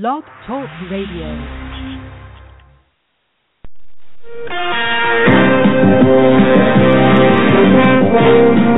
Blog 0.00 0.24
Talk 0.44 0.68
Radio. 0.90 1.30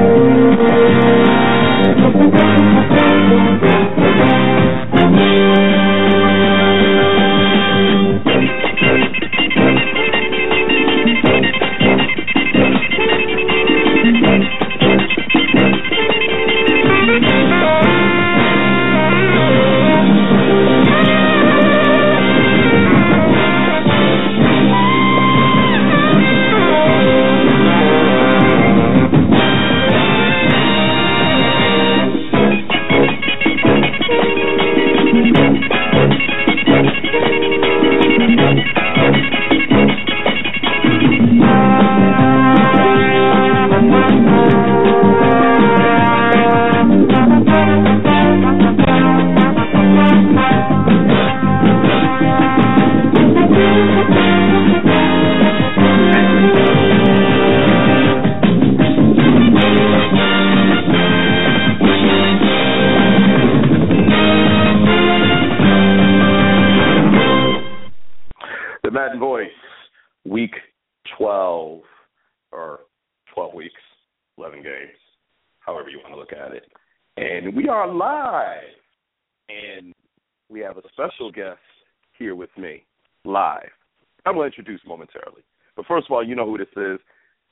introduce 84.47 84.81
momentarily. 84.87 85.43
But 85.75 85.87
first 85.87 86.07
of 86.09 86.13
all, 86.13 86.27
you 86.27 86.35
know 86.35 86.47
who 86.47 86.59
this 86.59 86.69
is 86.77 86.99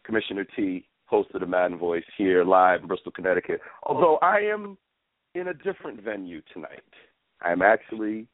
Commissioner 0.04 0.46
T, 0.56 0.86
host 1.06 1.30
of 1.34 1.40
the 1.40 1.46
Madden 1.46 1.78
Voice, 1.78 2.04
here 2.16 2.44
live 2.44 2.80
in 2.82 2.88
Bristol, 2.88 3.12
Connecticut. 3.12 3.60
Although 3.82 4.16
I 4.22 4.38
am 4.38 4.78
in 5.34 5.48
a 5.48 5.54
different 5.54 6.00
venue 6.00 6.40
tonight. 6.52 6.82
I'm 7.42 7.62
actually 7.62 8.26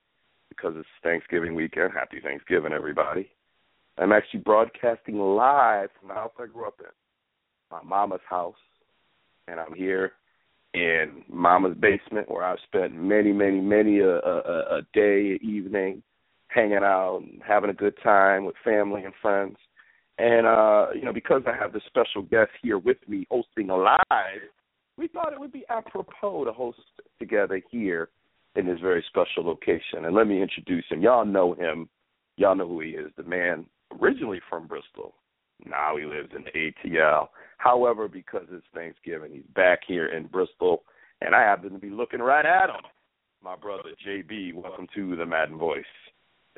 because 0.48 0.74
it's 0.76 0.88
Thanksgiving 1.02 1.54
weekend. 1.54 1.92
Happy 1.94 2.20
Thanksgiving, 2.20 2.72
everybody. 2.72 3.30
I'm 3.98 4.12
actually 4.12 4.40
broadcasting 4.40 5.18
live 5.18 5.88
from 5.98 6.08
the 6.08 6.14
house 6.14 6.32
I 6.38 6.46
grew 6.46 6.66
up 6.66 6.80
in, 6.80 6.86
my 7.70 7.82
mama's 7.82 8.20
house. 8.28 8.54
And 9.48 9.58
I'm 9.58 9.74
here 9.74 10.12
in 10.74 11.24
mama's 11.28 11.76
basement 11.78 12.30
where 12.30 12.44
I've 12.44 12.58
spent 12.66 12.94
many, 12.94 13.32
many, 13.32 13.60
many 13.60 14.00
a, 14.00 14.18
a, 14.18 14.78
a 14.78 14.82
day, 14.92 15.38
evening, 15.42 16.02
hanging 16.52 16.78
out 16.78 17.22
and 17.22 17.40
having 17.46 17.70
a 17.70 17.74
good 17.74 17.94
time 18.02 18.44
with 18.44 18.56
family 18.64 19.04
and 19.04 19.14
friends. 19.22 19.56
And, 20.18 20.46
uh, 20.46 20.88
you 20.94 21.02
know, 21.02 21.12
because 21.12 21.42
I 21.46 21.56
have 21.56 21.72
this 21.72 21.82
special 21.86 22.22
guest 22.22 22.50
here 22.62 22.78
with 22.78 22.98
me 23.08 23.26
hosting 23.30 23.70
a 23.70 23.76
live, 23.76 23.98
we 24.98 25.08
thought 25.08 25.32
it 25.32 25.40
would 25.40 25.52
be 25.52 25.64
apropos 25.70 26.44
to 26.44 26.52
host 26.52 26.78
together 27.18 27.60
here 27.70 28.10
in 28.56 28.66
this 28.66 28.80
very 28.80 29.04
special 29.08 29.44
location. 29.44 30.04
And 30.04 30.14
let 30.14 30.26
me 30.26 30.42
introduce 30.42 30.84
him. 30.90 31.00
Y'all 31.00 31.24
know 31.24 31.54
him. 31.54 31.88
Y'all 32.36 32.56
know 32.56 32.68
who 32.68 32.80
he 32.80 32.90
is. 32.90 33.10
The 33.16 33.22
man 33.22 33.64
originally 34.00 34.40
from 34.48 34.66
Bristol. 34.66 35.14
Now 35.64 35.96
he 35.96 36.04
lives 36.04 36.30
in 36.34 36.44
ATL. 36.44 37.28
However, 37.58 38.08
because 38.08 38.46
it's 38.50 38.66
Thanksgiving, 38.74 39.32
he's 39.32 39.54
back 39.54 39.80
here 39.86 40.06
in 40.06 40.26
Bristol, 40.26 40.82
and 41.20 41.34
I 41.34 41.42
happen 41.42 41.72
to 41.72 41.78
be 41.78 41.90
looking 41.90 42.20
right 42.20 42.46
at 42.46 42.70
him. 42.70 42.82
My 43.42 43.56
brother 43.56 43.90
JB, 44.06 44.54
welcome 44.54 44.86
to 44.94 45.16
the 45.16 45.26
Madden 45.26 45.58
Voice. 45.58 45.84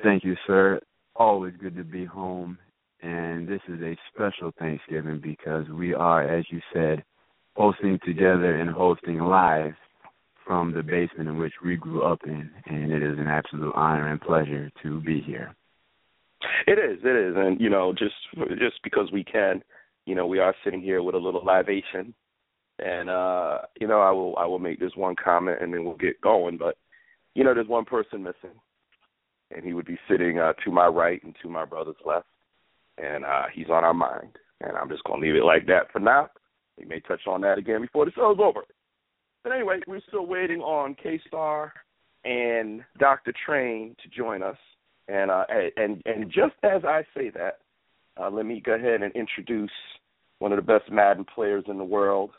Thank 0.01 0.23
you, 0.23 0.35
sir. 0.47 0.79
Always 1.15 1.53
good 1.61 1.75
to 1.75 1.83
be 1.83 2.05
home. 2.05 2.57
And 3.01 3.47
this 3.47 3.61
is 3.67 3.81
a 3.81 3.97
special 4.13 4.51
Thanksgiving 4.57 5.19
because 5.21 5.67
we 5.69 5.93
are, 5.93 6.23
as 6.23 6.45
you 6.49 6.61
said, 6.73 7.03
hosting 7.55 7.99
together 8.05 8.59
and 8.59 8.69
hosting 8.69 9.19
live 9.19 9.73
from 10.45 10.73
the 10.73 10.81
basement 10.81 11.29
in 11.29 11.37
which 11.37 11.53
we 11.63 11.75
grew 11.75 12.03
up 12.03 12.19
in. 12.25 12.49
And 12.65 12.91
it 12.91 13.03
is 13.03 13.19
an 13.19 13.27
absolute 13.27 13.73
honor 13.75 14.09
and 14.09 14.21
pleasure 14.21 14.71
to 14.81 15.01
be 15.01 15.21
here. 15.21 15.53
It 16.67 16.79
is, 16.79 16.99
it 17.03 17.15
is, 17.15 17.35
and 17.37 17.59
you 17.59 17.69
know, 17.69 17.93
just 17.93 18.15
just 18.59 18.81
because 18.83 19.09
we 19.11 19.23
can, 19.23 19.63
you 20.05 20.15
know, 20.15 20.27
we 20.27 20.39
are 20.39 20.55
sitting 20.63 20.81
here 20.81 21.01
with 21.01 21.15
a 21.15 21.17
little 21.17 21.43
libation, 21.43 22.13
and 22.79 23.09
uh, 23.09 23.59
you 23.79 23.87
know, 23.87 24.01
I 24.01 24.11
will 24.11 24.35
I 24.37 24.45
will 24.45 24.59
make 24.59 24.79
this 24.79 24.95
one 24.95 25.15
comment 25.21 25.59
and 25.61 25.73
then 25.73 25.85
we'll 25.85 25.95
get 25.95 26.19
going. 26.21 26.57
But 26.57 26.77
you 27.35 27.43
know, 27.43 27.53
there's 27.53 27.67
one 27.67 27.85
person 27.85 28.23
missing, 28.23 28.57
and 29.51 29.65
he 29.65 29.73
would 29.73 29.85
be 29.85 29.97
sitting 30.09 30.39
uh, 30.39 30.53
to 30.63 30.71
my 30.71 30.87
right 30.87 31.23
and 31.23 31.35
to 31.41 31.49
my 31.49 31.65
brother's 31.65 31.95
left, 32.05 32.27
and 32.97 33.25
uh, 33.25 33.43
he's 33.53 33.69
on 33.69 33.83
our 33.83 33.93
mind. 33.93 34.37
And 34.61 34.77
I'm 34.77 34.89
just 34.89 35.03
gonna 35.03 35.21
leave 35.21 35.35
it 35.35 35.45
like 35.45 35.65
that 35.67 35.91
for 35.91 35.99
now. 35.99 36.29
We 36.77 36.85
may 36.85 36.99
touch 37.01 37.21
on 37.27 37.41
that 37.41 37.57
again 37.57 37.81
before 37.81 38.05
the 38.05 38.11
show's 38.11 38.37
over. 38.41 38.61
But 39.43 39.51
anyway, 39.51 39.79
we're 39.87 40.01
still 40.07 40.25
waiting 40.25 40.61
on 40.61 40.95
K 41.01 41.19
Star 41.27 41.73
and 42.23 42.83
Dr. 42.97 43.33
Train 43.45 43.95
to 44.01 44.09
join 44.09 44.41
us. 44.41 44.57
And 45.07 45.29
uh, 45.29 45.43
and 45.75 46.01
and 46.05 46.31
just 46.31 46.55
as 46.63 46.83
I 46.85 47.03
say 47.15 47.29
that, 47.31 47.59
uh, 48.19 48.29
let 48.29 48.45
me 48.45 48.61
go 48.65 48.73
ahead 48.73 49.01
and 49.01 49.13
introduce 49.13 49.71
one 50.39 50.51
of 50.51 50.57
the 50.57 50.61
best 50.61 50.89
Madden 50.91 51.25
players 51.25 51.65
in 51.67 51.77
the 51.77 51.83
world. 51.83 52.31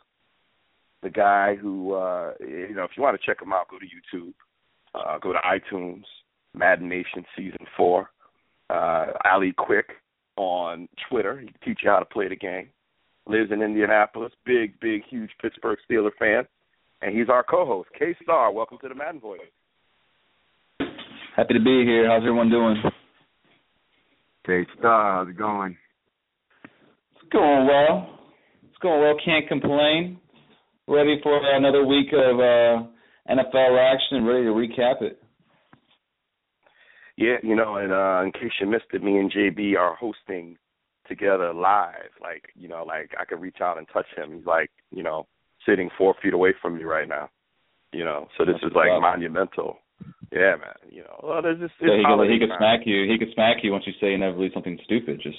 The 1.03 1.11
guy 1.11 1.57
who, 1.57 1.93
uh, 1.93 2.33
you 2.41 2.75
know, 2.75 2.85
if 2.85 2.93
you 2.97 3.03
want 3.03 3.21
to 3.21 3.27
check 3.27 3.43
him 3.43 3.53
out, 3.53 3.69
go 3.69 3.79
to 3.79 3.85
YouTube, 3.85 4.33
uh, 4.95 5.19
go 5.19 5.33
to 5.33 5.39
iTunes, 5.41 6.05
Madden 6.55 6.89
Nation 6.89 7.25
Season 7.37 7.67
Four. 7.77 8.11
Uh, 8.71 9.07
Ali 9.25 9.53
Quick 9.57 9.87
on 10.37 10.89
Twitter. 11.09 11.41
He 11.41 11.47
can 11.47 11.57
teach 11.65 11.81
you 11.83 11.91
how 11.91 11.99
to 11.99 12.05
play 12.05 12.29
the 12.29 12.37
game. 12.37 12.69
Lives 13.27 13.51
in 13.53 13.63
Indianapolis. 13.63 14.33
Big, 14.45 14.79
big, 14.81 15.03
huge 15.09 15.31
Pittsburgh 15.41 15.79
Steeler 15.89 16.11
fan. 16.19 16.45
And 17.03 17.17
he's 17.17 17.29
our 17.29 17.43
co-host, 17.43 17.89
K 17.99 18.17
Star. 18.23 18.53
Welcome 18.53 18.79
to 18.83 18.89
the 18.89 18.95
Madden 18.95 19.21
Voice. 19.21 19.41
Happy 21.37 21.55
to 21.55 21.61
be 21.61 21.85
here. 21.85 22.09
How's 22.09 22.23
everyone 22.23 22.49
doing? 22.49 22.77
K 24.47 24.67
Star, 24.79 25.17
how's 25.19 25.29
it 25.29 25.39
going? 25.39 25.77
It's 27.15 27.33
going 27.33 27.67
well. 27.67 28.19
It's 28.69 28.79
going 28.79 29.01
well. 29.01 29.17
Can't 29.25 29.49
complain. 29.49 30.19
Ready 30.87 31.19
for 31.23 31.41
another 31.55 31.85
week 31.87 32.09
of 32.13 32.39
uh, 32.39 32.87
NFL 33.31 33.95
action. 33.95 34.19
And 34.19 34.27
ready 34.27 34.45
to 34.45 34.51
recap 34.51 35.03
it. 35.03 35.21
Yeah, 37.17 37.37
you 37.43 37.55
know, 37.55 37.77
and 37.77 37.93
uh, 37.93 38.23
in 38.25 38.33
case 38.33 38.53
you 38.61 38.67
missed 38.67 38.87
it, 38.93 39.03
me 39.03 39.19
and 39.19 39.31
JB 39.33 39.77
are 39.79 39.95
hosting 39.95 40.57
together 41.09 41.53
live. 41.55 42.11
Like, 42.21 42.45
you 42.57 42.69
know, 42.69 42.85
like 42.85 43.11
I 43.19 43.25
could 43.25 43.41
reach 43.41 43.59
out 43.63 43.79
and 43.79 43.87
touch 43.93 44.07
him. 44.17 44.33
He's 44.37 44.47
like, 44.47 44.71
you 44.91 45.03
know, 45.03 45.27
sitting 45.67 45.91
four 45.97 46.15
feet 46.23 46.35
away 46.35 46.55
from 46.61 46.77
me 46.77 46.85
right 46.85 47.09
now. 47.09 47.31
You 47.93 48.05
know, 48.05 48.27
so 48.37 48.45
this 48.45 48.57
That's 48.61 48.73
is 48.73 48.77
like 48.77 48.91
up. 48.91 49.03
monumental. 49.03 49.79
Yeah, 50.33 50.57
man. 50.59 50.75
You 50.91 51.03
know, 51.03 51.21
well, 51.23 51.41
there's 51.43 51.61
just 51.61 51.75
So 51.79 51.87
he 51.87 52.03
could, 52.03 52.31
he 52.31 52.39
could 52.41 52.57
smack 52.59 52.81
you. 52.85 53.07
He 53.11 53.19
could 53.19 53.33
smack 53.35 53.59
you 53.63 53.71
once 53.71 53.85
you 53.87 53.93
say 54.01 54.15
inevitably 54.15 54.51
something 54.53 54.77
stupid. 54.85 55.21
Just 55.23 55.39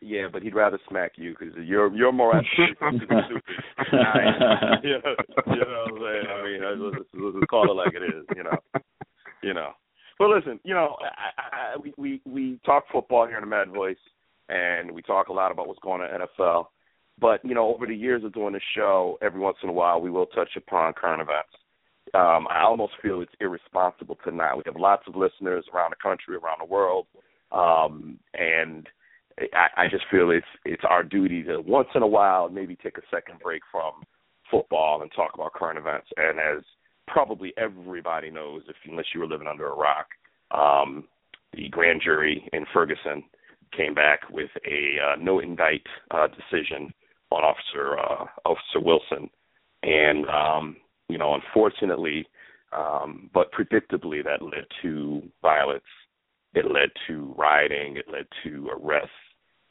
Yeah, 0.00 0.26
but 0.30 0.42
he'd 0.42 0.54
rather 0.54 0.78
smack 0.88 1.12
you 1.16 1.34
because 1.38 1.54
you're 1.64 1.94
you're 1.96 2.12
more 2.12 2.36
apt 2.36 2.46
to 2.56 2.66
stupid. 2.74 3.08
than 3.08 3.18
I 3.18 4.76
you 4.84 5.00
know, 5.00 5.14
you 5.46 5.64
know 5.64 5.84
what 5.88 5.92
I'm 5.92 5.98
saying? 6.04 6.26
I 6.28 6.44
mean, 6.44 7.32
let's 7.32 7.46
call 7.48 7.70
it 7.70 7.74
like 7.74 7.94
it 7.94 8.02
is. 8.04 8.24
You 8.36 8.44
know, 8.44 8.58
you 9.42 9.54
know. 9.54 9.72
But 10.18 10.28
listen, 10.28 10.58
you 10.64 10.74
know, 10.74 10.96
I, 11.00 11.74
I, 11.74 11.76
we 11.76 11.94
we 11.96 12.20
we 12.26 12.60
talk 12.64 12.84
football 12.92 13.26
here 13.26 13.36
in 13.36 13.42
the 13.42 13.46
Mad 13.46 13.70
Voice, 13.70 13.96
and 14.48 14.90
we 14.90 15.02
talk 15.02 15.28
a 15.28 15.32
lot 15.32 15.52
about 15.52 15.68
what's 15.68 15.80
going 15.80 16.02
on 16.02 16.10
in 16.10 16.26
NFL. 16.26 16.66
But 17.20 17.44
you 17.44 17.54
know, 17.54 17.72
over 17.74 17.86
the 17.86 17.94
years 17.94 18.24
of 18.24 18.34
doing 18.34 18.52
the 18.52 18.60
show, 18.76 19.18
every 19.22 19.40
once 19.40 19.58
in 19.62 19.68
a 19.68 19.72
while 19.72 20.00
we 20.00 20.10
will 20.10 20.26
touch 20.26 20.50
upon 20.56 20.92
current 20.94 21.22
events. 21.22 21.50
Um, 22.14 22.48
I 22.50 22.62
almost 22.62 22.94
feel 23.02 23.20
it's 23.20 23.32
irresponsible 23.40 24.16
to 24.24 24.30
not. 24.30 24.56
We 24.56 24.62
have 24.66 24.76
lots 24.76 25.02
of 25.06 25.14
listeners 25.14 25.66
around 25.74 25.90
the 25.90 26.02
country, 26.02 26.36
around 26.36 26.58
the 26.60 26.64
world, 26.64 27.06
um, 27.52 28.18
and 28.34 28.88
I, 29.52 29.84
I 29.84 29.88
just 29.88 30.04
feel 30.10 30.30
it's 30.30 30.46
it's 30.64 30.82
our 30.88 31.02
duty 31.02 31.42
to 31.44 31.60
once 31.60 31.88
in 31.94 32.02
a 32.02 32.06
while 32.06 32.48
maybe 32.48 32.76
take 32.76 32.98
a 32.98 33.02
second 33.10 33.40
break 33.40 33.62
from 33.70 34.02
football 34.50 35.02
and 35.02 35.10
talk 35.14 35.32
about 35.34 35.52
current 35.52 35.78
events. 35.78 36.08
And 36.16 36.38
as 36.38 36.64
probably 37.08 37.52
everybody 37.56 38.30
knows, 38.30 38.62
if 38.68 38.76
unless 38.88 39.06
you 39.14 39.20
were 39.20 39.26
living 39.26 39.48
under 39.48 39.66
a 39.66 39.74
rock, 39.74 40.06
um, 40.50 41.04
the 41.54 41.68
grand 41.68 42.02
jury 42.04 42.48
in 42.52 42.64
Ferguson 42.72 43.24
came 43.76 43.94
back 43.94 44.20
with 44.30 44.50
a 44.66 44.96
uh, 45.00 45.16
no 45.20 45.40
indict 45.40 45.82
uh, 46.10 46.26
decision 46.28 46.92
on 47.30 47.42
Officer 47.42 47.98
uh, 47.98 48.26
Officer 48.44 48.80
Wilson, 48.80 49.30
and 49.82 50.26
um, 50.28 50.76
you 51.08 51.18
know, 51.18 51.34
unfortunately, 51.34 52.26
um, 52.76 53.30
but 53.32 53.52
predictably, 53.52 54.22
that 54.24 54.42
led 54.42 54.66
to 54.82 55.22
violence. 55.42 55.82
It 56.54 56.64
led 56.64 56.90
to 57.06 57.34
rioting. 57.36 57.96
It 57.96 58.06
led 58.10 58.26
to 58.44 58.70
arrests. 58.72 59.10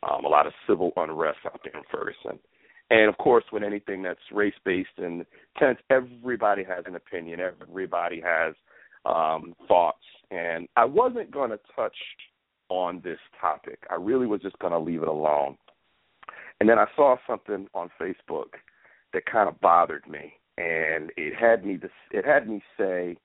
Um, 0.07 0.25
a 0.25 0.27
lot 0.27 0.45
of 0.45 0.53
civil 0.67 0.91
unrest 0.95 1.39
out 1.45 1.59
there 1.63 1.73
in 1.75 1.83
Ferguson. 1.91 2.39
And 2.89 3.09
of 3.09 3.17
course, 3.17 3.43
with 3.51 3.63
anything 3.63 4.01
that's 4.01 4.19
race 4.31 4.53
based 4.63 4.89
and 4.97 5.25
tense, 5.57 5.77
everybody 5.89 6.63
has 6.63 6.85
an 6.85 6.95
opinion. 6.95 7.39
Everybody 7.39 8.21
has 8.21 8.53
um, 9.05 9.53
thoughts. 9.67 10.03
And 10.31 10.67
I 10.77 10.85
wasn't 10.85 11.31
going 11.31 11.51
to 11.51 11.59
touch 11.75 11.95
on 12.69 13.01
this 13.03 13.19
topic. 13.39 13.79
I 13.89 13.95
really 13.95 14.25
was 14.25 14.41
just 14.41 14.59
going 14.59 14.73
to 14.73 14.79
leave 14.79 15.01
it 15.01 15.07
alone. 15.07 15.57
And 16.59 16.69
then 16.69 16.79
I 16.79 16.85
saw 16.95 17.17
something 17.27 17.67
on 17.73 17.89
Facebook 18.01 18.55
that 19.13 19.25
kind 19.25 19.47
of 19.47 19.59
bothered 19.61 20.07
me, 20.07 20.33
and 20.57 21.11
it 21.15 21.33
had 21.35 21.63
me 21.65 21.79
it 22.11 22.25
had 22.25 22.49
me 22.49 22.61
say, 22.77 23.15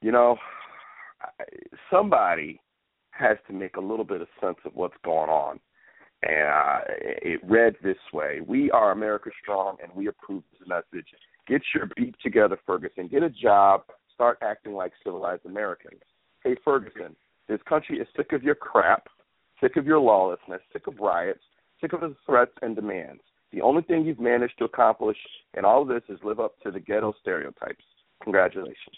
you 0.00 0.10
know, 0.10 0.36
somebody 1.90 2.60
has 3.10 3.36
to 3.46 3.52
make 3.52 3.76
a 3.76 3.80
little 3.80 4.04
bit 4.04 4.20
of 4.20 4.28
sense 4.40 4.58
of 4.64 4.72
what's 4.74 4.96
going 5.04 5.30
on. 5.30 5.60
And 6.22 6.48
uh, 6.48 6.78
it 6.88 7.40
read 7.44 7.74
this 7.82 7.96
way: 8.12 8.40
We 8.46 8.70
are 8.70 8.92
America 8.92 9.30
strong, 9.42 9.76
and 9.82 9.90
we 9.94 10.08
approve 10.08 10.42
this 10.52 10.68
message. 10.68 11.06
Get 11.48 11.62
your 11.74 11.88
beat 11.96 12.14
together, 12.22 12.58
Ferguson. 12.64 13.08
Get 13.08 13.22
a 13.22 13.30
job. 13.30 13.82
Start 14.14 14.38
acting 14.42 14.74
like 14.74 14.92
civilized 15.02 15.44
Americans. 15.46 16.00
Hey, 16.44 16.54
Ferguson, 16.64 17.16
this 17.48 17.60
country 17.68 17.98
is 17.98 18.06
sick 18.16 18.32
of 18.32 18.42
your 18.42 18.54
crap, 18.54 19.08
sick 19.60 19.76
of 19.76 19.86
your 19.86 19.98
lawlessness, 19.98 20.60
sick 20.72 20.86
of 20.86 20.98
riots, 21.00 21.42
sick 21.80 21.92
of 21.92 22.00
the 22.00 22.14
threats 22.24 22.52
and 22.62 22.76
demands. 22.76 23.22
The 23.52 23.60
only 23.60 23.82
thing 23.82 24.04
you've 24.04 24.20
managed 24.20 24.58
to 24.58 24.64
accomplish 24.64 25.16
in 25.56 25.64
all 25.64 25.82
of 25.82 25.88
this 25.88 26.02
is 26.08 26.18
live 26.22 26.40
up 26.40 26.58
to 26.62 26.70
the 26.70 26.80
ghetto 26.80 27.14
stereotypes. 27.20 27.84
Congratulations. 28.22 28.96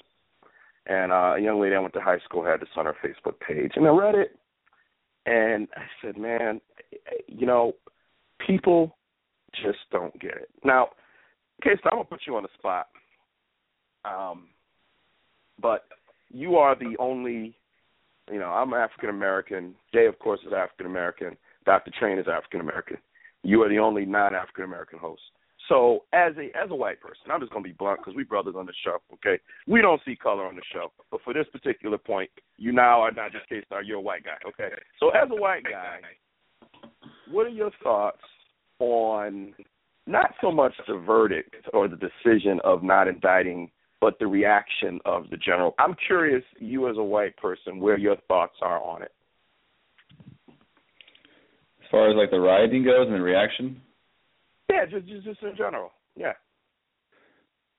And 0.87 1.11
uh, 1.11 1.35
a 1.37 1.41
young 1.41 1.61
lady 1.61 1.75
I 1.75 1.81
went 1.81 1.94
to 1.94 2.00
high 2.00 2.19
school 2.21 2.44
had 2.44 2.61
this 2.61 2.69
on 2.76 2.85
her 2.85 2.97
Facebook 3.05 3.41
page, 3.41 3.73
and 3.76 3.87
I 3.87 3.91
read 3.91 4.15
it, 4.15 4.38
and 5.25 5.67
I 5.75 5.82
said, 6.03 6.19
"Man, 6.19 6.61
you 7.26 7.46
know, 7.46 7.75
people 8.46 8.96
just 9.62 9.79
don't 9.91 10.19
get 10.20 10.32
it." 10.37 10.49
Now, 10.64 10.91
okay, 11.61 11.79
so 11.82 11.91
I'm 11.91 11.99
gonna 11.99 12.05
put 12.05 12.26
you 12.26 12.37
on 12.37 12.43
the 12.43 12.49
spot, 12.58 12.88
um, 14.05 14.49
but 15.61 15.87
you 16.31 16.56
are 16.56 16.75
the 16.75 16.96
only, 16.99 17.56
you 18.31 18.38
know, 18.38 18.50
I'm 18.50 18.75
African 18.75 19.11
American. 19.11 19.75
Jay, 19.93 20.06
of 20.06 20.19
course, 20.19 20.41
is 20.46 20.52
African 20.52 20.87
American. 20.87 21.37
Dr. 21.64 21.91
Train 21.99 22.19
is 22.19 22.26
African 22.29 22.61
American. 22.61 22.99
You 23.43 23.62
are 23.62 23.69
the 23.69 23.79
only 23.79 24.05
non-African 24.05 24.64
American 24.64 24.99
host. 24.99 25.23
So 25.69 26.05
as 26.12 26.32
a 26.37 26.55
as 26.56 26.70
a 26.70 26.75
white 26.75 27.00
person, 27.00 27.31
I'm 27.31 27.40
just 27.40 27.52
gonna 27.52 27.62
be 27.62 27.73
blunt 27.73 28.00
because 28.00 28.14
we 28.14 28.25
brothers 28.25 28.55
on 28.56 28.67
the 28.67 28.75
show. 28.85 28.99
Okay, 29.14 29.40
we 29.67 29.81
don't 29.81 30.00
see 30.05 30.14
color 30.17 30.44
on 30.44 30.56
the 30.56 30.62
show, 30.73 30.93
but 31.11 31.20
for 31.23 31.32
this 31.32 31.47
particular 31.52 31.97
point, 31.97 32.31
you 32.58 32.73
now 32.73 33.00
are 33.00 33.12
not 33.12 33.32
just 33.32 33.49
K 33.49 33.62
Star. 33.64 33.82
You're 33.82 33.99
a 33.99 34.02
white 34.02 34.25
guy. 34.25 34.37
Okay, 34.47 34.75
so 35.00 35.08
as 35.11 35.29
a 35.31 35.35
white 35.35 35.64
guy, 35.64 36.00
what 37.31 37.47
are 37.47 37.50
your 37.50 37.71
thoughts 37.82 38.21
on 38.79 39.55
not 40.06 40.31
so 40.41 40.50
much 40.50 40.73
the 40.87 40.99
verdict 40.99 41.55
or 41.73 41.88
the 41.88 41.97
decision 41.97 42.61
of 42.65 42.82
not 42.82 43.09
indicting, 43.09 43.71
but 44.00 44.19
the 44.19 44.26
reaction 44.26 45.00
of 45.05 45.31
the 45.31 45.37
general? 45.37 45.75
I'm 45.79 45.94
curious, 46.06 46.43
you 46.59 46.88
as 46.88 46.97
a 46.97 47.03
white 47.03 47.37
person, 47.37 47.81
where 47.81 47.99
your 47.99 48.17
thoughts 48.29 48.56
are 48.62 48.82
on 48.82 49.03
it 49.03 49.12
As 50.49 51.91
far 51.91 52.11
as 52.11 52.17
like 52.17 52.31
the 52.31 52.41
rioting 52.41 52.85
goes 52.85 53.06
and 53.06 53.15
the 53.15 53.21
reaction? 53.21 53.81
Yeah, 54.71 54.87
just 54.91 55.06
just, 55.06 55.25
just 55.25 55.43
in 55.43 55.56
general. 55.56 55.91
Yeah. 56.17 56.32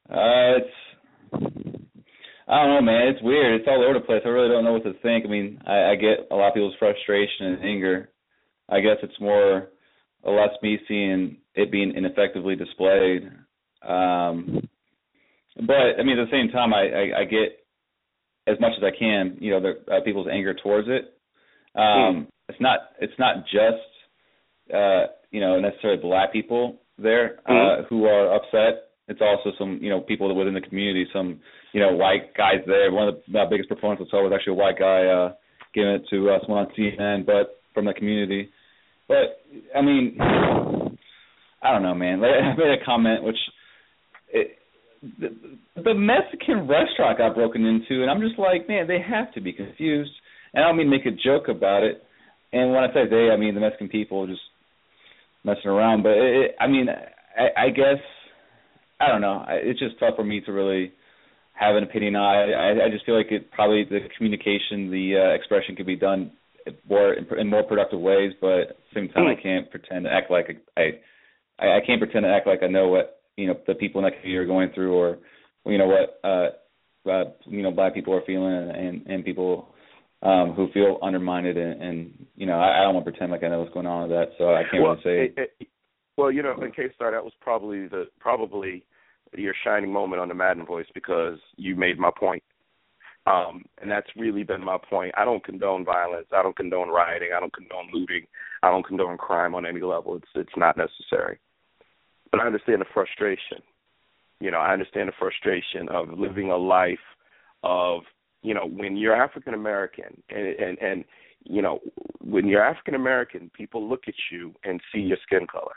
Uh, 0.10 0.58
it's 0.58 0.76
I 2.48 2.62
don't 2.62 2.76
know, 2.76 2.82
man. 2.82 3.08
It's 3.08 3.24
weird. 3.24 3.60
It's 3.60 3.68
all 3.68 3.84
over 3.84 3.98
the 3.98 4.06
place. 4.06 4.22
I 4.24 4.30
really 4.30 4.50
don't 4.50 4.64
know 4.64 4.74
what 4.74 4.84
to 4.84 4.94
think. 5.02 5.26
I 5.26 5.28
mean, 5.28 5.60
I, 5.66 5.92
I 5.92 5.96
get 5.96 6.28
a 6.30 6.36
lot 6.36 6.50
of 6.50 6.54
people's 6.54 6.76
frustration 6.78 7.48
and 7.48 7.64
anger. 7.64 8.10
I 8.70 8.80
guess 8.80 8.98
it's 9.04 9.20
more 9.20 9.70
or 10.24 10.40
less 10.40 10.56
me 10.62 10.80
seeing 10.88 11.38
it 11.54 11.72
being 11.72 11.92
ineffectively 11.96 12.56
displayed. 12.56 13.30
Um, 13.88 14.68
but 15.56 16.00
I 16.00 16.04
mean, 16.04 16.18
at 16.18 16.26
the 16.26 16.32
same 16.32 16.52
time, 16.52 16.74
I, 16.74 16.88
I, 16.90 17.22
I 17.22 17.26
get 17.26 17.64
as 18.48 18.60
much 18.60 18.74
as 18.78 18.84
I 18.84 18.98
can, 18.98 19.38
you 19.40 19.52
know, 19.52 19.60
the, 19.62 19.94
uh, 19.94 20.02
people's 20.04 20.28
anger 20.32 20.54
towards 20.54 20.88
it. 20.90 21.14
Um, 21.76 21.84
mm. 21.84 22.28
It's 22.50 22.62
not 22.62 22.80
it's 23.00 23.18
not 23.18 23.46
just 23.46 23.96
uh, 24.74 25.08
you 25.32 25.40
know, 25.40 25.60
necessarily 25.60 26.02
black 26.02 26.32
people 26.32 26.78
there 26.98 27.40
uh, 27.46 27.52
mm-hmm. 27.52 27.84
who 27.90 28.06
are 28.06 28.34
upset. 28.36 28.90
It's 29.08 29.22
also 29.22 29.52
some, 29.60 29.80
you 29.82 29.90
know, 29.90 30.02
people 30.02 30.34
within 30.34 30.54
the 30.54 30.62
community, 30.62 31.06
some, 31.14 31.40
you 31.74 31.80
know, 31.80 31.94
white 31.94 32.34
guys 32.36 32.62
there. 32.66 32.92
One 32.92 33.10
of 33.10 33.16
the 33.32 33.40
uh, 33.40 33.50
biggest 33.50 33.70
proponents 33.70 34.04
I 34.08 34.10
saw 34.10 34.24
was 34.24 34.32
actually 34.34 34.54
a 34.54 34.56
white 34.56 34.80
guy 34.80 35.06
uh, 35.06 35.34
giving 35.74 35.92
it 35.92 36.04
to 36.10 36.32
uh, 36.32 36.40
someone 36.42 36.66
on 36.66 36.72
CNN, 36.78 37.26
but 37.26 37.62
from 37.74 37.86
the 37.86 37.94
community. 37.94 38.50
But 39.08 39.42
I 39.76 39.82
mean, 39.82 40.18
I 40.20 41.72
don't 41.72 41.84
know, 41.84 41.96
man. 41.96 42.22
Like, 42.22 42.32
I 42.44 42.56
made 42.56 42.82
a 42.82 42.86
comment 42.86 43.24
which 43.24 43.38
it, 44.30 44.58
the, 45.20 45.30
the 45.82 45.94
Mexican 45.94 46.68
restaurant 46.68 47.18
got 47.18 47.36
broken 47.36 47.66
into, 47.66 48.02
and 48.02 48.10
I'm 48.10 48.22
just 48.22 48.40
like, 48.40 48.68
man, 48.68 48.88
they 48.88 49.00
have 49.00 49.34
to 49.34 49.42
be 49.42 49.54
confused. 49.54 50.12
And 50.54 50.64
I 50.64 50.68
don't 50.68 50.78
mean 50.78 50.90
make 50.90 51.06
a 51.06 51.12
joke 51.12 51.48
about 51.50 51.84
it. 51.84 52.02
And 52.54 52.72
when 52.72 52.84
I 52.84 52.88
say 52.94 53.10
they, 53.10 53.30
I 53.32 53.38
mean 53.38 53.54
the 53.54 53.62
Mexican 53.62 53.90
people 53.90 54.26
just 54.28 54.42
messing 55.44 55.70
around. 55.70 56.04
But 56.04 56.14
it, 56.14 56.56
I 56.60 56.68
mean, 56.68 56.88
I, 56.90 57.66
I 57.66 57.70
guess 57.70 58.02
I 59.00 59.08
don't 59.08 59.22
know. 59.22 59.44
It's 59.50 59.80
just 59.80 60.00
tough 60.00 60.16
for 60.16 60.24
me 60.24 60.42
to 60.42 60.52
really 60.52 60.94
have 61.54 61.76
an 61.76 61.84
opinion 61.84 62.16
on. 62.16 62.54
I, 62.54 62.86
I 62.86 62.90
just 62.90 63.06
feel 63.06 63.18
like 63.18 63.32
it 63.32 63.52
probably 63.52 63.84
the 63.84 64.00
communication, 64.18 64.92
the 64.92 65.16
uh, 65.18 65.36
expression 65.36 65.76
could 65.76 65.86
be 65.86 65.96
done 65.96 66.32
more 66.88 67.14
in 67.14 67.50
more 67.50 67.64
productive 67.64 68.00
ways. 68.00 68.34
But 68.42 68.60
at 68.60 68.68
the 68.70 68.94
same 68.94 69.10
time, 69.10 69.28
I 69.28 69.42
can't 69.42 69.70
pretend 69.70 70.06
to 70.06 70.12
act 70.12 70.32
like 70.32 70.64
I, 70.78 70.82
I 71.60 71.78
I 71.78 71.80
can't 71.86 72.00
pretend 72.00 72.24
to 72.24 72.30
act 72.30 72.48
like 72.48 72.64
I 72.64 72.68
know 72.68 72.88
what 72.88 73.22
you 73.38 73.48
know 73.48 73.56
the 73.68 73.76
people 73.76 74.00
in 74.00 74.06
that 74.06 74.20
community 74.20 74.38
are 74.38 74.46
going 74.46 74.72
through, 74.74 74.94
or 74.94 75.18
you 75.66 75.78
know 75.78 75.88
what 75.88 76.20
uh, 76.24 77.10
uh 77.10 77.32
you 77.46 77.62
know 77.62 77.72
black 77.72 77.94
people 77.94 78.14
are 78.14 78.26
feeling, 78.26 78.54
and 78.54 79.06
and 79.08 79.26
people 79.26 79.70
um, 80.22 80.54
who 80.54 80.72
feel 80.74 80.98
undermined 81.04 81.48
and, 81.48 81.82
and 81.82 82.26
you 82.36 82.46
know 82.46 82.60
I, 82.60 82.80
I 82.80 82.84
don't 82.84 82.96
want 82.96 83.06
to 83.06 83.12
pretend 83.12 83.32
like 83.32 83.44
I 83.44 83.50
know 83.50 83.60
what's 83.60 83.74
going 83.74 83.86
on 83.86 84.10
with 84.10 84.18
that, 84.18 84.32
so 84.38 84.56
I 84.56 84.64
can't 84.70 84.84
well, 84.84 84.98
really 85.06 85.32
say. 85.36 85.42
It, 85.42 85.54
it, 85.60 85.68
well, 86.18 86.32
you 86.32 86.42
know, 86.42 86.54
in 86.62 86.72
K 86.72 86.84
Star, 86.96 87.12
that 87.12 87.24
was 87.24 87.34
probably 87.42 87.88
the 87.88 88.06
probably 88.20 88.84
your 89.36 89.54
shining 89.64 89.92
moment 89.92 90.22
on 90.22 90.30
the 90.30 90.34
Madden 90.34 90.66
Voice 90.66 90.86
because 90.94 91.38
you 91.58 91.76
made 91.76 92.00
my 92.00 92.12
point. 92.18 92.44
Um, 93.28 93.66
and 93.82 93.90
that's 93.90 94.10
really 94.16 94.44
been 94.44 94.64
my 94.64 94.78
point. 94.78 95.14
I 95.18 95.26
don't 95.26 95.44
condone 95.44 95.84
violence. 95.84 96.28
I 96.32 96.44
don't 96.44 96.56
condone 96.56 96.90
rioting. 96.90 97.30
I 97.36 97.40
don't 97.40 97.54
condone 97.54 97.90
looting. 97.92 98.28
I 98.62 98.70
don't 98.70 98.86
condone 98.86 99.18
crime 99.18 99.56
on 99.56 99.66
any 99.66 99.82
level. 99.82 100.16
It's 100.16 100.28
it's 100.36 100.58
not 100.58 100.78
necessary. 100.78 101.40
But 102.32 102.42
I 102.42 102.46
understand 102.46 102.82
the 102.82 102.86
frustration. 102.94 103.60
You 104.40 104.52
know, 104.52 104.60
I 104.60 104.74
understand 104.74 105.10
the 105.10 105.14
frustration 105.18 105.90
of 105.90 106.20
living 106.20 106.52
a 106.52 106.58
life 106.58 107.00
of 107.64 108.02
you 108.44 108.54
know, 108.54 108.68
when 108.68 108.96
you're 108.96 109.16
African 109.16 109.56
American 109.56 110.22
and, 110.30 110.48
and 110.48 110.78
and 110.80 111.06
you 111.44 111.62
know, 111.62 111.80
when 112.22 112.48
you're 112.48 112.64
African 112.64 112.96
American, 112.96 113.50
people 113.54 113.88
look 113.88 114.04
at 114.08 114.14
you 114.32 114.54
and 114.64 114.80
see 114.94 115.00
your 115.00 115.18
skin 115.24 115.48
color. 115.48 115.74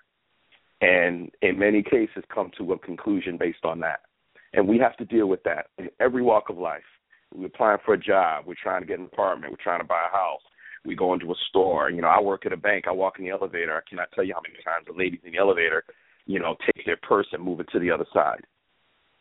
And 0.80 1.30
in 1.42 1.58
many 1.58 1.82
cases 1.82 2.24
come 2.32 2.50
to 2.58 2.72
a 2.72 2.78
conclusion 2.78 3.36
based 3.38 3.64
on 3.64 3.80
that. 3.80 4.00
And 4.52 4.68
we 4.68 4.78
have 4.78 4.96
to 4.96 5.04
deal 5.04 5.26
with 5.26 5.42
that 5.44 5.66
in 5.78 5.88
every 6.00 6.22
walk 6.22 6.50
of 6.50 6.58
life. 6.58 6.82
We're 7.35 7.47
applying 7.47 7.78
for 7.85 7.94
a 7.94 7.99
job, 7.99 8.44
we're 8.47 8.54
trying 8.61 8.82
to 8.82 8.87
get 8.87 8.99
an 8.99 9.06
apartment, 9.06 9.52
we're 9.52 9.62
trying 9.62 9.80
to 9.80 9.87
buy 9.87 10.00
a 10.08 10.16
house, 10.16 10.40
we 10.85 10.97
go 10.97 11.12
into 11.12 11.30
a 11.30 11.35
store. 11.49 11.90
You 11.90 12.02
know, 12.02 12.08
I 12.08 12.20
work 12.20 12.47
at 12.47 12.52
a 12.52 12.56
bank, 12.56 12.85
I 12.88 12.92
walk 12.92 13.18
in 13.18 13.25
the 13.25 13.30
elevator, 13.30 13.76
I 13.76 13.88
cannot 13.88 14.11
tell 14.12 14.25
you 14.25 14.35
how 14.35 14.40
many 14.40 14.62
times 14.64 14.87
the 14.87 14.99
ladies 14.99 15.20
in 15.25 15.32
the 15.32 15.38
elevator, 15.38 15.85
you 16.26 16.38
know, 16.38 16.56
take 16.64 16.87
their 16.87 16.97
purse 16.97 17.26
and 17.32 17.42
move 17.42 17.61
it 17.61 17.68
to 17.73 17.78
the 17.78 17.90
other 17.90 18.06
side. 18.12 18.44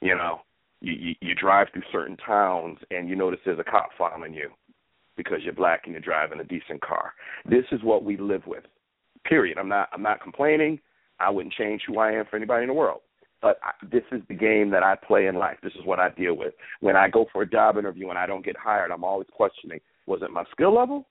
You 0.02 0.16
know, 0.16 0.42
you, 0.82 0.94
you 0.94 1.16
you 1.22 1.36
drive 1.36 1.68
through 1.74 1.84
certain 1.92 2.18
towns 2.18 2.78
and 2.92 3.10
you 3.10 3.16
notice 3.16 3.40
there's 3.44 3.60
a 3.60 3.64
cop 3.64 3.90
following 3.98 4.34
you 4.34 4.50
because 5.16 5.40
you're 5.44 5.54
black 5.54 5.82
and 5.86 5.94
you're 5.94 6.02
driving 6.02 6.40
a 6.40 6.44
decent 6.44 6.82
car. 6.82 7.14
This 7.50 7.66
is 7.72 7.82
what 7.84 8.04
we 8.04 8.18
live 8.18 8.44
with. 8.46 8.64
Period. 9.26 9.58
I'm 9.58 9.70
not 9.70 9.90
I'm 9.92 10.04
not 10.04 10.22
complaining. 10.22 10.80
I 11.20 11.32
wouldn't 11.32 11.56
change 11.56 11.82
who 11.88 11.98
I 11.98 12.12
am 12.12 12.26
for 12.30 12.36
anybody 12.36 12.64
in 12.64 12.68
the 12.68 12.76
world. 12.76 13.02
But 13.48 13.60
I, 13.63 13.72
this 13.89 14.04
is 14.12 14.22
the 14.27 14.34
game 14.34 14.70
that 14.72 14.84
I 14.84 14.96
play 14.96 15.27
in 15.27 15.36
life. 15.36 15.56
This 15.63 15.72
is 15.80 15.86
what 15.86 16.01
I 16.01 16.10
deal 16.10 16.36
with. 16.36 16.54
When 16.82 16.98
I 16.98 17.08
go 17.08 17.27
for 17.32 17.44
a 17.44 17.50
job 17.50 17.77
interview 17.77 18.10
and 18.10 18.18
I 18.18 18.25
don't 18.25 18.44
get 18.44 18.58
hired, 18.58 18.92
I'm 18.92 19.06
always 19.06 19.30
questioning: 19.32 19.80
Was 20.06 20.20
it 20.22 20.32
my 20.32 20.44
skill 20.51 20.75
level? 20.75 21.08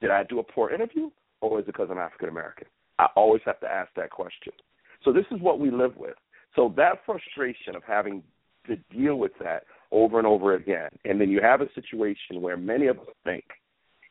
Did 0.00 0.12
I 0.12 0.22
do 0.22 0.38
a 0.38 0.44
poor 0.44 0.70
interview, 0.70 1.10
or 1.40 1.58
is 1.58 1.64
it 1.64 1.74
because 1.74 1.88
I'm 1.90 1.98
African 1.98 2.28
American? 2.28 2.68
I 3.00 3.08
always 3.16 3.42
have 3.46 3.58
to 3.62 3.66
ask 3.66 3.90
that 3.96 4.10
question. 4.10 4.52
So 5.04 5.12
this 5.12 5.24
is 5.32 5.40
what 5.40 5.58
we 5.58 5.72
live 5.72 5.96
with. 5.96 6.14
So 6.54 6.72
that 6.76 7.00
frustration 7.04 7.74
of 7.74 7.82
having 7.82 8.22
to 8.68 8.76
deal 8.96 9.16
with 9.16 9.32
that 9.42 9.64
over 9.90 10.18
and 10.18 10.26
over 10.26 10.54
again. 10.54 10.90
And 11.04 11.20
then 11.20 11.30
you 11.30 11.40
have 11.42 11.62
a 11.62 11.72
situation 11.74 12.42
where 12.42 12.56
many 12.56 12.86
of 12.86 13.00
us 13.00 13.06
think 13.24 13.44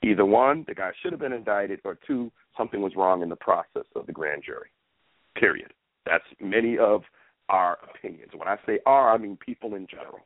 either 0.04 0.26
one, 0.26 0.66
the 0.68 0.76
guy 0.76 0.92
should 1.02 1.14
have 1.14 1.22
been 1.22 1.32
indicted, 1.32 1.80
or 1.86 1.98
two, 2.06 2.34
something 2.58 2.82
was 2.82 2.98
wrong 2.98 3.22
in 3.22 3.30
the 3.30 3.38
process 3.38 3.86
of 3.96 4.08
the 4.08 4.12
grand 4.12 4.44
jury. 4.46 4.72
Period. 5.40 5.72
That's 6.06 6.26
many 6.42 6.78
of 6.78 7.02
our 7.50 7.78
opinions. 7.94 8.32
When 8.36 8.48
I 8.48 8.58
say 8.66 8.80
our, 8.86 9.14
I 9.14 9.18
mean 9.18 9.38
people 9.38 9.76
in 9.76 9.88
general. 9.88 10.20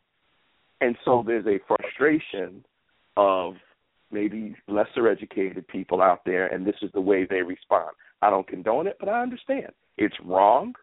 And 0.82 0.96
so 1.04 1.12
mm-hmm. 1.12 1.28
there's 1.28 1.46
a 1.46 1.60
frustration 1.68 2.64
of 3.18 3.56
maybe 4.12 4.56
lesser 4.68 5.08
educated 5.08 5.68
people 5.68 6.02
out 6.02 6.22
there, 6.26 6.48
and 6.48 6.66
this 6.66 6.76
is 6.82 6.90
the 6.94 7.02
way 7.02 7.28
they 7.30 7.42
respond. 7.42 7.92
I 8.22 8.30
don't 8.30 8.48
condone 8.48 8.88
it, 8.88 8.98
but 9.00 9.10
I 9.10 9.22
understand. 9.22 9.72
It's 9.98 10.16
wrong. 10.26 10.74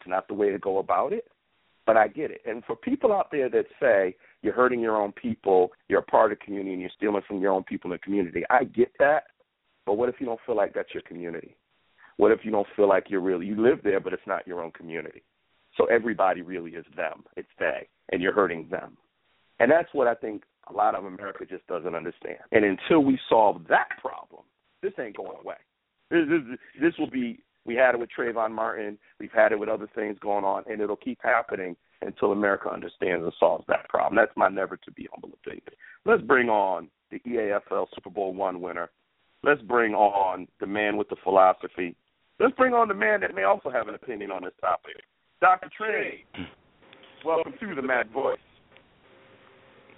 It's 0.00 0.08
not 0.08 0.28
the 0.28 0.34
way 0.34 0.50
to 0.50 0.58
go 0.58 0.78
about 0.78 1.12
it, 1.12 1.26
but 1.86 1.96
I 1.96 2.08
get 2.08 2.30
it. 2.30 2.42
And 2.46 2.64
for 2.64 2.76
people 2.76 3.12
out 3.12 3.28
there 3.30 3.48
that 3.48 3.66
say 3.80 4.16
you're 4.42 4.54
hurting 4.54 4.80
your 4.80 4.96
own 4.96 5.12
people, 5.12 5.70
you're 5.88 6.00
a 6.00 6.04
part 6.04 6.32
of 6.32 6.38
the 6.38 6.44
community, 6.44 6.72
and 6.72 6.80
you're 6.80 6.90
stealing 6.96 7.22
from 7.26 7.40
your 7.40 7.52
own 7.52 7.64
people 7.64 7.90
in 7.90 7.96
the 7.96 7.98
community, 7.98 8.42
I 8.50 8.64
get 8.64 8.92
that. 8.98 9.24
But 9.86 9.94
what 9.94 10.08
if 10.08 10.16
you 10.18 10.26
don't 10.26 10.40
feel 10.46 10.56
like 10.56 10.74
that's 10.74 10.94
your 10.94 11.02
community? 11.02 11.56
What 12.16 12.32
if 12.32 12.40
you 12.44 12.50
don't 12.50 12.66
feel 12.76 12.88
like 12.88 13.06
you're 13.08 13.20
really 13.20 13.46
you 13.46 13.60
live 13.60 13.80
there, 13.82 14.00
but 14.00 14.12
it's 14.12 14.26
not 14.26 14.46
your 14.46 14.62
own 14.62 14.72
community? 14.72 15.22
So 15.80 15.86
everybody 15.86 16.42
really 16.42 16.72
is 16.72 16.84
them. 16.94 17.24
It's 17.36 17.48
they, 17.58 17.88
and 18.12 18.20
you're 18.20 18.34
hurting 18.34 18.68
them. 18.70 18.98
And 19.60 19.72
that's 19.72 19.88
what 19.92 20.06
I 20.06 20.14
think 20.14 20.42
a 20.68 20.74
lot 20.74 20.94
of 20.94 21.06
America 21.06 21.46
just 21.48 21.66
doesn't 21.68 21.94
understand. 21.94 22.38
And 22.52 22.66
until 22.66 23.00
we 23.00 23.18
solve 23.30 23.62
that 23.70 23.88
problem, 23.98 24.42
this 24.82 24.92
ain't 25.00 25.16
going 25.16 25.38
away. 25.42 25.54
This, 26.10 26.92
will 26.98 27.08
be. 27.08 27.40
We 27.64 27.76
had 27.76 27.94
it 27.94 28.00
with 28.00 28.10
Trayvon 28.16 28.50
Martin. 28.50 28.98
We've 29.18 29.32
had 29.32 29.52
it 29.52 29.58
with 29.58 29.70
other 29.70 29.88
things 29.94 30.18
going 30.20 30.44
on, 30.44 30.64
and 30.66 30.82
it'll 30.82 30.96
keep 30.96 31.18
happening 31.22 31.76
until 32.02 32.32
America 32.32 32.68
understands 32.68 33.22
and 33.22 33.32
solves 33.38 33.64
that 33.68 33.88
problem. 33.88 34.16
That's 34.16 34.36
my 34.36 34.48
never 34.48 34.76
to 34.76 34.92
be 34.92 35.08
humble 35.10 35.38
opinion. 35.42 35.62
Let's 36.04 36.22
bring 36.22 36.50
on 36.50 36.88
the 37.10 37.20
EAFL 37.20 37.86
Super 37.94 38.10
Bowl 38.10 38.34
one 38.34 38.60
winner. 38.60 38.90
Let's 39.42 39.62
bring 39.62 39.94
on 39.94 40.46
the 40.58 40.66
man 40.66 40.98
with 40.98 41.08
the 41.08 41.16
philosophy. 41.22 41.96
Let's 42.38 42.54
bring 42.56 42.74
on 42.74 42.88
the 42.88 42.94
man 42.94 43.20
that 43.20 43.34
may 43.34 43.44
also 43.44 43.70
have 43.70 43.88
an 43.88 43.94
opinion 43.94 44.30
on 44.30 44.42
this 44.44 44.52
topic. 44.60 45.04
Dr. 45.40 45.70
Trey, 45.74 46.24
welcome 47.24 47.54
to 47.60 47.74
the 47.74 47.80
Mad 47.80 48.10
Voice. 48.12 48.36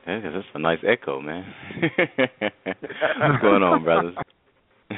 Yeah, 0.07 0.21
that's 0.23 0.47
a 0.55 0.59
nice 0.61 0.79
echo, 0.87 1.21
man. 1.21 1.45
What's 1.99 3.43
going 3.43 3.65
on, 3.65 3.83
brothers? 3.83 4.15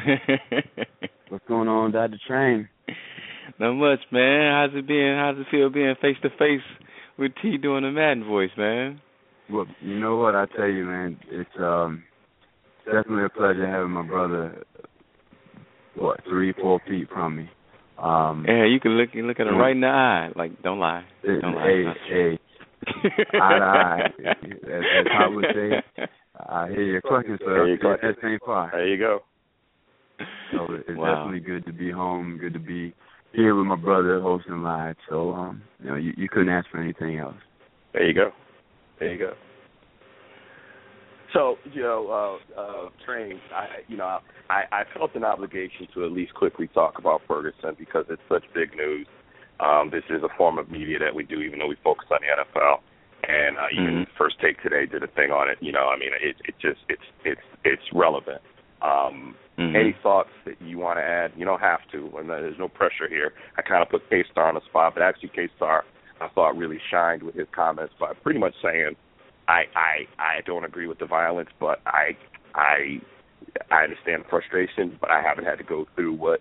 What's 1.31 1.45
going 1.49 1.69
on, 1.69 1.93
Dr. 1.93 2.19
Train? 2.27 2.69
Not 3.59 3.73
much, 3.73 4.01
man. 4.13 4.53
How's 4.53 4.79
it 4.79 4.87
been? 4.87 5.17
How's 5.19 5.39
it 5.39 5.47
feel 5.51 5.71
being 5.71 5.95
face 6.03 6.17
to 6.21 6.29
face 6.31 6.61
with 7.19 7.33
T 7.41 7.57
doing 7.57 7.85
the 7.85 7.91
Madden 7.91 8.25
voice, 8.25 8.51
man? 8.59 9.01
Well, 9.51 9.65
you 9.81 9.99
know 9.99 10.17
what? 10.17 10.35
I 10.35 10.45
tell 10.55 10.69
you, 10.69 10.85
man, 10.85 11.19
it's 11.31 11.49
um 11.59 12.03
definitely 12.85 13.25
a 13.25 13.29
pleasure 13.31 13.67
having 13.67 13.93
my 13.93 14.03
brother, 14.03 14.63
what, 15.95 16.21
three, 16.29 16.53
four 16.53 16.83
feet 16.87 17.09
from 17.11 17.37
me. 17.37 17.51
Um 18.05 18.45
Yeah, 18.47 18.67
you 18.67 18.81
can 18.81 18.93
look 18.93 19.11
you 19.15 19.27
look 19.27 19.41
at 19.41 19.47
him 19.47 19.57
right 19.57 19.75
in 19.75 19.81
the 19.81 19.89
eye. 19.89 20.31
Like, 20.37 20.63
don't 20.63 20.79
lie. 20.79 21.05
Don't 21.25 21.55
lie. 21.55 21.65
Hey, 21.65 21.85
hey, 22.09 22.39
eye 23.41 23.59
to 23.59 23.65
eye, 23.65 24.11
as, 24.19 24.85
as 24.99 25.07
I 25.13 25.27
would 25.29 25.47
say. 25.55 25.83
I 26.51 26.69
hear 26.69 26.83
you 26.83 27.01
clucking, 27.01 27.39
sir. 27.39 27.55
There 27.55 27.69
you 27.69 27.79
go. 27.79 27.97
That 28.03 28.29
ain't 28.29 28.43
far. 28.45 28.71
There 28.73 28.87
you 28.87 28.99
go. 28.99 29.21
So 30.53 30.67
it's 30.87 30.99
Wow. 30.99 31.17
definitely 31.17 31.41
good 31.41 31.65
to 31.67 31.73
be 31.73 31.91
home, 31.91 32.39
good 32.39 32.53
to 32.53 32.59
be 32.59 32.93
here 33.33 33.55
with 33.55 33.67
my 33.67 33.77
brother 33.77 34.21
hosting 34.21 34.63
live. 34.63 34.97
So 35.09 35.33
um, 35.33 35.63
you 35.83 35.91
know, 35.91 35.97
you, 35.97 36.13
you 36.17 36.29
couldn't 36.29 36.51
ask 36.51 36.69
for 36.71 36.79
anything 36.79 37.19
else. 37.19 37.37
There 37.93 38.07
you 38.07 38.15
go. 38.15 38.31
There 38.99 39.13
you 39.13 39.19
go. 39.19 39.33
So, 41.35 41.57
you 41.73 41.83
know, 41.83 42.39
uh, 42.57 42.61
uh, 42.61 42.89
train. 43.05 43.41
I, 43.53 43.83
you 43.89 43.97
know, 43.97 44.21
I, 44.49 44.63
I 44.71 44.83
felt 44.97 45.15
an 45.15 45.25
obligation 45.25 45.89
to 45.95 46.05
at 46.05 46.13
least 46.13 46.35
quickly 46.35 46.69
talk 46.69 46.99
about 46.99 47.23
Ferguson 47.27 47.75
because 47.79 48.07
it's 48.09 48.23
such 48.29 48.45
big 48.55 48.77
news. 48.77 49.07
Um, 49.61 49.91
this 49.91 50.05
is 50.11 50.23
a 50.23 50.29
form 50.37 50.59
of 50.59 50.71
media 50.71 50.99
that 51.01 51.15
we 51.15 51.25
do, 51.25 51.41
even 51.41 51.59
though 51.59 51.67
we 51.67 51.77
focus 51.83 52.07
on 52.11 52.19
the 52.23 52.43
NFL. 52.43 52.79
And 53.27 53.57
uh, 53.59 53.67
even 53.73 54.07
First 54.17 54.37
Take 54.41 54.63
today 54.63 54.87
did 54.87 55.03
a 55.03 55.09
thing 55.09 55.31
on 55.31 55.51
it. 55.51 55.59
You 55.61 55.73
know, 55.73 55.89
I 55.89 55.99
mean, 55.99 56.11
it, 56.21 56.37
it 56.47 56.55
just 56.61 56.81
it's 56.89 57.03
it's 57.25 57.41
it's 57.65 57.83
relevant. 57.93 58.43
Um, 58.83 59.35
Mhm. 59.59 59.77
Any 59.77 59.97
thoughts 60.03 60.31
that 60.47 60.61
you 60.61 60.79
want 60.79 60.99
to 60.99 61.05
add? 61.05 61.33
You 61.37 61.45
don't 61.45 61.61
have 61.61 61.81
to, 61.93 62.11
and 62.19 62.29
there's 62.29 62.59
no 62.59 62.69
pressure 62.69 63.09
here. 63.09 63.35
I 63.57 63.63
kind 63.63 63.83
of 63.83 63.89
put 63.89 64.09
K 64.11 64.25
Star 64.31 64.49
on 64.49 64.55
the 64.55 64.61
spot, 64.63 64.95
but 64.95 65.03
actually 65.03 65.29
K 65.29 65.49
Star, 65.57 65.85
I 66.21 66.29
thought 66.29 66.57
really 66.57 66.81
shined 66.91 67.23
with 67.23 67.37
his 67.37 67.47
comments 67.55 67.95
by 67.99 68.13
pretty 68.15 68.41
much 68.41 68.55
saying, 68.61 68.97
I 69.49 69.65
I 69.75 70.07
I 70.19 70.41
don't 70.47 70.65
agree 70.65 70.87
with 70.87 70.99
the 70.99 71.07
violence, 71.07 71.51
but 71.61 71.81
I 71.87 72.17
I 72.55 73.01
I 73.71 73.85
understand 73.85 74.25
the 74.25 74.29
frustration, 74.29 74.97
but 75.01 75.11
I 75.11 75.23
haven't 75.23 75.45
had 75.45 75.59
to 75.59 75.65
go 75.65 75.87
through 75.95 76.15
what 76.15 76.41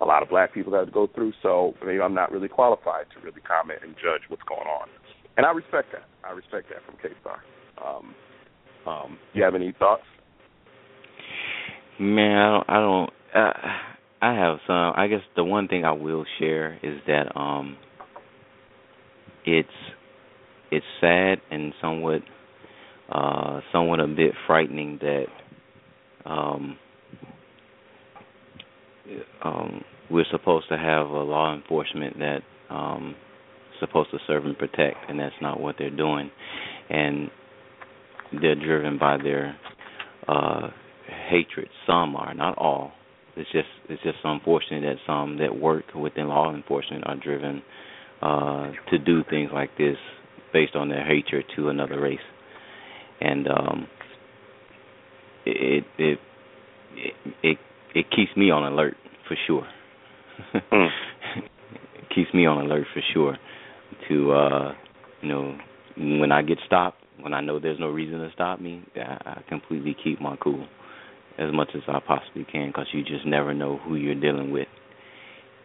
a 0.00 0.04
lot 0.04 0.22
of 0.22 0.28
black 0.28 0.52
people 0.52 0.74
have 0.74 0.86
to 0.86 0.92
go 0.92 1.06
through, 1.14 1.32
so 1.42 1.74
maybe 1.84 2.00
I'm 2.00 2.14
not 2.14 2.32
really 2.32 2.48
qualified 2.48 3.06
to 3.14 3.24
really 3.24 3.40
comment 3.40 3.80
and 3.82 3.94
judge 3.94 4.22
what's 4.28 4.42
going 4.42 4.66
on. 4.66 4.88
And 5.36 5.46
I 5.46 5.50
respect 5.50 5.92
that. 5.92 6.04
I 6.24 6.32
respect 6.32 6.68
that 6.70 6.84
from 6.86 6.96
K 7.02 7.14
Star. 7.20 7.42
Um, 7.84 8.14
um, 8.86 9.18
you 9.32 9.42
have 9.42 9.54
any 9.54 9.74
thoughts? 9.78 10.02
Man, 11.98 12.36
I 12.36 12.40
don't. 12.40 12.64
I 12.68 12.80
don't. 12.80 13.10
Uh, 13.34 13.52
I 14.22 14.32
have 14.34 14.58
some. 14.66 14.92
I 14.96 15.06
guess 15.08 15.20
the 15.36 15.44
one 15.44 15.68
thing 15.68 15.84
I 15.84 15.92
will 15.92 16.24
share 16.38 16.78
is 16.82 16.98
that 17.06 17.36
um, 17.38 17.76
it's 19.44 19.68
it's 20.70 20.86
sad 21.00 21.38
and 21.50 21.72
somewhat 21.80 22.22
uh 23.10 23.60
somewhat 23.72 24.00
a 24.00 24.06
bit 24.06 24.32
frightening 24.46 24.98
that 25.00 25.26
um 26.30 26.78
um 29.44 29.84
we're 30.10 30.24
supposed 30.30 30.68
to 30.68 30.76
have 30.76 31.06
a 31.08 31.22
law 31.22 31.54
enforcement 31.54 32.18
that 32.18 32.40
um 32.70 33.14
supposed 33.80 34.10
to 34.10 34.18
serve 34.26 34.44
and 34.46 34.56
protect 34.58 34.96
and 35.08 35.18
that's 35.18 35.34
not 35.42 35.60
what 35.60 35.74
they're 35.78 35.90
doing 35.90 36.30
and 36.90 37.30
they're 38.40 38.54
driven 38.54 38.98
by 38.98 39.16
their 39.18 39.56
uh 40.28 40.68
hatred. 41.28 41.68
Some 41.86 42.16
are, 42.16 42.34
not 42.34 42.56
all. 42.58 42.92
It's 43.36 43.50
just 43.52 43.68
it's 43.88 44.02
just 44.02 44.18
unfortunate 44.24 44.82
that 44.82 44.96
some 45.06 45.38
that 45.38 45.54
work 45.54 45.84
within 45.94 46.28
law 46.28 46.54
enforcement 46.54 47.04
are 47.06 47.16
driven 47.16 47.62
uh 48.22 48.70
to 48.90 48.98
do 48.98 49.22
things 49.28 49.50
like 49.52 49.76
this 49.76 49.96
based 50.52 50.76
on 50.76 50.88
their 50.88 51.04
hatred 51.04 51.44
to 51.56 51.68
another 51.68 52.00
race. 52.00 52.18
And 53.24 53.48
um 53.48 53.86
it 55.46 55.84
it 55.98 56.18
it 56.96 57.14
it, 57.42 57.58
it 57.94 58.06
keeps 58.10 58.36
me 58.36 58.50
on 58.50 58.70
alert 58.72 58.96
for 59.28 59.36
sure. 59.46 59.66
Mm. 60.72 60.88
it 61.36 62.14
keeps 62.14 62.32
me 62.34 62.46
on 62.46 62.64
alert 62.64 62.86
for 62.92 63.02
sure 63.12 63.36
to 64.08 64.32
uh 64.32 64.72
you 65.22 65.28
know 65.28 65.56
when 65.96 66.32
I 66.32 66.42
get 66.42 66.58
stopped, 66.66 67.02
when 67.20 67.32
I 67.34 67.40
know 67.40 67.60
there's 67.60 67.78
no 67.78 67.88
reason 67.88 68.18
to 68.18 68.28
stop 68.34 68.60
me, 68.60 68.82
I, 68.96 69.00
I 69.38 69.42
completely 69.48 69.96
keep 70.02 70.20
my 70.20 70.36
cool 70.42 70.66
as 71.38 71.52
much 71.52 71.70
as 71.74 71.82
I 71.88 72.00
possibly 72.04 72.44
can 72.50 72.68
because 72.68 72.86
you 72.92 73.02
just 73.02 73.24
never 73.26 73.54
know 73.54 73.78
who 73.78 73.94
you're 73.96 74.20
dealing 74.20 74.50
with. 74.50 74.68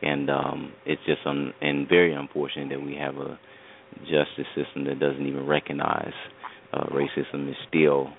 And 0.02 0.30
um 0.30 0.72
it's 0.86 1.02
just 1.06 1.22
un- 1.26 1.54
and 1.62 1.88
very 1.88 2.14
unfortunate 2.14 2.70
that 2.70 2.82
we 2.82 2.96
have 2.96 3.16
a 3.18 3.40
justice 4.04 4.48
system 4.56 4.86
that 4.86 5.00
doesn't 5.00 5.26
even 5.26 5.46
recognize 5.46 6.14
uh, 6.74 6.86
racism 6.88 7.50
is 7.50 7.56
still 7.68 8.10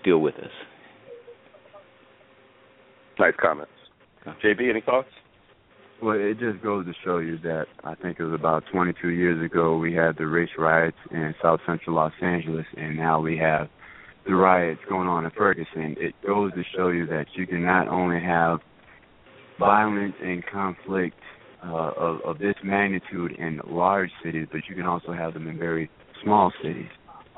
still 0.00 0.18
with 0.18 0.34
us. 0.36 0.50
Nice 3.18 3.34
comments. 3.40 3.72
JB, 4.42 4.70
any 4.70 4.80
thoughts? 4.80 5.08
Well, 6.02 6.16
it 6.18 6.38
just 6.38 6.62
goes 6.62 6.86
to 6.86 6.92
show 7.04 7.18
you 7.18 7.36
that 7.42 7.66
I 7.84 7.94
think 7.94 8.18
it 8.18 8.24
was 8.24 8.32
about 8.32 8.64
22 8.72 9.08
years 9.08 9.44
ago 9.44 9.76
we 9.76 9.92
had 9.92 10.16
the 10.16 10.26
race 10.26 10.50
riots 10.56 10.96
in 11.10 11.34
South 11.42 11.60
Central 11.66 11.96
Los 11.96 12.12
Angeles, 12.22 12.64
and 12.76 12.96
now 12.96 13.20
we 13.20 13.36
have 13.36 13.68
the 14.26 14.34
riots 14.34 14.80
going 14.88 15.08
on 15.08 15.26
in 15.26 15.30
Ferguson. 15.32 15.96
It 15.98 16.14
goes 16.26 16.52
to 16.54 16.62
show 16.74 16.88
you 16.88 17.06
that 17.06 17.26
you 17.34 17.46
can 17.46 17.62
not 17.62 17.88
only 17.88 18.20
have 18.20 18.60
violence 19.58 20.14
and 20.22 20.42
conflict 20.46 21.18
uh, 21.62 21.92
of, 21.96 22.20
of 22.24 22.38
this 22.38 22.54
magnitude 22.64 23.32
in 23.32 23.60
large 23.66 24.10
cities, 24.24 24.46
but 24.50 24.62
you 24.68 24.74
can 24.74 24.86
also 24.86 25.12
have 25.12 25.34
them 25.34 25.46
in 25.48 25.58
very 25.58 25.90
small 26.22 26.50
cities. 26.62 26.88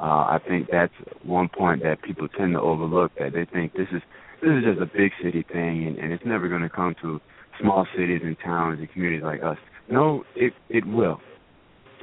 Uh, 0.03 0.27
I 0.35 0.41
think 0.47 0.69
that's 0.69 0.93
one 1.23 1.49
point 1.49 1.85
that 1.85 2.03
people 2.03 2.27
tend 2.27 2.55
to 2.55 2.61
overlook. 2.61 3.13
That 3.21 3.35
they 3.35 3.45
think 3.45 3.75
this 3.75 3.87
is 3.93 4.03
this 4.43 4.51
is 4.51 4.65
just 4.65 4.81
a 4.81 4.87
big 4.87 5.13
city 5.23 5.47
thing, 5.51 5.87
and, 5.87 5.97
and 5.97 6.13
it's 6.13 6.25
never 6.27 6.49
going 6.49 6.63
to 6.63 6.69
come 6.69 6.97
to 7.03 7.21
small 7.61 7.87
cities 7.97 8.21
and 8.25 8.37
towns 8.45 8.81
and 8.81 8.91
communities 8.91 9.23
like 9.23 9.45
us. 9.45 9.59
No, 9.89 10.25
it 10.35 10.55
it 10.69 10.87
will, 10.87 11.21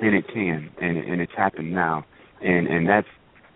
and 0.01 0.15
it 0.15 0.25
can, 0.33 0.69
and 0.81 0.97
and 0.97 1.19
it's 1.19 1.33
happened 1.35 1.73
now, 1.73 2.05
and 2.41 2.67
and 2.67 2.87
that's 2.87 3.07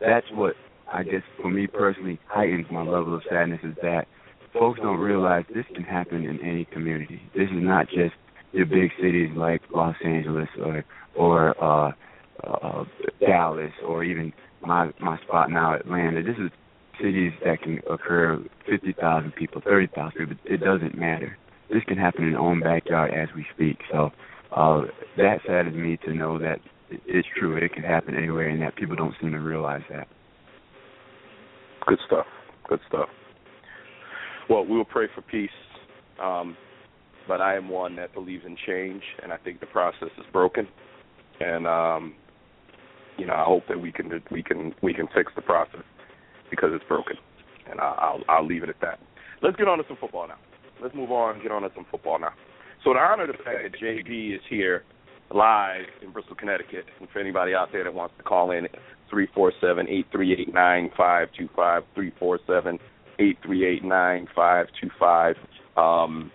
that's 0.01 0.27
what 0.33 0.55
I 0.91 1.03
guess 1.03 1.23
for 1.41 1.49
me 1.49 1.67
personally 1.67 2.19
heightens 2.27 2.65
my 2.69 2.83
level 2.83 3.15
of 3.15 3.23
sadness 3.29 3.61
is 3.63 3.75
that 3.81 4.07
folks 4.51 4.79
don't 4.81 4.99
realize 4.99 5.45
this 5.55 5.65
can 5.73 5.83
happen 5.83 6.25
in 6.25 6.41
any 6.41 6.65
community. 6.65 7.21
This 7.33 7.47
is 7.49 7.63
not 7.63 7.87
just 7.87 8.13
your 8.51 8.65
big 8.65 8.91
cities 9.01 9.29
like 9.37 9.61
Los 9.73 9.95
Angeles 10.03 10.49
or 10.61 10.83
or 11.15 11.63
uh 11.63 11.93
uh, 12.43 12.83
Dallas 13.19 13.71
or 13.85 14.03
even 14.03 14.33
my 14.61 14.91
my 14.99 15.17
spot 15.21 15.49
now, 15.49 15.75
Atlanta. 15.75 16.23
This 16.23 16.37
is 16.37 16.51
cities 17.01 17.33
that 17.43 17.61
can 17.61 17.79
occur 17.89 18.39
50,000 18.69 19.33
people, 19.35 19.61
30,000 19.65 20.11
people. 20.17 20.35
It 20.45 20.61
doesn't 20.61 20.97
matter. 20.97 21.37
This 21.69 21.83
can 21.87 21.97
happen 21.97 22.25
in 22.25 22.35
our 22.35 22.41
own 22.41 22.59
backyard 22.59 23.11
as 23.13 23.29
we 23.35 23.45
speak. 23.53 23.77
So 23.91 24.11
uh, 24.55 24.81
that 25.17 25.37
saddens 25.47 25.75
me 25.75 25.97
to 26.05 26.13
know 26.13 26.37
that 26.37 26.59
it's 26.89 27.27
true. 27.37 27.57
It 27.57 27.73
can 27.73 27.83
happen 27.83 28.15
anywhere, 28.15 28.49
and 28.49 28.61
that 28.61 28.75
people 28.75 28.95
don't 28.95 29.15
seem 29.19 29.31
to 29.31 29.39
realize 29.39 29.81
that. 29.89 30.07
Good 31.87 31.99
stuff. 32.05 32.25
Good 32.69 32.79
stuff. 32.87 33.09
Well, 34.49 34.65
we 34.65 34.77
will 34.77 34.85
pray 34.85 35.07
for 35.13 35.21
peace. 35.21 35.49
Um, 36.21 36.55
but 37.27 37.41
I 37.41 37.55
am 37.55 37.69
one 37.69 37.95
that 37.95 38.13
believes 38.13 38.43
in 38.45 38.57
change, 38.67 39.01
and 39.21 39.31
I 39.31 39.37
think 39.37 39.59
the 39.59 39.65
process 39.65 40.09
is 40.17 40.25
broken. 40.31 40.67
And 41.39 41.65
um, 41.65 42.13
you 43.17 43.25
know, 43.25 43.33
I 43.33 43.43
hope 43.43 43.63
that 43.69 43.79
we 43.79 43.91
can 43.91 44.21
we 44.31 44.43
can 44.43 44.73
we 44.81 44.93
can 44.93 45.07
fix 45.13 45.31
the 45.35 45.41
process 45.41 45.83
because 46.49 46.69
it's 46.73 46.85
broken. 46.87 47.17
And 47.69 47.79
I'll 47.79 48.21
I'll 48.27 48.45
leave 48.45 48.63
it 48.63 48.69
at 48.69 48.81
that. 48.81 48.99
Let's 49.41 49.55
get 49.57 49.67
on 49.67 49.77
to 49.77 49.83
some 49.87 49.97
football 49.99 50.27
now. 50.27 50.37
Let's 50.81 50.95
move 50.95 51.11
on. 51.11 51.41
Get 51.41 51.51
on 51.51 51.61
to 51.61 51.69
some 51.75 51.85
football 51.89 52.19
now. 52.19 52.33
So 52.83 52.93
to 52.93 52.99
honor 52.99 53.27
the 53.27 53.33
fact 53.33 53.59
that 53.63 53.79
JB 53.79 54.35
is 54.35 54.41
here 54.49 54.83
live 55.33 55.85
in 56.01 56.11
Bristol, 56.11 56.35
Connecticut, 56.35 56.85
and 56.99 57.09
for 57.09 57.19
anybody 57.19 57.53
out 57.53 57.69
there 57.71 57.83
that 57.83 57.93
wants 57.93 58.15
to 58.17 58.23
call 58.23 58.51
in, 58.51 58.67
three 59.09 59.27
four 59.33 59.53
seven 59.61 59.87
eight 59.89 60.05
three 60.11 60.33
eight 60.33 60.53
nine 60.53 60.91
five 60.97 61.29
two 61.37 61.47
five 61.55 61.83
three 61.95 62.11
four 62.19 62.39
seven 62.47 62.79
eight 63.19 63.37
three 63.45 63.65
eight 63.65 63.83
nine 63.83 64.27
five 64.35 64.67
two 64.81 64.89
five. 64.99 65.35
Um, 65.77 66.31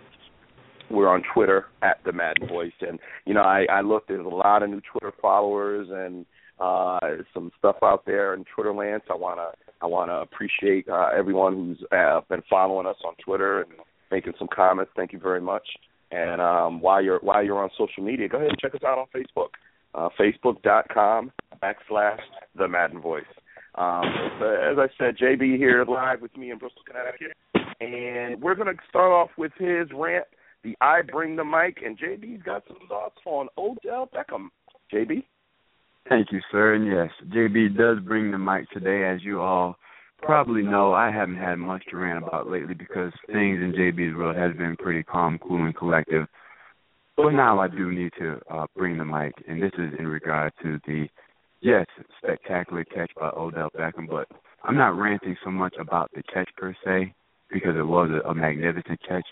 we're 0.90 1.08
on 1.08 1.22
Twitter 1.34 1.66
at 1.82 1.98
the 2.04 2.12
Madden 2.12 2.48
Voice, 2.48 2.72
and 2.80 2.98
you 3.26 3.34
know 3.34 3.42
I, 3.42 3.66
I 3.70 3.80
looked. 3.82 4.08
There's 4.08 4.24
a 4.24 4.28
lot 4.28 4.62
of 4.62 4.70
new 4.70 4.80
Twitter 4.90 5.12
followers 5.20 5.88
and 5.90 6.24
uh, 6.60 6.98
some 7.32 7.50
stuff 7.58 7.76
out 7.82 8.04
there 8.06 8.34
in 8.34 8.44
Twitter 8.54 8.72
land. 8.72 9.02
So 9.06 9.14
I 9.14 9.16
wanna 9.16 9.48
I 9.80 9.86
wanna 9.86 10.20
appreciate 10.20 10.88
uh, 10.88 11.10
everyone 11.16 11.54
who's 11.54 11.86
uh, 11.92 12.20
been 12.28 12.42
following 12.48 12.86
us 12.86 12.96
on 13.04 13.14
Twitter 13.24 13.62
and 13.62 13.72
making 14.10 14.34
some 14.38 14.48
comments. 14.54 14.92
Thank 14.96 15.12
you 15.12 15.18
very 15.18 15.40
much. 15.40 15.66
And 16.10 16.40
um, 16.40 16.80
while 16.80 17.02
you're 17.02 17.20
while 17.20 17.44
you're 17.44 17.62
on 17.62 17.70
social 17.76 18.02
media, 18.02 18.28
go 18.28 18.38
ahead 18.38 18.50
and 18.50 18.58
check 18.58 18.74
us 18.74 18.80
out 18.86 18.98
on 18.98 19.06
Facebook, 19.14 19.50
uh, 19.94 20.08
Facebook.com 20.18 21.32
backslash 21.62 22.20
the 22.56 22.66
Madden 22.66 23.00
Voice. 23.00 23.24
Um, 23.74 24.02
as 24.42 24.78
I 24.78 24.88
said, 24.98 25.16
JB 25.16 25.56
here 25.56 25.84
live 25.86 26.20
with 26.20 26.36
me 26.36 26.50
in 26.50 26.58
Bristol, 26.58 26.82
Connecticut, 26.84 27.36
and 27.80 28.40
we're 28.42 28.56
to 28.56 28.82
start 28.88 29.12
off 29.12 29.30
with 29.36 29.52
his 29.58 29.86
rant 29.94 30.24
the 30.64 30.76
I 30.80 31.02
Bring 31.02 31.36
the 31.36 31.44
Mic, 31.44 31.78
and 31.84 31.98
JB's 31.98 32.42
got 32.42 32.64
some 32.66 32.78
thoughts 32.88 33.16
on 33.24 33.48
Odell 33.56 34.08
Beckham. 34.14 34.48
JB? 34.92 35.24
Thank 36.08 36.32
you, 36.32 36.40
sir. 36.50 36.74
And 36.74 36.86
yes, 36.86 37.10
JB 37.28 37.76
does 37.76 37.98
bring 38.04 38.30
the 38.30 38.38
mic 38.38 38.70
today, 38.70 39.04
as 39.04 39.22
you 39.22 39.40
all 39.40 39.76
probably 40.22 40.62
know. 40.62 40.94
I 40.94 41.10
haven't 41.10 41.36
had 41.36 41.56
much 41.56 41.84
to 41.90 41.96
rant 41.96 42.24
about 42.24 42.48
lately 42.48 42.74
because 42.74 43.12
things 43.26 43.60
in 43.60 43.74
JB's 43.76 44.16
world 44.16 44.36
has 44.36 44.56
been 44.56 44.76
pretty 44.76 45.02
calm, 45.02 45.38
cool, 45.38 45.64
and 45.64 45.76
collective. 45.76 46.26
But 47.16 47.30
now 47.30 47.58
I 47.58 47.68
do 47.68 47.90
need 47.90 48.12
to 48.18 48.40
uh, 48.50 48.66
bring 48.76 48.96
the 48.96 49.04
mic, 49.04 49.34
and 49.48 49.60
this 49.60 49.72
is 49.76 49.92
in 49.98 50.06
regard 50.06 50.52
to 50.62 50.78
the 50.86 51.08
yes, 51.60 51.84
spectacular 52.22 52.84
catch 52.84 53.10
by 53.18 53.30
Odell 53.36 53.70
Beckham. 53.76 54.08
But 54.08 54.28
I'm 54.64 54.76
not 54.76 54.96
ranting 54.96 55.36
so 55.44 55.50
much 55.50 55.74
about 55.78 56.10
the 56.14 56.22
catch 56.32 56.48
per 56.56 56.74
se 56.84 57.12
because 57.50 57.76
it 57.76 57.86
was 57.86 58.10
a, 58.10 58.28
a 58.28 58.34
magnificent 58.34 59.00
catch. 59.06 59.26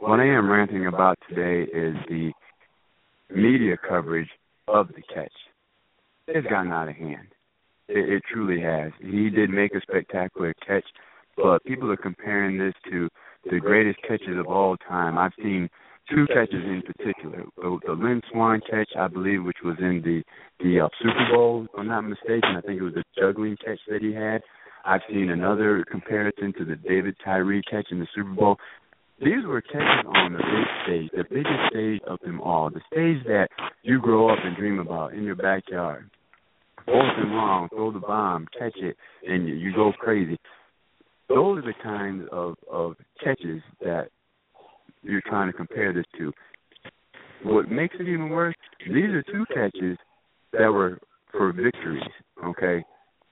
What 0.00 0.18
I 0.18 0.26
am 0.26 0.50
ranting 0.50 0.86
about 0.86 1.18
today 1.28 1.70
is 1.70 1.94
the 2.08 2.32
media 3.28 3.76
coverage 3.76 4.30
of 4.66 4.88
the 4.88 5.02
catch. 5.14 5.32
It's 6.32 6.46
gotten 6.46 6.72
out 6.72 6.88
of 6.88 6.96
hand. 6.96 7.28
It, 7.88 8.08
it 8.08 8.22
truly 8.32 8.60
has. 8.60 8.92
He 9.00 9.30
did 9.30 9.50
make 9.50 9.74
a 9.74 9.80
spectacular 9.80 10.54
catch, 10.66 10.84
but 11.36 11.64
people 11.64 11.90
are 11.90 11.96
comparing 11.96 12.58
this 12.58 12.74
to 12.90 13.08
the 13.50 13.58
greatest 13.58 14.00
catches 14.02 14.38
of 14.38 14.46
all 14.46 14.76
time. 14.76 15.18
I've 15.18 15.32
seen 15.42 15.68
two 16.08 16.26
catches 16.28 16.62
in 16.64 16.82
particular. 16.86 17.44
The, 17.56 17.78
the 17.86 17.92
Lynn 17.92 18.22
Swann 18.30 18.60
catch, 18.68 18.90
I 18.96 19.08
believe, 19.08 19.44
which 19.44 19.58
was 19.64 19.76
in 19.80 20.02
the 20.04 20.22
the 20.62 20.80
uh, 20.80 20.88
Super 21.02 21.26
Bowl, 21.32 21.64
if 21.64 21.70
I'm 21.78 21.88
not 21.88 22.02
mistaken. 22.02 22.56
I 22.56 22.60
think 22.60 22.80
it 22.80 22.84
was 22.84 22.94
the 22.94 23.04
juggling 23.18 23.56
catch 23.64 23.78
that 23.88 24.02
he 24.02 24.12
had. 24.12 24.42
I've 24.84 25.00
seen 25.10 25.30
another 25.30 25.84
comparison 25.90 26.52
to 26.58 26.64
the 26.64 26.76
David 26.76 27.16
Tyree 27.24 27.62
catch 27.70 27.86
in 27.90 27.98
the 27.98 28.06
Super 28.14 28.30
Bowl. 28.30 28.56
These 29.20 29.44
were 29.46 29.60
catches 29.60 30.06
on 30.06 30.32
the 30.32 30.38
big 30.38 30.66
stage, 30.84 31.10
the 31.14 31.24
biggest 31.24 31.70
stage 31.70 32.00
of 32.06 32.18
them 32.20 32.40
all, 32.40 32.70
the 32.70 32.80
stage 32.90 33.22
that 33.26 33.48
you 33.82 34.00
grow 34.00 34.30
up 34.30 34.38
and 34.42 34.56
dream 34.56 34.78
about 34.78 35.12
in 35.12 35.24
your 35.24 35.34
backyard. 35.34 36.10
Fourth 36.86 37.12
and 37.18 37.30
long, 37.30 37.68
throw 37.68 37.92
the 37.92 38.00
bomb, 38.00 38.46
catch 38.58 38.76
it, 38.76 38.96
and 39.26 39.48
you, 39.48 39.54
you 39.54 39.74
go 39.74 39.92
crazy. 39.98 40.36
Those 41.28 41.58
are 41.58 41.62
the 41.62 41.74
kinds 41.82 42.28
of 42.32 42.56
of 42.70 42.96
catches 43.22 43.62
that 43.80 44.08
you're 45.02 45.22
trying 45.26 45.50
to 45.50 45.56
compare 45.56 45.92
this 45.92 46.04
to. 46.18 46.32
What 47.44 47.70
makes 47.70 47.94
it 47.98 48.08
even 48.08 48.28
worse, 48.28 48.54
these 48.86 49.10
are 49.10 49.22
two 49.22 49.46
catches 49.54 49.96
that 50.52 50.68
were 50.68 50.98
for 51.30 51.52
victories. 51.52 52.02
Okay, 52.44 52.84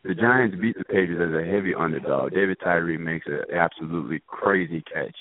the 0.04 0.14
Giants 0.14 0.56
beat 0.60 0.76
the 0.78 0.84
Patriots 0.84 1.20
as 1.20 1.34
a 1.34 1.50
heavy 1.50 1.74
underdog. 1.74 2.32
David 2.32 2.58
Tyree 2.62 2.96
makes 2.96 3.26
an 3.26 3.40
absolutely 3.54 4.22
crazy 4.26 4.82
catch 4.92 5.14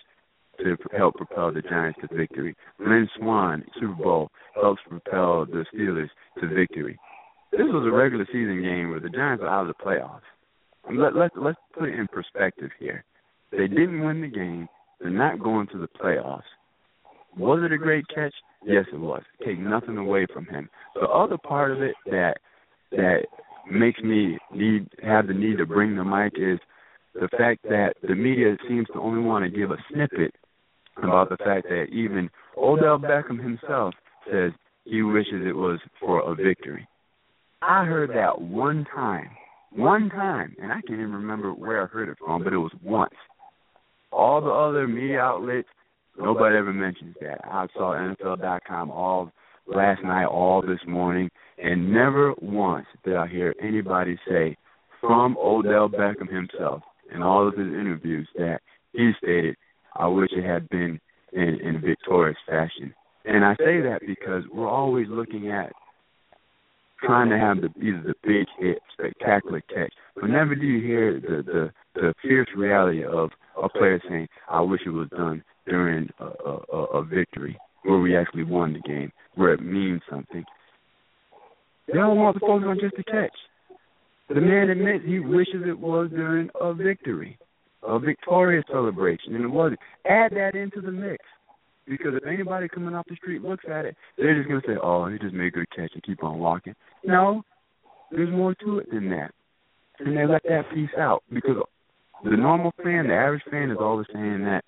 to 0.59 0.75
help 0.95 1.15
propel 1.15 1.51
the 1.51 1.61
Giants 1.61 1.99
to 2.01 2.15
victory. 2.15 2.55
Lynn 2.79 3.09
Swann, 3.17 3.63
Super 3.79 4.03
Bowl, 4.03 4.29
helps 4.55 4.81
propel 4.87 5.45
the 5.45 5.65
Steelers 5.73 6.09
to 6.39 6.47
victory. 6.47 6.97
This 7.51 7.67
was 7.67 7.87
a 7.87 7.95
regular 7.95 8.25
season 8.27 8.61
game 8.61 8.89
where 8.89 8.99
the 8.99 9.09
Giants 9.09 9.43
are 9.43 9.47
out 9.47 9.67
of 9.67 9.75
the 9.75 9.83
playoffs. 9.83 10.21
Let, 10.91 11.15
let, 11.15 11.31
let's 11.35 11.57
put 11.77 11.89
it 11.89 11.99
in 11.99 12.07
perspective 12.07 12.71
here. 12.79 13.03
They 13.51 13.67
didn't 13.67 14.05
win 14.05 14.21
the 14.21 14.27
game. 14.27 14.67
They're 14.99 15.09
not 15.09 15.39
going 15.39 15.67
to 15.67 15.77
the 15.77 15.87
playoffs. 15.87 16.41
Was 17.37 17.61
it 17.63 17.71
a 17.71 17.77
great 17.77 18.05
catch? 18.13 18.33
Yes, 18.65 18.85
it 18.91 18.99
was. 18.99 19.21
Take 19.45 19.59
nothing 19.59 19.97
away 19.97 20.25
from 20.33 20.45
him. 20.45 20.69
The 20.95 21.07
other 21.07 21.37
part 21.37 21.71
of 21.71 21.81
it 21.81 21.95
that 22.07 22.37
that 22.91 23.25
makes 23.69 24.01
me 24.01 24.37
need 24.53 24.87
have 25.03 25.27
the 25.27 25.33
need 25.33 25.57
to 25.57 25.65
bring 25.65 25.95
the 25.95 26.03
mic 26.03 26.33
is 26.35 26.59
the 27.13 27.27
fact 27.37 27.63
that 27.63 27.93
the 28.01 28.15
media 28.15 28.55
seems 28.67 28.87
to 28.93 28.99
only 28.99 29.21
want 29.21 29.43
to 29.43 29.55
give 29.55 29.71
a 29.71 29.77
snippet 29.91 30.33
about 30.97 31.29
the 31.29 31.37
fact 31.37 31.67
that 31.69 31.87
even 31.91 32.29
Odell 32.57 32.97
Beckham 32.97 33.41
himself 33.41 33.93
says 34.31 34.51
he 34.85 35.03
wishes 35.03 35.45
it 35.45 35.55
was 35.55 35.79
for 35.99 36.21
a 36.21 36.35
victory. 36.35 36.87
I 37.61 37.85
heard 37.85 38.11
that 38.11 38.39
one 38.39 38.85
time, 38.93 39.29
one 39.71 40.09
time, 40.09 40.55
and 40.61 40.71
I 40.71 40.75
can't 40.75 40.99
even 40.99 41.13
remember 41.13 41.51
where 41.53 41.83
I 41.83 41.87
heard 41.87 42.09
it 42.09 42.17
from, 42.23 42.43
but 42.43 42.53
it 42.53 42.57
was 42.57 42.71
once. 42.83 43.15
All 44.11 44.41
the 44.41 44.49
other 44.49 44.87
media 44.87 45.19
outlets, 45.19 45.67
nobody 46.17 46.55
ever 46.55 46.71
mentions 46.71 47.15
that. 47.21 47.39
I 47.43 47.67
saw 47.73 47.93
NFL.com 47.93 48.91
all 48.91 49.31
last 49.65 50.03
night, 50.03 50.25
all 50.25 50.61
this 50.61 50.79
morning, 50.87 51.29
and 51.57 51.91
never 51.91 52.33
once 52.41 52.85
did 53.03 53.15
I 53.15 53.27
hear 53.27 53.55
anybody 53.61 54.19
say 54.29 54.55
from 55.01 55.35
Odell 55.37 55.89
Beckham 55.89 56.31
himself 56.31 56.83
in 57.13 57.21
all 57.21 57.47
of 57.47 57.57
his 57.57 57.67
interviews 57.67 58.27
that 58.35 58.59
he 58.93 59.11
stated 59.21 59.55
I 59.95 60.07
wish 60.07 60.29
it 60.31 60.45
had 60.45 60.69
been 60.69 60.99
in, 61.33 61.59
in 61.61 61.81
victorious 61.83 62.37
fashion. 62.47 62.93
And 63.25 63.43
I 63.43 63.53
say 63.55 63.81
that 63.81 64.01
because 64.05 64.43
we're 64.53 64.69
always 64.69 65.07
looking 65.09 65.51
at 65.51 65.73
trying 67.03 67.29
to 67.29 67.37
have 67.37 67.57
the 67.57 67.69
either 67.79 68.01
the 68.01 68.13
big 68.23 68.47
hit, 68.59 68.79
spectacular 68.93 69.61
catch. 69.61 69.93
But 70.15 70.29
never 70.29 70.55
do 70.55 70.65
you 70.65 70.85
hear 70.85 71.19
the 71.19 71.43
the, 71.43 71.71
the 71.95 72.13
fierce 72.21 72.47
reality 72.55 73.03
of 73.03 73.31
a 73.61 73.69
player 73.69 74.01
saying, 74.09 74.27
"I 74.49 74.61
wish 74.61 74.81
it 74.85 74.91
was 74.91 75.09
done 75.09 75.43
during 75.67 76.09
a, 76.19 76.25
a, 76.25 76.77
a 76.99 77.03
victory 77.03 77.57
where 77.83 77.99
we 77.99 78.15
actually 78.15 78.43
won 78.43 78.73
the 78.73 78.79
game, 78.79 79.11
where 79.35 79.53
it 79.53 79.61
means 79.61 80.01
something." 80.09 80.43
They 81.87 81.93
don't 81.93 82.17
want 82.17 82.35
to 82.35 82.39
focus 82.41 82.65
on 82.67 82.79
just 82.81 82.95
the 82.97 83.03
catch. 83.03 83.37
The 84.29 84.41
man 84.41 84.69
admits 84.69 85.05
he 85.05 85.19
wishes 85.19 85.63
it 85.65 85.79
was 85.79 86.09
during 86.09 86.49
a 86.59 86.73
victory 86.73 87.39
a 87.83 87.99
victorious 87.99 88.65
celebration, 88.71 89.35
and 89.35 89.43
it 89.43 89.47
wasn't. 89.47 89.79
Add 90.05 90.31
that 90.33 90.55
into 90.55 90.81
the 90.81 90.91
mix. 90.91 91.23
Because 91.87 92.13
if 92.15 92.25
anybody 92.25 92.67
coming 92.67 92.93
off 92.93 93.05
the 93.07 93.15
street 93.15 93.41
looks 93.41 93.65
at 93.69 93.85
it, 93.85 93.95
they're 94.17 94.35
just 94.35 94.49
gonna 94.49 94.61
say, 94.65 94.77
"Oh, 94.81 95.05
he 95.05 95.17
just 95.17 95.33
made 95.33 95.47
a 95.47 95.51
good 95.51 95.69
catch 95.69 95.93
and 95.93 96.03
keep 96.03 96.23
on 96.23 96.39
walking." 96.39 96.75
No, 97.03 97.43
there's 98.11 98.29
more 98.29 98.53
to 98.55 98.79
it 98.79 98.91
than 98.91 99.09
that, 99.09 99.33
and 99.99 100.15
they 100.15 100.25
let 100.25 100.43
that 100.43 100.69
piece 100.73 100.93
out 100.97 101.23
because 101.31 101.57
the 102.23 102.35
normal 102.35 102.71
fan, 102.83 103.07
the 103.07 103.13
average 103.13 103.43
fan, 103.49 103.71
is 103.71 103.77
always 103.79 104.07
saying 104.13 104.43
that, 104.43 104.65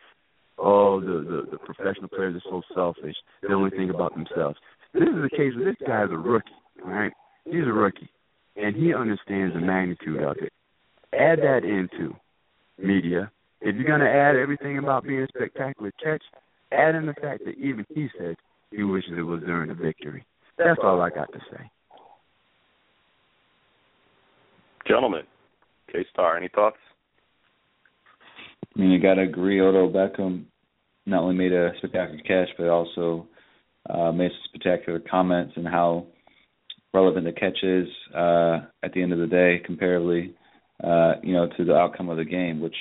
"Oh, 0.58 1.02
the 1.02 1.20
the, 1.20 1.48
the 1.52 1.58
professional 1.58 2.08
players 2.08 2.36
are 2.36 2.50
so 2.50 2.62
selfish; 2.74 3.16
they 3.42 3.54
only 3.54 3.72
think 3.72 3.92
about 3.94 4.14
themselves." 4.14 4.58
This 4.94 5.04
is 5.04 5.22
the 5.22 5.30
case 5.30 5.54
this 5.58 5.76
guy's 5.86 6.10
a 6.12 6.18
rookie, 6.18 6.50
right? 6.84 7.12
He's 7.46 7.68
a 7.68 7.74
rookie, 7.74 8.10
and 8.56 8.76
he 8.76 8.94
understands 8.94 9.54
the 9.54 9.60
magnitude 9.60 10.22
of 10.24 10.38
it. 10.38 10.54
Add 11.14 11.40
that 11.40 11.64
into 11.64 12.16
media. 12.78 13.32
If 13.62 13.76
you're 13.76 13.98
to 13.98 14.10
add 14.10 14.38
everything 14.38 14.78
about 14.78 15.04
being 15.04 15.22
a 15.22 15.28
spectacular 15.28 15.92
catch, 16.02 16.24
add 16.72 16.96
in 16.96 17.06
the 17.06 17.14
fact 17.14 17.44
that 17.46 17.56
even 17.58 17.86
he 17.94 18.08
said 18.18 18.36
he 18.72 18.84
wishes 18.84 19.14
it 19.18 19.22
was 19.22 19.42
during 19.42 19.70
the 19.70 19.76
victory. 19.76 20.26
That's 20.58 20.80
all 20.84 21.02
I 21.02 21.10
got 21.10 21.32
to 21.34 21.40
say. 21.52 21.70
Gentlemen, 24.88 25.24
K 25.92 26.06
Star, 26.12 26.38
any 26.38 26.50
thoughts? 26.50 26.78
I 28.76 28.80
mean, 28.80 28.92
you 28.92 29.02
got 29.02 29.16
to 29.16 29.22
agree. 29.22 29.62
Odell 29.62 29.90
Beckham 29.90 30.46
not 31.06 31.24
only 31.24 31.36
made 31.36 31.54
a 31.54 31.72
spectacular 31.78 32.22
catch, 32.22 32.50
but 32.58 32.68
also 32.68 33.28
uh, 33.90 34.12
made 34.12 34.32
some 34.32 34.42
spectacular 34.50 35.00
comments 35.00 35.54
and 35.56 35.68
how 35.68 36.06
relevant 36.94 37.26
the 37.26 37.32
catch 37.32 37.58
is 37.64 37.88
uh, 38.16 38.60
at 38.84 38.94
the 38.94 39.02
end 39.02 39.14
of 39.14 39.20
the 39.20 39.28
day, 39.28 39.62
comparatively, 39.66 40.34
uh, 40.84 41.14
you 41.24 41.34
know, 41.34 41.48
to 41.58 41.66
the 41.66 41.76
outcome 41.76 42.10
of 42.10 42.18
the 42.18 42.26
game, 42.26 42.60
which 42.60 42.76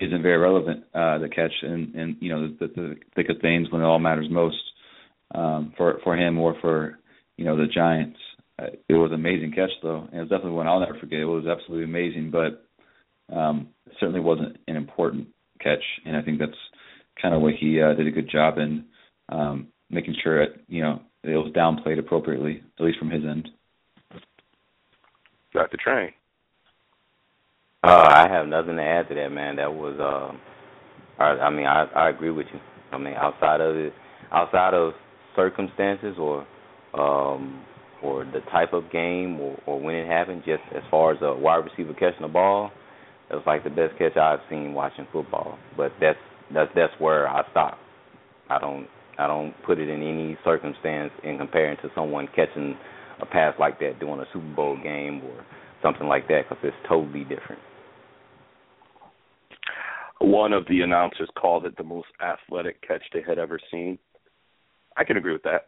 isn't 0.00 0.22
very 0.22 0.38
relevant. 0.38 0.84
Uh, 0.94 1.18
the 1.18 1.28
catch 1.28 1.52
and 1.62 1.94
and 1.94 2.16
you 2.20 2.30
know 2.30 2.48
the, 2.48 2.66
the 2.68 2.96
thick 3.14 3.28
of 3.28 3.40
things 3.40 3.70
when 3.70 3.82
it 3.82 3.84
all 3.84 3.98
matters 3.98 4.26
most 4.30 4.56
um, 5.34 5.72
for 5.76 5.98
for 6.04 6.16
him 6.16 6.38
or 6.38 6.56
for 6.60 6.98
you 7.36 7.44
know 7.44 7.56
the 7.56 7.66
Giants. 7.66 8.18
Uh, 8.58 8.66
it 8.88 8.94
was 8.94 9.10
an 9.10 9.20
amazing 9.20 9.52
catch 9.52 9.70
though, 9.82 10.06
and 10.10 10.14
it 10.14 10.20
was 10.20 10.28
definitely 10.28 10.52
one 10.52 10.66
I'll 10.66 10.80
never 10.80 10.98
forget. 10.98 11.20
It 11.20 11.24
was 11.24 11.46
absolutely 11.46 11.84
amazing, 11.84 12.30
but 12.30 13.34
um, 13.34 13.68
it 13.86 13.94
certainly 13.98 14.20
wasn't 14.20 14.56
an 14.68 14.76
important 14.76 15.28
catch, 15.60 15.82
and 16.04 16.16
I 16.16 16.22
think 16.22 16.38
that's 16.38 16.52
kind 17.20 17.34
of 17.34 17.42
what 17.42 17.54
he 17.58 17.80
uh, 17.80 17.94
did 17.94 18.06
a 18.06 18.10
good 18.10 18.30
job 18.30 18.58
in 18.58 18.84
um, 19.28 19.68
making 19.90 20.14
sure 20.22 20.42
it 20.42 20.60
you 20.68 20.82
know 20.82 21.00
it 21.22 21.36
was 21.36 21.52
downplayed 21.52 21.98
appropriately, 21.98 22.62
at 22.78 22.84
least 22.84 22.98
from 22.98 23.10
his 23.10 23.24
end. 23.24 23.48
Got 25.52 25.70
the 25.70 25.76
train. 25.76 26.10
Uh, 27.84 28.08
I 28.10 28.28
have 28.30 28.48
nothing 28.48 28.76
to 28.76 28.82
add 28.82 29.08
to 29.10 29.14
that, 29.16 29.30
man. 29.30 29.56
That 29.56 29.74
was, 29.74 30.00
uh, 30.00 31.22
I, 31.22 31.26
I 31.46 31.50
mean, 31.50 31.66
I 31.66 31.84
I 31.94 32.08
agree 32.10 32.30
with 32.30 32.46
you. 32.54 32.60
I 32.92 32.98
mean, 32.98 33.14
outside 33.14 33.60
of 33.60 33.76
it, 33.76 33.92
outside 34.32 34.74
of 34.74 34.94
circumstances 35.36 36.16
or 36.18 36.46
um 36.94 37.62
or 38.02 38.24
the 38.24 38.40
type 38.52 38.72
of 38.72 38.90
game 38.92 39.38
or, 39.40 39.58
or 39.66 39.80
when 39.80 39.94
it 39.96 40.08
happened, 40.08 40.42
just 40.46 40.62
as 40.74 40.82
far 40.90 41.12
as 41.12 41.18
a 41.22 41.34
wide 41.34 41.64
receiver 41.64 41.92
catching 41.94 42.22
the 42.22 42.28
ball, 42.28 42.72
it 43.30 43.34
was 43.34 43.44
like 43.46 43.64
the 43.64 43.70
best 43.70 43.98
catch 43.98 44.16
I've 44.16 44.40
seen 44.50 44.74
watching 44.74 45.06
football. 45.12 45.58
But 45.76 45.92
that's 46.00 46.18
that's 46.54 46.70
that's 46.74 46.94
where 47.00 47.28
I 47.28 47.42
stop. 47.50 47.78
I 48.50 48.58
don't 48.60 48.88
I 49.18 49.26
don't 49.26 49.54
put 49.66 49.78
it 49.78 49.90
in 49.90 50.02
any 50.02 50.38
circumstance 50.44 51.12
in 51.22 51.38
comparing 51.38 51.76
to 51.78 51.90
someone 51.94 52.28
catching 52.34 52.76
a 53.20 53.26
pass 53.26 53.54
like 53.60 53.78
that 53.80 54.00
during 54.00 54.20
a 54.20 54.26
Super 54.32 54.54
Bowl 54.56 54.78
game 54.82 55.22
or 55.24 55.44
something 55.82 56.08
like 56.08 56.28
that 56.28 56.44
because 56.48 56.64
it's 56.64 56.76
totally 56.88 57.24
different. 57.24 57.60
One 60.24 60.52
of 60.52 60.66
the 60.68 60.80
announcers 60.80 61.28
called 61.38 61.66
it 61.66 61.76
the 61.76 61.84
most 61.84 62.08
athletic 62.20 62.80
catch 62.86 63.02
they 63.12 63.22
had 63.26 63.38
ever 63.38 63.58
seen. 63.70 63.98
I 64.96 65.04
can 65.04 65.16
agree 65.16 65.32
with 65.32 65.42
that. 65.42 65.66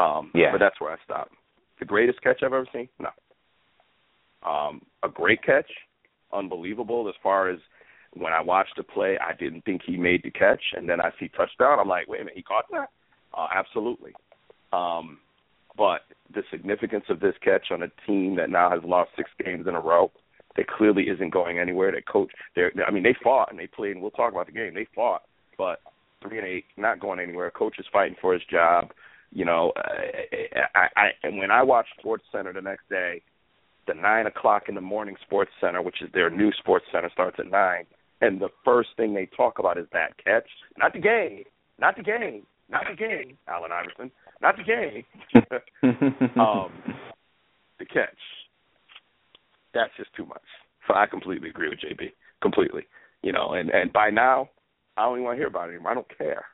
Um, 0.00 0.30
yeah. 0.34 0.52
But 0.52 0.58
that's 0.58 0.80
where 0.80 0.92
I 0.92 0.96
stop. 1.04 1.30
The 1.80 1.84
greatest 1.84 2.22
catch 2.22 2.42
I've 2.42 2.52
ever 2.52 2.66
seen? 2.72 2.88
No. 2.98 3.10
Um, 4.48 4.82
a 5.02 5.08
great 5.08 5.42
catch, 5.42 5.70
unbelievable 6.32 7.08
as 7.08 7.14
far 7.22 7.48
as 7.48 7.58
when 8.12 8.32
I 8.32 8.40
watched 8.40 8.74
the 8.76 8.82
play, 8.82 9.18
I 9.18 9.34
didn't 9.34 9.64
think 9.64 9.82
he 9.84 9.96
made 9.96 10.22
the 10.22 10.30
catch, 10.30 10.62
and 10.76 10.88
then 10.88 11.00
I 11.00 11.10
see 11.18 11.28
touchdown. 11.28 11.78
I'm 11.80 11.88
like, 11.88 12.06
wait 12.06 12.20
a 12.20 12.24
minute, 12.24 12.36
he 12.36 12.42
caught 12.42 12.66
that? 12.70 12.90
Uh, 13.36 13.48
absolutely. 13.54 14.12
Um, 14.72 15.18
but 15.76 16.02
the 16.32 16.42
significance 16.50 17.04
of 17.08 17.18
this 17.20 17.34
catch 17.42 17.72
on 17.72 17.82
a 17.82 17.88
team 18.06 18.36
that 18.36 18.50
now 18.50 18.70
has 18.70 18.80
lost 18.84 19.10
six 19.16 19.30
games 19.44 19.66
in 19.66 19.74
a 19.74 19.80
row, 19.80 20.12
that 20.56 20.68
clearly 20.68 21.04
isn't 21.04 21.30
going 21.30 21.58
anywhere. 21.58 21.92
That 21.92 22.06
coach, 22.06 22.30
I 22.56 22.90
mean, 22.90 23.02
they 23.02 23.16
fought 23.22 23.50
and 23.50 23.58
they 23.58 23.66
played. 23.66 23.92
And 23.92 24.02
we'll 24.02 24.10
talk 24.10 24.32
about 24.32 24.46
the 24.46 24.52
game. 24.52 24.74
They 24.74 24.86
fought, 24.94 25.22
but 25.58 25.80
three 26.22 26.38
and 26.38 26.46
eight, 26.46 26.64
not 26.76 27.00
going 27.00 27.20
anywhere. 27.20 27.50
Coach 27.50 27.78
is 27.78 27.86
fighting 27.92 28.16
for 28.20 28.32
his 28.32 28.42
job. 28.50 28.92
You 29.32 29.44
know, 29.44 29.72
I, 29.76 30.66
I, 30.74 30.88
I 30.96 31.08
and 31.22 31.38
when 31.38 31.50
I 31.50 31.62
watched 31.62 31.90
Sports 31.98 32.24
Center 32.30 32.52
the 32.52 32.60
next 32.60 32.88
day, 32.88 33.22
the 33.86 33.94
nine 33.94 34.26
o'clock 34.26 34.64
in 34.68 34.74
the 34.74 34.80
morning 34.80 35.16
Sports 35.26 35.50
Center, 35.60 35.82
which 35.82 36.02
is 36.02 36.08
their 36.14 36.30
new 36.30 36.52
Sports 36.52 36.86
Center, 36.92 37.10
starts 37.12 37.36
at 37.38 37.50
nine 37.50 37.86
and 38.24 38.40
the 38.40 38.48
first 38.64 38.90
thing 38.96 39.14
they 39.14 39.28
talk 39.36 39.58
about 39.58 39.78
is 39.78 39.86
that 39.92 40.16
catch, 40.22 40.48
not 40.78 40.92
the 40.92 40.98
game, 40.98 41.44
not 41.78 41.96
the 41.96 42.02
game, 42.02 42.46
not 42.70 42.84
the 42.88 42.96
game, 42.96 43.36
Allen 43.48 43.70
Iverson, 43.70 44.10
not 44.40 44.56
the 44.56 44.64
game, 44.64 45.04
um, 46.40 46.72
the 47.78 47.84
catch. 47.84 48.18
That's 49.74 49.90
just 49.96 50.14
too 50.14 50.26
much. 50.26 50.42
So 50.86 50.94
I 50.94 51.06
completely 51.06 51.50
agree 51.50 51.68
with 51.68 51.80
JB, 51.80 52.12
completely. 52.42 52.86
You 53.22 53.32
know, 53.32 53.54
and 53.54 53.70
and 53.70 53.92
by 53.92 54.10
now, 54.10 54.50
I 54.96 55.02
don't 55.02 55.14
even 55.14 55.24
want 55.24 55.36
to 55.36 55.40
hear 55.40 55.48
about 55.48 55.68
it 55.68 55.72
anymore. 55.72 55.92
I 55.92 55.94
don't 55.94 56.18
care. 56.18 56.44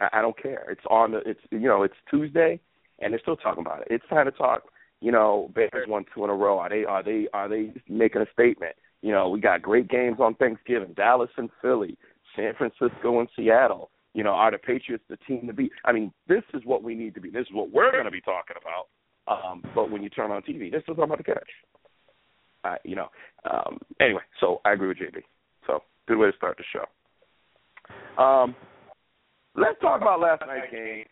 I, 0.00 0.08
I 0.14 0.22
don't 0.22 0.40
care. 0.40 0.66
It's 0.70 0.84
on 0.88 1.12
the. 1.12 1.18
It's 1.26 1.40
you 1.50 1.60
know, 1.60 1.82
it's 1.82 1.94
Tuesday, 2.10 2.60
and 3.00 3.12
they're 3.12 3.20
still 3.20 3.36
talking 3.36 3.64
about 3.64 3.82
it. 3.82 3.88
It's 3.90 4.08
time 4.08 4.26
to 4.26 4.32
talk. 4.32 4.62
You 5.00 5.12
know, 5.12 5.50
Bears 5.54 5.86
won 5.88 6.04
two 6.14 6.24
in 6.24 6.30
a 6.30 6.34
row. 6.34 6.58
Are 6.58 6.68
they 6.70 6.84
are 6.84 7.02
they 7.02 7.28
are 7.32 7.48
they 7.48 7.72
making 7.88 8.22
a 8.22 8.26
statement? 8.32 8.76
You 9.02 9.12
know, 9.12 9.28
we 9.28 9.40
got 9.40 9.62
great 9.62 9.88
games 9.88 10.18
on 10.20 10.34
Thanksgiving, 10.36 10.94
Dallas 10.94 11.30
and 11.36 11.50
Philly, 11.60 11.98
San 12.34 12.54
Francisco 12.56 13.20
and 13.20 13.28
Seattle. 13.36 13.90
You 14.14 14.24
know, 14.24 14.30
are 14.30 14.50
the 14.50 14.58
Patriots 14.58 15.04
the 15.10 15.18
team 15.28 15.46
to 15.46 15.52
beat? 15.52 15.72
I 15.84 15.92
mean, 15.92 16.12
this 16.26 16.42
is 16.54 16.62
what 16.64 16.82
we 16.82 16.94
need 16.94 17.14
to 17.14 17.20
be. 17.20 17.30
This 17.30 17.42
is 17.42 17.52
what 17.52 17.70
we're 17.70 17.92
going 17.92 18.06
to 18.06 18.10
be 18.10 18.22
talking 18.22 18.56
about. 18.60 18.88
Um, 19.28 19.62
but 19.74 19.90
when 19.90 20.02
you 20.02 20.08
turn 20.08 20.30
on 20.30 20.42
TV, 20.42 20.70
this 20.70 20.80
is 20.80 20.86
talking 20.86 21.04
about 21.04 21.18
the 21.18 21.24
catch. 21.24 21.50
Uh, 22.66 22.76
you 22.84 22.96
know, 22.96 23.08
um, 23.50 23.78
anyway, 24.00 24.22
so 24.40 24.60
I 24.64 24.72
agree 24.72 24.88
with 24.88 24.98
JB. 24.98 25.22
So 25.66 25.82
good 26.08 26.18
way 26.18 26.30
to 26.30 26.36
start 26.36 26.58
the 26.58 26.64
show. 26.72 28.22
Um, 28.22 28.54
let's 29.54 29.80
talk 29.80 30.00
about 30.00 30.20
last 30.20 30.42
night's 30.46 30.72
game. 30.72 31.04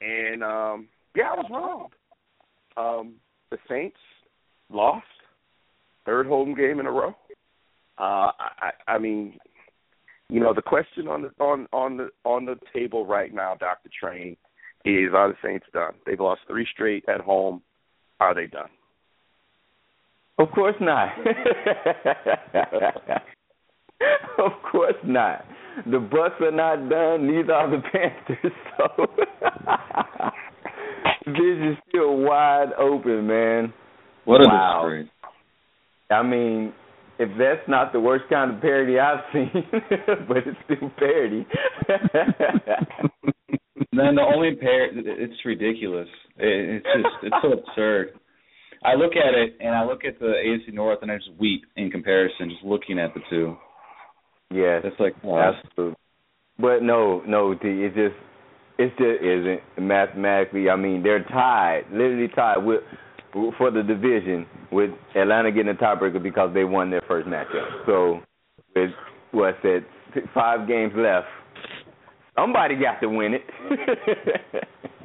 And 0.00 0.42
um, 0.44 0.88
yeah, 1.16 1.30
I 1.32 1.34
was 1.36 1.46
wrong. 1.50 1.88
Um, 2.76 3.14
the 3.50 3.58
Saints 3.68 3.96
lost 4.70 5.06
third 6.04 6.26
home 6.26 6.54
game 6.54 6.80
in 6.80 6.86
a 6.86 6.92
row. 6.92 7.14
Uh, 7.98 8.30
I, 8.38 8.72
I 8.86 8.98
mean, 8.98 9.38
you 10.28 10.40
know, 10.40 10.52
the 10.52 10.62
question 10.62 11.08
on 11.08 11.22
the 11.22 11.30
on 11.42 11.66
on 11.72 11.96
the 11.96 12.10
on 12.24 12.44
the 12.44 12.56
table 12.74 13.06
right 13.06 13.32
now, 13.32 13.56
Doctor 13.58 13.88
Train, 13.98 14.36
is 14.84 15.10
are 15.14 15.28
the 15.28 15.36
Saints 15.42 15.66
done? 15.72 15.94
They've 16.04 16.20
lost 16.20 16.42
three 16.46 16.66
straight 16.72 17.04
at 17.08 17.20
home. 17.20 17.62
Are 18.20 18.34
they 18.34 18.46
done? 18.46 18.68
Of 20.38 20.50
course 20.52 20.74
not. 20.80 21.08
of 24.38 24.52
course 24.70 24.94
not. 25.04 25.44
The 25.86 25.98
Bucs 25.98 26.40
are 26.40 26.50
not 26.50 26.88
done. 26.88 27.26
Neither 27.26 27.52
are 27.52 27.70
the 27.70 27.82
Panthers. 27.92 28.52
So 28.76 29.06
this 31.26 31.58
is 31.70 31.76
still 31.88 32.16
wide 32.18 32.72
open, 32.78 33.26
man. 33.26 33.72
What 34.24 34.40
a 34.42 34.44
disgrace. 34.44 35.08
I 36.10 36.22
mean, 36.22 36.72
if 37.18 37.30
that's 37.38 37.66
not 37.68 37.92
the 37.92 38.00
worst 38.00 38.24
kind 38.28 38.54
of 38.54 38.60
parody 38.60 38.98
I've 38.98 39.20
seen, 39.32 39.50
but 40.28 40.38
it's 40.38 40.58
still 40.64 40.90
parody. 40.98 41.46
then 43.92 44.14
the 44.14 44.22
only 44.22 44.54
pair, 44.56 44.88
it's 44.92 45.44
ridiculous. 45.44 46.08
It's 46.36 46.84
just, 46.84 47.16
it's 47.22 47.36
so 47.42 47.52
absurd. 47.52 48.18
I 48.84 48.94
look 48.94 49.12
at 49.16 49.34
it 49.34 49.56
and 49.60 49.74
I 49.74 49.84
look 49.84 50.04
at 50.04 50.18
the 50.18 50.26
AFC 50.26 50.72
North 50.72 50.98
and 51.02 51.10
I 51.10 51.16
just 51.16 51.30
weep 51.38 51.64
in 51.76 51.90
comparison, 51.90 52.50
just 52.50 52.64
looking 52.64 52.98
at 52.98 53.14
the 53.14 53.20
two. 53.30 53.56
Yeah, 54.50 54.80
it's 54.84 54.98
like 55.00 55.22
wow. 55.24 55.54
absolutely. 55.54 55.96
But 56.58 56.82
no, 56.82 57.22
no, 57.26 57.54
D, 57.54 57.68
it 57.68 57.94
just 57.94 58.16
it 58.78 58.90
just 58.90 59.24
isn't 59.24 59.86
mathematically. 59.86 60.70
I 60.70 60.76
mean, 60.76 61.02
they're 61.02 61.24
tied, 61.24 61.84
literally 61.90 62.28
tied 62.34 62.58
with 62.58 62.80
for 63.58 63.70
the 63.70 63.82
division 63.82 64.46
with 64.72 64.90
Atlanta 65.14 65.52
getting 65.52 65.68
a 65.68 65.74
tiebreaker 65.74 66.22
because 66.22 66.54
they 66.54 66.64
won 66.64 66.90
their 66.90 67.02
first 67.06 67.28
matchup. 67.28 67.84
So 67.86 68.20
with 68.74 68.90
what's 69.32 69.58
that 69.62 69.84
five 70.32 70.66
games 70.66 70.92
left, 70.96 71.26
somebody 72.38 72.76
got 72.76 73.00
to 73.00 73.08
win 73.08 73.34
it. 73.34 73.42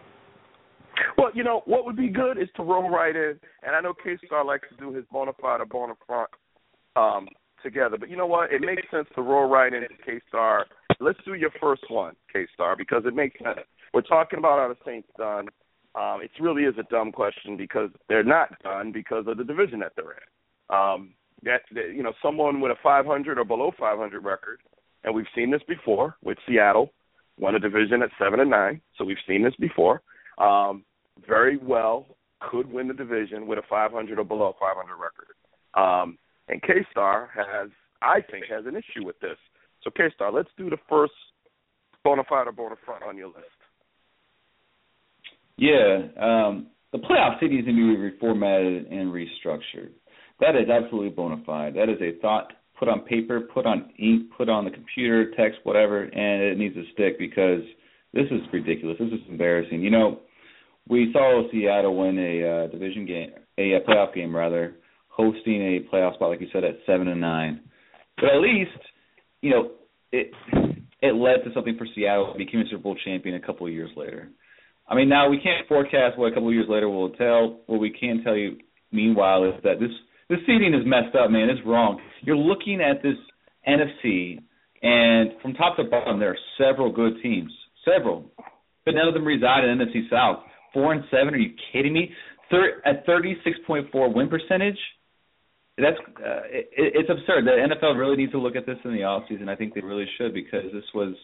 you 1.35 1.43
know 1.43 1.61
what 1.65 1.85
would 1.85 1.97
be 1.97 2.09
good 2.09 2.37
is 2.37 2.49
to 2.55 2.63
roll 2.63 2.89
right 2.89 3.15
in, 3.15 3.39
and 3.63 3.75
I 3.75 3.81
know 3.81 3.93
K 3.93 4.17
Star 4.25 4.45
likes 4.45 4.67
to 4.69 4.75
do 4.77 4.93
his 4.93 5.05
bona 5.11 5.31
fide 5.41 5.61
or 5.61 5.65
bona 5.65 5.93
fide 6.07 6.27
um, 6.95 7.27
together, 7.63 7.97
but 7.97 8.09
you 8.09 8.17
know 8.17 8.27
what? 8.27 8.51
It 8.51 8.61
makes 8.61 8.89
sense 8.91 9.07
to 9.15 9.21
roll 9.21 9.49
right 9.49 9.73
into 9.73 9.87
K 10.05 10.19
Star. 10.27 10.65
Let's 10.99 11.19
do 11.25 11.33
your 11.33 11.51
first 11.59 11.83
one, 11.89 12.15
K 12.31 12.45
Star, 12.53 12.75
because 12.75 13.03
it 13.05 13.15
makes 13.15 13.37
sense. 13.39 13.65
We're 13.93 14.01
talking 14.01 14.39
about 14.39 14.59
how 14.59 14.67
the 14.69 14.77
Saints 14.85 15.09
done? 15.17 15.49
Um, 15.93 16.21
it 16.21 16.31
really 16.39 16.63
is 16.63 16.75
a 16.79 16.83
dumb 16.83 17.11
question 17.11 17.57
because 17.57 17.89
they're 18.07 18.23
not 18.23 18.57
done 18.63 18.91
because 18.91 19.25
of 19.27 19.37
the 19.37 19.43
division 19.43 19.79
that 19.79 19.91
they're 19.95 20.11
in. 20.11 20.75
Um, 20.75 21.13
that, 21.43 21.61
that 21.73 21.93
you 21.93 22.03
know, 22.03 22.13
someone 22.23 22.61
with 22.61 22.71
a 22.71 22.75
500 22.81 23.37
or 23.37 23.43
below 23.43 23.71
500 23.77 24.23
record, 24.23 24.59
and 25.03 25.13
we've 25.13 25.25
seen 25.35 25.51
this 25.51 25.61
before 25.67 26.15
with 26.23 26.37
Seattle, 26.47 26.93
won 27.37 27.55
a 27.55 27.59
division 27.59 28.01
at 28.03 28.09
seven 28.17 28.39
and 28.39 28.49
nine, 28.49 28.81
so 28.97 29.03
we've 29.03 29.17
seen 29.27 29.43
this 29.43 29.55
before. 29.59 30.01
Um, 30.37 30.85
very 31.27 31.57
well 31.57 32.05
could 32.39 32.71
win 32.71 32.87
the 32.87 32.93
division 32.93 33.47
with 33.47 33.59
a 33.59 33.63
500 33.69 34.19
or 34.19 34.23
below 34.23 34.55
500 34.59 34.95
record. 34.95 35.35
Um, 35.73 36.17
and 36.47 36.61
K 36.61 36.85
Star 36.91 37.29
has, 37.35 37.69
I 38.01 38.19
think, 38.31 38.45
has 38.49 38.65
an 38.65 38.75
issue 38.75 39.05
with 39.05 39.19
this. 39.19 39.37
So 39.83 39.91
K 39.91 40.03
Star, 40.15 40.31
let's 40.31 40.49
do 40.57 40.69
the 40.69 40.77
first 40.89 41.13
bona 42.03 42.23
fide 42.27 42.47
or 42.47 42.51
bona 42.51 42.75
front 42.85 43.03
on 43.03 43.17
your 43.17 43.27
list. 43.27 43.47
Yeah, 45.57 46.07
um, 46.19 46.67
the 46.91 46.97
playoff 46.97 47.35
is 47.35 47.49
going 47.49 47.65
to 47.65 47.65
be 47.65 48.27
reformatted 48.27 48.91
and 48.91 49.11
restructured. 49.11 49.91
That 50.39 50.55
is 50.55 50.69
absolutely 50.69 51.09
bona 51.09 51.41
fide. 51.45 51.75
That 51.75 51.89
is 51.89 52.01
a 52.01 52.19
thought 52.19 52.53
put 52.77 52.89
on 52.89 53.01
paper, 53.01 53.41
put 53.41 53.67
on 53.67 53.91
ink, 53.99 54.31
put 54.35 54.49
on 54.49 54.65
the 54.65 54.71
computer, 54.71 55.31
text, 55.37 55.59
whatever, 55.63 56.01
and 56.01 56.41
it 56.41 56.57
needs 56.57 56.73
to 56.73 56.83
stick 56.93 57.19
because 57.19 57.61
this 58.11 58.25
is 58.31 58.41
ridiculous. 58.51 58.97
This 58.99 59.09
is 59.09 59.19
embarrassing. 59.29 59.81
You 59.81 59.91
know, 59.91 60.19
we 60.87 61.09
saw 61.13 61.43
Seattle 61.51 61.97
win 61.97 62.17
a 62.17 62.65
uh, 62.65 62.67
division 62.67 63.05
game, 63.05 63.31
a, 63.57 63.73
a 63.73 63.81
playoff 63.81 64.13
game 64.13 64.35
rather, 64.35 64.75
hosting 65.07 65.61
a 65.61 65.93
playoff 65.93 66.15
spot, 66.15 66.29
like 66.29 66.41
you 66.41 66.47
said, 66.51 66.63
at 66.63 66.75
seven 66.85 67.07
and 67.07 67.21
nine. 67.21 67.61
But 68.17 68.35
at 68.35 68.41
least, 68.41 68.71
you 69.41 69.51
know, 69.51 69.71
it 70.11 70.31
it 71.01 71.15
led 71.15 71.43
to 71.43 71.53
something 71.53 71.77
for 71.77 71.87
Seattle, 71.95 72.35
became 72.37 72.61
a 72.61 72.65
Super 72.65 72.83
Bowl 72.83 72.97
champion 73.03 73.35
a 73.35 73.45
couple 73.45 73.65
of 73.65 73.73
years 73.73 73.89
later. 73.95 74.29
I 74.87 74.95
mean, 74.95 75.09
now 75.09 75.29
we 75.29 75.39
can't 75.39 75.67
forecast 75.67 76.17
what 76.17 76.27
a 76.27 76.31
couple 76.31 76.49
of 76.49 76.53
years 76.53 76.67
later 76.69 76.89
will 76.89 77.11
tell. 77.11 77.61
What 77.67 77.79
we 77.79 77.89
can 77.89 78.23
tell 78.23 78.35
you, 78.35 78.57
meanwhile, 78.91 79.45
is 79.45 79.53
that 79.63 79.79
this 79.79 79.91
this 80.29 80.39
seeding 80.45 80.73
is 80.73 80.85
messed 80.85 81.15
up, 81.15 81.31
man. 81.31 81.49
It's 81.49 81.65
wrong. 81.65 81.99
You're 82.21 82.37
looking 82.37 82.81
at 82.81 83.01
this 83.01 83.15
NFC, 83.67 84.39
and 84.81 85.31
from 85.41 85.53
top 85.53 85.77
to 85.77 85.83
bottom, 85.83 86.19
there 86.19 86.31
are 86.31 86.37
several 86.57 86.91
good 86.91 87.13
teams, 87.23 87.51
several, 87.85 88.31
but 88.85 88.93
none 88.93 89.07
of 89.07 89.13
them 89.13 89.25
reside 89.25 89.63
in 89.63 89.77
NFC 89.77 90.09
South. 90.09 90.43
Four 90.73 90.93
and 90.93 91.03
seven? 91.11 91.33
Are 91.33 91.37
you 91.37 91.53
kidding 91.71 91.93
me? 91.93 92.11
Thir- 92.49 92.81
at 92.85 93.05
36.4 93.07 94.13
win 94.13 94.27
percentage, 94.29 94.77
that's 95.77 95.97
uh, 96.17 96.41
it, 96.49 96.69
it's 96.75 97.09
absurd. 97.09 97.45
The 97.45 97.75
NFL 97.75 97.97
really 97.97 98.17
needs 98.17 98.31
to 98.33 98.39
look 98.39 98.55
at 98.55 98.65
this 98.65 98.77
in 98.83 98.93
the 98.93 99.03
off 99.03 99.23
season. 99.29 99.49
I 99.49 99.55
think 99.55 99.73
they 99.73 99.81
really 99.81 100.05
should 100.17 100.33
because 100.33 100.65
this 100.73 100.83
was 100.93 101.15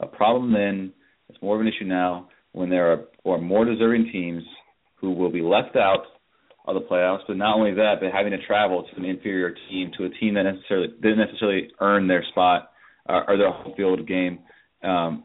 a 0.00 0.06
problem 0.06 0.52
then. 0.52 0.92
It's 1.28 1.40
more 1.40 1.54
of 1.54 1.60
an 1.60 1.68
issue 1.68 1.86
now 1.86 2.28
when 2.52 2.68
there 2.68 2.92
are 2.92 3.04
or 3.24 3.40
more 3.40 3.64
deserving 3.64 4.10
teams 4.12 4.42
who 4.96 5.12
will 5.12 5.30
be 5.30 5.40
left 5.40 5.76
out 5.76 6.04
of 6.66 6.74
the 6.74 6.80
playoffs. 6.80 7.20
But 7.26 7.36
not 7.36 7.56
only 7.56 7.74
that, 7.74 7.96
but 8.00 8.12
having 8.12 8.32
to 8.32 8.46
travel 8.46 8.82
to 8.84 8.96
an 8.96 9.04
inferior 9.04 9.54
team, 9.70 9.90
to 9.98 10.04
a 10.04 10.10
team 10.10 10.34
that 10.34 10.42
necessarily 10.42 10.88
didn't 11.00 11.18
necessarily 11.18 11.70
earn 11.80 12.08
their 12.08 12.24
spot 12.30 12.72
uh, 13.08 13.20
or 13.26 13.36
their 13.36 13.50
home 13.50 13.74
field 13.76 14.06
game. 14.06 14.40
Um, 14.82 15.24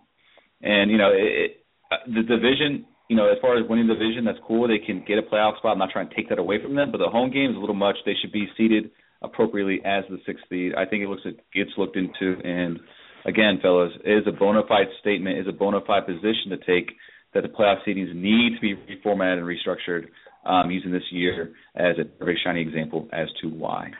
and 0.62 0.92
you 0.92 0.98
know, 0.98 1.12
it, 1.12 1.52
it, 1.52 1.66
uh, 1.92 1.96
the 2.08 2.24
division. 2.24 2.86
You 3.10 3.16
know, 3.16 3.32
as 3.32 3.38
far 3.42 3.58
as 3.58 3.68
winning 3.70 3.88
the 3.88 3.94
division, 3.94 4.26
that's 4.26 4.40
cool. 4.46 4.68
They 4.68 4.84
can 4.84 5.04
get 5.08 5.18
a 5.18 5.22
playoff 5.22 5.58
spot. 5.58 5.74
I'm 5.74 5.80
not 5.80 5.92
trying 5.92 6.10
to 6.10 6.16
take 6.16 6.30
that 6.30 6.40
away 6.40 6.62
from 6.62 6.76
them, 6.76 6.92
but 6.92 6.98
the 6.98 7.10
home 7.10 7.32
game 7.32 7.52
is 7.52 7.56
a 7.56 7.60
little 7.60 7.76
much. 7.76 7.96
They 8.06 8.16
should 8.20 8.32
be 8.32 8.48
seated 8.58 8.92
appropriately 9.22 9.80
as 9.86 10.04
the 10.10 10.18
sixth 10.26 10.44
seed. 10.50 10.74
I 10.76 10.86
think 10.86 11.04
it 11.04 11.10
looks 11.10 11.24
it 11.26 11.40
gets 11.54 11.72
looked 11.78 11.96
into, 11.96 12.40
and 12.44 12.80
again, 13.26 13.60
fellas, 13.62 13.92
is 14.04 14.24
a 14.28 14.32
bona 14.32 14.62
fide 14.68 14.88
statement, 15.00 15.40
is 15.40 15.48
a 15.48 15.54
bona 15.54 15.80
fide 15.86 16.06
position 16.06 16.52
to 16.52 16.58
take 16.58 16.96
that 17.34 17.42
the 17.42 17.50
playoff 17.50 17.78
seedings 17.88 18.14
need 18.14 18.56
to 18.56 18.62
be 18.62 18.76
reformatted 18.76 19.40
and 19.40 19.48
restructured 19.48 20.08
um, 20.46 20.72
using 20.72 20.92
this 20.92 21.04
year 21.12 21.54
as 21.76 21.96
a 22.00 22.24
very 22.24 22.40
shiny 22.44 22.62
example 22.62 23.08
as 23.12 23.28
to 23.42 23.50
why. 23.50 23.92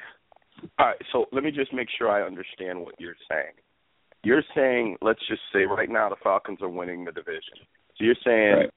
All 0.80 0.88
right, 0.88 0.98
so 1.12 1.26
let 1.32 1.44
me 1.44 1.52
just 1.52 1.74
make 1.74 1.88
sure 1.98 2.10
I 2.10 2.26
understand 2.26 2.80
what 2.80 2.96
you're 3.00 3.16
saying. 3.30 3.54
You're 4.24 4.44
saying, 4.56 4.98
let's 5.02 5.20
just 5.30 5.42
say 5.54 5.66
right 5.66 5.90
now 5.90 6.10
the 6.10 6.16
Falcons 6.24 6.62
are 6.62 6.70
winning 6.70 7.06
the 7.06 7.12
division. 7.12 7.64
So 7.98 8.04
you're 8.04 8.16
saying 8.26 8.56
right, 8.56 8.70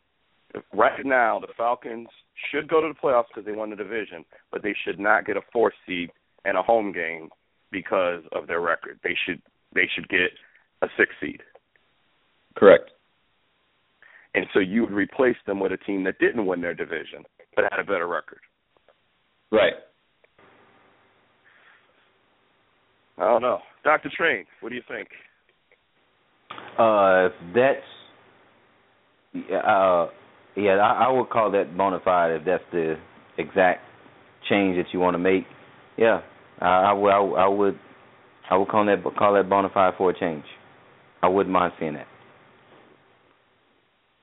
right 0.73 1.05
now 1.05 1.39
the 1.39 1.53
Falcons 1.57 2.09
should 2.51 2.69
go 2.69 2.81
to 2.81 2.89
the 2.89 2.99
playoffs 2.99 3.25
because 3.29 3.45
they 3.45 3.53
won 3.53 3.71
the 3.71 3.77
division, 3.77 4.25
but 4.51 4.63
they 4.63 4.75
should 4.85 4.99
not 4.99 5.27
get 5.27 5.37
a 5.37 5.43
fourth 5.53 5.75
seed 5.87 6.11
and 6.45 6.57
a 6.57 6.63
home 6.63 6.93
game 6.93 7.29
because 7.71 8.23
of 8.33 8.47
their 8.47 8.61
record. 8.61 8.99
They 9.03 9.17
should 9.27 9.41
they 9.75 9.89
should 9.95 10.09
get 10.09 10.31
a 10.83 10.89
six 10.97 11.11
seed. 11.21 11.43
Correct. 12.57 12.91
And 14.35 14.47
so 14.53 14.61
you 14.61 14.83
would 14.83 14.93
replace 14.93 15.37
them 15.47 15.61
with 15.61 15.73
a 15.73 15.77
team 15.77 16.05
that 16.05 16.19
didn't 16.19 16.47
win 16.47 16.61
their 16.61 16.75
division 16.75 17.25
but 17.55 17.65
had 17.71 17.81
a 17.81 17.85
better 17.85 18.07
record. 18.07 18.41
Right. 19.51 19.75
I 23.19 23.25
don't 23.25 23.43
know. 23.43 23.59
Dr. 23.85 24.11
Train, 24.17 24.47
what 24.61 24.71
do 24.71 24.77
you 24.77 24.83
think? 24.89 25.09
Uh, 26.79 27.29
that's 27.55 27.81
uh, 29.65 30.07
yeah, 30.57 30.73
I, 30.73 31.07
I 31.07 31.11
would 31.11 31.31
call 31.31 31.51
that 31.53 31.77
bona 31.77 31.99
fide 32.05 32.33
if 32.33 32.45
that's 32.45 32.65
the 32.73 32.97
exact 33.39 33.81
change 34.49 34.77
that 34.77 34.93
you 34.93 35.01
want 35.01 35.15
to 35.15 35.19
make. 35.19 35.45
Yeah, 35.97 36.21
I, 36.61 36.67
I 36.67 36.93
would, 36.93 37.11
I, 37.11 37.19
I 37.19 37.49
would, 37.49 37.79
I 38.51 38.57
would 38.57 38.69
call 38.69 38.87
that 38.87 39.03
call 39.19 39.35
that 39.35 39.49
bona 39.49 39.69
fide 39.73 39.95
for 39.97 40.11
a 40.11 40.19
change. 40.19 40.45
I 41.23 41.29
wouldn't 41.29 41.53
mind 41.53 41.73
seeing 41.79 41.95
that. 41.95 42.07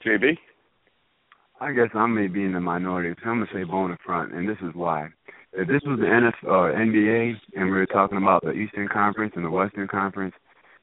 JB? 0.05 0.37
I 1.59 1.71
guess 1.71 1.89
I 1.93 2.05
may 2.05 2.27
be 2.27 2.43
in 2.43 2.53
the 2.53 2.59
minority. 2.59 3.15
So 3.23 3.29
I'm 3.29 3.39
gonna 3.39 3.51
say 3.53 3.63
bona 3.63 3.97
front, 4.05 4.33
and 4.33 4.47
this 4.47 4.57
is 4.61 4.73
why. 4.73 5.09
If 5.53 5.67
this 5.67 5.81
was 5.85 5.99
the 5.99 6.05
NFL 6.05 6.51
or 6.51 6.73
NBA, 6.73 7.33
and 7.55 7.65
we 7.65 7.71
were 7.71 7.85
talking 7.87 8.17
about 8.17 8.43
the 8.43 8.51
Eastern 8.51 8.87
Conference 8.87 9.33
and 9.35 9.45
the 9.45 9.49
Western 9.49 9.87
Conference, 9.87 10.35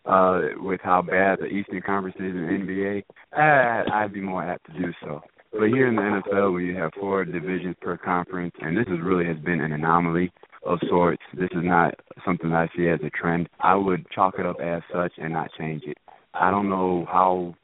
uh, 0.06 0.40
with 0.56 0.80
how 0.82 1.00
bad 1.02 1.38
the 1.38 1.46
Eastern 1.46 1.80
Conference 1.80 2.16
is 2.16 2.34
in 2.34 2.42
the 2.42 2.72
NBA, 2.72 3.04
I'd, 3.32 3.90
I'd 3.92 4.12
be 4.12 4.20
more 4.20 4.42
apt 4.42 4.66
to 4.66 4.72
do 4.72 4.92
so. 5.02 5.22
But 5.56 5.68
here 5.68 5.86
in 5.86 5.94
the 5.94 6.02
NFL, 6.02 6.52
where 6.52 6.60
you 6.60 6.76
have 6.78 6.90
four 6.98 7.24
divisions 7.24 7.76
per 7.80 7.96
conference, 7.96 8.54
and 8.60 8.76
this 8.76 8.86
is 8.88 8.98
really 9.00 9.24
has 9.26 9.38
been 9.38 9.60
an 9.60 9.70
anomaly 9.70 10.32
of 10.66 10.80
sorts. 10.88 11.22
This 11.32 11.50
is 11.52 11.62
not 11.62 11.94
something 12.26 12.52
I 12.52 12.68
see 12.76 12.88
as 12.88 12.98
a 13.04 13.10
trend. 13.10 13.48
I 13.60 13.76
would 13.76 14.04
chalk 14.10 14.34
it 14.38 14.46
up 14.46 14.56
as 14.60 14.82
such 14.92 15.12
and 15.16 15.32
not 15.32 15.50
change 15.56 15.84
it. 15.86 15.96
I 16.34 16.50
don't 16.50 16.68
know 16.68 17.06
how 17.08 17.54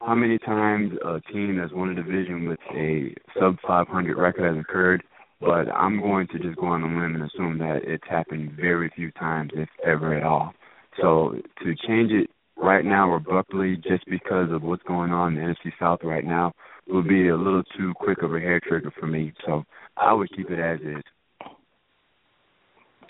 how 0.00 0.14
many 0.14 0.38
times 0.38 0.92
a 1.04 1.20
team 1.32 1.56
that's 1.58 1.72
won 1.72 1.88
a 1.88 1.94
division 1.94 2.48
with 2.48 2.60
a 2.72 3.14
sub 3.36 3.56
500 3.66 4.16
record 4.16 4.54
has 4.54 4.60
occurred, 4.60 5.02
but 5.40 5.68
I'm 5.74 6.00
going 6.00 6.28
to 6.28 6.38
just 6.38 6.56
go 6.56 6.66
on 6.66 6.82
a 6.82 6.86
limb 6.86 7.16
and 7.16 7.24
assume 7.24 7.58
that 7.58 7.80
it's 7.84 8.04
happened 8.08 8.52
very 8.52 8.92
few 8.94 9.10
times, 9.12 9.50
if 9.54 9.68
ever 9.84 10.14
at 10.14 10.22
all. 10.22 10.52
So 11.00 11.34
to 11.64 11.74
change 11.88 12.12
it 12.12 12.30
right 12.56 12.84
now 12.84 13.14
abruptly 13.14 13.76
just 13.76 14.04
because 14.08 14.52
of 14.52 14.62
what's 14.62 14.84
going 14.84 15.10
on 15.10 15.36
in 15.36 15.48
the 15.48 15.54
NFC 15.54 15.72
South 15.80 16.00
right 16.04 16.24
now 16.24 16.52
would 16.88 17.08
be 17.08 17.28
a 17.28 17.36
little 17.36 17.62
too 17.76 17.92
quick 17.96 18.22
of 18.22 18.34
a 18.34 18.40
hair 18.40 18.60
trigger 18.60 18.92
for 18.98 19.06
me. 19.06 19.32
So 19.46 19.64
I 19.96 20.12
would 20.12 20.30
keep 20.34 20.50
it 20.50 20.58
as 20.58 20.80
is. 20.80 21.02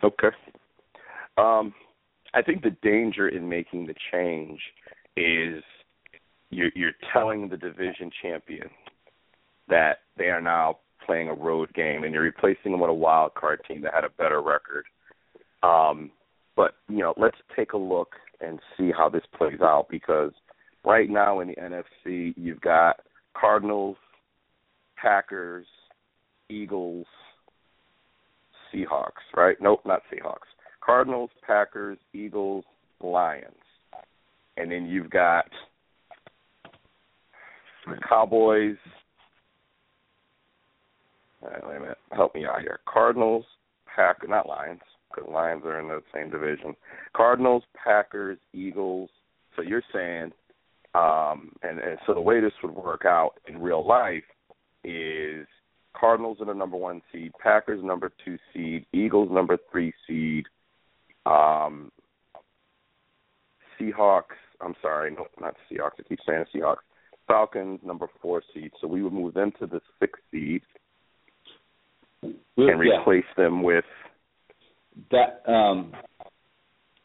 Okay. 0.02 0.28
Um, 1.36 1.74
I 2.34 2.42
think 2.42 2.62
the 2.62 2.76
danger 2.82 3.28
in 3.28 3.48
making 3.48 3.86
the 3.86 3.94
change 4.12 4.60
is 5.16 5.62
you're, 6.50 6.70
you're 6.74 6.92
telling 7.12 7.48
the 7.48 7.56
division 7.56 8.10
champion 8.22 8.68
that 9.68 9.98
they 10.16 10.26
are 10.26 10.40
now 10.40 10.78
playing 11.06 11.28
a 11.28 11.34
road 11.34 11.72
game, 11.74 12.04
and 12.04 12.12
you're 12.12 12.22
replacing 12.22 12.72
them 12.72 12.80
with 12.80 12.90
a 12.90 12.94
wild 12.94 13.34
card 13.34 13.60
team 13.66 13.82
that 13.82 13.94
had 13.94 14.04
a 14.04 14.10
better 14.10 14.40
record. 14.40 14.84
Um, 15.62 16.10
but 16.56 16.74
you 16.88 16.98
know, 16.98 17.14
let's 17.16 17.36
take 17.56 17.72
a 17.72 17.78
look 17.78 18.12
and 18.40 18.58
see 18.76 18.90
how 18.96 19.08
this 19.08 19.24
plays 19.36 19.60
out 19.60 19.86
because 19.90 20.32
right 20.84 21.08
now 21.08 21.40
in 21.40 21.48
the 21.48 21.54
NFC, 21.54 22.34
you've 22.36 22.60
got 22.60 23.00
Cardinals, 23.38 23.96
Packers, 24.96 25.66
Eagles, 26.48 27.06
Seahawks. 28.72 29.24
Right? 29.36 29.56
Nope, 29.60 29.80
not 29.84 30.02
Seahawks. 30.12 30.48
Cardinals, 30.84 31.30
Packers, 31.46 31.98
Eagles, 32.12 32.64
Lions, 33.00 33.54
and 34.56 34.70
then 34.70 34.86
you've 34.86 35.10
got 35.10 35.46
Cowboys. 38.08 38.76
Right, 41.42 41.66
wait 41.66 41.76
a 41.76 41.80
minute. 41.80 41.98
Help 42.12 42.34
me 42.34 42.46
out 42.46 42.60
here. 42.60 42.80
Cardinals, 42.86 43.44
Pack, 43.94 44.28
not 44.28 44.48
Lions, 44.48 44.80
because 45.10 45.30
Lions 45.30 45.62
are 45.64 45.80
in 45.80 45.88
the 45.88 46.02
same 46.14 46.30
division. 46.30 46.74
Cardinals, 47.14 47.62
Packers, 47.82 48.38
Eagles. 48.52 49.10
So 49.56 49.62
you're 49.62 49.82
saying, 49.92 50.32
um, 50.94 51.52
and, 51.62 51.78
and 51.78 51.98
so 52.06 52.14
the 52.14 52.20
way 52.20 52.40
this 52.40 52.52
would 52.62 52.74
work 52.74 53.04
out 53.04 53.32
in 53.48 53.60
real 53.60 53.86
life 53.86 54.22
is 54.84 55.46
Cardinals 55.96 56.38
are 56.40 56.46
the 56.46 56.54
number 56.54 56.76
one 56.76 57.00
seed, 57.12 57.32
Packers 57.42 57.82
number 57.82 58.12
two 58.24 58.36
seed, 58.52 58.86
Eagles 58.92 59.28
number 59.30 59.58
three 59.70 59.92
seed, 60.06 60.44
um, 61.26 61.90
Seahawks. 63.80 64.36
I'm 64.60 64.74
sorry, 64.82 65.10
no, 65.12 65.26
not 65.40 65.54
Seahawks. 65.70 65.98
I 65.98 66.02
keep 66.08 66.20
saying 66.26 66.44
Seahawks. 66.54 66.76
Falcons 67.26 67.80
number 67.82 68.06
four 68.20 68.42
seed, 68.52 68.70
so 68.80 68.86
we 68.86 69.02
would 69.02 69.12
move 69.12 69.34
them 69.34 69.50
to 69.58 69.66
the 69.66 69.80
sixth 69.98 70.22
seed 70.30 70.62
and 72.22 72.80
replace 72.80 73.24
yeah. 73.36 73.44
them 73.44 73.62
with 73.62 73.84
that. 75.10 75.42
Um, 75.50 75.92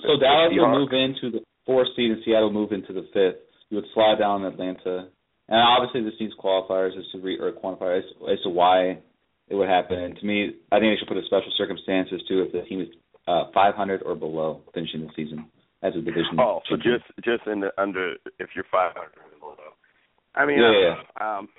so 0.01 0.19
Dallas 0.19 0.51
will 0.51 0.79
move 0.79 0.89
into 0.91 1.31
the 1.31 1.43
fourth 1.65 1.87
seed, 1.95 2.11
and 2.11 2.21
Seattle 2.25 2.51
move 2.51 2.71
into 2.71 2.93
the 2.93 3.07
fifth. 3.13 3.48
You 3.69 3.77
would 3.77 3.85
slide 3.93 4.17
down 4.19 4.45
Atlanta, 4.45 5.09
and 5.47 5.59
obviously 5.59 6.03
this 6.03 6.19
needs 6.19 6.33
qualifiers 6.41 6.97
as 6.97 7.05
to 7.11 7.19
re, 7.19 7.37
or 7.39 7.51
quantifiers 7.51 7.99
as, 7.99 8.37
as 8.37 8.43
to 8.43 8.49
why 8.49 8.99
it 9.47 9.55
would 9.55 9.69
happen. 9.69 9.99
And 9.99 10.17
to 10.17 10.25
me, 10.25 10.51
I 10.71 10.79
think 10.79 10.93
they 10.93 10.97
should 10.99 11.07
put 11.07 11.17
a 11.17 11.25
special 11.25 11.51
circumstances 11.57 12.21
too 12.27 12.43
if 12.43 12.51
the 12.51 12.61
team 12.67 12.81
is 12.81 12.87
uh, 13.27 13.45
500 13.53 14.03
or 14.03 14.15
below 14.15 14.61
finishing 14.73 15.01
the 15.01 15.09
season 15.15 15.45
as 15.83 15.93
a 15.95 16.01
division. 16.01 16.39
Oh, 16.39 16.61
so 16.69 16.75
just 16.75 17.05
just 17.23 17.47
in 17.47 17.61
the 17.61 17.69
under 17.77 18.15
if 18.39 18.49
you're 18.55 18.65
500 18.71 18.95
or 18.95 19.39
below. 19.39 19.55
I 20.35 20.45
mean, 20.45 20.59
yeah, 20.59 20.95
yeah. 20.95 21.37
um, 21.37 21.49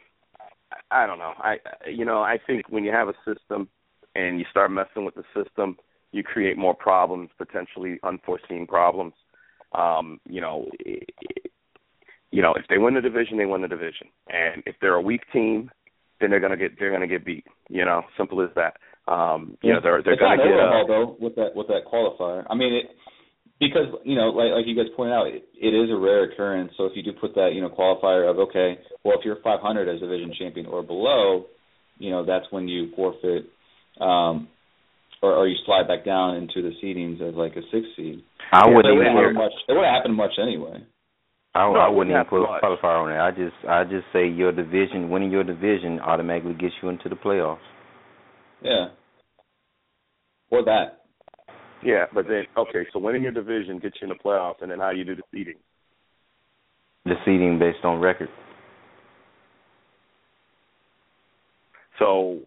I 0.91 1.07
don't 1.07 1.19
know. 1.19 1.33
I 1.39 1.57
you 1.89 2.05
know 2.05 2.21
I 2.21 2.39
think 2.47 2.69
when 2.69 2.85
you 2.85 2.93
have 2.93 3.09
a 3.09 3.15
system 3.27 3.69
and 4.15 4.39
you 4.39 4.45
start 4.51 4.71
messing 4.71 5.05
with 5.05 5.15
the 5.15 5.25
system, 5.35 5.77
you 6.13 6.23
create 6.23 6.59
more 6.59 6.75
problems, 6.75 7.31
potentially 7.39 7.99
unforeseen 8.03 8.67
problems. 8.67 9.15
Um, 9.73 10.21
you 10.29 10.41
know, 10.41 10.67
you 12.31 12.43
know, 12.43 12.55
if 12.55 12.65
they 12.69 12.79
win 12.79 12.95
the 12.95 13.01
division, 13.01 13.39
they 13.39 13.47
win 13.47 13.63
the 13.63 13.69
division, 13.69 14.09
and 14.29 14.63
if 14.67 14.77
they're 14.81 14.95
a 14.95 15.03
weak 15.03 15.23
team, 15.33 15.71
then 16.21 16.31
they're 16.31 16.41
gonna 16.41 16.57
get 16.57 16.79
they're 16.79 16.93
gonna 16.93 17.07
get 17.07 17.25
beat. 17.25 17.45
You 17.69 17.85
know, 17.85 18.03
simple 18.17 18.43
as 18.43 18.51
that. 18.55 18.77
Um, 19.11 19.57
you 19.63 19.73
know, 19.73 19.81
they're 19.83 20.03
they're 20.03 20.15
it's 20.15 20.21
gonna 20.21 20.37
not 20.37 20.45
get 20.45 20.53
overhaul, 20.53 20.85
a, 20.85 20.87
though 20.87 21.17
with 21.19 21.35
that 21.37 21.57
with 21.57 21.67
that 21.69 21.83
qualifier. 21.91 22.47
I 22.49 22.55
mean, 22.55 22.75
it, 22.75 22.87
because 23.59 23.89
you 24.05 24.15
know, 24.15 24.31
like 24.31 24.53
like 24.55 24.67
you 24.67 24.77
guys 24.77 24.93
pointed 24.97 25.13
out, 25.13 25.27
it, 25.27 25.45
it 25.59 25.75
is 25.75 25.91
a 25.91 25.97
rare 25.97 26.31
occurrence. 26.31 26.73
So 26.77 26.87
if 26.87 26.93
you 26.95 27.03
do 27.03 27.13
put 27.21 27.35
that 27.35 27.51
you 27.53 27.61
know 27.61 27.69
qualifier 27.69 28.31
of 28.31 28.39
okay, 28.49 28.79
well 29.05 29.19
if 29.19 29.25
you're 29.25 29.43
500 29.43 29.89
as 29.89 30.01
division 30.01 30.33
champion 30.39 30.67
or 30.67 30.83
below, 30.83 31.47
you 31.99 32.11
know 32.11 32.25
that's 32.25 32.47
when 32.51 32.69
you 32.69 32.91
forfeit, 32.95 33.51
um, 34.01 34.49
or, 35.21 35.35
or 35.35 35.49
you 35.49 35.57
slide 35.67 35.89
back 35.89 36.05
down 36.05 36.37
into 36.37 36.63
the 36.63 36.73
seedings 36.83 37.21
as 37.21 37.35
like 37.35 37.53
a 37.57 37.63
six 37.73 37.87
seed. 37.97 38.23
I 38.53 38.67
wouldn't 38.67 38.87
it 38.87 38.97
wouldn't 38.97 39.17
happen 39.17 39.35
much. 39.35 39.53
It 39.69 39.73
wouldn't 39.73 39.95
happen 39.95 40.15
much 40.15 40.33
anyway. 40.41 40.85
I, 41.55 41.67
No, 41.67 41.81
I 41.81 41.89
wouldn't 41.89 41.97
wouldn't 41.97 42.15
even 42.15 42.27
put 42.27 42.43
a 42.45 42.61
qualifier 42.61 43.03
on 43.03 43.11
it. 43.13 43.19
I 43.19 43.31
just 43.31 43.57
I 43.69 43.85
just 43.85 44.07
say 44.13 44.29
your 44.29 44.53
division, 44.53 45.11
winning 45.11 45.33
your 45.33 45.45
division, 45.45 45.99
automatically 46.01 46.55
gets 46.55 46.75
you 46.83 46.89
into 46.89 47.09
the 47.09 47.17
playoffs. 47.17 47.59
Yeah. 48.63 48.89
Or 50.51 50.65
that. 50.65 51.05
yeah, 51.85 52.07
but 52.15 52.27
then 52.29 52.45
okay, 52.57 52.87
so 52.93 52.99
winning 52.99 53.23
your 53.23 53.33
division 53.33 53.79
gets 53.79 53.97
you 54.01 54.09
in 54.09 54.17
the 54.17 54.23
playoffs, 54.23 54.63
and 54.63 54.71
then 54.71 54.79
how 54.79 54.93
do 54.93 54.99
you 54.99 55.05
do 55.05 55.17
the 55.17 55.23
seeding? 55.33 55.57
The 57.05 57.15
seeding 57.25 57.59
based 57.59 57.85
on 57.85 58.01
record. 58.01 58.29
So 61.99 62.39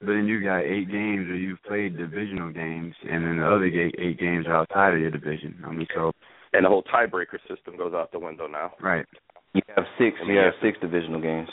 But 0.00 0.08
then 0.08 0.26
you 0.26 0.42
got 0.42 0.58
eight 0.60 0.90
games 0.90 1.28
where 1.28 1.36
you've 1.36 1.62
played 1.62 1.96
divisional 1.96 2.50
games, 2.52 2.94
and 3.10 3.24
then 3.24 3.38
the 3.38 3.46
other 3.46 3.64
eight, 3.64 3.94
eight 3.98 4.18
games 4.18 4.46
are 4.46 4.56
outside 4.56 4.94
of 4.94 5.00
your 5.00 5.10
division. 5.10 5.62
I 5.66 5.72
mean, 5.72 5.86
so 5.94 6.12
and 6.54 6.64
the 6.64 6.68
whole 6.68 6.84
tiebreaker 6.84 7.38
system 7.48 7.76
goes 7.76 7.92
out 7.92 8.12
the 8.12 8.18
window 8.18 8.46
now. 8.46 8.72
right. 8.80 9.04
You 9.52 9.62
have 9.76 9.84
six. 9.98 10.16
I 10.20 10.24
mean, 10.26 10.36
You 10.36 10.42
have 10.42 10.54
six 10.60 10.78
divisional 10.80 11.20
games. 11.20 11.48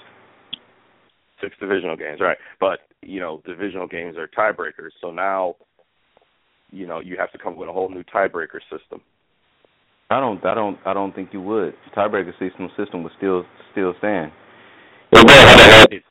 Six 1.39 1.55
divisional 1.59 1.95
games, 1.95 2.19
right? 2.19 2.37
But 2.59 2.79
you 3.01 3.19
know, 3.19 3.41
divisional 3.45 3.87
games 3.87 4.15
are 4.17 4.27
tiebreakers. 4.27 4.89
So 5.01 5.11
now, 5.11 5.55
you 6.71 6.87
know, 6.87 6.99
you 6.99 7.17
have 7.17 7.31
to 7.31 7.37
come 7.37 7.53
up 7.53 7.59
with 7.59 7.69
a 7.69 7.73
whole 7.73 7.89
new 7.89 8.03
tiebreaker 8.03 8.59
system. 8.71 9.01
I 10.09 10.19
don't. 10.19 10.43
I 10.45 10.53
don't. 10.55 10.77
I 10.85 10.93
don't 10.93 11.13
think 11.13 11.29
you 11.31 11.41
would. 11.41 11.73
The 11.85 11.95
tiebreaker 11.95 12.31
system 12.39 12.69
system 12.77 13.03
would 13.03 13.13
still 13.17 13.43
still 13.71 13.93
stand. 13.99 14.31
It, 15.13 16.03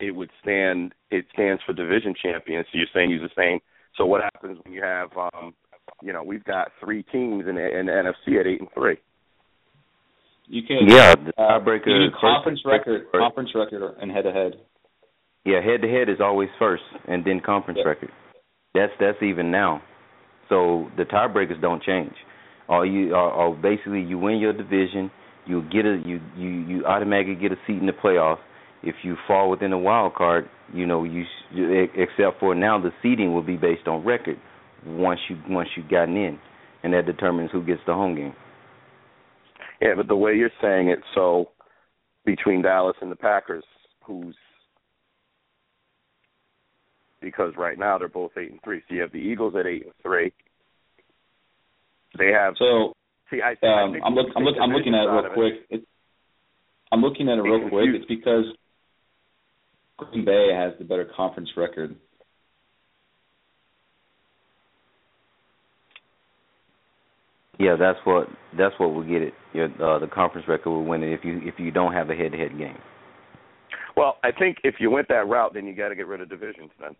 it 0.00 0.10
would 0.12 0.30
stand. 0.42 0.94
It 1.10 1.26
stands 1.32 1.62
for 1.66 1.72
division 1.72 2.14
champions. 2.22 2.66
So 2.72 2.78
you're 2.78 2.86
saying 2.94 3.10
use 3.10 3.22
the 3.22 3.40
same. 3.40 3.60
So 3.96 4.06
what 4.06 4.22
happens 4.22 4.58
when 4.64 4.72
you 4.72 4.82
have, 4.82 5.10
um, 5.16 5.54
you 6.02 6.12
know, 6.12 6.22
we've 6.22 6.44
got 6.44 6.68
three 6.82 7.02
teams 7.04 7.44
in 7.48 7.56
the, 7.56 7.78
in 7.78 7.86
the 7.86 7.92
NFC 7.92 8.40
at 8.40 8.46
eight 8.46 8.60
and 8.60 8.68
three. 8.74 8.98
You 10.46 10.62
can 10.62 10.88
Yeah, 10.88 11.14
the 11.14 11.32
uh, 11.36 11.58
tiebreaker. 11.60 11.86
you 11.86 12.10
do 12.10 12.16
conference 12.18 12.60
record, 12.64 13.02
first- 13.12 13.20
conference 13.20 13.50
record, 13.54 13.82
and 14.00 14.10
head 14.10 14.22
to 14.24 14.32
head. 14.32 14.52
Yeah, 15.44 15.60
head 15.62 15.82
to 15.82 15.88
head 15.88 16.08
is 16.08 16.20
always 16.20 16.48
first, 16.58 16.82
and 17.06 17.24
then 17.24 17.40
conference 17.40 17.78
Yeah. 17.82 17.88
record. 17.88 18.10
That's 18.74 18.92
that's 19.00 19.22
even 19.22 19.50
now. 19.50 19.82
So 20.48 20.90
the 20.96 21.04
tiebreakers 21.04 21.60
don't 21.60 21.82
change. 21.82 22.14
Or 22.68 22.84
you, 22.84 23.14
or, 23.14 23.30
or 23.32 23.54
basically, 23.56 24.02
you 24.02 24.18
win 24.18 24.38
your 24.38 24.52
division, 24.52 25.10
you 25.46 25.62
get 25.72 25.84
a 25.86 26.00
you 26.04 26.20
you 26.36 26.48
you 26.48 26.86
automatically 26.86 27.34
get 27.34 27.52
a 27.52 27.56
seat 27.66 27.78
in 27.78 27.86
the 27.86 27.92
playoffs. 27.92 28.40
If 28.82 28.94
you 29.02 29.16
fall 29.26 29.50
within 29.50 29.72
a 29.72 29.78
wild 29.78 30.14
card, 30.14 30.48
you 30.72 30.86
know 30.86 31.04
you, 31.04 31.24
you 31.50 31.88
except 31.94 32.40
for 32.40 32.54
now 32.54 32.78
the 32.78 32.90
seeding 33.02 33.34
will 33.34 33.42
be 33.42 33.56
based 33.56 33.86
on 33.88 34.04
record 34.04 34.38
once 34.86 35.20
you 35.28 35.36
once 35.48 35.68
you've 35.76 35.88
gotten 35.88 36.16
in, 36.16 36.38
and 36.82 36.92
that 36.92 37.06
determines 37.06 37.50
who 37.52 37.64
gets 37.64 37.80
the 37.86 37.94
home 37.94 38.14
game. 38.14 38.34
Yeah, 39.80 39.94
but 39.96 40.08
the 40.08 40.16
way 40.16 40.34
you're 40.34 40.50
saying 40.60 40.88
it, 40.88 40.98
so 41.14 41.50
between 42.24 42.62
Dallas 42.62 42.96
and 43.00 43.10
the 43.10 43.16
Packers, 43.16 43.64
who's 44.04 44.36
because 47.20 47.52
right 47.56 47.78
now 47.78 47.98
they're 47.98 48.08
both 48.08 48.32
eight 48.36 48.50
and 48.50 48.60
three. 48.62 48.82
So 48.88 48.94
you 48.94 49.00
have 49.02 49.12
the 49.12 49.18
Eagles 49.18 49.54
at 49.58 49.66
eight 49.66 49.84
and 49.84 49.92
three. 50.02 50.32
They 52.18 52.30
have 52.32 52.54
So 52.58 52.92
see. 53.30 53.40
I, 53.42 53.54
I 53.66 53.84
um, 53.84 53.92
think 53.92 54.04
I'm 54.04 54.14
look, 54.14 54.26
I'm 54.36 54.44
look, 54.44 54.54
I'm 54.60 54.70
looking 54.70 54.94
at 54.94 55.04
it 55.04 55.10
real 55.10 55.34
quick. 55.34 55.52
It, 55.70 55.84
I'm 56.90 57.00
looking 57.00 57.28
at 57.28 57.38
it 57.38 57.42
real 57.42 57.68
quick. 57.68 57.88
It's 57.94 58.06
because 58.06 58.44
Green 59.98 60.24
Bay 60.24 60.50
has 60.54 60.72
the 60.78 60.84
better 60.84 61.08
conference 61.16 61.50
record. 61.56 61.96
Yeah, 67.58 67.74
that's 67.78 67.98
what 68.04 68.28
that's 68.56 68.74
what 68.78 68.94
will 68.94 69.02
get 69.02 69.22
it. 69.22 69.34
Your 69.52 69.66
uh, 69.66 69.98
the 69.98 70.06
conference 70.06 70.46
record 70.46 70.70
will 70.70 70.84
win 70.84 71.02
it 71.02 71.12
if 71.12 71.24
you 71.24 71.40
if 71.42 71.54
you 71.58 71.70
don't 71.70 71.92
have 71.92 72.08
a 72.10 72.14
head 72.14 72.32
to 72.32 72.38
head 72.38 72.56
game. 72.56 72.78
Well, 73.96 74.16
I 74.22 74.30
think 74.30 74.58
if 74.62 74.76
you 74.78 74.90
went 74.90 75.08
that 75.08 75.26
route, 75.26 75.54
then 75.54 75.66
you 75.66 75.74
got 75.74 75.88
to 75.88 75.96
get 75.96 76.06
rid 76.06 76.20
of 76.20 76.28
divisions. 76.28 76.70
Then 76.80 76.94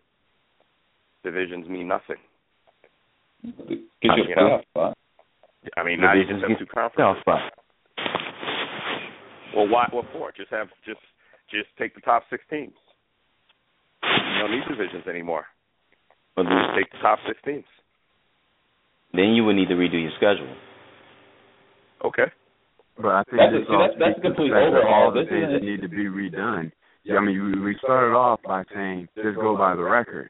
divisions 1.23 1.67
mean 1.69 1.87
nothing. 1.87 2.17
It 3.43 3.83
gives 4.01 4.13
you 4.17 4.35
a 4.35 4.37
playoff 4.37 4.63
spot. 4.69 4.97
I 5.77 5.83
mean, 5.83 6.01
now 6.01 6.13
you 6.13 6.23
just 6.23 6.41
have 6.41 6.49
get 6.49 6.59
two 6.59 6.65
playoff 6.65 6.93
conferences. 6.93 7.21
spot. 7.21 7.51
Well, 9.55 9.67
why? 9.69 9.87
What 9.91 10.05
for? 10.11 10.33
Just 10.35 10.51
have 10.51 10.67
just 10.85 10.99
just 11.49 11.67
take 11.77 11.95
the 11.95 12.01
top 12.01 12.23
six 12.29 12.43
teams. 12.49 12.73
You 14.03 14.39
don't 14.39 14.51
need 14.51 14.67
divisions 14.67 15.07
anymore. 15.07 15.45
But 16.35 16.43
Just 16.43 16.75
take 16.77 16.91
the 16.91 16.99
top 17.01 17.19
six 17.27 17.39
teams. 17.43 17.65
Then 19.13 19.29
you 19.33 19.43
would 19.45 19.55
need 19.55 19.69
to 19.69 19.75
redo 19.75 20.01
your 20.01 20.11
schedule. 20.17 20.49
Okay. 22.05 22.31
But 22.97 23.07
I 23.15 23.23
think 23.23 23.37
That's 23.37 23.53
a- 23.53 23.59
this 23.59 23.67
see, 23.67 23.71
that's- 23.77 23.95
that's 23.99 24.11
speaks 24.15 24.17
a 24.17 24.21
the 24.21 24.27
complete 24.35 24.51
fact 24.51 24.71
that 24.71 24.77
overhaul. 24.79 25.03
all 25.03 25.11
the 25.11 25.19
This 25.21 25.29
things 25.29 25.43
isn't- 25.47 25.53
that 25.53 25.63
need 25.63 25.81
to 25.81 25.87
be 25.89 26.05
redone. 26.05 26.71
Yeah, 27.03 27.17
I 27.17 27.19
mean, 27.21 27.41
we, 27.41 27.59
we 27.59 27.75
started 27.77 28.13
off 28.15 28.41
by 28.43 28.63
saying 28.73 29.07
just 29.15 29.37
go 29.39 29.55
by 29.55 29.73
the 29.75 29.83
record, 29.83 30.29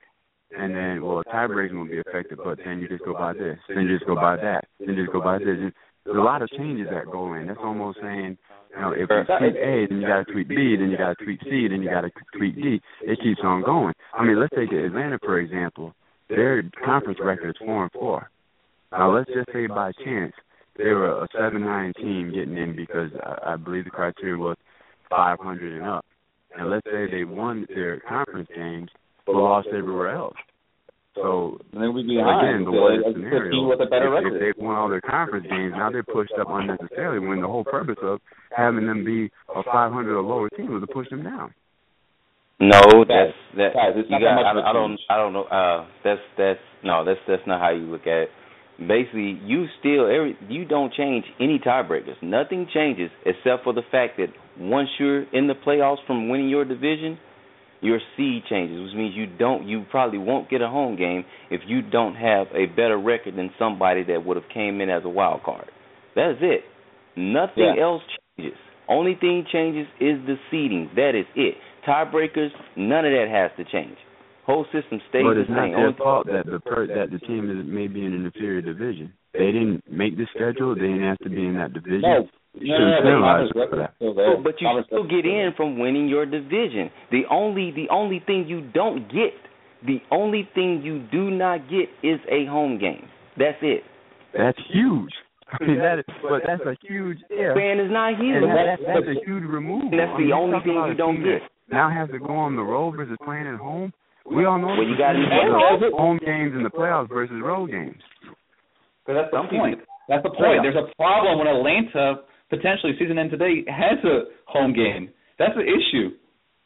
and 0.55 0.73
then 0.75 1.01
well, 1.01 1.19
a 1.19 1.23
tiebreaking 1.25 1.73
will 1.73 1.85
be 1.89 1.97
affected, 1.99 2.37
but 2.43 2.59
then 2.63 2.79
you 2.79 2.87
just 2.87 3.03
go 3.03 3.13
by 3.13 3.33
this, 3.33 3.57
then 3.67 3.87
you 3.87 3.97
just 3.97 4.05
go 4.07 4.15
by 4.15 4.35
that, 4.37 4.65
then 4.79 4.89
you 4.95 5.03
just 5.03 5.11
go 5.11 5.19
by 5.19 5.39
this. 5.39 5.47
And 5.59 5.73
there's 6.05 6.15
a 6.17 6.21
lot 6.21 6.41
of 6.43 6.49
changes 6.51 6.87
that 6.91 7.05
go 7.11 7.33
in. 7.33 7.47
That's 7.47 7.59
almost 7.59 7.99
saying, 8.01 8.37
you 8.73 8.79
know, 8.81 8.91
if 8.91 9.09
you 9.09 9.23
tweak 9.25 9.55
A, 9.55 9.87
then 9.87 10.01
you 10.01 10.07
got 10.07 10.27
to 10.27 10.31
tweak 10.31 10.47
B, 10.47 10.75
then 10.77 10.91
you 10.91 10.97
got 10.97 11.17
to 11.17 11.25
tweak 11.25 11.41
C, 11.43 11.67
then 11.67 11.81
you 11.81 11.89
got 11.89 12.01
to 12.01 12.11
tweak 12.37 12.55
D. 12.55 12.79
It 13.01 13.19
keeps 13.19 13.41
on 13.43 13.63
going. 13.63 13.93
I 14.13 14.23
mean, 14.23 14.39
let's 14.39 14.53
take 14.55 14.71
Atlanta 14.71 15.17
for 15.19 15.39
example. 15.39 15.93
Their 16.29 16.63
conference 16.85 17.19
record 17.19 17.49
is 17.49 17.55
four 17.57 17.83
and 17.83 17.91
four. 17.91 18.29
Now 18.91 19.15
let's 19.15 19.29
just 19.29 19.51
say 19.53 19.67
by 19.67 19.91
chance 20.03 20.33
they 20.77 20.85
were 20.85 21.23
a 21.23 21.27
seven 21.37 21.61
nine 21.61 21.93
team 21.97 22.31
getting 22.33 22.57
in 22.57 22.75
because 22.75 23.11
I, 23.23 23.53
I 23.53 23.55
believe 23.55 23.85
the 23.85 23.91
criteria 23.91 24.37
was 24.37 24.57
five 25.09 25.39
hundred 25.39 25.73
and 25.79 25.85
up. 25.85 26.05
And 26.57 26.69
let's 26.69 26.85
say 26.85 27.05
they 27.11 27.23
won 27.23 27.67
their 27.69 27.99
conference 28.01 28.49
games 28.55 28.89
but 29.25 29.35
lost 29.35 29.67
everywhere 29.67 30.15
else. 30.15 30.35
So 31.15 31.59
And 31.73 31.81
then 31.81 31.93
we'd 31.93 32.07
be 32.07 32.17
again, 32.17 32.63
the 32.63 32.71
worst 32.71 33.03
it's 33.05 33.15
scenario, 33.15 33.67
with 33.67 33.81
a 33.81 33.85
better 33.85 34.15
if, 34.17 34.33
if 34.33 34.39
they 34.39 34.63
won 34.63 34.75
all 34.75 34.89
their 34.89 35.01
conference 35.01 35.47
games, 35.49 35.73
now 35.75 35.91
they're 35.91 36.03
pushed 36.03 36.33
up 36.39 36.47
unnecessarily 36.49 37.25
when 37.25 37.41
the 37.41 37.47
whole 37.47 37.63
purpose 37.63 37.97
of 38.01 38.21
having 38.55 38.87
them 38.87 39.03
be 39.03 39.29
a 39.53 39.63
500 39.63 40.17
or 40.17 40.21
lower 40.21 40.49
team 40.49 40.71
was 40.71 40.81
to 40.81 40.87
push 40.87 41.09
them 41.09 41.23
down. 41.23 41.53
No, 42.59 42.81
that's 43.07 43.35
that. 43.55 43.71
guys, 43.73 43.95
you 43.95 44.03
not 44.11 44.19
that 44.19 44.35
got. 44.35 44.35
much 44.35 44.51
of 44.51 44.57
a 44.57 44.67
I, 44.67 44.69
I 44.69 44.73
don't. 44.73 44.99
I 45.09 45.17
don't 45.17 45.33
know. 45.33 45.43
Uh, 45.43 45.87
that's 46.03 46.19
that's 46.37 46.59
no. 46.83 47.05
That's 47.05 47.19
that's 47.25 47.47
not 47.47 47.61
how 47.61 47.71
you 47.71 47.87
look 47.87 48.03
at 48.03 48.27
it. 48.27 48.29
Basically, 48.79 49.39
you 49.43 49.65
still 49.79 50.05
every 50.05 50.37
you 50.47 50.65
don't 50.65 50.93
change 50.93 51.25
any 51.39 51.59
tiebreakers. 51.59 52.21
Nothing 52.21 52.67
changes 52.73 53.11
except 53.25 53.63
for 53.63 53.73
the 53.73 53.81
fact 53.91 54.17
that 54.17 54.27
once 54.57 54.89
you're 54.97 55.23
in 55.33 55.47
the 55.47 55.53
playoffs 55.53 56.05
from 56.07 56.29
winning 56.29 56.47
your 56.49 56.63
division, 56.63 57.17
your 57.81 57.99
seed 58.15 58.43
changes, 58.49 58.81
which 58.81 58.95
means 58.95 59.15
you 59.15 59.25
don't. 59.25 59.67
You 59.67 59.85
probably 59.91 60.19
won't 60.19 60.49
get 60.49 60.61
a 60.61 60.67
home 60.67 60.95
game 60.95 61.25
if 61.51 61.61
you 61.67 61.81
don't 61.81 62.15
have 62.15 62.47
a 62.53 62.67
better 62.67 62.97
record 62.97 63.35
than 63.35 63.51
somebody 63.59 64.03
that 64.05 64.25
would 64.25 64.37
have 64.37 64.49
came 64.53 64.81
in 64.81 64.89
as 64.89 65.03
a 65.03 65.09
wild 65.09 65.43
card. 65.43 65.69
That's 66.15 66.39
it. 66.41 66.63
Nothing 67.15 67.75
Yeah. 67.75 67.83
else 67.83 68.03
changes. 68.37 68.57
Only 68.87 69.15
thing 69.15 69.45
changes 69.51 69.87
is 69.99 70.19
the 70.25 70.37
seeding. 70.49 70.89
That 70.95 71.15
is 71.15 71.25
it. 71.35 71.57
Tiebreakers, 71.85 72.51
none 72.75 73.05
of 73.05 73.11
that 73.11 73.27
has 73.29 73.51
to 73.57 73.63
change. 73.65 73.97
Whole 74.49 74.65
system 74.73 74.97
stays 75.13 75.21
but 75.21 75.35
the 75.37 75.41
it's 75.45 75.49
not 75.53 75.69
same. 75.69 75.77
their 75.77 75.93
fault 75.93 76.25
that 76.25 76.45
the 76.49 76.57
per, 76.59 76.87
that 76.89 77.11
the 77.13 77.19
team 77.29 77.53
is 77.53 77.61
maybe 77.69 78.01
in 78.03 78.13
an 78.17 78.25
inferior 78.25 78.61
division. 78.65 79.13
They 79.33 79.53
didn't 79.53 79.83
make 79.85 80.17
the 80.17 80.25
schedule. 80.33 80.73
They 80.73 80.89
didn't 80.89 81.05
have 81.05 81.19
to 81.19 81.29
be 81.29 81.45
in 81.45 81.53
that 81.61 81.71
division. 81.73 82.01
No, 82.01 82.25
You 82.57 82.73
no, 82.73 82.79
no, 82.79 82.89
no, 82.89 83.01
penalize 83.05 83.49
the 83.53 83.53
conference 83.53 83.53
them 83.53 83.53
for 83.53 83.61
record's 83.61 83.81
that. 83.85 83.93
still 84.01 84.13
there. 84.17 84.35
But, 84.37 84.43
but 84.43 84.55
you 84.57 84.67
still 84.89 85.05
get 85.05 85.25
in 85.29 85.53
from 85.55 85.77
winning 85.77 86.07
your 86.09 86.25
division. 86.25 86.89
The 87.13 87.29
only 87.29 87.69
the 87.69 87.85
only 87.93 88.23
thing 88.25 88.45
you 88.49 88.61
don't 88.73 89.05
get, 89.07 89.37
the 89.85 90.01
only 90.09 90.49
thing 90.57 90.81
you 90.81 91.05
do 91.13 91.29
not 91.29 91.69
get 91.69 91.87
is 92.01 92.17
a 92.31 92.49
home 92.49 92.79
game. 92.79 93.05
That's 93.37 93.61
it. 93.61 93.83
That's 94.33 94.57
huge. 94.73 95.13
I 95.51 95.63
mean, 95.63 95.77
that 95.77 95.99
is, 95.99 96.05
but 96.25 96.41
that's 96.45 96.65
a 96.65 96.75
huge 96.87 97.19
if. 97.29 97.53
Fan 97.53 97.79
is 97.79 97.91
not 97.91 98.17
here. 98.19 98.41
And 98.41 98.49
that, 98.49 98.77
that's 98.85 99.05
a 99.13 99.17
huge 99.25 99.43
remove. 99.45 99.91
That's 99.93 100.17
the 100.17 100.33
only 100.33 100.57
thing 100.65 100.73
you 100.89 100.93
don't 100.97 101.21
get. 101.23 101.41
Now 101.71 101.89
has 101.89 102.09
to 102.09 102.19
go 102.19 102.33
on 102.33 102.55
the 102.55 102.61
road 102.61 102.95
versus 102.97 103.17
playing 103.23 103.45
at 103.47 103.59
home. 103.59 103.93
We 104.29 104.45
all 104.45 104.59
know 104.59 104.67
well, 104.67 104.85
you 104.85 104.97
got 104.97 105.15
home 105.97 106.19
games 106.23 106.53
in 106.55 106.63
the 106.63 106.69
playoffs 106.69 107.09
versus 107.09 107.41
road 107.43 107.71
games. 107.71 107.97
But 109.05 109.13
that's 109.13 109.31
the 109.31 109.43
point. 109.49 109.79
That's 110.07 110.23
the 110.23 110.29
point. 110.29 110.61
There's 110.61 110.77
a 110.77 110.93
problem 110.95 111.39
when 111.39 111.47
Atlanta 111.47 112.21
potentially 112.49 112.93
season 112.99 113.17
end 113.17 113.31
today 113.31 113.65
has 113.67 113.97
a 114.05 114.29
home 114.45 114.73
game. 114.73 115.09
That's 115.37 115.53
the 115.55 115.65
issue, 115.65 116.13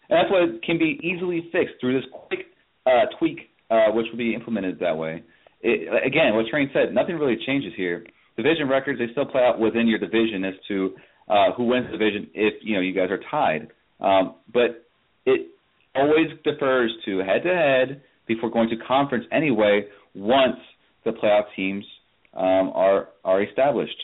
and 0.09 0.17
that's 0.19 0.31
what 0.31 0.63
can 0.63 0.77
be 0.77 0.99
easily 1.03 1.49
fixed 1.51 1.75
through 1.79 2.01
this 2.01 2.09
quick 2.11 2.47
uh, 2.85 3.05
tweak, 3.17 3.51
uh, 3.69 3.91
which 3.91 4.07
will 4.11 4.17
be 4.17 4.33
implemented 4.33 4.79
that 4.79 4.97
way. 4.97 5.23
It, 5.61 5.87
again, 6.05 6.35
what 6.35 6.47
Train 6.47 6.69
said, 6.73 6.93
nothing 6.93 7.15
really 7.15 7.37
changes 7.45 7.71
here. 7.77 8.05
Division 8.35 8.67
records 8.67 8.99
they 8.99 9.11
still 9.11 9.25
play 9.25 9.41
out 9.41 9.59
within 9.59 9.87
your 9.87 9.99
division 9.99 10.43
as 10.43 10.55
to 10.67 10.95
uh, 11.29 11.53
who 11.55 11.65
wins 11.65 11.85
the 11.85 11.97
division 11.97 12.27
if 12.33 12.55
you 12.61 12.75
know 12.75 12.81
you 12.81 12.93
guys 12.93 13.09
are 13.09 13.21
tied. 13.31 13.67
Um, 14.01 14.35
but 14.51 14.85
it 15.25 15.52
always 15.95 16.27
defers 16.43 16.91
to 17.05 17.19
head 17.19 17.43
to 17.43 17.53
head 17.53 18.01
before 18.27 18.49
going 18.49 18.69
to 18.69 18.77
conference 18.85 19.25
anyway. 19.31 19.85
Once 20.15 20.57
the 21.05 21.11
playoff 21.11 21.43
teams 21.55 21.85
um, 22.33 22.71
are 22.73 23.09
are 23.23 23.43
established. 23.43 24.01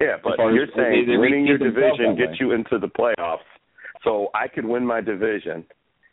Yeah, 0.00 0.16
but 0.22 0.36
you're 0.38 0.66
saying 0.74 1.06
they, 1.06 1.12
they 1.12 1.16
winning 1.16 1.46
your 1.46 1.58
division 1.58 2.16
gets 2.16 2.40
you 2.40 2.52
into 2.52 2.78
the 2.78 2.88
playoffs. 2.88 3.46
So 4.02 4.28
I 4.34 4.48
could 4.48 4.64
win 4.64 4.84
my 4.84 5.00
division, 5.00 5.64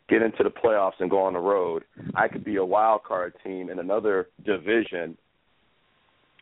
get 0.08 0.22
into 0.22 0.44
the 0.44 0.50
playoffs, 0.50 1.00
and 1.00 1.10
go 1.10 1.20
on 1.22 1.32
the 1.32 1.40
road. 1.40 1.84
I 2.14 2.28
could 2.28 2.44
be 2.44 2.56
a 2.56 2.64
wild 2.64 3.02
card 3.02 3.34
team 3.44 3.70
in 3.70 3.78
another 3.78 4.28
division. 4.44 5.18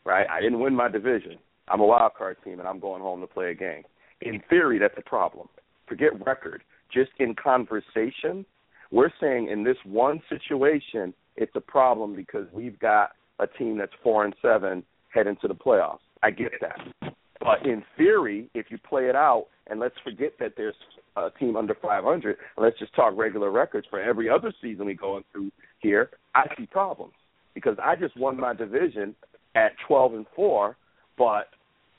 Right? 0.05 0.27
I 0.31 0.41
didn't 0.41 0.61
win 0.61 0.75
my 0.75 0.89
division. 0.89 1.39
I'm 1.69 1.81
a 1.81 1.87
wild 1.87 2.13
card 2.17 2.37
team, 2.45 2.59
and 2.59 2.69
I'm 2.69 2.81
going 2.81 3.03
home 3.03 3.21
to 3.21 3.27
play 3.27 3.51
a 3.51 3.55
game. 3.55 3.83
In 4.21 4.43
theory, 4.51 4.79
that's 4.79 4.95
a 4.99 5.09
problem. 5.09 5.49
Forget 5.89 6.25
record. 6.25 6.63
Just 6.93 7.11
in 7.19 7.35
conversation, 7.35 8.45
we're 8.91 9.13
saying 9.21 9.49
in 9.49 9.63
this 9.65 9.77
one 9.85 10.21
situation, 10.29 11.15
it's 11.37 11.53
a 11.55 11.61
problem 11.61 12.15
because 12.15 12.47
we've 12.53 12.79
got 12.79 13.11
a 13.39 13.47
team 13.47 13.79
that's 13.79 13.93
four 14.03 14.25
and 14.25 14.35
seven 14.43 14.83
head 15.09 15.27
into 15.27 15.49
the 15.49 15.55
playoffs. 15.55 16.01
I 16.23 16.31
get 16.31 16.53
that. 16.61 17.15
But 17.41 17.65
in 17.65 17.83
theory, 17.97 18.51
if 18.55 18.67
you 18.71 18.79
play 18.79 19.09
it 19.09 19.17
out, 19.17 19.47
and 19.69 19.81
let's 19.81 19.95
forget 20.05 20.33
that 20.41 20.55
there's 20.57 20.75
a 21.17 21.31
team 21.39 21.57
under 21.57 21.75
500, 21.75 22.37
and 22.57 22.65
let's 22.65 22.79
just 22.79 22.95
talk 22.95 23.15
regular 23.17 23.51
records 23.51 23.87
for 23.89 24.01
every 24.01 24.29
other 24.29 24.53
season 24.61 24.87
we 24.87 24.95
go 24.95 25.23
through 25.33 25.51
here, 25.79 26.11
I 26.35 26.47
see 26.59 26.67
problems 26.67 27.15
because 27.55 27.77
I 27.83 27.97
just 27.97 28.17
won 28.17 28.39
my 28.39 28.53
division 28.53 29.15
at 29.55 29.73
12 29.87 30.15
and 30.15 30.27
four, 30.37 30.77
but 31.17 31.49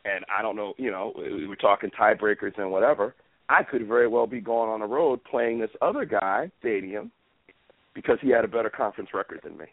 and 0.03 0.25
I 0.35 0.41
don't 0.41 0.55
know, 0.55 0.73
you 0.77 0.89
know, 0.89 1.13
we 1.15 1.47
were 1.47 1.55
talking 1.55 1.91
tiebreakers 1.91 2.57
and 2.57 2.71
whatever. 2.71 3.13
I 3.51 3.63
could 3.63 3.85
very 3.85 4.07
well 4.07 4.27
be 4.27 4.39
going 4.39 4.69
on 4.69 4.79
the 4.79 4.85
road 4.85 5.19
playing 5.29 5.59
this 5.59 5.69
other 5.81 6.05
guy, 6.05 6.49
Stadium, 6.59 7.11
because 7.93 8.17
he 8.21 8.29
had 8.29 8.45
a 8.45 8.47
better 8.47 8.69
conference 8.69 9.09
record 9.13 9.41
than 9.43 9.57
me. 9.57 9.65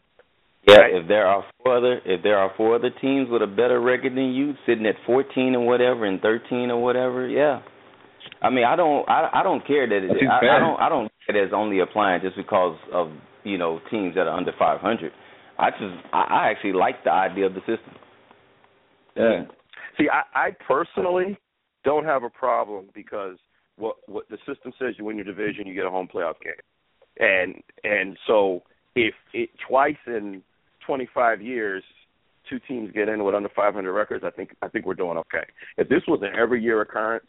Yeah, 0.66 0.78
right. 0.78 0.94
if 0.96 1.06
there 1.06 1.24
are 1.24 1.44
four 1.62 1.76
other 1.76 2.00
if 2.04 2.24
there 2.24 2.36
are 2.36 2.50
four 2.56 2.74
other 2.74 2.90
teams 3.00 3.28
with 3.30 3.40
a 3.40 3.46
better 3.46 3.80
record 3.80 4.16
than 4.16 4.32
you, 4.32 4.54
sitting 4.66 4.84
at 4.84 4.96
fourteen 5.06 5.54
or 5.54 5.64
whatever 5.64 6.06
and 6.06 6.20
thirteen 6.20 6.70
or 6.72 6.82
whatever, 6.82 7.28
yeah. 7.28 7.62
I 8.42 8.50
mean, 8.50 8.64
I 8.64 8.74
don't 8.74 9.08
I 9.08 9.30
I 9.32 9.42
don't 9.44 9.64
care 9.64 9.88
that 9.88 10.04
it, 10.04 10.10
I, 10.28 10.56
I 10.56 10.58
don't 10.58 10.80
I 10.80 10.88
don't 10.88 11.12
it 11.28 11.36
as 11.36 11.52
only 11.54 11.78
applying 11.78 12.20
just 12.20 12.36
because 12.36 12.76
of 12.92 13.12
you 13.44 13.58
know 13.58 13.80
teams 13.92 14.16
that 14.16 14.26
are 14.26 14.36
under 14.36 14.52
five 14.58 14.80
hundred. 14.80 15.12
I 15.56 15.70
just 15.70 15.94
I, 16.12 16.24
I 16.28 16.50
actually 16.50 16.72
like 16.72 17.04
the 17.04 17.12
idea 17.12 17.46
of 17.46 17.54
the 17.54 17.60
system. 17.60 17.94
Yeah. 19.16 19.44
See, 19.96 20.08
I, 20.12 20.48
I 20.48 20.50
personally 20.66 21.38
don't 21.84 22.04
have 22.04 22.24
a 22.24 22.30
problem 22.30 22.86
because 22.94 23.36
what 23.78 23.96
what 24.06 24.28
the 24.28 24.38
system 24.46 24.72
says 24.78 24.94
you 24.98 25.04
win 25.04 25.16
your 25.16 25.24
division, 25.24 25.66
you 25.66 25.74
get 25.74 25.86
a 25.86 25.90
home 25.90 26.08
playoff 26.12 26.34
game, 26.42 26.52
and 27.18 27.62
and 27.84 28.16
so 28.26 28.62
if 28.94 29.14
it 29.32 29.50
twice 29.66 29.96
in 30.06 30.42
25 30.86 31.40
years 31.42 31.82
two 32.48 32.58
teams 32.66 32.90
get 32.92 33.08
in 33.08 33.24
with 33.24 33.34
under 33.34 33.50
500 33.54 33.92
records, 33.92 34.24
I 34.24 34.30
think 34.30 34.50
I 34.62 34.68
think 34.68 34.86
we're 34.86 34.94
doing 34.94 35.18
okay. 35.18 35.46
If 35.76 35.88
this 35.88 36.02
was 36.08 36.20
an 36.22 36.38
every 36.38 36.62
year 36.62 36.80
occurrence, 36.80 37.26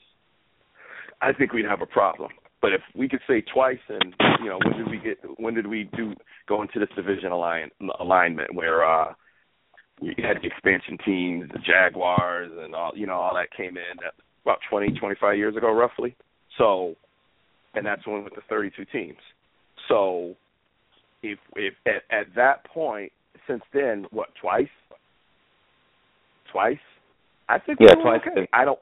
I 1.21 1.33
think 1.33 1.53
we'd 1.53 1.65
have 1.65 1.81
a 1.81 1.85
problem. 1.85 2.31
But 2.61 2.73
if 2.73 2.81
we 2.95 3.07
could 3.07 3.21
say 3.27 3.41
twice, 3.41 3.79
and 3.87 4.13
you 4.41 4.49
know, 4.49 4.59
when 4.63 4.77
did 4.77 4.89
we 4.89 4.97
get? 4.97 5.17
When 5.37 5.53
did 5.53 5.67
we 5.67 5.89
do 5.95 6.13
go 6.47 6.61
into 6.61 6.79
this 6.79 6.89
division 6.95 7.31
align, 7.31 7.69
alignment 7.99 8.53
where 8.53 8.83
uh 8.83 9.13
we 10.01 10.15
had 10.17 10.37
the 10.41 10.47
expansion 10.47 10.97
teams, 11.05 11.49
the 11.51 11.59
Jaguars, 11.59 12.51
and 12.63 12.73
all 12.73 12.91
you 12.95 13.05
know, 13.05 13.15
all 13.15 13.35
that 13.35 13.51
came 13.55 13.77
in 13.77 13.99
about 14.43 14.59
20, 14.69 14.97
25 14.97 15.37
years 15.37 15.55
ago, 15.55 15.71
roughly. 15.71 16.15
So, 16.59 16.95
and 17.73 17.83
that's 17.83 18.05
when 18.05 18.23
with 18.23 18.35
the 18.35 18.41
32 18.47 18.85
teams. 18.91 19.17
So, 19.87 20.35
if 21.23 21.39
if 21.55 21.73
at, 21.87 22.03
at 22.15 22.27
that 22.35 22.65
point 22.65 23.11
since 23.47 23.63
then, 23.73 24.05
what 24.11 24.29
twice? 24.39 24.67
Twice? 26.51 26.77
I 27.47 27.57
think 27.57 27.79
yeah, 27.81 27.95
twice. 27.95 28.21
Okay. 28.31 28.47
I 28.53 28.65
don't. 28.65 28.79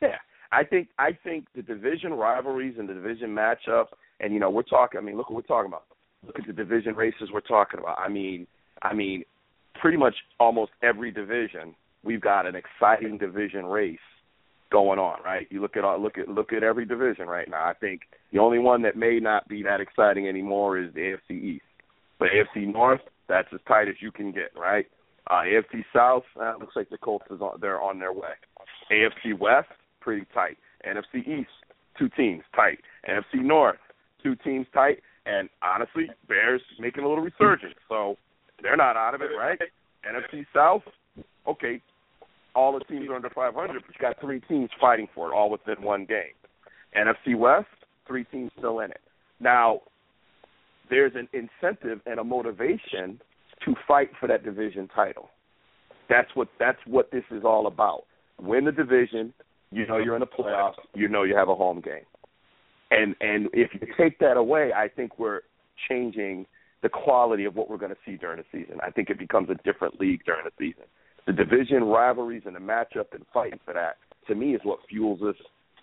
Yeah, 0.00 0.16
I 0.50 0.64
think 0.64 0.88
I 0.98 1.10
think 1.22 1.46
the 1.54 1.62
division 1.62 2.12
rivalries 2.14 2.74
and 2.78 2.88
the 2.88 2.94
division 2.94 3.30
matchup, 3.30 3.86
and 4.18 4.32
you 4.32 4.40
know 4.40 4.50
we're 4.50 4.62
talking. 4.62 4.98
I 4.98 5.02
mean, 5.02 5.16
look 5.16 5.30
what 5.30 5.36
we're 5.36 5.42
talking 5.42 5.68
about. 5.68 5.84
Look 6.26 6.38
at 6.38 6.46
the 6.46 6.52
division 6.52 6.94
races 6.94 7.28
we're 7.32 7.40
talking 7.40 7.78
about. 7.78 7.98
I 7.98 8.08
mean, 8.08 8.46
I 8.82 8.94
mean, 8.94 9.24
pretty 9.80 9.96
much 9.96 10.14
almost 10.40 10.72
every 10.82 11.10
division 11.10 11.74
we've 12.04 12.20
got 12.20 12.46
an 12.46 12.54
exciting 12.56 13.18
division 13.18 13.66
race 13.66 13.98
going 14.72 14.98
on, 14.98 15.22
right? 15.22 15.46
You 15.50 15.60
look 15.60 15.76
at 15.76 15.84
all, 15.84 16.00
look 16.00 16.18
at 16.18 16.28
look 16.28 16.52
at 16.52 16.62
every 16.64 16.86
division 16.86 17.26
right 17.26 17.48
now. 17.48 17.64
I 17.64 17.74
think 17.74 18.02
the 18.32 18.38
only 18.38 18.58
one 18.58 18.82
that 18.82 18.96
may 18.96 19.20
not 19.20 19.46
be 19.46 19.62
that 19.62 19.80
exciting 19.80 20.26
anymore 20.26 20.78
is 20.78 20.92
the 20.94 21.00
AFC 21.00 21.44
East. 21.44 21.64
But 22.18 22.28
AFC 22.30 22.72
North, 22.72 23.02
that's 23.28 23.48
as 23.52 23.60
tight 23.68 23.88
as 23.88 23.96
you 24.00 24.10
can 24.10 24.32
get, 24.32 24.50
right? 24.56 24.86
Uh, 25.30 25.42
AFC 25.42 25.84
South, 25.94 26.24
uh, 26.40 26.54
looks 26.58 26.74
like 26.74 26.88
the 26.90 26.98
Colts 26.98 27.26
is 27.30 27.40
on, 27.40 27.58
they're 27.60 27.80
on 27.80 27.98
their 27.98 28.12
way. 28.12 28.32
AFC 28.90 29.38
West, 29.38 29.68
pretty 30.00 30.26
tight. 30.34 30.56
NFC 30.86 31.26
East, 31.26 31.50
two 31.98 32.08
teams 32.08 32.42
tight. 32.54 32.78
NFC 33.08 33.42
North, 33.42 33.78
two 34.22 34.34
teams 34.36 34.66
tight. 34.72 34.98
And 35.26 35.48
honestly, 35.62 36.10
Bears 36.26 36.62
making 36.80 37.04
a 37.04 37.08
little 37.08 37.22
resurgence, 37.22 37.74
so 37.88 38.16
they're 38.60 38.76
not 38.76 38.96
out 38.96 39.14
of 39.14 39.20
it, 39.20 39.30
right? 39.38 39.58
NFC 40.04 40.44
South, 40.52 40.82
okay, 41.46 41.80
all 42.54 42.78
the 42.78 42.84
teams 42.84 43.08
are 43.08 43.14
under 43.14 43.30
500, 43.30 43.54
but 43.54 43.94
you 43.94 44.00
got 44.00 44.20
three 44.20 44.40
teams 44.40 44.70
fighting 44.80 45.08
for 45.14 45.30
it, 45.30 45.34
all 45.34 45.50
within 45.50 45.82
one 45.82 46.04
game. 46.04 46.34
NFC 46.96 47.36
West, 47.36 47.66
three 48.06 48.24
teams 48.24 48.50
still 48.58 48.80
in 48.80 48.90
it. 48.90 49.00
Now, 49.40 49.80
there's 50.90 51.12
an 51.14 51.28
incentive 51.32 52.00
and 52.06 52.20
a 52.20 52.24
motivation 52.24 53.20
to 53.64 53.74
fight 53.86 54.10
for 54.20 54.26
that 54.28 54.44
division 54.44 54.88
title. 54.94 55.30
That's 56.08 56.28
what 56.34 56.48
that's 56.58 56.78
what 56.86 57.10
this 57.10 57.24
is 57.30 57.42
all 57.44 57.66
about. 57.66 58.04
Win 58.40 58.64
the 58.64 58.72
division, 58.72 59.32
you 59.70 59.86
know 59.86 59.98
you're 59.98 60.14
in 60.14 60.20
the 60.20 60.26
playoffs, 60.26 60.74
you 60.94 61.08
know 61.08 61.22
you 61.22 61.36
have 61.36 61.48
a 61.48 61.54
home 61.54 61.80
game. 61.80 62.04
And 62.90 63.14
and 63.20 63.48
if 63.54 63.70
you 63.72 63.86
take 63.96 64.18
that 64.18 64.36
away, 64.36 64.72
I 64.76 64.88
think 64.88 65.18
we're 65.18 65.40
changing 65.88 66.46
the 66.82 66.88
quality 66.88 67.44
of 67.44 67.54
what 67.54 67.70
we're 67.70 67.78
going 67.78 67.92
to 67.92 67.98
see 68.04 68.16
during 68.16 68.38
the 68.38 68.44
season. 68.52 68.78
I 68.84 68.90
think 68.90 69.08
it 69.08 69.18
becomes 69.18 69.48
a 69.48 69.54
different 69.64 70.00
league 70.00 70.24
during 70.26 70.44
the 70.44 70.50
season. 70.58 70.84
The 71.26 71.32
division 71.32 71.84
rivalries 71.84 72.42
and 72.46 72.56
the 72.56 72.60
matchup 72.60 73.12
and 73.12 73.24
fighting 73.32 73.60
for 73.64 73.74
that 73.74 73.96
to 74.28 74.34
me 74.34 74.54
is 74.54 74.60
what 74.64 74.80
fuels 74.88 75.20
us 75.22 75.36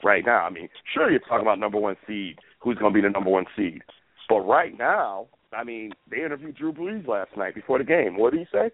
right 0.04 0.26
now. 0.26 0.46
I 0.46 0.50
mean, 0.50 0.70
sure 0.94 1.10
you're 1.10 1.20
talking 1.20 1.42
about 1.42 1.60
number 1.60 1.80
one 1.80 1.96
seed, 2.08 2.38
who's 2.60 2.78
going 2.78 2.94
to 2.94 2.98
be 2.98 3.06
the 3.06 3.10
number 3.10 3.30
one 3.30 3.46
seed. 3.56 3.82
But 4.28 4.42
right 4.42 4.78
now, 4.78 5.28
I 5.54 5.64
mean, 5.64 5.92
they 6.10 6.24
interviewed 6.24 6.56
Drew 6.56 6.74
Brees 6.74 7.08
last 7.08 7.36
night 7.36 7.56
before 7.56 7.78
the 7.78 7.84
game. 7.84 8.18
What 8.18 8.34
did 8.34 8.42
he 8.42 8.48
say? 8.52 8.72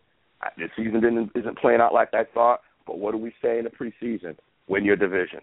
The 0.57 0.67
season 0.75 1.01
didn't 1.01 1.31
isn't 1.33 1.57
playing 1.57 1.81
out 1.81 1.93
like 1.93 2.13
I 2.13 2.23
thought. 2.33 2.61
But 2.85 2.99
what 2.99 3.13
do 3.13 3.17
we 3.17 3.33
say 3.41 3.57
in 3.57 3.63
the 3.63 3.71
preseason? 3.71 4.35
Win 4.67 4.85
your 4.85 4.95
division. 4.95 5.39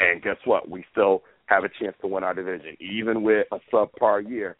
And 0.00 0.22
guess 0.22 0.36
what? 0.44 0.68
We 0.68 0.84
still 0.90 1.22
have 1.46 1.64
a 1.64 1.68
chance 1.80 1.96
to 2.02 2.06
win 2.06 2.24
our 2.24 2.34
division, 2.34 2.76
even 2.80 3.22
with 3.22 3.46
a 3.52 3.58
subpar 3.72 4.28
year. 4.28 4.56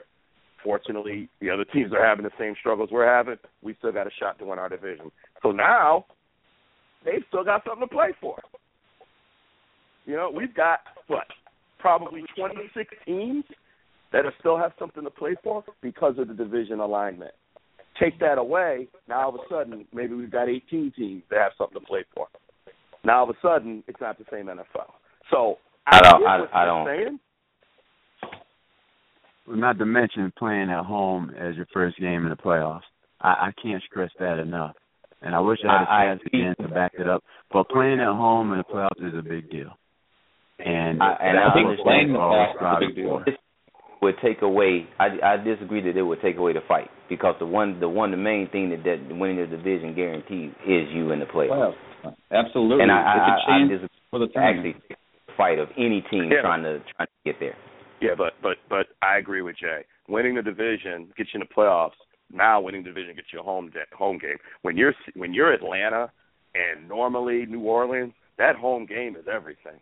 Fortunately, 0.64 1.28
the 1.40 1.50
other 1.50 1.64
teams 1.64 1.92
are 1.92 2.04
having 2.04 2.24
the 2.24 2.30
same 2.38 2.54
struggles 2.58 2.90
we're 2.90 3.06
having. 3.06 3.36
We 3.62 3.74
still 3.78 3.92
got 3.92 4.06
a 4.06 4.10
shot 4.18 4.38
to 4.38 4.46
win 4.46 4.58
our 4.58 4.68
division. 4.68 5.10
So 5.42 5.52
now 5.52 6.06
they've 7.04 7.24
still 7.28 7.44
got 7.44 7.64
something 7.64 7.88
to 7.88 7.94
play 7.94 8.12
for. 8.20 8.38
You 10.06 10.16
know, 10.16 10.32
we've 10.34 10.54
got 10.54 10.80
what 11.06 11.26
probably 11.78 12.24
26 12.36 12.94
teams 13.06 13.44
that 14.12 14.24
still 14.40 14.56
have 14.56 14.72
something 14.78 15.04
to 15.04 15.10
play 15.10 15.34
for 15.42 15.64
because 15.82 16.14
of 16.18 16.28
the 16.28 16.34
division 16.34 16.80
alignment. 16.80 17.32
Take 18.00 18.18
that 18.20 18.38
away, 18.38 18.88
now 19.08 19.22
all 19.22 19.28
of 19.30 19.34
a 19.34 19.38
sudden 19.50 19.84
maybe 19.92 20.14
we've 20.14 20.30
got 20.30 20.48
18 20.48 20.92
teams 20.96 21.22
that 21.30 21.40
have 21.40 21.52
something 21.58 21.80
to 21.80 21.86
play 21.86 22.04
for. 22.14 22.28
Now 23.04 23.20
all 23.20 23.30
of 23.30 23.36
a 23.36 23.38
sudden 23.42 23.82
it's 23.86 24.00
not 24.00 24.18
the 24.18 24.24
same 24.30 24.46
NFL. 24.46 24.92
So 25.30 25.58
I, 25.86 25.98
I 25.98 26.00
don't. 26.00 26.26
I, 26.26 26.46
I 26.52 26.64
don't. 26.64 26.86
Saying. 26.86 27.18
Well, 29.46 29.56
not 29.56 29.78
to 29.78 29.86
mention 29.86 30.32
playing 30.38 30.70
at 30.70 30.84
home 30.84 31.34
as 31.38 31.56
your 31.56 31.66
first 31.72 31.98
game 31.98 32.24
in 32.24 32.30
the 32.30 32.36
playoffs. 32.36 32.82
I, 33.20 33.28
I 33.28 33.52
can't 33.60 33.82
stress 33.90 34.10
that 34.20 34.38
enough. 34.38 34.76
And 35.22 35.34
I 35.34 35.40
wish 35.40 35.58
I 35.68 35.78
had 35.78 35.82
a 35.82 36.16
chance 36.16 36.22
again 36.26 36.54
to 36.60 36.68
back 36.74 36.92
it 36.98 37.08
up. 37.08 37.22
But 37.52 37.68
playing 37.68 38.00
at 38.00 38.06
home 38.06 38.52
in 38.52 38.58
the 38.58 38.64
playoffs 38.64 39.06
is 39.06 39.18
a 39.18 39.22
big 39.22 39.50
deal. 39.50 39.70
And 40.58 41.02
I, 41.02 41.16
and 41.20 41.38
I 41.38 41.54
think 41.54 41.80
playing 41.82 42.08
in 42.08 42.12
the 42.12 42.18
playoffs 42.18 42.54
is 42.54 42.60
a 42.60 42.86
big 42.86 42.96
deal. 42.96 43.24
Would 44.00 44.14
take 44.22 44.42
away. 44.42 44.86
I, 45.00 45.08
I 45.24 45.36
disagree 45.38 45.80
that 45.82 45.96
it 45.96 46.02
would 46.02 46.22
take 46.22 46.36
away 46.36 46.52
the 46.52 46.60
fight 46.68 46.88
because 47.08 47.34
the 47.40 47.46
one 47.46 47.80
the 47.80 47.88
one 47.88 48.12
the 48.12 48.16
main 48.16 48.48
thing 48.50 48.70
that, 48.70 48.84
that 48.84 49.16
winning 49.16 49.38
the 49.38 49.46
division 49.46 49.92
guarantees 49.92 50.52
is 50.62 50.86
you 50.94 51.10
in 51.10 51.18
the 51.18 51.26
playoffs. 51.26 51.74
Playoffs. 52.04 52.14
Absolutely. 52.30 52.82
And 52.82 52.92
I, 52.92 52.94
I, 52.94 53.14
it's 53.14 53.26
a 53.26 53.50
I, 53.50 53.56
I 53.56 53.58
chance 53.58 53.70
disagree 53.70 53.88
for 54.10 54.18
the 54.20 54.26
with 54.26 54.36
actually 54.36 54.74
fight 55.36 55.58
of 55.58 55.68
any 55.76 56.04
team 56.12 56.30
Yeah. 56.30 56.42
trying 56.42 56.62
to 56.62 56.78
trying 56.94 57.08
to 57.08 57.24
get 57.24 57.40
there. 57.40 57.56
Yeah, 58.00 58.14
but 58.16 58.34
but 58.40 58.58
but 58.70 58.86
I 59.02 59.18
agree 59.18 59.42
with 59.42 59.56
Jay. 59.58 59.82
Winning 60.08 60.36
the 60.36 60.42
division 60.42 61.10
gets 61.16 61.30
you 61.34 61.40
in 61.40 61.46
the 61.48 61.52
playoffs. 61.52 61.98
Now 62.32 62.60
winning 62.60 62.82
division 62.82 63.14
gets 63.14 63.28
you 63.32 63.40
a 63.40 63.42
home 63.42 63.70
de- 63.70 63.96
home 63.96 64.18
game. 64.18 64.36
When 64.62 64.76
you're 64.76 64.94
when 65.16 65.32
you're 65.32 65.52
Atlanta 65.52 66.10
and 66.54 66.88
normally 66.88 67.46
New 67.46 67.60
Orleans, 67.60 68.12
that 68.36 68.56
home 68.56 68.86
game 68.86 69.16
is 69.16 69.24
everything. 69.32 69.80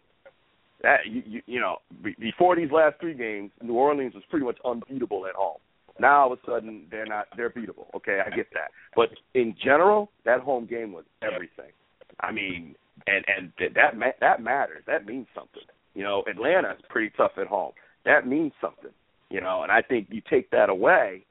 That 0.83 1.01
you 1.09 1.23
you, 1.27 1.43
you 1.47 1.61
know 1.61 1.79
be, 2.03 2.15
before 2.19 2.55
these 2.57 2.71
last 2.71 3.01
three 3.01 3.15
games, 3.15 3.51
New 3.63 3.75
Orleans 3.75 4.15
was 4.15 4.23
pretty 4.31 4.47
much 4.47 4.59
unbeatable 4.65 5.27
at 5.27 5.35
home. 5.35 5.59
Now 5.99 6.23
all 6.23 6.33
of 6.33 6.39
a 6.39 6.51
sudden 6.51 6.87
they're 6.91 7.07
not 7.07 7.27
they're 7.37 7.51
beatable. 7.51 7.87
Okay, 7.95 8.21
I 8.25 8.35
get 8.35 8.47
that. 8.53 8.71
But 8.95 9.09
in 9.35 9.55
general, 9.63 10.11
that 10.25 10.41
home 10.41 10.67
game 10.67 10.93
was 10.93 11.05
everything. 11.23 11.73
I 12.21 12.33
mean, 12.33 12.75
and 13.07 13.25
and 13.29 13.53
th- 13.59 13.73
that 13.75 13.95
that 14.21 14.43
matters. 14.43 14.85
That 14.87 15.07
means 15.07 15.27
something. 15.35 15.63
You 15.95 16.05
know, 16.05 16.23
Atlanta 16.31 16.73
is 16.73 16.85
pretty 16.89 17.11
tough 17.17 17.33
at 17.39 17.47
home. 17.47 17.73
That 18.05 18.27
means 18.27 18.53
something. 18.61 18.93
You 19.31 19.41
know, 19.41 19.63
and 19.63 19.73
I 19.73 19.83
think 19.83 20.09
you 20.11 20.23
take 20.31 20.51
that 20.51 20.69
away, 20.69 21.25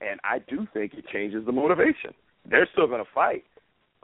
and 0.00 0.20
I 0.24 0.38
do 0.48 0.66
think 0.72 0.94
it 0.94 1.06
changes 1.12 1.44
the 1.46 1.52
motivation. 1.52 2.12
They're 2.48 2.68
still 2.72 2.86
going 2.86 3.04
to 3.04 3.10
fight. 3.14 3.44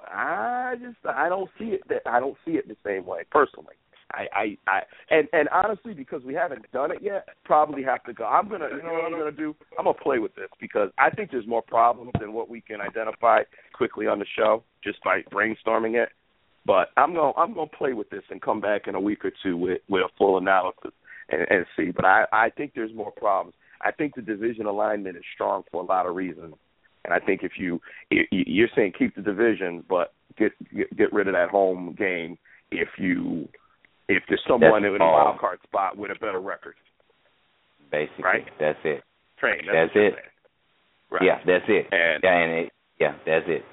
I 0.00 0.74
just 0.80 0.96
I 1.08 1.28
don't 1.28 1.50
see 1.58 1.66
it. 1.66 1.82
That 1.88 2.02
I 2.06 2.18
don't 2.18 2.36
see 2.44 2.52
it 2.52 2.66
the 2.66 2.76
same 2.84 3.06
way 3.06 3.22
personally. 3.30 3.74
I, 4.12 4.26
I, 4.34 4.56
I, 4.66 4.80
and 5.10 5.28
and 5.32 5.48
honestly, 5.48 5.94
because 5.94 6.22
we 6.22 6.34
haven't 6.34 6.70
done 6.72 6.90
it 6.90 6.98
yet, 7.00 7.28
probably 7.44 7.82
have 7.82 8.02
to 8.04 8.12
go. 8.12 8.24
I'm 8.24 8.48
gonna, 8.48 8.68
you 8.68 8.82
know 8.82 8.92
what 8.92 9.04
I'm 9.04 9.12
gonna 9.12 9.32
do? 9.32 9.54
I'm 9.78 9.84
gonna 9.84 9.96
play 9.96 10.18
with 10.18 10.34
this 10.34 10.48
because 10.60 10.90
I 10.98 11.10
think 11.10 11.30
there's 11.30 11.46
more 11.46 11.62
problems 11.62 12.12
than 12.20 12.32
what 12.32 12.48
we 12.48 12.60
can 12.60 12.80
identify 12.80 13.42
quickly 13.72 14.06
on 14.06 14.18
the 14.18 14.26
show 14.36 14.64
just 14.84 15.02
by 15.02 15.22
brainstorming 15.32 16.02
it. 16.02 16.10
But 16.66 16.88
I'm 16.96 17.14
gonna, 17.14 17.32
I'm 17.36 17.54
gonna 17.54 17.66
play 17.66 17.92
with 17.92 18.10
this 18.10 18.22
and 18.30 18.40
come 18.42 18.60
back 18.60 18.82
in 18.86 18.94
a 18.94 19.00
week 19.00 19.24
or 19.24 19.32
two 19.42 19.56
with 19.56 19.80
with 19.88 20.02
a 20.02 20.08
full 20.18 20.36
analysis 20.36 20.92
and, 21.30 21.46
and 21.48 21.66
see. 21.76 21.90
But 21.90 22.04
I, 22.04 22.24
I 22.32 22.50
think 22.50 22.72
there's 22.74 22.94
more 22.94 23.12
problems. 23.12 23.54
I 23.84 23.90
think 23.90 24.14
the 24.14 24.22
division 24.22 24.66
alignment 24.66 25.16
is 25.16 25.24
strong 25.34 25.62
for 25.70 25.82
a 25.82 25.86
lot 25.86 26.06
of 26.06 26.14
reasons. 26.14 26.54
And 27.04 27.12
I 27.12 27.18
think 27.18 27.42
if 27.42 27.52
you 27.58 27.80
you- 28.10 28.26
you're 28.30 28.68
saying 28.76 28.92
keep 28.98 29.14
the 29.14 29.22
division, 29.22 29.84
but 29.88 30.12
get 30.38 30.52
get, 30.74 30.96
get 30.96 31.12
rid 31.12 31.26
of 31.28 31.34
that 31.34 31.50
home 31.50 31.94
game 31.98 32.38
if 32.70 32.88
you 32.98 33.48
if 34.08 34.22
there's 34.28 34.42
someone 34.46 34.82
That's 34.82 34.94
in 34.94 35.00
a 35.00 35.04
all. 35.04 35.12
wild 35.24 35.38
card 35.38 35.60
spot 35.62 35.96
with 35.96 36.10
a 36.10 36.14
better 36.14 36.40
record. 36.40 36.74
Basically, 37.90 38.24
Right. 38.24 38.46
that's 38.58 38.78
it. 38.84 39.02
Train. 39.38 39.62
That's, 39.66 39.92
That's 39.94 39.96
it. 39.96 40.14
Right. 41.10 41.22
Yeah, 41.22 41.38
that's 41.44 41.64
it. 41.68 41.86
And 41.92 42.22
Yeah, 42.22 42.38
and 42.38 42.52
it, 42.66 42.72
yeah, 42.98 43.14
that's 43.26 43.46
it. 43.48 43.64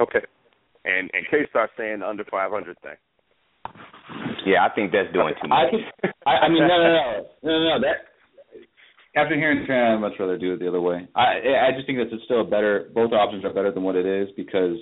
okay. 0.00 0.22
And 0.84 1.10
and 1.14 1.26
K 1.30 1.46
Star's 1.50 1.70
saying 1.76 2.00
the 2.00 2.08
under 2.08 2.24
500 2.24 2.78
thing. 2.80 2.96
Yeah, 4.46 4.64
I 4.64 4.68
think 4.74 4.92
that's 4.92 5.12
doing 5.12 5.34
too 5.42 5.50
I 5.50 5.64
much. 5.64 5.70
can. 5.70 6.10
I, 6.26 6.30
I 6.46 6.48
mean, 6.48 6.62
no, 6.66 6.76
no, 6.78 6.88
no, 6.88 7.26
no, 7.42 7.58
no, 7.58 7.78
no. 7.78 7.80
That 7.80 7.96
after 9.16 9.34
hearing 9.34 9.64
Trent, 9.66 9.94
I'd 9.94 10.00
much 10.00 10.12
rather 10.20 10.38
do 10.38 10.52
it 10.52 10.60
the 10.60 10.68
other 10.68 10.80
way. 10.80 11.08
I, 11.14 11.68
I 11.68 11.72
just 11.74 11.86
think 11.86 11.98
that 11.98 12.12
it's 12.14 12.24
still 12.24 12.42
a 12.42 12.44
better. 12.44 12.90
Both 12.94 13.12
options 13.12 13.44
are 13.44 13.52
better 13.52 13.72
than 13.72 13.82
what 13.82 13.96
it 13.96 14.06
is 14.06 14.28
because, 14.36 14.76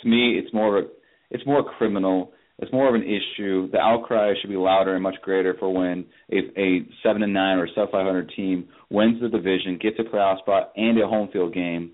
to 0.00 0.08
me, 0.08 0.38
it's 0.38 0.52
more. 0.54 0.78
of 0.78 0.84
a- 0.84 0.88
It's 1.30 1.44
more 1.46 1.62
criminal. 1.62 2.32
It's 2.60 2.72
more 2.72 2.88
of 2.88 2.94
an 2.96 3.04
issue. 3.04 3.70
The 3.70 3.78
outcry 3.78 4.32
should 4.40 4.50
be 4.50 4.56
louder 4.56 4.94
and 4.94 5.02
much 5.02 5.14
greater 5.22 5.54
for 5.60 5.72
when 5.72 6.04
a, 6.32 6.38
a 6.60 6.80
seven 7.04 7.22
and 7.22 7.32
nine 7.32 7.58
or 7.58 7.68
sub 7.72 7.90
500 7.92 8.32
team 8.34 8.68
wins 8.90 9.20
the 9.20 9.28
division, 9.28 9.78
gets 9.80 9.96
a 10.00 10.02
playoff 10.02 10.38
spot, 10.40 10.72
and 10.74 10.98
a 11.00 11.06
home 11.06 11.28
field 11.32 11.54
game, 11.54 11.92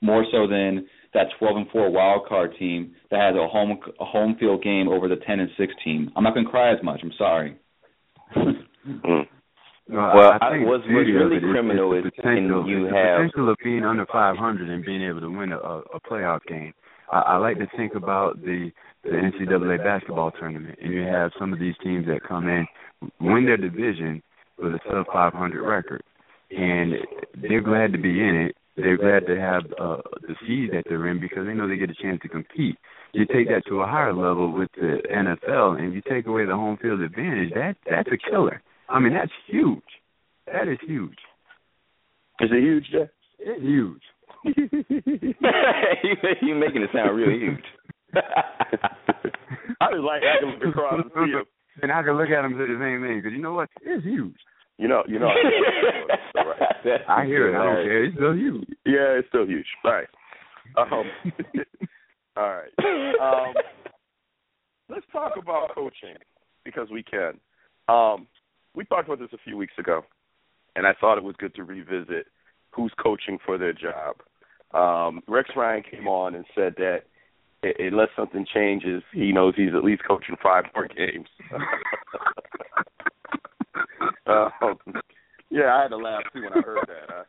more 0.00 0.24
so 0.32 0.46
than 0.46 0.86
that 1.12 1.26
12 1.38 1.56
and 1.56 1.66
4 1.70 1.90
wild 1.90 2.26
card 2.26 2.54
team 2.58 2.94
that 3.10 3.20
has 3.20 3.34
a 3.34 3.46
home 3.46 3.78
a 4.00 4.04
home 4.06 4.36
field 4.40 4.62
game 4.62 4.88
over 4.88 5.06
the 5.08 5.16
10 5.26 5.40
and 5.40 5.50
6 5.58 5.72
team. 5.84 6.10
I'm 6.16 6.24
not 6.24 6.34
to 6.34 6.44
cry 6.50 6.72
as 6.72 6.82
much. 6.82 7.00
I'm 7.02 7.12
sorry. 7.18 7.56
Mm. 8.86 9.26
Mm. 9.90 10.14
Well, 10.14 10.32
I, 10.40 10.46
I- 10.46 10.50
think 10.50 10.66
what's- 10.66 10.82
what's 10.84 11.08
really 11.08 11.40
criminal 11.40 11.92
is 11.94 12.02
the 12.02 12.08
is 12.08 12.14
potential, 12.16 12.60
when 12.62 12.66
you 12.68 12.86
is 12.86 12.92
the 12.92 12.96
have- 12.98 13.16
potential 13.18 13.48
of 13.50 13.56
being 13.62 13.84
under 13.84 14.06
500 14.06 14.68
and 14.68 14.84
being 14.84 15.02
able 15.02 15.20
to 15.20 15.30
win 15.30 15.52
a, 15.52 15.58
a 15.58 16.00
playoff 16.00 16.44
game. 16.46 16.72
I, 17.12 17.20
I 17.20 17.36
like 17.36 17.58
to 17.58 17.68
think 17.76 17.94
about 17.94 18.40
the 18.42 18.70
the 19.04 19.12
NCAA 19.12 19.78
basketball 19.84 20.32
tournament, 20.32 20.76
and 20.82 20.92
you 20.92 21.02
have 21.02 21.30
some 21.38 21.52
of 21.52 21.60
these 21.60 21.76
teams 21.80 22.06
that 22.06 22.24
come 22.26 22.48
in, 22.48 22.66
win 23.20 23.44
their 23.44 23.56
division 23.56 24.20
with 24.58 24.72
a 24.74 24.80
sub 24.90 25.06
500 25.12 25.62
record, 25.62 26.02
and 26.50 26.94
they're 27.40 27.60
glad 27.60 27.92
to 27.92 27.98
be 27.98 28.20
in 28.20 28.34
it. 28.48 28.56
They're 28.76 28.96
glad 28.96 29.26
to 29.28 29.40
have 29.40 29.62
uh, 29.80 29.98
the 30.22 30.34
seed 30.44 30.70
that 30.72 30.84
they're 30.88 31.06
in 31.06 31.20
because 31.20 31.46
they 31.46 31.54
know 31.54 31.68
they 31.68 31.76
get 31.76 31.88
a 31.90 31.94
chance 31.94 32.20
to 32.22 32.28
compete. 32.28 32.76
You 33.12 33.24
take 33.26 33.48
that 33.48 33.62
to 33.68 33.80
a 33.82 33.86
higher 33.86 34.12
level 34.12 34.50
with 34.52 34.70
the 34.74 34.98
NFL, 35.08 35.78
and 35.78 35.94
you 35.94 36.02
take 36.08 36.26
away 36.26 36.44
the 36.44 36.56
home 36.56 36.76
field 36.82 37.00
advantage. 37.00 37.54
That 37.54 37.76
that's 37.88 38.08
a 38.10 38.18
killer. 38.30 38.60
I 38.88 38.98
mean, 39.00 39.12
that's 39.14 39.32
huge. 39.46 39.82
That 40.46 40.68
is 40.68 40.78
huge. 40.86 41.18
Is 42.40 42.50
it 42.52 42.62
huge, 42.62 42.84
Jay? 42.92 43.08
It's 43.38 43.62
huge. 43.62 44.02
You're 46.42 46.56
making 46.56 46.82
it 46.82 46.90
sound 46.92 47.16
real 47.16 47.30
huge. 47.30 47.64
I 49.80 49.90
just 49.90 50.02
like 50.02 50.22
I 50.22 50.40
can 50.40 50.50
look 50.50 50.68
across 50.68 51.02
and 51.02 51.10
see 51.14 51.32
him. 51.32 51.44
And 51.82 51.92
I 51.92 52.02
can 52.02 52.16
look 52.16 52.30
at 52.30 52.42
them 52.42 52.52
and 52.52 52.60
say 52.60 52.72
the 52.72 52.78
same 52.80 53.02
thing 53.02 53.18
because 53.18 53.32
you 53.32 53.42
know 53.42 53.54
what? 53.54 53.68
It's 53.82 54.04
huge. 54.04 54.36
You 54.78 54.88
know, 54.88 55.02
you 55.08 55.18
know. 55.18 55.28
I. 56.36 57.22
I 57.22 57.26
hear 57.26 57.48
it. 57.48 57.58
I 57.58 57.64
don't 57.64 57.84
care. 57.84 58.04
It's 58.04 58.16
still 58.16 58.34
huge. 58.34 58.68
Yeah, 58.84 59.18
it's 59.18 59.28
still 59.28 59.46
huge. 59.46 59.66
All 59.84 59.92
right. 59.92 60.08
Um, 60.76 61.10
all 62.36 62.60
right. 62.60 62.72
Um, 63.20 63.54
let's 64.88 65.06
talk 65.12 65.32
about 65.40 65.74
coaching 65.74 66.16
because 66.64 66.88
we 66.90 67.02
can. 67.02 67.40
Um, 67.88 68.26
we 68.76 68.84
talked 68.84 69.08
about 69.08 69.18
this 69.18 69.32
a 69.32 69.42
few 69.42 69.56
weeks 69.56 69.72
ago, 69.78 70.04
and 70.76 70.86
I 70.86 70.92
thought 71.00 71.18
it 71.18 71.24
was 71.24 71.34
good 71.38 71.54
to 71.56 71.64
revisit 71.64 72.26
who's 72.70 72.92
coaching 73.02 73.38
for 73.44 73.58
their 73.58 73.72
job. 73.72 74.16
Um, 74.74 75.22
Rex 75.26 75.50
Ryan 75.56 75.82
came 75.90 76.06
on 76.06 76.34
and 76.34 76.44
said 76.54 76.74
that 76.76 77.04
unless 77.78 78.08
something 78.14 78.46
changes, 78.52 79.02
he 79.12 79.32
knows 79.32 79.54
he's 79.56 79.74
at 79.74 79.82
least 79.82 80.02
coaching 80.06 80.36
five 80.42 80.64
more 80.74 80.86
games. 80.88 81.26
um, 84.26 84.78
yeah, 85.50 85.74
I 85.74 85.82
had 85.82 85.88
to 85.88 85.96
laugh 85.96 86.22
too 86.32 86.42
when 86.42 86.52
I 86.52 86.60
heard 86.60 86.86
that. 86.86 87.10
I, 87.10 87.22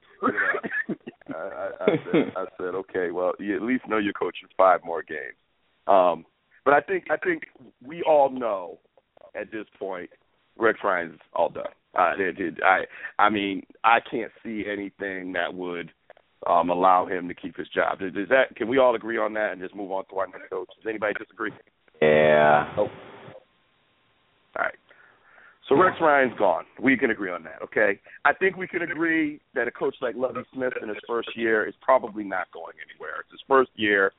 you 0.89 0.95
know, 1.29 1.37
I, 1.37 1.69
I, 1.83 1.87
said, 1.87 2.33
I 2.35 2.45
said, 2.57 2.75
okay, 2.75 3.11
well, 3.11 3.31
you 3.39 3.55
at 3.55 3.61
least 3.61 3.87
know 3.87 3.97
you're 3.97 4.11
coaching 4.13 4.49
five 4.57 4.81
more 4.83 5.01
games. 5.01 5.37
Um, 5.87 6.25
but 6.65 6.73
I 6.73 6.81
think, 6.81 7.05
I 7.09 7.15
think 7.15 7.43
we 7.81 8.03
all 8.03 8.29
know 8.29 8.79
at 9.39 9.51
this 9.51 9.65
point, 9.79 10.09
Rex 10.59 10.79
Ryan's 10.83 11.19
all 11.33 11.49
done. 11.49 11.65
Uh, 11.97 12.13
I, 12.63 12.83
I 13.17 13.29
mean, 13.29 13.63
I 13.83 13.99
can't 13.99 14.31
see 14.43 14.65
anything 14.71 15.33
that 15.33 15.53
would 15.53 15.91
um, 16.45 16.69
allow 16.69 17.07
him 17.07 17.27
to 17.27 17.33
keep 17.33 17.57
his 17.57 17.67
job. 17.69 18.01
Is, 18.01 18.13
is 18.15 18.29
that? 18.29 18.55
Can 18.55 18.67
we 18.67 18.77
all 18.77 18.95
agree 18.95 19.17
on 19.17 19.33
that 19.33 19.53
and 19.53 19.61
just 19.61 19.75
move 19.75 19.91
on 19.91 20.05
to 20.09 20.17
our 20.17 20.27
next 20.27 20.49
coach? 20.49 20.69
Does 20.77 20.89
anybody 20.89 21.13
disagree? 21.17 21.51
yeah. 22.01 22.71
All 22.77 22.89
right. 24.55 24.73
So 25.67 25.75
Rex 25.75 25.97
Ryan's 25.99 26.37
gone. 26.37 26.63
We 26.81 26.95
can 26.95 27.11
agree 27.11 27.29
on 27.29 27.43
that, 27.43 27.61
okay? 27.61 27.99
I 28.23 28.33
think 28.33 28.55
we 28.55 28.67
can 28.67 28.83
agree 28.83 29.41
that 29.53 29.67
a 29.67 29.71
coach 29.71 29.95
like 30.01 30.15
Lovie 30.15 30.39
Smith 30.53 30.73
in 30.81 30.87
his 30.87 30.97
first 31.05 31.29
year 31.35 31.67
is 31.67 31.73
probably 31.81 32.23
not 32.23 32.47
going 32.53 32.73
anywhere. 32.89 33.15
It's 33.21 33.31
his 33.31 33.41
first 33.47 33.71
year. 33.75 34.13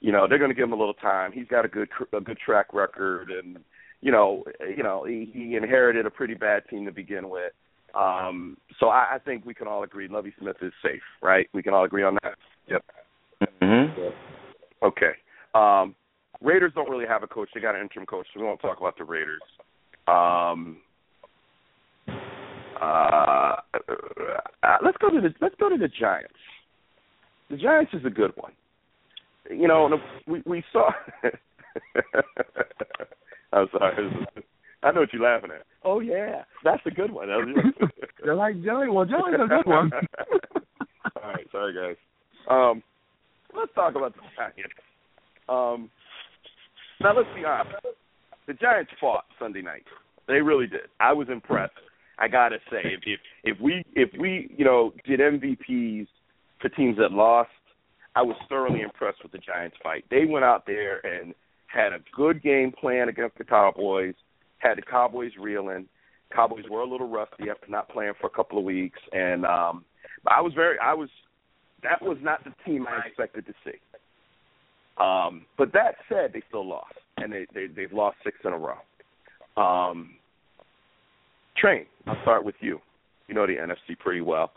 You 0.00 0.12
know, 0.12 0.26
they're 0.26 0.38
going 0.38 0.50
to 0.50 0.54
give 0.54 0.64
him 0.64 0.72
a 0.72 0.76
little 0.76 0.94
time. 0.94 1.32
He's 1.32 1.48
got 1.48 1.64
a 1.64 1.68
good 1.68 1.88
a 2.12 2.20
good 2.20 2.38
track 2.38 2.72
record, 2.72 3.30
and 3.30 3.58
you 4.06 4.12
know, 4.12 4.44
you 4.76 4.84
know, 4.84 5.04
he, 5.04 5.28
he 5.34 5.56
inherited 5.56 6.06
a 6.06 6.10
pretty 6.10 6.34
bad 6.34 6.62
team 6.70 6.84
to 6.84 6.92
begin 6.92 7.28
with. 7.28 7.50
Um, 7.92 8.56
so 8.78 8.86
I, 8.86 9.14
I 9.14 9.18
think 9.18 9.44
we 9.44 9.52
can 9.52 9.66
all 9.66 9.82
agree 9.82 10.06
Lovie 10.06 10.32
Smith 10.38 10.54
is 10.62 10.72
safe, 10.80 11.02
right? 11.20 11.48
We 11.52 11.60
can 11.60 11.74
all 11.74 11.84
agree 11.84 12.04
on 12.04 12.16
that. 12.22 12.34
Yep. 12.68 12.84
Mm-hmm. 13.60 14.86
Okay. 14.86 15.10
Um, 15.56 15.96
Raiders 16.40 16.70
don't 16.76 16.88
really 16.88 17.06
have 17.08 17.24
a 17.24 17.26
coach. 17.26 17.48
They 17.52 17.60
got 17.60 17.74
an 17.74 17.80
interim 17.80 18.06
coach, 18.06 18.28
so 18.32 18.38
we 18.38 18.46
won't 18.46 18.60
talk 18.60 18.78
about 18.78 18.96
the 18.96 19.02
Raiders. 19.02 19.42
Um, 20.06 20.76
uh, 22.80 23.56
uh, 24.62 24.76
let's 24.84 24.98
go 24.98 25.10
to 25.10 25.20
the 25.20 25.34
let's 25.40 25.56
go 25.58 25.68
to 25.68 25.76
the 25.76 25.88
Giants. 25.88 26.32
The 27.50 27.56
Giants 27.56 27.92
is 27.92 28.04
a 28.04 28.10
good 28.10 28.30
one. 28.36 28.52
You 29.50 29.66
know, 29.66 29.90
we 30.28 30.42
we 30.46 30.62
saw. 30.72 30.90
I'm 33.52 33.66
sorry. 33.72 34.10
I 34.82 34.92
know 34.92 35.00
what 35.00 35.12
you're 35.12 35.22
laughing 35.22 35.50
at. 35.50 35.64
Oh 35.84 36.00
yeah, 36.00 36.42
that's 36.62 36.82
a 36.86 36.90
good 36.90 37.10
one. 37.10 37.28
They're 38.22 38.34
like 38.34 38.62
Jelly. 38.62 38.88
Well, 38.88 39.04
Jelly's 39.04 39.34
a 39.34 39.48
good 39.48 39.66
one. 39.70 39.90
All 39.92 41.32
right, 41.32 41.46
sorry 41.50 41.74
guys. 41.74 41.96
Um, 42.48 42.82
let's 43.54 43.62
let's 43.62 43.74
talk 43.74 43.94
about 43.96 44.14
the 44.14 44.22
Giants. 44.36 44.74
Um, 45.48 45.90
now 47.00 47.16
let's 47.16 47.28
be 47.34 47.44
honest. 47.44 47.74
The 48.46 48.54
Giants 48.54 48.92
fought 49.00 49.24
Sunday 49.38 49.62
night. 49.62 49.84
They 50.28 50.34
really 50.34 50.66
did. 50.66 50.82
I 51.00 51.12
was 51.12 51.28
impressed. 51.28 51.74
I 52.18 52.28
gotta 52.28 52.58
say, 52.70 52.80
if 52.84 53.00
if, 53.04 53.20
if 53.44 53.60
we 53.60 53.84
if 53.94 54.10
we 54.18 54.54
you 54.56 54.64
know 54.64 54.92
did 55.04 55.20
MVPs 55.20 56.06
for 56.60 56.68
teams 56.70 56.96
that 56.98 57.12
lost, 57.12 57.50
I 58.14 58.22
was 58.22 58.36
thoroughly 58.48 58.82
impressed 58.82 59.22
with 59.22 59.32
the 59.32 59.38
Giants 59.38 59.76
fight. 59.82 60.04
They 60.10 60.24
went 60.24 60.44
out 60.44 60.64
there 60.66 61.04
and 61.04 61.34
had 61.76 61.92
a 61.92 61.98
good 62.14 62.42
game 62.42 62.72
plan 62.72 63.08
against 63.08 63.36
the 63.38 63.44
Cowboys. 63.44 64.14
Had 64.58 64.78
the 64.78 64.82
Cowboys 64.82 65.32
reeling. 65.38 65.86
Cowboys 66.34 66.64
were 66.70 66.80
a 66.80 66.88
little 66.88 67.08
rusty 67.08 67.50
after 67.50 67.66
not 67.68 67.88
playing 67.88 68.14
for 68.20 68.26
a 68.26 68.30
couple 68.30 68.58
of 68.58 68.64
weeks, 68.64 68.98
and 69.12 69.44
um, 69.46 69.84
I 70.26 70.40
was 70.40 70.52
very 70.54 70.76
I 70.78 70.92
was 70.92 71.08
that 71.82 72.02
was 72.02 72.18
not 72.20 72.42
the 72.42 72.52
team 72.64 72.86
I 72.88 73.06
expected 73.06 73.46
to 73.46 73.52
see. 73.64 73.78
Um, 74.98 75.44
but 75.56 75.72
that 75.72 75.96
said, 76.08 76.32
they 76.32 76.42
still 76.48 76.66
lost, 76.66 76.94
and 77.18 77.32
they, 77.32 77.46
they 77.54 77.66
they've 77.66 77.92
lost 77.92 78.16
six 78.24 78.36
in 78.44 78.52
a 78.52 78.58
row. 78.58 79.62
Um, 79.62 80.14
Train, 81.56 81.86
I'll 82.06 82.20
start 82.22 82.44
with 82.44 82.56
you. 82.60 82.80
You 83.28 83.34
know 83.34 83.46
the 83.46 83.54
NFC 83.54 83.98
pretty 83.98 84.20
well. 84.20 84.50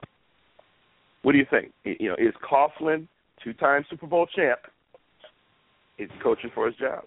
What 1.21 1.33
do 1.33 1.37
you 1.37 1.45
think? 1.49 1.71
You 1.83 2.09
know, 2.09 2.15
is 2.15 2.33
Coughlin, 2.49 3.07
two-time 3.43 3.85
Super 3.89 4.07
Bowl 4.07 4.25
champ, 4.33 4.59
is 5.99 6.09
coaching 6.23 6.51
for 6.53 6.67
his 6.67 6.75
job? 6.75 7.03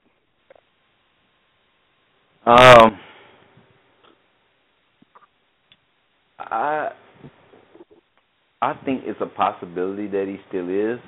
Um, 2.45 2.99
I 6.39 6.91
I 8.61 8.75
think 8.85 9.03
it's 9.05 9.21
a 9.21 9.27
possibility 9.27 10.07
that 10.09 10.27
he 10.27 10.37
still 10.49 10.69
is, 10.69 10.99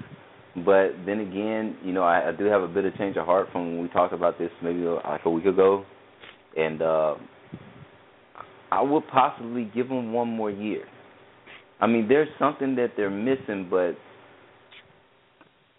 but 0.64 0.90
then 1.06 1.20
again, 1.20 1.76
you 1.84 1.92
know, 1.92 2.02
I, 2.02 2.28
I 2.28 2.32
do 2.32 2.44
have 2.46 2.62
a 2.62 2.68
bit 2.68 2.84
of 2.84 2.96
change 2.96 3.16
of 3.16 3.26
heart 3.26 3.48
from 3.52 3.72
when 3.72 3.82
we 3.82 3.88
talked 3.88 4.12
about 4.12 4.38
this 4.38 4.50
maybe 4.62 4.80
like 4.80 5.20
a 5.24 5.30
week 5.30 5.44
ago, 5.46 5.84
and 6.56 6.82
uh, 6.82 7.14
I 8.70 8.82
would 8.82 9.06
possibly 9.08 9.70
give 9.74 9.88
him 9.88 10.12
one 10.12 10.28
more 10.28 10.50
year. 10.50 10.84
I 11.80 11.86
mean, 11.86 12.08
there's 12.08 12.28
something 12.38 12.76
that 12.76 12.92
they're 12.96 13.10
missing, 13.10 13.68
but 13.70 13.96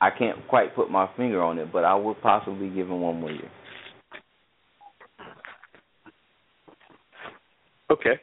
I 0.02 0.10
can't 0.10 0.48
quite 0.48 0.76
put 0.76 0.92
my 0.92 1.10
finger 1.18 1.42
on 1.42 1.60
it. 1.60 1.72
But 1.72 1.86
I 1.86 1.96
would 1.96 2.22
possibly 2.22 2.70
give 2.70 2.88
him 2.88 3.02
one 3.02 3.20
more 3.20 3.32
year. 3.32 3.52
Okay. 7.92 8.20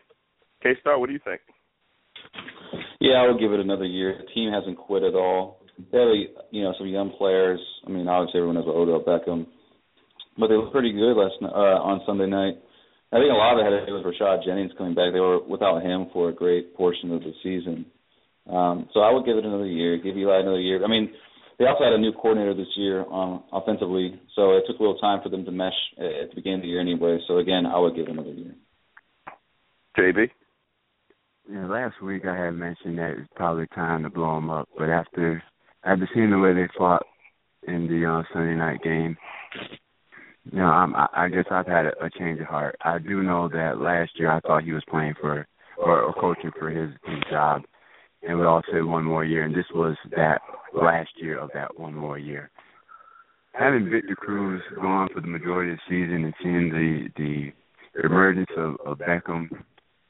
K 0.62 0.70
Star, 0.80 0.98
what 0.98 1.06
do 1.06 1.12
you 1.12 1.20
think? 1.24 1.40
Yeah, 3.00 3.14
I 3.14 3.26
would 3.26 3.40
give 3.40 3.52
it 3.52 3.60
another 3.60 3.84
year. 3.84 4.14
The 4.18 4.32
team 4.32 4.52
hasn't 4.52 4.78
quit 4.78 5.02
at 5.02 5.14
all. 5.14 5.58
They 5.90 5.98
have, 5.98 6.08
a, 6.08 6.24
you 6.50 6.62
know, 6.62 6.74
some 6.78 6.86
young 6.86 7.10
players. 7.18 7.60
I 7.86 7.90
mean, 7.90 8.06
obviously 8.06 8.38
everyone 8.38 8.56
knows 8.56 8.68
Odell 8.68 9.02
Beckham, 9.02 9.46
but 10.38 10.48
they 10.48 10.54
looked 10.54 10.72
pretty 10.72 10.92
good 10.92 11.14
last 11.14 11.34
uh, 11.42 11.82
on 11.82 12.02
Sunday 12.06 12.26
night. 12.26 12.62
I 13.12 13.16
think 13.18 13.32
a 13.32 13.36
lot 13.36 13.58
of 13.58 13.60
it 13.60 13.68
had 13.68 13.80
to 13.80 13.86
do 13.86 13.94
with 13.94 14.06
Rashad 14.06 14.44
Jennings 14.44 14.72
coming 14.78 14.94
back. 14.94 15.12
They 15.12 15.20
were 15.20 15.42
without 15.42 15.82
him 15.82 16.06
for 16.12 16.28
a 16.28 16.32
great 16.32 16.76
portion 16.76 17.12
of 17.12 17.20
the 17.20 17.32
season. 17.42 17.86
Um, 18.48 18.88
so 18.94 19.00
I 19.00 19.12
would 19.12 19.26
give 19.26 19.36
it 19.36 19.44
another 19.44 19.66
year, 19.66 19.98
give 19.98 20.16
Eli 20.16 20.40
another 20.40 20.60
year. 20.60 20.84
I 20.84 20.88
mean, 20.88 21.12
they 21.58 21.66
also 21.66 21.84
had 21.84 21.92
a 21.92 21.98
new 21.98 22.12
coordinator 22.12 22.54
this 22.54 22.72
year 22.76 23.04
um, 23.12 23.44
offensively, 23.52 24.20
so 24.34 24.52
it 24.52 24.64
took 24.66 24.78
a 24.78 24.82
little 24.82 24.98
time 24.98 25.20
for 25.22 25.28
them 25.28 25.44
to 25.44 25.50
mesh 25.50 25.72
at 25.98 26.30
the 26.30 26.34
beginning 26.34 26.58
of 26.58 26.62
the 26.62 26.68
year 26.68 26.80
anyway. 26.80 27.18
So 27.28 27.38
again, 27.38 27.66
I 27.66 27.78
would 27.78 27.94
give 27.94 28.06
it 28.06 28.10
another 28.10 28.32
year. 28.32 28.54
JB. 29.98 30.30
Yeah, 31.50 31.66
last 31.66 32.00
week 32.02 32.24
I 32.24 32.36
had 32.36 32.52
mentioned 32.52 32.98
that 32.98 33.14
it's 33.18 33.28
probably 33.34 33.66
time 33.74 34.04
to 34.04 34.10
blow 34.10 34.36
them 34.36 34.48
up, 34.48 34.68
but 34.78 34.88
after 34.88 35.42
after 35.84 36.08
seeing 36.14 36.30
the 36.30 36.38
way 36.38 36.54
they 36.54 36.68
fought 36.78 37.04
in 37.66 37.88
the 37.88 38.08
uh, 38.08 38.22
Sunday 38.32 38.54
night 38.54 38.82
game, 38.82 39.16
you 40.50 40.58
know, 40.58 40.66
I'm, 40.66 40.94
I, 40.94 41.08
I 41.12 41.28
guess 41.28 41.44
I've 41.50 41.66
had 41.66 41.86
a, 41.86 42.04
a 42.04 42.10
change 42.10 42.40
of 42.40 42.46
heart. 42.46 42.76
I 42.84 42.98
do 42.98 43.22
know 43.22 43.48
that 43.48 43.80
last 43.80 44.12
year 44.18 44.30
I 44.30 44.40
thought 44.40 44.64
he 44.64 44.72
was 44.72 44.84
playing 44.88 45.14
for 45.20 45.46
or, 45.78 46.00
or 46.02 46.14
coaching 46.14 46.52
for 46.58 46.70
his 46.70 46.90
his 47.04 47.22
job, 47.30 47.62
and 48.26 48.38
we 48.38 48.46
all 48.46 48.62
said 48.70 48.84
one 48.84 49.04
more 49.04 49.24
year, 49.24 49.44
and 49.44 49.54
this 49.54 49.66
was 49.74 49.96
that 50.16 50.40
last 50.74 51.10
year 51.16 51.38
of 51.38 51.50
that 51.54 51.78
one 51.78 51.94
more 51.94 52.18
year. 52.18 52.50
Having 53.52 53.90
Victor 53.90 54.16
Cruz 54.16 54.62
gone 54.76 55.08
for 55.12 55.20
the 55.20 55.26
majority 55.26 55.72
of 55.72 55.78
the 55.78 56.04
season 56.04 56.24
and 56.24 56.34
seeing 56.42 56.70
the 56.70 57.08
the 57.16 57.52
emergence 58.04 58.50
of, 58.56 58.76
of 58.86 58.98
Beckham, 58.98 59.48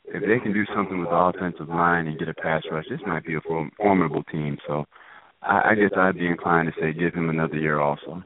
if 0.04 0.22
they 0.22 0.38
can 0.42 0.52
do 0.52 0.64
something 0.74 1.00
with 1.00 1.08
the 1.08 1.16
offensive 1.16 1.68
line 1.68 2.06
and 2.06 2.18
get 2.18 2.28
a 2.28 2.34
pass 2.34 2.62
rush, 2.70 2.84
this 2.88 3.00
might 3.06 3.24
be 3.24 3.34
a 3.34 3.40
formidable 3.76 4.22
team. 4.24 4.56
So, 4.66 4.84
I, 5.42 5.70
I 5.70 5.74
guess 5.74 5.90
I'd 5.96 6.18
be 6.18 6.26
inclined 6.26 6.72
to 6.72 6.80
say 6.80 6.92
give 6.92 7.14
him 7.14 7.28
another 7.28 7.56
year 7.56 7.80
also. 7.80 8.22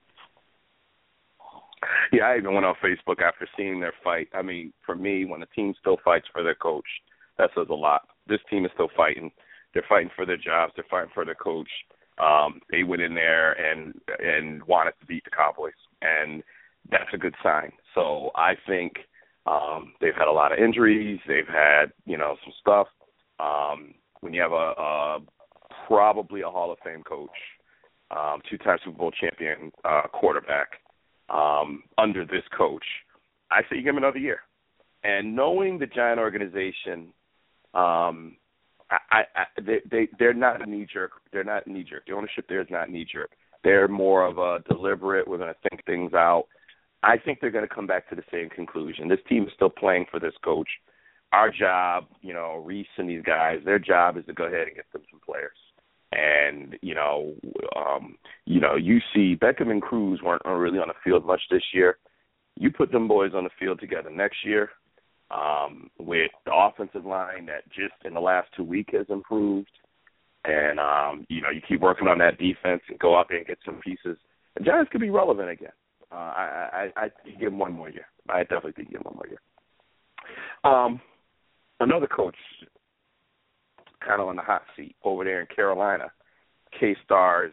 Yeah, 2.12 2.24
I 2.24 2.36
even 2.36 2.52
went 2.52 2.66
on 2.66 2.74
Facebook 2.84 3.22
after 3.22 3.48
seeing 3.56 3.80
their 3.80 3.94
fight. 4.04 4.28
I 4.34 4.42
mean, 4.42 4.72
for 4.84 4.94
me, 4.94 5.24
when 5.24 5.42
a 5.42 5.46
team 5.46 5.74
still 5.80 5.98
fights 6.04 6.26
for 6.32 6.42
their 6.42 6.54
coach, 6.54 6.86
that 7.38 7.50
says 7.56 7.66
a 7.70 7.74
lot. 7.74 8.02
This 8.26 8.40
team 8.50 8.64
is 8.64 8.70
still 8.74 8.90
fighting. 8.96 9.30
They're 9.76 9.84
fighting 9.86 10.10
for 10.16 10.24
their 10.24 10.38
jobs. 10.38 10.72
They're 10.74 10.86
fighting 10.90 11.10
for 11.12 11.26
their 11.26 11.34
coach. 11.34 11.68
Um, 12.18 12.62
they 12.70 12.82
went 12.82 13.02
in 13.02 13.14
there 13.14 13.52
and 13.52 13.92
and 14.20 14.64
wanted 14.64 14.94
to 15.00 15.06
beat 15.06 15.22
the 15.24 15.30
Cowboys, 15.30 15.74
and 16.00 16.42
that's 16.90 17.12
a 17.12 17.18
good 17.18 17.34
sign. 17.42 17.72
So 17.94 18.30
I 18.34 18.54
think 18.66 18.94
um, 19.44 19.92
they've 20.00 20.14
had 20.16 20.28
a 20.28 20.32
lot 20.32 20.50
of 20.50 20.58
injuries. 20.58 21.20
They've 21.28 21.46
had 21.46 21.92
you 22.06 22.16
know 22.16 22.36
some 22.42 22.54
stuff. 22.58 22.86
Um, 23.38 23.92
when 24.22 24.32
you 24.32 24.40
have 24.40 24.52
a, 24.52 24.54
a 24.54 25.18
probably 25.86 26.40
a 26.40 26.48
Hall 26.48 26.72
of 26.72 26.78
Fame 26.82 27.02
coach, 27.02 27.28
um, 28.10 28.40
two-time 28.48 28.78
Super 28.82 28.96
Bowl 28.96 29.10
champion 29.10 29.72
uh, 29.84 30.08
quarterback 30.10 30.68
um, 31.28 31.82
under 31.98 32.24
this 32.24 32.44
coach, 32.56 32.86
I 33.50 33.60
say 33.68 33.82
give 33.82 33.88
him 33.88 33.98
another 33.98 34.20
year. 34.20 34.38
And 35.04 35.36
knowing 35.36 35.78
the 35.78 35.86
Giant 35.86 36.18
organization, 36.18 37.12
um, 37.74 38.38
I, 38.90 39.22
I, 39.34 39.44
they, 39.60 39.80
they 39.90 40.08
they're 40.18 40.34
not 40.34 40.66
knee 40.68 40.86
jerk. 40.92 41.12
They're 41.32 41.44
not 41.44 41.66
knee 41.66 41.84
jerk. 41.88 42.04
The 42.06 42.14
ownership 42.14 42.46
there 42.48 42.60
is 42.60 42.68
not 42.70 42.90
knee 42.90 43.06
jerk. 43.10 43.30
They're 43.64 43.88
more 43.88 44.24
of 44.24 44.38
a 44.38 44.62
deliberate. 44.68 45.26
We're 45.26 45.38
going 45.38 45.52
to 45.52 45.68
think 45.68 45.84
things 45.84 46.14
out. 46.14 46.44
I 47.02 47.16
think 47.18 47.40
they're 47.40 47.50
going 47.50 47.66
to 47.66 47.74
come 47.74 47.86
back 47.86 48.08
to 48.08 48.14
the 48.14 48.22
same 48.32 48.48
conclusion. 48.48 49.08
This 49.08 49.18
team 49.28 49.44
is 49.44 49.52
still 49.54 49.70
playing 49.70 50.06
for 50.10 50.20
this 50.20 50.34
coach. 50.44 50.68
Our 51.32 51.50
job, 51.50 52.06
you 52.22 52.32
know, 52.32 52.62
Reese 52.64 52.86
and 52.96 53.10
these 53.10 53.22
guys, 53.22 53.58
their 53.64 53.78
job 53.78 54.16
is 54.16 54.24
to 54.26 54.32
go 54.32 54.44
ahead 54.44 54.68
and 54.68 54.76
get 54.76 54.90
them 54.92 55.02
some 55.10 55.20
players. 55.24 55.56
And 56.12 56.76
you 56.82 56.94
know, 56.94 57.34
um, 57.74 58.16
you 58.44 58.60
know, 58.60 58.76
you 58.76 59.00
see 59.12 59.36
Beckham 59.36 59.70
and 59.70 59.82
Cruz 59.82 60.20
weren't 60.22 60.42
really 60.44 60.78
on 60.78 60.88
the 60.88 60.94
field 61.02 61.26
much 61.26 61.42
this 61.50 61.64
year. 61.74 61.98
You 62.54 62.70
put 62.70 62.92
them 62.92 63.08
boys 63.08 63.32
on 63.34 63.44
the 63.44 63.50
field 63.58 63.80
together 63.80 64.10
next 64.10 64.38
year, 64.44 64.70
um, 65.30 65.90
with 65.98 66.30
the 66.44 66.52
offensive 66.54 67.04
line 67.04 67.46
that 67.46 67.68
just 67.68 67.94
in 68.04 68.14
the 68.14 68.20
last 68.20 68.48
two 68.56 68.64
weeks 68.64 68.92
has 68.92 69.06
improved, 69.08 69.70
and 70.44 70.78
um, 70.78 71.26
you 71.28 71.40
know, 71.40 71.50
you 71.50 71.60
keep 71.66 71.80
working 71.80 72.08
on 72.08 72.18
that 72.18 72.38
defense 72.38 72.82
and 72.88 72.98
go 72.98 73.18
out 73.18 73.26
there 73.28 73.38
and 73.38 73.46
get 73.46 73.58
some 73.64 73.76
pieces. 73.76 74.16
The 74.56 74.64
Giants 74.64 74.90
could 74.90 75.00
be 75.00 75.10
relevant 75.10 75.50
again. 75.50 75.72
Uh, 76.10 76.14
I, 76.14 76.90
I, 76.96 77.04
I 77.04 77.10
give 77.38 77.52
him 77.52 77.58
one 77.58 77.72
more 77.72 77.90
year. 77.90 78.06
I 78.28 78.42
definitely 78.42 78.72
think 78.72 78.90
give 78.90 79.00
him 79.00 79.04
one 79.04 79.16
more 79.16 79.26
year. 79.26 79.40
Um, 80.64 81.00
another 81.80 82.06
coach 82.06 82.36
kind 84.06 84.20
of 84.20 84.28
on 84.28 84.36
the 84.36 84.42
hot 84.42 84.62
seat 84.76 84.94
over 85.04 85.24
there 85.24 85.40
in 85.40 85.46
Carolina. 85.54 86.10
K 86.78 86.96
Stars 87.04 87.52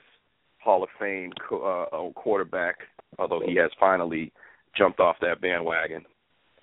Hall 0.59 0.83
of 0.83 0.89
Fame 0.99 1.31
uh, 1.51 1.55
uh, 1.55 2.11
quarterback, 2.11 2.75
although 3.19 3.41
he 3.45 3.55
has 3.55 3.71
finally 3.79 4.31
jumped 4.77 4.99
off 4.99 5.17
that 5.21 5.41
bandwagon. 5.41 6.03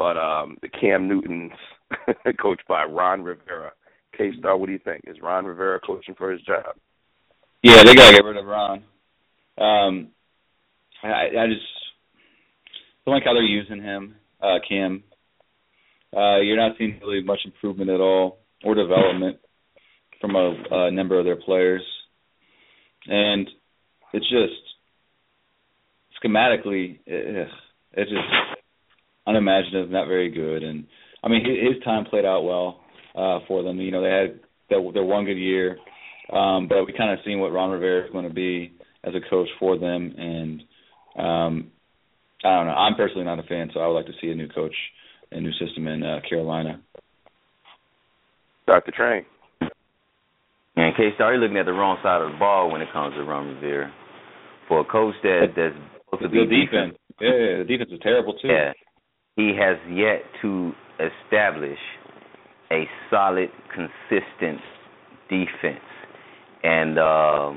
But 0.00 0.16
um, 0.16 0.56
the 0.62 0.68
Cam 0.70 1.08
Newtons, 1.08 1.52
coached 2.40 2.66
by 2.66 2.84
Ron 2.84 3.22
Rivera. 3.22 3.72
K 4.16 4.30
Star, 4.38 4.56
what 4.56 4.64
do 4.64 4.72
you 4.72 4.78
think? 4.82 5.02
Is 5.06 5.18
Ron 5.22 5.44
Rivera 5.44 5.78
coaching 5.78 6.14
for 6.14 6.32
his 6.32 6.40
job? 6.40 6.74
Yeah, 7.62 7.82
they 7.84 7.94
gotta 7.94 8.16
get 8.16 8.24
rid 8.24 8.38
of 8.38 8.46
Ron. 8.46 8.82
Um, 9.58 10.08
I, 11.02 11.26
I 11.38 11.46
just 11.48 11.60
don't 13.04 13.14
like 13.14 13.24
how 13.24 13.34
they're 13.34 13.42
using 13.42 13.82
him, 13.82 14.14
uh, 14.40 14.56
Cam. 14.66 15.04
Uh, 16.16 16.38
you're 16.38 16.56
not 16.56 16.78
seeing 16.78 16.98
really 17.02 17.22
much 17.22 17.40
improvement 17.44 17.90
at 17.90 18.00
all 18.00 18.38
or 18.64 18.74
development 18.74 19.36
from 20.18 20.34
a, 20.34 20.54
a 20.70 20.90
number 20.90 21.18
of 21.18 21.26
their 21.26 21.36
players, 21.36 21.82
and 23.06 23.46
it's 24.14 24.30
just 24.30 24.62
schematically, 26.24 27.00
it, 27.04 27.48
it's 27.92 28.10
just 28.10 28.59
unimaginative, 29.26 29.90
not 29.90 30.08
very 30.08 30.30
good. 30.30 30.62
And 30.62 30.84
I 31.22 31.28
mean, 31.28 31.44
his 31.44 31.82
time 31.84 32.04
played 32.04 32.24
out 32.24 32.42
well 32.42 32.80
uh, 33.14 33.40
for 33.46 33.62
them. 33.62 33.78
You 33.80 33.90
know, 33.90 34.02
they 34.02 34.10
had 34.10 34.40
their, 34.68 34.92
their 34.92 35.04
one 35.04 35.24
good 35.24 35.38
year, 35.38 35.78
um, 36.32 36.68
but 36.68 36.84
we 36.86 36.92
kind 36.96 37.12
of 37.12 37.24
seen 37.24 37.40
what 37.40 37.52
Ron 37.52 37.70
Rivera 37.70 38.06
is 38.06 38.12
going 38.12 38.28
to 38.28 38.34
be 38.34 38.72
as 39.04 39.14
a 39.14 39.30
coach 39.30 39.48
for 39.58 39.78
them, 39.78 40.14
and 40.16 40.62
um, 41.18 41.70
I 42.44 42.56
don't 42.56 42.66
know. 42.66 42.72
I'm 42.72 42.94
personally 42.94 43.24
not 43.24 43.38
a 43.38 43.42
fan, 43.44 43.70
so 43.72 43.80
I 43.80 43.86
would 43.86 43.94
like 43.94 44.06
to 44.06 44.12
see 44.20 44.30
a 44.30 44.34
new 44.34 44.48
coach, 44.48 44.74
a 45.30 45.40
new 45.40 45.52
system 45.52 45.86
in 45.88 46.02
uh, 46.02 46.20
Carolina. 46.28 46.80
Start 48.64 48.84
the 48.86 48.92
train. 48.92 49.24
And 50.76 50.96
K 50.96 51.10
Star, 51.16 51.32
you're 51.34 51.42
looking 51.42 51.58
at 51.58 51.66
the 51.66 51.72
wrong 51.72 51.98
side 52.02 52.22
of 52.22 52.32
the 52.32 52.38
ball 52.38 52.70
when 52.70 52.80
it 52.80 52.88
comes 52.92 53.14
to 53.14 53.24
Ron 53.24 53.54
Rivera. 53.54 53.92
For 54.68 54.80
a 54.80 54.84
coach 54.84 55.14
that 55.24 55.48
that's 55.56 55.74
supposed 56.04 56.22
to 56.22 56.28
be 56.28 56.46
the 56.46 56.64
defense. 56.64 56.96
Yeah, 57.20 57.58
the 57.58 57.64
defense 57.66 57.90
is 57.92 57.98
terrible 58.02 58.34
too. 58.34 58.48
Yeah, 58.48 58.72
he 59.40 59.56
has 59.56 59.76
yet 59.90 60.22
to 60.42 60.72
establish 60.98 61.78
a 62.70 62.84
solid, 63.10 63.48
consistent 63.74 64.60
defense, 65.28 65.80
and 66.62 66.98
uh, 66.98 67.52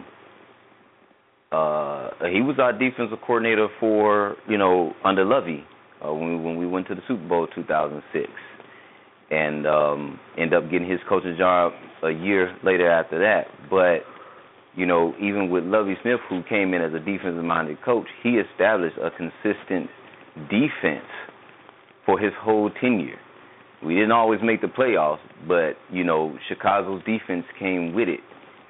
uh, 1.51 2.09
he 2.31 2.41
was 2.41 2.55
our 2.59 2.71
defensive 2.71 3.19
coordinator 3.25 3.67
for 3.79 4.37
you 4.47 4.57
know 4.57 4.93
under 5.03 5.25
Lovie 5.25 5.63
uh, 6.03 6.13
when 6.13 6.29
we, 6.29 6.43
when 6.43 6.57
we 6.57 6.67
went 6.67 6.87
to 6.87 6.95
the 6.95 7.01
Super 7.07 7.27
Bowl 7.27 7.47
2006, 7.53 8.29
and 9.29 9.67
um, 9.67 10.19
ended 10.37 10.53
up 10.53 10.71
getting 10.71 10.89
his 10.89 10.99
coaching 11.09 11.35
job 11.37 11.73
a 12.03 12.11
year 12.11 12.55
later 12.63 12.89
after 12.89 13.19
that. 13.19 13.47
But 13.69 14.07
you 14.75 14.85
know, 14.85 15.13
even 15.19 15.49
with 15.49 15.65
Lovie 15.65 15.97
Smith, 16.01 16.21
who 16.29 16.43
came 16.47 16.73
in 16.73 16.81
as 16.81 16.93
a 16.93 16.99
defensive-minded 16.99 17.83
coach, 17.83 18.07
he 18.23 18.39
established 18.39 18.97
a 18.97 19.11
consistent 19.11 19.89
defense 20.49 21.05
for 22.05 22.19
his 22.19 22.31
whole 22.39 22.69
tenure. 22.81 23.19
We 23.85 23.95
didn't 23.95 24.11
always 24.11 24.39
make 24.43 24.61
the 24.61 24.67
playoffs, 24.67 25.19
but 25.47 25.73
you 25.91 26.03
know, 26.03 26.37
Chicago's 26.47 27.03
defense 27.03 27.45
came 27.59 27.93
with 27.93 28.07
it 28.07 28.21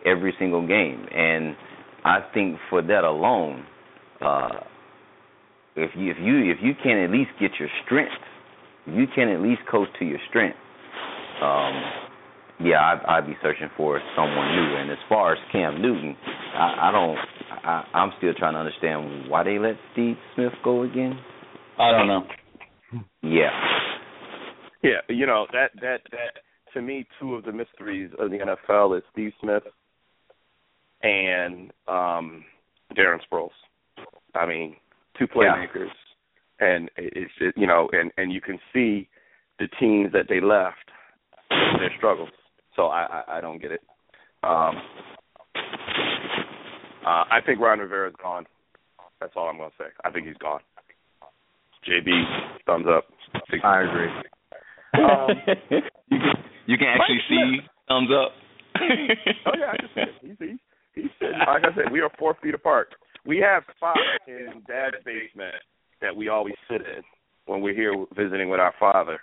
every 0.05 0.33
single 0.39 0.65
game, 0.67 1.05
and 1.13 1.55
I 2.03 2.19
think 2.33 2.57
for 2.69 2.81
that 2.81 3.03
alone, 3.03 3.65
uh, 4.21 4.49
if 5.75 5.91
you 5.95 6.11
if 6.11 6.17
you 6.19 6.51
if 6.51 6.57
you 6.61 6.73
can 6.81 6.97
at 6.97 7.11
least 7.11 7.31
get 7.39 7.51
your 7.59 7.69
strength, 7.85 8.11
you 8.85 9.05
can 9.13 9.29
at 9.29 9.41
least 9.41 9.61
coach 9.69 9.87
to 9.99 10.05
your 10.05 10.19
strength. 10.29 10.57
Um, 11.41 11.83
yeah, 12.59 12.79
I'd, 12.79 13.05
I'd 13.07 13.27
be 13.27 13.35
searching 13.41 13.69
for 13.75 13.99
someone 14.15 14.55
new. 14.55 14.75
And 14.77 14.91
as 14.91 14.97
far 15.09 15.33
as 15.33 15.39
Cam 15.51 15.81
Newton, 15.81 16.15
I, 16.55 16.89
I 16.89 16.91
don't. 16.91 17.17
I, 17.63 17.85
I'm 17.93 18.11
still 18.17 18.33
trying 18.33 18.53
to 18.53 18.59
understand 18.59 19.29
why 19.29 19.43
they 19.43 19.57
let 19.57 19.75
Steve 19.93 20.15
Smith 20.35 20.53
go 20.63 20.83
again. 20.83 21.19
I 21.79 21.91
don't 21.91 22.07
know. 22.07 22.23
Yeah. 23.21 23.49
Yeah, 24.83 24.99
you 25.07 25.25
know 25.25 25.47
that 25.53 25.71
that 25.81 26.01
that 26.11 26.41
to 26.73 26.81
me, 26.81 27.07
two 27.19 27.35
of 27.35 27.45
the 27.45 27.53
mysteries 27.53 28.11
of 28.19 28.31
the 28.31 28.37
NFL 28.37 28.97
is 28.97 29.03
Steve 29.13 29.31
Smith 29.39 29.63
and 31.01 31.71
um 31.87 32.43
Darren 32.97 33.19
Sproles. 33.31 33.49
I 34.35 34.45
mean, 34.45 34.75
two 35.17 35.25
playmakers, 35.25 35.87
yeah. 36.59 36.67
and 36.67 36.89
it's 36.97 37.31
it, 37.39 37.53
you 37.55 37.65
know, 37.65 37.89
and 37.93 38.11
and 38.17 38.31
you 38.33 38.41
can 38.41 38.59
see 38.73 39.07
the 39.57 39.67
teams 39.79 40.11
that 40.11 40.25
they 40.27 40.41
left 40.41 40.91
their 41.49 41.91
struggles. 41.97 42.29
So 42.75 42.87
I 42.87 43.23
I, 43.27 43.37
I 43.37 43.41
don't 43.41 43.61
get 43.61 43.71
it. 43.71 43.81
Um, 44.43 44.75
uh, 47.05 47.23
I 47.31 47.39
think 47.45 47.59
Ron 47.61 47.79
Rivera's 47.79 48.15
gone. 48.21 48.45
That's 49.21 49.33
all 49.37 49.47
I'm 49.47 49.57
going 49.57 49.69
to 49.69 49.75
say. 49.77 49.89
I 50.03 50.09
think 50.09 50.27
he's 50.27 50.37
gone. 50.37 50.59
JB, 51.87 52.09
thumbs 52.65 52.85
up. 52.89 53.05
I 53.63 53.81
agree. 53.81 54.09
Um, 54.93 55.27
you 56.09 56.17
can 56.19 56.33
you 56.65 56.77
can 56.77 56.87
actually 56.87 57.19
see 57.29 57.59
thumbs 57.87 58.09
up. 58.11 58.31
oh 59.45 59.51
yeah, 59.57 59.71
I 59.71 59.77
can 59.77 59.89
see 59.93 60.01
it. 60.01 60.09
He's, 60.21 60.35
he's 60.39 60.59
he's 60.95 61.11
sitting. 61.19 61.39
Like 61.39 61.63
I 61.63 61.75
said, 61.75 61.91
we 61.91 62.01
are 62.01 62.11
four 62.17 62.35
feet 62.41 62.53
apart. 62.53 62.89
We 63.25 63.37
have 63.39 63.63
spots 63.75 63.99
in 64.27 64.63
Dad's 64.67 65.03
basement 65.05 65.55
that 66.01 66.15
we 66.15 66.27
always 66.29 66.55
sit 66.69 66.81
in 66.81 67.03
when 67.45 67.61
we're 67.61 67.75
here 67.75 67.93
visiting 68.15 68.49
with 68.49 68.59
our 68.59 68.73
father, 68.79 69.19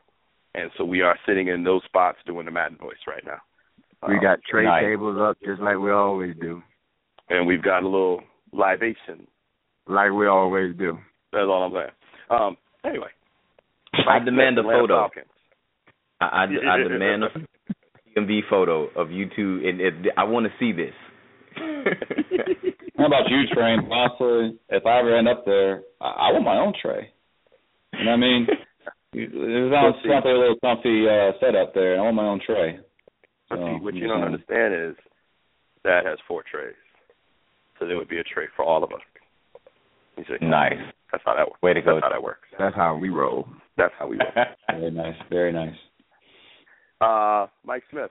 and 0.55 0.71
so 0.77 0.85
we 0.85 1.03
are 1.03 1.19
sitting 1.27 1.49
in 1.49 1.65
those 1.65 1.83
spots 1.85 2.19
doing 2.27 2.47
the 2.47 2.53
Madden 2.53 2.79
voice 2.79 2.97
right 3.07 3.25
now. 3.25 3.41
We 4.09 4.15
um, 4.15 4.23
got 4.23 4.39
tray 4.51 4.65
nice. 4.65 4.83
tables 4.83 5.19
up 5.21 5.37
just 5.45 5.61
like 5.61 5.79
we 5.79 5.91
always 5.91 6.35
do. 6.41 6.63
And 7.29 7.47
we've 7.47 7.63
got 7.63 7.83
a 7.83 7.89
little 7.89 8.23
libation. 8.53 9.27
Like 9.87 10.13
we 10.13 10.27
always 10.27 10.75
do. 10.77 10.99
That's 11.33 11.45
all 11.45 11.65
I'm 11.65 11.73
saying. 11.73 11.95
Um, 12.31 12.57
anyway. 12.85 13.09
I 13.93 14.25
demand 14.25 14.59
a 14.59 14.63
photo. 14.63 15.09
I, 16.21 16.25
I, 16.25 16.45
I 16.45 16.77
demand 16.79 17.25
a 17.25 17.29
TMV 18.17 18.41
photo 18.49 18.89
of 18.97 19.11
you 19.11 19.29
two, 19.35 19.63
and 19.65 19.81
it, 19.81 19.95
I 20.17 20.25
want 20.25 20.47
to 20.47 20.53
see 20.59 20.73
this. 20.73 20.95
How 22.97 23.07
about 23.07 23.29
you, 23.29 23.43
Trey? 23.53 23.77
Honestly, 23.91 24.59
if 24.69 24.87
I 24.87 25.01
ever 25.01 25.17
end 25.17 25.29
up 25.29 25.45
there, 25.45 25.83
I, 26.01 26.07
I 26.07 26.33
want 26.33 26.45
my 26.45 26.59
own 26.59 26.73
tray. 26.81 27.13
You 27.99 28.05
know 28.05 28.11
what 28.13 28.17
I 28.17 28.21
mean? 28.21 28.47
It 29.13 29.73
sounds 29.73 29.97
like 30.05 30.25
a 30.25 30.29
little 30.29 30.57
comfy 30.63 31.07
uh, 31.09 31.33
setup 31.41 31.75
there. 31.75 31.99
I 31.99 32.03
want 32.03 32.17
my 32.17 32.27
own 32.27 32.41
tray. 32.45 32.79
So, 33.49 33.57
what 33.81 33.95
you 33.95 34.07
don't 34.07 34.23
understand 34.23 34.75
is 34.75 34.97
that 35.83 36.07
has 36.07 36.19
four 36.29 36.45
trays, 36.49 36.77
so 37.79 37.87
there 37.87 37.97
would 37.97 38.09
be 38.09 38.19
a 38.19 38.23
tray 38.23 38.47
for 38.55 38.65
all 38.65 38.85
of 38.85 38.93
us. 38.93 39.01
You 40.29 40.37
see? 40.39 40.47
Nice. 40.47 40.75
That's 41.11 41.25
how 41.25 41.35
that 41.35 41.49
works. 41.49 41.63
Way 41.63 41.75
to 41.75 41.83
go. 41.83 41.95
That's 41.95 42.05
how 42.05 42.11
that 42.11 42.23
works. 42.23 42.49
That's 42.59 42.77
how 42.77 42.97
we 42.97 43.09
roll. 43.09 43.49
That's 43.77 43.93
how 43.99 44.09
we 44.09 44.19
roll. 44.19 44.47
very 44.71 44.91
nice. 44.91 45.15
Very 45.31 45.53
nice. 45.53 45.75
Uh, 47.01 47.47
Mike 47.65 47.83
Smith, 47.91 48.11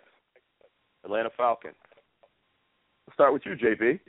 Atlanta 1.06 1.30
Falcons. 1.38 1.76
Let's 3.08 3.16
start 3.16 3.34
with 3.34 3.44
you, 3.46 3.54
JB. 3.56 4.00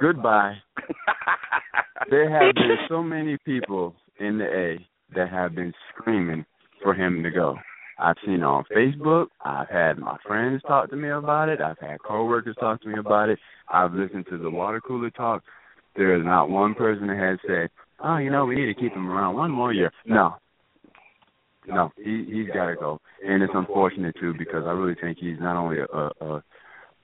Goodbye. 0.00 0.54
there 2.10 2.30
have 2.30 2.54
been 2.54 2.76
so 2.88 3.02
many 3.02 3.36
people 3.44 3.96
in 4.20 4.38
the 4.38 4.44
A 4.44 4.86
that 5.16 5.30
have 5.30 5.54
been 5.54 5.72
screaming 5.92 6.44
for 6.82 6.94
him 6.94 7.22
to 7.24 7.30
go. 7.30 7.56
I've 7.98 8.16
seen 8.24 8.44
on 8.44 8.64
Facebook. 8.74 9.26
I've 9.44 9.68
had 9.68 9.98
my 9.98 10.16
friends 10.24 10.62
talk 10.68 10.90
to 10.90 10.96
me 10.96 11.08
about 11.08 11.48
it. 11.48 11.60
I've 11.60 11.78
had 11.80 11.96
coworkers 12.06 12.54
talk 12.60 12.80
to 12.82 12.88
me 12.88 12.98
about 12.98 13.28
it. 13.28 13.40
I've 13.68 13.92
listened 13.92 14.26
to 14.30 14.38
the 14.38 14.50
water 14.50 14.80
cooler 14.80 15.10
talk. 15.10 15.42
There 15.96 16.16
is 16.16 16.24
not 16.24 16.50
one 16.50 16.74
person 16.74 17.06
that 17.08 17.18
has 17.18 17.38
said, 17.46 17.70
"Oh, 18.00 18.18
you 18.18 18.30
know, 18.30 18.46
we 18.46 18.54
need 18.54 18.72
to 18.72 18.80
keep 18.80 18.92
him 18.92 19.10
around 19.10 19.36
one 19.36 19.50
more 19.50 19.72
year." 19.72 19.92
No, 20.04 20.36
no, 21.68 21.90
he 21.96 22.24
he's 22.30 22.48
got 22.48 22.66
to 22.66 22.76
go, 22.76 23.00
and 23.26 23.42
it's 23.42 23.52
unfortunate 23.54 24.16
too 24.18 24.34
because 24.38 24.64
I 24.66 24.70
really 24.70 24.96
think 25.00 25.18
he's 25.18 25.40
not 25.40 25.56
only 25.56 25.78
a, 25.80 26.24
a 26.24 26.42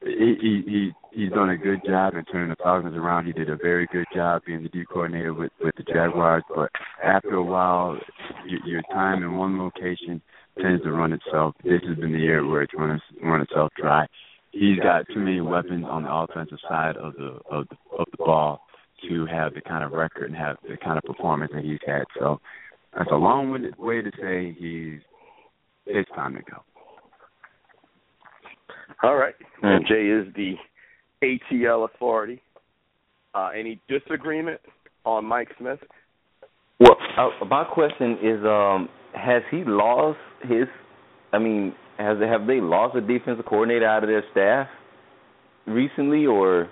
he 0.01 0.35
he 0.41 0.62
he 0.66 0.93
he's 1.12 1.30
done 1.30 1.51
a 1.51 1.57
good 1.57 1.80
job 1.87 2.14
in 2.14 2.24
turning 2.26 2.51
the 2.51 2.57
Falcons 2.62 2.97
around. 2.97 3.26
He 3.26 3.32
did 3.32 3.51
a 3.51 3.57
very 3.57 3.87
good 3.93 4.07
job 4.14 4.43
being 4.47 4.62
the 4.62 4.68
D 4.68 4.85
coordinator 4.91 5.35
with 5.35 5.53
with 5.62 5.74
the 5.76 5.82
Jaguars. 5.82 6.45
But 6.55 6.70
after 7.03 7.35
a 7.35 7.43
while, 7.43 7.99
your, 8.47 8.61
your 8.66 8.82
time 8.93 9.22
in 9.22 9.37
one 9.37 9.59
location 9.59 10.22
tends 10.61 10.82
to 10.85 10.93
run 10.93 11.12
itself. 11.12 11.55
This 11.62 11.82
has 11.87 11.97
been 11.97 12.12
the 12.12 12.18
year 12.18 12.47
where 12.47 12.62
it's 12.62 12.74
run 12.74 13.01
run 13.22 13.41
itself 13.43 13.72
dry. 13.76 14.07
He's 14.53 14.78
got 14.78 15.07
too 15.12 15.20
many 15.20 15.41
weapons 15.41 15.85
on 15.89 16.05
the 16.05 16.14
offensive 16.14 16.59
side 16.68 16.97
of 16.97 17.14
the 17.14 17.39
of 17.51 17.66
the 17.68 17.76
of 17.99 18.07
the 18.11 18.18
ball 18.18 18.63
to 19.09 19.26
have 19.26 19.55
the 19.55 19.61
kind 19.61 19.84
of 19.84 19.92
record 19.92 20.24
and 20.24 20.36
have 20.36 20.57
the 20.68 20.76
kind 20.76 20.98
of 20.98 21.05
performance 21.05 21.52
that 21.55 21.64
he's 21.64 21.78
had. 21.86 22.05
So 22.18 22.40
that's 22.96 23.11
a 23.11 23.16
long-winded 23.16 23.78
way 23.78 24.02
to 24.02 24.11
say 24.20 24.57
he's 24.59 25.00
it's 25.86 26.09
time 26.11 26.34
to 26.34 26.40
go. 26.42 26.59
All 29.02 29.16
right. 29.16 29.34
And 29.62 29.86
Jay 29.86 30.07
is 30.07 30.32
the 30.34 30.55
ATL 31.22 31.88
authority. 31.92 32.40
Uh, 33.34 33.50
any 33.59 33.80
disagreement 33.88 34.61
on 35.05 35.24
Mike 35.24 35.48
Smith? 35.59 35.80
Well, 36.80 36.96
uh, 37.18 37.44
my 37.44 37.64
question 37.64 38.18
is, 38.22 38.44
um, 38.44 38.88
has 39.14 39.42
he 39.50 39.62
lost 39.66 40.18
his? 40.42 40.66
I 41.32 41.38
mean, 41.38 41.74
has 41.98 42.18
have 42.20 42.46
they 42.46 42.61
lost 42.61 42.96
a 42.96 43.00
defensive 43.00 43.44
coordinator 43.46 43.86
out 43.86 44.05
of 44.05 44.09
their 44.09 44.24
staff 44.30 44.68
recently, 45.66 46.26
or 46.26 46.68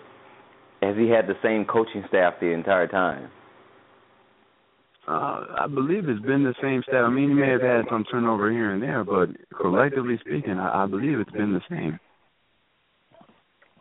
has 0.83 0.97
he 0.97 1.09
had 1.09 1.27
the 1.27 1.39
same 1.43 1.65
coaching 1.65 2.05
staff 2.09 2.35
the 2.41 2.49
entire 2.49 2.89
time? 2.89 3.31
Uh, 5.07 5.45
I 5.59 5.67
believe 5.73 6.09
it's 6.09 6.23
been 6.23 6.45
the 6.45 6.55
same 6.63 6.83
staff. 6.87 7.05
I 7.05 7.11
mean, 7.11 7.31
he 7.31 7.35
may 7.35 7.49
have 7.49 7.63
had 7.63 7.85
some 7.91 8.05
turnover 8.11 8.51
here 8.51 8.73
and 8.73 8.83
there, 8.83 9.05
but 9.05 9.31
collectively 9.61 10.19
speaking, 10.21 10.59
I, 10.59 10.85
I 10.85 10.87
believe 10.87 11.19
it's 11.19 11.31
been 11.31 11.53
the 11.53 11.63
same. 11.69 11.99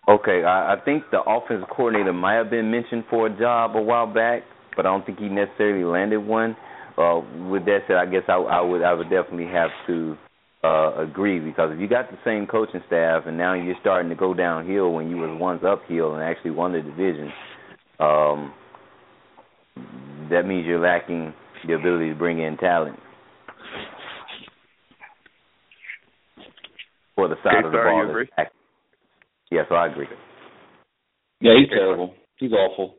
Okay, 0.07 0.43
I, 0.43 0.73
I 0.73 0.75
think 0.83 1.03
the 1.11 1.21
offensive 1.21 1.69
coordinator 1.69 2.13
might 2.13 2.35
have 2.35 2.49
been 2.49 2.71
mentioned 2.71 3.03
for 3.09 3.27
a 3.27 3.37
job 3.37 3.75
a 3.75 3.81
while 3.81 4.11
back, 4.11 4.41
but 4.75 4.85
I 4.85 4.89
don't 4.89 5.05
think 5.05 5.19
he 5.19 5.29
necessarily 5.29 5.83
landed 5.83 6.19
one. 6.19 6.55
Uh, 6.97 7.21
with 7.49 7.65
that 7.65 7.79
said, 7.87 7.97
I 7.97 8.05
guess 8.05 8.23
I, 8.27 8.33
I 8.33 8.61
would 8.61 8.83
I 8.83 8.93
would 8.93 9.09
definitely 9.09 9.45
have 9.45 9.69
to 9.87 10.17
uh, 10.63 11.01
agree 11.01 11.39
because 11.39 11.71
if 11.73 11.79
you 11.79 11.87
got 11.87 12.11
the 12.11 12.17
same 12.23 12.45
coaching 12.45 12.81
staff 12.87 13.23
and 13.25 13.37
now 13.37 13.53
you're 13.53 13.75
starting 13.81 14.09
to 14.09 14.15
go 14.15 14.33
downhill 14.33 14.93
when 14.93 15.09
you 15.09 15.17
was 15.17 15.35
once 15.39 15.63
uphill 15.65 16.13
and 16.13 16.23
actually 16.23 16.51
won 16.51 16.71
the 16.71 16.81
division, 16.81 17.31
um, 17.99 18.53
that 20.29 20.43
means 20.45 20.65
you're 20.67 20.79
lacking 20.79 21.33
the 21.67 21.73
ability 21.73 22.09
to 22.09 22.15
bring 22.15 22.39
in 22.39 22.57
talent 22.57 22.97
for 27.15 27.27
the 27.27 27.35
side 27.43 27.55
okay, 27.57 27.67
of 27.67 27.71
the 27.71 27.77
sorry, 27.77 27.91
ball. 27.91 28.03
You 28.03 28.09
agree? 28.09 28.29
Yeah, 29.51 29.61
so 29.67 29.75
I 29.75 29.87
agree. 29.87 30.07
Yeah, 31.41 31.53
he's 31.59 31.69
terrible. 31.69 32.13
He's 32.37 32.51
awful. 32.53 32.95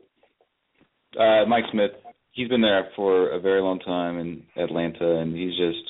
Uh, 1.17 1.45
Mike 1.47 1.65
Smith, 1.71 1.91
he's 2.31 2.49
been 2.49 2.61
there 2.61 2.89
for 2.95 3.31
a 3.31 3.39
very 3.39 3.61
long 3.61 3.79
time 3.79 4.19
in 4.19 4.43
Atlanta, 4.61 5.19
and 5.19 5.35
he's 5.35 5.51
just 5.51 5.83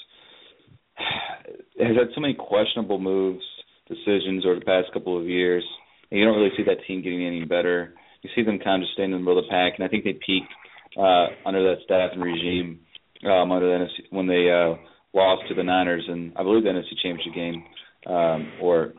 has 1.79 1.95
had 1.95 2.13
so 2.13 2.21
many 2.21 2.33
questionable 2.33 2.99
moves, 2.99 3.43
decisions 3.87 4.45
over 4.45 4.55
the 4.55 4.65
past 4.65 4.93
couple 4.93 5.19
of 5.19 5.27
years. 5.27 5.63
And 6.11 6.19
you 6.19 6.25
don't 6.25 6.37
really 6.37 6.55
see 6.55 6.63
that 6.63 6.85
team 6.87 7.01
getting 7.01 7.25
any 7.25 7.45
better. 7.45 7.93
you 8.21 8.29
see 8.35 8.43
them 8.43 8.59
kind 8.59 8.81
of 8.81 8.87
just 8.87 8.93
staying 8.93 9.11
in 9.11 9.17
the 9.17 9.23
middle 9.23 9.39
of 9.39 9.45
the 9.45 9.49
pack, 9.49 9.73
and 9.77 9.85
I 9.85 9.89
think 9.89 10.03
they 10.03 10.13
peaked 10.13 10.53
uh, 10.97 11.27
under 11.45 11.63
that 11.63 11.83
staff 11.83 12.11
and 12.13 12.23
regime 12.23 12.79
um, 13.25 13.51
under 13.51 13.65
the 13.65 13.85
NFC 13.85 14.11
when 14.11 14.27
they 14.27 14.49
uh, 14.51 14.75
lost 15.13 15.43
to 15.49 15.55
the 15.55 15.63
Niners, 15.63 16.05
and 16.07 16.33
I 16.35 16.43
believe 16.43 16.63
the 16.63 16.69
NFC 16.69 16.93
Championship 17.01 17.33
game 17.33 17.63
um, 18.07 18.51
or 18.61 18.93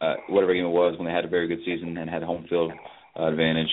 uh, 0.00 0.14
whatever 0.28 0.54
game 0.54 0.64
it 0.64 0.68
was 0.68 0.96
when 0.98 1.06
they 1.06 1.14
had 1.14 1.24
a 1.24 1.28
very 1.28 1.48
good 1.48 1.60
season 1.64 1.96
and 1.96 2.08
had 2.08 2.22
home 2.22 2.46
field 2.48 2.72
uh, 3.18 3.28
advantage. 3.28 3.70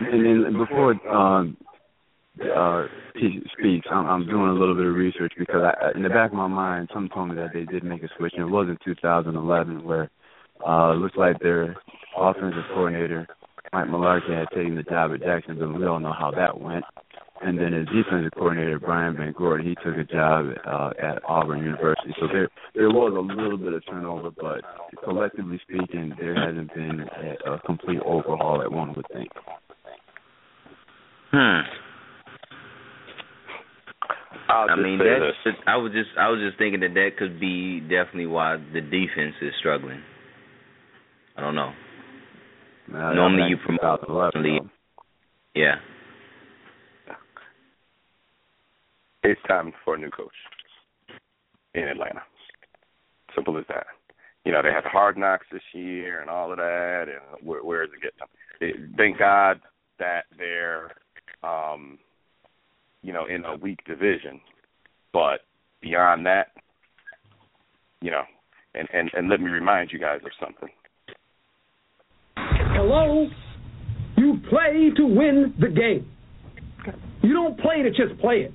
And 0.00 0.44
then 0.44 0.52
before 0.58 0.92
um, 1.08 1.56
uh, 2.42 2.86
he 3.14 3.40
speaks, 3.58 3.86
I'm, 3.90 4.06
I'm 4.06 4.26
doing 4.26 4.48
a 4.48 4.52
little 4.52 4.74
bit 4.74 4.86
of 4.86 4.94
research 4.94 5.32
because 5.38 5.62
I, 5.62 5.96
in 5.96 6.02
the 6.02 6.08
back 6.08 6.30
of 6.30 6.36
my 6.36 6.46
mind, 6.46 6.90
someone 6.92 7.10
told 7.10 7.28
me 7.30 7.34
that 7.36 7.52
they 7.52 7.64
did 7.64 7.84
make 7.84 8.02
a 8.02 8.08
switch, 8.16 8.32
and 8.36 8.48
it 8.48 8.50
was 8.50 8.68
in 8.68 8.78
2011 8.84 9.84
where 9.84 10.10
uh, 10.66 10.92
it 10.92 10.96
looks 10.96 11.16
like 11.16 11.38
their 11.40 11.76
offensive 12.16 12.64
coordinator 12.74 13.26
Mike 13.72 13.88
Mularkey 13.88 14.36
had 14.36 14.48
taken 14.54 14.76
the 14.76 14.82
job 14.82 15.12
at 15.12 15.20
Jacksonville. 15.20 15.72
We 15.72 15.86
all 15.86 16.00
know 16.00 16.14
how 16.18 16.30
that 16.30 16.60
went. 16.60 16.84
And 17.40 17.56
then 17.56 17.72
his 17.72 17.86
defensive 17.86 18.32
coordinator 18.34 18.80
Brian 18.80 19.14
VanGorder, 19.14 19.62
he 19.62 19.76
took 19.76 19.96
a 19.96 20.02
job 20.02 20.46
uh, 20.66 20.90
at 21.00 21.22
Auburn 21.28 21.62
University. 21.62 22.12
So 22.18 22.26
there 22.26 22.48
there 22.74 22.88
was 22.88 23.12
a 23.14 23.20
little 23.20 23.58
bit 23.58 23.74
of 23.74 23.86
turnover, 23.86 24.30
but 24.30 24.62
collectively 25.04 25.60
speaking, 25.62 26.14
there 26.18 26.34
hasn't 26.34 26.74
been 26.74 27.00
a, 27.46 27.52
a 27.52 27.60
complete 27.60 28.00
overhaul 28.04 28.58
that 28.58 28.72
one 28.72 28.92
would 28.94 29.06
think. 29.12 29.28
Hmm. 31.30 31.60
I'll 34.48 34.70
I 34.70 34.76
mean, 34.76 34.98
say 34.98 35.04
that's. 35.04 35.36
this. 35.44 35.54
I 35.66 35.76
was 35.76 35.92
just. 35.92 36.10
I 36.18 36.28
was 36.30 36.40
just 36.40 36.58
thinking 36.58 36.80
that 36.80 36.94
that 36.94 37.10
could 37.18 37.38
be 37.38 37.80
definitely 37.80 38.26
why 38.26 38.56
the 38.72 38.80
defense 38.80 39.34
is 39.42 39.52
struggling. 39.58 40.00
I 41.36 41.40
don't 41.42 41.54
know. 41.54 41.72
Uh, 42.92 43.12
Normally 43.12 43.48
you 43.50 43.56
in 43.56 43.62
promote 43.78 44.00
2011, 44.00 44.42
the- 44.42 44.58
though. 44.60 44.70
Yeah. 45.54 45.74
It's 49.24 49.40
time 49.46 49.72
for 49.84 49.94
a 49.96 49.98
new 49.98 50.10
coach 50.10 50.32
in 51.74 51.82
Atlanta. 51.84 52.22
Simple 53.34 53.58
as 53.58 53.64
that. 53.68 53.86
You 54.44 54.52
know, 54.52 54.62
they 54.62 54.70
had 54.72 54.84
the 54.84 54.88
hard 54.88 55.18
knocks 55.18 55.46
this 55.52 55.60
year 55.74 56.20
and 56.20 56.30
all 56.30 56.50
of 56.50 56.56
that, 56.58 57.06
and 57.08 57.46
where, 57.46 57.62
where 57.62 57.82
is 57.84 57.90
it 57.90 58.00
getting 58.00 58.18
them? 58.18 58.28
It, 58.60 58.96
thank 58.96 59.18
God 59.18 59.60
that 59.98 60.24
they're, 60.38 60.92
um, 61.42 61.98
you 63.08 63.14
know, 63.14 63.24
in 63.24 63.42
a 63.46 63.56
weak 63.56 63.78
division. 63.86 64.38
But 65.14 65.40
beyond 65.80 66.26
that, 66.26 66.48
you 68.02 68.10
know, 68.10 68.20
and, 68.74 68.86
and, 68.92 69.10
and 69.14 69.30
let 69.30 69.40
me 69.40 69.50
remind 69.50 69.90
you 69.90 69.98
guys 69.98 70.20
of 70.26 70.30
something. 70.38 70.68
Hello? 72.36 73.26
You 74.18 74.34
play 74.50 74.90
to 74.94 75.06
win 75.06 75.54
the 75.58 75.68
game. 75.68 76.06
You 77.22 77.32
don't 77.32 77.58
play 77.58 77.82
to 77.82 77.88
just 77.88 78.20
play 78.20 78.42
it. 78.42 78.52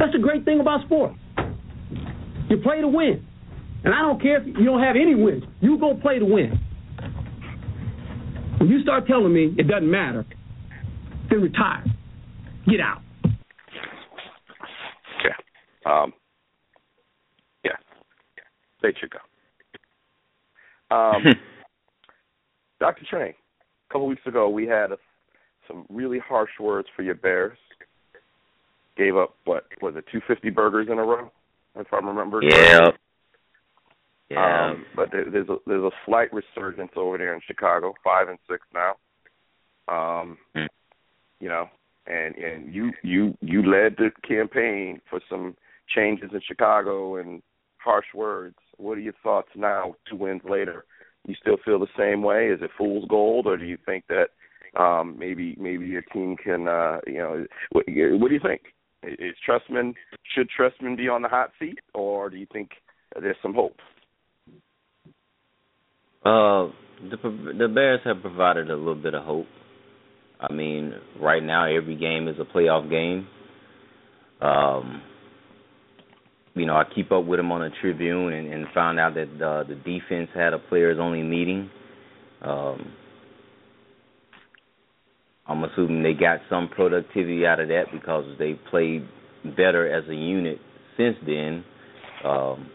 That's 0.00 0.12
the 0.12 0.18
great 0.20 0.44
thing 0.44 0.58
about 0.58 0.84
sports. 0.86 1.16
You 2.50 2.56
play 2.56 2.80
to 2.80 2.88
win. 2.88 3.24
And 3.84 3.94
I 3.94 4.00
don't 4.00 4.20
care 4.20 4.40
if 4.40 4.48
you 4.48 4.64
don't 4.64 4.82
have 4.82 4.96
any 4.96 5.14
wins. 5.14 5.44
You 5.60 5.78
go 5.78 5.94
play 5.94 6.18
to 6.18 6.24
win. 6.24 6.58
When 8.58 8.68
you 8.68 8.82
start 8.82 9.06
telling 9.06 9.32
me 9.32 9.54
it 9.56 9.68
doesn't 9.68 9.88
matter, 9.88 10.26
then 11.34 11.42
retire. 11.42 11.84
Get 12.66 12.80
out. 12.80 13.02
Yeah. 15.24 15.92
Um, 15.92 16.12
yeah. 17.64 17.72
They 18.82 18.92
should 18.98 19.10
go. 19.10 19.18
Um, 20.94 21.24
Dr. 22.80 23.04
Train, 23.08 23.32
a 23.32 23.92
couple 23.92 24.06
weeks 24.06 24.26
ago 24.26 24.48
we 24.48 24.66
had 24.66 24.92
a, 24.92 24.96
some 25.68 25.86
really 25.88 26.18
harsh 26.18 26.50
words 26.60 26.88
for 26.94 27.02
your 27.02 27.14
Bears. 27.14 27.58
Gave 28.96 29.16
up 29.16 29.34
what 29.44 29.64
was 29.82 29.96
it, 29.96 30.04
two 30.12 30.20
fifty 30.28 30.50
burgers 30.50 30.86
in 30.88 30.98
a 30.98 31.02
row, 31.02 31.32
if 31.74 31.88
I 31.92 31.96
remember. 31.96 32.40
Yeah. 32.42 32.90
Yeah. 34.30 34.70
Um, 34.70 34.86
but 34.94 35.08
there, 35.10 35.28
there's 35.28 35.48
a 35.48 35.56
there's 35.66 35.82
a 35.82 35.90
slight 36.06 36.28
resurgence 36.32 36.92
over 36.94 37.18
there 37.18 37.34
in 37.34 37.40
Chicago, 37.44 37.92
five 38.04 38.28
and 38.28 38.38
six 38.48 38.60
now. 38.72 38.94
Um, 39.88 40.38
Mm. 40.54 40.68
You 41.40 41.48
know, 41.48 41.68
and 42.06 42.34
and 42.36 42.74
you 42.74 42.92
you 43.02 43.36
you 43.40 43.62
led 43.62 43.96
the 43.98 44.10
campaign 44.26 45.00
for 45.08 45.20
some 45.28 45.56
changes 45.94 46.30
in 46.32 46.40
Chicago 46.46 47.16
and 47.16 47.42
harsh 47.78 48.06
words. 48.14 48.56
What 48.76 48.98
are 48.98 49.02
your 49.02 49.14
thoughts 49.22 49.50
now, 49.54 49.94
two 50.08 50.16
wins 50.16 50.42
later? 50.48 50.84
You 51.26 51.34
still 51.40 51.56
feel 51.64 51.78
the 51.78 51.86
same 51.98 52.22
way? 52.22 52.48
Is 52.48 52.60
it 52.62 52.70
fool's 52.76 53.06
gold, 53.08 53.46
or 53.46 53.56
do 53.56 53.64
you 53.64 53.78
think 53.86 54.04
that 54.08 54.28
um, 54.80 55.16
maybe 55.18 55.56
maybe 55.58 55.86
your 55.86 56.02
team 56.02 56.36
can, 56.36 56.68
uh, 56.68 57.00
you 57.06 57.18
know, 57.18 57.46
what, 57.72 57.84
what 57.88 58.28
do 58.28 58.34
you 58.34 58.40
think? 58.40 58.62
Is 59.02 59.34
Trestman 59.46 59.94
should 60.34 60.48
Trestman 60.48 60.96
be 60.96 61.08
on 61.08 61.22
the 61.22 61.28
hot 61.28 61.50
seat, 61.58 61.78
or 61.94 62.30
do 62.30 62.36
you 62.36 62.46
think 62.52 62.70
there's 63.20 63.36
some 63.42 63.54
hope? 63.54 63.76
Uh, 66.24 66.72
the 67.10 67.18
the 67.58 67.68
Bears 67.68 68.00
have 68.04 68.22
provided 68.22 68.70
a 68.70 68.76
little 68.76 68.94
bit 68.94 69.14
of 69.14 69.24
hope. 69.24 69.46
I 70.48 70.52
mean, 70.52 70.94
right 71.20 71.42
now 71.42 71.66
every 71.66 71.96
game 71.96 72.28
is 72.28 72.36
a 72.38 72.44
playoff 72.44 72.88
game. 72.90 73.26
Um, 74.40 75.02
you 76.54 76.66
know, 76.66 76.74
I 76.74 76.84
keep 76.94 77.10
up 77.10 77.24
with 77.24 77.38
them 77.38 77.50
on 77.50 77.60
the 77.62 77.70
Tribune 77.80 78.32
and, 78.32 78.52
and 78.52 78.66
found 78.74 79.00
out 79.00 79.14
that 79.14 79.44
uh, 79.44 79.64
the 79.64 79.74
defense 79.74 80.30
had 80.34 80.52
a 80.52 80.58
players 80.58 80.98
only 81.00 81.22
meeting. 81.22 81.70
Um, 82.42 82.92
I'm 85.46 85.64
assuming 85.64 86.02
they 86.02 86.14
got 86.14 86.40
some 86.48 86.68
productivity 86.68 87.44
out 87.46 87.60
of 87.60 87.68
that 87.68 87.84
because 87.92 88.24
they 88.38 88.54
played 88.70 89.06
better 89.56 89.92
as 89.92 90.08
a 90.08 90.14
unit 90.14 90.58
since 90.96 91.16
then. 91.26 91.64
Um, 92.24 92.70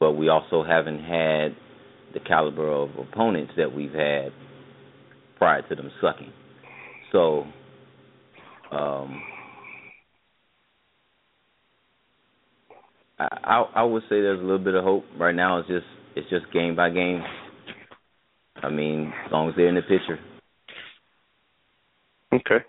but 0.00 0.12
we 0.12 0.28
also 0.28 0.64
haven't 0.64 1.00
had 1.00 1.54
the 2.14 2.20
caliber 2.26 2.68
of 2.68 2.90
opponents 2.98 3.52
that 3.56 3.72
we've 3.74 3.92
had 3.92 4.32
prior 5.36 5.62
to 5.68 5.74
them 5.74 5.90
sucking. 6.00 6.32
So, 7.12 7.44
um, 8.70 9.22
I, 13.18 13.28
I 13.44 13.64
I 13.76 13.82
would 13.82 14.02
say 14.04 14.20
there's 14.20 14.40
a 14.40 14.42
little 14.42 14.58
bit 14.58 14.74
of 14.74 14.84
hope 14.84 15.04
right 15.18 15.34
now. 15.34 15.58
It's 15.58 15.68
just 15.68 15.86
it's 16.16 16.28
just 16.30 16.52
game 16.52 16.76
by 16.76 16.90
game. 16.90 17.22
I 18.62 18.70
mean, 18.70 19.12
as 19.26 19.32
long 19.32 19.48
as 19.48 19.54
they're 19.56 19.68
in 19.68 19.74
the 19.76 19.82
picture, 19.82 20.18
Okay. 22.32 22.64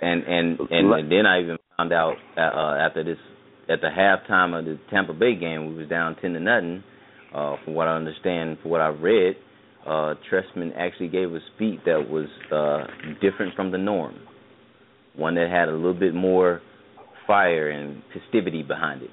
and 0.00 0.22
and 0.22 0.58
and, 0.70 0.92
and 0.92 1.12
then 1.12 1.26
I 1.26 1.40
even 1.40 1.58
found 1.76 1.92
out 1.92 2.14
uh, 2.36 2.86
after 2.86 3.02
this 3.04 3.18
at 3.68 3.80
the 3.80 3.88
halftime 3.88 4.58
of 4.58 4.64
the 4.64 4.78
Tampa 4.90 5.12
Bay 5.12 5.34
game, 5.34 5.68
we 5.68 5.74
was 5.82 5.88
down 5.88 6.16
ten 6.20 6.32
to 6.32 6.40
nothing. 6.40 6.82
Uh, 7.34 7.56
from 7.62 7.74
what 7.74 7.86
I 7.88 7.94
understand, 7.94 8.56
from 8.62 8.70
what 8.70 8.80
I've 8.80 9.00
read, 9.02 9.36
uh, 9.88 10.14
Trestman 10.30 10.72
actually 10.76 11.08
gave 11.08 11.32
a 11.32 11.40
speech 11.54 11.80
that 11.86 12.08
was 12.08 12.28
uh, 12.52 12.86
different 13.22 13.54
from 13.56 13.72
the 13.72 13.78
norm, 13.78 14.16
one 15.16 15.34
that 15.36 15.50
had 15.50 15.68
a 15.68 15.72
little 15.72 15.94
bit 15.94 16.14
more 16.14 16.60
fire 17.26 17.70
and 17.70 18.02
festivity 18.12 18.62
behind 18.62 19.02
it. 19.02 19.10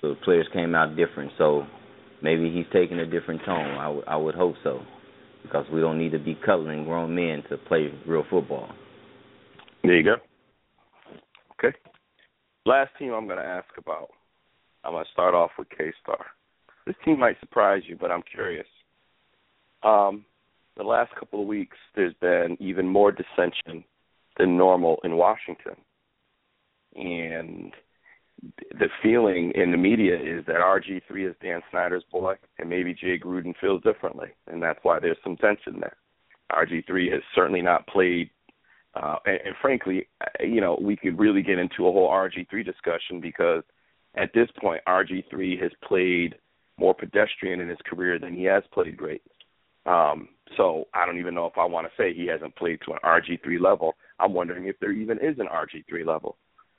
So 0.00 0.08
the 0.10 0.16
players 0.24 0.46
came 0.52 0.74
out 0.74 0.96
different. 0.96 1.30
So 1.38 1.64
maybe 2.22 2.52
he's 2.52 2.66
taking 2.72 2.98
a 2.98 3.06
different 3.06 3.40
tone. 3.46 3.78
I 3.78 3.88
would 3.88 4.04
I 4.08 4.16
would 4.16 4.34
hope 4.34 4.56
so, 4.64 4.80
because 5.44 5.64
we 5.72 5.80
don't 5.80 5.98
need 5.98 6.12
to 6.12 6.18
be 6.18 6.36
cuddling 6.44 6.84
grown 6.84 7.14
men 7.14 7.44
to 7.50 7.56
play 7.56 7.92
real 8.06 8.24
football. 8.28 8.68
There 9.84 9.96
you 9.96 10.04
go. 10.04 10.16
Okay. 11.54 11.76
Last 12.66 12.90
team 12.98 13.12
I'm 13.12 13.26
going 13.26 13.38
to 13.38 13.44
ask 13.44 13.68
about. 13.78 14.08
I'm 14.84 14.92
going 14.92 15.04
to 15.04 15.10
start 15.12 15.34
off 15.34 15.50
with 15.56 15.68
K 15.70 15.92
Star. 16.02 16.26
This 16.86 16.96
team 17.04 17.20
might 17.20 17.38
surprise 17.40 17.82
you, 17.86 17.96
but 17.96 18.10
I'm 18.10 18.22
curious. 18.22 18.66
Um, 19.82 20.24
the 20.76 20.82
last 20.82 21.14
couple 21.14 21.40
of 21.40 21.46
weeks, 21.46 21.76
there's 21.94 22.14
been 22.20 22.56
even 22.60 22.86
more 22.86 23.12
dissension 23.12 23.84
than 24.38 24.56
normal 24.56 24.98
in 25.04 25.16
Washington, 25.16 25.76
and 26.94 27.72
the 28.70 28.88
feeling 29.02 29.52
in 29.54 29.70
the 29.70 29.76
media 29.76 30.16
is 30.16 30.44
that 30.46 30.56
RG3 30.56 31.30
is 31.30 31.36
Dan 31.42 31.60
Snyder's 31.70 32.04
boy, 32.10 32.34
and 32.58 32.68
maybe 32.68 32.94
Jay 32.94 33.18
Gruden 33.18 33.54
feels 33.60 33.82
differently, 33.82 34.28
and 34.46 34.62
that's 34.62 34.80
why 34.82 34.98
there's 34.98 35.18
some 35.22 35.36
tension 35.36 35.80
there. 35.80 35.96
RG3 36.50 37.12
has 37.12 37.22
certainly 37.34 37.62
not 37.62 37.86
played 37.86 38.30
uh, 38.94 39.16
and, 39.24 39.38
and 39.46 39.54
frankly, 39.60 40.06
uh, 40.20 40.44
you 40.44 40.60
know, 40.60 40.78
we 40.80 40.96
could 40.96 41.18
really 41.18 41.42
get 41.42 41.58
into 41.58 41.86
a 41.86 41.92
whole 41.92 42.10
RG3 42.10 42.64
discussion 42.64 43.20
because 43.20 43.62
at 44.14 44.32
this 44.34 44.48
point, 44.60 44.82
RG3 44.86 45.60
has 45.62 45.70
played 45.86 46.34
more 46.78 46.94
pedestrian 46.94 47.60
in 47.60 47.68
his 47.68 47.78
career 47.86 48.18
than 48.18 48.34
he 48.34 48.44
has 48.44 48.62
played 48.72 48.96
great. 48.96 49.22
Um, 49.86 50.28
so 50.56 50.86
I 50.94 51.06
don't 51.06 51.18
even 51.18 51.34
know 51.34 51.46
if 51.46 51.58
I 51.58 51.64
want 51.64 51.86
to 51.86 51.92
say 51.96 52.14
he 52.14 52.26
hasn't 52.26 52.56
played 52.56 52.80
to 52.84 52.92
an 52.92 52.98
RG3 53.04 53.60
level. 53.60 53.94
I'm 54.18 54.32
wondering 54.32 54.66
if 54.66 54.78
there 54.80 54.92
even 54.92 55.18
is 55.18 55.38
an 55.38 55.48
RG3 55.52 56.06
level. 56.06 56.36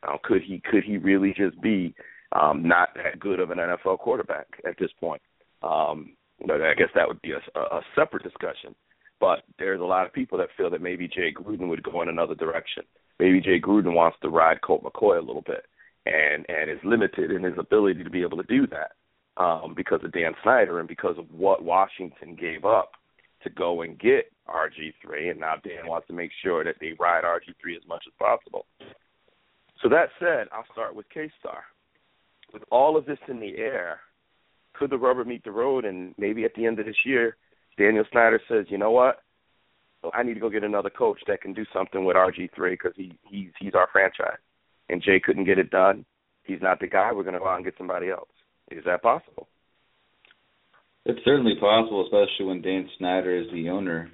Uh, 0.08 0.18
could 0.24 0.42
he 0.42 0.62
could 0.70 0.84
he 0.84 0.98
really 0.98 1.34
just 1.36 1.60
be 1.62 1.96
um, 2.34 2.68
not 2.68 2.90
that 2.96 3.20
good 3.20 3.40
of 3.40 3.52
an 3.52 3.58
NFL 3.58 4.00
quarterback 4.00 4.48
at 4.68 4.78
this 4.80 4.92
point? 5.00 5.22
Um, 5.62 6.14
I 6.42 6.74
guess 6.78 6.90
that 6.96 7.08
would 7.08 7.22
be 7.22 7.32
a, 7.32 7.60
a 7.60 7.82
separate 7.96 8.24
discussion. 8.24 8.76
But 9.20 9.44
there's 9.58 9.80
a 9.80 9.86
lot 9.86 10.06
of 10.06 10.12
people 10.12 10.38
that 10.40 10.50
feel 10.58 10.70
that 10.72 10.82
maybe 10.82 11.08
Jay 11.08 11.34
Gruden 11.34 11.70
would 11.70 11.84
go 11.84 12.02
in 12.02 12.10
another 12.10 12.36
direction. 12.36 12.84
Maybe 13.20 13.40
Jay 13.40 13.60
Gruden 13.60 13.94
wants 13.94 14.18
to 14.22 14.30
ride 14.30 14.62
Colt 14.62 14.84
McCoy 14.84 15.18
a 15.18 15.26
little 15.26 15.44
bit, 15.46 15.66
and 16.06 16.46
and 16.50 16.70
is 16.70 16.84
limited 16.84 17.32
in 17.32 17.44
his 17.44 17.58
ability 17.58 18.04
to 18.04 18.10
be 18.10 18.22
able 18.22 18.38
to 18.38 18.44
do 18.44 18.68
that 18.68 18.92
um, 19.38 19.74
because 19.76 20.02
of 20.04 20.12
Dan 20.12 20.34
Snyder 20.44 20.80
and 20.80 20.88
because 20.88 21.18
of 21.18 21.26
what 21.32 21.64
Washington 21.64 22.36
gave 22.36 22.66
up 22.66 22.92
to 23.44 23.50
go 23.50 23.82
and 23.82 24.00
get 24.00 24.32
RG3, 24.48 25.32
and 25.32 25.40
now 25.40 25.56
Dan 25.64 25.88
wants 25.88 26.08
to 26.08 26.14
make 26.14 26.32
sure 26.44 26.64
that 26.64 26.76
they 26.80 26.94
ride 27.00 27.24
RG3 27.24 27.76
as 27.76 27.88
much 27.88 28.04
as 28.08 28.14
possible. 28.20 28.66
So 29.82 29.90
that 29.90 30.10
said, 30.20 30.48
I'll 30.52 30.66
start 30.72 30.96
with 30.96 31.10
K-Star. 31.14 31.64
With 32.54 32.64
all 32.72 32.96
of 32.96 33.06
this 33.06 33.18
in 33.28 33.40
the 33.40 33.58
air, 33.58 34.00
could 34.74 34.90
the 34.90 34.98
rubber 34.98 35.26
meet 35.26 35.44
the 35.44 35.52
road 35.52 35.86
and 35.86 36.14
maybe 36.18 36.46
at 36.46 36.54
the 36.56 36.66
end 36.66 36.80
of 36.80 36.86
this 36.86 37.06
year, 37.06 37.36
Daniel 37.78 38.06
Snyder 38.12 38.40
says, 38.48 38.66
you 38.70 38.78
know 38.78 38.92
what? 38.92 39.20
I 40.14 40.24
need 40.24 40.34
to 40.34 40.40
go 40.40 40.50
get 40.50 40.64
another 40.64 40.90
coach 40.90 41.20
that 41.28 41.42
can 41.42 41.54
do 41.54 41.66
something 41.74 42.04
with 42.04 42.18
RG3 42.18 42.72
because 42.72 42.92
he 42.96 43.18
he's 43.24 43.52
he's 43.58 43.74
our 43.74 43.88
franchise, 43.92 44.40
and 44.90 45.02
Jay 45.02 45.20
couldn't 45.20 45.46
get 45.46 45.60
it 45.60 45.70
done. 45.70 46.04
He's 46.44 46.62
not 46.62 46.82
the 46.82 46.88
guy. 46.88 47.14
We're 47.14 47.24
going 47.24 47.36
to 47.36 47.40
go 47.40 47.48
out 47.48 47.56
and 47.56 47.64
get 47.64 47.76
somebody 47.78 48.10
else. 48.10 48.28
Is 48.78 48.86
that 48.86 49.02
possible? 49.02 49.48
It's 51.06 51.20
certainly 51.26 51.56
possible, 51.60 52.04
especially 52.06 52.46
when 52.46 52.62
Dan 52.62 52.90
Snyder 52.98 53.36
is 53.36 53.48
the 53.52 53.70
owner. 53.70 54.10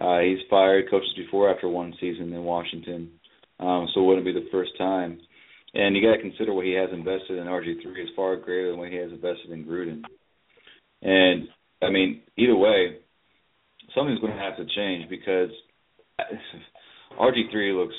Uh, 0.00 0.20
he's 0.20 0.38
fired 0.50 0.90
coaches 0.90 1.12
before 1.16 1.52
after 1.54 1.68
one 1.68 1.94
season 2.00 2.32
in 2.32 2.42
Washington, 2.42 3.10
um, 3.60 3.88
so 3.94 4.00
it 4.00 4.06
wouldn't 4.06 4.26
be 4.26 4.32
the 4.32 4.48
first 4.50 4.72
time. 4.76 5.20
And 5.74 5.96
you 5.96 6.02
got 6.02 6.16
to 6.16 6.22
consider 6.22 6.52
what 6.52 6.66
he 6.66 6.72
has 6.72 6.90
invested 6.92 7.38
in 7.38 7.46
RG3 7.46 8.02
is 8.02 8.10
far 8.16 8.36
greater 8.36 8.70
than 8.70 8.78
what 8.78 8.90
he 8.90 8.96
has 8.96 9.10
invested 9.10 9.50
in 9.50 9.64
Gruden. 9.64 10.02
And 11.00 11.48
I 11.82 11.90
mean, 11.90 12.22
either 12.36 12.56
way, 12.56 12.98
something's 13.94 14.20
going 14.20 14.34
to 14.34 14.38
have 14.38 14.56
to 14.56 14.66
change 14.74 15.08
because 15.08 15.50
RG3 17.18 17.76
looks 17.76 17.94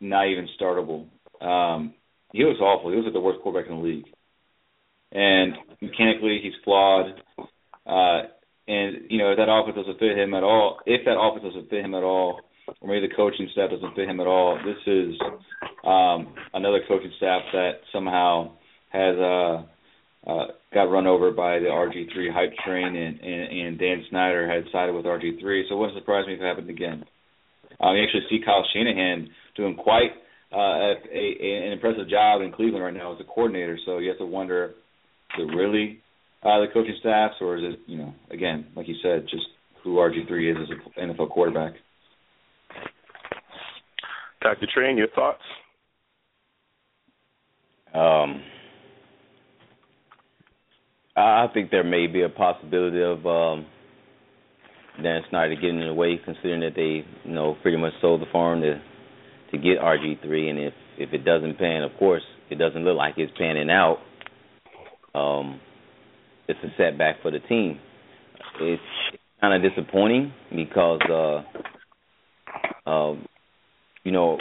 not 0.00 0.28
even 0.28 0.48
startable. 0.60 1.06
Um, 1.40 1.94
he 2.32 2.44
looks 2.44 2.60
awful. 2.60 2.90
He 2.90 2.96
looks 2.96 3.06
like 3.06 3.14
the 3.14 3.20
worst 3.20 3.40
quarterback 3.42 3.70
in 3.70 3.76
the 3.76 3.82
league. 3.82 4.04
And 5.12 5.54
mechanically, 5.80 6.40
he's 6.42 6.52
flawed. 6.64 7.12
Uh, 7.86 8.28
and 8.68 9.10
you 9.10 9.18
know, 9.18 9.32
if 9.32 9.38
that 9.38 9.48
offense 9.48 9.76
doesn't 9.76 9.98
fit 9.98 10.18
him 10.18 10.34
at 10.34 10.42
all, 10.42 10.78
if 10.86 11.04
that 11.04 11.18
offense 11.18 11.44
doesn't 11.44 11.70
fit 11.70 11.84
him 11.84 11.94
at 11.94 12.02
all, 12.02 12.40
or 12.80 12.88
maybe 12.88 13.08
the 13.08 13.14
coaching 13.14 13.48
staff 13.52 13.70
doesn't 13.70 13.94
fit 13.96 14.08
him 14.08 14.20
at 14.20 14.26
all, 14.26 14.58
this 14.64 14.76
is 14.86 15.14
um, 15.84 16.34
another 16.52 16.80
coaching 16.86 17.12
staff 17.16 17.42
that 17.52 17.80
somehow 17.92 18.52
has 18.92 19.16
uh, 19.16 19.62
uh, 20.28 20.46
got 20.74 20.90
run 20.90 21.06
over 21.06 21.30
by 21.30 21.58
the 21.58 21.66
RG3 21.66 22.32
hype 22.32 22.52
train, 22.64 22.94
and, 22.94 23.20
and, 23.20 23.58
and 23.60 23.78
Dan 23.78 24.04
Snyder 24.10 24.46
had 24.46 24.64
sided 24.70 24.92
with 24.92 25.06
RG3. 25.06 25.62
So 25.68 25.74
it 25.74 25.78
wouldn't 25.78 25.98
surprise 25.98 26.26
me 26.26 26.34
if 26.34 26.40
it 26.40 26.44
happened 26.44 26.70
again. 26.70 27.04
Um, 27.80 27.96
you 27.96 28.02
actually 28.02 28.26
see 28.28 28.44
Kyle 28.44 28.64
Shanahan 28.74 29.28
doing 29.56 29.76
quite 29.76 30.10
uh, 30.52 30.56
a, 30.56 30.94
a, 31.12 31.66
an 31.66 31.72
impressive 31.72 32.08
job 32.08 32.42
in 32.42 32.52
Cleveland 32.52 32.84
right 32.84 32.94
now 32.94 33.14
as 33.14 33.20
a 33.20 33.24
coordinator. 33.24 33.78
So 33.86 33.98
you 33.98 34.08
have 34.08 34.18
to 34.18 34.26
wonder, 34.26 34.74
is 35.38 35.48
it 35.48 35.56
really 35.56 36.00
uh, 36.42 36.60
the 36.60 36.66
coaching 36.72 36.96
staffs, 37.00 37.34
or 37.40 37.56
is 37.56 37.64
it, 37.64 37.80
you 37.86 37.98
know, 37.98 38.14
again, 38.30 38.66
like 38.76 38.88
you 38.88 38.94
said, 39.02 39.22
just 39.28 39.46
who 39.82 39.96
RG3 39.96 40.50
is 40.50 40.56
as 40.62 40.78
an 40.96 41.14
NFL 41.14 41.30
quarterback? 41.30 41.72
Dr. 44.40 44.66
Train, 44.72 44.96
your 44.96 45.08
thoughts? 45.08 45.42
Um, 47.92 48.42
I 51.16 51.46
think 51.52 51.70
there 51.70 51.82
may 51.82 52.06
be 52.06 52.22
a 52.22 52.28
possibility 52.28 53.02
of 53.02 53.26
um, 53.26 53.66
Dan 55.02 55.22
Snyder 55.30 55.56
getting 55.56 55.80
in 55.80 55.88
the 55.88 55.94
way, 55.94 56.20
considering 56.24 56.60
that 56.60 56.76
they, 56.76 57.04
you 57.28 57.34
know, 57.34 57.56
pretty 57.62 57.76
much 57.76 57.92
sold 58.00 58.20
the 58.20 58.26
farm 58.30 58.60
to 58.60 58.80
to 59.50 59.56
get 59.56 59.78
RG 59.80 60.22
three, 60.22 60.50
and 60.50 60.58
if 60.58 60.74
if 60.98 61.12
it 61.12 61.24
doesn't 61.24 61.58
pan, 61.58 61.82
of 61.82 61.90
course, 61.98 62.22
it 62.50 62.56
doesn't 62.56 62.84
look 62.84 62.96
like 62.96 63.14
it's 63.16 63.32
panning 63.38 63.70
out. 63.70 63.98
Um, 65.18 65.60
it's 66.48 66.60
a 66.62 66.68
setback 66.76 67.22
for 67.22 67.30
the 67.30 67.40
team. 67.40 67.78
It's 68.60 68.82
kind 69.40 69.64
of 69.64 69.70
disappointing 69.70 70.32
because, 70.54 71.00
uh, 71.10 72.90
um, 72.90 73.26
you 74.04 74.12
know, 74.12 74.38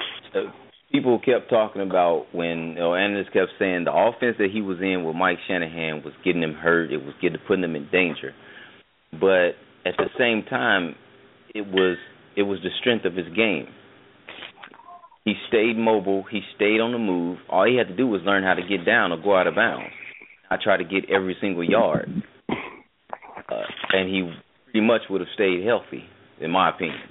people 0.92 1.20
kept 1.20 1.50
talking 1.50 1.82
about 1.82 2.28
when 2.34 2.70
you 2.70 2.76
know, 2.76 2.96
analysts 2.96 3.30
kept 3.34 3.52
saying 3.60 3.84
the 3.84 3.94
offense 3.94 4.38
that 4.40 4.50
he 4.52 4.62
was 4.62 4.78
in 4.82 5.04
with 5.04 5.16
Mike 5.16 5.40
Shanahan 5.48 6.04
was 6.04 6.14
getting 6.24 6.44
him 6.44 6.54
hurt. 6.54 6.92
It 6.92 7.04
was 7.04 7.14
getting 7.22 7.38
putting 7.48 7.64
him 7.64 7.76
in 7.76 7.90
danger. 7.92 8.34
But 9.12 9.56
at 9.86 9.96
the 9.98 10.10
same 10.18 10.44
time, 10.50 10.96
it 11.54 11.66
was 11.68 11.98
it 12.36 12.44
was 12.44 12.60
the 12.64 12.70
strength 12.80 13.06
of 13.06 13.16
his 13.16 13.28
game. 13.36 13.68
He 15.26 15.34
stayed 15.50 15.78
mobile. 15.78 16.24
He 16.32 16.42
stayed 16.56 16.80
on 16.80 16.94
the 16.94 17.00
move. 17.00 17.40
All 17.50 17.68
he 17.68 17.76
had 17.76 17.88
to 17.90 17.96
do 17.96 18.08
was 18.08 18.22
learn 18.24 18.44
how 18.44 18.54
to 18.54 18.62
get 18.62 18.86
down 18.86 19.12
or 19.12 19.22
go 19.22 19.36
out 19.36 19.48
of 19.48 19.56
bounds. 19.56 19.92
I 20.50 20.58
tried 20.62 20.78
to 20.78 20.86
get 20.86 21.10
every 21.10 21.36
single 21.42 21.64
yard, 21.64 22.10
uh, 22.50 23.64
and 23.92 24.10
he 24.10 24.32
pretty 24.66 24.86
much 24.86 25.02
would 25.10 25.22
have 25.22 25.30
stayed 25.34 25.66
healthy, 25.66 26.04
in 26.40 26.52
my 26.52 26.70
opinion. 26.70 27.02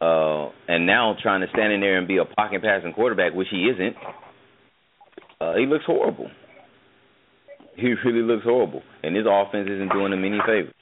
Uh, 0.00 0.48
and 0.66 0.86
now 0.86 1.14
trying 1.22 1.42
to 1.42 1.46
stand 1.52 1.72
in 1.72 1.80
there 1.80 1.98
and 1.98 2.08
be 2.08 2.16
a 2.16 2.24
pocket 2.24 2.62
passing 2.62 2.92
quarterback, 2.92 3.34
which 3.34 3.48
he 3.50 3.70
isn't, 3.72 3.96
uh, 5.40 5.54
he 5.54 5.66
looks 5.66 5.84
horrible. 5.86 6.30
He 7.76 7.94
really 8.04 8.22
looks 8.22 8.44
horrible, 8.44 8.82
and 9.02 9.14
his 9.14 9.26
offense 9.28 9.68
isn't 9.70 9.92
doing 9.92 10.12
him 10.12 10.24
any 10.24 10.38
favors. 10.46 10.74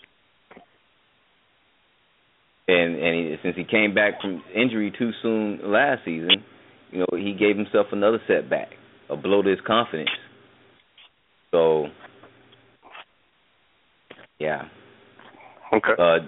And 2.68 2.96
and 2.96 3.14
he, 3.14 3.36
since 3.42 3.57
he 3.57 3.64
came 3.64 3.94
back 3.94 4.20
from 4.20 4.42
injury 4.55 4.92
too 4.96 5.11
soon 5.22 5.61
last 5.64 6.05
season, 6.05 6.44
you 6.90 7.01
know 7.01 7.07
he 7.12 7.34
gave 7.38 7.57
himself 7.57 7.86
another 7.92 8.18
setback, 8.26 8.68
a 9.09 9.16
blow 9.16 9.42
to 9.42 9.51
his 9.51 9.61
confidence. 9.66 10.11
So, 11.51 11.86
yeah. 14.38 14.64
Okay. 15.72 15.92
Uh, 15.99 16.18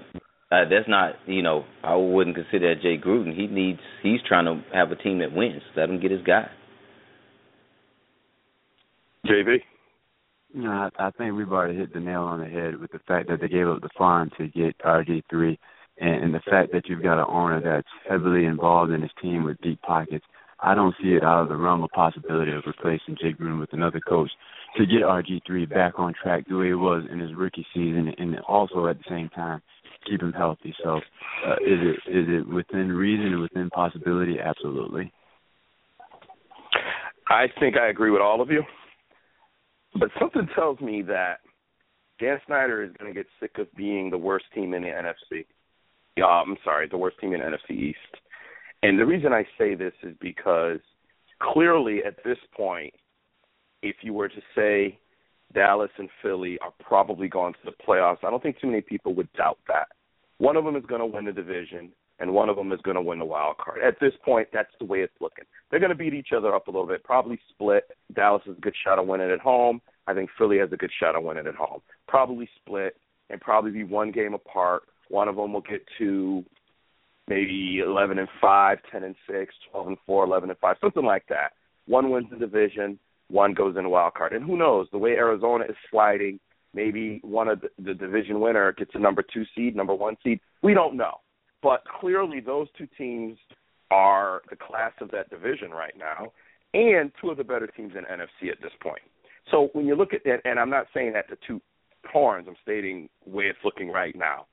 uh, 0.52 0.64
that's 0.68 0.88
not, 0.88 1.14
you 1.26 1.42
know, 1.42 1.64
I 1.84 1.94
wouldn't 1.94 2.36
consider 2.36 2.74
that 2.74 2.82
Jay 2.82 2.98
Gruden. 2.98 3.34
He 3.34 3.46
needs, 3.46 3.78
he's 4.02 4.20
trying 4.26 4.46
to 4.46 4.62
have 4.74 4.90
a 4.90 4.96
team 4.96 5.20
that 5.20 5.32
wins. 5.32 5.62
Let 5.76 5.88
him 5.88 6.00
get 6.00 6.10
his 6.10 6.22
guy. 6.22 6.48
JV? 9.26 9.58
No, 10.54 10.70
I, 10.70 10.88
I 10.98 11.10
think 11.12 11.36
we've 11.36 11.52
already 11.52 11.78
hit 11.78 11.94
the 11.94 12.00
nail 12.00 12.22
on 12.22 12.40
the 12.40 12.46
head 12.46 12.80
with 12.80 12.90
the 12.90 12.98
fact 13.06 13.28
that 13.28 13.40
they 13.40 13.48
gave 13.48 13.68
up 13.68 13.80
the 13.80 13.90
farm 13.96 14.30
to 14.38 14.48
get 14.48 14.76
RG 14.78 15.22
three, 15.30 15.58
and, 15.98 16.24
and 16.24 16.34
the 16.34 16.40
fact 16.50 16.72
that 16.72 16.88
you've 16.88 17.02
got 17.02 17.20
an 17.20 17.26
owner 17.28 17.60
that's 17.60 17.86
heavily 18.08 18.46
involved 18.46 18.90
in 18.90 19.02
his 19.02 19.10
team 19.22 19.44
with 19.44 19.60
deep 19.60 19.80
pockets. 19.82 20.24
I 20.62 20.74
don't 20.74 20.94
see 21.00 21.10
it 21.10 21.22
out 21.22 21.42
of 21.42 21.48
the 21.48 21.56
realm 21.56 21.82
of 21.82 21.90
possibility 21.90 22.52
of 22.52 22.64
replacing 22.66 23.16
Jay 23.20 23.32
Gruden 23.32 23.60
with 23.60 23.72
another 23.72 24.00
coach 24.00 24.30
to 24.76 24.86
get 24.86 25.02
RG 25.02 25.40
three 25.46 25.66
back 25.66 25.94
on 25.98 26.14
track 26.20 26.44
the 26.48 26.56
way 26.56 26.70
it 26.70 26.74
was 26.74 27.04
in 27.10 27.18
his 27.18 27.34
rookie 27.34 27.66
season, 27.74 28.12
and 28.18 28.38
also 28.40 28.86
at 28.86 28.98
the 28.98 29.04
same 29.08 29.28
time 29.30 29.62
keep 30.08 30.22
him 30.22 30.32
healthy. 30.32 30.74
So, 30.82 31.00
uh, 31.46 31.54
is 31.54 31.78
it 31.80 32.10
is 32.10 32.26
it 32.28 32.48
within 32.48 32.92
reason 32.92 33.26
and 33.26 33.40
within 33.40 33.70
possibility? 33.70 34.36
Absolutely. 34.38 35.12
I 37.28 37.46
think 37.58 37.76
I 37.76 37.88
agree 37.88 38.10
with 38.10 38.22
all 38.22 38.40
of 38.40 38.50
you, 38.50 38.62
but 39.98 40.10
something 40.18 40.48
tells 40.54 40.80
me 40.80 41.02
that 41.02 41.40
Dan 42.18 42.38
Snyder 42.46 42.82
is 42.82 42.90
going 42.98 43.12
to 43.12 43.18
get 43.18 43.26
sick 43.40 43.52
of 43.58 43.72
being 43.74 44.10
the 44.10 44.18
worst 44.18 44.46
team 44.54 44.74
in 44.74 44.82
the 44.82 44.88
NFC. 44.88 45.46
Uh, 46.20 46.26
I'm 46.26 46.56
sorry, 46.64 46.88
the 46.88 46.98
worst 46.98 47.18
team 47.20 47.32
in 47.32 47.40
NFC 47.40 47.70
East. 47.70 47.98
And 48.82 48.98
the 48.98 49.06
reason 49.06 49.32
I 49.32 49.44
say 49.58 49.74
this 49.74 49.92
is 50.02 50.14
because 50.20 50.80
clearly 51.40 52.00
at 52.04 52.16
this 52.24 52.38
point, 52.56 52.94
if 53.82 53.96
you 54.02 54.12
were 54.12 54.28
to 54.28 54.42
say 54.54 54.98
Dallas 55.54 55.90
and 55.98 56.08
Philly 56.22 56.58
are 56.60 56.72
probably 56.80 57.28
going 57.28 57.54
to 57.54 57.58
the 57.64 57.84
playoffs. 57.86 58.18
I 58.22 58.30
don't 58.30 58.42
think 58.42 58.60
too 58.60 58.68
many 58.68 58.80
people 58.80 59.14
would 59.14 59.32
doubt 59.32 59.58
that. 59.68 59.88
One 60.38 60.56
of 60.56 60.64
them 60.64 60.76
is 60.76 60.84
going 60.86 61.00
to 61.00 61.06
win 61.06 61.24
the 61.24 61.32
division, 61.32 61.90
and 62.18 62.32
one 62.32 62.48
of 62.48 62.56
them 62.56 62.72
is 62.72 62.80
going 62.82 62.94
to 62.94 63.02
win 63.02 63.18
the 63.18 63.24
wild 63.24 63.58
card. 63.58 63.80
At 63.82 63.98
this 64.00 64.12
point, 64.24 64.48
that's 64.52 64.72
the 64.78 64.86
way 64.86 65.00
it's 65.00 65.12
looking. 65.20 65.44
They're 65.70 65.80
going 65.80 65.90
to 65.90 65.96
beat 65.96 66.14
each 66.14 66.30
other 66.36 66.54
up 66.54 66.68
a 66.68 66.70
little 66.70 66.86
bit, 66.86 67.04
probably 67.04 67.38
split. 67.50 67.84
Dallas 68.14 68.42
has 68.46 68.56
a 68.56 68.60
good 68.60 68.74
shot 68.84 68.98
of 68.98 69.06
winning 69.06 69.30
at 69.30 69.40
home. 69.40 69.80
I 70.06 70.14
think 70.14 70.30
Philly 70.38 70.58
has 70.58 70.72
a 70.72 70.76
good 70.76 70.92
shot 70.98 71.16
of 71.16 71.24
winning 71.24 71.46
at 71.46 71.54
home. 71.54 71.80
Probably 72.08 72.48
split 72.56 72.96
and 73.28 73.40
probably 73.40 73.70
be 73.70 73.84
one 73.84 74.12
game 74.12 74.34
apart. 74.34 74.82
One 75.08 75.28
of 75.28 75.36
them 75.36 75.52
will 75.52 75.60
get 75.60 75.82
to 75.98 76.44
maybe 77.28 77.80
11 77.84 78.18
and 78.18 78.28
5, 78.40 78.78
10 78.90 79.04
and 79.04 79.14
6, 79.30 79.54
12 79.70 79.86
and 79.88 79.96
4, 80.06 80.24
11 80.24 80.50
and 80.50 80.58
5, 80.58 80.76
something 80.80 81.04
like 81.04 81.24
that. 81.28 81.52
One 81.86 82.10
wins 82.10 82.26
the 82.30 82.36
division, 82.36 82.98
one 83.30 83.54
goes 83.54 83.76
in 83.76 83.84
the 83.84 83.88
wild 83.88 84.14
card. 84.14 84.32
And 84.32 84.44
who 84.44 84.56
knows, 84.56 84.88
the 84.92 84.98
way 84.98 85.12
Arizona 85.12 85.64
is 85.68 85.76
sliding, 85.90 86.40
maybe 86.74 87.20
one 87.22 87.48
of 87.48 87.60
the, 87.60 87.68
the 87.78 87.94
division 87.94 88.40
winner 88.40 88.72
gets 88.72 88.90
a 88.94 88.98
number 88.98 89.22
two 89.22 89.44
seed, 89.54 89.76
number 89.76 89.94
one 89.94 90.16
seed. 90.22 90.40
We 90.62 90.74
don't 90.74 90.96
know. 90.96 91.20
But 91.62 91.82
clearly 92.00 92.40
those 92.40 92.68
two 92.76 92.88
teams 92.96 93.38
are 93.90 94.42
the 94.50 94.56
class 94.56 94.92
of 95.00 95.10
that 95.10 95.30
division 95.30 95.70
right 95.70 95.94
now 95.98 96.32
and 96.72 97.10
two 97.20 97.30
of 97.30 97.36
the 97.36 97.44
better 97.44 97.66
teams 97.66 97.94
in 97.96 98.04
NFC 98.04 98.50
at 98.50 98.60
this 98.62 98.72
point. 98.80 99.02
So 99.50 99.70
when 99.72 99.86
you 99.86 99.96
look 99.96 100.14
at 100.14 100.22
that, 100.24 100.40
and 100.44 100.58
I'm 100.58 100.70
not 100.70 100.86
saying 100.94 101.12
that 101.14 101.28
to 101.28 101.36
two 101.46 101.60
horns, 102.10 102.46
I'm 102.48 102.56
stating 102.62 103.08
where 103.24 103.48
it's 103.48 103.58
looking 103.64 103.90
right 103.90 104.16
now. 104.16 104.46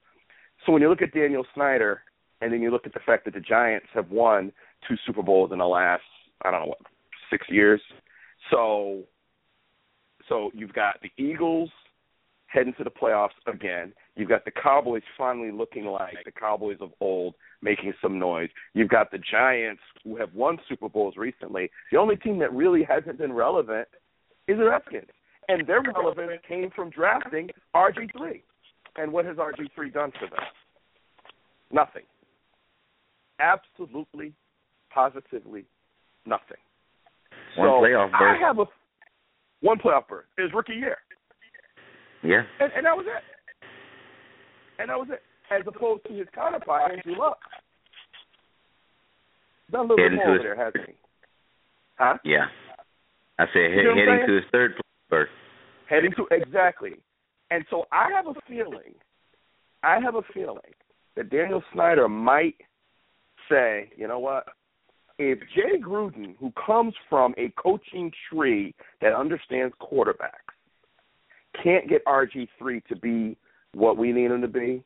So 0.66 0.72
when 0.72 0.82
you 0.82 0.90
look 0.90 1.02
at 1.02 1.14
Daniel 1.14 1.46
Snyder, 1.54 2.02
and 2.42 2.52
then 2.52 2.62
you 2.62 2.72
look 2.72 2.86
at 2.86 2.94
the 2.94 3.00
fact 3.06 3.26
that 3.26 3.34
the 3.34 3.40
Giants 3.40 3.88
have 3.94 4.10
won 4.12 4.52
two 4.88 4.96
Super 5.06 5.24
Bowls 5.24 5.52
in 5.52 5.60
the 5.60 5.66
last, 5.66 6.04
I 6.44 6.52
don't 6.52 6.62
know 6.62 6.68
what, 6.68 6.80
six 7.30 7.48
years. 7.50 7.82
So, 8.52 9.04
so 10.30 10.52
you've 10.54 10.74
got 10.74 10.96
the 11.02 11.12
Eagles 11.22 11.70
heading 12.48 12.74
to 12.78 12.84
the 12.84 12.90
playoffs 12.90 13.30
again. 13.46 13.94
You've 14.16 14.30
got 14.30 14.46
the 14.46 14.52
Cowboys 14.52 15.04
finally 15.18 15.52
looking 15.52 15.86
like 15.86 16.16
the 16.26 16.32
Cowboys 16.32 16.78
of 16.80 16.92
old, 17.02 17.36
making 17.62 17.94
some 18.02 18.18
noise. 18.18 18.50
You've 18.74 18.90
got 18.90 19.12
the 19.12 19.20
Giants 19.20 19.82
who 20.04 20.16
have 20.18 20.34
won 20.34 20.58
Super 20.68 20.90
Bowls 20.90 21.16
recently. 21.18 21.70
The 21.92 21.98
only 21.98 22.16
team 22.16 22.40
that 22.40 22.54
really 22.54 22.84
hasn't 22.84 23.18
been 23.18 23.34
relevant 23.34 23.88
is 24.48 24.58
the 24.58 24.66
Redskins. 24.70 25.08
And 25.50 25.66
their 25.68 25.82
relevance 25.82 26.42
came 26.48 26.70
from 26.76 26.90
drafting 26.90 27.50
RG3. 27.76 28.42
And 28.98 29.12
what 29.14 29.26
has 29.26 29.38
RG3 29.38 29.94
done 29.94 30.12
for 30.20 30.28
them? 30.28 30.40
Nothing. 31.72 32.04
Absolutely, 33.40 34.34
positively 34.92 35.66
nothing. 36.26 36.58
One 37.58 37.68
so 37.68 37.86
playoff 37.86 38.12
berth. 38.12 38.38
I 38.42 38.46
have 38.46 38.60
a 38.60 38.66
one 39.62 39.80
playoff 39.80 40.08
berth. 40.08 40.26
His 40.38 40.54
rookie 40.54 40.74
year. 40.74 40.98
Yeah. 42.24 42.44
And, 42.60 42.72
and 42.76 42.86
that 42.86 42.96
was 42.96 43.06
it. 43.08 43.24
And 44.80 44.90
that 44.90 44.98
was 44.98 45.08
it. 45.12 45.22
As 45.50 45.66
opposed 45.66 46.04
to 46.08 46.14
his 46.14 46.28
counterpart, 46.36 46.92
Andrew 46.92 47.18
Luck. 47.18 47.40
Done 49.72 49.82
a 49.82 49.84
little 49.84 49.98
Heading 49.98 50.20
bit 50.20 50.26
more 50.26 50.36
over 50.36 50.44
there, 50.44 50.56
hasn't 50.56 50.86
he? 50.88 50.94
Huh? 51.98 52.18
Yeah. 52.24 52.46
I 53.40 53.46
said 53.54 53.72
he- 53.72 53.84
know 53.84 53.90
what 53.90 54.00
I'm 54.00 54.08
heading 54.08 54.28
to 54.28 54.36
his 54.36 54.46
third 54.52 54.74
berth. 55.10 55.30
Heading 55.90 56.12
to 56.18 56.28
exactly. 56.32 56.96
And 57.50 57.66
so 57.70 57.86
I 57.92 58.10
have 58.12 58.28
a 58.28 58.34
feeling, 58.48 58.94
I 59.84 60.00
have 60.00 60.16
a 60.16 60.22
feeling 60.34 60.74
that 61.16 61.30
Daniel 61.30 61.64
Snyder 61.74 62.10
might 62.10 62.56
say, 63.50 63.90
you 63.96 64.08
know 64.08 64.20
what? 64.20 64.46
If 65.20 65.40
Jay 65.56 65.80
Gruden, 65.82 66.36
who 66.40 66.52
comes 66.64 66.94
from 67.10 67.34
a 67.38 67.52
coaching 67.62 68.12
tree 68.32 68.76
that 69.02 69.14
understands 69.14 69.74
quarterbacks, 69.82 70.54
can't 71.64 71.90
get 71.90 72.06
RG3 72.06 72.86
to 72.86 72.96
be 72.96 73.36
what 73.74 73.98
we 73.98 74.12
need 74.12 74.32
him 74.32 74.42
to 74.42 74.48
be, 74.48 74.84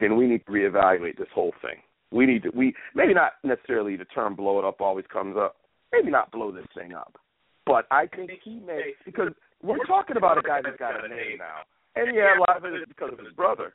then 0.00 0.16
we 0.16 0.26
need 0.26 0.44
to 0.46 0.52
reevaluate 0.52 1.18
this 1.18 1.28
whole 1.34 1.52
thing. 1.60 1.76
We 2.10 2.26
need 2.26 2.42
to 2.44 2.50
we 2.50 2.74
maybe 2.94 3.14
not 3.14 3.32
necessarily 3.42 3.96
the 3.96 4.04
term 4.06 4.34
blow 4.36 4.58
it 4.58 4.64
up 4.64 4.80
always 4.80 5.06
comes 5.12 5.36
up. 5.36 5.56
Maybe 5.92 6.10
not 6.10 6.32
blow 6.32 6.50
this 6.50 6.66
thing 6.74 6.94
up. 6.94 7.16
But 7.66 7.86
I 7.90 8.06
think 8.06 8.30
he 8.42 8.56
may 8.56 8.92
because 9.04 9.32
we're 9.62 9.84
talking 9.86 10.16
about 10.16 10.38
a 10.38 10.42
guy 10.42 10.60
that's 10.62 10.78
got 10.78 11.04
a 11.04 11.08
name 11.08 11.38
now. 11.38 11.62
And 11.94 12.14
yeah, 12.14 12.38
a 12.38 12.40
lot 12.40 12.56
of 12.56 12.64
it 12.64 12.74
is 12.74 12.84
because 12.88 13.12
of 13.12 13.18
his 13.18 13.32
brother. 13.34 13.72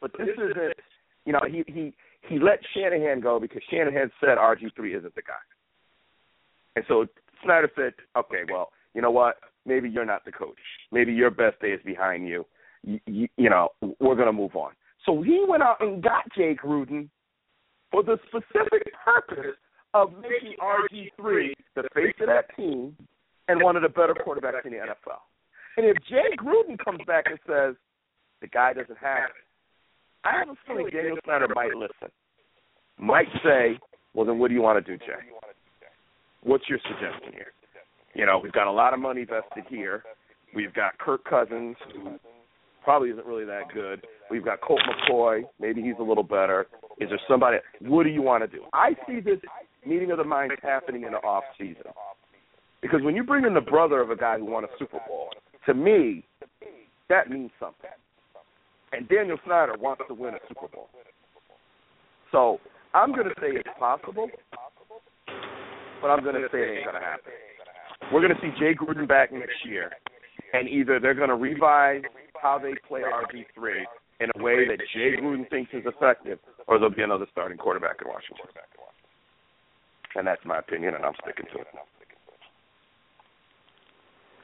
But 0.00 0.12
this 0.18 0.28
isn't 0.36 0.74
you 1.24 1.32
know, 1.32 1.40
he 1.48 1.64
he 1.66 1.94
he 2.28 2.38
let 2.38 2.60
Shanahan 2.74 3.20
go 3.20 3.38
because 3.38 3.62
Shanahan 3.70 4.10
said 4.20 4.38
RG 4.38 4.74
three 4.76 4.94
isn't 4.94 5.14
the 5.14 5.22
guy. 5.22 5.34
And 6.76 6.84
so 6.88 7.06
Snyder 7.42 7.70
said, 7.76 7.94
Okay, 8.16 8.42
well, 8.50 8.70
you 8.94 9.02
know 9.02 9.10
what? 9.10 9.36
Maybe 9.66 9.88
you're 9.88 10.04
not 10.04 10.24
the 10.24 10.32
coach. 10.32 10.58
Maybe 10.92 11.12
your 11.12 11.30
best 11.30 11.60
day 11.60 11.68
is 11.68 11.80
behind 11.84 12.28
you. 12.28 12.44
You, 12.82 13.00
you, 13.06 13.28
you 13.36 13.50
know, 13.50 13.70
we're 13.80 14.14
going 14.14 14.26
to 14.26 14.32
move 14.32 14.56
on. 14.56 14.72
So 15.06 15.22
he 15.22 15.44
went 15.46 15.62
out 15.62 15.76
and 15.80 16.02
got 16.02 16.24
Jay 16.36 16.54
Gruden 16.54 17.08
for 17.90 18.02
the 18.02 18.18
specific 18.28 18.92
purpose 19.04 19.56
of 19.94 20.12
making 20.20 20.56
RG3 20.60 21.52
the 21.76 21.84
face 21.94 22.14
of 22.20 22.26
that 22.26 22.54
team 22.56 22.96
and 23.48 23.62
one 23.62 23.76
of 23.76 23.82
the 23.82 23.88
better 23.88 24.14
quarterbacks 24.14 24.64
in 24.64 24.72
the 24.72 24.78
NFL. 24.78 25.22
And 25.76 25.86
if 25.86 25.96
Jay 26.08 26.36
Gruden 26.36 26.78
comes 26.82 27.00
back 27.06 27.26
and 27.26 27.38
says 27.46 27.74
the 28.40 28.48
guy 28.48 28.72
doesn't 28.72 28.98
have 28.98 29.30
it, 29.30 29.44
I 30.24 30.38
have 30.38 30.48
a 30.48 30.54
feeling 30.66 30.88
Daniel 30.92 31.18
Snyder 31.24 31.48
might 31.54 31.74
listen. 31.74 32.08
Might 32.98 33.28
say, 33.42 33.78
well, 34.14 34.24
then 34.24 34.38
what 34.38 34.48
do 34.48 34.54
you 34.54 34.62
want 34.62 34.84
to 34.84 34.92
do, 34.92 34.98
Jay? 34.98 35.20
What's 36.42 36.68
your 36.68 36.78
suggestion 36.88 37.32
here? 37.32 37.52
You 38.14 38.26
know, 38.26 38.38
we've 38.42 38.52
got 38.52 38.66
a 38.66 38.72
lot 38.72 38.94
of 38.94 39.00
money 39.00 39.24
vested 39.24 39.64
here. 39.68 40.04
We've 40.54 40.72
got 40.72 40.96
Kirk 40.98 41.24
Cousins, 41.24 41.76
who 41.92 42.18
probably 42.84 43.10
isn't 43.10 43.26
really 43.26 43.44
that 43.44 43.72
good. 43.72 44.06
We've 44.30 44.44
got 44.44 44.60
Colt 44.60 44.80
McCoy. 44.88 45.42
Maybe 45.58 45.82
he's 45.82 45.96
a 45.98 46.02
little 46.02 46.22
better. 46.22 46.66
Is 47.00 47.08
there 47.08 47.20
somebody? 47.28 47.58
What 47.80 48.04
do 48.04 48.10
you 48.10 48.22
want 48.22 48.44
to 48.44 48.56
do? 48.56 48.64
I 48.72 48.90
see 49.06 49.20
this 49.20 49.40
meeting 49.84 50.10
of 50.12 50.18
the 50.18 50.24
minds 50.24 50.54
happening 50.62 51.02
in 51.02 51.12
the 51.12 51.18
off 51.18 51.44
season. 51.58 51.92
Because 52.80 53.02
when 53.02 53.16
you 53.16 53.24
bring 53.24 53.44
in 53.44 53.54
the 53.54 53.60
brother 53.60 54.00
of 54.00 54.10
a 54.10 54.16
guy 54.16 54.38
who 54.38 54.44
won 54.44 54.64
a 54.64 54.68
Super 54.78 55.00
Bowl, 55.08 55.30
to 55.66 55.74
me, 55.74 56.24
that 57.08 57.30
means 57.30 57.50
something. 57.58 57.90
And 58.94 59.08
Daniel 59.08 59.38
Snyder 59.44 59.74
wants 59.78 60.02
to 60.08 60.14
win 60.14 60.34
a 60.34 60.38
Super 60.48 60.68
Bowl. 60.68 60.88
So 62.30 62.60
I'm 62.94 63.12
going 63.12 63.26
to 63.26 63.34
say 63.40 63.48
it's 63.50 63.68
possible, 63.78 64.28
but 66.00 66.08
I'm 66.08 66.22
going 66.22 66.36
to 66.36 66.48
say 66.52 66.58
it 66.58 66.76
ain't 66.76 66.84
going 66.84 67.00
to 67.00 67.04
happen. 67.04 67.32
We're 68.12 68.20
going 68.20 68.34
to 68.34 68.40
see 68.40 68.52
Jay 68.58 68.74
Gruden 68.74 69.08
back 69.08 69.32
next 69.32 69.64
year, 69.64 69.90
and 70.52 70.68
either 70.68 71.00
they're 71.00 71.14
going 71.14 71.28
to 71.30 71.34
revise 71.34 72.02
how 72.40 72.58
they 72.58 72.74
play 72.86 73.00
RG3 73.00 73.84
in 74.20 74.30
a 74.36 74.42
way 74.42 74.66
that 74.68 74.78
Jay 74.92 75.16
Gruden 75.20 75.48
thinks 75.50 75.72
is 75.72 75.82
effective, 75.86 76.38
or 76.68 76.78
there'll 76.78 76.94
be 76.94 77.02
another 77.02 77.26
starting 77.32 77.58
quarterback 77.58 77.96
in 78.00 78.08
Washington. 78.08 78.46
And 80.14 80.26
that's 80.26 80.44
my 80.44 80.58
opinion, 80.58 80.94
and 80.94 81.04
I'm 81.04 81.14
sticking 81.22 81.46
to 81.52 81.60
it. 81.60 81.66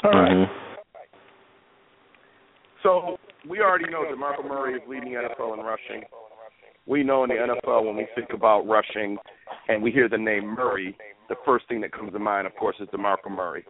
All 0.03 0.11
right. 0.11 0.30
Mhm. 0.30 0.51
So 2.82 3.18
we 3.49 3.61
already 3.61 3.91
know 3.91 4.05
that 4.09 4.16
DeMarco 4.16 4.49
Murray 4.49 4.74
is 4.74 4.82
leading 4.88 5.12
NFL 5.12 5.55
in 5.55 5.61
rushing. 5.61 6.05
We 6.86 7.03
know 7.03 7.24
in 7.24 7.30
the 7.30 7.36
NFL 7.36 7.86
when 7.86 7.97
we 7.97 8.07
think 8.14 8.30
about 8.32 8.66
rushing 8.66 9.16
and 9.68 9.82
we 9.82 9.91
hear 9.91 10.09
the 10.09 10.18
name 10.18 10.47
Murray, 10.47 10.97
the 11.28 11.36
first 11.45 11.68
thing 11.68 11.80
that 11.82 11.93
comes 11.93 12.12
to 12.12 12.18
mind, 12.18 12.47
of 12.47 12.55
course, 12.57 12.76
is 12.80 12.88
DeMarco 12.88 13.30
Murray, 13.30 13.64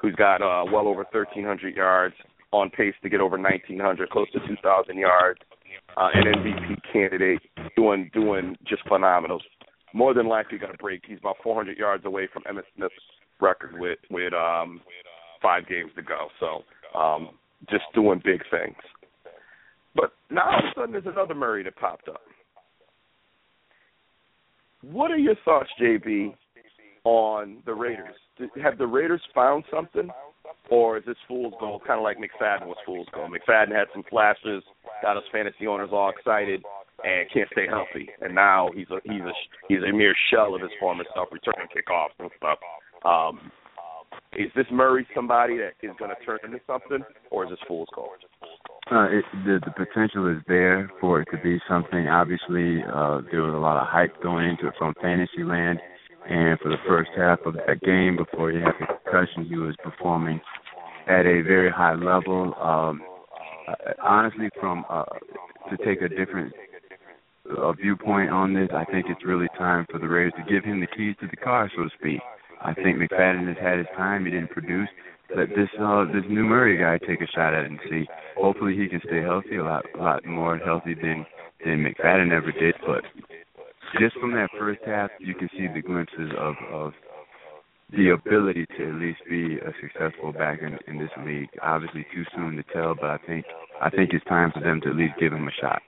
who's 0.00 0.14
got 0.14 0.42
uh, 0.42 0.64
well 0.70 0.86
over 0.86 1.06
1,300 1.10 1.74
yards, 1.74 2.14
on 2.50 2.70
pace 2.70 2.94
to 3.02 3.08
get 3.08 3.20
over 3.20 3.36
1,900, 3.36 4.10
close 4.10 4.30
to 4.32 4.40
2,000 4.46 4.96
yards, 4.96 5.40
uh, 5.96 6.08
an 6.14 6.24
MVP 6.24 6.76
candidate, 6.92 7.40
doing 7.76 8.10
doing 8.14 8.56
just 8.66 8.82
phenomenal. 8.88 9.40
More 9.94 10.14
than 10.14 10.28
likely 10.28 10.58
going 10.58 10.72
to 10.72 10.78
break. 10.78 11.02
He's 11.06 11.18
about 11.18 11.36
400 11.42 11.76
yards 11.78 12.04
away 12.04 12.28
from 12.32 12.42
Emmitt 12.44 12.64
Smith's 12.76 12.94
record 13.40 13.72
with 13.78 13.98
with 14.10 14.32
um, 14.32 14.80
five 15.42 15.66
games 15.68 15.90
to 15.96 16.02
go. 16.02 16.28
So 16.40 16.98
um, 16.98 17.30
just 17.70 17.84
doing 17.94 18.20
big 18.24 18.42
things. 18.50 18.76
But 19.94 20.12
now 20.30 20.50
all 20.50 20.58
of 20.58 20.64
a 20.64 20.80
sudden 20.80 20.92
there's 20.92 21.06
another 21.06 21.34
Murray 21.34 21.62
that 21.64 21.76
popped 21.76 22.08
up. 22.08 22.20
What 24.82 25.10
are 25.10 25.18
your 25.18 25.34
thoughts, 25.44 25.70
JB, 25.80 26.34
on 27.04 27.62
the 27.66 27.74
Raiders? 27.74 28.14
Have 28.62 28.78
the 28.78 28.86
Raiders 28.86 29.20
found 29.34 29.64
something, 29.72 30.08
or 30.70 30.98
is 30.98 31.04
this 31.04 31.16
fool's 31.26 31.54
gold 31.58 31.82
kind 31.86 31.98
of 31.98 32.04
like 32.04 32.18
McFadden 32.18 32.66
was 32.66 32.76
fool's 32.86 33.08
gold? 33.12 33.32
McFadden 33.32 33.74
had 33.74 33.88
some 33.92 34.04
flashes, 34.08 34.62
got 35.02 35.16
us 35.16 35.24
fantasy 35.32 35.66
owners 35.66 35.90
all 35.92 36.10
excited, 36.10 36.62
and 37.04 37.28
can't 37.32 37.48
stay 37.52 37.66
healthy. 37.66 38.08
And 38.20 38.34
now 38.34 38.70
he's 38.74 38.88
a 38.90 39.00
he's 39.04 39.22
a 39.22 39.32
he's 39.68 39.82
a 39.82 39.92
mere 39.92 40.14
shell 40.30 40.54
of 40.54 40.60
his 40.60 40.70
former 40.78 41.04
self, 41.14 41.28
returning 41.32 41.68
kickoffs 41.74 42.14
and 42.20 42.30
stuff. 42.36 42.58
Um, 43.04 43.50
is 44.36 44.50
this 44.54 44.66
Murray 44.70 45.06
somebody 45.14 45.58
that 45.58 45.74
is 45.82 45.92
going 45.98 46.10
to 46.10 46.24
turn 46.24 46.38
into 46.44 46.60
something, 46.66 47.04
or 47.30 47.44
is 47.44 47.50
this 47.50 47.58
fool's 47.66 47.88
gold? 47.94 48.10
Uh, 48.90 49.04
it, 49.10 49.24
the 49.44 49.60
the 49.66 49.72
potential 49.72 50.26
is 50.34 50.42
there 50.48 50.90
for 51.00 51.20
it 51.20 51.28
to 51.30 51.36
be 51.42 51.58
something. 51.68 52.08
Obviously, 52.08 52.82
uh, 52.84 53.20
there 53.30 53.42
was 53.42 53.52
a 53.54 53.58
lot 53.58 53.76
of 53.76 53.86
hype 53.86 54.22
going 54.22 54.48
into 54.48 54.66
it 54.66 54.74
from 54.78 54.94
Fantasyland, 55.02 55.78
and 56.28 56.58
for 56.60 56.70
the 56.70 56.78
first 56.86 57.10
half 57.14 57.38
of 57.44 57.54
that 57.54 57.80
game, 57.82 58.16
before 58.16 58.50
he 58.50 58.58
had 58.58 58.72
the 58.80 58.86
concussion, 58.86 59.44
he 59.44 59.56
was 59.56 59.74
performing 59.82 60.40
at 61.06 61.26
a 61.26 61.42
very 61.42 61.70
high 61.70 61.94
level. 61.94 62.54
Um, 62.60 63.02
uh, 63.68 63.92
honestly, 64.02 64.48
from 64.58 64.86
uh, 64.88 65.04
to 65.70 65.76
take 65.84 66.00
a 66.00 66.08
different 66.08 66.54
uh, 67.58 67.72
viewpoint 67.72 68.30
on 68.30 68.54
this, 68.54 68.68
I 68.74 68.84
think 68.86 69.06
it's 69.10 69.24
really 69.24 69.48
time 69.58 69.86
for 69.90 69.98
the 69.98 70.08
Raiders 70.08 70.32
to 70.38 70.50
give 70.50 70.64
him 70.64 70.80
the 70.80 70.86
keys 70.86 71.14
to 71.20 71.26
the 71.26 71.36
car, 71.36 71.70
so 71.76 71.84
to 71.84 71.90
speak. 71.98 72.20
I 72.62 72.72
think 72.72 72.98
McFadden 72.98 73.46
has 73.48 73.56
had 73.60 73.78
his 73.78 73.86
time. 73.96 74.24
He 74.24 74.30
didn't 74.30 74.50
produce. 74.50 74.88
Let 75.36 75.48
this 75.50 75.68
uh 75.80 76.04
this 76.06 76.24
new 76.28 76.44
Murray 76.44 76.78
guy 76.78 77.04
take 77.06 77.20
a 77.20 77.26
shot 77.26 77.54
at 77.54 77.64
it 77.64 77.70
and 77.70 77.80
see. 77.90 78.04
Hopefully 78.36 78.76
he 78.76 78.88
can 78.88 79.00
stay 79.06 79.20
healthy 79.20 79.56
a 79.56 79.64
lot 79.64 79.84
a 79.94 79.98
lot 79.98 80.24
more 80.24 80.56
healthy 80.58 80.94
than 80.94 81.26
than 81.64 81.84
McFadden 81.84 82.32
ever 82.32 82.52
did. 82.52 82.74
But 82.86 83.04
just 84.00 84.16
from 84.18 84.32
that 84.32 84.48
first 84.58 84.80
half, 84.86 85.10
you 85.18 85.34
can 85.34 85.48
see 85.52 85.66
the 85.72 85.82
glimpses 85.82 86.32
of 86.38 86.54
of 86.72 86.92
the 87.96 88.10
ability 88.10 88.66
to 88.76 88.88
at 88.88 88.94
least 88.94 89.20
be 89.28 89.56
a 89.56 89.72
successful 89.80 90.32
back 90.32 90.60
in, 90.60 90.78
in 90.86 90.98
this 90.98 91.10
league. 91.24 91.48
Obviously, 91.62 92.06
too 92.14 92.24
soon 92.34 92.56
to 92.56 92.62
tell, 92.72 92.94
but 92.94 93.10
I 93.10 93.18
think 93.26 93.44
I 93.80 93.90
think 93.90 94.10
it's 94.12 94.24
time 94.26 94.50
for 94.52 94.60
them 94.60 94.80
to 94.82 94.90
at 94.90 94.96
least 94.96 95.14
give 95.20 95.32
him 95.32 95.46
a 95.46 95.52
shot. 95.60 95.82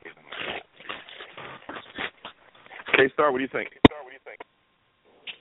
K 2.97 3.09
Star, 3.15 3.33
what 3.33 3.39
do 3.39 3.45
you 3.45 3.51
think? 3.53 3.69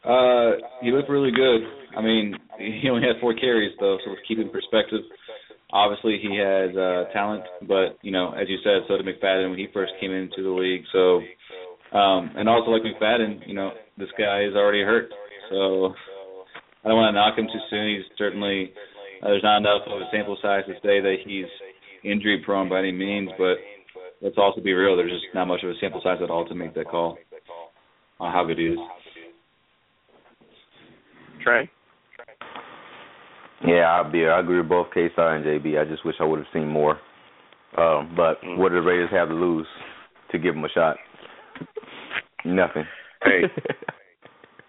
Uh, 0.04 0.52
he 0.82 0.92
looked 0.92 1.10
really 1.10 1.32
good. 1.32 1.62
I 1.98 2.02
mean, 2.02 2.36
he 2.60 2.90
only 2.90 3.08
had 3.08 3.20
four 3.20 3.34
carries 3.34 3.74
though, 3.80 3.98
so 4.04 4.12
let's 4.12 4.22
keep 4.28 4.40
in 4.40 4.50
perspective. 4.50 5.02
Obviously, 5.72 6.20
he 6.22 6.38
has 6.38 6.76
uh, 6.76 7.12
talent, 7.14 7.44
but 7.68 7.98
you 8.02 8.12
know, 8.12 8.34
as 8.34 8.50
you 8.50 8.58
said, 8.64 8.84
so 8.88 8.98
did 8.98 9.06
McFadden 9.06 9.50
when 9.50 9.60
he 9.60 9.68
first 9.74 9.94
came 10.00 10.12
into 10.12 10.44
the 10.44 10.50
league. 10.50 10.84
So, 10.92 11.22
um, 11.98 12.32
and 12.36 12.50
also 12.50 12.72
like 12.72 12.82
McFadden, 12.82 13.48
you 13.48 13.54
know, 13.54 13.72
this 13.98 14.10
guy 14.18 14.44
is 14.44 14.56
already 14.56 14.82
hurt, 14.82 15.10
so 15.50 15.94
I 16.84 16.88
don't 16.88 16.98
want 16.98 17.14
to 17.14 17.20
knock 17.20 17.38
him 17.38 17.46
too 17.46 17.64
soon. 17.70 17.96
He's 17.96 18.18
certainly 18.18 18.74
uh, 19.22 19.28
there's 19.28 19.44
not 19.44 19.58
enough 19.58 19.82
of 19.88 20.02
a 20.02 20.06
sample 20.12 20.38
size 20.42 20.64
to 20.68 20.74
say 20.76 21.02
that 21.02 21.18
he's 21.26 21.46
injury 22.04 22.42
prone 22.46 22.70
by 22.70 22.80
any 22.80 22.92
means, 22.92 23.30
but 23.38 23.58
let's 24.22 24.38
also 24.38 24.62
be 24.62 24.74
real. 24.74 24.96
There's 24.96 25.12
just 25.12 25.26
not 25.36 25.46
much 25.46 25.62
of 25.64 25.70
a 25.70 25.74
sample 25.82 26.02
size 26.04 26.20
at 26.24 26.30
all 26.30 26.48
to 26.48 26.56
make 26.56 26.74
that 26.76 26.88
call 26.88 27.18
on 28.20 28.32
how 28.32 28.46
good 28.46 28.58
he 28.58 28.66
is. 28.66 28.80
Trey? 31.44 31.70
Yeah, 33.66 33.92
I'll 33.92 34.10
be. 34.12 34.26
I 34.26 34.40
agree 34.40 34.58
with 34.60 34.70
both 34.70 34.88
K 34.94 35.10
Star 35.14 35.36
and 35.36 35.46
JB. 35.46 35.80
I 35.80 35.86
just 35.86 36.06
wish 36.06 36.16
I 36.20 36.24
would 36.24 36.40
have 36.40 36.48
seen 36.54 36.68
more. 36.68 37.00
Um, 37.78 38.14
but 38.16 38.42
Mm. 38.42 38.58
what 38.58 38.70
do 38.70 38.76
the 38.76 38.82
Raiders 38.82 39.12
have 39.12 39.28
to 39.30 39.34
lose 39.36 39.68
to 40.32 40.40
give 40.40 40.56
them 40.56 40.66
a 40.66 40.70
shot? 40.70 40.98
Nothing. 42.46 42.86
Hey. 43.24 43.44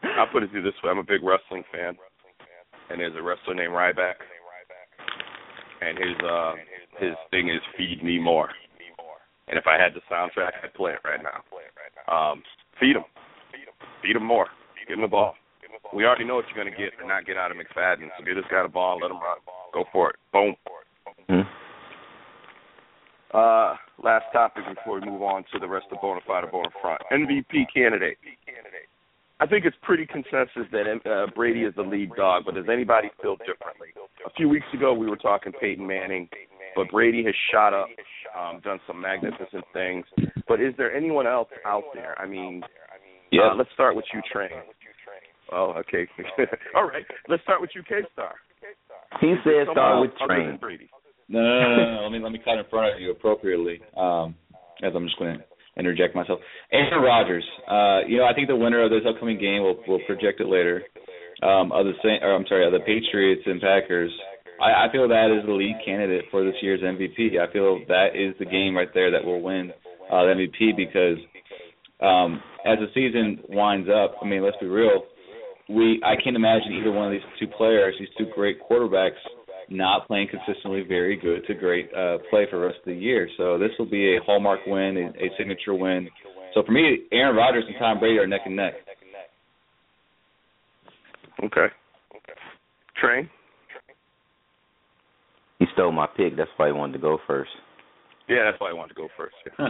I'll 0.19 0.27
put 0.27 0.43
it 0.43 0.49
to 0.49 0.55
you 0.57 0.63
this 0.63 0.75
way: 0.83 0.91
I'm 0.91 0.99
a 0.99 1.03
big 1.05 1.23
wrestling 1.23 1.63
fan, 1.73 1.97
and 2.91 3.01
there's 3.01 3.15
a 3.17 3.23
wrestler 3.23 3.55
named 3.55 3.73
Ryback, 3.73 4.15
and 5.81 5.97
his 5.99 6.17
uh 6.25 6.55
his 6.99 7.15
thing 7.31 7.49
is 7.49 7.61
"Feed 7.79 8.03
Me 8.03 8.19
More." 8.19 8.51
And 9.49 9.59
if 9.59 9.67
I 9.67 9.77
had 9.81 9.95
the 9.95 10.01
soundtrack, 10.11 10.53
I'd 10.63 10.75
play 10.75 10.93
it 10.93 11.01
right 11.05 11.21
now. 11.23 11.43
Um, 12.13 12.43
feed 12.79 12.97
him, 12.97 13.05
feed 14.03 14.17
him 14.17 14.25
more, 14.25 14.47
give 14.89 14.97
him 14.97 15.03
the 15.03 15.09
ball. 15.09 15.35
We 15.95 16.05
already 16.05 16.25
know 16.25 16.37
what 16.37 16.45
you're 16.49 16.63
going 16.63 16.73
to 16.73 16.79
get, 16.79 16.93
and 16.99 17.09
not 17.09 17.27
get 17.27 17.37
out 17.37 17.51
of 17.51 17.57
McFadden. 17.57 18.09
So 18.19 18.25
get 18.25 18.35
this 18.35 18.45
guy 18.51 18.63
the 18.63 18.69
ball, 18.69 18.99
let 19.03 19.11
him 19.11 19.19
run, 19.19 19.39
go 19.75 19.85
for 19.93 20.11
it, 20.11 20.17
boom. 20.33 20.55
Hmm? 21.29 21.47
Uh, 23.33 23.77
last 24.03 24.25
topic 24.33 24.65
before 24.75 25.01
we 25.01 25.07
move 25.07 25.23
on 25.23 25.45
to 25.53 25.59
the 25.59 25.69
rest 25.69 25.87
of 25.93 25.99
Bonafide 25.99 26.53
or 26.53 26.65
Bonafront. 26.65 26.99
MVP 27.13 27.67
candidate. 27.73 28.19
I 29.39 29.47
think 29.47 29.65
it's 29.65 29.77
pretty 29.83 30.05
consensus 30.05 30.69
that 30.71 30.85
uh, 31.11 31.27
Brady 31.35 31.63
is 31.63 31.75
the 31.75 31.83
lead 31.83 32.11
dog, 32.17 32.43
but 32.45 32.55
does 32.57 32.67
anybody 32.71 33.09
feel 33.23 33.37
differently? 33.37 33.89
A 34.27 34.31
few 34.31 34.49
weeks 34.49 34.67
ago, 34.75 34.93
we 34.93 35.09
were 35.09 35.17
talking 35.17 35.53
Peyton 35.59 35.87
Manning, 35.87 36.29
but 36.77 36.91
Brady 36.91 37.25
has 37.25 37.35
shot 37.51 37.73
up, 37.73 37.87
um, 38.39 38.61
done 38.61 38.81
some 38.87 39.01
magnificent 39.01 39.65
things. 39.73 40.05
But 40.47 40.61
is 40.61 40.75
there 40.77 40.95
anyone 40.95 41.27
else 41.27 41.49
out 41.65 41.85
there? 41.95 42.21
I 42.21 42.27
mean, 42.27 42.63
Yeah. 43.31 43.53
uh, 43.53 43.55
let's 43.55 43.71
start 43.73 43.97
with 43.97 44.05
you, 44.13 44.21
Train. 44.31 44.51
Oh, 45.53 45.75
okay. 45.79 46.07
All 46.75 46.85
right. 46.85 47.05
Let's 47.29 47.43
start 47.43 47.61
with 47.61 47.71
you, 47.75 47.83
K 47.83 48.03
Star. 48.13 48.35
He 49.21 49.35
said 49.45 49.67
start 49.73 50.01
with 50.01 50.11
train. 50.27 50.59
No, 51.29 51.41
no, 51.41 51.61
no, 51.61 51.77
no, 51.77 51.95
no. 51.97 52.03
let 52.03 52.13
me 52.13 52.19
let 52.19 52.33
me 52.33 52.41
cut 52.45 52.59
in 52.59 52.65
front 52.71 52.95
of 52.95 53.01
you 53.01 53.11
appropriately. 53.11 53.81
Um, 53.97 54.35
as 54.83 54.93
I'm 54.95 55.05
just 55.05 55.19
going 55.19 55.39
to 55.39 55.45
interject 55.77 56.15
myself. 56.15 56.41
Aaron 56.73 57.03
Rodgers. 57.03 57.45
Uh, 57.69 58.07
you 58.07 58.19
know, 58.19 58.25
I 58.25 58.35
think 58.35 58.49
the 58.49 58.57
winner 58.57 58.85
of 58.85 58.91
this 58.91 59.03
upcoming 59.09 59.39
game 59.39 59.63
will 59.63 59.79
will 59.87 60.01
project 60.07 60.41
it 60.41 60.49
later. 60.49 60.83
Um, 61.43 61.73
of 61.73 61.87
the 61.87 61.95
same, 62.05 62.23
or 62.23 62.35
I'm 62.35 62.45
sorry, 62.49 62.67
of 62.67 62.73
the 62.73 62.81
Patriots 62.81 63.43
and 63.47 63.61
Packers. 63.61 64.13
I, 64.61 64.87
I 64.87 64.93
feel 64.93 65.09
that 65.09 65.35
is 65.35 65.47
the 65.47 65.53
lead 65.53 65.77
candidate 65.85 66.27
for 66.31 66.45
this 66.45 66.55
year's 66.61 66.81
MVP. 66.83 67.41
I 67.41 67.51
feel 67.51 67.81
that 67.89 68.09
is 68.15 68.35
the 68.39 68.45
game 68.45 68.77
right 68.77 68.93
there 68.93 69.11
that 69.11 69.25
will 69.25 69.41
win 69.41 69.73
uh, 70.13 70.25
the 70.25 70.35
MVP 70.37 70.77
because 70.77 71.17
um, 72.03 72.43
as 72.67 72.79
the 72.79 72.89
season 72.95 73.41
winds 73.49 73.89
up, 73.89 74.17
I 74.21 74.27
mean, 74.27 74.43
let's 74.43 74.57
be 74.61 74.67
real. 74.67 75.05
We 75.71 76.01
I 76.05 76.15
can't 76.23 76.37
imagine 76.37 76.73
either 76.73 76.91
one 76.91 77.07
of 77.07 77.13
these 77.13 77.29
two 77.39 77.47
players, 77.57 77.95
these 77.99 78.09
two 78.19 78.27
great 78.35 78.59
quarterbacks, 78.61 79.21
not 79.69 80.07
playing 80.09 80.29
consistently 80.29 80.83
very 80.87 81.17
good 81.17 81.47
to 81.47 81.55
great 81.55 81.89
uh, 81.95 82.19
play 82.29 82.47
for 82.51 82.59
the 82.59 82.67
rest 82.67 82.79
of 82.79 82.87
the 82.87 82.95
year. 82.95 83.29
So 83.37 83.57
this 83.59 83.71
will 83.79 83.89
be 83.89 84.17
a 84.17 84.21
hallmark 84.27 84.61
win, 84.67 84.97
a, 84.97 85.25
a 85.25 85.31
signature 85.39 85.75
win. 85.75 86.09
So 86.55 86.63
for 86.65 86.73
me, 86.73 87.05
Aaron 87.13 87.37
Rodgers 87.37 87.65
and 87.69 87.77
Tom 87.79 88.01
Brady 88.01 88.19
are 88.19 88.27
neck 88.27 88.41
and 88.47 88.57
neck. 88.57 88.75
Okay. 91.45 91.67
Okay. 92.15 92.41
Train. 93.01 93.31
He 95.59 95.67
stole 95.75 95.93
my 95.93 96.07
pick. 96.17 96.37
That's 96.37 96.51
why 96.57 96.67
he 96.67 96.73
wanted 96.73 96.95
to 96.95 96.99
go 96.99 97.19
first. 97.27 97.51
Yeah, 98.29 98.51
that's 98.51 98.61
why 98.61 98.71
I 98.71 98.73
wanted 98.73 98.95
to 98.95 99.01
go 99.01 99.09
first. 99.17 99.35
Yeah. 99.47 99.67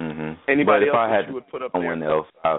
hmm 0.00 0.32
Anybody 0.48 0.86
but 0.86 0.88
if 0.88 0.94
else 0.94 0.96
I 0.98 1.14
had 1.14 1.28
you 1.28 1.34
would 1.34 1.48
put 1.48 1.62
up 1.62 1.72
someone 1.72 2.00
there? 2.00 2.10
else, 2.10 2.26
I, 2.44 2.58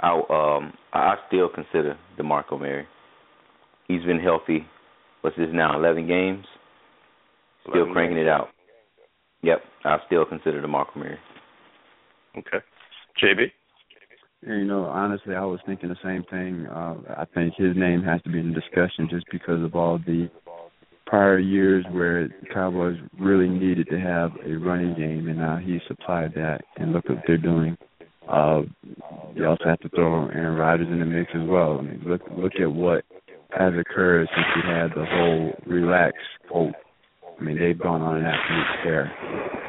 I 0.00 0.12
um 0.12 0.72
I 0.92 1.14
still 1.28 1.48
consider 1.48 1.96
DeMarco 2.18 2.58
Murray. 2.58 2.86
He's 3.88 4.02
been 4.02 4.20
healthy. 4.20 4.66
What's 5.20 5.36
this 5.36 5.48
now? 5.52 5.78
Eleven 5.78 6.06
games. 6.06 6.44
Still 7.62 7.74
11 7.76 7.92
cranking 7.92 8.16
games. 8.16 8.26
it 8.26 8.30
out. 8.30 8.48
Yep, 9.42 9.62
I 9.84 9.98
still 10.06 10.24
consider 10.24 10.62
DeMarco 10.62 10.96
Murray. 10.96 11.18
Okay. 12.36 12.58
JB. 13.22 13.46
You 14.46 14.64
know, 14.64 14.84
honestly, 14.84 15.34
I 15.34 15.44
was 15.44 15.60
thinking 15.64 15.88
the 15.88 15.96
same 16.04 16.24
thing. 16.30 16.66
Uh, 16.66 16.96
I 17.16 17.24
think 17.34 17.54
his 17.56 17.74
name 17.76 18.02
has 18.02 18.20
to 18.22 18.30
be 18.30 18.40
in 18.40 18.52
the 18.52 18.60
discussion 18.60 19.08
just 19.10 19.24
because 19.32 19.62
of 19.62 19.74
all 19.74 19.98
the 19.98 20.28
prior 21.06 21.38
years 21.38 21.84
where 21.92 22.28
the 22.28 22.46
Cowboys 22.52 22.98
really 23.18 23.48
needed 23.48 23.88
to 23.90 23.98
have 23.98 24.32
a 24.44 24.54
running 24.56 24.94
game, 24.94 25.28
and 25.28 25.38
now 25.38 25.56
he 25.56 25.78
supplied 25.88 26.32
that. 26.34 26.60
And 26.76 26.92
look 26.92 27.08
what 27.08 27.18
they're 27.26 27.38
doing. 27.38 27.76
Uh, 28.28 28.62
you 29.34 29.46
also 29.46 29.64
have 29.64 29.80
to 29.80 29.88
throw 29.90 30.28
Aaron 30.28 30.56
Rodgers 30.56 30.88
in 30.88 31.00
the 31.00 31.06
mix 31.06 31.30
as 31.34 31.46
well. 31.46 31.78
I 31.78 31.82
mean, 31.82 32.02
look 32.06 32.22
look 32.36 32.52
at 32.60 32.70
what 32.70 33.04
has 33.50 33.72
occurred 33.78 34.28
since 34.34 34.46
we 34.56 34.70
had 34.70 34.90
the 34.90 35.04
whole 35.04 35.52
relax 35.66 36.16
quote. 36.48 36.74
I 37.38 37.42
mean, 37.42 37.58
they've 37.58 37.78
gone 37.78 38.00
on 38.00 38.16
an 38.16 38.24
absolute 38.24 38.82
tear. 38.82 39.12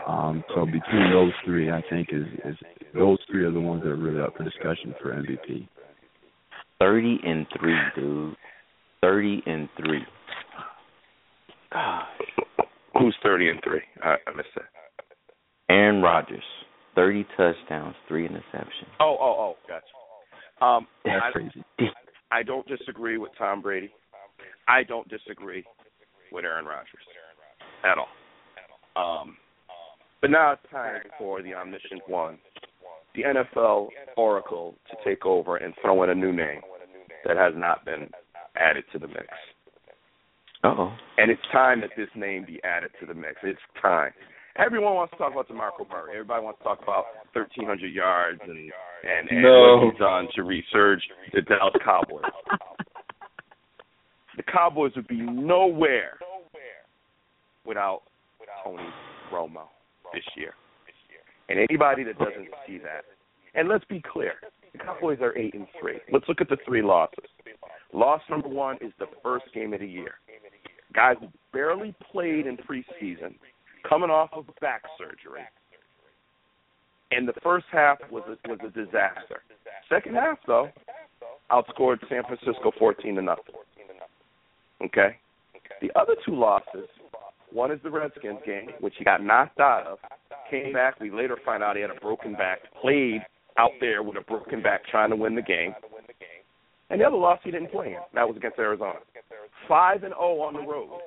Um, 0.07 0.44
so 0.53 0.65
between 0.65 1.11
those 1.11 1.32
three, 1.44 1.72
I 1.72 1.82
think 1.90 2.10
is 2.11 2.26
is 2.45 2.56
those 2.94 3.18
three 3.30 3.44
are 3.44 3.52
the 3.52 3.60
ones 3.60 3.84
that 3.84 3.90
are 3.90 3.95
really 3.95 4.22
up 4.22 4.36
for 4.38 4.44
discussion 4.44 4.94
for 5.02 5.14
MVP. 5.14 5.68
Thirty 6.80 7.19
and 7.23 7.45
three, 7.60 7.77
dude. 7.95 8.36
Thirty 9.02 9.41
and 9.45 9.68
three. 9.77 10.02
God. 11.73 12.03
Who's 12.98 13.15
thirty 13.23 13.49
and 13.49 13.60
three? 13.64 13.82
I, 14.03 14.15
I 14.27 14.36
missed 14.36 14.49
that. 14.56 14.65
Aaron 15.69 16.02
Rodgers, 16.02 16.44
thirty 16.96 17.26
touchdowns, 17.38 17.96
three 18.08 18.28
interceptions. 18.28 18.90
Oh, 19.00 19.18
oh, 19.20 19.56
oh, 19.56 19.56
gotcha. 19.68 20.66
Um, 20.66 20.88
That's 21.04 21.24
I, 21.24 21.32
crazy. 21.32 21.66
I 22.32 22.44
don't 22.44 22.68
disagree 22.68 23.18
with 23.18 23.32
Tom 23.38 23.62
Brady. 23.62 23.92
I 24.68 24.84
don't 24.84 25.08
disagree 25.10 25.64
with 26.32 26.46
Aaron 26.46 26.66
Rodgers 26.66 26.88
at 27.84 27.98
all. 27.98 29.22
Um, 29.22 29.38
but 30.22 30.32
now 30.32 30.54
it's 30.54 30.72
time 30.72 31.02
for 31.20 31.42
the 31.42 31.54
omniscient 31.54 32.02
one, 32.08 32.38
the 33.14 33.24
NFL 33.24 33.90
Oracle, 34.18 34.76
to 34.90 34.98
take 35.08 35.26
over 35.26 35.58
and 35.58 35.74
throw 35.82 36.04
in 36.04 36.10
a 36.10 36.16
new 36.16 36.32
name 36.32 36.62
that 37.26 37.38
has 37.38 37.54
not 37.56 37.86
been 37.86 38.10
added 38.58 38.86
to 38.94 39.00
the 39.00 39.08
mix. 39.08 39.28
Uh 40.64 40.74
oh. 40.78 40.94
And 41.18 41.30
it's 41.30 41.42
time 41.52 41.82
that 41.82 41.92
this 41.96 42.08
name 42.16 42.46
be 42.46 42.60
added 42.64 42.92
to 43.00 43.06
the 43.06 43.14
mix. 43.14 43.36
It's 43.44 43.60
time. 43.82 44.12
Everyone 44.57 44.94
wants 44.95 45.11
to 45.11 45.18
talk 45.18 45.34
about 45.34 45.49
DeMarco 45.49 45.90
Murray. 45.90 46.14
Everybody 46.14 46.44
wants 46.44 46.60
to 46.60 46.64
talk 46.64 46.82
about 46.82 47.06
1,300 47.34 47.88
yards 47.91 48.40
and 48.44 48.52
and, 49.03 49.30
and 49.30 49.41
No. 49.41 49.77
what 49.77 49.91
he's 49.91 49.99
done 49.99 50.27
to 50.36 50.41
resurge 50.44 51.02
the 51.34 51.41
Dallas 51.41 51.73
Cowboys. 51.84 52.23
the 54.38 54.44
Cowboys 54.44 54.94
would 54.95 55.07
be 55.07 55.19
nowhere 55.19 56.18
without 57.65 58.02
Tony 58.64 58.84
Romo 59.32 59.64
this 60.14 60.23
year. 60.38 60.53
And 61.49 61.60
anybody 61.60 62.03
that 62.03 62.18
doesn't 62.18 62.48
see 62.65 62.77
that, 62.80 63.03
and 63.53 63.68
let's 63.69 63.86
be 63.86 64.02
clear, 64.02 64.34
the 64.72 64.80
Cowboys 64.80 65.19
are 65.22 65.38
eight 65.38 65.53
and 65.53 65.68
three. 65.80 65.99
Let's 66.11 66.26
look 66.27 66.41
at 66.41 66.49
the 66.49 66.57
three 66.65 66.82
losses. 66.82 67.26
Loss 67.94 68.22
number 68.30 68.48
one 68.49 68.77
is 68.82 68.91
the 68.99 69.06
first 69.22 69.45
game 69.53 69.73
of 69.73 69.82
the 69.82 69.88
year. 69.88 70.15
Guys 70.94 71.18
who 71.19 71.27
barely 71.53 71.94
played 72.11 72.48
in 72.48 72.57
preseason, 72.57 73.36
coming 73.88 74.10
off 74.10 74.30
of 74.34 74.45
back 74.62 74.84
surgery. 74.98 75.41
And 77.12 77.28
the 77.28 77.34
first 77.44 77.66
half 77.72 77.99
was 78.12 78.24
a, 78.28 78.49
was 78.49 78.60
a 78.66 78.70
disaster. 78.70 79.44
Second 79.90 80.16
half, 80.16 80.40
though, 80.48 80.70
outscored 81.52 81.99
San 82.10 82.24
Francisco 82.24 82.72
fourteen 82.80 83.16
to 83.16 83.22
nothing. 83.22 83.56
Okay. 84.84 85.18
The 85.82 85.91
other 85.99 86.16
two 86.26 86.36
losses, 86.36 86.88
one 87.52 87.72
is 87.72 87.80
the 87.84 87.91
Redskins 87.91 88.40
game, 88.45 88.70
which 88.80 88.95
he 88.98 89.03
got 89.03 89.24
knocked 89.24 89.60
out 89.60 89.86
of. 89.86 89.99
Came 90.49 90.74
back. 90.74 90.99
We 90.99 91.12
later 91.12 91.38
find 91.45 91.64
out 91.64 91.76
he 91.76 91.82
had 91.82 91.91
a 91.91 91.99
broken 91.99 92.34
back. 92.34 92.60
Played 92.82 93.22
out 93.57 93.72
there 93.80 94.03
with 94.03 94.18
a 94.18 94.22
broken 94.22 94.62
back, 94.62 94.86
trying 94.88 95.12
to 95.12 95.16
win 95.16 95.36
the 95.36 95.41
game. 95.41 95.74
And 96.90 97.02
the 97.02 97.06
other 97.06 97.18
loss 97.18 97.40
he 97.44 97.52
didn't 97.52 97.72
play 97.72 97.90
in. 97.90 97.99
That 98.14 98.28
was 98.28 98.38
against 98.38 98.60
Arizona. 98.60 98.99
Five 99.68 100.03
and 100.03 100.14
zero 100.14 100.41
on 100.41 100.53
the 100.53 100.60
road. 100.60 100.99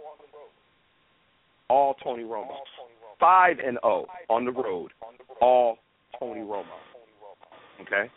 All 1.68 1.94
Tony 2.02 2.24
Romo. 2.24 2.56
Five 3.20 3.58
and 3.58 3.78
zero 3.82 4.06
on 4.28 4.44
the 4.44 4.52
road. 4.52 4.90
All 5.40 5.78
Tony 6.18 6.40
Romo. 6.40 6.64
Okay. 7.80 8.10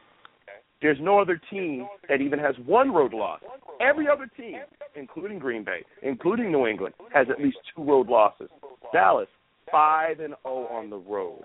There's 0.82 0.98
no 1.00 1.20
other 1.20 1.40
team 1.50 1.88
that 2.10 2.22
even 2.22 2.40
has 2.40 2.56
one 2.66 2.92
road 2.92 3.14
loss 3.14 3.42
Every 3.82 4.08
other 4.08 4.30
team, 4.38 4.60
including 4.96 5.40
Green 5.40 5.64
Bay, 5.64 5.84
including 6.04 6.52
New 6.52 6.68
England, 6.68 6.94
has 7.14 7.28
at 7.32 7.44
least 7.44 7.58
two 7.76 7.84
road 7.84 8.08
losses. 8.08 8.50
Dallas, 8.94 9.28
five 9.72 10.20
and 10.20 10.36
zero 10.44 10.68
on 10.68 10.90
the 10.90 10.98
road. 10.98 11.42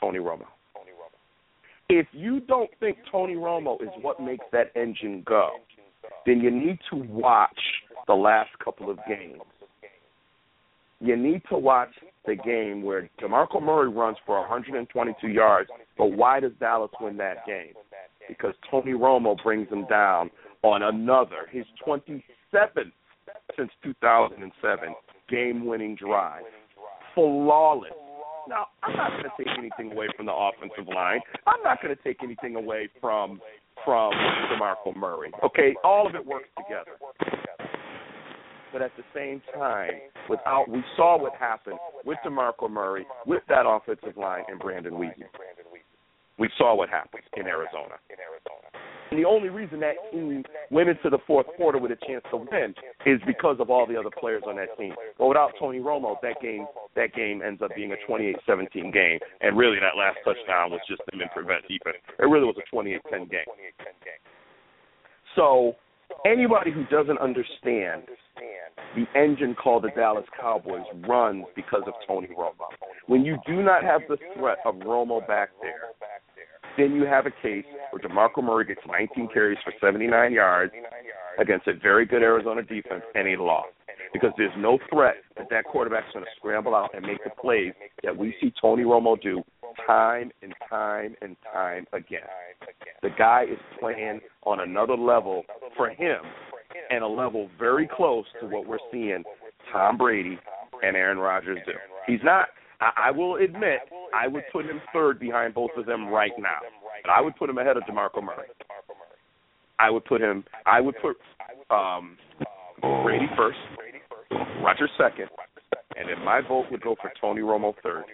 Tony 0.00 0.18
Romo. 0.18 0.46
If 1.88 2.06
you 2.12 2.40
don't 2.40 2.70
think 2.80 2.98
Tony 3.12 3.36
Romo 3.36 3.80
is 3.80 3.88
what 4.02 4.20
makes 4.20 4.44
that 4.50 4.72
engine 4.74 5.22
go, 5.24 5.50
then 6.26 6.40
you 6.40 6.50
need 6.50 6.80
to 6.90 6.96
watch 6.96 7.60
the 8.08 8.14
last 8.14 8.50
couple 8.62 8.90
of 8.90 8.98
games. 9.08 9.40
You 11.00 11.16
need 11.16 11.42
to 11.50 11.58
watch 11.58 11.90
the 12.24 12.34
game 12.34 12.82
where 12.82 13.08
DeMarco 13.20 13.62
Murray 13.62 13.88
runs 13.88 14.16
for 14.24 14.40
122 14.40 15.28
yards, 15.28 15.70
but 15.96 16.06
why 16.06 16.40
does 16.40 16.52
Dallas 16.58 16.90
win 17.00 17.16
that 17.18 17.46
game? 17.46 17.74
Because 18.28 18.54
Tony 18.70 18.92
Romo 18.92 19.36
brings 19.42 19.68
him 19.68 19.86
down 19.86 20.30
on 20.62 20.82
another, 20.82 21.46
his 21.50 21.64
27th 21.86 22.22
since 23.56 23.70
2007 23.82 24.94
game-winning 25.28 25.96
drive. 25.96 26.42
Flawless. 27.14 27.92
Now, 28.48 28.66
I'm 28.82 28.96
not 28.96 29.10
going 29.10 29.24
to 29.24 29.30
take 29.36 29.58
anything 29.58 29.92
away 29.92 30.06
from 30.16 30.26
the 30.26 30.32
offensive 30.32 30.92
line. 30.92 31.20
I'm 31.46 31.62
not 31.62 31.82
going 31.82 31.94
to 31.94 32.02
take 32.02 32.22
anything 32.22 32.56
away 32.56 32.88
from 33.00 33.40
from 33.84 34.12
DeMarco 34.50 34.96
Murray. 34.96 35.30
Okay, 35.44 35.74
all 35.84 36.06
of 36.06 36.14
it 36.14 36.24
works 36.24 36.48
together. 36.56 36.92
But 38.72 38.82
at 38.82 38.92
the 38.96 39.04
same 39.14 39.40
time, 39.54 39.92
without 40.28 40.68
we 40.68 40.82
saw 40.96 41.20
what 41.20 41.34
happened 41.34 41.78
with 42.04 42.18
DeMarco 42.24 42.70
Murray, 42.70 43.06
with 43.26 43.42
that 43.48 43.64
offensive 43.66 44.16
line 44.16 44.44
and 44.48 44.58
Brandon 44.58 44.94
Weeden. 44.94 45.28
We 46.38 46.50
saw 46.58 46.74
what 46.74 46.90
happened 46.90 47.22
in 47.36 47.46
Arizona. 47.46 47.94
And 49.10 49.18
the 49.18 49.24
only 49.24 49.48
reason 49.48 49.80
that 49.80 49.94
team 50.12 50.42
went 50.70 50.88
into 50.88 51.08
the 51.08 51.18
fourth 51.26 51.46
quarter 51.56 51.78
with 51.78 51.92
a 51.92 51.96
chance 52.06 52.24
to 52.30 52.38
win 52.38 52.74
is 53.06 53.20
because 53.26 53.56
of 53.60 53.70
all 53.70 53.86
the 53.86 53.96
other 53.96 54.10
players 54.18 54.42
on 54.46 54.56
that 54.56 54.76
team. 54.76 54.94
But 55.16 55.28
without 55.28 55.52
Tony 55.58 55.78
Romo, 55.78 56.16
that 56.22 56.40
game 56.42 56.66
that 56.96 57.14
game 57.14 57.40
ends 57.40 57.62
up 57.62 57.70
being 57.76 57.92
a 57.92 58.10
28-17 58.10 58.92
game. 58.92 59.20
And 59.40 59.56
really, 59.56 59.78
that 59.78 59.96
last 59.96 60.18
touchdown 60.24 60.70
was 60.70 60.80
just 60.88 61.02
them 61.10 61.20
in 61.20 61.28
prevent 61.28 61.62
defense. 61.68 61.98
It 62.18 62.24
really 62.24 62.46
was 62.46 62.56
a 62.58 62.74
28-10 62.74 63.30
game. 63.30 63.44
So 65.36 65.76
anybody 66.26 66.70
who 66.72 66.84
doesn't 66.86 67.18
understand 67.18 68.02
the 68.94 69.04
engine 69.18 69.54
called 69.54 69.84
the 69.84 69.90
Dallas 69.96 70.24
Cowboys 70.38 70.84
runs 71.06 71.44
because 71.54 71.82
of 71.86 71.94
Tony 72.06 72.28
Romo. 72.28 72.66
When 73.06 73.24
you 73.24 73.36
do 73.46 73.62
not 73.62 73.84
have 73.84 74.02
the 74.08 74.16
threat 74.36 74.58
of 74.64 74.74
Romo 74.76 75.26
back 75.26 75.50
there, 75.62 75.92
then 76.76 76.94
you 76.94 77.06
have 77.06 77.26
a 77.26 77.30
case 77.30 77.64
where 77.90 78.02
DeMarco 78.02 78.42
Murray 78.42 78.66
gets 78.66 78.80
19 78.86 79.28
carries 79.32 79.58
for 79.64 79.72
79 79.80 80.32
yards 80.32 80.72
against 81.38 81.66
a 81.68 81.74
very 81.74 82.04
good 82.04 82.22
Arizona 82.22 82.62
defense 82.62 83.02
and 83.14 83.28
a 83.28 83.42
loss. 83.42 83.66
Because 84.12 84.30
there's 84.38 84.52
no 84.56 84.78
threat 84.90 85.16
that 85.36 85.48
that 85.50 85.64
quarterback's 85.64 86.06
going 86.12 86.24
to 86.24 86.30
scramble 86.36 86.74
out 86.74 86.90
and 86.94 87.04
make 87.04 87.22
the 87.24 87.30
plays 87.30 87.72
that 88.02 88.16
we 88.16 88.34
see 88.40 88.52
Tony 88.60 88.82
Romo 88.82 89.20
do 89.20 89.42
time 89.86 90.30
and 90.42 90.54
time 90.68 91.14
and 91.22 91.36
time 91.52 91.86
again. 91.92 92.20
The 93.02 93.10
guy 93.16 93.44
is 93.44 93.58
playing 93.80 94.20
on 94.44 94.60
another 94.60 94.96
level 94.96 95.44
for 95.76 95.90
him 95.90 96.18
and 96.90 97.02
a 97.02 97.06
level 97.06 97.48
very 97.58 97.88
close 97.88 98.24
to 98.40 98.46
what 98.46 98.66
we're 98.66 98.78
seeing 98.92 99.22
Tom 99.72 99.96
Brady 99.96 100.38
and 100.82 100.96
Aaron 100.96 101.18
Rodgers 101.18 101.58
do. 101.66 101.72
He's 102.06 102.20
not 102.22 102.48
I, 102.80 103.08
I 103.08 103.10
will 103.10 103.36
admit 103.36 103.80
I 104.14 104.28
would 104.28 104.44
put 104.52 104.66
him 104.66 104.80
third 104.92 105.18
behind 105.18 105.54
both 105.54 105.70
of 105.76 105.86
them 105.86 106.08
right 106.08 106.32
now. 106.38 106.58
But 107.02 107.10
I 107.10 107.20
would 107.20 107.36
put 107.36 107.48
him 107.50 107.58
ahead 107.58 107.76
of 107.76 107.84
DeMarco 107.84 108.22
Murray. 108.22 108.48
I 109.78 109.90
would 109.90 110.04
put 110.04 110.20
him 110.20 110.44
I 110.64 110.80
would 110.80 110.94
put 111.00 111.16
um 111.70 112.16
Brady 113.02 113.26
first, 113.36 113.58
Rodgers 114.62 114.90
second, 114.98 115.28
and 115.96 116.08
then 116.08 116.24
my 116.24 116.40
vote 116.46 116.66
would 116.70 116.82
go 116.82 116.94
for 117.00 117.10
Tony 117.20 117.40
Romo 117.40 117.74
third. 117.82 118.04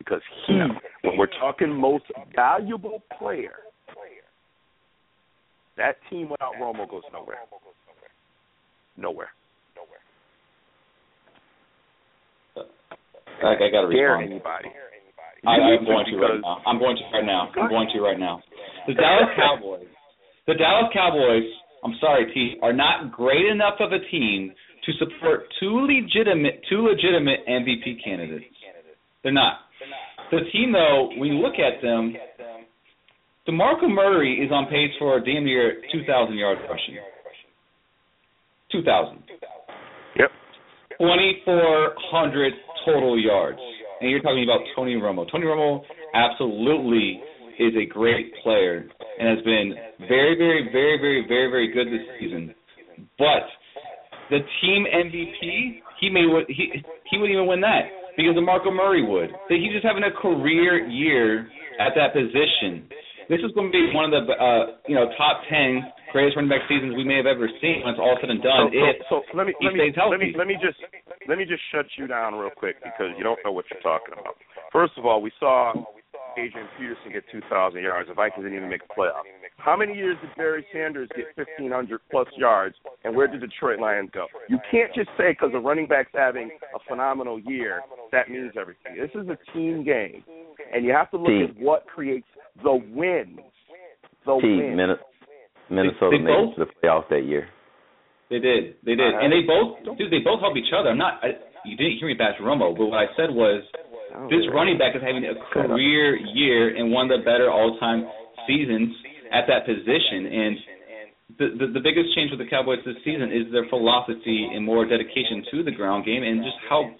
Because 0.00 0.22
he 0.46 0.54
hmm. 0.54 0.72
when 1.06 1.18
we're 1.18 1.28
talking 1.38 1.70
most 1.70 2.04
valuable 2.34 3.02
player, 3.18 3.52
that 5.76 5.96
team 6.08 6.30
without 6.30 6.54
Romo 6.60 6.88
goes 6.88 7.02
nowhere. 7.12 7.36
Nowhere. 8.96 9.30
I, 13.42 13.56
I 13.56 13.70
got 13.72 13.82
to 13.82 13.88
respond. 13.88 14.24
anybody. 14.28 14.68
I, 15.46 15.56
I'm, 15.56 15.84
going 15.84 16.04
to 16.04 16.12
to 16.12 16.18
right 16.20 16.40
now. 16.42 16.60
I'm 16.66 16.78
going 16.78 16.96
to 16.96 17.04
right 17.16 17.24
now. 17.24 17.48
I'm 17.56 17.68
going 17.68 17.88
to 17.94 18.00
right 18.00 18.18
now. 18.18 18.42
The 18.86 18.94
Dallas 19.00 19.32
Cowboys. 19.36 19.88
The 20.46 20.54
Dallas 20.54 20.92
Cowboys. 20.92 21.48
I'm 21.82 21.96
sorry, 22.00 22.30
T, 22.34 22.60
are 22.62 22.74
not 22.74 23.10
great 23.10 23.46
enough 23.46 23.80
of 23.80 23.92
a 23.92 24.00
team 24.10 24.52
to 24.84 24.92
support 25.00 25.44
two 25.58 25.88
legitimate 25.88 26.60
two 26.68 26.84
legitimate 26.84 27.40
MVP 27.48 28.04
candidates. 28.04 28.44
They're 29.22 29.32
not. 29.32 29.64
The 30.30 30.40
team, 30.52 30.72
though, 30.72 31.10
when 31.16 31.32
you 31.32 31.38
look 31.38 31.54
at 31.54 31.82
them, 31.82 32.14
DeMarco 33.48 33.88
Murray 33.88 34.38
is 34.44 34.52
on 34.52 34.66
pace 34.66 34.92
for 34.98 35.16
a 35.16 35.24
damn 35.24 35.44
near 35.44 35.80
2,000 35.92 36.36
yard 36.36 36.58
rushing. 36.68 36.98
2,000. 38.70 39.18
Yep. 40.16 40.30
2,400 40.98 42.52
total 42.84 43.18
yards. 43.18 43.58
And 44.00 44.10
you're 44.10 44.20
talking 44.20 44.44
about 44.44 44.60
Tony 44.76 44.94
Romo. 44.94 45.30
Tony 45.30 45.46
Romo 45.46 45.82
absolutely 46.14 47.20
is 47.58 47.74
a 47.76 47.86
great 47.86 48.32
player 48.42 48.88
and 49.18 49.28
has 49.28 49.44
been 49.44 49.74
very, 50.08 50.36
very, 50.36 50.68
very, 50.72 50.98
very, 50.98 51.24
very, 51.26 51.50
very 51.50 51.72
good 51.72 51.88
this 51.88 52.06
season. 52.20 52.54
But 53.18 53.44
the 54.30 54.38
team 54.60 54.86
MVP, 54.94 55.80
he 56.00 56.08
may 56.08 56.24
he 56.48 56.82
he 57.10 57.18
wouldn't 57.18 57.34
even 57.34 57.46
win 57.46 57.60
that 57.60 57.99
because 58.16 58.34
DeMarco 58.36 58.72
Murray 58.72 59.06
would. 59.06 59.30
He's 59.48 59.72
just 59.72 59.84
having 59.84 60.04
a 60.04 60.14
career 60.14 60.86
year 60.86 61.48
at 61.78 61.92
that 61.96 62.12
position. 62.12 62.88
This 63.28 63.40
is 63.46 63.54
going 63.54 63.70
to 63.70 63.74
be 63.74 63.94
one 63.94 64.10
of 64.10 64.26
the 64.26 64.34
uh, 64.34 64.78
you 64.90 64.94
know 64.94 65.06
top 65.16 65.42
ten 65.48 65.86
greatest 66.10 66.34
running 66.34 66.50
back 66.50 66.66
seasons 66.66 66.94
we 66.98 67.06
may 67.06 67.16
have 67.16 67.30
ever 67.30 67.46
seen 67.62 67.86
when 67.86 67.94
it's 67.94 68.02
all 68.02 68.18
said 68.18 68.30
and 68.30 68.42
done. 68.42 68.70
So, 68.70 68.74
if 68.74 68.96
so, 69.06 69.16
so 69.30 69.38
let 69.38 69.46
me 69.46 69.54
let 69.62 69.74
me 69.74 69.90
healthy. 69.94 70.10
let 70.10 70.20
me 70.20 70.34
let 70.36 70.46
me 70.50 70.56
just 70.58 70.78
let 71.30 71.38
me 71.38 71.46
just 71.46 71.62
shut 71.70 71.86
you 71.96 72.06
down 72.10 72.34
real 72.34 72.50
quick 72.50 72.82
because 72.82 73.14
you 73.16 73.22
don't 73.22 73.38
know 73.44 73.52
what 73.52 73.64
you're 73.70 73.82
talking 73.82 74.18
about. 74.18 74.34
First 74.74 74.98
of 74.98 75.06
all, 75.06 75.22
we 75.22 75.30
saw 75.38 75.74
Adrian 76.38 76.68
Peterson 76.78 77.12
get 77.12 77.24
2,000 77.32 77.82
yards. 77.82 78.08
The 78.08 78.14
Vikings 78.14 78.44
didn't 78.44 78.58
even 78.58 78.70
make 78.70 78.82
the 78.86 78.94
playoffs. 78.94 79.26
How 79.62 79.76
many 79.76 79.94
years 79.94 80.16
did 80.20 80.30
Barry 80.36 80.64
Sanders 80.72 81.08
get 81.14 81.26
1,500 81.36 82.00
plus 82.10 82.26
yards, 82.36 82.74
and 83.04 83.14
where 83.14 83.26
did 83.26 83.40
Detroit 83.40 83.78
Lions 83.78 84.10
go? 84.12 84.26
You 84.48 84.58
can't 84.70 84.92
just 84.94 85.10
say 85.18 85.32
because 85.32 85.50
a 85.54 85.58
running 85.58 85.86
back's 85.86 86.10
having 86.14 86.50
a 86.74 86.78
phenomenal 86.88 87.38
year 87.40 87.80
that 88.12 88.30
means 88.30 88.52
everything. 88.58 88.96
This 88.98 89.10
is 89.14 89.28
a 89.28 89.36
team 89.52 89.84
game, 89.84 90.24
and 90.72 90.84
you 90.84 90.92
have 90.92 91.10
to 91.10 91.18
look 91.18 91.28
Team. 91.28 91.54
at 91.56 91.62
what 91.62 91.86
creates 91.86 92.26
the 92.62 92.72
wins. 92.72 93.40
The 94.26 94.38
T, 94.40 94.48
wins. 94.48 94.76
Minne- 94.76 94.98
Minnesota 95.68 96.16
they 96.16 96.22
made 96.22 96.32
it 96.32 96.36
both- 96.36 96.54
to 96.56 96.64
the 96.64 96.70
playoffs 96.82 97.08
that 97.10 97.24
year. 97.24 97.48
They 98.30 98.38
did. 98.38 98.76
They 98.84 98.94
did. 98.94 99.14
Uh, 99.14 99.18
and 99.18 99.32
they 99.32 99.42
both, 99.42 99.98
dude, 99.98 100.10
they 100.10 100.20
both 100.20 100.40
help 100.40 100.56
each 100.56 100.72
other. 100.72 100.90
I'm 100.90 100.98
not. 100.98 101.18
I, 101.22 101.34
you 101.64 101.76
didn't 101.76 101.98
hear 101.98 102.06
me 102.08 102.14
bash 102.14 102.38
Romo, 102.40 102.76
but 102.76 102.86
what 102.86 102.98
I 102.98 103.06
said 103.16 103.30
was 103.34 103.62
oh, 104.14 104.28
this 104.30 104.46
running 104.54 104.78
back 104.78 104.94
is 104.94 105.02
having 105.02 105.24
a 105.26 105.34
career 105.52 106.16
year 106.16 106.76
and 106.76 106.92
one 106.92 107.10
of 107.10 107.18
the 107.18 107.24
better 107.24 107.50
all-time 107.50 108.08
seasons 108.46 108.94
at 109.32 109.46
that 109.46 109.66
position. 109.66 110.26
And 110.26 110.56
the, 111.38 111.46
the 111.58 111.66
the 111.78 111.82
biggest 111.82 112.14
change 112.14 112.30
with 112.30 112.40
the 112.40 112.50
Cowboys 112.50 112.82
this 112.84 112.98
season 113.04 113.30
is 113.30 113.50
their 113.52 113.66
philosophy 113.70 114.50
and 114.52 114.64
more 114.64 114.84
dedication 114.84 115.44
to 115.52 115.62
the 115.62 115.70
ground 115.70 116.04
game, 116.04 116.22
and 116.22 116.42
just 116.42 116.58
how 116.68 116.90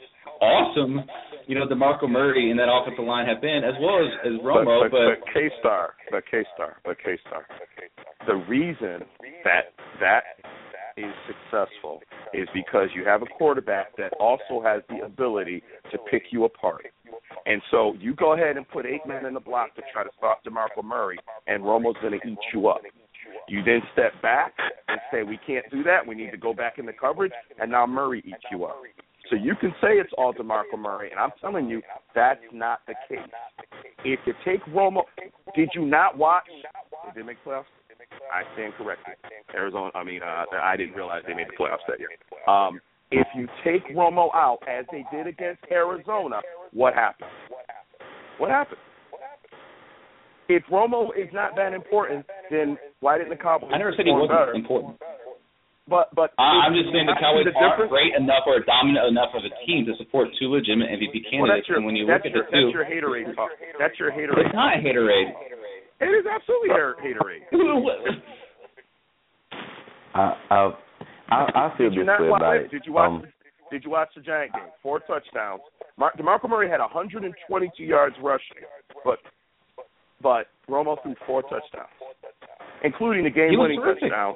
awesome 0.40 1.02
you 1.46 1.54
know 1.54 1.66
DeMarco 1.66 2.08
Murray 2.08 2.50
and 2.50 2.58
that 2.58 2.70
offensive 2.70 3.04
line 3.04 3.26
have 3.26 3.40
been, 3.40 3.62
as 3.64 3.74
well 3.80 3.98
as 3.98 4.10
as 4.26 4.34
Romo. 4.40 4.86
but, 4.86 4.90
but, 4.90 5.20
but 5.20 5.34
K 5.34 5.50
Star, 5.58 5.94
but 6.10 6.22
K 6.30 6.44
Star, 6.54 6.76
but 6.84 6.96
K 7.02 7.18
Star. 7.26 7.46
The 8.26 8.36
reason 8.48 9.02
that 9.44 9.74
that 10.00 10.22
is 11.04 11.14
successful 11.26 12.00
is 12.32 12.48
because 12.54 12.88
you 12.94 13.04
have 13.04 13.22
a 13.22 13.26
quarterback 13.26 13.96
that 13.96 14.12
also 14.20 14.62
has 14.62 14.82
the 14.88 15.04
ability 15.04 15.62
to 15.90 15.98
pick 16.10 16.24
you 16.30 16.44
apart. 16.44 16.86
And 17.46 17.60
so 17.70 17.94
you 17.98 18.14
go 18.14 18.34
ahead 18.34 18.56
and 18.56 18.68
put 18.68 18.86
eight 18.86 19.06
men 19.06 19.26
in 19.26 19.34
the 19.34 19.40
block 19.40 19.74
to 19.76 19.82
try 19.92 20.04
to 20.04 20.10
stop 20.16 20.44
DeMarco 20.44 20.84
Murray, 20.84 21.18
and 21.46 21.62
Romo's 21.62 21.96
going 22.00 22.18
to 22.18 22.26
eat 22.26 22.38
you 22.52 22.68
up. 22.68 22.82
You 23.48 23.62
then 23.64 23.80
step 23.92 24.12
back 24.22 24.52
and 24.88 25.00
say, 25.12 25.22
we 25.22 25.38
can't 25.46 25.68
do 25.70 25.82
that. 25.84 26.06
We 26.06 26.14
need 26.14 26.30
to 26.30 26.36
go 26.36 26.52
back 26.52 26.78
in 26.78 26.86
the 26.86 26.92
coverage, 26.92 27.32
and 27.60 27.70
now 27.70 27.86
Murray 27.86 28.22
eats 28.26 28.44
you 28.50 28.64
up. 28.64 28.76
So 29.28 29.36
you 29.36 29.54
can 29.60 29.70
say 29.80 29.92
it's 29.92 30.12
all 30.18 30.34
DeMarco 30.34 30.78
Murray, 30.78 31.10
and 31.10 31.20
I'm 31.20 31.30
telling 31.40 31.68
you, 31.68 31.82
that's 32.14 32.40
not 32.52 32.80
the 32.86 32.94
case. 33.08 33.18
If 34.04 34.20
you 34.26 34.34
take 34.44 34.64
Romo, 34.66 35.02
did 35.54 35.70
you 35.74 35.86
not 35.86 36.18
watch? 36.18 36.44
They 37.06 37.20
did 37.20 37.26
make 37.26 37.36
playoffs. 37.44 37.64
I 38.32 38.42
stand 38.54 38.74
corrected. 38.76 39.14
Arizona. 39.54 39.90
I 39.94 40.04
mean, 40.04 40.20
uh, 40.22 40.44
I 40.62 40.76
didn't 40.76 40.94
realize 40.94 41.22
they 41.26 41.34
made 41.34 41.48
the 41.48 41.56
playoffs 41.56 41.84
that 41.88 41.98
year. 41.98 42.10
Um, 42.46 42.80
if 43.10 43.26
you 43.34 43.48
take 43.64 43.84
Romo 43.96 44.28
out, 44.34 44.58
as 44.68 44.84
they 44.92 45.04
did 45.10 45.26
against 45.26 45.62
Arizona, 45.70 46.40
what 46.72 46.94
happened? 46.94 47.30
What 48.38 48.50
happened? 48.50 48.78
if 50.50 50.66
Romo 50.66 51.14
is 51.14 51.30
not 51.32 51.54
that 51.54 51.72
important, 51.72 52.26
then 52.50 52.74
why 52.98 53.16
didn't 53.16 53.30
the 53.30 53.38
Cowboys? 53.38 53.70
I 53.72 53.78
never 53.78 53.94
said 53.94 54.04
he 54.04 54.10
wasn't 54.10 54.34
better? 54.34 54.58
important. 54.58 54.98
But 55.86 56.10
but 56.14 56.30
I, 56.38 56.66
I'm 56.66 56.74
just 56.74 56.90
saying 56.94 57.06
the 57.06 57.18
Cowboys 57.18 57.46
the 57.46 57.54
aren't 57.54 57.90
great 57.90 58.14
enough 58.14 58.46
or 58.46 58.62
dominant 58.62 59.10
enough 59.10 59.34
of 59.34 59.42
a 59.46 59.50
team 59.66 59.86
to 59.86 59.94
support 59.98 60.30
two 60.38 60.50
legitimate 60.50 60.90
MVP 60.90 61.22
Well, 61.38 61.50
candidates. 61.50 61.66
your, 61.70 61.78
and 61.78 61.86
when 61.86 61.94
you 61.98 62.06
look 62.06 62.22
at 62.22 62.30
your, 62.30 62.46
the 62.46 62.50
two, 62.50 62.70
that's 62.70 62.74
your 62.74 62.86
haterade 62.86 63.34
talk. 63.34 63.50
That's 63.78 63.96
your 63.98 64.10
haterade. 64.10 64.46
it's 64.46 64.54
not 64.54 64.78
haterade. 64.78 65.34
It 66.00 66.06
is 66.06 66.24
absolutely 66.26 66.70
hater- 66.70 66.96
haterade. 67.02 67.44
I 70.14 70.34
I 70.50 70.70
I, 71.30 71.46
I 71.54 71.78
feel 71.78 71.90
Did 71.90 71.96
you 71.98 72.04
this 72.04 72.20
way 72.20 72.26
about 72.28 72.56
it? 72.56 72.62
it. 72.64 72.70
Did 72.70 72.82
you 72.86 72.92
watch? 72.92 73.08
Um, 73.08 73.24
did 73.70 73.84
you 73.84 73.90
watch 73.90 74.08
the 74.16 74.22
Giant 74.22 74.52
game? 74.52 74.62
Four 74.82 75.00
touchdowns. 75.00 75.60
Mar- 75.96 76.12
DeMarco 76.18 76.48
Murray 76.48 76.68
had 76.68 76.80
122 76.80 77.84
yards 77.84 78.16
rushing, 78.22 78.64
but 79.04 79.18
but 80.22 80.46
Romo 80.68 81.00
threw 81.02 81.14
four 81.26 81.42
touchdowns, 81.42 81.88
including 82.82 83.24
the 83.24 83.30
game-winning 83.30 83.80
touchdown. 83.80 84.34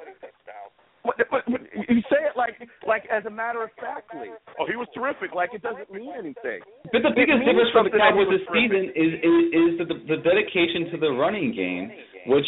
But, 1.05 1.15
but, 1.29 1.45
but 1.45 1.61
you 1.87 2.01
say 2.09 2.25
it 2.25 2.33
like 2.35 2.57
like 2.87 3.05
as 3.13 3.23
a 3.25 3.29
matter 3.29 3.61
of 3.63 3.69
factly. 3.79 4.33
Oh, 4.59 4.65
he 4.65 4.75
was 4.75 4.89
terrific. 4.97 5.33
Like 5.37 5.53
it 5.53 5.61
doesn't 5.61 5.89
mean 5.93 6.11
anything. 6.17 6.59
But 6.91 7.05
the 7.05 7.13
biggest 7.13 7.45
difference 7.45 7.69
for 7.71 7.85
the 7.85 7.93
Cowboys 7.93 8.27
this 8.33 8.41
season 8.49 8.89
is 8.97 9.11
is, 9.21 9.35
is 9.53 9.69
the, 9.85 9.85
the 10.09 10.17
dedication 10.25 10.89
to 10.91 10.97
the 10.97 11.11
running 11.13 11.53
game, 11.53 11.93
which 12.25 12.47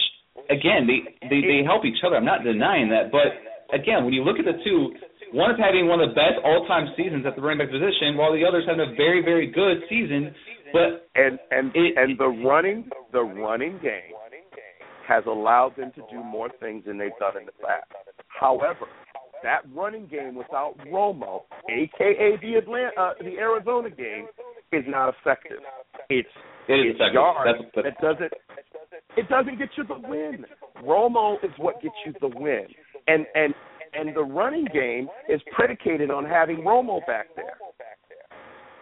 again 0.49 0.89
they, 0.89 1.05
they 1.29 1.41
they 1.45 1.59
help 1.61 1.85
each 1.85 2.01
other. 2.01 2.17
I'm 2.17 2.25
not 2.25 2.41
denying 2.43 2.89
that, 2.89 3.13
but 3.13 3.29
again, 3.75 4.03
when 4.03 4.13
you 4.17 4.23
look 4.25 4.39
at 4.41 4.45
the 4.49 4.57
two, 4.65 4.95
one 5.38 5.51
is 5.51 5.59
having 5.61 5.88
one 5.88 5.99
of 6.01 6.09
the 6.09 6.15
best 6.17 6.39
all-time 6.43 6.88
seasons 6.97 7.25
at 7.27 7.35
the 7.35 7.41
running 7.45 7.59
back 7.61 7.69
position, 7.69 8.15
while 8.17 8.34
the 8.34 8.41
other 8.47 8.59
is 8.59 8.65
having 8.65 8.81
a 8.81 8.95
very 8.97 9.21
very 9.21 9.47
good 9.53 9.85
season. 9.89 10.34
But 10.73 11.07
And 11.15 11.39
and 11.51 11.71
It- 11.75 11.95
and 11.97 12.17
the 12.17 12.27
running 12.27 12.89
the 13.13 13.23
running 13.23 13.77
game 13.79 14.17
has 15.07 15.23
allowed 15.25 15.75
them 15.77 15.91
to 15.95 16.01
do 16.11 16.21
more 16.23 16.49
things 16.59 16.84
than 16.85 16.97
they've 16.97 17.15
done 17.19 17.38
in 17.39 17.45
the 17.45 17.55
past. 17.63 17.88
However, 18.39 18.85
that 19.43 19.61
running 19.73 20.07
game 20.07 20.35
without 20.35 20.76
Romo, 20.88 21.41
aka 21.69 22.38
the 22.41 22.55
Atlanta, 22.55 22.91
uh, 22.99 23.14
the 23.19 23.38
Arizona 23.38 23.89
game, 23.89 24.27
is 24.72 24.84
not 24.88 25.09
effective. 25.09 25.59
It's 26.09 26.27
it 26.68 26.73
is 26.73 26.85
it's 26.91 26.95
effective. 26.95 27.14
yards 27.14 27.59
That's, 27.73 27.76
that's, 27.76 27.97
that 27.99 28.01
doesn't 28.01 28.34
it 29.18 29.30
doesn't 29.30 29.57
get 29.57 29.69
you 29.77 29.84
the 29.85 30.07
win. 30.07 30.45
Romo 30.84 31.43
is 31.43 31.51
what 31.57 31.81
gets 31.81 31.95
you 32.05 32.14
the 32.22 32.27
win, 32.27 32.68
and 33.07 33.26
and 33.35 33.53
and 33.93 34.15
the 34.15 34.23
running 34.23 34.68
game 34.73 35.07
is 35.30 35.41
predicated 35.55 36.11
on 36.11 36.26
having 36.26 36.57
Romo 36.57 36.99
back 37.07 37.27
there. 37.35 37.57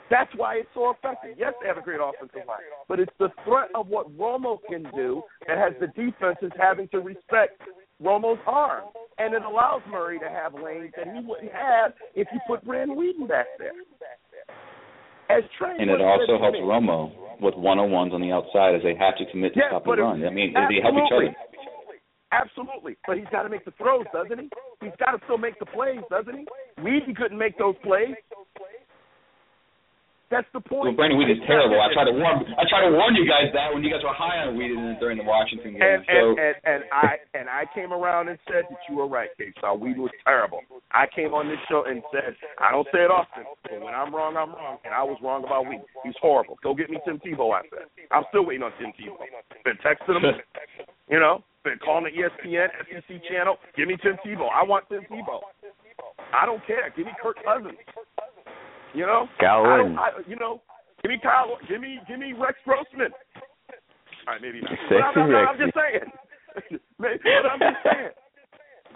That's 0.09 0.31
why 0.35 0.55
it's 0.57 0.69
so 0.73 0.91
effective. 0.91 1.35
Yes, 1.37 1.53
they 1.61 1.67
have 1.67 1.77
a 1.77 1.81
great 1.81 1.99
offensive 1.99 2.47
line, 2.47 2.59
but 2.87 2.99
it's 2.99 3.11
the 3.17 3.29
threat 3.43 3.69
of 3.73 3.87
what 3.87 4.15
Romo 4.17 4.59
can 4.69 4.83
do 4.95 5.23
that 5.47 5.57
has 5.57 5.73
the 5.79 5.87
defenses 5.87 6.51
having 6.59 6.87
to 6.89 6.99
respect 6.99 7.59
Romo's 8.03 8.39
arm, 8.45 8.85
and 9.17 9.33
it 9.33 9.43
allows 9.43 9.81
Murray 9.89 10.19
to 10.19 10.29
have 10.29 10.53
lanes 10.53 10.91
that 10.97 11.07
he 11.07 11.25
wouldn't 11.25 11.51
have 11.51 11.93
if 12.13 12.27
you 12.33 12.39
put 12.47 12.63
Brandon 12.65 12.97
Weeden 12.97 13.27
back 13.27 13.47
there. 13.57 13.71
As 15.29 15.43
Trey 15.57 15.75
and 15.79 15.89
it 15.89 16.01
also 16.01 16.37
helps 16.37 16.59
me- 16.59 16.61
Romo 16.61 17.11
with 17.39 17.55
one-on-ones 17.55 18.13
on 18.13 18.21
the 18.21 18.31
outside 18.31 18.75
as 18.75 18.83
they 18.83 18.93
have 18.95 19.17
to 19.17 19.25
commit 19.31 19.53
to 19.53 19.59
Yes, 19.59 19.69
stop 19.69 19.87
it- 19.87 19.99
run. 19.99 20.25
I 20.25 20.29
mean, 20.29 20.53
they 20.53 20.81
help 20.81 20.95
each 20.95 21.11
other. 21.11 21.35
Absolutely, 22.31 22.97
but 23.07 23.17
he's 23.17 23.27
got 23.29 23.43
to 23.43 23.49
make 23.49 23.63
the 23.63 23.71
throws, 23.71 24.05
doesn't 24.11 24.37
he? 24.39 24.49
He's 24.81 24.95
got 24.97 25.11
to 25.11 25.23
still 25.23 25.37
make 25.37 25.57
the 25.59 25.65
plays, 25.65 26.01
doesn't 26.09 26.35
he? 26.35 26.45
Weeden 26.79 27.15
couldn't 27.15 27.37
make 27.37 27.57
those 27.57 27.77
plays. 27.77 28.15
That's 30.33 30.49
the 30.57 30.61
point. 30.61 30.89
Well, 30.89 30.97
Brandon 30.97 31.21
Weeden's 31.21 31.37
It's 31.37 31.45
terrible. 31.45 31.77
I 31.77 31.93
tried 31.93 32.09
to 32.09 32.17
warn 32.17 32.41
I 32.57 32.65
tried 32.65 32.89
to 32.89 32.93
warn 32.97 33.13
you 33.13 33.29
guys 33.29 33.53
that 33.53 33.69
when 33.69 33.85
you 33.85 33.93
guys 33.93 34.01
were 34.01 34.13
high 34.13 34.41
on 34.41 34.57
Weeden 34.57 34.97
during 34.97 35.21
the 35.21 35.27
Washington 35.27 35.77
game. 35.77 35.85
And, 35.85 36.01
so 36.01 36.33
and, 36.33 36.39
and 36.41 36.55
and 36.65 36.81
I 36.89 37.09
and 37.37 37.45
I 37.45 37.69
came 37.77 37.93
around 37.93 38.33
and 38.33 38.41
said 38.49 38.65
that 38.65 38.81
you 38.89 38.97
were 38.97 39.05
right, 39.05 39.29
K. 39.37 39.53
Saw 39.61 39.77
Weeden 39.77 40.01
was 40.01 40.15
terrible. 40.25 40.65
I 40.89 41.05
came 41.13 41.37
on 41.37 41.45
this 41.45 41.61
show 41.69 41.85
and 41.85 42.01
said 42.09 42.33
I 42.57 42.73
don't 42.73 42.89
say 42.89 43.05
it 43.05 43.13
often, 43.13 43.45
but 43.61 43.77
when 43.85 43.93
I'm 43.93 44.09
wrong, 44.09 44.33
I'm 44.33 44.49
wrong, 44.57 44.81
and 44.81 44.93
I 44.93 45.05
was 45.05 45.21
wrong 45.21 45.45
about 45.45 45.69
Weeden. 45.69 45.85
He's 46.01 46.17
horrible. 46.17 46.57
Go 46.65 46.73
get 46.73 46.89
me 46.89 46.97
Tim 47.05 47.21
Tebow. 47.21 47.53
I 47.53 47.61
said 47.69 47.85
I'm 48.09 48.25
still 48.33 48.49
waiting 48.49 48.65
on 48.65 48.73
Tim 48.81 48.97
Tebow. 48.97 49.21
Been 49.61 49.77
texting 49.85 50.17
him, 50.17 50.41
you 51.09 51.19
know, 51.21 51.45
been 51.63 51.77
calling 51.85 52.09
the 52.09 52.13
ESPN 52.17 52.73
SEC 52.89 53.21
channel. 53.29 53.57
Give 53.77 53.87
me 53.87 53.97
Tim 54.01 54.17
Tebow. 54.25 54.49
I 54.49 54.65
want 54.65 54.89
Tim 54.89 55.05
Tebow. 55.05 55.45
I 56.33 56.45
don't 56.45 56.65
care. 56.65 56.89
Give 56.97 57.05
me 57.05 57.13
Kirk 57.21 57.37
Cousins. 57.45 57.77
You 58.95 59.05
know, 59.05 59.27
Kyle 59.39 59.65
I 59.65 59.77
don't, 59.77 59.97
I, 59.99 60.09
you 60.27 60.35
know, 60.37 60.61
give 61.03 61.09
me 61.11 61.19
Kyle. 61.21 61.57
Give 61.67 61.81
me 61.81 61.99
give 62.07 62.19
me 62.19 62.33
Rex 62.33 62.55
Grossman. 62.63 63.11
All 63.11 64.33
right, 64.33 64.41
maybe 64.41 64.61
not. 64.61 64.71
But 64.89 65.01
I'm, 65.03 65.35
I'm, 65.35 65.47
I'm 65.49 65.57
just 65.59 65.75
saying. 65.75 66.79
Maybe- 66.99 67.19
but 67.23 67.51
I'm 67.51 67.59
just 67.59 67.83
saying. 67.83 68.09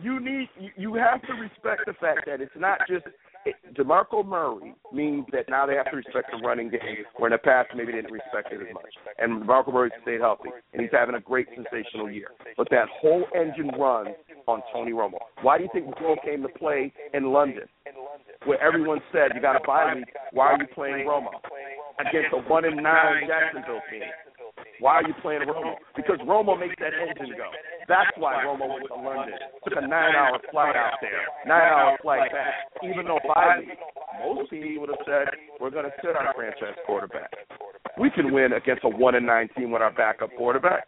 You 0.01 0.19
need 0.21 0.47
you, 0.57 0.69
you 0.77 0.93
have 0.95 1.21
to 1.23 1.33
respect 1.33 1.81
the 1.85 1.93
fact 1.99 2.21
that 2.25 2.39
it's 2.39 2.55
not 2.55 2.79
just 2.87 3.03
it, 3.45 3.55
Demarco 3.75 4.25
Murray 4.25 4.73
means 4.93 5.25
that 5.33 5.49
now 5.49 5.65
they 5.65 5.75
have 5.75 5.89
to 5.91 5.97
respect 5.97 6.31
the 6.31 6.45
running 6.45 6.69
game, 6.69 7.03
where 7.17 7.27
in 7.29 7.33
the 7.33 7.37
past 7.37 7.69
maybe 7.75 7.91
they 7.91 7.99
didn't 8.01 8.11
respect 8.13 8.51
it 8.53 8.61
as 8.61 8.73
much. 8.73 8.93
And 9.17 9.43
Demarco 9.43 9.73
Murray 9.73 9.91
stayed 10.01 10.21
healthy, 10.21 10.49
and 10.73 10.81
he's 10.81 10.91
having 10.91 11.15
a 11.15 11.19
great 11.19 11.47
sensational 11.53 12.09
year. 12.09 12.29
But 12.57 12.69
that 12.71 12.87
whole 13.01 13.25
engine 13.35 13.71
runs 13.77 14.15
on 14.47 14.61
Tony 14.73 14.91
Romo. 14.93 15.19
Why 15.41 15.57
do 15.57 15.63
you 15.65 15.69
think 15.73 15.87
Romo 15.97 16.15
came 16.23 16.41
to 16.43 16.49
play 16.49 16.91
in 17.13 17.31
London, 17.31 17.67
where 18.45 18.61
everyone 18.61 18.99
said 19.11 19.31
you 19.35 19.41
got 19.41 19.53
to 19.53 19.63
buy 19.65 19.93
me? 19.93 20.03
Why 20.31 20.53
are 20.53 20.59
you 20.59 20.67
playing 20.73 21.05
Romo 21.07 21.29
against 21.99 22.33
a 22.33 22.37
one 22.49 22.65
in 22.65 22.81
nine 22.81 23.27
Jacksonville 23.27 23.81
team? 23.91 24.07
Why 24.79 24.95
are 24.95 25.07
you 25.07 25.13
playing 25.21 25.41
Romo? 25.41 25.75
Because 25.95 26.19
Romo 26.19 26.59
makes 26.59 26.75
that 26.79 26.93
engine 26.93 27.35
go. 27.35 27.49
That's 27.87 28.11
why 28.17 28.43
Romo 28.45 28.69
went 28.69 28.87
to 28.87 28.95
London. 28.95 29.35
Took 29.63 29.77
a 29.77 29.87
nine-hour 29.87 30.39
flight 30.51 30.75
out 30.75 30.93
there, 31.01 31.25
nine-hour 31.45 31.97
flight 32.01 32.31
back. 32.31 32.53
Even 32.83 33.05
though 33.05 33.19
week, 33.59 33.77
most 34.23 34.49
teams 34.49 34.79
would 34.79 34.89
have 34.89 35.03
said 35.05 35.27
we're 35.59 35.69
going 35.69 35.85
to 35.85 35.91
sit 36.01 36.15
our 36.15 36.33
franchise 36.33 36.77
quarterback. 36.85 37.31
We 37.99 38.09
can 38.09 38.31
win 38.31 38.53
against 38.53 38.83
a 38.85 38.89
one 38.89 39.15
and 39.15 39.25
nine 39.25 39.49
team 39.57 39.71
with 39.71 39.81
our 39.81 39.91
backup 39.91 40.29
quarterback. 40.37 40.87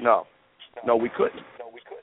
No, 0.00 0.26
no, 0.84 0.96
we 0.96 1.10
couldn't. 1.10 1.42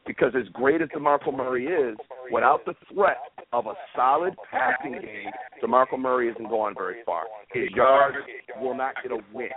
Because 0.05 0.33
as 0.37 0.47
great 0.53 0.81
as 0.81 0.89
Demarco 0.89 1.35
Murray 1.35 1.65
is, 1.65 1.97
without 2.31 2.63
the 2.65 2.75
threat 2.93 3.17
of 3.53 3.67
a 3.67 3.73
solid 3.95 4.33
passing 4.51 4.93
game, 4.93 5.31
Demarco 5.63 5.99
Murray 5.99 6.29
isn't 6.29 6.49
going 6.49 6.75
very 6.75 6.97
far. 7.05 7.23
His 7.53 7.69
yards 7.75 8.17
will 8.61 8.75
not 8.75 8.95
get 9.01 9.11
a 9.11 9.19
win. 9.33 9.49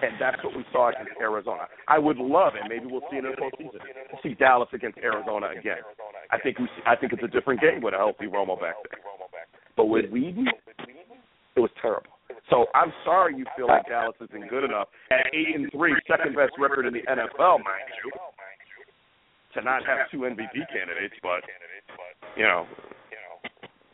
And 0.00 0.12
that's 0.20 0.42
what 0.44 0.56
we 0.56 0.64
saw 0.72 0.90
against 0.90 1.18
Arizona. 1.20 1.66
I 1.88 1.98
would 1.98 2.18
love, 2.18 2.52
and 2.60 2.68
maybe 2.68 2.86
we'll 2.86 3.02
see 3.10 3.18
in 3.18 3.24
the 3.24 3.30
postseason, 3.30 3.82
to 3.82 4.16
see 4.22 4.34
Dallas 4.34 4.68
against 4.72 4.98
Arizona 4.98 5.48
again. 5.58 5.82
I 6.30 6.38
think 6.38 6.58
we, 6.58 6.66
see, 6.66 6.82
I 6.86 6.94
think 6.94 7.12
it's 7.12 7.22
a 7.22 7.28
different 7.28 7.60
game 7.60 7.82
with 7.82 7.94
a 7.94 7.96
healthy 7.96 8.26
Romo 8.26 8.60
back 8.60 8.76
there. 8.88 9.00
But 9.76 9.86
with 9.86 10.06
Weeden, 10.06 10.46
it 11.56 11.60
was 11.60 11.70
terrible. 11.82 12.10
So 12.50 12.66
I'm 12.74 12.92
sorry 13.04 13.36
you 13.36 13.44
feel 13.56 13.66
like 13.66 13.88
Dallas 13.88 14.16
isn't 14.20 14.48
good 14.48 14.64
enough 14.64 14.88
at 15.10 15.26
eight 15.34 15.54
and 15.54 15.70
three, 15.72 15.94
second 16.06 16.36
best 16.36 16.52
record 16.58 16.86
in 16.86 16.94
the 16.94 17.02
NFL, 17.02 17.60
mind 17.64 17.88
you, 18.04 18.10
to 19.58 19.64
not 19.64 19.82
have 19.86 20.06
two 20.10 20.24
MVP 20.24 20.54
candidates. 20.70 21.14
But 21.22 21.42
you 22.36 22.44
know, 22.46 22.66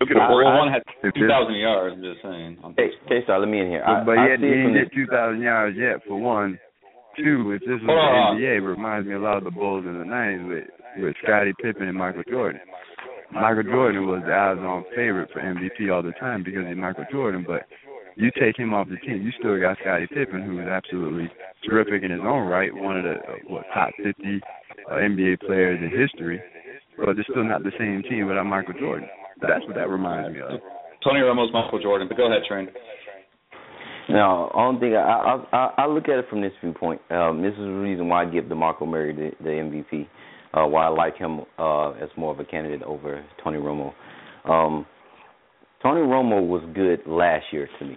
look 0.00 0.10
at 0.10 0.14
the 0.14 0.20
Well, 0.20 0.44
one 0.44 0.68
had 0.72 0.82
If 1.02 1.14
two 1.14 1.24
it's- 1.24 1.30
thousand 1.30 1.56
yards. 1.56 1.96
I'm 1.96 2.02
just 2.04 2.22
saying. 2.22 2.58
Hey, 2.76 2.90
K-Star, 3.08 3.38
let 3.40 3.48
me 3.48 3.60
in 3.60 3.68
here. 3.70 3.82
I, 3.84 4.04
but 4.04 4.18
I 4.18 4.28
yet 4.34 4.40
he 4.40 4.46
it 4.46 4.54
ain't 4.54 4.66
from 4.68 4.74
hit 4.76 4.88
this. 4.90 5.06
2,000 5.08 5.42
yards 5.42 5.76
yet, 5.76 6.04
for 6.06 6.16
one. 6.20 6.58
Two, 7.16 7.52
if 7.54 7.60
this 7.62 7.78
was 7.78 7.86
Hold 7.86 8.38
the 8.38 8.42
NBA, 8.42 8.56
it 8.58 8.66
reminds 8.66 9.06
me 9.06 9.14
a 9.14 9.20
lot 9.22 9.36
of 9.38 9.44
the 9.44 9.52
Bulls 9.54 9.86
in 9.86 9.94
the 9.96 10.04
90s 10.04 10.48
with, 10.50 10.64
with 10.98 11.14
Scottie 11.22 11.54
Pippen 11.62 11.86
and 11.86 11.96
Michael 11.96 12.24
Jordan. 12.28 12.60
Michael 13.30 13.62
Jordan 13.62 14.06
was 14.08 14.22
the 14.26 14.34
odds-on 14.34 14.82
favorite 14.96 15.30
for 15.32 15.38
MVP 15.40 15.94
all 15.94 16.02
the 16.02 16.10
time 16.18 16.42
because 16.42 16.66
he's 16.66 16.76
Michael 16.76 17.06
Jordan, 17.12 17.44
but 17.46 17.66
you 18.16 18.30
take 18.38 18.58
him 18.58 18.74
off 18.74 18.88
the 18.88 18.96
team, 18.96 19.22
you 19.22 19.30
still 19.38 19.58
got 19.60 19.78
Scottie 19.78 20.08
Pippen, 20.08 20.42
who 20.42 20.58
is 20.58 20.66
absolutely 20.66 21.30
terrific 21.68 22.02
in 22.02 22.10
his 22.10 22.20
own 22.20 22.48
right, 22.48 22.74
one 22.74 22.96
of 22.98 23.04
the 23.04 23.14
uh, 23.14 23.38
what 23.46 23.62
top 23.72 23.90
50 24.02 24.40
uh, 24.90 24.94
NBA 24.94 25.40
players 25.40 25.80
in 25.80 25.90
history, 25.90 26.40
but 26.98 27.18
it's 27.18 27.28
still 27.30 27.44
not 27.44 27.62
the 27.62 27.72
same 27.78 28.02
team 28.08 28.26
without 28.26 28.44
Michael 28.46 28.74
Jordan. 28.78 29.08
That's 29.40 29.64
what 29.66 29.74
that 29.76 29.88
reminds 29.88 30.34
me 30.34 30.40
of. 30.40 30.60
Tony 31.02 31.20
Romo's 31.20 31.52
Michael 31.52 31.80
Jordan. 31.80 32.08
But 32.08 32.16
go 32.16 32.26
ahead, 32.26 32.42
Trent. 32.48 32.70
No, 34.08 34.50
only 34.54 34.80
thing 34.80 34.96
I, 34.96 35.00
I 35.00 35.44
I 35.52 35.70
I 35.78 35.86
look 35.86 36.04
at 36.04 36.18
it 36.18 36.26
from 36.28 36.42
this 36.42 36.52
viewpoint. 36.60 37.00
Um, 37.10 37.42
this 37.42 37.52
is 37.52 37.58
the 37.58 37.80
reason 37.80 38.08
why 38.08 38.22
I 38.22 38.26
give 38.26 38.44
DeMarco 38.44 38.86
Murray 38.86 39.14
the, 39.14 39.30
the 39.42 39.50
MVP. 39.50 40.06
Uh, 40.52 40.68
why 40.68 40.84
I 40.84 40.88
like 40.88 41.16
him 41.16 41.40
uh, 41.58 41.90
as 41.92 42.08
more 42.16 42.32
of 42.32 42.38
a 42.38 42.44
candidate 42.44 42.82
over 42.82 43.24
Tony 43.42 43.58
Romo. 43.58 43.92
Um, 44.48 44.86
Tony 45.82 46.00
Romo 46.00 46.46
was 46.46 46.62
good 46.74 47.00
last 47.06 47.46
year 47.50 47.68
to 47.78 47.84
me, 47.84 47.96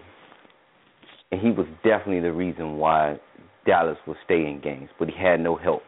and 1.32 1.40
he 1.40 1.52
was 1.52 1.68
definitely 1.84 2.22
the 2.22 2.32
reason 2.32 2.78
why 2.78 3.18
Dallas 3.66 3.98
was 4.08 4.18
staying 4.26 4.62
games. 4.64 4.90
But 4.98 5.10
he 5.10 5.14
had 5.22 5.40
no 5.40 5.56
help. 5.56 5.84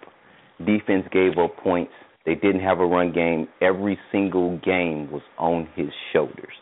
Defense 0.65 1.05
gave 1.11 1.37
up 1.37 1.55
points. 1.57 1.91
They 2.25 2.35
didn't 2.35 2.61
have 2.61 2.79
a 2.79 2.85
run 2.85 3.13
game. 3.13 3.47
Every 3.61 3.97
single 4.11 4.57
game 4.59 5.11
was 5.11 5.21
on 5.37 5.67
his 5.75 5.89
shoulders. 6.13 6.53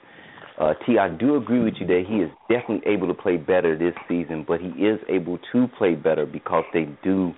Uh, 0.60 0.74
T, 0.86 0.98
I 0.98 1.10
do 1.10 1.36
agree 1.36 1.64
with 1.64 1.76
you 1.80 1.86
that 1.88 2.04
he 2.08 2.16
is 2.16 2.32
definitely 2.50 2.92
able 2.92 3.08
to 3.08 3.14
play 3.14 3.38
better 3.38 3.78
this 3.78 3.94
season, 4.08 4.44
but 4.48 4.60
he 4.60 4.70
is 4.70 5.00
able 5.08 5.38
to 5.52 5.68
play 5.78 5.94
better 5.94 6.26
because 6.26 6.64
they 6.74 6.88
do 7.04 7.34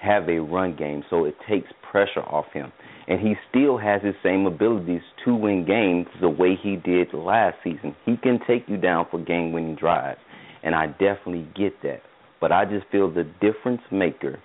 have 0.00 0.28
a 0.28 0.38
run 0.38 0.74
game, 0.76 1.04
so 1.10 1.24
it 1.26 1.34
takes 1.48 1.68
pressure 1.90 2.22
off 2.22 2.46
him. 2.52 2.72
And 3.08 3.20
he 3.20 3.34
still 3.50 3.76
has 3.78 4.02
his 4.02 4.14
same 4.22 4.46
abilities 4.46 5.02
to 5.24 5.34
win 5.34 5.66
games 5.66 6.06
the 6.20 6.28
way 6.28 6.56
he 6.60 6.76
did 6.76 7.12
last 7.12 7.56
season. 7.62 7.94
He 8.06 8.16
can 8.16 8.38
take 8.46 8.64
you 8.68 8.76
down 8.76 9.06
for 9.10 9.22
game 9.22 9.52
winning 9.52 9.76
drives, 9.76 10.20
and 10.62 10.74
I 10.74 10.86
definitely 10.86 11.46
get 11.54 11.74
that. 11.82 12.00
But 12.40 12.52
I 12.52 12.64
just 12.64 12.86
feel 12.90 13.12
the 13.12 13.24
difference 13.40 13.82
maker, 13.90 14.40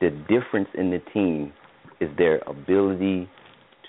the 0.00 0.10
difference 0.28 0.68
in 0.74 0.90
the 0.90 1.00
team, 1.12 1.52
is 2.00 2.08
their 2.16 2.38
ability 2.46 3.28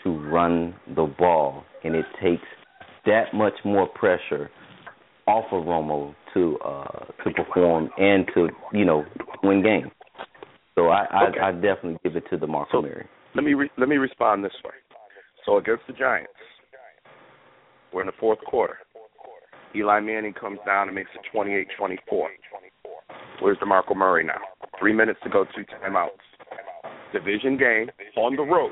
to 0.04 0.10
run 0.30 0.76
the 0.96 1.06
ball, 1.18 1.64
and 1.84 1.96
it 1.96 2.06
takes 2.22 2.44
that 3.06 3.34
much 3.34 3.54
more 3.64 3.88
pressure 3.88 4.50
off 5.28 5.46
of 5.52 5.64
Romo 5.66 6.14
to 6.34 6.58
uh, 6.66 7.06
to 7.24 7.32
perform 7.34 7.90
and 7.98 8.26
to 8.34 8.50
you 8.74 8.84
know 8.86 9.06
win 9.44 9.64
games. 9.64 9.92
So 10.76 10.88
I 10.90 11.06
I, 11.12 11.28
Okay. 11.30 11.40
I 11.40 11.52
definitely 11.52 11.98
give 12.04 12.16
it 12.16 12.24
to 12.32 12.38
the 12.38 12.48
Marco 12.48 12.72
So- 12.72 12.82
Murray. 12.82 13.08
Let 13.34 13.46
me 13.46 13.54
re- 13.54 13.72
let 13.78 13.88
me 13.88 13.96
respond 13.96 14.44
this 14.44 14.52
way. 14.66 14.72
So 15.46 15.58
against 15.58 15.84
the 15.88 15.94
Giants, 15.94 16.32
we're 17.94 18.02
in 18.02 18.08
the 18.08 18.14
fourth 18.20 18.40
quarter. 18.46 18.78
Eli 19.74 20.02
Manning 20.02 20.34
comes 20.34 20.60
down 20.66 20.90
and 20.90 20.96
makes 20.96 21.10
it 21.16 21.22
28-24. 21.34 22.28
Where's 23.42 23.58
DeMarco 23.60 23.96
Murray 23.96 24.26
now? 24.26 24.42
Three 24.82 24.94
minutes 24.94 25.20
to 25.24 25.30
go, 25.30 25.46
two 25.56 25.64
timeouts. 25.64 26.10
Division 27.14 27.56
game 27.56 27.92
on 28.18 28.36
the 28.36 28.42
road. 28.42 28.72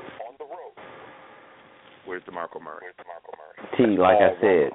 Where's 2.04 2.22
DeMarco 2.24 2.60
Murray? 2.60 2.86
T, 3.76 3.96
like 3.96 4.16
I 4.16 4.40
said, 4.40 4.70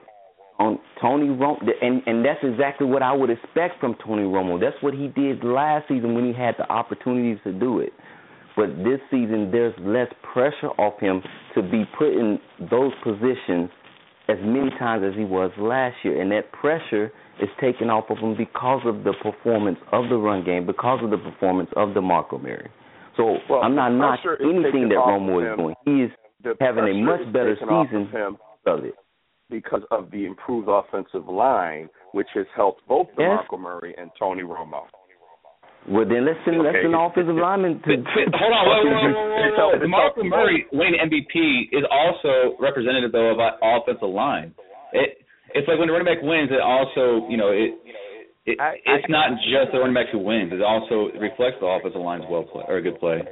on 0.59 0.79
Tony 1.01 1.27
Romo, 1.27 1.57
and 1.81 2.01
and 2.05 2.23
that's 2.23 2.39
exactly 2.41 2.87
what 2.87 3.03
I 3.03 3.11
would 3.11 3.29
expect 3.29 3.81
from 3.81 3.95
Tony 4.05 4.23
Romo. 4.23 4.57
That's 4.61 4.81
what 4.81 4.93
he 4.93 5.09
did 5.09 5.43
last 5.43 5.89
season 5.89 6.15
when 6.15 6.25
he 6.25 6.31
had 6.31 6.55
the 6.57 6.71
opportunities 6.71 7.39
to 7.43 7.51
do 7.51 7.81
it. 7.81 7.91
But 8.55 8.67
this 8.77 9.01
season, 9.11 9.49
there's 9.51 9.73
less 9.81 10.07
pressure 10.31 10.69
off 10.79 10.97
him 11.01 11.21
to 11.55 11.61
be 11.61 11.83
put 11.97 12.13
in 12.13 12.39
those 12.71 12.93
positions 13.03 13.69
as 14.29 14.37
many 14.41 14.69
times 14.79 15.03
as 15.05 15.13
he 15.17 15.25
was 15.25 15.51
last 15.57 15.97
year, 16.05 16.21
and 16.21 16.31
that 16.31 16.49
pressure 16.53 17.11
is 17.41 17.49
taken 17.59 17.89
off 17.89 18.05
of 18.09 18.17
him 18.17 18.35
because 18.37 18.81
of 18.85 19.03
the 19.03 19.13
performance 19.21 19.77
of 19.91 20.09
the 20.09 20.15
run 20.15 20.43
game, 20.45 20.65
because 20.65 20.99
of 21.03 21.09
the 21.09 21.17
performance 21.17 21.69
of 21.75 21.89
DeMarco 21.89 22.41
Murray. 22.41 22.69
So 23.17 23.37
Well, 23.49 23.61
I'm 23.63 23.75
not 23.75 23.89
the 23.91 23.97
knocking 23.97 24.35
anything 24.41 24.89
that 24.89 24.95
Romo 24.99 25.41
is 25.43 25.51
him. 25.51 25.57
doing. 25.57 25.75
He 25.85 26.03
is 26.03 26.11
The 26.43 26.55
having 26.61 26.85
a 26.85 26.93
much 26.93 27.25
better 27.33 27.55
season 27.55 28.03
of 28.03 28.09
him 28.11 28.37
of 28.65 28.85
it. 28.85 28.95
because 29.49 29.81
of 29.91 30.09
the 30.11 30.25
improved 30.25 30.67
offensive 30.69 31.27
line, 31.27 31.89
which 32.13 32.27
has 32.33 32.45
helped 32.55 32.85
both 32.87 33.07
Yes. 33.17 33.43
DeMarco 33.49 33.59
Murray 33.59 33.93
and 33.97 34.11
Tony 34.17 34.43
Romo. 34.43 34.83
Well, 35.87 36.03
then 36.05 36.25
let's 36.25 36.39
send, 36.45 36.57
let's 36.63 36.73
Okay. 36.75 36.81
send 36.83 36.95
offensive 36.95 37.35
lineman 37.35 37.79
to. 37.83 37.97
But, 37.97 38.31
but 38.31 38.39
hold 38.41 38.53
on, 38.53 38.65
whoa, 38.65 38.83
whoa, 38.83 38.89
whoa, 38.89 39.11
whoa, 39.13 39.45
It's 39.45 39.57
whoa, 39.57 39.69
up- 39.69 39.69
whoa. 39.69 39.75
it's 39.77 39.85
DeMarco 39.85 40.23
Murray 40.25 40.65
winning 40.73 40.99
MVP 40.99 41.69
is 41.71 41.83
also 41.91 42.57
representative 42.59 43.11
though 43.11 43.31
of 43.31 43.39
our 43.39 43.53
offensive 43.61 44.09
line. 44.09 44.55
It 44.93 45.19
it's 45.55 45.67
like 45.67 45.79
when 45.79 45.87
the 45.87 45.93
running 45.95 46.05
back 46.11 46.21
wins, 46.21 46.51
it 46.51 46.59
also 46.61 47.25
you 47.31 47.37
know 47.39 47.49
it. 47.49 47.73
It, 48.45 48.59
I- 48.61 48.77
it's 48.85 49.07
I- 49.09 49.11
not 49.11 49.29
just 49.41 49.71
the 49.73 49.79
running 49.79 49.95
back 49.97 50.11
who 50.11 50.19
wins; 50.19 50.53
it 50.53 50.61
also 50.61 51.09
reflects 51.17 51.57
the 51.59 51.65
offensive 51.65 52.01
line's 52.01 52.25
well 52.29 52.43
play 52.43 52.63
or 52.67 52.77
a 52.77 52.81
good 52.83 52.99
play. 52.99 53.23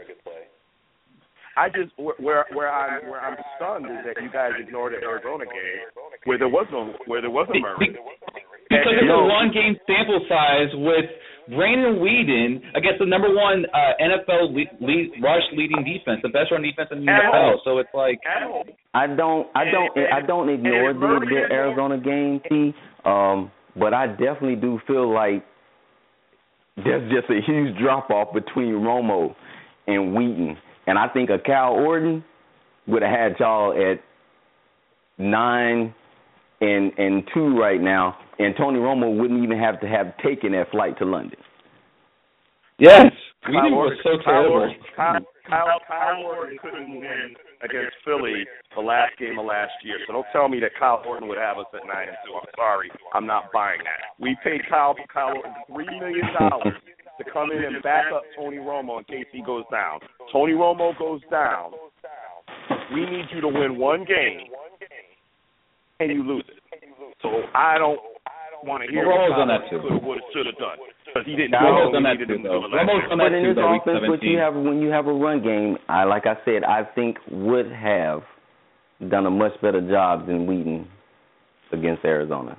I 1.56 1.70
just 1.70 1.94
where 2.02 2.16
where 2.18 2.46
where 2.54 2.72
I'm 2.74 3.06
where 3.10 3.22
I'm 3.22 3.38
stunned 3.58 3.86
is 3.86 4.02
that 4.10 4.18
you 4.24 4.30
guys 4.34 4.58
ignored 4.58 4.94
the 4.98 5.06
Arizona 5.06 5.46
game 5.46 5.86
where 6.26 6.40
there 6.42 6.50
was 6.50 6.66
no 6.74 6.94
where 7.06 7.22
there 7.22 7.30
was 7.30 7.46
a 7.54 7.60
Murray. 7.62 7.94
Because 8.74 8.98
it's 8.98 9.06
a 9.06 9.22
one 9.30 9.54
game 9.54 9.78
sample 9.86 10.26
size 10.26 10.74
with 10.82 11.06
Brandon 11.50 12.00
Weeden 12.00 12.62
against 12.76 13.00
the 13.00 13.06
number 13.06 13.34
one 13.34 13.66
uh, 13.74 13.94
NFL 14.02 14.56
lead, 14.56 14.70
lead, 14.80 15.12
rush 15.22 15.44
leading 15.54 15.84
defense, 15.84 16.20
the 16.24 16.30
best 16.30 16.52
run 16.52 16.62
defense 16.62 16.90
in 16.92 17.06
the 17.06 17.12
NFL. 17.12 17.32
home. 17.32 17.60
So 17.64 17.78
it's 17.80 17.90
like 17.94 18.20
I 18.94 19.08
don't, 19.08 19.48
I 19.56 19.66
don't, 19.66 19.98
I 19.98 20.26
don't 20.26 20.50
ignore 20.50 20.94
the, 20.94 21.26
the 21.30 21.54
Arizona 21.54 21.98
game, 21.98 22.42
T. 22.50 22.74
Um, 23.06 23.52
but 23.76 23.94
I 23.94 24.08
definitely 24.08 24.56
do 24.56 24.80
feel 24.88 25.14
like 25.14 25.46
there's 26.78 27.12
just 27.12 27.30
a 27.30 27.40
huge 27.46 27.78
drop 27.78 28.10
off 28.10 28.34
between 28.34 28.76
Romo 28.76 29.36
and 29.88 30.16
Weeden, 30.16 30.56
and 30.88 30.98
I 30.98 31.08
think 31.10 31.30
a 31.30 31.38
Kyle 31.40 31.74
Orton 31.74 32.24
would 32.88 33.02
have 33.02 33.12
had 33.12 33.40
y'all 33.40 33.72
at 33.74 34.00
nine 35.18 35.94
and 36.62 36.92
and 36.98 37.24
two 37.34 37.58
right 37.58 37.82
now, 37.82 38.18
and 38.40 38.56
Tony 38.58 38.80
Romo 38.80 39.16
wouldn't 39.18 39.44
even 39.44 39.58
have 39.60 39.80
to 39.82 39.88
have 39.88 40.16
taken 40.18 40.52
that 40.54 40.72
flight 40.72 40.98
to 41.00 41.06
London. 41.06 41.40
yes, 42.80 43.06
Kyle 43.46 43.54
Weeden 43.54 43.72
was 43.72 43.98
so 44.04 44.18
terrible. 44.24 44.54
Orton- 44.62 44.80
Kyle, 44.96 45.20
Kyle, 45.48 45.80
Kyle 45.88 46.24
Orton 46.24 46.58
couldn't 46.62 46.90
win 46.96 47.36
against 47.62 47.96
Philly 48.06 48.46
the 48.76 48.82
last 48.82 49.18
game 49.20 49.38
of 49.38 49.46
last 49.46 49.74
year. 49.84 49.98
So 50.08 50.14
don't 50.14 50.26
tell 50.32 50.48
me 50.48 50.60
that 50.62 50.72
Kyle 50.80 51.04
Orton 51.06 51.28
would 51.28 51.38
have 51.38 51.58
us 51.58 51.66
at 51.74 51.86
nine 51.86 52.08
and 52.08 52.18
two. 52.26 52.34
I'm 52.34 52.48
sorry, 52.56 52.90
I'm 53.14 53.28
not 53.28 53.52
buying 53.52 53.80
that. 53.84 54.16
We 54.20 54.38
paid 54.44 54.62
Kyle 54.70 54.96
Kyle 55.14 55.36
Orton 55.36 55.54
three 55.68 55.86
million 56.00 56.26
dollars 56.40 56.74
to 57.20 57.24
come 57.32 57.52
in 57.52 57.64
and 57.64 57.84
back 57.84 58.06
up 58.14 58.24
Tony 58.36 58.58
Romo 58.58 59.00
in 59.00 59.04
case 59.06 59.28
he 59.32 59.44
goes 59.44 59.66
down. 59.72 60.00
Tony 60.32 60.54
Romo 60.54 60.98
goes 60.98 61.22
down. 61.30 61.72
We 62.94 63.02
need 63.06 63.26
you 63.34 63.42
to 63.42 63.48
win 63.48 63.78
one 63.78 64.06
game, 64.06 64.48
and 66.00 66.10
you 66.12 66.24
lose 66.24 66.46
it. 66.48 66.60
So 67.22 67.30
I 67.54 67.78
don't 67.78 68.00
want 68.66 68.84
to 68.84 68.92
hear 68.92 69.08
Well, 69.08 69.20
what 69.20 69.36
Romo's 69.36 69.40
done 69.40 69.52
that 69.52 69.64
too. 69.70 69.80
Could 69.80 69.92
have, 69.94 70.04
would 70.04 70.18
have, 70.20 70.30
should 70.34 70.48
have 70.48 70.58
done 70.58 70.78
because 71.06 71.26
he 71.26 71.36
didn't. 71.36 71.54
Romo's 71.54 71.92
do 71.92 72.00
done 72.00 72.04
what 72.04 72.18
that 72.18 72.28
too, 72.28 72.38
to 72.38 72.44
though. 72.44 72.64
Romo's 72.72 73.04
year. 73.04 73.10
done 73.10 73.18
But 73.20 73.30
that 73.30 73.38
in 73.38 73.44
too, 73.44 73.54
this 73.54 73.60
though. 73.60 73.76
Offense, 73.78 74.04
what 74.10 74.24
you 74.24 74.38
have 74.40 74.54
when 74.56 74.80
you 74.82 74.90
have 74.90 75.08
a 75.08 75.14
run 75.14 75.44
game, 75.44 75.78
I 75.90 76.04
like 76.04 76.26
I 76.26 76.36
said, 76.46 76.64
I 76.64 76.84
think 76.96 77.18
would 77.30 77.72
have 77.72 78.24
done 79.10 79.26
a 79.26 79.34
much 79.34 79.54
better 79.62 79.82
job 79.82 80.28
than 80.28 80.48
Weeden 80.48 80.88
against 81.72 82.06
Arizona. 82.06 82.58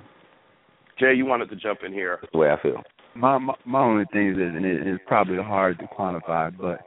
Jay, 0.99 1.13
you 1.13 1.25
wanted 1.25 1.49
to 1.49 1.55
jump 1.55 1.79
in 1.85 1.91
here. 1.91 2.19
That's 2.21 2.31
the 2.31 2.37
way 2.39 2.49
I 2.51 2.61
feel. 2.61 2.81
My 3.15 3.37
my, 3.37 3.53
my 3.65 3.81
only 3.81 4.05
thing 4.11 4.29
is, 4.31 4.37
and 4.37 4.65
it, 4.65 4.87
it's 4.87 5.03
probably 5.07 5.37
hard 5.37 5.79
to 5.79 5.85
quantify, 5.87 6.55
but 6.55 6.79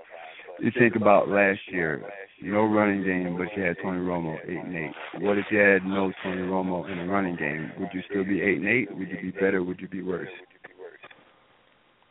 you 0.61 0.71
think 0.79 0.97
about 0.97 1.29
last 1.29 1.61
year, 1.71 2.03
no 2.43 2.65
running 2.65 3.03
game, 3.05 3.37
but 3.37 3.49
you 3.57 3.63
had 3.63 3.77
Tony 3.83 3.99
Romo 3.99 4.37
eight 4.45 4.65
and 4.65 4.77
eight. 4.77 4.93
What 5.21 5.39
if 5.39 5.47
you 5.51 5.59
had 5.59 5.85
no 5.85 6.13
Tony 6.23 6.43
Romo 6.43 6.91
in 6.91 6.99
a 6.99 7.07
running 7.07 7.37
game? 7.37 7.73
Would 7.79 7.89
you 7.93 8.03
still 8.11 8.25
be 8.25 8.41
eight 8.41 8.59
and 8.59 8.69
eight? 8.69 8.89
Would 8.97 9.09
you 9.09 9.21
be 9.21 9.31
better? 9.33 9.63
Would 9.63 9.81
you 9.81 9.89
be 9.89 10.03
worse? 10.03 10.29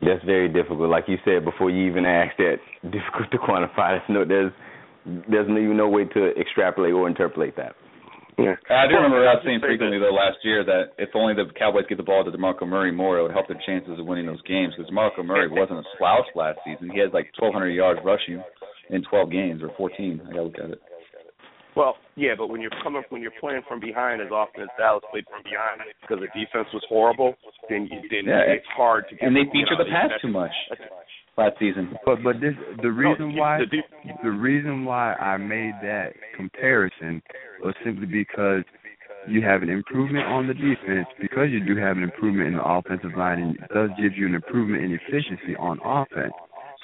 That's 0.01 0.23
very 0.25 0.47
difficult. 0.47 0.89
Like 0.89 1.05
you 1.07 1.17
said 1.25 1.43
before, 1.43 1.69
you 1.69 1.89
even 1.89 2.05
asked 2.05 2.37
that 2.37 2.57
difficult 2.83 3.31
to 3.31 3.37
quantify. 3.37 3.97
There's 3.97 4.09
no, 4.09 4.25
there's 4.25 4.51
there's 5.29 5.47
no, 5.47 5.57
even 5.57 5.77
no 5.77 5.87
way 5.87 6.03
to 6.03 6.31
extrapolate 6.39 6.93
or 6.93 7.07
interpolate 7.07 7.55
that. 7.55 7.75
Yeah. 8.37 8.53
I 8.69 8.85
do 8.85 8.93
remember 8.93 9.25
I'll 9.25 9.37
us 9.37 9.43
saying 9.43 9.61
frequently 9.65 9.97
though 9.97 10.13
last 10.13 10.37
year 10.43 10.63
that 10.63 10.93
if 10.99 11.09
only 11.15 11.33
the 11.33 11.49
Cowboys 11.57 11.89
get 11.89 11.97
the 11.97 12.05
ball 12.05 12.23
to 12.23 12.29
DeMarco 12.29 12.67
Murray 12.67 12.91
more, 12.91 13.17
it 13.17 13.23
would 13.23 13.31
help 13.31 13.47
their 13.47 13.59
chances 13.65 13.97
of 13.97 14.05
winning 14.05 14.27
those 14.27 14.41
games. 14.43 14.75
Because 14.77 14.91
DeMarco 14.93 15.25
Murray 15.25 15.49
wasn't 15.49 15.79
a 15.79 15.83
slouch 15.97 16.27
last 16.35 16.59
season. 16.63 16.91
He 16.93 16.99
had 16.99 17.13
like 17.13 17.33
1,200 17.39 17.69
yards 17.69 17.99
rushing 18.05 18.43
in 18.89 19.03
12 19.03 19.31
games 19.31 19.63
or 19.63 19.69
14. 19.77 20.21
I 20.23 20.29
gotta 20.29 20.43
look 20.43 20.59
at 20.63 20.69
it. 20.71 20.81
Well, 21.75 21.95
yeah, 22.15 22.33
but 22.35 22.47
when 22.47 22.59
you're 22.59 22.73
coming 22.81 23.03
when 23.09 23.21
you're 23.21 23.37
playing 23.39 23.61
from 23.67 23.79
behind 23.79 24.19
as 24.19 24.31
often 24.31 24.63
as 24.63 24.69
Dallas 24.79 25.03
played 25.11 25.25
from 25.29 25.43
behind 25.43 25.81
because 26.01 26.17
the 26.17 26.31
defense 26.33 26.67
was 26.73 26.83
horrible, 26.89 27.35
then 27.69 27.87
you, 27.91 28.01
then 28.09 28.25
Yeah. 28.25 28.49
it's 28.57 28.65
hard 28.75 29.05
to 29.09 29.15
get. 29.15 29.27
And 29.27 29.35
they 29.35 29.45
you 29.53 29.65
know, 29.69 29.77
the 29.77 29.85
pass 29.85 30.09
too 30.19 30.29
much 30.29 30.51
last 31.37 31.59
season. 31.59 31.95
But 32.03 32.23
but 32.23 32.41
this 32.41 32.55
the 32.81 32.89
reason 32.89 33.35
why 33.35 33.59
the 33.59 33.83
the 34.23 34.31
reason 34.31 34.85
why 34.85 35.13
I 35.13 35.37
made 35.37 35.75
that 35.83 36.13
comparison 36.35 37.21
was 37.63 37.75
simply 37.85 38.07
because 38.07 38.63
you 39.27 39.43
have 39.43 39.61
an 39.61 39.69
improvement 39.69 40.25
on 40.25 40.47
the 40.47 40.55
defense 40.55 41.07
because 41.21 41.49
you 41.51 41.63
do 41.63 41.79
have 41.79 41.97
an 41.97 42.03
improvement 42.03 42.47
in 42.47 42.53
the 42.55 42.63
offensive 42.65 43.11
line 43.15 43.39
and 43.39 43.55
it 43.55 43.69
does 43.71 43.89
give 44.01 44.17
you 44.17 44.25
an 44.25 44.33
improvement 44.33 44.83
in 44.83 44.93
efficiency 44.93 45.55
on 45.59 45.79
offense. 45.85 46.33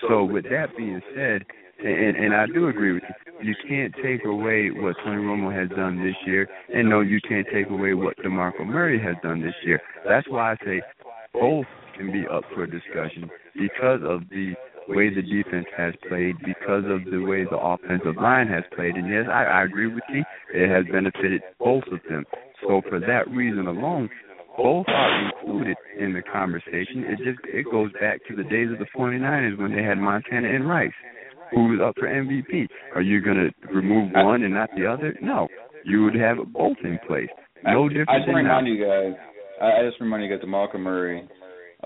So 0.08 0.24
with 0.24 0.44
that 0.46 0.76
being 0.78 1.02
said, 1.16 1.46
and 1.84 2.16
and 2.18 2.34
I 2.34 2.46
do 2.48 2.68
agree 2.68 2.94
with 2.94 3.04
you, 3.08 3.50
you 3.50 3.56
can't 3.68 3.94
take 4.04 4.26
away 4.26 4.70
what 4.72 4.96
Tony 5.04 5.22
Romo 5.22 5.54
has 5.54 5.70
done 5.76 6.04
this 6.04 6.16
year, 6.26 6.48
and 6.74 6.90
no, 6.90 7.02
you 7.02 7.20
can't 7.28 7.48
take 7.54 7.70
away 7.70 7.94
what 7.94 8.18
DeMarco 8.18 8.66
Murray 8.66 9.02
has 9.02 9.16
done 9.22 9.42
this 9.42 9.56
year. 9.66 9.82
That's 10.08 10.28
why 10.30 10.54
I 10.54 10.56
say 10.66 10.82
both 11.34 11.66
can 11.98 12.12
be 12.12 12.26
up 12.28 12.44
for 12.54 12.66
discussion 12.66 13.30
because 13.56 14.02
of 14.04 14.30
the 14.30 14.54
way 14.88 15.14
the 15.14 15.22
defense 15.22 15.68
has 15.78 15.94
played, 16.08 16.36
because 16.40 16.84
of 16.86 17.06
the 17.10 17.20
way 17.20 17.46
the 17.46 17.58
offensive 17.58 18.18
line 18.22 18.48
has 18.48 18.64
played. 18.76 18.96
And 18.96 19.08
yes, 19.08 19.26
I, 19.32 19.44
I 19.44 19.64
agree 19.64 19.88
with 19.88 20.04
you. 20.10 20.24
It 20.54 20.70
has 20.70 20.86
benefited 20.92 21.42
both 21.60 21.84
of 21.92 22.00
them. 22.10 22.26
So 22.62 22.82
for 22.90 23.00
that 23.00 23.30
reason 23.30 23.68
alone, 23.68 24.10
both 24.58 24.86
are 24.88 25.30
included 25.30 25.78
in 26.00 26.14
the 26.14 26.22
conversation. 26.22 27.04
It 27.08 27.18
just 27.18 27.40
it 27.46 27.66
goes 27.72 27.92
back 27.94 28.20
to 28.28 28.36
the 28.36 28.44
days 28.44 28.70
of 28.72 28.80
the 28.80 28.86
49ers 28.96 29.58
when 29.58 29.76
they 29.76 29.84
had 29.84 29.98
Montana 29.98 30.48
and 30.48 30.68
Rice, 30.68 30.94
who 31.54 31.70
was 31.70 31.80
up 31.84 31.96
for 31.98 32.08
MVP. 32.08 32.68
Are 32.96 33.02
you 33.02 33.22
going 33.22 33.38
to 33.38 33.68
remove 33.74 34.12
one 34.14 34.44
and 34.44 34.54
not 34.54 34.70
the 34.76 34.86
other? 34.86 35.16
No. 35.22 35.48
You 35.86 36.04
would 36.04 36.16
have 36.16 36.38
both 36.54 36.78
in 36.84 37.00
place. 37.08 37.30
no 37.64 37.90
difference. 37.90 38.10
I 38.10 38.18
just 38.20 38.28
than 38.28 38.36
remind 38.36 38.66
now. 38.66 38.72
you 38.72 38.86
guys. 38.86 39.14
I 39.62 39.66
I 39.82 39.90
just 39.90 40.00
remind 40.02 40.24
you 40.24 40.30
guys, 40.30 40.46
DeMarco 40.46 40.80
Murray 40.80 41.28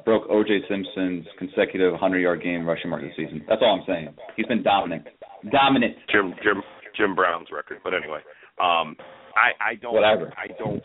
broke 0.06 0.30
O.J. 0.30 0.62
Simpson's 0.70 1.26
consecutive 1.40 1.94
100-yard 1.94 2.42
game 2.44 2.66
rushing 2.66 2.90
mark 2.90 3.02
this 3.02 3.12
season. 3.18 3.44
That's 3.50 3.62
all 3.62 3.80
I'm 3.80 3.86
saying. 3.88 4.10
He's 4.36 4.46
been 4.46 4.64
dominant, 4.64 5.08
dominant. 5.52 5.96
Jim 6.12 6.34
Jim 6.44 6.62
Jim 6.96 7.16
Brown's 7.16 7.48
record. 7.52 7.80
But 7.84 7.94
anyway, 7.94 8.20
um, 8.62 8.96
I 9.36 9.74
I 9.74 9.76
don't 9.82 9.94
Whatever. 9.94 10.34
I 10.38 10.48
don't 10.58 10.84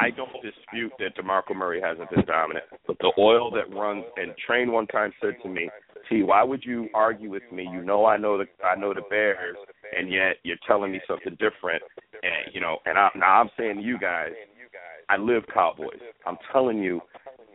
I 0.00 0.10
don't 0.10 0.32
dispute 0.42 0.92
that 0.98 1.16
Demarco 1.16 1.54
Murray 1.56 1.80
hasn't 1.80 2.10
been 2.10 2.24
dominant. 2.24 2.64
But 2.86 2.98
the 3.00 3.12
oil 3.18 3.50
that 3.52 3.74
runs 3.74 4.04
and 4.16 4.32
Train 4.46 4.72
one 4.72 4.86
time 4.86 5.12
said 5.20 5.34
to 5.42 5.48
me, 5.48 5.68
T, 6.08 6.22
why 6.22 6.42
would 6.42 6.64
you 6.64 6.88
argue 6.94 7.30
with 7.30 7.42
me? 7.52 7.68
You 7.70 7.82
know 7.82 8.06
I 8.06 8.16
know 8.16 8.38
the 8.38 8.46
I 8.64 8.76
know 8.76 8.94
the 8.94 9.02
Bears, 9.10 9.56
and 9.96 10.10
yet 10.10 10.36
you're 10.42 10.56
telling 10.66 10.92
me 10.92 11.00
something 11.06 11.32
different. 11.32 11.82
And 12.22 12.54
you 12.54 12.60
know, 12.60 12.78
and 12.86 12.98
I, 12.98 13.08
now 13.16 13.40
I'm 13.40 13.50
saying 13.58 13.76
to 13.76 13.82
you 13.82 13.98
guys, 13.98 14.32
I 15.08 15.16
live 15.16 15.44
Cowboys. 15.52 16.00
I'm 16.26 16.38
telling 16.52 16.78
you, 16.78 17.00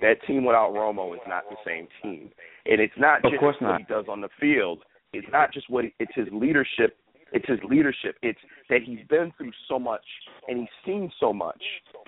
that 0.02 0.16
team 0.28 0.46
without 0.46 0.74
Romo 0.74 1.14
is 1.14 1.22
not 1.28 1.44
the 1.50 1.56
same 1.66 1.88
team, 2.02 2.30
and 2.66 2.82
it's 2.82 2.94
not 2.98 3.22
just 3.24 3.42
what 3.42 3.56
not. 3.62 3.80
he 3.80 3.86
does 3.86 4.06
on 4.10 4.22
the 4.22 4.30
field. 4.40 4.84
It's 5.14 5.28
not 5.32 5.54
just 5.54 5.70
what 5.70 5.86
he, 5.86 5.94
it's 6.00 6.14
his 6.16 6.28
leadership. 6.32 6.98
It's 7.34 7.48
his 7.48 7.60
leadership. 7.68 8.16
It's 8.22 8.40
that 8.70 8.82
he's 8.84 9.06
been 9.10 9.34
through 9.38 9.52
so 9.68 9.80
much 9.80 10.06
and 10.48 10.60
he's 10.60 10.68
seen 10.86 11.12
so 11.20 11.34
much. 11.34 11.62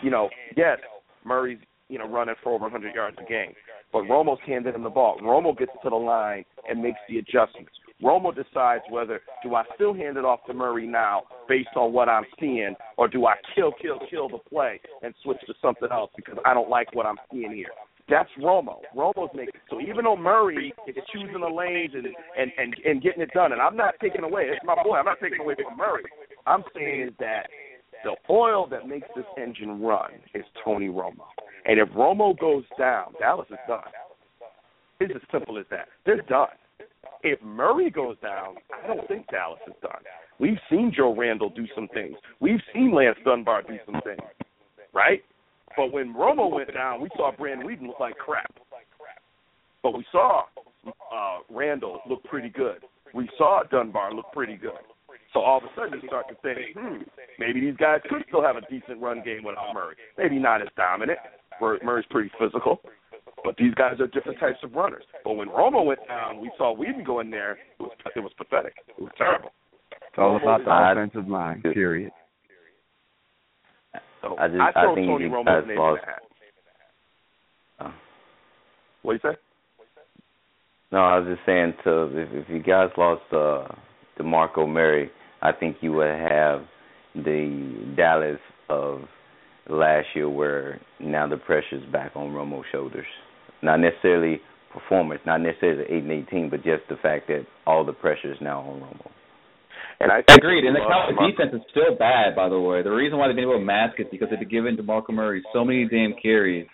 You 0.03 0.11
know, 0.11 0.30
yes, 0.56 0.77
Murray's 1.23 1.60
you 1.89 1.99
know 1.99 2.07
running 2.07 2.35
for 2.43 2.53
over 2.53 2.64
100 2.64 2.95
yards 2.95 3.18
a 3.19 3.30
game, 3.30 3.53
but 3.91 4.03
Romo's 4.03 4.39
handed 4.45 4.76
him 4.76 4.84
the 4.84 4.89
ball. 4.89 5.19
Romo 5.22 5.57
gets 5.57 5.72
to 5.84 5.89
the 5.89 5.95
line 5.95 6.45
and 6.69 6.81
makes 6.81 6.99
the 7.10 7.18
adjustments. 7.18 7.72
Romo 8.03 8.35
decides 8.35 8.84
whether 8.89 9.22
do 9.41 9.56
I 9.56 9.64
still 9.76 9.93
hand 9.93 10.18
it 10.18 10.26
off 10.26 10.41
to 10.47 10.53
Murray 10.53 10.85
now 10.85 11.23
based 11.47 11.69
on 11.76 11.93
what 11.93 12.10
I'm 12.10 12.26
seeing, 12.39 12.76
or 12.97 13.07
do 13.07 13.26
I 13.26 13.35
kill, 13.56 13.72
kill, 13.81 13.99
kill 14.10 14.27
the 14.27 14.39
play 14.49 14.81
and 15.02 15.14
switch 15.23 15.39
to 15.47 15.53
something 15.61 15.88
else 15.91 16.11
because 16.15 16.38
I 16.45 16.53
don't 16.53 16.69
like 16.69 16.93
what 16.93 17.06
I'm 17.06 17.18
seeing 17.31 17.53
here. 17.53 17.69
That's 18.07 18.30
Romo. 18.40 18.82
Romo's 18.95 19.34
making 19.34 19.60
so 19.69 19.82
even 19.82 20.06
though 20.06 20.15
Murray 20.15 20.73
is 20.88 20.95
choosing 21.11 21.41
the 21.41 21.48
lanes 21.48 21.91
and 21.95 22.06
and 22.38 22.52
and, 22.57 22.76
and 22.86 23.02
getting 23.02 23.22
it 23.22 23.32
done, 23.34 23.52
and 23.52 23.61
I'm 23.61 23.76
not 23.76 23.95
taking 24.02 24.23
away. 24.23 24.44
It's 24.44 24.64
my 24.64 24.76
boy. 24.84 24.98
I'm 24.98 25.06
not 25.06 25.18
taking 25.22 25.40
away 25.40 25.56
from 25.56 25.77
Murray. 25.77 26.03
I'm 26.45 26.64
saying 26.76 27.07
is 27.07 27.14
that 27.19 27.48
the 28.03 28.15
oil 28.30 28.68
that 28.68 28.88
makes 28.88 29.07
this 29.15 29.26
engine 29.38 29.82
run 29.82 30.11
is 30.36 30.44
Tony 30.64 30.88
Romo. 30.88 31.26
And 31.65 31.80
if 31.80 31.90
Romo 31.90 32.38
goes 32.38 32.64
down, 32.77 33.14
Dallas 33.19 33.48
is 33.49 33.57
done. 33.68 33.82
It's 34.99 35.14
as 35.15 35.22
simple 35.32 35.57
as 35.57 35.65
that. 35.72 35.88
They're 36.06 36.22
done. 36.22 36.49
If 37.23 37.41
Murray 37.41 37.90
goes 37.90 38.18
down, 38.22 38.56
I 38.84 38.88
don't 38.88 39.07
think 39.07 39.26
Dallas 39.32 39.60
is 39.68 39.73
done. 39.82 40.02
We've 40.40 40.60
seen 40.69 40.94
Joe 40.95 41.15
Randle 41.15 41.49
do 41.49 41.65
some 41.73 41.88
things. 41.94 42.15
We've 42.40 42.60
seen 42.72 42.94
Lance 42.94 43.18
Dunbar 43.26 43.64
do 43.64 43.77
some 43.86 43.99
things, 44.03 44.22
right? 44.94 45.23
But 45.77 45.91
when 45.91 46.14
Romo 46.14 46.52
went 46.52 46.73
down, 46.73 47.02
we 47.02 47.10
saw 47.15 47.31
Brandon 47.35 47.68
Weeden 47.68 47.88
look 47.88 47.99
like 47.99 48.18
crap. 48.18 48.53
But 49.84 49.97
we 49.97 50.06
saw 50.11 50.43
uh, 50.88 51.38
Randle 51.49 51.99
look 52.10 52.23
pretty 52.23 52.49
good. 52.49 52.77
We 53.14 53.30
saw 53.38 53.61
Dunbar 53.69 54.14
look 54.14 54.31
pretty 54.34 54.56
good. 54.56 54.72
So 55.34 55.41
all 55.41 55.57
of 55.57 55.64
a 55.64 55.68
sudden 55.76 55.99
you 56.02 56.07
start 56.07 56.27
to 56.30 56.35
think, 56.35 56.76
hmm, 56.77 57.03
maybe 57.39 57.60
these 57.60 57.76
guys 57.77 57.99
could 58.10 58.23
still 58.27 58.41
have 58.41 58.56
a 58.56 58.61
decent 58.69 59.02
run 59.02 59.22
game 59.23 59.43
without 59.43 59.73
Murray. 59.73 59.95
Maybe 60.18 60.39
not 60.39 60.61
as 60.61 60.69
dominant. 60.77 61.19
Murray's 61.61 62.06
pretty 62.10 62.31
physical. 62.39 62.81
But 63.43 63.56
these 63.57 63.73
guys 63.76 63.99
are 63.99 64.07
different 64.07 64.39
types 64.39 64.57
of 64.64 64.73
runners. 64.73 65.03
But 65.23 65.34
when 65.34 65.49
Romo 65.49 65.85
went 65.85 65.99
down, 66.07 66.41
we 66.41 66.49
saw 66.57 66.76
Weeden 66.76 67.06
go 67.06 67.19
in 67.19 67.30
there. 67.30 67.60
It 67.80 67.84
was 67.84 67.91
it 68.15 68.19
was 68.22 68.31
pathetic. 68.38 68.73
It 68.88 69.02
was 69.02 69.11
terrible. 69.18 69.52
It's 69.91 70.18
all 70.18 70.38
about 70.38 70.65
the 70.65 70.72
offensive 70.72 71.30
line. 71.30 71.61
Period. 71.61 72.11
So 74.26 74.35
I 74.39 74.47
just- 74.47 74.60
I 74.60 74.72
throw 74.72 74.91
I 74.91 74.95
think 74.95 75.07
Tony 75.07 75.30
Romo's 75.30 75.45
guys 75.45 75.68
name 75.68 75.77
lost- 75.77 76.02
in 76.02 76.06
the 76.06 76.11
hat. 76.11 76.22
Uh, 77.80 77.91
What 79.03 79.14
you 79.14 79.19
say? 79.19 79.38
No, 80.91 81.03
I 81.03 81.19
was 81.19 81.27
just 81.27 81.45
saying 81.45 81.73
to 81.84 82.18
if, 82.18 82.34
if 82.34 82.49
you 82.49 82.60
guys 82.60 82.89
lost 82.97 83.22
uh 83.31 83.68
DeMarco 84.18 84.68
Murray, 84.68 85.11
I 85.41 85.52
think 85.52 85.77
you 85.84 85.93
would 85.93 86.07
have 86.07 86.65
the 87.15 87.93
Dallas 87.95 88.39
of 88.69 89.07
last 89.68 90.07
year 90.15 90.30
where 90.30 90.80
now 90.99 91.27
the 91.27 91.38
pressure's 91.38 91.84
back 91.91 92.15
on 92.15 92.34
Romo's 92.34 92.65
shoulders. 92.72 93.06
Not 93.61 93.80
necessarily 93.80 94.41
performance, 94.72 95.22
not 95.26 95.41
necessarily 95.41 95.84
the 95.84 95.93
eight 95.93 96.03
and 96.03 96.11
eighteen, 96.11 96.49
but 96.49 96.64
just 96.64 96.88
the 96.88 96.97
fact 96.97 97.27
that 97.27 97.45
all 97.68 97.84
the 97.84 97.93
pressure 97.93 98.31
is 98.31 98.41
now 98.41 98.61
on 98.61 98.80
Romo. 98.81 99.11
And 99.99 100.11
I 100.11 100.19
Agreed. 100.27 100.65
And 100.65 100.76
the 100.76 100.81
Cowboys 100.88 101.31
defense 101.31 101.51
is 101.53 101.61
still 101.72 101.95
bad, 101.97 102.35
by 102.35 102.49
the 102.49 102.59
way. 102.59 102.84
The 102.84 102.91
reason 102.91 103.17
why 103.17 103.27
they've 103.27 103.35
been 103.35 103.45
able 103.45 103.59
to 103.59 103.65
mask 103.65 103.99
it 103.99 104.03
is 104.03 104.07
because 104.11 104.27
they've 104.30 104.49
given 104.49 104.76
DeMarco 104.76 105.11
Murray 105.11 105.43
so 105.53 105.63
many 105.63 105.88
damn 105.88 106.13
carries 106.22 106.67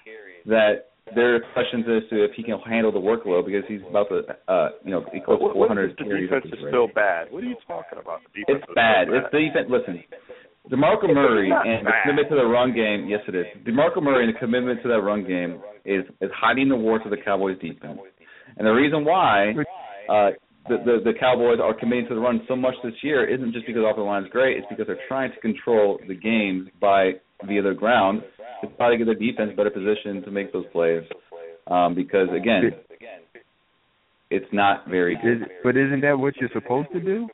that 0.46 0.90
there 1.14 1.36
are 1.36 1.42
questions 1.54 1.86
as 1.86 2.10
to 2.10 2.24
if 2.24 2.32
he 2.36 2.44
can 2.44 2.58
handle 2.60 2.92
the 2.92 3.00
workload 3.00 3.46
because 3.46 3.64
he's 3.68 3.82
about 3.90 4.08
to, 4.10 4.24
uh, 4.48 4.70
you 4.86 4.92
know, 4.92 5.06
equal 5.16 5.38
what, 5.40 5.54
400 5.54 5.92
is 5.92 5.98
the 5.98 6.04
carries. 6.06 6.30
defense 6.30 6.46
at 6.52 6.60
is 6.60 6.66
still 6.70 6.88
bad. 6.88 7.28
What 7.32 7.44
are 7.44 7.48
you 7.48 7.58
talking 7.68 8.00
about? 8.00 8.22
The 8.34 8.42
defense 8.42 8.64
It's 8.64 8.76
bad. 8.76 9.08
still 9.08 9.18
It's 9.20 9.28
the 9.32 9.40
defense. 9.40 9.68
Listen, 9.70 10.04
DeMarco 10.70 11.14
Murray 11.14 11.52
and 11.52 11.86
the 11.86 11.92
commitment 12.04 12.30
to 12.30 12.36
the 12.36 12.46
run 12.46 12.74
game. 12.74 13.08
Yes, 13.10 13.22
it 13.28 13.36
is. 13.36 13.46
DeMarco 13.66 14.02
Murray 14.02 14.26
and 14.26 14.36
the 14.36 14.40
commitment 14.40 14.82
to 14.84 14.90
that 14.90 15.02
run 15.02 15.26
game 15.28 15.62
is 15.86 16.06
is 16.22 16.30
hiding 16.36 16.70
the 16.70 16.76
warts 16.76 17.04
of 17.06 17.12
the 17.12 17.18
Cowboys 17.18 17.60
defense. 17.60 18.00
And 18.58 18.68
the 18.68 18.72
reason 18.72 19.04
why 19.04 19.54
uh, 20.10 20.32
the, 20.70 20.78
the 20.86 21.12
the 21.12 21.14
Cowboys 21.20 21.60
are 21.62 21.74
committing 21.74 22.08
to 22.10 22.16
the 22.16 22.22
run 22.22 22.42
so 22.48 22.56
much 22.56 22.76
this 22.84 22.94
year 23.02 23.26
isn't 23.28 23.54
just 23.54 23.66
because 23.66 23.82
off 23.82 23.96
the 23.96 24.02
offensive 24.02 24.06
line 24.06 24.24
is 24.24 24.30
great. 24.30 24.58
It's 24.58 24.68
because 24.70 24.88
they're 24.88 25.08
trying 25.08 25.32
to 25.32 25.40
control 25.40 26.00
the 26.08 26.16
game 26.16 26.70
by 26.80 27.14
via 27.48 27.62
the 27.62 27.74
ground 27.74 28.22
to 28.62 28.68
try 28.78 28.92
to 28.92 28.98
get 28.98 29.06
their 29.06 29.16
defense 29.16 29.52
better 29.58 29.72
positioned 29.72 30.24
to 30.26 30.32
make 30.32 30.54
those 30.54 30.66
plays. 30.72 31.04
Um, 31.68 31.96
because 31.96 32.28
again, 32.36 32.72
it's 34.30 34.46
not 34.54 34.88
very 34.88 35.18
good. 35.22 35.44
Is, 35.44 35.48
but 35.64 35.76
isn't 35.78 36.02
that 36.02 36.18
what 36.18 36.36
you're 36.38 36.50
supposed 36.54 36.90
to 36.94 37.00
do? 37.00 37.28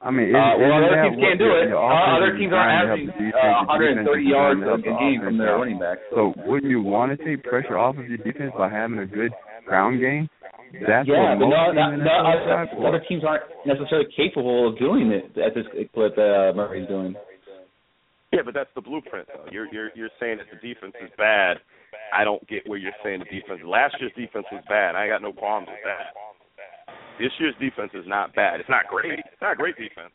I 0.00 0.10
mean, 0.10 0.28
isn't, 0.28 0.36
Uh, 0.36 0.58
well, 0.58 0.84
other 0.84 1.00
teams 1.08 1.16
can't 1.22 1.38
do 1.38 1.48
it. 1.48 1.72
Uh, 1.72 2.16
other 2.16 2.36
teams 2.36 2.52
aren't 2.52 2.90
averaging 2.90 3.32
uh, 3.32 3.64
130 3.64 4.24
yards 4.24 4.60
a 4.60 4.76
game 4.82 5.20
from 5.24 5.38
their 5.38 5.56
running 5.56 5.78
back. 5.78 5.98
So 6.14 6.34
wouldn't 6.44 6.70
you 6.70 6.82
want 6.82 7.16
to 7.16 7.24
take 7.24 7.42
pressure 7.44 7.78
off 7.78 7.96
of 7.96 8.06
your 8.06 8.18
defense 8.18 8.52
by 8.56 8.68
having 8.68 8.98
a 8.98 9.06
good 9.06 9.32
ground 9.66 10.00
game? 10.00 10.28
That's 10.82 11.06
yeah, 11.08 11.36
but 11.38 11.46
most 11.46 11.54
no, 11.54 11.70
teams 11.70 11.76
not, 11.78 11.92
in 11.94 11.98
the 12.00 12.04
not, 12.04 12.24
NFL 12.24 12.74
other, 12.74 12.86
other 12.88 13.02
teams 13.06 13.22
aren't 13.22 13.44
necessarily 13.66 14.08
capable 14.16 14.68
of 14.68 14.78
doing 14.78 15.12
it 15.12 15.30
at 15.38 15.54
this 15.54 15.66
clip 15.94 16.16
that 16.16 16.50
uh, 16.50 16.56
Murray's 16.56 16.88
doing. 16.88 17.14
Yeah, 18.32 18.42
but 18.44 18.54
that's 18.54 18.70
the 18.74 18.82
blueprint, 18.82 19.28
though. 19.28 19.46
You're 19.52 19.70
you're 19.72 19.90
you're 19.94 20.10
saying 20.18 20.38
that 20.42 20.50
the 20.50 20.58
defense 20.58 20.94
is 21.02 21.10
bad. 21.16 21.58
I 22.12 22.24
don't 22.24 22.42
get 22.48 22.66
where 22.66 22.78
you're 22.78 22.96
saying 23.02 23.20
the 23.20 23.30
defense. 23.30 23.60
Last 23.64 23.94
year's 24.00 24.12
defense 24.18 24.46
was 24.50 24.62
bad. 24.68 24.96
I 24.96 25.06
got 25.06 25.22
no 25.22 25.32
problems 25.32 25.68
with 25.70 25.84
that. 25.86 26.14
This 27.18 27.30
year's 27.38 27.54
defense 27.60 27.92
is 27.94 28.06
not 28.06 28.34
bad. 28.34 28.58
It's 28.58 28.68
not 28.68 28.86
great. 28.90 29.20
It's 29.20 29.42
not 29.42 29.56
great 29.56 29.76
defense. 29.76 30.10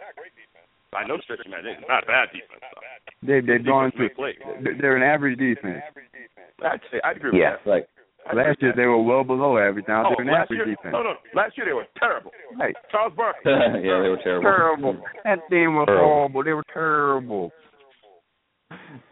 I 0.91 1.05
know 1.07 1.17
stretch 1.23 1.39
man, 1.47 1.63
it's 1.63 1.85
not 1.87 2.05
bad 2.07 2.29
defense. 2.33 2.65
Though. 2.73 2.81
They 3.21 3.39
they've 3.39 3.63
gone 3.65 3.91
Defense 3.91 4.11
to 4.17 4.21
make 4.23 4.37
they're 4.63 4.77
they're 4.81 4.97
an 4.97 5.03
average 5.03 5.37
defense. 5.37 5.83
I'd 6.65 6.81
say 6.91 6.99
I 7.03 7.11
agree 7.11 7.31
with 7.31 7.39
Yeah. 7.39 7.55
that. 7.63 7.69
Like, 7.69 7.85
I 7.85 7.87
agree 7.87 7.98
Last 8.27 8.61
year 8.61 8.69
with 8.71 8.77
they 8.77 8.85
were 8.85 9.01
well 9.01 9.23
below 9.23 9.57
average. 9.57 9.85
Now 9.87 10.05
oh, 10.05 10.13
they're 10.17 10.25
an 10.27 10.31
last 10.31 10.51
average 10.51 10.67
year, 10.67 10.75
defense. 10.75 10.93
No, 10.93 11.01
no. 11.01 11.13
Last 11.33 11.57
year 11.57 11.65
they 11.65 11.73
were 11.73 11.87
terrible. 11.97 12.31
Right. 12.59 12.75
Charles 12.91 13.13
Barkley. 13.15 13.51
yeah, 13.51 14.01
they 14.01 14.09
were 14.09 14.19
terrible. 14.23 14.43
Terrible. 14.43 14.97
That 15.23 15.39
team 15.49 15.75
was 15.75 15.85
Terrible. 15.87 16.05
horrible. 16.05 16.43
They 16.43 16.53
were 16.53 16.65
terrible. 16.71 17.51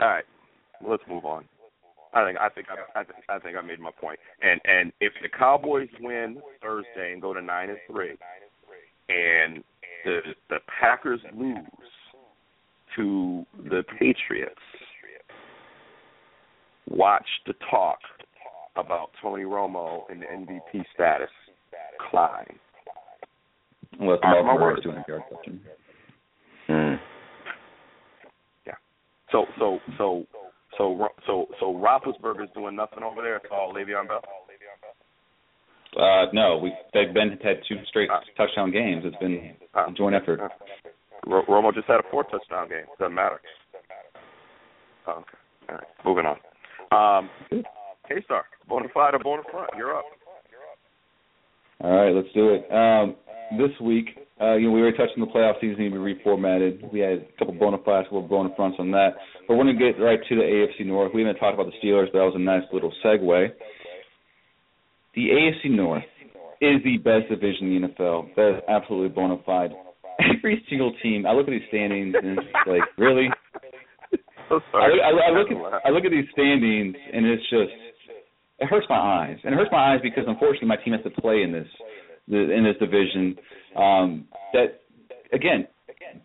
All 0.00 0.08
right, 0.08 0.24
let's 0.86 1.02
move 1.08 1.24
on. 1.24 1.44
I 2.14 2.24
think 2.24 2.38
I 2.38 2.48
think 2.48 2.66
I, 2.70 3.00
I 3.00 3.04
think 3.04 3.18
I 3.28 3.38
think 3.38 3.56
I 3.56 3.60
made 3.62 3.80
my 3.80 3.90
point. 3.90 4.18
And 4.42 4.60
and 4.64 4.92
if 5.00 5.12
the 5.22 5.28
Cowboys 5.28 5.88
win 6.00 6.38
Thursday 6.62 7.12
and 7.12 7.22
go 7.22 7.32
to 7.34 7.40
nine 7.42 7.70
and 7.70 7.78
three, 7.90 8.16
and 9.08 9.62
the 10.04 10.20
the 10.48 10.58
Packers 10.80 11.20
lose 11.34 11.56
to 12.96 13.46
the 13.64 13.82
Patriots, 13.98 14.60
watch 16.92 17.26
the 17.46 17.54
talk 17.70 17.98
about 18.76 19.10
Tony 19.20 19.42
Romo 19.44 20.02
and 20.10 20.22
the 20.22 20.26
MVP 20.26 20.84
status 20.94 21.30
climb. 22.10 22.46
Unless 24.00 24.20
Mark 24.22 24.36
my 24.38 24.42
Mark 24.42 24.60
Murray's 24.60 24.84
words. 24.84 25.04
doing 25.06 25.20
a 25.20 25.34
touching. 25.34 25.60
mm. 26.68 26.98
So 29.30 29.46
so 29.58 29.78
so 29.96 30.26
so 30.76 30.94
Ro- 30.96 31.16
so 31.26 31.46
so 31.58 31.72
Roethlisberger's 31.72 32.50
doing 32.54 32.76
nothing 32.76 33.02
over 33.02 33.22
there. 33.22 33.36
It's 33.36 33.46
all 33.50 33.72
Le'Veon 33.72 34.06
Bell. 34.06 34.20
Uh, 35.96 36.26
no, 36.34 36.58
we 36.58 36.70
they've 36.92 37.14
been 37.14 37.38
had 37.42 37.56
two 37.66 37.76
straight 37.88 38.10
touchdown 38.36 38.70
games. 38.70 39.04
It's 39.06 39.16
been 39.16 39.54
a 39.74 39.90
joint 39.92 40.14
effort. 40.14 40.40
Ro- 41.26 41.44
Romo 41.48 41.72
just 41.72 41.86
had 41.86 42.00
a 42.00 42.02
four 42.10 42.24
touchdown 42.24 42.68
game. 42.68 42.84
Doesn't 42.98 43.14
matter. 43.14 43.40
Oh, 45.06 45.12
okay. 45.12 45.38
All 45.70 45.74
right. 45.76 45.84
Moving 46.04 46.26
on. 46.26 46.36
Um, 46.92 47.30
K 48.08 48.22
Star, 48.24 48.44
Bonafide 48.68 49.14
or 49.14 49.18
Bonafront, 49.18 49.68
you're 49.76 49.96
up. 49.96 50.04
All 51.80 51.96
right, 51.96 52.14
let's 52.14 52.28
do 52.34 52.50
it. 52.54 52.70
Um, 52.70 53.16
this 53.58 53.70
week, 53.80 54.06
Uh, 54.40 54.56
you 54.56 54.66
know, 54.66 54.72
we 54.72 54.80
already 54.80 54.96
touched 54.96 55.12
on 55.16 55.20
the 55.20 55.30
playoff 55.30 55.54
season 55.60 55.76
being 55.76 55.92
reformatted. 55.92 56.92
We 56.92 56.98
had 56.98 57.12
a 57.12 57.38
couple 57.38 57.54
bona 57.54 57.78
fides, 57.84 58.06
a 58.06 58.10
couple 58.10 58.22
bona 58.22 58.50
fronts 58.56 58.76
on 58.80 58.90
that. 58.90 59.14
But 59.46 59.54
we're 59.56 59.62
going 59.62 59.78
to 59.78 59.92
get 59.92 60.02
right 60.02 60.18
to 60.28 60.34
the 60.34 60.42
AFC 60.42 60.84
North. 60.84 61.12
We 61.14 61.22
haven't 61.22 61.38
talked 61.38 61.54
about 61.54 61.70
the 61.70 61.78
Steelers, 61.78 62.06
but 62.12 62.18
that 62.18 62.24
was 62.24 62.34
a 62.34 62.40
nice 62.40 62.64
little 62.72 62.92
segue. 63.04 63.52
The 65.14 65.28
AFC 65.28 65.70
North 65.70 66.02
is 66.60 66.82
the 66.82 66.98
best 66.98 67.28
division 67.30 67.70
in 67.70 67.82
the 67.82 67.88
NFL. 67.88 68.34
That 68.34 68.56
is 68.56 68.62
absolutely 68.68 69.10
bona 69.10 69.36
fide. 69.46 69.70
Every 70.18 70.64
single 70.68 70.92
team. 71.02 71.24
I 71.24 71.32
look 71.34 71.46
at 71.46 71.52
these 71.52 71.68
standings 71.68 72.16
and 72.20 72.38
it's 72.38 72.48
like, 72.66 72.82
really? 72.98 73.28
So 74.52 74.60
sorry. 74.70 75.00
I, 75.00 75.08
I, 75.08 75.32
I 75.32 75.38
look 75.38 75.48
at 75.48 75.56
I 75.86 75.88
look 75.88 76.04
at 76.04 76.10
these 76.10 76.28
standings 76.32 76.94
and 77.12 77.24
it's 77.24 77.42
just 77.48 77.72
it 78.60 78.68
hurts 78.68 78.86
my 78.90 79.00
eyes. 79.00 79.38
And 79.44 79.54
it 79.54 79.56
hurts 79.56 79.72
my 79.72 79.94
eyes 79.94 80.00
because 80.02 80.24
unfortunately 80.26 80.68
my 80.68 80.76
team 80.76 80.92
has 80.92 81.02
to 81.04 81.20
play 81.22 81.42
in 81.42 81.52
this 81.52 81.66
in 82.28 82.62
this 82.62 82.76
division. 82.78 83.36
Um, 83.74 84.28
that 84.52 84.84
again, 85.32 85.66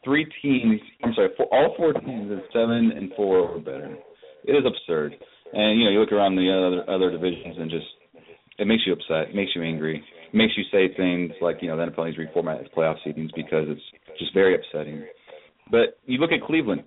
three 0.03 0.27
teams. 0.41 0.81
I'm 1.03 1.13
sorry, 1.13 1.29
four, 1.37 1.47
all 1.53 1.73
four 1.77 1.93
teams 1.93 2.29
is 2.29 2.39
seven 2.51 2.91
and 2.95 3.13
four 3.15 3.39
or 3.39 3.59
better. 3.59 3.95
It 4.43 4.51
is 4.51 4.65
absurd. 4.67 5.15
And 5.53 5.79
you 5.79 5.85
know, 5.85 5.91
you 5.91 5.99
look 6.01 6.11
around 6.11 6.35
the 6.35 6.51
other 6.51 6.83
other 6.93 7.09
divisions 7.09 7.55
and 7.57 7.71
just 7.71 7.87
it 8.59 8.67
makes 8.67 8.83
you 8.85 8.91
upset. 8.91 9.29
It 9.29 9.35
makes 9.35 9.51
you 9.55 9.63
angry. 9.63 10.03
It 10.33 10.35
makes 10.35 10.51
you 10.57 10.63
say 10.69 10.93
things 10.97 11.31
like 11.39 11.59
you 11.61 11.69
know 11.69 11.77
the 11.77 11.89
NFL 11.89 12.05
needs 12.07 12.17
to 12.17 12.27
reformat 12.27 12.59
its 12.59 12.75
playoff 12.75 12.97
seedings 13.07 13.29
because 13.37 13.67
it's 13.69 14.19
just 14.19 14.33
very 14.33 14.53
upsetting. 14.53 15.05
But 15.71 15.97
you 16.05 16.17
look 16.17 16.31
at 16.31 16.45
Cleveland. 16.45 16.83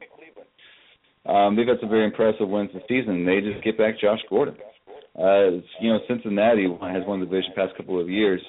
Um, 1.27 1.57
they've 1.57 1.67
had 1.67 1.81
some 1.81 1.91
very 1.91 2.05
impressive 2.05 2.49
wins 2.49 2.71
this 2.73 2.83
season. 2.89 3.27
They 3.27 3.41
just 3.41 3.63
get 3.63 3.77
back 3.77 4.01
Josh 4.01 4.21
Gordon. 4.29 4.57
Uh, 5.19 5.61
you 5.81 5.91
know, 5.91 5.99
Cincinnati 6.09 6.65
has 6.65 7.03
won 7.07 7.21
the 7.21 7.27
division 7.27 7.53
past 7.55 7.77
couple 7.77 8.01
of 8.01 8.09
years. 8.09 8.43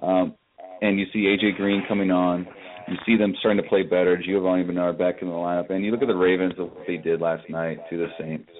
Um, 0.00 0.34
and 0.82 0.98
you 0.98 1.06
see 1.12 1.20
AJ 1.20 1.56
Green 1.56 1.82
coming 1.88 2.10
on. 2.10 2.46
You 2.88 2.96
see 3.06 3.16
them 3.16 3.34
starting 3.38 3.62
to 3.62 3.68
play 3.68 3.82
better. 3.82 4.16
Giovani 4.16 4.64
Bernard 4.64 4.98
back 4.98 5.22
in 5.22 5.28
the 5.28 5.34
lineup, 5.34 5.70
and 5.70 5.84
you 5.84 5.90
look 5.92 6.02
at 6.02 6.08
the 6.08 6.14
Ravens 6.14 6.54
of 6.58 6.72
what 6.72 6.86
they 6.86 6.96
did 6.96 7.20
last 7.20 7.48
night 7.48 7.78
to 7.90 7.96
the 7.96 8.08
Saints, 8.18 8.50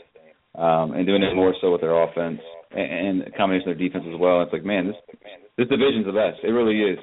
um, 0.54 0.92
and 0.92 1.06
doing 1.06 1.22
it 1.22 1.34
more 1.34 1.54
so 1.60 1.72
with 1.72 1.80
their 1.80 2.00
offense 2.00 2.40
and, 2.70 3.20
and 3.20 3.22
a 3.22 3.30
combination 3.32 3.70
of 3.70 3.78
their 3.78 3.88
defense 3.88 4.04
as 4.08 4.18
well. 4.18 4.42
It's 4.42 4.52
like, 4.52 4.64
man, 4.64 4.86
this 4.86 4.96
this 5.58 5.68
division's 5.68 6.06
the 6.06 6.12
best. 6.12 6.38
It 6.44 6.48
really 6.48 6.80
is. 6.80 6.98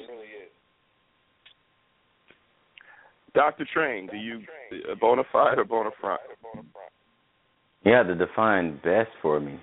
Doctor 3.33 3.67
Train, 3.71 4.07
do 4.09 4.17
you 4.17 4.41
uh, 4.89 4.95
bona 4.99 5.23
fide 5.31 5.59
or 5.59 5.65
bona 5.65 5.91
fide? 6.01 6.16
Yeah, 7.87 8.03
to 8.03 8.15
define 8.15 8.75
best 8.83 9.09
for 9.21 9.39
me. 9.39 9.53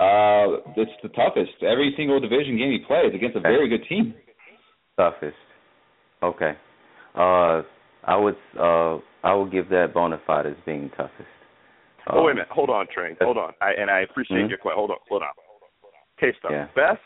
Uh, 0.00 0.58
it's 0.76 0.90
the 1.04 1.10
toughest. 1.10 1.52
Every 1.62 1.94
single 1.96 2.18
division 2.18 2.58
game 2.58 2.72
he 2.72 2.80
plays 2.84 3.14
against 3.14 3.36
a 3.36 3.40
very 3.40 3.68
good 3.68 3.86
team. 3.88 4.14
Toughest. 4.96 5.36
Okay. 6.24 6.54
Uh, 7.14 7.62
I 8.04 8.16
would 8.16 8.34
uh 8.58 8.98
I 9.22 9.32
would 9.34 9.52
give 9.52 9.68
that 9.68 9.94
bona 9.94 10.20
fide 10.26 10.46
as 10.46 10.54
being 10.66 10.90
toughest. 10.96 11.20
Um, 12.08 12.18
oh 12.18 12.22
wait 12.24 12.32
a 12.32 12.34
minute, 12.34 12.48
hold 12.50 12.68
on, 12.68 12.86
Train, 12.92 13.16
hold 13.20 13.38
on. 13.38 13.52
I, 13.60 13.74
and 13.78 13.88
I 13.88 14.00
appreciate 14.00 14.38
Mhm. 14.38 14.48
your 14.48 14.58
question. 14.58 14.78
Hold 14.78 14.90
on, 14.90 14.96
hold 15.08 15.22
on. 15.22 15.28
K 16.18 16.32
Star. 16.38 16.50
Yeah. 16.50 16.66
Best 16.74 17.00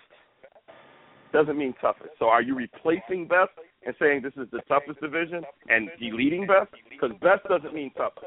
doesn't 1.35 1.59
mean 1.59 1.75
toughest. 1.83 2.17
So 2.19 2.27
are 2.27 2.41
you 2.41 2.55
replacing 2.55 3.27
best 3.27 3.51
and 3.87 3.95
saying 4.01 4.23
this 4.23 4.33
is 4.37 4.51
the 4.51 4.61
toughest 4.69 5.01
division 5.01 5.45
and 5.69 5.89
deleting 6.01 6.47
best? 6.47 6.71
Because 6.91 7.11
best 7.23 7.47
doesn't 7.49 7.73
mean 7.75 7.91
toughest. 7.97 8.27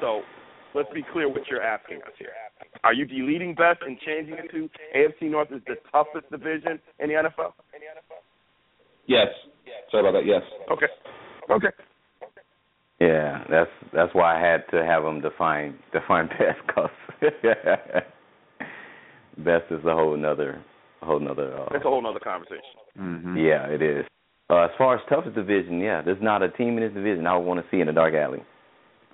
So 0.00 0.22
let's 0.74 0.88
be 0.94 1.04
clear 1.12 1.28
what 1.28 1.42
you're 1.50 1.62
asking 1.62 1.98
us 1.98 2.12
here. 2.18 2.30
Are 2.84 2.94
you 2.94 3.04
deleting 3.04 3.54
best 3.54 3.80
and 3.84 3.98
changing 4.00 4.34
it 4.34 4.50
to 4.52 4.70
AFC 4.96 5.30
North 5.30 5.50
is 5.52 5.62
the 5.66 5.76
toughest 5.90 6.30
division 6.30 6.78
in 7.00 7.08
the 7.08 7.14
NFL? 7.14 7.52
Yes. 9.06 9.28
Sorry 9.90 10.08
about 10.08 10.18
that. 10.18 10.26
Yes. 10.26 10.42
Okay. 10.70 10.86
Okay. 11.50 11.68
Yeah, 12.98 13.44
that's 13.50 13.70
that's 13.92 14.14
why 14.14 14.36
I 14.36 14.52
had 14.52 14.64
to 14.70 14.82
have 14.84 15.02
them 15.02 15.20
define 15.20 15.78
define 15.92 16.28
best 16.38 16.66
cause 16.74 16.88
best 19.36 19.64
is 19.70 19.84
a 19.84 19.92
whole 19.92 20.16
nother 20.16 20.64
whole 21.02 21.20
nother. 21.20 21.56
Uh, 21.56 21.68
That's 21.72 21.84
a 21.84 21.88
whole 21.88 22.04
other 22.06 22.18
conversation. 22.18 22.62
hmm 22.96 23.36
Yeah, 23.36 23.66
it 23.66 23.82
is. 23.82 24.04
Uh, 24.48 24.64
as 24.64 24.70
far 24.78 24.94
as 24.94 25.00
toughest 25.08 25.34
division, 25.34 25.80
yeah, 25.80 26.02
there's 26.02 26.22
not 26.22 26.42
a 26.42 26.48
team 26.50 26.78
in 26.78 26.84
this 26.84 26.92
division 26.94 27.26
I 27.26 27.36
would 27.36 27.46
want 27.46 27.60
to 27.60 27.66
see 27.70 27.80
in 27.80 27.88
a 27.88 27.92
dark 27.92 28.14
alley. 28.14 28.42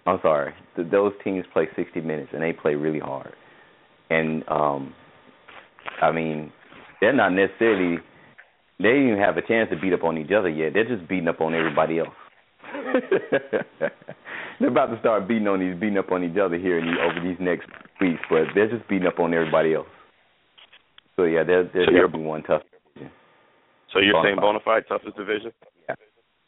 I'm 0.06 0.18
sorry, 0.20 0.52
Th- 0.76 0.88
those 0.90 1.12
teams 1.24 1.44
play 1.52 1.68
60 1.76 2.00
minutes 2.00 2.30
and 2.32 2.42
they 2.42 2.52
play 2.52 2.74
really 2.74 2.98
hard, 2.98 3.32
and 4.10 4.42
um, 4.48 4.94
I 6.02 6.10
mean, 6.12 6.52
they're 7.00 7.12
not 7.12 7.30
necessarily 7.32 7.98
they 8.78 8.88
didn't 8.88 9.08
even 9.08 9.20
have 9.20 9.36
a 9.36 9.42
chance 9.46 9.70
to 9.70 9.80
beat 9.80 9.92
up 9.92 10.02
on 10.02 10.18
each 10.18 10.32
other 10.36 10.48
yet. 10.48 10.72
They're 10.74 10.88
just 10.88 11.08
beating 11.08 11.28
up 11.28 11.40
on 11.40 11.54
everybody 11.54 12.00
else. 12.00 12.08
they're 14.60 14.68
about 14.68 14.86
to 14.86 14.98
start 14.98 15.28
beating 15.28 15.46
on 15.46 15.60
these 15.60 15.78
beating 15.78 15.98
up 15.98 16.10
on 16.10 16.24
each 16.24 16.36
other 16.36 16.58
here 16.58 16.78
in 16.78 16.86
the, 16.86 17.00
over 17.00 17.20
these 17.26 17.38
next 17.40 17.68
weeks, 18.00 18.20
but 18.28 18.44
they're 18.54 18.70
just 18.70 18.88
beating 18.88 19.06
up 19.06 19.20
on 19.20 19.32
everybody 19.32 19.74
else. 19.74 19.86
So 21.16 21.24
yeah, 21.24 21.44
they're 21.44 21.70
they're 21.72 21.86
So 21.86 21.92
definitely 21.92 22.26
one 22.26 22.42
tough. 22.42 22.62
So 23.92 24.00
you're 24.00 24.14
Bona 24.14 24.28
saying 24.28 24.40
bona 24.40 24.60
fide 24.64 24.84
toughest 24.88 25.16
division? 25.16 25.52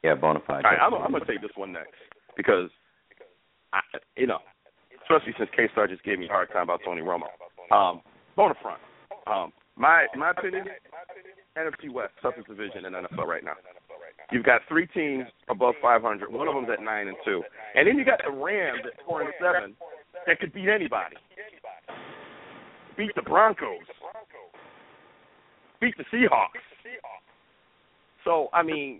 Yeah, 0.03 0.15
bona 0.15 0.41
fide. 0.47 0.65
All 0.65 0.71
right, 0.71 0.81
I'm, 0.81 0.95
I'm 0.95 1.11
going 1.11 1.25
to 1.25 1.31
take 1.31 1.41
this 1.41 1.51
one 1.57 1.73
next 1.73 1.97
because, 2.37 2.69
I, 3.73 3.81
you 4.17 4.27
know, 4.27 4.39
especially 5.03 5.35
since 5.39 5.51
K 5.57 5.69
Star 5.73 5.87
just 5.87 6.05
gave 6.05 6.19
me 6.19 6.27
a 6.27 6.33
hard 6.33 6.53
time 6.53 6.65
about 6.65 6.81
Tony 6.85 7.03
Romo. 7.03 7.29
Um, 7.73 8.01
bona 8.37 8.55
front. 8.61 8.81
Um, 9.27 9.53
my 9.77 10.07
my 10.17 10.31
opinion, 10.31 10.67
NFC 11.57 11.93
West 11.93 12.13
toughest 12.21 12.49
division 12.49 12.85
in 12.85 12.93
NFL 12.93 13.27
right 13.27 13.45
now. 13.45 13.57
You've 14.31 14.45
got 14.45 14.63
three 14.69 14.87
teams 14.87 15.25
above 15.49 15.75
500. 15.83 16.33
One 16.33 16.49
of 16.49 16.55
them's 16.55 16.69
at 16.73 16.83
nine 16.83 17.09
and 17.09 17.17
two, 17.25 17.43
and 17.75 17.87
then 17.87 17.99
you 17.99 18.05
got 18.05 18.21
the 18.25 18.31
Rams 18.31 18.81
at 18.85 19.05
four 19.05 19.23
and 19.23 19.33
seven 19.41 19.75
that 20.27 20.41
could 20.41 20.53
beat 20.53 20.69
anybody. 20.69 21.17
Beat 22.97 23.15
the 23.17 23.23
Broncos. 23.23 23.85
Beat 25.81 25.97
the 25.99 26.05
Seahawks. 26.13 26.63
So 28.25 28.49
I 28.53 28.63
mean, 28.63 28.99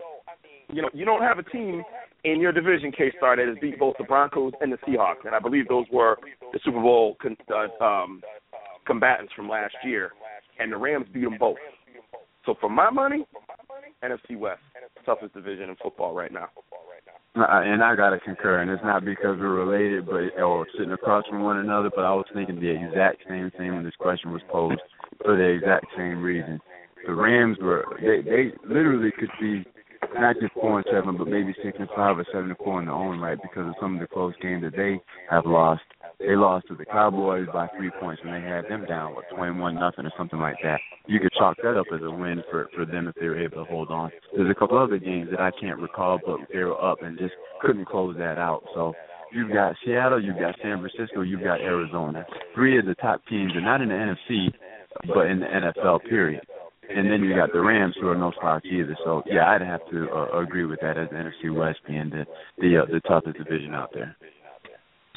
you 0.71 0.81
know, 0.81 0.89
you 0.93 1.05
don't 1.05 1.21
have 1.21 1.39
a 1.39 1.43
team 1.43 1.83
in 2.23 2.39
your 2.39 2.51
division, 2.51 2.91
K 2.91 3.11
Star, 3.17 3.35
that 3.35 3.47
has 3.47 3.57
beat 3.61 3.79
both 3.79 3.95
the 3.97 4.03
Broncos 4.03 4.53
and 4.61 4.71
the 4.71 4.77
Seahawks, 4.77 5.25
and 5.25 5.35
I 5.35 5.39
believe 5.39 5.67
those 5.67 5.85
were 5.91 6.17
the 6.53 6.59
Super 6.63 6.81
Bowl 6.81 7.17
con- 7.21 7.37
uh, 7.53 7.83
um, 7.83 8.21
combatants 8.85 9.33
from 9.35 9.49
last 9.49 9.75
year, 9.83 10.11
and 10.59 10.71
the 10.71 10.77
Rams 10.77 11.05
beat 11.13 11.23
them 11.23 11.37
both. 11.39 11.57
So 12.45 12.55
for 12.59 12.69
my 12.69 12.89
money, 12.89 13.25
NFC 14.03 14.37
West, 14.37 14.61
toughest 15.05 15.33
division 15.33 15.69
in 15.69 15.75
football 15.81 16.13
right 16.13 16.31
now. 16.31 16.49
Uh, 17.35 17.45
and 17.49 17.83
I 17.83 17.95
gotta 17.95 18.19
concur, 18.19 18.61
and 18.61 18.71
it's 18.71 18.83
not 18.83 19.03
because 19.03 19.37
we're 19.37 19.65
related, 19.65 20.05
but 20.05 20.41
or 20.41 20.65
sitting 20.77 20.93
across 20.93 21.25
from 21.27 21.43
one 21.43 21.57
another. 21.57 21.89
But 21.93 22.05
I 22.05 22.13
was 22.13 22.25
thinking 22.33 22.59
the 22.59 22.69
exact 22.69 23.23
same 23.27 23.51
thing 23.57 23.75
when 23.75 23.83
this 23.83 23.95
question 23.99 24.31
was 24.31 24.41
posed, 24.49 24.79
for 25.21 25.35
the 25.35 25.43
exact 25.43 25.85
same 25.97 26.23
reason. 26.23 26.61
The 27.05 27.13
Rams 27.13 27.57
were 27.61 27.85
they 28.01 28.21
they 28.21 28.51
literally 28.67 29.11
could 29.11 29.29
be 29.39 29.63
not 30.13 30.35
just 30.39 30.53
four 30.53 30.77
and 30.77 30.85
seven, 30.91 31.17
but 31.17 31.27
maybe 31.27 31.53
six 31.63 31.77
and 31.79 31.89
five 31.95 32.17
or 32.17 32.25
seven 32.31 32.49
and 32.49 32.57
four 32.57 32.79
in 32.79 32.85
their 32.85 32.95
own 32.95 33.19
right 33.19 33.37
because 33.41 33.67
of 33.67 33.75
some 33.79 33.95
of 33.95 34.01
the 34.01 34.07
close 34.07 34.33
games 34.41 34.63
that 34.63 34.75
they 34.75 34.99
have 35.29 35.45
lost. 35.45 35.83
They 36.19 36.35
lost 36.35 36.67
to 36.67 36.75
the 36.75 36.85
Cowboys 36.85 37.47
by 37.51 37.67
three 37.75 37.91
points, 37.99 38.21
and 38.23 38.33
they 38.33 38.47
had 38.47 38.65
them 38.69 38.85
down 38.85 39.15
what 39.15 39.25
twenty 39.35 39.59
one 39.59 39.75
nothing 39.75 40.05
or 40.05 40.13
something 40.17 40.39
like 40.39 40.57
that. 40.63 40.79
You 41.07 41.19
could 41.19 41.33
chalk 41.33 41.57
that 41.61 41.77
up 41.77 41.87
as 41.93 42.01
a 42.01 42.09
win 42.09 42.43
for 42.49 42.69
for 42.75 42.85
them 42.85 43.07
if 43.07 43.15
they 43.15 43.27
were 43.27 43.41
able 43.41 43.57
to 43.57 43.65
hold 43.65 43.89
on. 43.89 44.11
There's 44.35 44.49
a 44.49 44.55
couple 44.55 44.77
other 44.77 44.97
games 44.97 45.29
that 45.31 45.41
I 45.41 45.51
can't 45.59 45.79
recall, 45.79 46.19
but 46.25 46.39
they 46.51 46.59
were 46.59 46.81
up 46.81 47.01
and 47.01 47.17
just 47.17 47.33
couldn't 47.61 47.85
close 47.85 48.15
that 48.17 48.37
out. 48.37 48.63
So 48.73 48.93
you've 49.33 49.51
got 49.51 49.75
Seattle, 49.85 50.23
you've 50.23 50.39
got 50.39 50.55
San 50.63 50.79
Francisco, 50.79 51.21
you've 51.21 51.43
got 51.43 51.61
Arizona. 51.61 52.25
Three 52.53 52.79
of 52.79 52.85
the 52.85 52.95
top 52.95 53.21
teams, 53.29 53.51
and 53.55 53.65
not 53.65 53.81
in 53.81 53.89
the 53.89 53.95
NFC, 53.95 54.53
but 55.07 55.27
in 55.27 55.39
the 55.41 55.45
NFL. 55.45 56.03
Period. 56.07 56.41
And 56.89 57.09
then 57.11 57.23
you 57.23 57.35
got 57.35 57.51
the 57.51 57.61
Rams, 57.61 57.95
who 57.99 58.07
are 58.07 58.17
no 58.17 58.31
slouch 58.39 58.65
either. 58.65 58.95
So 59.03 59.23
yeah, 59.25 59.49
I'd 59.49 59.61
have 59.61 59.81
to 59.91 60.09
uh, 60.09 60.39
agree 60.39 60.65
with 60.65 60.79
that 60.81 60.97
as 60.97 61.09
the 61.09 61.15
NFC 61.15 61.53
West 61.53 61.79
being 61.87 62.09
the 62.09 62.25
the 62.57 62.83
uh, 62.83 62.85
the 62.91 63.01
toughest 63.07 63.37
division 63.37 63.73
out 63.73 63.91
there. 63.93 64.15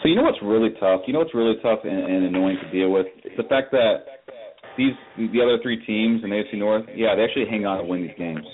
So 0.02 0.08
you 0.08 0.14
know 0.14 0.22
what's 0.22 0.38
really 0.42 0.70
tough? 0.78 1.02
You 1.06 1.12
know 1.12 1.18
what's 1.20 1.34
really 1.34 1.56
tough 1.62 1.80
and, 1.84 1.98
and 1.98 2.24
annoying 2.26 2.58
to 2.62 2.70
deal 2.70 2.90
with? 2.90 3.06
The 3.36 3.42
fact 3.44 3.72
that 3.72 4.22
these 4.76 4.94
the 5.16 5.42
other 5.42 5.58
three 5.62 5.84
teams 5.84 6.22
in 6.22 6.30
the 6.30 6.36
AFC 6.36 6.58
North, 6.58 6.86
yeah, 6.94 7.14
they 7.16 7.24
actually 7.24 7.46
hang 7.50 7.66
on 7.66 7.78
to 7.78 7.84
win 7.84 8.02
these 8.02 8.16
games. 8.16 8.46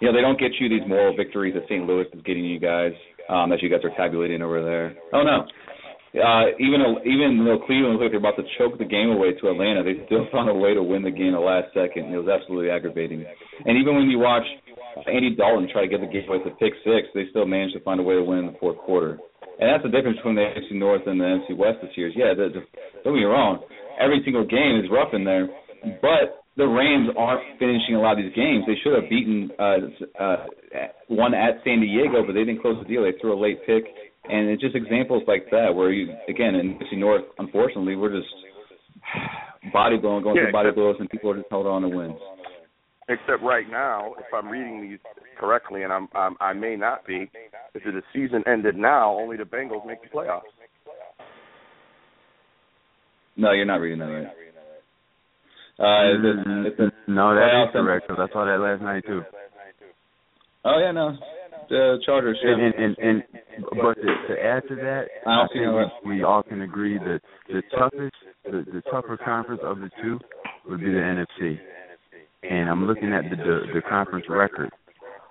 You 0.00 0.08
know, 0.08 0.14
they 0.14 0.22
don't 0.22 0.38
get 0.38 0.52
you 0.60 0.68
these 0.68 0.86
moral 0.88 1.14
victories 1.14 1.54
that 1.54 1.64
St. 1.64 1.84
Louis 1.84 2.06
is 2.12 2.22
getting 2.22 2.44
you 2.44 2.60
guys, 2.60 2.92
um, 3.28 3.50
that 3.50 3.60
you 3.60 3.68
guys 3.68 3.80
are 3.84 3.94
tabulating 3.96 4.42
over 4.42 4.62
there. 4.62 4.96
Oh 5.12 5.22
no. 5.22 5.44
Uh, 6.16 6.56
even 6.56 6.80
even 7.04 7.44
though 7.44 7.60
Cleveland 7.68 8.00
looked 8.00 8.08
like 8.08 8.12
they're 8.16 8.24
about 8.24 8.40
to 8.40 8.48
choke 8.56 8.80
the 8.80 8.88
game 8.88 9.12
away 9.12 9.36
to 9.36 9.52
Atlanta, 9.52 9.84
they 9.84 10.00
still 10.08 10.24
found 10.32 10.48
a 10.48 10.54
way 10.56 10.72
to 10.72 10.82
win 10.82 11.04
the 11.04 11.12
game 11.12 11.36
the 11.36 11.40
last 11.40 11.68
second. 11.76 12.08
It 12.08 12.16
was 12.16 12.32
absolutely 12.32 12.70
aggravating. 12.72 13.26
And 13.66 13.76
even 13.76 13.94
when 13.94 14.08
you 14.08 14.18
watch 14.18 14.46
Andy 15.04 15.36
Dalton 15.36 15.68
try 15.68 15.84
to 15.84 15.90
get 15.90 16.00
the 16.00 16.08
game 16.08 16.24
away 16.24 16.40
a 16.40 16.50
pick 16.56 16.72
six, 16.80 17.12
they 17.12 17.28
still 17.28 17.44
managed 17.44 17.76
to 17.76 17.84
find 17.84 18.00
a 18.00 18.02
way 18.02 18.16
to 18.16 18.24
win 18.24 18.40
in 18.40 18.46
the 18.46 18.58
fourth 18.58 18.78
quarter. 18.78 19.20
And 19.60 19.68
that's 19.68 19.82
the 19.82 19.92
difference 19.92 20.16
between 20.16 20.36
the 20.36 20.48
NFC 20.48 20.80
North 20.80 21.02
and 21.06 21.20
the 21.20 21.24
NFC 21.24 21.56
West 21.56 21.78
this 21.82 21.92
year. 21.96 22.08
Yeah, 22.08 22.32
the, 22.32 22.48
the, 22.56 22.62
don't 23.04 23.14
get 23.14 23.20
me 23.20 23.28
wrong, 23.28 23.60
every 24.00 24.22
single 24.24 24.46
game 24.46 24.80
is 24.82 24.88
rough 24.90 25.12
in 25.12 25.24
there, 25.24 25.48
but 26.00 26.46
the 26.56 26.66
Rams 26.66 27.10
aren't 27.16 27.42
finishing 27.58 27.94
a 27.94 28.00
lot 28.00 28.18
of 28.18 28.24
these 28.24 28.34
games. 28.34 28.64
They 28.66 28.78
should 28.82 28.94
have 28.94 29.10
beaten 29.10 29.50
uh, 29.58 29.78
uh, 30.18 30.36
one 31.06 31.34
at 31.34 31.62
San 31.64 31.80
Diego, 31.80 32.26
but 32.26 32.34
they 32.34 32.44
didn't 32.44 32.62
close 32.62 32.78
the 32.82 32.88
deal. 32.88 33.02
They 33.02 33.18
threw 33.20 33.34
a 33.34 33.38
late 33.38 33.62
pick, 33.66 33.84
and 34.30 34.48
it's 34.48 34.62
just 34.62 34.76
examples 34.76 35.22
like 35.26 35.46
that 35.50 35.74
where 35.74 35.90
you 35.92 36.12
again 36.28 36.54
in 36.54 36.78
NFC 36.78 36.98
North, 36.98 37.24
unfortunately, 37.38 37.96
we're 37.96 38.16
just 38.16 38.28
body 39.72 39.96
blowing, 39.96 40.22
going 40.22 40.36
Yeah, 40.36 40.44
through 40.44 40.52
body 40.52 40.70
blows, 40.70 40.96
and 41.00 41.08
people 41.10 41.30
are 41.30 41.36
just 41.36 41.48
held 41.50 41.66
on 41.66 41.82
to 41.82 41.88
wins. 41.88 42.16
Except 43.08 43.42
right 43.42 43.64
now, 43.70 44.12
if 44.18 44.26
I'm 44.34 44.48
reading 44.48 44.82
these 44.82 44.98
correctly, 45.38 45.82
and 45.82 45.92
I'm, 45.92 46.08
I'm 46.14 46.36
I 46.40 46.52
may 46.52 46.76
not 46.76 47.06
be, 47.06 47.30
if 47.74 47.82
the 47.82 48.02
season 48.12 48.44
ended 48.46 48.76
now, 48.76 49.18
only 49.18 49.36
the 49.38 49.44
Bengals 49.44 49.86
make 49.86 50.02
the 50.02 50.08
playoffs. 50.08 50.42
No, 53.36 53.52
you're 53.52 53.64
not 53.64 53.76
reading 53.76 54.00
that 54.00 54.06
right. 54.06 54.26
Uh, 55.78 56.10
it's 56.10 56.24
a, 56.24 56.66
it's 56.66 56.80
a, 56.80 57.10
no, 57.10 57.34
that 57.34 57.46
is 57.46 57.52
playoff 57.54 57.68
is 57.68 57.72
correct 57.72 58.08
because 58.08 58.28
I 58.28 58.32
saw 58.32 58.44
that 58.44 58.58
last 58.58 58.82
night 58.82 59.04
too. 59.06 59.22
oh 60.64 60.78
yeah, 60.80 60.90
no, 60.90 61.16
Uh, 61.70 61.96
the 61.96 61.98
Chargers. 62.04 62.38
Yeah. 62.42 62.52
And 62.52 62.74
and 62.74 62.98
and, 62.98 63.22
and 63.56 63.64
but 63.82 63.94
to, 63.94 64.34
to 64.34 64.34
add 64.42 64.62
to 64.68 64.74
that, 64.76 65.04
I 65.26 65.30
I 65.30 65.46
think 65.52 65.64
we, 66.04 66.16
we 66.16 66.22
all 66.24 66.42
can 66.42 66.62
agree 66.62 66.98
that 66.98 67.20
the 67.48 67.62
toughest, 67.76 68.14
the, 68.44 68.64
the 68.72 68.82
tougher 68.90 69.16
conference 69.22 69.60
of 69.64 69.78
the 69.78 69.90
two 70.02 70.18
would 70.68 70.80
be 70.80 70.86
the 70.86 70.98
NFC. 70.98 71.58
And 72.48 72.68
I'm 72.70 72.86
looking 72.86 73.12
at 73.12 73.24
the 73.30 73.36
the, 73.36 73.60
the 73.74 73.82
conference 73.88 74.26
record, 74.28 74.70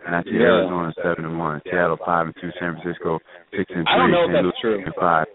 and 0.06 0.16
I 0.16 0.24
see 0.24 0.32
Yeah. 0.34 0.62
Arizona 0.62 0.94
seven 1.02 1.26
and 1.26 1.40
one, 1.40 1.62
Seattle 1.66 1.98
five 2.06 2.28
and 2.28 2.36
two, 2.42 2.50
San 2.60 2.78
Francisco 2.82 3.20
six 3.52 3.66
and 3.74 3.86
three, 3.86 3.94
I 3.94 3.98
don't 3.98 4.12
know 4.12 4.26
if 4.26 4.32
that's 4.34 4.44
Louis 4.44 4.62
true. 4.62 4.84
and 4.86 4.94
five. 5.00 5.26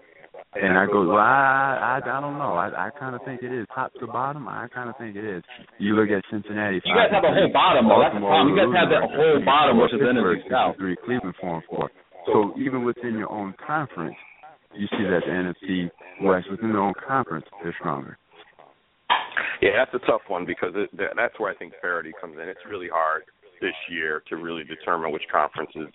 And 0.54 0.76
I 0.76 0.84
go, 0.84 1.08
well, 1.08 1.16
I, 1.16 1.96
I, 1.96 2.00
I 2.04 2.20
don't 2.20 2.36
know. 2.36 2.52
I, 2.52 2.88
I 2.88 2.90
kind 3.00 3.14
of 3.16 3.24
think 3.24 3.42
it 3.42 3.52
is 3.52 3.66
top 3.74 3.92
to 4.00 4.06
bottom. 4.06 4.46
I 4.48 4.68
kind 4.68 4.90
of 4.90 4.96
think 4.98 5.16
it 5.16 5.24
is. 5.24 5.42
You 5.78 5.96
look 5.96 6.10
at 6.10 6.22
Cincinnati. 6.30 6.80
You 6.84 6.94
guys 6.94 7.08
have 7.10 7.24
a 7.24 7.32
whole 7.32 7.48
bottom 7.52 7.88
though. 7.88 8.04
That's 8.04 8.14
the 8.14 8.20
problem. 8.20 8.52
You 8.52 8.60
guys 8.60 8.72
have 8.76 8.90
that 8.92 9.08
whole 9.16 9.40
bottom, 9.44 9.80
which 9.80 9.96
is 9.96 10.00
NFC 10.04 10.50
South. 10.50 10.76
Three 10.76 10.96
Cleveland 11.04 11.34
four 11.40 11.56
and 11.56 11.64
four. 11.64 11.90
So 12.26 12.52
even 12.60 12.84
within 12.84 13.16
your 13.16 13.32
own 13.32 13.54
conference, 13.64 14.16
you 14.76 14.86
see 14.92 15.04
that 15.08 15.24
the 15.24 15.32
NFC 15.32 15.90
West 16.20 16.50
within 16.50 16.72
their 16.72 16.82
own 16.82 16.94
conference 17.00 17.46
they're 17.62 17.74
stronger. 17.80 18.18
Yeah, 19.60 19.70
that's 19.78 19.94
a 19.94 20.06
tough 20.06 20.22
one 20.28 20.44
because 20.44 20.72
it, 20.74 20.90
that's 21.16 21.38
where 21.38 21.52
I 21.52 21.56
think 21.56 21.72
parity 21.80 22.12
comes 22.20 22.36
in. 22.40 22.48
It's 22.48 22.60
really 22.68 22.88
hard 22.92 23.22
this 23.60 23.74
year 23.88 24.22
to 24.28 24.36
really 24.36 24.64
determine 24.64 25.12
which 25.12 25.22
conference 25.30 25.70
is 25.76 25.88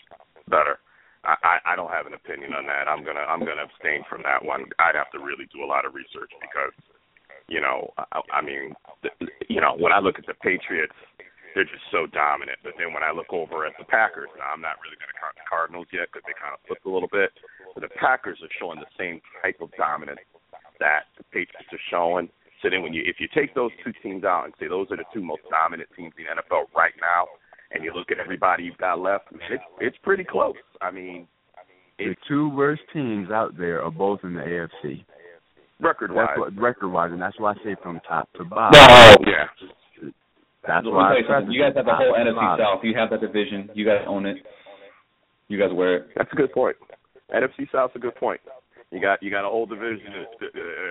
better. 0.50 0.80
I, 1.24 1.58
I, 1.66 1.76
don't 1.76 1.92
have 1.92 2.06
an 2.06 2.14
opinion 2.14 2.54
on 2.54 2.66
that. 2.68 2.88
I'm 2.88 3.04
gonna 3.04 3.26
I'm 3.26 3.42
gonna 3.42 3.66
abstain 3.66 4.06
from 4.10 4.24
that 4.24 4.44
one. 4.44 4.70
I'd 4.80 4.96
have 4.96 5.12
to 5.12 5.20
really 5.20 5.50
do 5.52 5.64
a 5.64 5.70
lot 5.70 5.86
of 5.86 5.94
research 5.94 6.32
because, 6.40 6.76
you 7.48 7.60
know, 7.60 7.92
I, 7.98 8.22
I 8.32 8.42
mean, 8.42 8.74
you 9.50 9.60
know, 9.60 9.76
when 9.76 9.92
I 9.92 10.00
look 10.00 10.20
at 10.20 10.26
the 10.26 10.38
Patriots, 10.40 10.96
they're 11.58 11.66
just 11.68 11.90
so 11.90 12.06
dominant. 12.06 12.62
But 12.62 12.78
then 12.78 12.94
when 12.94 13.02
I 13.02 13.10
look 13.10 13.34
over 13.34 13.66
at 13.66 13.74
the 13.82 13.88
Packers, 13.90 14.30
now 14.38 14.54
I'm 14.54 14.62
not 14.62 14.78
really 14.84 14.94
to 15.00 15.18
count 15.18 15.34
the 15.34 15.48
Cardinals 15.50 15.90
yet 15.90 16.14
because 16.14 16.22
they 16.30 16.38
kind 16.38 16.54
of 16.54 16.62
flipped 16.70 16.86
a 16.86 16.92
little 16.94 17.10
bit. 17.10 17.34
But 17.74 17.82
the 17.82 17.94
Packers 17.98 18.38
are 18.46 18.54
showing 18.62 18.78
the 18.78 18.94
same 18.94 19.20
type 19.42 19.58
of 19.58 19.74
dominance 19.74 20.22
that 20.78 21.10
the 21.18 21.26
Patriots 21.34 21.72
are 21.74 21.86
showing. 21.90 22.30
So 22.62 22.70
then 22.70 22.82
when 22.82 22.94
you 22.94 23.02
if 23.06 23.22
you 23.22 23.28
take 23.34 23.54
those 23.54 23.74
two 23.82 23.94
teams 24.02 24.26
out 24.26 24.46
and 24.46 24.54
say 24.58 24.70
those 24.70 24.90
are 24.90 24.98
the 24.98 25.10
two 25.14 25.22
most 25.22 25.46
dominant 25.50 25.90
teams 25.94 26.14
in 26.18 26.26
the 26.26 26.42
NFL 26.42 26.74
right 26.74 26.94
now, 27.02 27.30
and 27.72 27.84
you 27.84 27.94
look 27.94 28.12
at 28.12 28.20
everybody 28.20 28.64
you've 28.64 28.78
got 28.78 29.00
left, 29.00 29.32
man, 29.32 29.42
it's 29.52 29.64
it's 29.80 29.98
pretty 30.04 30.24
close. 30.24 30.56
I 30.82 30.92
mean, 30.92 31.28
The 31.98 32.16
two 32.28 32.50
worst 32.50 32.82
teams 32.94 33.30
out 33.32 33.58
there 33.58 33.82
are 33.84 33.92
both 33.92 34.20
in 34.24 34.34
the 34.34 34.42
AFC. 34.42 35.04
record 35.80 36.12
wise. 36.12 36.28
record 36.56 36.90
wise, 36.90 37.12
and 37.12 37.22
that's 37.22 37.40
why 37.40 37.52
I 37.52 37.56
say 37.64 37.76
from 37.84 38.00
top 38.08 38.30
to 38.38 38.44
bottom. 38.46 38.80
Yeah. 39.26 39.46
That's 40.68 40.86
Let 40.86 40.94
why 40.94 41.18
you 41.18 41.52
You 41.54 41.62
guys 41.64 41.74
have 41.76 41.86
the 41.86 41.96
whole 41.96 42.14
to 42.14 42.20
NFC 42.20 42.36
bottom. 42.36 42.66
South. 42.66 42.84
You 42.84 42.94
have 42.98 43.10
that 43.12 43.22
division. 43.22 43.70
You 43.74 43.86
guys 43.86 44.02
own 44.08 44.26
it. 44.26 44.38
You 45.48 45.58
guys 45.58 45.70
wear 45.74 45.96
it. 45.96 46.08
That's 46.16 46.30
a 46.34 46.36
good 46.36 46.52
point. 46.52 46.76
NFC 47.34 47.72
South's 47.72 47.96
a 47.96 48.00
good 48.00 48.16
point. 48.16 48.42
You 48.92 49.00
got 49.02 49.22
you 49.24 49.30
got 49.32 49.46
a 49.46 49.50
whole 49.50 49.66
division. 49.66 50.12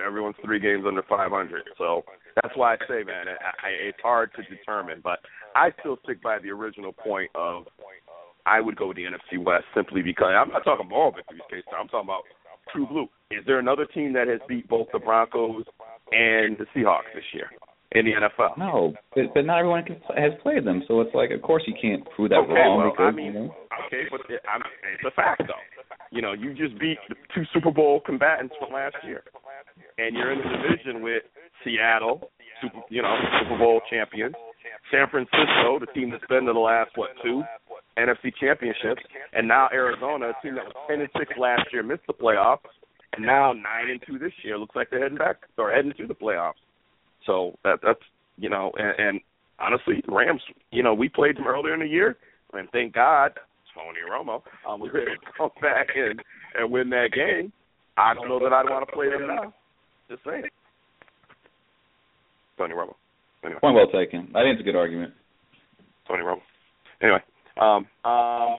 Everyone's 0.05 0.35
three 0.43 0.59
games 0.59 0.85
under 0.87 1.03
500. 1.03 1.63
So 1.77 2.03
that's 2.41 2.55
why 2.55 2.73
I 2.73 2.77
say, 2.87 3.03
man, 3.03 3.27
I, 3.27 3.67
I, 3.67 3.69
it's 3.89 4.01
hard 4.01 4.31
to 4.35 4.43
determine. 4.55 5.01
But 5.03 5.19
I 5.55 5.71
still 5.79 5.97
stick 6.03 6.21
by 6.21 6.39
the 6.39 6.49
original 6.49 6.93
point 6.93 7.31
of 7.35 7.65
I 8.45 8.61
would 8.61 8.77
go 8.77 8.87
with 8.87 8.97
the 8.97 9.03
NFC 9.03 9.43
West 9.43 9.65
simply 9.75 10.01
because 10.01 10.31
I'm 10.31 10.49
not 10.49 10.63
talking 10.63 10.87
moral 10.87 11.11
victories, 11.11 11.41
case. 11.51 11.63
I'm 11.77 11.87
talking 11.87 12.07
about 12.07 12.23
true 12.71 12.87
blue. 12.87 13.07
Is 13.31 13.43
there 13.45 13.59
another 13.59 13.85
team 13.85 14.13
that 14.13 14.27
has 14.27 14.39
beat 14.47 14.69
both 14.69 14.87
the 14.93 14.99
Broncos 14.99 15.65
and 16.11 16.57
the 16.57 16.65
Seahawks 16.75 17.11
this 17.13 17.25
year 17.33 17.49
in 17.91 18.05
the 18.05 18.11
NFL? 18.11 18.57
No, 18.57 18.93
but, 19.13 19.33
but 19.33 19.45
not 19.45 19.59
everyone 19.59 19.83
can, 19.83 19.99
has 20.15 20.31
played 20.41 20.65
them, 20.65 20.83
so 20.87 21.01
it's 21.01 21.13
like, 21.13 21.31
of 21.31 21.41
course, 21.41 21.63
you 21.67 21.73
can't 21.79 22.07
prove 22.15 22.29
that 22.29 22.39
okay, 22.39 22.53
wrong 22.53 22.77
well, 22.77 22.91
because 22.91 23.11
I 23.11 23.15
mean, 23.15 23.33
you 23.33 23.33
know. 23.33 23.55
okay, 23.87 24.03
but 24.09 24.21
it, 24.29 24.41
I'm, 24.47 24.61
it's 24.95 25.03
a 25.05 25.11
fact 25.11 25.43
though. 25.45 25.63
You 26.09 26.21
know, 26.21 26.31
you 26.31 26.53
just 26.53 26.79
beat 26.79 26.97
two 27.35 27.43
Super 27.53 27.71
Bowl 27.71 27.99
combatants 28.05 28.55
from 28.59 28.71
last 28.71 28.95
year, 29.03 29.23
and 29.97 30.15
you're 30.15 30.31
in 30.31 30.39
the 30.39 30.49
division 30.55 31.03
with 31.03 31.23
Seattle, 31.63 32.29
Super, 32.61 32.81
you 32.89 33.01
know, 33.01 33.15
Super 33.41 33.57
Bowl 33.57 33.81
champions, 33.89 34.35
San 34.91 35.07
Francisco, 35.09 35.79
the 35.79 35.91
team 35.93 36.11
that's 36.11 36.25
been 36.27 36.45
to 36.45 36.53
the 36.53 36.59
last 36.59 36.91
what 36.95 37.09
two 37.23 37.43
NFC 37.97 38.33
championships, 38.39 39.01
and 39.33 39.47
now 39.47 39.69
Arizona, 39.71 40.29
a 40.29 40.41
team 40.41 40.55
that 40.55 40.65
was 40.65 40.75
ten 40.89 41.01
and 41.01 41.09
six 41.17 41.31
last 41.37 41.63
year, 41.73 41.83
missed 41.83 42.05
the 42.07 42.13
playoffs, 42.13 42.69
and 43.13 43.25
now 43.25 43.53
nine 43.53 43.89
and 43.89 44.01
two 44.07 44.17
this 44.19 44.33
year. 44.43 44.57
Looks 44.57 44.75
like 44.75 44.89
they're 44.89 45.01
heading 45.01 45.17
back 45.17 45.37
or 45.57 45.71
heading 45.71 45.93
to 45.97 46.07
the 46.07 46.15
playoffs. 46.15 46.61
So 47.25 47.57
that 47.63 47.79
that's 47.83 47.99
you 48.37 48.49
know, 48.49 48.71
and, 48.77 49.07
and 49.07 49.21
honestly, 49.59 50.03
Rams, 50.07 50.41
you 50.71 50.83
know, 50.83 50.93
we 50.93 51.09
played 51.09 51.37
them 51.37 51.47
earlier 51.47 51.73
in 51.73 51.79
the 51.79 51.87
year, 51.87 52.17
and 52.53 52.69
thank 52.71 52.93
God, 52.93 53.33
Tony 53.73 53.99
Romo, 54.09 54.41
um, 54.67 54.79
we 54.79 54.89
were 54.89 55.01
able 55.01 55.21
to 55.21 55.31
come 55.37 55.49
back 55.61 55.87
and 55.95 56.21
and 56.55 56.71
win 56.71 56.89
that 56.91 57.09
game. 57.13 57.51
I 57.97 58.13
don't 58.13 58.29
know 58.29 58.39
that 58.39 58.53
I'd 58.53 58.69
want 58.69 58.87
to 58.87 58.93
play 58.93 59.09
them 59.09 59.27
now. 59.27 59.53
Just 60.09 60.23
saying. 60.23 60.43
Tony 62.57 62.73
Romo. 62.73 62.93
Anyway, 63.43 63.59
Point 63.59 63.75
well 63.75 63.87
taken. 63.87 64.31
I 64.35 64.41
think 64.41 64.53
it's 64.53 64.61
a 64.61 64.63
good 64.63 64.75
argument. 64.75 65.13
Tony 66.07 66.23
Romo. 66.23 66.41
Anyway, 67.01 67.19
um, 67.59 67.85
um, 68.03 68.57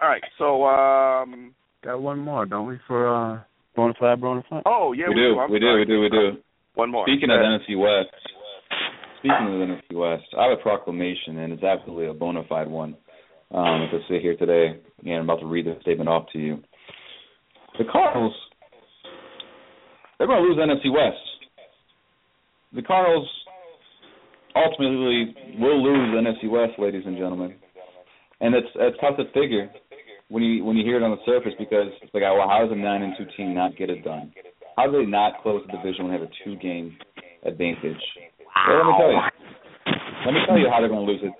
all 0.00 0.08
right. 0.08 0.22
So, 0.38 0.64
um, 0.64 1.54
Got 1.84 2.02
one 2.02 2.18
more, 2.18 2.44
don't 2.44 2.66
we? 2.66 2.78
For 2.88 3.06
uh, 3.06 3.40
bona 3.76 3.94
fide, 4.00 4.20
bona 4.20 4.42
fide. 4.50 4.62
oh 4.66 4.92
yeah, 4.92 5.08
we, 5.08 5.14
we, 5.14 5.20
do, 5.20 5.38
I'm 5.38 5.50
we 5.50 5.58
do, 5.60 5.74
we 5.74 5.84
do, 5.84 6.00
we 6.00 6.08
do. 6.08 6.30
One 6.74 6.90
more. 6.90 7.06
Speaking 7.06 7.30
of 7.30 7.38
NFC 7.38 7.78
West, 7.78 8.14
speaking 9.18 9.46
of 9.46 9.52
the 9.60 9.74
NFC 9.74 9.96
West, 9.96 10.26
I 10.36 10.48
have 10.48 10.58
a 10.58 10.62
proclamation, 10.62 11.38
and 11.38 11.52
it's 11.52 11.62
absolutely 11.62 12.06
a 12.06 12.14
bona 12.14 12.42
fide 12.48 12.68
one. 12.68 12.96
Um, 13.50 13.82
as 13.82 13.88
I 13.94 14.08
sit 14.08 14.20
here 14.20 14.36
today, 14.36 14.78
and 15.04 15.14
I'm 15.14 15.24
about 15.24 15.40
to 15.40 15.46
read 15.46 15.66
the 15.66 15.78
statement 15.80 16.08
off 16.08 16.26
to 16.34 16.38
you. 16.38 16.58
The 17.78 17.84
Cardinals, 17.90 18.34
they're 20.18 20.26
going 20.26 20.42
to 20.42 20.48
lose 20.48 20.56
the 20.56 20.62
NFC 20.62 20.92
West. 20.92 21.16
The 22.74 22.82
Cardinals 22.82 23.28
ultimately 24.54 25.34
will 25.58 25.82
lose 25.82 26.12
the 26.12 26.20
NFC 26.20 26.50
West, 26.50 26.78
ladies 26.78 27.02
and 27.06 27.16
gentlemen, 27.16 27.54
and 28.40 28.54
it's 28.54 28.68
it's 28.76 28.96
tough 29.00 29.16
to 29.16 29.24
figure 29.32 29.70
when 30.28 30.42
you 30.42 30.64
when 30.64 30.76
you 30.76 30.84
hear 30.84 30.96
it 30.96 31.02
on 31.02 31.10
the 31.10 31.22
surface 31.24 31.52
because 31.58 31.88
it's 32.02 32.12
like, 32.12 32.22
well, 32.22 32.48
how 32.48 32.60
does 32.60 32.72
a 32.72 32.76
nine 32.76 33.02
and 33.02 33.14
two 33.16 33.24
team 33.36 33.54
not 33.54 33.76
get 33.76 33.88
it 33.88 34.04
done? 34.04 34.32
How 34.76 34.86
do 34.86 34.98
they 34.98 35.06
not 35.06 35.42
close 35.42 35.64
the 35.66 35.78
division 35.78 36.04
when 36.04 36.12
they 36.12 36.20
have 36.20 36.28
a 36.28 36.44
two 36.44 36.56
game 36.56 36.96
advantage? 37.44 38.02
Well, 38.68 38.76
let 38.76 38.86
me 38.86 38.94
tell 38.98 39.10
you. 39.10 39.20
Let 40.26 40.34
me 40.34 40.40
tell 40.46 40.58
you 40.58 40.68
how 40.70 40.80
they're 40.80 40.92
going 40.92 41.06
to 41.06 41.12
lose 41.12 41.22
it. 41.22 41.32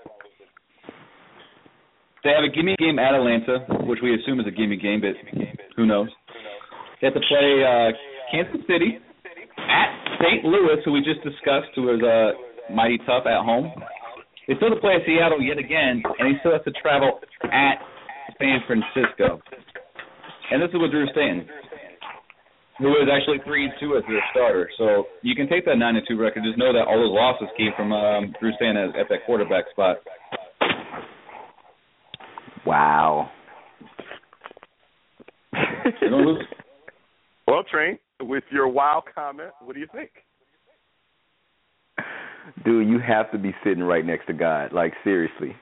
They 2.23 2.31
have 2.31 2.43
a 2.43 2.49
gimme 2.49 2.75
game 2.79 2.97
at 2.99 3.13
Atlanta, 3.13 3.63
which 3.85 3.99
we 4.01 4.15
assume 4.15 4.39
is 4.39 4.47
a 4.47 4.51
gimme 4.51 4.77
game, 4.77 5.01
but 5.01 5.13
who 5.77 5.85
knows? 5.85 6.09
They 6.99 7.07
have 7.07 7.13
to 7.13 7.21
play 7.29 7.63
uh, 7.63 7.91
Kansas 8.31 8.65
City 8.67 8.99
at 9.69 9.89
St. 10.19 10.43
Louis, 10.43 10.81
who 10.83 10.91
we 10.91 11.01
just 11.01 11.23
discussed, 11.23 11.69
who 11.75 11.93
is 11.93 12.01
uh, 12.01 12.33
mighty 12.73 12.97
tough 13.05 13.25
at 13.25 13.45
home. 13.45 13.71
They 14.47 14.55
still 14.55 14.69
have 14.69 14.77
to 14.77 14.81
play 14.81 14.95
at 14.97 15.05
Seattle 15.05 15.41
yet 15.41 15.57
again, 15.57 16.01
and 16.17 16.27
he 16.27 16.33
still 16.41 16.51
has 16.51 16.65
to 16.65 16.73
travel 16.81 17.19
at 17.45 17.77
San 18.41 18.59
Francisco. 18.65 19.39
And 20.51 20.61
this 20.61 20.69
is 20.69 20.81
with 20.81 20.89
Drew 20.89 21.05
Stanton, 21.13 21.45
who 22.79 22.89
is 22.97 23.07
actually 23.13 23.37
three 23.45 23.65
and 23.65 23.73
two 23.79 23.95
as 23.95 24.03
their 24.09 24.23
starter. 24.31 24.69
So 24.77 25.05
you 25.21 25.35
can 25.35 25.47
take 25.47 25.65
that 25.65 25.77
nine 25.77 25.95
and 25.95 26.05
two 26.07 26.17
record. 26.17 26.43
Just 26.43 26.57
know 26.57 26.73
that 26.73 26.87
all 26.89 26.97
those 26.97 27.13
losses 27.13 27.47
came 27.55 27.71
from 27.77 27.93
um, 27.93 28.33
Drew 28.39 28.51
Stanton 28.55 28.89
at, 28.89 28.99
at 29.01 29.09
that 29.09 29.19
quarterback 29.27 29.65
spot. 29.69 29.97
Wow. 32.65 33.29
They're 35.53 36.09
gonna 36.09 36.25
lose. 36.25 36.45
well, 37.47 37.63
Train, 37.71 37.97
with 38.21 38.43
your 38.51 38.67
wow 38.67 39.03
comment, 39.13 39.51
what 39.63 39.73
do 39.73 39.79
you 39.79 39.87
think? 39.93 40.11
Dude, 42.65 42.87
you 42.87 42.99
have 42.99 43.31
to 43.31 43.37
be 43.37 43.53
sitting 43.63 43.83
right 43.83 44.05
next 44.05 44.27
to 44.27 44.33
God. 44.33 44.73
Like 44.73 44.93
seriously. 45.03 45.55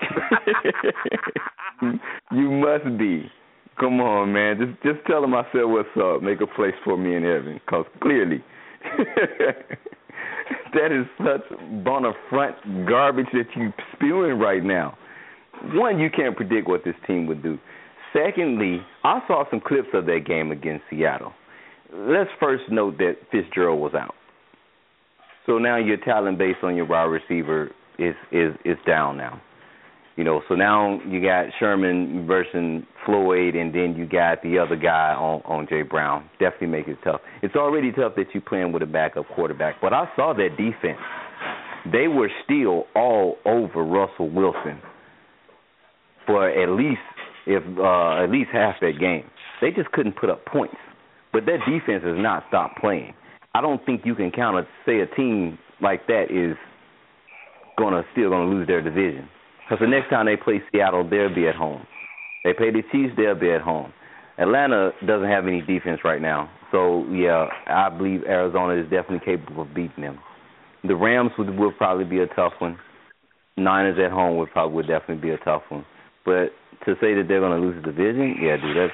you 2.32 2.50
must 2.50 2.98
be. 2.98 3.30
Come 3.78 4.00
on, 4.00 4.32
man. 4.32 4.58
Just 4.58 4.82
just 4.82 5.06
tell 5.06 5.22
him 5.24 5.34
I 5.34 5.42
said 5.52 5.64
what's 5.64 5.88
up. 6.00 6.22
Make 6.22 6.40
a 6.40 6.46
place 6.46 6.74
for 6.84 6.96
me 6.96 7.16
in 7.16 7.22
heaven, 7.22 7.60
cause 7.68 7.86
clearly, 8.00 8.42
that 10.74 10.92
is 10.92 11.06
such 11.18 11.42
bona 11.84 12.12
front 12.28 12.56
garbage 12.86 13.26
that 13.32 13.46
you 13.56 13.72
spewing 13.94 14.38
right 14.38 14.62
now. 14.64 14.96
One, 15.74 15.98
you 15.98 16.10
can't 16.10 16.36
predict 16.36 16.68
what 16.68 16.84
this 16.84 16.96
team 17.06 17.26
would 17.26 17.42
do. 17.42 17.58
Secondly, 18.12 18.80
I 19.04 19.20
saw 19.26 19.44
some 19.50 19.60
clips 19.60 19.88
of 19.94 20.06
that 20.06 20.24
game 20.26 20.50
against 20.50 20.84
Seattle. 20.90 21.32
Let's 21.94 22.30
first 22.40 22.64
note 22.70 22.98
that 22.98 23.16
Fitzgerald 23.30 23.80
was 23.80 23.92
out. 23.94 24.14
So 25.46 25.58
now 25.58 25.76
your 25.76 25.98
talent 25.98 26.38
based 26.38 26.58
on 26.62 26.76
your 26.76 26.86
wide 26.86 27.04
receiver 27.04 27.70
is 27.98 28.14
is 28.30 28.54
is 28.64 28.78
down 28.86 29.16
now. 29.16 29.40
You 30.16 30.24
know, 30.24 30.42
so 30.48 30.54
now 30.54 31.00
you 31.08 31.22
got 31.22 31.46
Sherman 31.58 32.26
versus 32.26 32.82
Floyd, 33.06 33.54
and 33.54 33.74
then 33.74 33.94
you 33.96 34.06
got 34.06 34.42
the 34.42 34.58
other 34.58 34.76
guy 34.76 35.14
on 35.14 35.42
on 35.44 35.66
Jay 35.68 35.82
Brown. 35.82 36.28
Definitely 36.38 36.68
make 36.68 36.88
it 36.88 36.98
tough. 37.02 37.20
It's 37.42 37.56
already 37.56 37.92
tough 37.92 38.14
that 38.16 38.26
you're 38.32 38.42
playing 38.42 38.72
with 38.72 38.82
a 38.82 38.86
backup 38.86 39.26
quarterback. 39.34 39.76
But 39.80 39.92
I 39.92 40.06
saw 40.16 40.32
that 40.34 40.50
defense; 40.56 41.00
they 41.90 42.08
were 42.08 42.30
still 42.44 42.84
all 42.94 43.36
over 43.44 43.82
Russell 43.82 44.30
Wilson 44.30 44.80
for 46.26 46.48
at 46.48 46.68
least 46.70 47.00
if 47.46 47.62
uh, 47.78 48.22
at 48.22 48.30
least 48.30 48.50
half 48.52 48.76
that 48.80 48.98
game. 49.00 49.24
They 49.60 49.70
just 49.70 49.90
couldn't 49.92 50.16
put 50.16 50.30
up 50.30 50.44
points. 50.46 50.76
But 51.32 51.46
that 51.46 51.60
defense 51.66 52.04
has 52.04 52.16
not 52.16 52.44
stopped 52.48 52.78
playing. 52.78 53.14
I 53.54 53.60
don't 53.60 53.84
think 53.84 54.02
you 54.04 54.14
can 54.14 54.30
count 54.30 54.58
a 54.58 54.66
say 54.86 55.00
a 55.00 55.06
team 55.06 55.58
like 55.80 56.06
that 56.06 56.30
is 56.30 56.56
gonna 57.78 58.02
still 58.12 58.30
gonna 58.30 58.50
lose 58.50 58.66
their 58.66 58.82
division. 58.82 59.28
Because 59.64 59.80
the 59.80 59.88
next 59.88 60.10
time 60.10 60.26
they 60.26 60.36
play 60.36 60.62
Seattle, 60.70 61.08
they'll 61.08 61.34
be 61.34 61.48
at 61.48 61.54
home. 61.54 61.86
They 62.44 62.52
play 62.52 62.70
the 62.70 62.82
Chiefs, 62.90 63.14
they'll 63.16 63.38
be 63.38 63.50
at 63.50 63.60
home. 63.60 63.92
Atlanta 64.38 64.92
doesn't 65.06 65.28
have 65.28 65.46
any 65.46 65.60
defense 65.60 66.00
right 66.04 66.20
now, 66.20 66.50
so 66.70 67.04
yeah, 67.10 67.46
I 67.66 67.88
believe 67.90 68.24
Arizona 68.24 68.80
is 68.80 68.84
definitely 68.90 69.20
capable 69.24 69.62
of 69.62 69.74
beating 69.74 70.02
them. 70.02 70.18
The 70.84 70.96
Rams 70.96 71.30
would 71.38 71.56
will 71.56 71.72
probably 71.72 72.04
be 72.04 72.20
a 72.20 72.26
tough 72.26 72.54
one. 72.58 72.78
Niners 73.56 73.98
at 74.02 74.10
home 74.10 74.38
would 74.38 74.50
probably 74.50 74.74
would 74.76 74.88
definitely 74.88 75.22
be 75.22 75.30
a 75.30 75.38
tough 75.38 75.62
one. 75.68 75.84
But 76.24 76.50
to 76.86 76.94
say 77.00 77.14
that 77.14 77.26
they're 77.28 77.40
to 77.40 77.56
lose 77.56 77.76
the 77.76 77.92
division, 77.92 78.36
yeah, 78.40 78.56
dude, 78.56 78.76
that's 78.76 78.92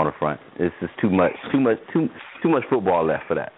on 0.00 0.06
the 0.06 0.12
front. 0.18 0.40
It's 0.58 0.74
just 0.80 0.92
too 1.00 1.10
much, 1.10 1.32
too 1.52 1.60
much, 1.60 1.78
too 1.92 2.08
too 2.42 2.48
much 2.48 2.64
football 2.68 3.06
left 3.06 3.24
for 3.28 3.34
that. 3.34 3.52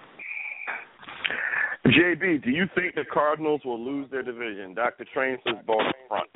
JB, 1.87 2.45
do 2.45 2.51
you 2.51 2.67
think 2.75 2.95
the 2.95 3.05
Cardinals 3.13 3.61
will 3.65 3.83
lose 3.83 4.09
their 4.11 4.23
division? 4.23 4.75
Dr. 4.75 5.05
Train 5.13 5.37
says 5.45 5.57
ball 5.67 5.83
front. 6.09 6.31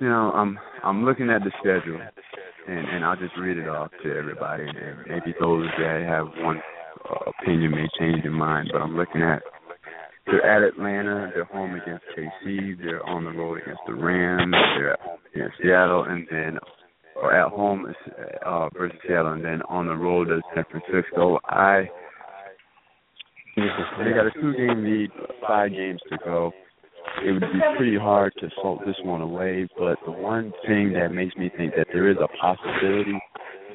You 0.00 0.08
know, 0.08 0.32
I'm 0.32 0.58
I'm 0.82 1.04
looking 1.04 1.28
at 1.28 1.42
the 1.44 1.52
schedule, 1.60 2.00
and 2.68 2.88
and 2.88 3.04
I'll 3.04 3.16
just 3.16 3.36
read 3.38 3.58
it 3.58 3.68
off 3.68 3.90
to 4.02 4.16
everybody, 4.16 4.64
and 4.64 4.98
maybe 5.08 5.34
those 5.38 5.66
that 5.78 6.06
have 6.08 6.26
one 6.42 6.60
uh, 7.08 7.30
opinion 7.38 7.72
may 7.72 7.86
change 7.98 8.22
their 8.22 8.32
mind. 8.32 8.70
But 8.72 8.80
I'm 8.80 8.96
looking 8.96 9.22
at 9.22 9.42
they're 10.26 10.44
at 10.44 10.62
Atlanta, 10.62 11.30
they're 11.34 11.44
home 11.44 11.74
against 11.74 12.04
KC, 12.16 12.78
they're 12.78 13.04
on 13.04 13.24
the 13.24 13.30
road 13.30 13.60
against 13.62 13.80
the 13.86 13.94
Rams, 13.94 14.54
they're 14.76 14.92
at 14.92 15.00
home 15.00 15.18
against 15.34 15.56
Seattle, 15.62 16.04
and 16.04 16.26
then 16.30 16.58
or 17.22 17.34
at 17.34 17.50
home 17.50 17.86
uh, 18.46 18.68
versus 18.76 18.98
Seattle, 19.06 19.32
and 19.32 19.44
then 19.44 19.62
on 19.68 19.86
the 19.86 19.94
road 19.94 20.30
as 20.30 20.40
San 20.54 20.64
Francisco. 20.70 21.38
I 21.44 21.88
they 23.56 24.12
got 24.12 24.26
a 24.26 24.30
two-game 24.32 24.84
lead, 24.84 25.10
five 25.46 25.70
games 25.70 26.00
to 26.10 26.18
go. 26.24 26.52
It 27.26 27.32
would 27.32 27.40
be 27.40 27.60
pretty 27.76 27.98
hard 27.98 28.32
to 28.40 28.48
salt 28.62 28.80
this 28.86 28.96
one 29.02 29.20
away, 29.20 29.68
but 29.76 29.98
the 30.06 30.12
one 30.12 30.52
thing 30.66 30.92
that 30.94 31.12
makes 31.12 31.36
me 31.36 31.50
think 31.56 31.74
that 31.76 31.88
there 31.92 32.10
is 32.10 32.16
a 32.22 32.28
possibility, 32.40 33.18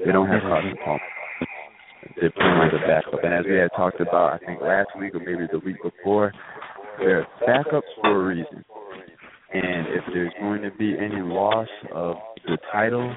they 0.04 0.12
don't 0.12 0.28
have 0.28 0.42
Carson 0.42 0.78
Palmer. 0.84 1.00
They're 2.20 2.32
playing 2.32 2.58
like 2.58 2.72
a 2.74 2.88
backup, 2.88 3.24
and 3.24 3.34
as 3.34 3.46
we 3.46 3.56
had 3.58 3.70
talked 3.76 4.00
about, 4.00 4.34
I 4.34 4.46
think 4.46 4.62
last 4.62 4.90
week 5.00 5.14
or 5.16 5.20
maybe 5.20 5.48
the 5.52 5.60
week 5.60 5.78
before, 5.84 6.32
they're 7.00 7.28
backups 7.48 7.82
for 8.02 8.22
a 8.22 8.26
reason. 8.26 8.64
And 9.54 9.88
if 9.88 10.04
there's 10.14 10.34
going 10.40 10.62
to 10.62 10.72
be 10.72 10.96
any 10.98 11.22
loss 11.22 11.68
of 11.94 12.16
the 12.46 12.58
title 12.72 13.14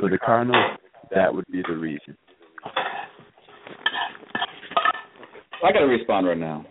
for 0.00 0.08
the 0.08 0.18
Cardinals, 0.18 0.78
that 1.14 1.32
would 1.32 1.46
be 1.50 1.62
the 1.66 1.76
reason. 1.76 2.16
I 5.64 5.72
got 5.72 5.80
to 5.80 5.86
respond 5.86 6.26
right 6.26 6.38
now. 6.38 6.64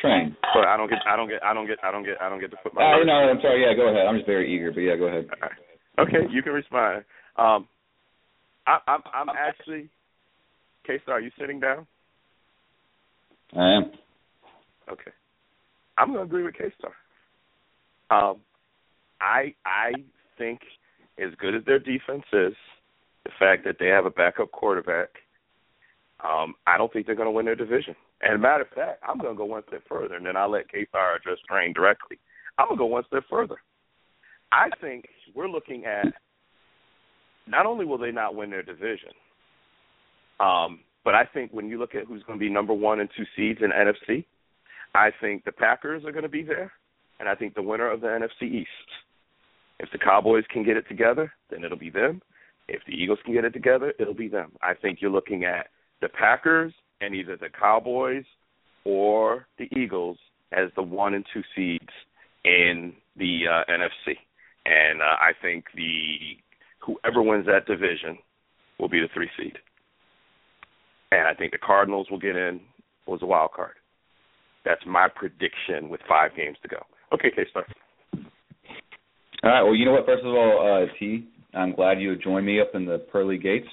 Train. 0.00 0.36
But 0.54 0.66
I 0.66 0.76
don't 0.76 0.90
get, 0.90 0.98
I 1.08 1.16
don't 1.16 1.28
get, 1.28 1.42
I 1.42 1.54
don't 1.54 1.66
get, 1.66 1.78
I 1.82 1.90
don't 1.90 2.04
get, 2.04 2.20
I 2.20 2.28
don't 2.28 2.40
get 2.40 2.50
to 2.50 2.56
put 2.62 2.74
my. 2.74 2.82
Uh, 2.82 3.04
no, 3.04 3.12
I'm 3.12 3.40
sorry. 3.40 3.62
Yeah, 3.62 3.74
go 3.74 3.88
ahead. 3.88 4.06
I'm 4.06 4.16
just 4.16 4.26
very 4.26 4.54
eager, 4.54 4.70
but 4.70 4.80
yeah, 4.80 4.96
go 4.96 5.06
ahead. 5.06 5.26
Okay, 5.98 6.26
you 6.30 6.42
can 6.42 6.52
respond. 6.52 7.04
Um, 7.38 7.66
I, 8.66 8.78
I'm, 8.86 9.00
I'm 9.14 9.28
actually, 9.30 9.88
K 10.86 10.98
Star. 11.02 11.16
Are 11.16 11.20
you 11.20 11.30
sitting 11.38 11.60
down? 11.60 11.86
I 13.56 13.76
am. 13.76 13.92
Okay. 14.90 15.10
I'm 15.96 16.08
gonna 16.08 16.22
agree 16.22 16.42
with 16.42 16.54
K 16.54 16.64
Star. 16.78 16.92
Um, 18.10 18.36
I 19.20 19.54
I 19.64 19.92
think 20.36 20.60
as 21.22 21.30
good 21.38 21.54
as 21.54 21.64
their 21.64 21.78
defense 21.78 22.24
is, 22.32 22.54
the 23.24 23.30
fact 23.38 23.64
that 23.64 23.76
they 23.78 23.86
have 23.86 24.06
a 24.06 24.10
backup 24.10 24.50
quarterback 24.50 25.10
um, 26.24 26.54
I 26.66 26.78
don't 26.78 26.92
think 26.92 27.06
they're 27.06 27.14
going 27.14 27.26
to 27.26 27.32
win 27.32 27.44
their 27.44 27.54
division. 27.54 27.94
And 28.22 28.40
matter 28.40 28.62
of 28.62 28.68
fact, 28.68 29.02
I'm 29.06 29.18
going 29.18 29.34
to 29.34 29.38
go 29.38 29.44
one 29.44 29.62
step 29.68 29.82
further, 29.88 30.14
and 30.14 30.24
then 30.24 30.36
I'll 30.36 30.50
let 30.50 30.70
K 30.70 30.86
Fire 30.90 31.16
address 31.16 31.38
Train 31.48 31.72
directly. 31.74 32.18
I'm 32.58 32.66
going 32.68 32.78
to 32.78 32.82
go 32.82 32.86
one 32.86 33.04
step 33.08 33.24
further. 33.28 33.56
I 34.50 34.70
think 34.80 35.06
we're 35.34 35.48
looking 35.48 35.84
at 35.84 36.06
not 37.46 37.66
only 37.66 37.84
will 37.84 37.98
they 37.98 38.12
not 38.12 38.34
win 38.34 38.50
their 38.50 38.62
division, 38.62 39.10
um, 40.40 40.80
but 41.04 41.14
I 41.14 41.24
think 41.24 41.52
when 41.52 41.68
you 41.68 41.78
look 41.78 41.94
at 41.94 42.06
who's 42.06 42.22
going 42.22 42.38
to 42.38 42.44
be 42.44 42.50
number 42.50 42.72
one 42.72 43.00
and 43.00 43.10
two 43.16 43.24
seeds 43.36 43.60
in 43.62 43.70
NFC, 43.70 44.24
I 44.94 45.10
think 45.20 45.44
the 45.44 45.52
Packers 45.52 46.04
are 46.04 46.12
going 46.12 46.22
to 46.22 46.28
be 46.28 46.42
there, 46.42 46.72
and 47.20 47.28
I 47.28 47.34
think 47.34 47.54
the 47.54 47.62
winner 47.62 47.90
of 47.90 48.00
the 48.00 48.06
NFC 48.06 48.44
East. 48.44 48.68
If 49.80 49.90
the 49.92 49.98
Cowboys 49.98 50.44
can 50.50 50.64
get 50.64 50.76
it 50.76 50.86
together, 50.88 51.32
then 51.50 51.64
it'll 51.64 51.78
be 51.78 51.90
them. 51.90 52.22
If 52.68 52.82
the 52.86 52.92
Eagles 52.92 53.18
can 53.24 53.34
get 53.34 53.44
it 53.44 53.52
together, 53.52 53.92
it'll 53.98 54.14
be 54.14 54.28
them. 54.28 54.52
I 54.62 54.74
think 54.74 54.98
you're 55.00 55.10
looking 55.10 55.44
at 55.44 55.68
the 56.00 56.08
Packers 56.08 56.72
and 57.00 57.14
either 57.14 57.36
the 57.36 57.48
Cowboys 57.48 58.24
or 58.84 59.46
the 59.58 59.68
Eagles 59.76 60.18
as 60.52 60.70
the 60.76 60.82
one 60.82 61.14
and 61.14 61.24
two 61.32 61.42
seeds 61.54 61.92
in 62.44 62.92
the 63.16 63.42
uh, 63.50 63.70
NFC. 63.70 64.16
And 64.66 65.02
uh, 65.02 65.16
I 65.20 65.32
think 65.42 65.64
the 65.74 66.36
whoever 66.80 67.22
wins 67.22 67.46
that 67.46 67.66
division 67.66 68.18
will 68.78 68.88
be 68.88 69.00
the 69.00 69.08
three 69.12 69.30
seed. 69.36 69.58
And 71.12 71.28
I 71.28 71.34
think 71.34 71.52
the 71.52 71.58
Cardinals 71.58 72.08
will 72.10 72.18
get 72.18 72.36
in 72.36 72.60
was 73.06 73.20
a 73.22 73.26
wild 73.26 73.52
card. 73.52 73.74
That's 74.64 74.80
my 74.86 75.08
prediction 75.14 75.88
with 75.90 76.00
five 76.08 76.34
games 76.36 76.56
to 76.62 76.68
go. 76.68 76.78
Okay, 77.12 77.30
K 77.34 77.44
Star. 77.50 77.66
All 79.44 79.50
right. 79.50 79.62
Well, 79.62 79.74
you 79.74 79.84
know 79.84 79.92
what? 79.92 80.06
First 80.06 80.24
of 80.24 80.32
all, 80.32 80.86
uh, 80.88 80.92
T, 80.98 81.28
I'm 81.52 81.74
glad 81.74 82.00
you 82.00 82.16
joined 82.16 82.46
me 82.46 82.60
up 82.60 82.70
in 82.74 82.86
the 82.86 82.98
pearly 83.12 83.36
gates 83.36 83.68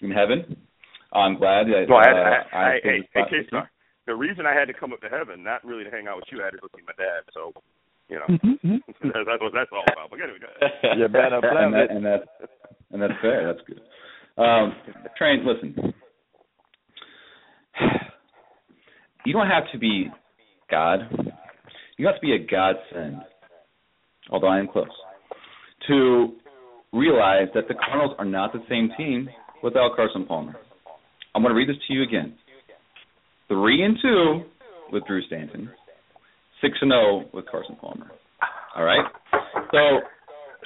in 0.00 0.10
heaven. 0.10 0.56
I'm 1.12 1.36
glad 1.36 1.66
that. 1.66 1.86
No, 1.88 1.96
I, 1.96 2.10
uh, 2.10 2.14
I, 2.14 2.56
I, 2.56 2.62
I 2.62 2.80
hey, 2.82 2.98
hey, 3.12 3.20
K-Star, 3.28 3.70
the 4.06 4.14
reason 4.14 4.46
I 4.46 4.54
had 4.54 4.66
to 4.66 4.74
come 4.74 4.92
up 4.94 5.00
to 5.02 5.08
heaven, 5.08 5.44
not 5.44 5.62
really 5.64 5.84
to 5.84 5.90
hang 5.90 6.06
out 6.08 6.16
with 6.16 6.24
you, 6.32 6.40
I 6.40 6.46
had 6.46 6.52
to 6.52 6.58
go 6.58 6.68
see 6.74 6.82
my 6.86 6.94
dad. 6.96 7.22
So, 7.34 7.52
you 8.08 8.16
know, 8.16 8.26
Mm-hmm, 8.28 8.76
that's 9.12 9.42
what 9.42 9.52
that's 9.52 9.70
all 9.72 9.84
about. 9.92 10.10
But 10.10 10.20
anyway, 10.22 10.38
go 10.40 10.66
ahead. 10.66 10.98
You 10.98 11.08
better 11.08 11.38
and, 11.42 11.42
blame 11.42 11.72
that, 11.72 11.84
it. 11.84 11.90
and 11.90 12.04
that 12.04 12.22
and 12.92 13.02
that's 13.02 13.20
fair. 13.20 13.52
That's 13.52 13.66
good. 13.68 13.80
Um, 14.42 14.74
Train, 15.18 15.44
listen. 15.44 15.92
You 19.26 19.32
don't 19.34 19.48
have 19.48 19.64
to 19.72 19.78
be 19.78 20.06
God. 20.70 21.00
You 21.98 22.06
have 22.06 22.14
to 22.14 22.20
be 22.20 22.32
a 22.32 22.38
godsend, 22.38 23.20
although 24.30 24.48
I 24.48 24.58
am 24.58 24.66
close, 24.66 24.88
to 25.90 26.32
realize 26.92 27.48
that 27.54 27.68
the 27.68 27.74
Cardinals 27.74 28.14
are 28.18 28.24
not 28.24 28.52
the 28.52 28.62
same 28.68 28.90
team 28.96 29.28
without 29.62 29.96
Carson 29.96 30.24
Palmer. 30.24 30.54
I'm 31.34 31.42
going 31.42 31.52
to 31.54 31.58
read 31.58 31.68
this 31.68 31.76
to 31.86 31.94
you 31.94 32.02
again. 32.02 32.34
Three 33.48 33.82
and 33.84 33.96
two 34.00 34.42
with 34.92 35.04
Drew 35.06 35.22
Stanton, 35.26 35.70
six 36.60 36.78
and 36.80 36.90
zero 36.90 37.24
with 37.32 37.46
Carson 37.50 37.76
Palmer. 37.80 38.10
All 38.76 38.84
right. 38.84 39.04
So 39.72 40.00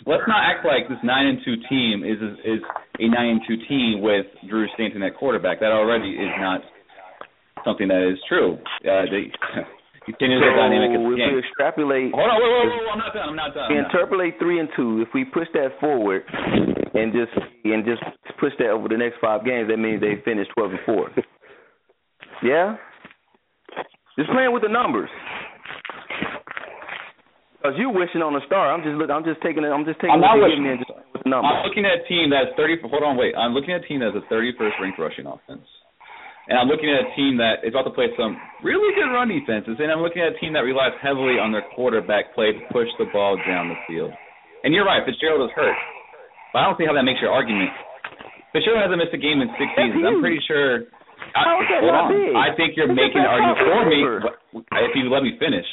let's 0.06 0.24
not 0.28 0.42
act 0.44 0.66
like 0.66 0.88
this 0.88 0.98
nine 1.02 1.26
and 1.26 1.38
two 1.44 1.56
team 1.68 2.04
is 2.04 2.18
is, 2.20 2.38
is 2.44 2.60
a 2.98 3.08
nine 3.08 3.30
and 3.30 3.40
two 3.46 3.56
team 3.68 4.00
with 4.02 4.26
Drew 4.48 4.66
Stanton 4.74 5.02
at 5.02 5.16
quarterback. 5.16 5.60
That 5.60 5.72
already 5.72 6.10
is 6.10 6.32
not 6.38 6.60
something 7.64 7.88
that 7.88 8.10
is 8.10 8.18
true. 8.28 8.58
Uh, 8.84 9.08
they, 9.10 9.32
you 10.06 10.12
change 10.20 10.36
the 10.36 10.52
dynamic 10.52 10.92
of 10.96 11.02
the 11.04 11.16
if 11.16 11.32
we 11.32 11.38
extrapolate, 11.40 12.12
Hold 12.12 12.28
on, 12.28 12.36
wait, 12.36 12.52
wait, 12.52 12.64
wait, 12.68 12.80
wait, 12.80 12.92
I'm 12.92 13.00
not 13.00 13.12
done. 13.14 13.28
I'm 13.32 13.36
not 13.36 13.50
done. 13.56 13.66
we 13.72 13.76
I'm 13.78 13.82
not 13.82 13.92
interpolate 13.92 14.38
three 14.38 14.60
and 14.60 14.68
two. 14.76 15.00
If 15.00 15.08
we 15.16 15.24
push 15.24 15.48
that 15.56 15.80
forward 15.80 16.24
and 16.28 17.12
just 17.12 17.32
and 17.64 17.84
just 17.84 18.02
push 18.36 18.52
that 18.60 18.68
over 18.68 18.88
the 18.88 19.00
next 19.00 19.16
five 19.20 19.44
games, 19.44 19.68
that 19.72 19.78
means 19.80 20.00
they 20.04 20.20
finish 20.24 20.46
twelve 20.52 20.72
and 20.72 20.84
four. 20.84 21.08
yeah, 22.44 22.76
just 24.18 24.28
playing 24.30 24.52
with 24.52 24.62
the 24.62 24.72
numbers. 24.72 25.08
Because 27.64 27.80
you 27.80 27.88
wishing 27.88 28.20
on 28.20 28.36
a 28.36 28.44
star. 28.44 28.68
I'm 28.68 28.84
just 28.84 29.00
look. 29.00 29.08
I'm 29.08 29.24
just 29.24 29.40
taking 29.40 29.64
it. 29.64 29.72
I'm 29.72 29.88
just 29.88 29.96
taking 29.96 30.12
I'm 30.12 30.20
not 30.20 30.36
what 30.36 30.52
you 30.52 30.60
wishing 30.60 30.68
give 30.68 30.76
me 30.76 30.84
a 30.84 30.84
just 30.84 30.92
with 31.16 31.24
the 31.24 31.32
numbers. 31.32 31.48
I'm 31.48 31.64
looking 31.64 31.88
at 31.88 32.04
a 32.04 32.04
team 32.04 32.28
that's 32.28 32.52
30. 32.60 32.84
Hold 32.92 33.00
on, 33.00 33.16
wait. 33.16 33.32
I'm 33.32 33.56
looking 33.56 33.72
at 33.72 33.80
a 33.80 33.86
team 33.88 34.04
that's 34.04 34.12
a 34.12 34.24
31st 34.28 34.76
ranked 34.84 35.00
rushing 35.00 35.24
offense. 35.24 35.64
And 36.48 36.60
I'm 36.60 36.68
looking 36.68 36.92
at 36.92 37.08
a 37.08 37.10
team 37.16 37.40
that 37.40 37.64
is 37.64 37.72
about 37.72 37.88
to 37.88 37.94
play 37.96 38.12
some 38.20 38.36
really 38.60 38.92
good 38.92 39.08
run 39.08 39.32
defenses, 39.32 39.80
and 39.80 39.88
I'm 39.88 40.04
looking 40.04 40.20
at 40.20 40.36
a 40.36 40.38
team 40.40 40.52
that 40.52 40.64
relies 40.64 40.92
heavily 41.00 41.40
on 41.40 41.52
their 41.52 41.64
quarterback 41.72 42.36
play 42.36 42.52
to 42.52 42.60
push 42.68 42.88
the 43.00 43.08
ball 43.08 43.40
down 43.48 43.72
the 43.72 43.80
field. 43.88 44.12
And 44.64 44.72
you're 44.76 44.84
right, 44.84 45.00
Fitzgerald 45.04 45.48
is 45.48 45.52
hurt, 45.56 45.76
but 46.52 46.60
I 46.60 46.68
don't 46.68 46.76
see 46.76 46.84
how 46.84 46.92
that 46.92 47.04
makes 47.04 47.20
your 47.24 47.32
argument. 47.32 47.72
Fitzgerald 48.52 48.84
hasn't 48.84 49.00
missed 49.00 49.16
a 49.16 49.20
game 49.20 49.40
in 49.40 49.48
six 49.56 49.72
seasons. 49.72 50.04
I'm 50.04 50.20
pretty 50.20 50.40
sure. 50.44 50.86
That 51.34 51.48
hold 51.80 51.90
on. 51.90 52.12
big? 52.12 52.36
I 52.36 52.52
think 52.54 52.76
you're 52.76 52.86
That's 52.86 53.00
making 53.00 53.24
an 53.24 53.26
argument 53.26 53.58
for 53.66 53.80
me. 53.88 54.00
If 54.84 54.92
you 54.94 55.08
let 55.10 55.24
me 55.24 55.34
finish, 55.40 55.66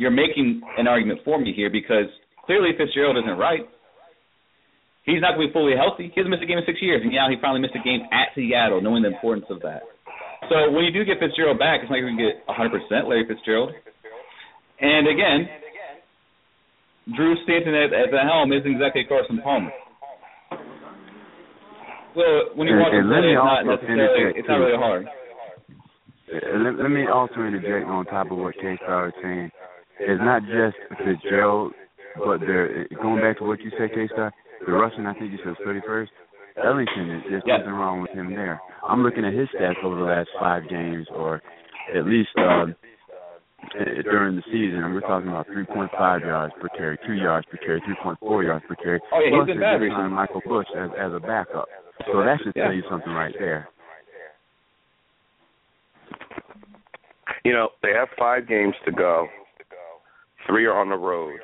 you're 0.00 0.10
making 0.10 0.64
an 0.80 0.88
argument 0.88 1.20
for 1.22 1.38
me 1.38 1.52
here 1.54 1.70
because 1.70 2.08
clearly 2.48 2.72
Fitzgerald 2.74 3.20
isn't 3.20 3.38
right. 3.38 3.68
He's 5.04 5.20
not 5.20 5.36
going 5.36 5.48
to 5.48 5.50
be 5.50 5.54
fully 5.54 5.76
healthy. 5.76 6.10
He 6.12 6.16
hasn't 6.20 6.30
missed 6.30 6.42
a 6.42 6.50
game 6.50 6.58
in 6.58 6.66
six 6.66 6.82
years, 6.82 7.00
and 7.02 7.12
yeah, 7.12 7.30
he 7.30 7.36
finally 7.40 7.60
missed 7.60 7.78
a 7.78 7.84
game 7.84 8.04
at 8.12 8.34
Seattle, 8.34 8.80
knowing 8.80 9.02
the 9.02 9.12
importance 9.14 9.46
of 9.50 9.62
that. 9.62 9.86
So 10.48 10.72
when 10.72 10.84
you 10.84 10.92
do 10.92 11.04
get 11.04 11.20
Fitzgerald 11.20 11.58
back, 11.58 11.82
it's 11.82 11.90
not 11.90 12.00
like 12.00 12.06
you 12.06 12.16
can 12.16 12.18
get 12.18 12.46
100% 12.48 13.08
Larry 13.08 13.26
Fitzgerald. 13.28 13.72
And 14.80 15.06
again, 15.06 15.48
Drew 17.14 17.36
Stanton 17.44 17.74
at, 17.74 17.92
at 17.92 18.10
the 18.10 18.22
helm 18.24 18.52
isn't 18.52 18.70
exactly 18.70 19.04
Carson 19.04 19.40
Palmer. 19.42 19.70
Well, 22.16 22.56
when 22.56 22.66
you 22.66 22.74
watch 22.76 22.90
and, 22.92 23.06
it's 23.06 23.38
not 23.38 23.62
necessarily 23.66 24.34
it's 24.34 24.48
not 24.48 24.56
really 24.56 24.76
hard. 24.76 25.06
Uh, 25.06 26.58
let, 26.58 26.74
let 26.82 26.90
me 26.90 27.06
also 27.06 27.42
interject 27.42 27.86
on 27.86 28.04
top 28.06 28.30
of 28.30 28.38
what 28.38 28.54
K 28.54 28.76
Star 28.82 29.08
is 29.08 29.14
saying. 29.22 29.50
It's 30.00 30.22
not 30.22 30.42
just 30.42 30.76
Fitzgerald, 31.04 31.72
but 32.16 32.40
they're 32.40 32.88
going 33.00 33.20
back 33.20 33.38
to 33.38 33.44
what 33.44 33.60
you 33.60 33.70
said, 33.78 33.90
K 33.94 34.08
Star. 34.12 34.32
The 34.66 34.72
Russian, 34.72 35.06
I 35.06 35.14
think 35.14 35.32
you 35.32 35.38
said 35.44 35.54
31st. 35.64 36.08
Ellington 36.56 37.22
there's 37.28 37.42
yeah. 37.46 37.58
something 37.58 37.72
wrong 37.72 38.02
with 38.02 38.10
him 38.10 38.30
there. 38.34 38.60
I'm 38.86 39.02
looking 39.02 39.24
at 39.24 39.32
his 39.32 39.48
stats 39.54 39.82
over 39.84 39.96
the 39.96 40.02
last 40.02 40.28
five 40.38 40.68
games, 40.68 41.06
or 41.14 41.42
at 41.94 42.06
least 42.06 42.30
uh, 42.38 42.66
eh, 43.78 44.02
during 44.02 44.36
the 44.36 44.42
season, 44.46 44.92
we're 44.92 45.00
talking 45.00 45.28
about 45.28 45.46
3.5 45.48 45.90
yards 46.20 46.54
per 46.60 46.68
carry, 46.76 46.98
two 47.06 47.14
yards 47.14 47.46
per 47.50 47.58
carry, 47.58 47.80
3.4 47.80 48.44
yards 48.44 48.64
per 48.68 48.74
carry. 48.76 49.00
Oh 49.12 49.20
yeah, 49.20 49.36
Plus, 49.36 49.48
he's 49.48 49.54
been 49.54 49.60
bad. 49.60 50.10
Michael 50.10 50.42
Bush 50.46 50.66
as, 50.76 50.90
as 50.98 51.12
a 51.12 51.20
backup, 51.20 51.68
so 52.06 52.20
that 52.20 52.38
should 52.42 52.54
tell 52.54 52.72
you 52.72 52.82
something 52.90 53.12
right 53.12 53.34
there. 53.38 53.68
You 57.44 57.52
know, 57.52 57.70
they 57.82 57.92
have 57.96 58.08
five 58.18 58.46
games 58.48 58.74
to 58.84 58.92
go. 58.92 59.26
Three 60.46 60.66
are 60.66 60.78
on 60.78 60.88
the 60.88 60.96
road. 60.96 61.38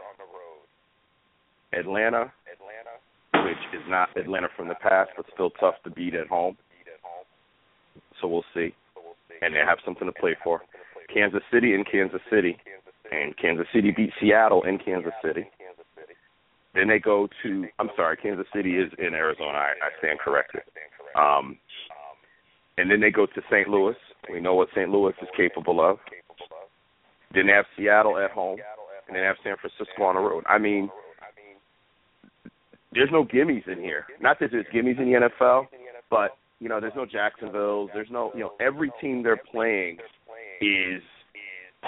Atlanta, 1.73 2.33
which 3.47 3.81
is 3.81 3.87
not 3.89 4.09
Atlanta 4.17 4.49
from 4.57 4.67
the 4.67 4.75
past, 4.75 5.11
but 5.17 5.25
still 5.33 5.51
tough 5.51 5.77
to 5.85 5.91
beat 5.91 6.15
at 6.15 6.27
home. 6.27 6.57
So 8.21 8.27
we'll 8.27 8.45
see. 8.53 8.75
And 9.41 9.55
they 9.55 9.61
have 9.61 9.79
something 9.85 10.07
to 10.07 10.21
play 10.21 10.37
for. 10.43 10.63
Kansas 11.13 11.43
City 11.53 11.75
in 11.75 11.85
Kansas 11.85 12.21
City. 12.29 12.57
And 13.13 13.37
Kansas 13.37 13.67
City 13.73 13.93
beat 13.97 14.11
Seattle 14.21 14.65
in 14.65 14.79
Kansas 14.79 15.13
City. 15.25 15.49
Then 16.75 16.89
they 16.89 16.99
go 16.99 17.29
to 17.43 17.67
I'm 17.79 17.91
sorry, 17.95 18.17
Kansas 18.17 18.47
City 18.55 18.77
is 18.77 18.91
in 18.99 19.15
Arizona. 19.15 19.59
I, 19.59 19.73
I 19.81 19.91
stand 19.99 20.19
corrected. 20.19 20.63
Um 21.15 21.57
and 22.79 22.91
then 22.91 23.01
they 23.01 23.11
go 23.11 23.27
to 23.27 23.43
St. 23.51 23.69
Louis. 23.69 23.97
We 24.31 24.41
know 24.41 24.55
what 24.55 24.69
St. 24.75 24.91
Louis 24.91 25.15
is 25.23 25.29
capable 25.37 25.81
of. 25.81 25.99
Then 27.33 27.47
they 27.47 27.53
have 27.53 27.65
Seattle 27.77 28.19
at 28.19 28.31
home, 28.31 28.59
and 29.07 29.15
then 29.15 29.23
they 29.23 29.27
have 29.27 29.37
San 29.43 29.57
Francisco 29.57 30.03
on 30.03 30.17
the 30.17 30.21
road. 30.21 30.45
I 30.49 30.59
mean, 30.59 30.91
there's 32.97 33.11
no 33.13 33.25
gimmies 33.25 33.69
in 33.69 33.79
here. 33.79 34.05
Not 34.21 34.39
that 34.41 34.51
there's 34.51 34.67
gimmies 34.75 34.99
in 34.99 35.13
the 35.13 35.29
NFL, 35.29 35.67
but 36.11 36.37
you 36.59 36.69
know, 36.69 36.81
there's 36.81 36.95
no 36.97 37.05
Jacksonville's. 37.07 37.91
There's 37.93 38.09
no, 38.11 38.33
you 38.35 38.41
know, 38.41 38.53
every 38.61 38.91
team 39.01 39.23
they're 39.23 39.37
playing 39.53 39.99
is 40.61 41.03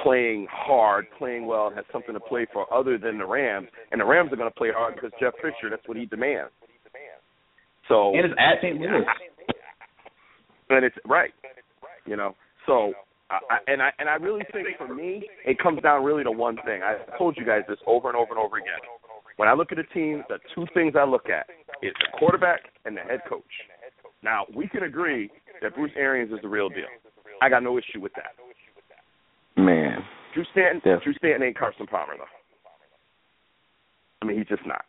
playing 0.02 0.46
hard, 0.50 1.06
playing 1.18 1.46
well, 1.46 1.68
and 1.68 1.76
has 1.76 1.84
something 1.90 2.12
to 2.14 2.20
play 2.20 2.46
for 2.52 2.72
other 2.72 2.98
than 2.98 3.18
the 3.18 3.26
Rams. 3.26 3.68
And 3.90 4.00
the 4.00 4.04
Rams 4.04 4.32
are 4.32 4.36
going 4.36 4.50
to 4.50 4.54
play 4.54 4.68
hard 4.74 4.94
because 4.94 5.10
Jeff 5.20 5.34
Fisher, 5.36 5.70
that's 5.70 5.86
what 5.86 5.96
he 5.96 6.06
demands. 6.06 6.52
So 7.88 8.14
And 8.14 8.26
it's 8.26 8.34
at 8.38 8.60
St. 8.62 8.78
Louis. 8.78 9.04
and 10.68 10.84
it's 10.84 10.96
right, 11.06 11.32
you 12.06 12.16
know. 12.16 12.34
So, 12.66 12.92
I, 13.30 13.38
I, 13.50 13.58
and 13.66 13.82
I 13.82 13.90
and 13.98 14.08
I 14.08 14.14
really 14.16 14.44
think 14.52 14.68
for 14.76 14.94
me, 14.94 15.26
it 15.46 15.58
comes 15.58 15.82
down 15.82 16.04
really 16.04 16.24
to 16.24 16.30
one 16.30 16.56
thing. 16.66 16.82
I've 16.82 17.16
told 17.16 17.36
you 17.38 17.46
guys 17.46 17.62
this 17.66 17.78
over 17.86 18.08
and 18.08 18.16
over 18.16 18.30
and 18.30 18.38
over 18.38 18.58
again. 18.58 18.80
When 19.38 19.48
I 19.48 19.54
look 19.54 19.70
at 19.70 19.78
a 19.78 19.84
team, 19.84 20.24
the 20.28 20.38
two 20.52 20.66
things 20.74 20.94
I 20.98 21.04
look 21.04 21.30
at 21.30 21.46
is 21.80 21.94
the 22.00 22.18
quarterback 22.18 22.60
and 22.84 22.96
the 22.96 23.02
head 23.02 23.20
coach. 23.28 23.44
Now 24.20 24.44
we 24.54 24.66
can 24.66 24.82
agree 24.82 25.30
that 25.62 25.76
Bruce 25.76 25.92
Arians 25.96 26.32
is 26.32 26.40
the 26.42 26.48
real 26.48 26.68
deal. 26.68 26.90
I 27.40 27.48
got 27.48 27.62
no 27.62 27.78
issue 27.78 28.00
with 28.00 28.12
that. 28.16 28.34
Man. 29.56 30.04
Drew 30.34 30.44
Stanton. 30.50 30.80
Drew 31.04 31.14
Stanton 31.14 31.44
ain't 31.44 31.56
Carson 31.56 31.86
Palmer 31.86 32.14
though. 32.18 32.24
I 34.22 34.26
mean, 34.26 34.38
he's 34.38 34.48
just 34.48 34.66
not. 34.66 34.84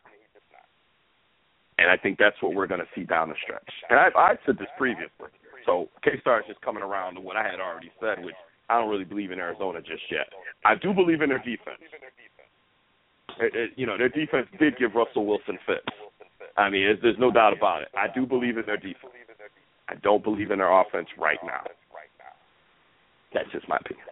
And 1.78 1.88
I 1.88 1.96
think 1.96 2.18
that's 2.18 2.36
what 2.42 2.52
we're 2.52 2.66
going 2.66 2.80
to 2.80 2.90
see 2.94 3.04
down 3.04 3.28
the 3.28 3.36
stretch. 3.42 3.70
And 3.88 3.98
I, 3.98 4.08
I 4.18 4.34
said 4.44 4.58
this 4.58 4.68
previously. 4.76 5.30
So 5.64 5.88
K 6.02 6.18
Star 6.20 6.40
is 6.40 6.46
just 6.48 6.60
coming 6.60 6.82
around 6.82 7.14
to 7.14 7.20
what 7.20 7.36
I 7.36 7.44
had 7.44 7.60
already 7.60 7.92
said, 8.00 8.24
which 8.24 8.34
I 8.68 8.78
don't 8.78 8.90
really 8.90 9.04
believe 9.04 9.30
in 9.30 9.38
Arizona 9.38 9.80
just 9.80 10.02
yet. 10.10 10.26
I 10.64 10.74
do 10.74 10.92
believe 10.92 11.22
in 11.22 11.28
their 11.28 11.38
defense. 11.38 11.78
It, 13.38 13.54
it, 13.54 13.70
you 13.76 13.86
know, 13.86 13.96
their 13.98 14.08
defense 14.08 14.46
did 14.58 14.76
give 14.78 14.94
Russell 14.94 15.26
Wilson 15.26 15.58
fits. 15.66 15.86
I 16.56 16.68
mean, 16.68 16.82
there's, 16.82 16.98
there's 17.02 17.18
no 17.18 17.30
doubt 17.30 17.56
about 17.56 17.82
it. 17.82 17.88
I 17.96 18.06
do 18.12 18.26
believe 18.26 18.58
in 18.58 18.66
their 18.66 18.76
defense. 18.76 19.12
I 19.88 19.94
don't 19.96 20.22
believe 20.22 20.50
in 20.50 20.58
their 20.58 20.72
offense 20.72 21.08
right 21.18 21.38
now. 21.44 21.62
That's 23.34 23.50
just 23.52 23.68
my 23.68 23.76
opinion. 23.76 24.06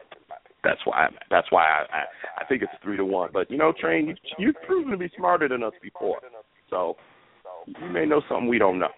That's 0.64 0.80
why. 0.84 1.06
I'm, 1.06 1.14
that's 1.30 1.50
why 1.50 1.62
I, 1.64 1.96
I 1.96 2.04
I 2.40 2.44
think 2.46 2.62
it's 2.62 2.72
three 2.82 2.96
to 2.96 3.04
one. 3.04 3.30
But 3.32 3.50
you 3.50 3.58
know, 3.58 3.72
Train, 3.80 4.08
you, 4.08 4.14
you've 4.38 4.56
proven 4.66 4.90
to 4.92 4.98
be 4.98 5.10
smarter 5.16 5.48
than 5.48 5.62
us 5.62 5.72
before. 5.82 6.18
So 6.70 6.96
you 7.66 7.88
may 7.90 8.06
know 8.06 8.22
something 8.28 8.48
we 8.48 8.58
don't 8.58 8.78
know. 8.78 8.88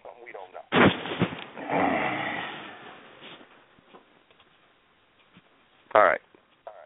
All 5.95 6.05
right. 6.05 6.21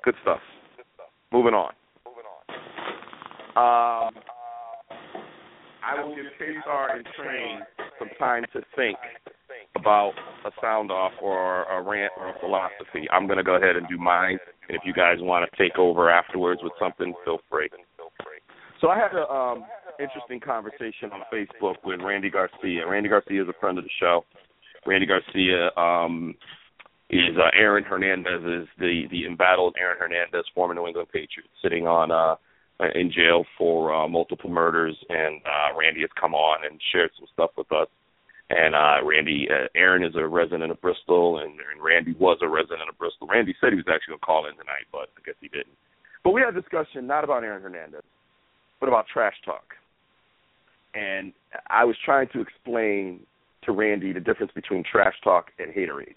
Good 0.03 0.15
stuff. 0.23 0.41
Moving 1.33 1.55
on. 1.55 1.73
Um, 3.57 4.11
I 5.85 6.03
will 6.03 6.15
give 6.15 6.25
K-Star 6.39 6.97
and 6.97 7.07
Train 7.17 7.61
some 7.99 8.09
time 8.19 8.45
to 8.53 8.63
think 8.75 8.97
about 9.77 10.13
a 10.45 10.51
sound 10.61 10.91
off 10.91 11.13
or 11.23 11.65
a 11.65 11.83
rant 11.83 12.13
or 12.19 12.31
a 12.31 12.39
philosophy. 12.41 13.07
I'm 13.13 13.27
going 13.27 13.37
to 13.37 13.45
go 13.45 13.57
ahead 13.57 13.77
and 13.77 13.87
do 13.89 13.99
mine, 13.99 14.39
and 14.69 14.77
if 14.77 14.83
you 14.85 14.93
guys 14.93 15.19
want 15.21 15.49
to 15.49 15.57
take 15.57 15.79
over 15.79 16.11
afterwards 16.11 16.63
with 16.65 16.73
something, 16.81 17.15
feel 17.25 17.39
free. 17.51 17.69
So 18.81 18.89
I 18.89 18.99
had 18.99 19.15
a 19.15 19.31
um, 19.31 19.65
interesting 20.01 20.41
conversation 20.41 21.11
on 21.13 21.23
Facebook 21.33 21.77
with 21.85 22.01
Randy 22.01 22.31
Garcia. 22.31 22.87
Randy 22.89 23.09
Garcia 23.09 23.43
is 23.43 23.49
a 23.49 23.59
friend 23.61 23.79
of 23.79 23.85
the 23.85 23.91
show. 24.01 24.25
Randy 24.87 25.07
Garcia 25.07 25.71
um, 25.77 26.35
is 27.11 27.37
uh, 27.39 27.51
Aaron 27.57 27.85
Hernandez 27.85 28.43
is 28.43 28.69
the 28.79 29.05
the 29.11 29.27
embattled 29.27 29.77
Aaron 29.79 29.99
Hernandez, 29.99 30.45
former 30.55 30.75
New 30.75 30.87
England 30.87 31.09
Patriot, 31.13 31.49
sitting 31.63 31.87
on 31.87 32.11
uh, 32.11 32.37
in 32.95 33.11
jail 33.13 33.45
for 33.57 33.95
uh, 33.95 34.09
multiple 34.09 34.51
murders, 34.51 34.97
and 35.09 35.41
uh, 35.45 35.79
Randy 35.79 36.01
has 36.01 36.11
come 36.21 36.35
on 36.35 36.65
and 36.65 36.81
shared 36.93 37.11
some 37.17 37.27
stuff 37.33 37.51
with 37.57 37.71
us. 37.73 37.89
And 38.51 38.75
uh, 38.75 39.05
Randy, 39.05 39.49
uh, 39.51 39.69
Aaron 39.75 40.05
is 40.05 40.15
a 40.17 40.27
resident 40.27 40.71
of 40.71 40.81
Bristol, 40.81 41.39
and, 41.39 41.53
and 41.53 41.83
Randy 41.83 42.15
was 42.19 42.39
a 42.43 42.49
resident 42.49 42.89
of 42.91 42.99
Bristol. 42.99 43.27
Randy 43.27 43.55
said 43.61 43.71
he 43.71 43.77
was 43.77 43.87
actually 43.89 44.13
going 44.13 44.21
to 44.21 44.27
call 44.27 44.47
in 44.47 44.53
tonight, 44.53 44.87
but 44.93 45.09
I 45.17 45.25
guess 45.25 45.37
he 45.41 45.49
didn't. 45.49 45.77
But 46.23 46.33
we 46.33 46.41
had 46.41 46.55
a 46.55 46.61
discussion 46.61 47.07
not 47.07 47.25
about 47.25 47.43
Aaron 47.45 47.63
Hernandez, 47.63 48.03
but 48.81 48.89
about 48.89 49.07
trash 49.13 49.35
talk. 49.45 49.75
And 50.95 51.33
I 51.69 51.85
was 51.85 51.97
trying 52.05 52.29
to 52.33 52.41
explain 52.41 53.21
to 53.65 53.73
Randy 53.73 54.13
the 54.13 54.21
difference 54.21 54.53
between 54.55 54.85
trash 54.85 55.15
talk 55.23 55.47
and 55.59 55.73
haterade. 55.73 56.17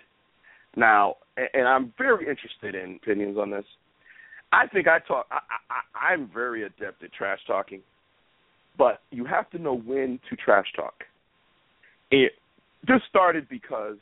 Now, 0.76 1.16
and 1.54 1.68
I'm 1.68 1.94
very 1.98 2.28
interested 2.28 2.76
in 2.76 3.00
opinions 3.02 3.38
on 3.38 3.52
this. 3.52 3.66
I 4.52 4.68
think 4.68 4.88
I 4.88 5.00
talk. 5.00 5.28
I, 5.32 5.40
I, 5.70 6.14
I'm 6.14 6.30
very 6.34 6.64
adept 6.64 7.04
at 7.04 7.12
trash 7.14 7.40
talking, 7.46 7.82
but 8.78 9.02
you 9.12 9.26
have 9.26 9.50
to 9.52 9.60
know 9.60 9.76
when 9.76 10.20
to 10.30 10.36
trash 10.36 10.68
talk. 10.76 11.04
It 12.12 12.34
just 12.88 13.04
started 13.10 13.48
because 13.50 13.98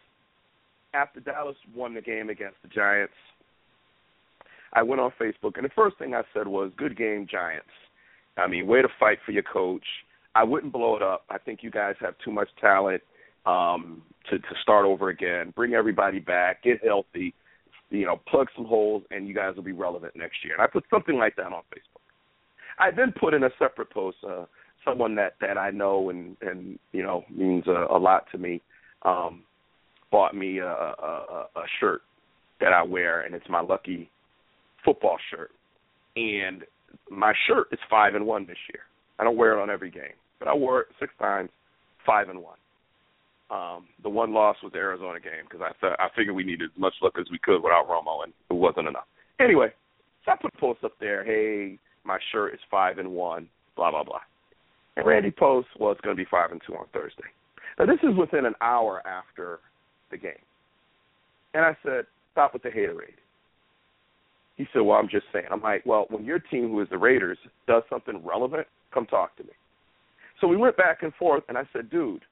after 0.93 1.19
Dallas 1.19 1.55
won 1.75 1.93
the 1.93 2.01
game 2.01 2.29
against 2.29 2.57
the 2.61 2.67
Giants, 2.69 3.13
I 4.73 4.83
went 4.83 5.01
on 5.01 5.11
Facebook 5.19 5.55
and 5.55 5.65
the 5.65 5.71
first 5.75 5.97
thing 5.97 6.13
I 6.13 6.21
said 6.33 6.47
was, 6.47 6.71
"Good 6.77 6.97
game, 6.97 7.27
Giants." 7.29 7.67
I 8.37 8.47
mean, 8.47 8.67
way 8.67 8.81
to 8.81 8.89
fight 8.99 9.19
for 9.25 9.31
your 9.31 9.43
coach. 9.43 9.85
I 10.35 10.43
wouldn't 10.43 10.73
blow 10.73 10.95
it 10.97 11.01
up. 11.01 11.23
I 11.29 11.37
think 11.37 11.63
you 11.63 11.71
guys 11.71 11.95
have 12.01 12.15
too 12.23 12.31
much 12.31 12.49
talent 12.59 13.01
um, 13.45 14.01
to 14.29 14.37
to 14.37 14.55
start 14.61 14.85
over 14.85 15.09
again. 15.09 15.53
Bring 15.55 15.73
everybody 15.73 16.19
back. 16.19 16.63
Get 16.63 16.83
healthy. 16.83 17.33
You 17.89 18.05
know, 18.05 18.19
plug 18.27 18.47
some 18.55 18.65
holes, 18.65 19.03
and 19.11 19.27
you 19.27 19.33
guys 19.33 19.55
will 19.55 19.63
be 19.63 19.71
relevant 19.71 20.15
next 20.15 20.43
year. 20.43 20.53
And 20.53 20.61
I 20.61 20.67
put 20.67 20.83
something 20.89 21.17
like 21.17 21.35
that 21.35 21.45
on 21.45 21.61
Facebook. 21.73 22.01
I 22.79 22.91
then 22.91 23.13
put 23.19 23.33
in 23.33 23.43
a 23.43 23.49
separate 23.59 23.89
post. 23.89 24.17
Uh, 24.27 24.45
someone 24.83 25.15
that 25.15 25.35
that 25.41 25.57
I 25.57 25.71
know 25.71 26.09
and 26.09 26.37
and 26.41 26.79
you 26.91 27.03
know 27.03 27.23
means 27.29 27.65
a, 27.67 27.87
a 27.91 27.97
lot 27.97 28.25
to 28.31 28.37
me. 28.37 28.61
Um, 29.03 29.43
bought 30.11 30.35
me 30.35 30.59
a, 30.59 30.67
a, 30.67 31.45
a 31.55 31.63
shirt 31.79 32.01
that 32.61 32.71
I 32.71 32.83
wear, 32.83 33.21
and 33.21 33.35
it's 33.35 33.49
my 33.49 33.59
lucky 33.59 34.09
football 34.83 35.17
shirt. 35.29 35.51
And 36.15 36.63
my 37.09 37.33
shirt 37.47 37.67
is 37.71 37.79
five 37.89 38.15
and 38.15 38.25
one 38.25 38.45
this 38.47 38.57
year. 38.71 38.83
I 39.19 39.23
don't 39.23 39.37
wear 39.37 39.57
it 39.57 39.61
on 39.61 39.69
every 39.69 39.91
game, 39.91 40.15
but 40.39 40.47
I 40.47 40.53
wore 40.53 40.81
it 40.81 40.87
six 40.99 41.13
times, 41.19 41.49
five 42.05 42.29
and 42.29 42.41
one. 42.41 42.57
Um, 43.51 43.85
the 44.01 44.09
one 44.09 44.33
loss 44.33 44.57
was 44.63 44.73
the 44.73 44.79
Arizona 44.79 45.19
game 45.19 45.45
because 45.47 45.61
I 45.61 45.71
th- 45.79 45.99
I 45.99 46.07
figured 46.15 46.35
we 46.35 46.43
needed 46.43 46.71
as 46.73 46.79
much 46.79 46.95
luck 47.01 47.13
as 47.19 47.27
we 47.31 47.37
could 47.37 47.61
without 47.61 47.87
Romo, 47.87 48.23
and 48.23 48.33
it 48.49 48.53
wasn't 48.53 48.87
enough. 48.87 49.05
Anyway, 49.39 49.71
so 50.25 50.31
I 50.31 50.35
put 50.35 50.51
a 50.55 50.57
post 50.57 50.83
up 50.83 50.93
there. 50.99 51.23
Hey, 51.23 51.77
my 52.03 52.17
shirt 52.31 52.55
is 52.55 52.59
five 52.71 52.97
and 52.97 53.11
one. 53.11 53.47
Blah 53.75 53.91
blah 53.91 54.03
blah. 54.03 54.21
And 54.97 55.05
Randy 55.05 55.29
posts, 55.29 55.69
well, 55.79 55.91
it's 55.91 56.01
going 56.01 56.15
to 56.15 56.21
be 56.21 56.27
five 56.29 56.51
and 56.51 56.61
two 56.65 56.73
on 56.73 56.85
Thursday. 56.91 57.29
Now 57.77 57.85
this 57.85 57.99
is 58.01 58.17
within 58.17 58.45
an 58.45 58.55
hour 58.61 59.05
after 59.05 59.59
the 60.09 60.17
game, 60.17 60.33
and 61.53 61.63
I 61.63 61.77
said, 61.83 62.05
stop 62.31 62.53
with 62.53 62.63
the 62.63 62.69
haterade. 62.69 63.19
He 64.57 64.65
said, 64.73 64.79
well, 64.79 64.97
I'm 64.97 65.09
just 65.09 65.25
saying. 65.33 65.47
I'm 65.51 65.61
like, 65.61 65.85
well, 65.85 66.05
when 66.09 66.23
your 66.23 66.39
team, 66.39 66.69
who 66.69 66.81
is 66.81 66.87
the 66.89 66.97
Raiders, 66.97 67.37
does 67.67 67.83
something 67.89 68.25
relevant, 68.25 68.65
come 68.93 69.05
talk 69.05 69.35
to 69.37 69.43
me. 69.43 69.49
So 70.39 70.47
we 70.47 70.57
went 70.57 70.77
back 70.77 71.03
and 71.03 71.13
forth, 71.15 71.43
and 71.49 71.57
I 71.57 71.63
said, 71.73 71.89
dude, 71.89 72.23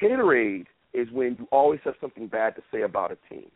haterade 0.00 0.66
is 0.94 1.08
when 1.12 1.36
you 1.38 1.46
always 1.50 1.80
have 1.84 1.94
something 2.00 2.26
bad 2.26 2.56
to 2.56 2.62
say 2.72 2.82
about 2.82 3.12
a 3.12 3.18
team. 3.32 3.50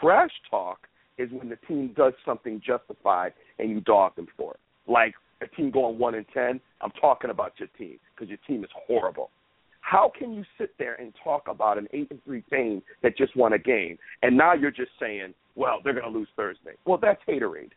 Trash 0.00 0.30
talk 0.50 0.88
is 1.18 1.30
when 1.30 1.48
the 1.48 1.58
team 1.68 1.92
does 1.96 2.12
something 2.24 2.60
justified 2.64 3.32
and 3.58 3.70
you 3.70 3.80
dog 3.80 4.16
them 4.16 4.26
for 4.36 4.52
it. 4.54 4.60
Like 4.90 5.14
a 5.42 5.46
team 5.48 5.70
going 5.70 5.98
one 5.98 6.14
and 6.14 6.26
ten, 6.32 6.60
I'm 6.80 6.92
talking 7.00 7.30
about 7.30 7.52
your 7.58 7.68
team 7.78 7.98
because 8.14 8.28
your 8.28 8.38
team 8.46 8.64
is 8.64 8.70
horrible. 8.86 9.30
How 9.80 10.10
can 10.18 10.32
you 10.32 10.44
sit 10.58 10.70
there 10.78 10.94
and 10.94 11.12
talk 11.22 11.44
about 11.48 11.78
an 11.78 11.86
eight 11.92 12.08
and 12.10 12.22
three 12.24 12.42
team 12.50 12.82
that 13.02 13.16
just 13.16 13.36
won 13.36 13.52
a 13.52 13.58
game, 13.58 13.98
and 14.22 14.36
now 14.36 14.52
you're 14.52 14.72
just 14.72 14.90
saying, 14.98 15.32
well, 15.54 15.78
they're 15.84 15.92
going 15.92 16.10
to 16.12 16.18
lose 16.18 16.28
Thursday? 16.34 16.72
Well, 16.84 16.98
that's 17.00 17.20
haterade. 17.28 17.70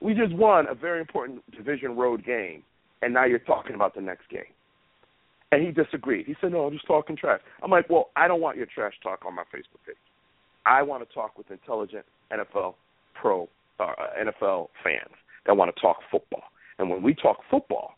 We 0.00 0.12
just 0.12 0.34
won 0.34 0.66
a 0.68 0.74
very 0.74 1.00
important 1.00 1.42
division 1.52 1.96
road 1.96 2.24
game, 2.24 2.62
and 3.00 3.14
now 3.14 3.24
you're 3.24 3.38
talking 3.38 3.74
about 3.74 3.94
the 3.94 4.02
next 4.02 4.28
game. 4.28 4.52
And 5.52 5.64
he 5.64 5.70
disagreed. 5.70 6.26
He 6.26 6.34
said, 6.40 6.52
"No, 6.52 6.66
I'm 6.66 6.72
just 6.72 6.86
talking 6.86 7.16
trash." 7.16 7.40
I'm 7.62 7.70
like, 7.70 7.88
"Well, 7.88 8.10
I 8.16 8.26
don't 8.26 8.40
want 8.40 8.56
your 8.56 8.66
trash 8.66 8.94
talk 9.02 9.24
on 9.24 9.34
my 9.34 9.44
Facebook 9.44 9.84
page. 9.86 9.96
I 10.66 10.82
want 10.82 11.08
to 11.08 11.14
talk 11.14 11.38
with 11.38 11.50
intelligent 11.50 12.04
NFL 12.32 12.74
pro 13.14 13.48
uh, 13.78 13.92
NFL 14.18 14.68
fans 14.82 15.14
that 15.46 15.56
want 15.56 15.74
to 15.74 15.80
talk 15.80 15.98
football. 16.10 16.42
And 16.78 16.90
when 16.90 17.02
we 17.02 17.14
talk 17.14 17.38
football, 17.50 17.94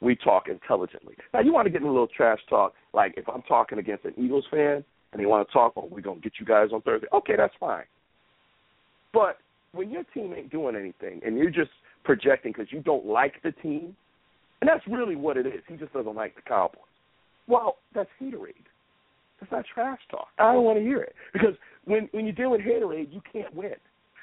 we 0.00 0.16
talk 0.16 0.48
intelligently. 0.48 1.14
Now, 1.32 1.40
you 1.40 1.52
want 1.52 1.66
to 1.66 1.70
get 1.70 1.80
in 1.80 1.86
a 1.86 1.90
little 1.90 2.08
trash 2.08 2.38
talk, 2.48 2.74
like 2.92 3.14
if 3.16 3.28
I'm 3.28 3.42
talking 3.42 3.78
against 3.78 4.04
an 4.04 4.14
Eagles 4.16 4.44
fan 4.50 4.84
and 5.12 5.20
they 5.20 5.26
want 5.26 5.46
to 5.46 5.52
talk, 5.52 5.72
oh, 5.76 5.88
we're 5.90 6.00
to 6.00 6.14
get 6.16 6.32
you 6.38 6.46
guys 6.46 6.68
on 6.72 6.82
Thursday. 6.82 7.08
Okay, 7.12 7.34
that's 7.36 7.54
fine. 7.58 7.84
But 9.12 9.38
when 9.72 9.90
your 9.90 10.04
team 10.14 10.34
ain't 10.36 10.50
doing 10.50 10.76
anything 10.76 11.20
and 11.24 11.36
you're 11.36 11.50
just 11.50 11.70
projecting 12.04 12.52
because 12.52 12.72
you 12.72 12.80
don't 12.80 13.06
like 13.06 13.34
the 13.42 13.52
team, 13.52 13.96
and 14.60 14.68
that's 14.68 14.86
really 14.88 15.16
what 15.16 15.36
it 15.36 15.46
is. 15.46 15.62
He 15.68 15.76
just 15.76 15.92
doesn't 15.92 16.16
like 16.16 16.34
the 16.34 16.42
Cowboys. 16.42 16.80
Well, 17.48 17.76
that's 17.94 18.10
haterade. 18.20 18.54
That's 19.40 19.52
not 19.52 19.64
trash 19.72 20.00
talk. 20.10 20.28
I 20.38 20.52
don't 20.52 20.64
want 20.64 20.78
to 20.78 20.84
hear 20.84 21.00
it 21.00 21.14
because 21.32 21.54
when 21.84 22.08
when 22.12 22.26
you 22.26 22.32
deal 22.32 22.50
with 22.50 22.60
haterade, 22.60 23.12
you 23.12 23.22
can't 23.32 23.54
win. 23.54 23.74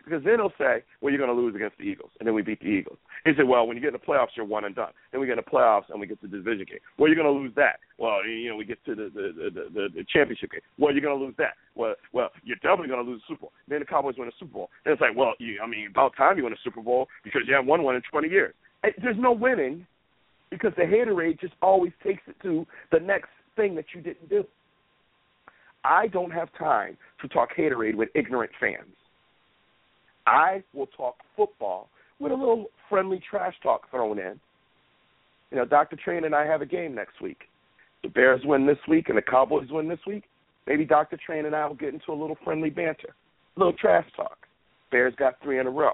Because 0.05 0.23
then 0.23 0.35
he'll 0.35 0.53
say, 0.59 0.83
well, 1.01 1.11
you're 1.11 1.17
going 1.17 1.35
to 1.35 1.41
lose 1.41 1.55
against 1.55 1.79
the 1.79 1.83
Eagles, 1.83 2.11
and 2.19 2.27
then 2.27 2.35
we 2.35 2.43
beat 2.43 2.59
the 2.59 2.67
Eagles. 2.67 2.99
He 3.25 3.31
said, 3.35 3.47
well, 3.47 3.65
when 3.65 3.75
you 3.75 3.81
get 3.81 3.87
in 3.87 3.99
the 3.99 4.05
playoffs, 4.05 4.37
you're 4.37 4.45
one 4.45 4.65
and 4.65 4.75
done. 4.75 4.91
Then 5.11 5.19
we 5.19 5.25
get 5.25 5.39
in 5.39 5.43
the 5.43 5.49
playoffs, 5.49 5.89
and 5.89 5.99
we 5.99 6.05
get 6.05 6.21
to 6.21 6.27
the 6.27 6.37
division 6.37 6.67
game. 6.69 6.77
Well, 6.99 7.09
you're 7.09 7.15
going 7.15 7.33
to 7.33 7.41
lose 7.41 7.51
that. 7.55 7.79
Well, 7.97 8.23
you 8.23 8.49
know, 8.49 8.55
we 8.55 8.65
get 8.65 8.77
to 8.85 8.93
the 8.93 9.09
the 9.11 9.33
the, 9.33 9.61
the, 9.73 9.87
the 9.95 10.05
championship 10.13 10.51
game. 10.51 10.61
Well, 10.77 10.93
you're 10.93 11.01
going 11.01 11.17
to 11.17 11.25
lose 11.25 11.33
that. 11.39 11.57
Well, 11.73 11.95
well, 12.13 12.29
you're 12.43 12.61
definitely 12.61 12.89
going 12.89 13.03
to 13.03 13.09
lose 13.09 13.21
the 13.27 13.33
Super 13.33 13.41
Bowl. 13.41 13.51
Then 13.67 13.79
the 13.79 13.85
Cowboys 13.85 14.13
win 14.17 14.27
a 14.27 14.31
Super 14.39 14.53
Bowl. 14.53 14.69
Then 14.83 14.93
it's 14.93 15.01
like, 15.01 15.17
well, 15.17 15.33
you, 15.39 15.57
I 15.57 15.65
mean, 15.65 15.87
about 15.89 16.15
time 16.15 16.37
you 16.37 16.43
win 16.43 16.53
a 16.53 16.63
Super 16.63 16.81
Bowl 16.81 17.07
because 17.23 17.41
you 17.47 17.55
haven't 17.55 17.67
won 17.67 17.81
one 17.81 17.95
in 17.95 18.03
20 18.11 18.29
years. 18.29 18.53
There's 19.01 19.17
no 19.17 19.31
winning 19.31 19.87
because 20.55 20.75
the 20.77 20.83
haterade 20.83 21.39
just 21.39 21.53
always 21.61 21.91
takes 22.03 22.21
it 22.27 22.35
to 22.43 22.65
the 22.91 22.99
next 22.99 23.29
thing 23.55 23.75
that 23.75 23.85
you 23.93 24.01
didn't 24.01 24.29
do. 24.29 24.43
I 25.83 26.07
don't 26.07 26.31
have 26.31 26.49
time 26.57 26.97
to 27.21 27.27
talk 27.27 27.49
haterade 27.57 27.95
with 27.95 28.09
ignorant 28.15 28.51
fans. 28.59 28.95
I 30.25 30.63
will 30.73 30.87
talk 30.87 31.15
football 31.35 31.89
with 32.19 32.31
a 32.31 32.35
little 32.35 32.65
friendly 32.89 33.21
trash 33.29 33.53
talk 33.61 33.89
thrown 33.91 34.17
in. 34.17 34.39
You 35.51 35.57
know, 35.57 35.65
Dr. 35.65 35.95
Train 35.95 36.25
and 36.25 36.33
I 36.33 36.45
have 36.45 36.61
a 36.61 36.65
game 36.65 36.95
next 36.95 37.21
week. 37.21 37.43
The 38.01 38.09
Bears 38.09 38.41
win 38.45 38.65
this 38.65 38.77
week 38.87 39.09
and 39.09 39.17
the 39.17 39.21
Cowboys 39.21 39.67
win 39.69 39.87
this 39.87 39.99
week. 40.07 40.23
Maybe 40.65 40.85
Dr. 40.85 41.17
Train 41.23 41.45
and 41.45 41.55
I 41.55 41.67
will 41.67 41.75
get 41.75 41.93
into 41.93 42.11
a 42.11 42.19
little 42.19 42.37
friendly 42.43 42.69
banter, 42.71 43.15
a 43.55 43.59
little 43.59 43.73
trash 43.73 44.05
talk. 44.15 44.37
Bears 44.91 45.13
got 45.17 45.35
three 45.43 45.59
in 45.59 45.67
a 45.67 45.71
row. 45.71 45.93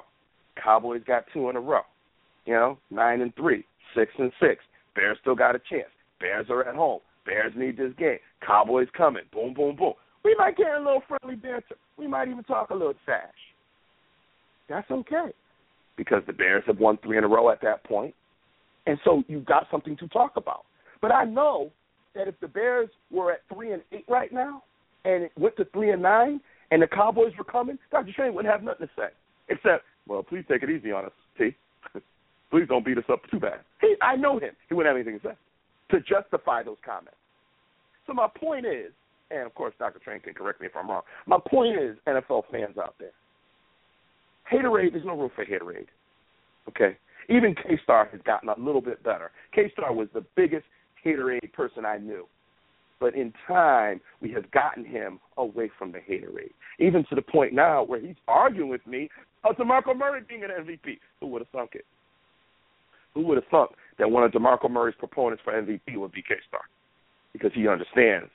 Cowboys 0.62 1.02
got 1.06 1.26
two 1.34 1.50
in 1.50 1.56
a 1.58 1.60
row. 1.60 1.82
You 2.46 2.54
know, 2.54 2.78
nine 2.90 3.22
and 3.22 3.36
three, 3.36 3.66
six 3.96 4.12
and 4.18 4.32
six. 4.40 4.64
Bears 4.96 5.18
still 5.22 5.36
got 5.36 5.56
a 5.56 5.60
chance. 5.70 5.90
Bears 6.20 6.48
are 6.50 6.68
at 6.68 6.76
home. 6.76 7.00
Bears 7.26 7.54
need 7.56 7.78
this 7.78 7.94
game. 7.98 8.18
Cowboys 8.46 8.88
coming. 8.96 9.24
Boom, 9.32 9.54
boom, 9.54 9.76
boom. 9.76 9.94
We 10.24 10.36
might 10.38 10.58
get 10.58 10.68
a 10.68 10.78
little 10.78 11.02
friendly 11.08 11.36
banter. 11.36 11.76
We 11.98 12.08
might 12.08 12.28
even 12.28 12.44
talk 12.44 12.70
a 12.70 12.74
little 12.74 12.94
trash. 13.06 13.30
That's 14.70 14.90
okay 14.90 15.32
because 15.98 16.24
the 16.26 16.34
Bears 16.34 16.64
have 16.68 16.80
won 16.80 16.98
three 17.04 17.18
in 17.18 17.24
a 17.24 17.28
row 17.28 17.50
at 17.50 17.62
that 17.62 17.84
point, 17.84 18.16
and 18.88 18.98
so 19.04 19.24
you've 19.28 19.46
got 19.46 19.68
something 19.70 19.98
to 19.98 20.08
talk 20.08 20.34
about. 20.36 20.66
But 21.02 21.12
I 21.12 21.26
know 21.26 21.72
that 22.16 22.28
if 22.28 22.40
the 22.40 22.48
Bears 22.48 22.90
were 23.12 23.32
at 23.32 23.42
three 23.54 23.74
and 23.74 23.82
eight 23.92 24.06
right 24.08 24.32
now, 24.32 24.64
and 25.06 25.24
it 25.24 25.32
went 25.38 25.58
to 25.58 25.66
three 25.66 25.92
and 25.92 26.02
nine, 26.02 26.40
and 26.72 26.82
the 26.82 26.88
Cowboys 26.88 27.34
were 27.38 27.44
coming, 27.44 27.78
Dr. 27.92 28.12
Shane 28.16 28.34
wouldn't 28.34 28.52
have 28.52 28.64
nothing 28.64 28.88
to 28.88 28.94
say 28.96 29.10
except, 29.50 29.84
"Well, 30.08 30.24
please 30.24 30.46
take 30.48 30.64
it 30.64 30.70
easy 30.70 30.92
on 30.92 31.06
us, 31.06 31.12
T. 31.38 31.56
please 32.52 32.68
don't 32.68 32.86
beat 32.86 32.98
us 32.98 33.10
up 33.10 33.22
too 33.32 33.40
bad." 33.40 33.62
He, 33.80 33.96
I 34.02 34.16
know 34.16 34.38
him; 34.38 34.52
he 34.70 34.76
wouldn't 34.76 34.96
have 34.96 35.02
anything 35.02 35.20
to 35.22 35.30
say 35.30 35.38
to 35.92 36.00
justify 36.00 36.64
those 36.64 36.78
comments. 36.86 37.18
So 38.08 38.14
my 38.14 38.28
point 38.28 38.66
is, 38.66 38.92
and 39.30 39.46
of 39.46 39.54
course, 39.54 39.74
Dr. 39.78 40.00
Train 40.00 40.20
can 40.20 40.34
correct 40.34 40.60
me 40.60 40.68
if 40.68 40.76
I'm 40.76 40.90
wrong. 40.90 41.04
My 41.28 41.38
point 41.50 41.78
is, 41.78 41.98
NFL 42.08 42.44
fans 42.52 42.78
out 42.78 42.96
there, 43.00 43.12
haterade, 44.52 44.94
there's 44.94 45.06
no 45.06 45.18
room 45.18 45.32
for 45.36 45.46
haterade. 45.46 45.88
Okay? 46.68 46.98
Even 47.30 47.56
K 47.56 47.80
Star 47.84 48.10
has 48.12 48.22
gotten 48.26 48.50
a 48.50 48.60
little 48.60 48.82
bit 48.82 49.04
better. 49.04 49.32
K 49.54 49.72
Star 49.74 49.94
was 49.94 50.08
the 50.14 50.26
biggest 50.36 50.66
haterade 51.06 51.54
person 51.54 51.86
I 51.86 51.98
knew. 51.98 52.26
But 53.00 53.16
in 53.16 53.34
time, 53.48 54.00
we 54.22 54.32
have 54.34 54.50
gotten 54.52 54.86
him 54.86 55.20
away 55.38 55.72
from 55.78 55.92
the 55.92 56.00
haterade. 56.00 56.52
Even 56.80 57.04
to 57.10 57.16
the 57.16 57.22
point 57.22 57.54
now 57.54 57.84
where 57.84 58.00
he's 58.00 58.16
arguing 58.28 58.70
with 58.70 58.86
me 58.86 59.10
about 59.44 59.58
DeMarco 59.58 59.98
Murray 59.98 60.22
being 60.28 60.44
an 60.44 60.52
MVP. 60.52 61.00
Who 61.20 61.28
would 61.28 61.42
have 61.42 61.50
thunk 61.50 61.72
it? 61.74 61.86
Who 63.14 63.22
would 63.28 63.38
have 63.38 63.48
thunk 63.52 63.72
that 64.00 64.10
one 64.10 64.24
of 64.24 64.32
DeMarco 64.32 64.70
Murray's 64.70 64.96
proponents 64.98 65.44
for 65.44 65.54
MVP 65.54 65.98
would 65.98 66.12
be 66.12 66.22
K 66.22 66.36
Star? 66.48 66.62
Because 67.34 67.52
he 67.54 67.68
understands 67.68 68.30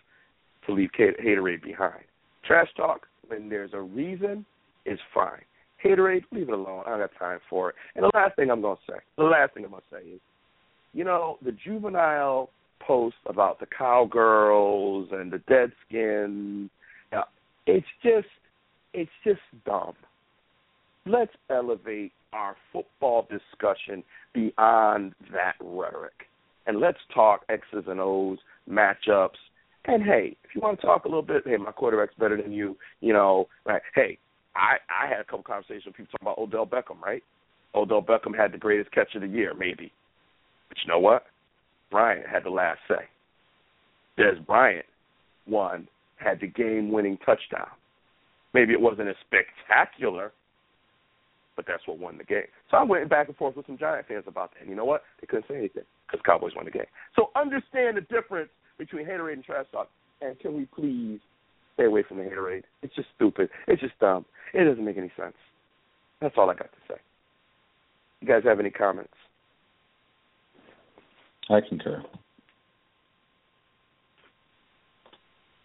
to 0.66 0.72
leave 0.72 0.90
haterade 0.98 1.62
behind. 1.62 2.04
Trash 2.44 2.68
talk, 2.76 3.06
when 3.28 3.48
there's 3.48 3.72
a 3.72 3.80
reason, 3.80 4.44
is 4.84 4.98
fine. 5.14 5.42
Haterade, 5.84 6.24
leave 6.32 6.48
it 6.48 6.54
alone. 6.54 6.82
I 6.86 6.90
don't 6.90 7.00
got 7.00 7.10
time 7.18 7.38
for 7.48 7.70
it. 7.70 7.76
And 7.94 8.04
the 8.04 8.10
last 8.14 8.36
thing 8.36 8.50
I'm 8.50 8.60
going 8.60 8.76
to 8.76 8.92
say, 8.92 8.98
the 9.16 9.24
last 9.24 9.54
thing 9.54 9.64
I'm 9.64 9.70
going 9.70 9.82
to 9.90 9.96
say 9.96 10.08
is, 10.08 10.20
you 10.94 11.04
know, 11.04 11.38
the 11.44 11.52
juvenile 11.52 12.50
post 12.80 13.16
about 13.26 13.60
the 13.60 13.66
cowgirls 13.66 15.08
and 15.12 15.32
the 15.32 15.38
dead 15.48 15.72
skin, 15.86 16.70
it's 17.66 17.86
just, 18.02 18.28
it's 18.94 19.10
just 19.24 19.40
dumb. 19.64 19.94
Let's 21.04 21.32
elevate 21.50 22.12
our 22.36 22.56
football 22.72 23.26
discussion 23.30 24.04
beyond 24.34 25.14
that 25.32 25.54
rhetoric. 25.60 26.12
And 26.66 26.80
let's 26.80 26.98
talk 27.14 27.42
X's 27.48 27.84
and 27.86 28.00
O's, 28.00 28.38
matchups. 28.68 29.38
And 29.86 30.02
hey, 30.02 30.36
if 30.44 30.54
you 30.54 30.60
want 30.60 30.80
to 30.80 30.86
talk 30.86 31.04
a 31.04 31.08
little 31.08 31.22
bit, 31.22 31.42
hey, 31.46 31.56
my 31.56 31.72
quarterback's 31.72 32.14
better 32.18 32.40
than 32.40 32.52
you, 32.52 32.76
you 33.00 33.12
know, 33.12 33.46
right? 33.64 33.82
Hey, 33.94 34.18
I 34.54 34.76
I 34.90 35.08
had 35.08 35.20
a 35.20 35.24
couple 35.24 35.44
conversations 35.44 35.86
with 35.86 35.94
people 35.94 36.12
talking 36.12 36.26
about 36.26 36.38
Odell 36.38 36.66
Beckham, 36.66 37.00
right? 37.00 37.22
Odell 37.74 38.02
Beckham 38.02 38.36
had 38.36 38.52
the 38.52 38.58
greatest 38.58 38.90
catch 38.92 39.14
of 39.14 39.22
the 39.22 39.28
year, 39.28 39.54
maybe. 39.54 39.92
But 40.68 40.78
you 40.82 40.88
know 40.88 40.98
what? 40.98 41.24
Bryant 41.90 42.26
had 42.26 42.44
the 42.44 42.50
last 42.50 42.80
say. 42.88 43.04
Dez 44.18 44.44
Bryant 44.44 44.86
won, 45.46 45.86
had 46.16 46.40
the 46.40 46.46
game 46.48 46.90
winning 46.90 47.18
touchdown. 47.18 47.68
Maybe 48.54 48.72
it 48.72 48.80
wasn't 48.80 49.08
as 49.08 49.16
spectacular, 49.26 50.32
but 51.56 51.64
that's 51.66 51.82
what 51.86 51.98
won 51.98 52.18
the 52.18 52.24
game. 52.24 52.46
So 52.70 52.76
I 52.76 52.82
went 52.84 53.08
back 53.08 53.28
and 53.28 53.36
forth 53.36 53.56
with 53.56 53.66
some 53.66 53.78
Giant 53.78 54.06
fans 54.06 54.24
about 54.26 54.52
that. 54.54 54.60
And 54.60 54.70
you 54.70 54.76
know 54.76 54.84
what? 54.84 55.02
They 55.20 55.26
couldn't 55.26 55.46
say 55.48 55.56
anything 55.56 55.84
because 56.06 56.20
Cowboys 56.24 56.52
won 56.54 56.66
the 56.66 56.70
game. 56.70 56.86
So 57.16 57.30
understand 57.34 57.96
the 57.96 58.02
difference 58.02 58.50
between 58.78 59.06
haterade 59.06 59.34
and 59.34 59.44
trash 59.44 59.66
talk. 59.72 59.88
And 60.20 60.38
can 60.38 60.54
we 60.54 60.66
please 60.66 61.20
stay 61.74 61.84
away 61.84 62.04
from 62.06 62.18
the 62.18 62.24
haterade? 62.24 62.62
It's 62.82 62.94
just 62.94 63.08
stupid. 63.16 63.48
It's 63.66 63.80
just 63.80 63.98
dumb. 63.98 64.24
It 64.54 64.64
doesn't 64.64 64.84
make 64.84 64.98
any 64.98 65.10
sense. 65.18 65.34
That's 66.20 66.34
all 66.36 66.50
I 66.50 66.54
got 66.54 66.70
to 66.70 66.94
say. 66.94 67.00
You 68.20 68.28
guys 68.28 68.42
have 68.44 68.60
any 68.60 68.70
comments? 68.70 69.12
I 71.50 71.60
concur. 71.68 72.02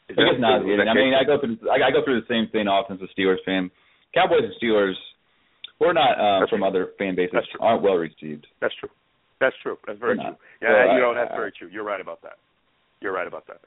I 0.09 0.13
guess 0.13 0.39
not. 0.39 0.61
I 0.61 0.93
mean, 0.93 1.13
I 1.13 1.23
go 1.23 1.39
through 1.39 1.57
I, 1.69 1.87
I 1.87 1.91
go 1.91 2.03
through 2.03 2.19
the 2.19 2.27
same 2.27 2.51
thing 2.51 2.67
often 2.67 2.97
as 2.97 3.01
a 3.01 3.19
Steelers 3.19 3.37
fan. 3.45 3.71
Cowboys 4.13 4.43
and 4.43 4.53
Steelers, 4.61 4.93
we're 5.81 5.93
not 5.93 6.13
um, 6.21 6.47
from 6.47 6.59
true. 6.59 6.67
other 6.67 6.89
fan 6.97 7.15
bases 7.15 7.41
aren't 7.59 7.81
well 7.81 7.95
received. 7.95 8.45
That's 8.61 8.73
true. 8.79 8.89
That's 9.39 9.55
true. 9.63 9.77
That's 9.87 9.99
very 9.99 10.15
true. 10.15 10.37
Yeah, 10.61 10.85
so, 10.85 10.93
you 10.93 11.01
know 11.01 11.15
that's 11.15 11.33
very 11.33 11.51
true. 11.51 11.67
You're 11.67 11.83
right 11.83 11.99
about 11.99 12.21
that. 12.21 12.37
You're 13.01 13.13
right 13.13 13.25
about 13.25 13.47
that. 13.47 13.61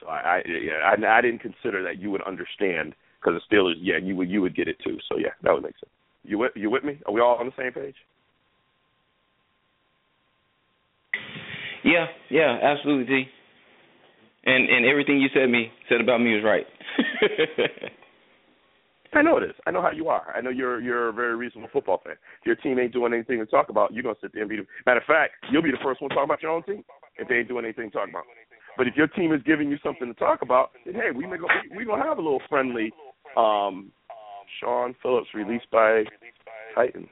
So 0.00 0.08
I, 0.08 0.18
I 0.18 0.42
yeah, 0.46 1.08
I, 1.08 1.18
I 1.18 1.20
didn't 1.22 1.40
consider 1.40 1.82
that 1.84 1.98
you 1.98 2.10
would 2.10 2.20
understand 2.22 2.94
because 3.18 3.40
the 3.40 3.56
Steelers, 3.56 3.80
yeah, 3.80 3.96
you 3.96 4.14
would 4.16 4.28
you 4.28 4.42
would 4.42 4.54
get 4.54 4.68
it 4.68 4.76
too. 4.84 4.98
So 5.08 5.16
yeah, 5.16 5.32
that 5.42 5.52
would 5.52 5.62
make 5.62 5.72
sense. 5.80 5.90
You 6.22 6.38
with 6.38 6.52
you 6.54 6.68
with 6.68 6.84
me? 6.84 7.00
Are 7.06 7.12
we 7.12 7.22
all 7.22 7.36
on 7.36 7.46
the 7.46 7.52
same 7.56 7.72
page? 7.72 7.96
Yeah, 11.82 12.06
yeah, 12.30 12.58
absolutely, 12.62 13.06
T. 13.06 13.24
And 14.44 14.68
and 14.68 14.84
everything 14.84 15.18
you 15.18 15.28
said 15.32 15.48
me 15.48 15.70
said 15.88 16.02
about 16.02 16.20
me 16.20 16.34
was 16.34 16.44
right. 16.44 16.66
I 19.14 19.22
know 19.22 19.36
it 19.36 19.44
is. 19.44 19.54
I 19.66 19.70
know 19.70 19.82
how 19.82 19.90
you 19.90 20.08
are. 20.08 20.34
I 20.36 20.40
know 20.40 20.50
you're 20.50 20.80
you're 20.80 21.08
a 21.08 21.12
very 21.12 21.36
reasonable 21.36 21.70
football 21.72 22.00
fan. 22.04 22.14
If 22.40 22.46
your 22.46 22.56
team 22.56 22.78
ain't 22.78 22.92
doing 22.92 23.12
anything 23.12 23.38
to 23.38 23.46
talk 23.46 23.68
about, 23.68 23.92
you're 23.92 24.02
gonna 24.02 24.16
sit 24.20 24.32
there 24.32 24.42
and 24.42 24.50
be. 24.50 24.58
Matter 24.86 25.00
of 25.00 25.06
fact, 25.06 25.34
you'll 25.50 25.62
be 25.62 25.70
the 25.70 25.82
first 25.82 26.02
one 26.02 26.10
talking 26.10 26.24
about 26.24 26.42
your 26.42 26.52
own 26.52 26.62
team 26.64 26.84
if 27.18 27.28
they 27.28 27.36
ain't 27.36 27.48
doing 27.48 27.64
anything 27.64 27.90
to 27.90 27.96
talk 27.96 28.08
about. 28.08 28.24
But 28.76 28.88
if 28.88 28.96
your 28.96 29.06
team 29.06 29.32
is 29.32 29.40
giving 29.46 29.70
you 29.70 29.78
something 29.84 30.08
to 30.08 30.14
talk 30.14 30.42
about, 30.42 30.70
then 30.84 30.94
hey, 30.94 31.10
we 31.14 31.26
may 31.26 31.38
go. 31.38 31.46
We, 31.76 31.84
gonna 31.84 32.02
have 32.02 32.18
a 32.18 32.22
little 32.22 32.42
friendly. 32.48 32.92
Um, 33.36 33.92
Shaun 34.60 34.94
Phillips 35.02 35.28
released 35.34 35.70
by 35.70 36.04
Titans. 36.74 37.08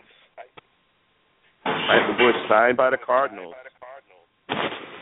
Michael 1.65 2.15
Bush 2.19 2.37
signed 2.49 2.77
by 2.77 2.91
the 2.91 2.99
Cardinals. 3.05 3.55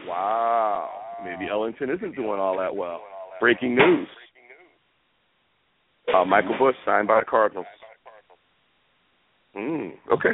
Wow. 0.07 0.91
Maybe 1.25 1.51
Ellington 1.51 1.91
isn't 1.91 2.17
doing 2.17 2.41
all 2.41 2.59
that 2.59 2.75
well. 2.75 3.01
Breaking 3.41 3.75
news. 3.75 4.09
Uh, 6.15 6.25
Michael 6.25 6.57
Bush 6.59 6.77
signed 6.85 7.09
by 7.09 7.21
the 7.21 7.27
Cardinals. 7.27 7.67
Mm, 9.57 9.93
okay. 10.13 10.31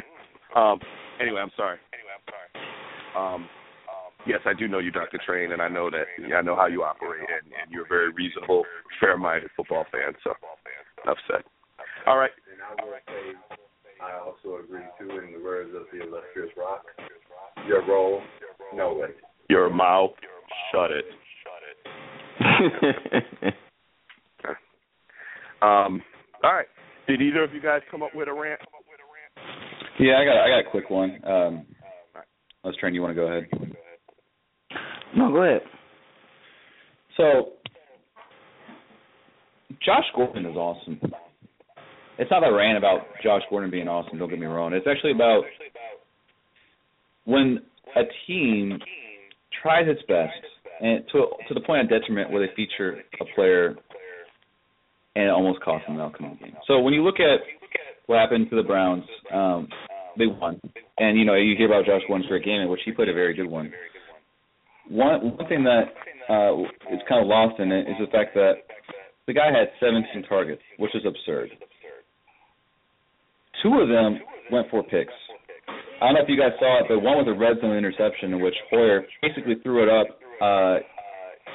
Um, 0.55 0.79
anyway, 1.21 1.41
I'm 1.41 1.51
sorry. 1.55 1.77
Anyway, 1.93 2.13
I'm 2.13 2.25
sorry. 2.29 2.49
Um, 3.17 3.49
yes, 4.25 4.39
I 4.45 4.53
do 4.53 4.67
know 4.67 4.79
you, 4.79 4.91
Dr. 4.91 5.19
Train, 5.25 5.51
and 5.51 5.61
I 5.61 5.67
know 5.67 5.89
that 5.89 6.05
I 6.35 6.41
know 6.41 6.55
how 6.55 6.67
you 6.67 6.83
operate, 6.83 7.21
and, 7.21 7.51
and 7.53 7.71
you're 7.71 7.85
a 7.85 7.87
very 7.87 8.11
reasonable, 8.11 8.63
fair-minded 8.99 9.49
football 9.55 9.85
fan. 9.91 10.13
So, 10.23 10.33
enough 11.03 11.17
said. 11.27 11.43
All 12.05 12.17
right. 12.17 12.31
And 12.51 12.61
I 12.61 12.83
will 12.83 12.93
say, 13.07 13.37
I 14.01 14.19
also 14.19 14.63
agree 14.63 14.85
too, 14.99 15.09
in 15.09 15.33
the 15.33 15.43
words 15.43 15.71
of 15.75 15.83
the 15.91 16.05
illustrious 16.05 16.51
Rock, 16.57 16.85
your 17.67 17.85
role, 17.87 18.21
no 18.73 18.93
way. 18.93 19.09
Your 19.49 19.69
mouth, 19.69 20.11
shut 20.71 20.91
it. 20.91 21.05
um. 25.61 26.01
All 26.43 26.53
right. 26.53 26.67
Did 27.07 27.21
either 27.21 27.43
of 27.43 27.53
you 27.53 27.61
guys 27.61 27.81
come 27.89 28.03
up 28.03 28.13
with 28.13 28.27
a 28.27 28.33
rant? 28.33 28.59
Yeah, 29.99 30.19
I 30.19 30.25
got 30.25 30.37
I 30.37 30.49
got 30.49 30.67
a 30.67 30.71
quick 30.71 30.89
one. 30.89 31.19
Um, 31.25 31.65
let's 32.63 32.77
train. 32.77 32.93
You 32.93 33.01
want 33.01 33.15
to 33.15 33.21
go 33.21 33.27
ahead? 33.27 33.47
No, 35.15 35.31
go 35.31 35.43
ahead. 35.43 35.61
So, 37.15 37.53
Josh 39.83 40.03
Gordon 40.15 40.45
is 40.45 40.55
awesome. 40.55 40.99
It's 42.19 42.29
not 42.29 42.47
a 42.47 42.53
rant 42.53 42.77
about 42.77 43.01
Josh 43.23 43.41
Gordon 43.49 43.71
being 43.71 43.87
awesome. 43.87 44.19
Don't 44.19 44.29
get 44.29 44.39
me 44.39 44.45
wrong. 44.45 44.73
It's 44.73 44.87
actually 44.87 45.11
about 45.11 45.43
when 47.25 47.59
a 47.95 48.01
team 48.27 48.79
tries 49.61 49.87
its 49.87 50.01
best 50.07 50.33
and 50.81 51.03
to 51.11 51.25
to 51.47 51.53
the 51.53 51.61
point 51.61 51.81
of 51.81 51.89
detriment 51.89 52.31
where 52.31 52.45
they 52.45 52.53
feature 52.53 53.01
a 53.19 53.25
player 53.35 53.75
and 55.17 55.25
it 55.25 55.31
almost 55.31 55.59
cost 55.61 55.83
them 55.87 55.97
the 55.97 56.09
the 56.11 56.45
game. 56.45 56.53
So 56.67 56.79
when 56.79 56.93
you 56.93 57.03
look 57.03 57.19
at 57.19 57.41
what 58.05 58.19
happened 58.19 58.49
to 58.51 58.55
the 58.55 58.61
Browns, 58.61 59.03
um, 59.33 59.67
they 60.15 60.27
won, 60.27 60.61
and 60.99 61.17
you 61.17 61.25
know 61.25 61.33
you 61.33 61.55
hear 61.57 61.65
about 61.65 61.85
Josh 61.85 62.01
Gordon's 62.07 62.29
great 62.29 62.45
game 62.45 62.61
in 62.61 62.69
which 62.69 62.81
he 62.85 62.91
played 62.91 63.09
a 63.09 63.13
very 63.13 63.33
good 63.33 63.49
one. 63.49 63.73
One 64.87 65.35
one 65.35 65.47
thing 65.49 65.63
that 65.63 65.89
uh, 66.29 66.61
is 66.93 67.01
kind 67.09 67.21
of 67.21 67.27
lost 67.27 67.59
in 67.59 67.71
it 67.71 67.89
is 67.89 67.97
the 67.99 68.11
fact 68.11 68.35
that 68.35 68.53
the 69.25 69.33
guy 69.33 69.47
had 69.47 69.67
17 69.81 70.23
targets, 70.29 70.61
which 70.77 70.95
is 70.95 71.01
absurd. 71.05 71.49
Two 73.63 73.79
of 73.81 73.89
them 73.89 74.19
went 74.51 74.69
for 74.69 74.83
picks. 74.83 75.13
I 75.99 76.05
don't 76.05 76.13
know 76.13 76.21
if 76.21 76.29
you 76.29 76.37
guys 76.37 76.53
saw 76.59 76.79
it, 76.79 76.85
but 76.87 77.01
one 77.01 77.17
was 77.17 77.27
a 77.27 77.37
red 77.37 77.57
zone 77.59 77.75
interception 77.75 78.33
in 78.33 78.39
which 78.39 78.53
Hoyer 78.69 79.03
basically 79.21 79.55
threw 79.63 79.81
it 79.81 79.89
up 79.89 80.07
uh, 80.39 80.77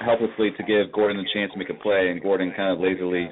helplessly 0.04 0.50
to 0.56 0.62
give 0.62 0.92
Gordon 0.92 1.16
the 1.16 1.28
chance 1.32 1.52
to 1.52 1.58
make 1.58 1.70
a 1.70 1.74
play, 1.74 2.10
and 2.10 2.22
Gordon 2.22 2.52
kind 2.56 2.72
of 2.72 2.80
lazily 2.80 3.28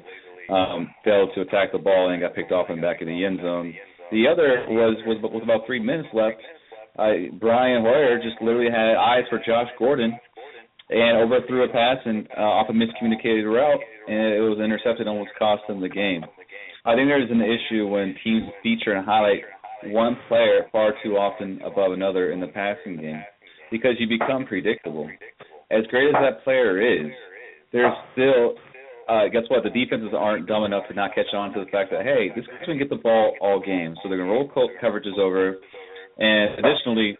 um, 0.49 0.89
failed 1.03 1.29
to 1.35 1.41
attack 1.41 1.71
the 1.71 1.77
ball 1.79 2.09
and 2.09 2.21
got 2.21 2.35
picked 2.35 2.51
off 2.51 2.67
and 2.69 2.81
back 2.81 3.01
in 3.01 3.07
the 3.07 3.25
end 3.25 3.39
zone. 3.41 3.73
The 4.11 4.27
other 4.27 4.65
was 4.67 4.97
was 5.05 5.17
with 5.23 5.43
about 5.43 5.65
three 5.65 5.79
minutes 5.79 6.09
left. 6.13 6.41
Uh, 6.99 7.31
Brian 7.39 7.83
Hoyer 7.83 8.19
just 8.19 8.41
literally 8.41 8.69
had 8.69 8.99
eyes 8.99 9.23
for 9.29 9.39
Josh 9.39 9.69
Gordon 9.79 10.11
and 10.89 11.17
overthrew 11.17 11.63
a 11.63 11.69
pass 11.71 11.97
and 12.03 12.27
uh, 12.37 12.41
off 12.41 12.67
a 12.69 12.73
miscommunicated 12.73 13.47
route, 13.47 13.79
and 14.07 14.35
it 14.35 14.41
was 14.41 14.59
intercepted 14.59 15.07
and 15.07 15.09
almost 15.09 15.31
cost 15.39 15.63
them 15.67 15.79
the 15.79 15.87
game. 15.87 16.25
I 16.83 16.95
think 16.95 17.07
there's 17.07 17.31
an 17.31 17.41
issue 17.41 17.87
when 17.87 18.15
teams 18.23 18.43
feature 18.61 18.93
and 18.93 19.05
highlight 19.05 19.43
one 19.85 20.17
player 20.27 20.67
far 20.71 20.93
too 21.03 21.15
often 21.15 21.61
above 21.61 21.93
another 21.93 22.31
in 22.31 22.41
the 22.41 22.47
passing 22.47 22.97
game 22.97 23.23
because 23.71 23.95
you 23.99 24.07
become 24.07 24.45
predictable. 24.45 25.09
As 25.71 25.87
great 25.87 26.09
as 26.09 26.15
that 26.19 26.43
player 26.43 26.81
is, 26.81 27.11
there's 27.71 27.93
still 28.13 28.55
uh, 29.09 29.27
guess 29.27 29.43
what? 29.49 29.63
The 29.63 29.69
defenses 29.69 30.11
aren't 30.15 30.47
dumb 30.47 30.63
enough 30.63 30.83
to 30.87 30.93
not 30.93 31.15
catch 31.15 31.33
on 31.33 31.53
to 31.53 31.65
the 31.65 31.71
fact 31.71 31.91
that 31.91 32.03
hey, 32.03 32.29
this 32.35 32.45
guy's 32.45 32.65
going 32.65 32.77
to 32.77 32.83
get 32.83 32.89
the 32.89 33.01
ball 33.01 33.35
all 33.41 33.59
game, 33.59 33.95
so 34.01 34.09
they're 34.09 34.17
to 34.17 34.23
roll 34.23 34.49
coverages 34.81 35.17
over, 35.17 35.57
and 36.17 36.59
additionally, 36.59 37.17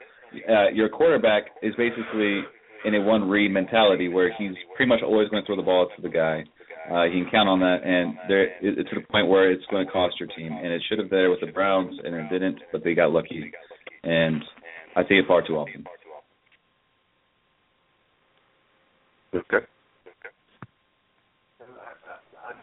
uh, 0.49 0.69
your 0.69 0.89
quarterback 0.89 1.43
is 1.61 1.73
basically 1.75 2.41
in 2.85 2.95
a 2.95 3.01
one 3.01 3.27
read 3.27 3.51
mentality 3.51 4.07
where 4.07 4.33
he's 4.37 4.53
pretty 4.75 4.89
much 4.89 5.01
always 5.03 5.29
going 5.29 5.43
to 5.43 5.45
throw 5.45 5.55
the 5.55 5.61
ball 5.61 5.87
to 5.95 6.01
the 6.01 6.09
guy. 6.09 6.43
Uh, 6.89 7.03
you 7.03 7.23
can 7.23 7.31
count 7.31 7.49
on 7.49 7.59
that, 7.59 7.83
and 7.83 8.15
there 8.27 8.49
it's 8.61 8.89
to 8.89 8.95
the 8.95 9.05
point 9.07 9.27
where 9.27 9.51
it's 9.51 9.63
going 9.69 9.85
to 9.85 9.91
cost 9.91 10.15
your 10.19 10.29
team. 10.29 10.51
And 10.51 10.67
it 10.67 10.81
should 10.89 10.97
have 10.97 11.09
been 11.09 11.19
there 11.19 11.29
with 11.29 11.41
the 11.41 11.51
Browns, 11.51 11.97
and 12.03 12.15
it 12.15 12.29
didn't, 12.29 12.59
but 12.71 12.83
they 12.83 12.95
got 12.95 13.11
lucky. 13.11 13.51
And 14.03 14.41
I 14.95 15.03
see 15.03 15.15
it 15.15 15.25
far 15.27 15.45
too 15.45 15.57
often. 15.57 15.85
Okay. 19.33 19.65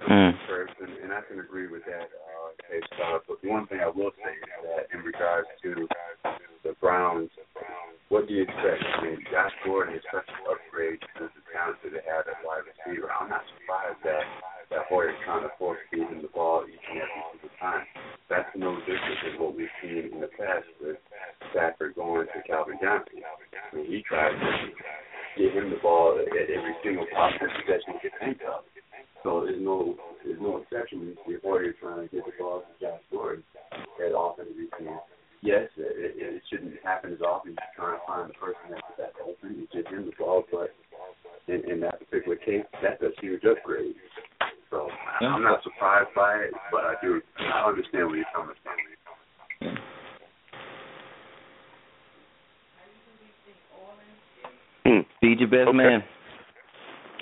Mm. 0.09 0.35
And, 0.37 0.93
and 1.05 1.13
I 1.13 1.21
can 1.29 1.41
agree 1.41 1.67
with 1.67 1.83
that. 1.87 2.09
Uh, 2.13 2.53
based 2.71 2.93
on, 3.05 3.21
but 3.27 3.39
one 3.45 3.67
thing 3.67 3.81
I 3.81 3.89
will 3.89 4.13
say 4.21 4.35
is 4.37 4.53
that 4.65 4.85
in 4.93 5.05
regards 5.05 5.49
to 5.63 5.89
the 6.65 6.75
Browns, 6.81 7.31
what 8.09 8.29
do 8.29 8.35
you 8.35 8.43
expect? 8.43 8.85
I 8.85 9.05
mean, 9.05 9.21
Josh 9.33 9.53
Gordon 9.65 9.95
is 9.95 10.05
such 10.13 10.29
an 10.29 10.45
upgrade 10.49 11.01
to 11.17 11.29
the 11.33 11.43
talent 11.53 11.81
that 11.85 11.93
they 11.93 12.05
have 12.05 12.29
at 12.29 12.37
wide 12.45 12.65
receiver. 12.69 13.09
I'm 13.13 13.29
not 13.29 13.45
surprised 13.57 14.01
that 14.05 14.25
that 14.71 14.85
Hoyer's 14.89 15.17
trying 15.25 15.43
to 15.43 15.53
force 15.59 15.79
feed 15.91 16.05
him 16.05 16.23
the 16.23 16.29
ball 16.29 16.65
each 16.69 16.81
and 16.91 17.01
every 17.01 17.23
single 17.33 17.55
time. 17.61 17.85
That's 18.29 18.49
no 18.57 18.77
different 18.85 19.19
than 19.25 19.41
what 19.41 19.57
we've 19.57 19.73
seen 19.81 20.13
in 20.13 20.21
the 20.21 20.29
past 20.37 20.69
with 20.81 21.01
Stafford 21.51 21.95
going 21.95 22.27
to 22.29 22.39
Calvin 22.45 22.77
Johnson. 22.83 23.25
I 23.25 23.77
mean, 23.77 23.87
he 23.87 24.03
tried 24.05 24.37
to 24.37 24.51
get 25.41 25.55
him 25.55 25.71
the 25.71 25.81
ball 25.81 26.21
at 26.21 26.29
every 26.29 26.77
single 26.85 27.07
possible 27.15 27.49
possession 27.61 27.97
he 27.97 28.09
could 28.09 28.19
think 28.21 28.39
of. 28.45 28.65
So 29.23 29.45
there's 29.45 29.61
no 29.61 29.97
there's 30.25 30.41
no 30.41 30.59
exception 30.59 31.01
when 31.01 31.09
you 31.09 31.17
see 31.27 31.37
Hoyer 31.43 31.73
trying 31.81 32.09
to 32.09 32.15
get 32.15 32.25
the 32.25 32.33
ball 32.39 32.63
to 32.63 32.73
Josh 32.81 33.03
Gordon 33.11 33.43
as 33.73 34.13
often 34.13 34.47
as 34.47 34.57
he 34.57 34.69
can. 34.77 34.99
Yes, 35.41 35.71
it, 35.77 36.19
it 36.19 36.43
shouldn't 36.51 36.75
happen 36.83 37.13
as 37.13 37.23
often. 37.23 37.55
You're 37.55 37.77
trying 37.77 37.99
to 37.99 38.07
find 38.07 38.31
the 38.31 38.35
person 38.35 38.63
that's 38.71 38.83
that's 38.99 39.19
open. 39.23 39.57
You 39.59 39.67
get 39.73 39.91
him 39.93 40.07
the 40.07 40.13
ball, 40.19 40.45
but 40.51 40.75
in, 41.47 41.71
in 41.71 41.81
that 41.81 41.99
particular 41.99 42.37
case, 42.37 42.65
that's 42.83 43.03
a 43.03 43.11
huge 43.21 43.43
upgrade. 43.45 43.95
So 44.71 44.89
yeah. 45.21 45.29
I'm 45.29 45.43
not 45.43 45.63
surprised 45.63 46.11
by 46.15 46.35
it, 46.35 46.53
but 46.71 46.85
I 46.85 46.95
do 47.03 47.21
I 47.39 47.69
understand 47.69 48.09
where 48.09 48.17
you're 48.17 48.27
coming 48.35 48.55
from. 48.63 48.77
Yeah. 49.61 49.75
Feed 55.21 55.41
your 55.41 55.49
best 55.49 55.69
okay. 55.69 55.77
man. 55.77 56.05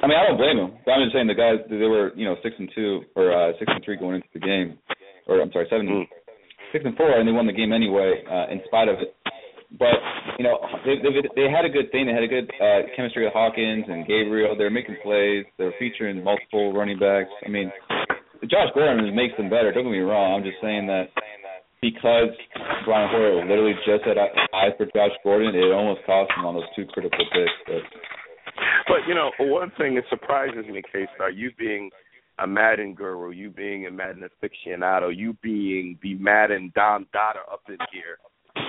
I 0.02 0.06
mean, 0.06 0.18
I 0.18 0.28
don't 0.28 0.36
blame 0.36 0.58
him. 0.58 0.76
I'm 0.86 1.02
just 1.02 1.14
saying 1.14 1.26
the 1.26 1.34
guys 1.34 1.64
they 1.70 1.88
were 1.88 2.12
you 2.14 2.26
know 2.26 2.36
six 2.42 2.54
and 2.58 2.70
two 2.74 3.02
or 3.16 3.32
uh, 3.32 3.52
six 3.58 3.70
and 3.72 3.82
three 3.84 3.96
going 3.96 4.16
into 4.16 4.28
the 4.34 4.40
game, 4.40 4.78
or 5.26 5.40
I'm 5.40 5.50
sorry, 5.52 5.66
seven, 5.70 5.86
mm. 5.88 6.04
six 6.72 6.84
and 6.84 6.96
four, 6.96 7.18
and 7.18 7.26
they 7.26 7.32
won 7.32 7.46
the 7.46 7.52
game 7.52 7.72
anyway 7.72 8.22
uh, 8.30 8.52
in 8.52 8.60
spite 8.66 8.88
of 8.88 8.96
it. 9.00 9.16
But 9.78 9.98
you 10.38 10.44
know 10.44 10.58
they 10.84 10.96
they, 11.02 11.10
they 11.34 11.50
had 11.50 11.64
a 11.64 11.72
good 11.72 11.90
thing. 11.90 12.06
They 12.06 12.14
had 12.14 12.22
a 12.22 12.30
good 12.30 12.50
uh, 12.60 12.86
chemistry 12.94 13.24
with 13.24 13.32
Hawkins 13.34 13.84
and 13.88 14.06
Gabriel. 14.06 14.56
They 14.56 14.64
were 14.64 14.70
making 14.70 14.96
plays. 15.02 15.44
They 15.58 15.64
were 15.64 15.78
featuring 15.78 16.22
multiple 16.22 16.72
running 16.72 16.98
backs. 16.98 17.30
I 17.44 17.48
mean, 17.48 17.72
Josh 18.50 18.70
Gordon 18.74 19.14
makes 19.14 19.36
them 19.36 19.50
better. 19.50 19.72
Don't 19.72 19.84
get 19.84 19.90
me 19.90 20.06
wrong. 20.06 20.38
I'm 20.38 20.44
just 20.44 20.62
saying 20.62 20.86
that 20.86 21.10
because 21.82 22.30
Brian 22.84 23.10
Hoyer 23.10 23.44
literally 23.46 23.74
just 23.86 24.04
had 24.04 24.18
eyes 24.18 24.72
for 24.78 24.86
Josh 24.86 25.14
Gordon, 25.22 25.54
it 25.54 25.72
almost 25.72 26.00
cost 26.06 26.30
him 26.36 26.44
on 26.44 26.54
those 26.54 26.70
two 26.74 26.86
critical 26.86 27.24
picks. 27.32 27.58
But 27.66 27.82
but 28.88 28.98
you 29.08 29.14
know, 29.14 29.30
one 29.38 29.72
thing 29.78 29.94
that 29.96 30.04
surprises 30.08 30.64
me, 30.70 30.82
K 30.92 31.06
Star, 31.14 31.30
you 31.30 31.50
being 31.58 31.90
a 32.38 32.46
Madden 32.46 32.94
guru, 32.94 33.30
you 33.30 33.50
being 33.50 33.86
a 33.86 33.90
Madden 33.90 34.22
aficionado, 34.22 35.14
you 35.14 35.36
being 35.42 35.98
the 36.02 36.14
Madden 36.14 36.72
Don 36.74 37.06
Dada 37.12 37.40
up 37.50 37.62
in 37.68 37.78
here. 37.92 38.18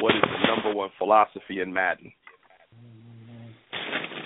What 0.02 0.16
is 0.16 0.22
the 0.22 0.48
number 0.48 0.74
one 0.78 0.90
philosophy 0.98 1.62
in 1.62 1.74
Madden? 1.74 2.12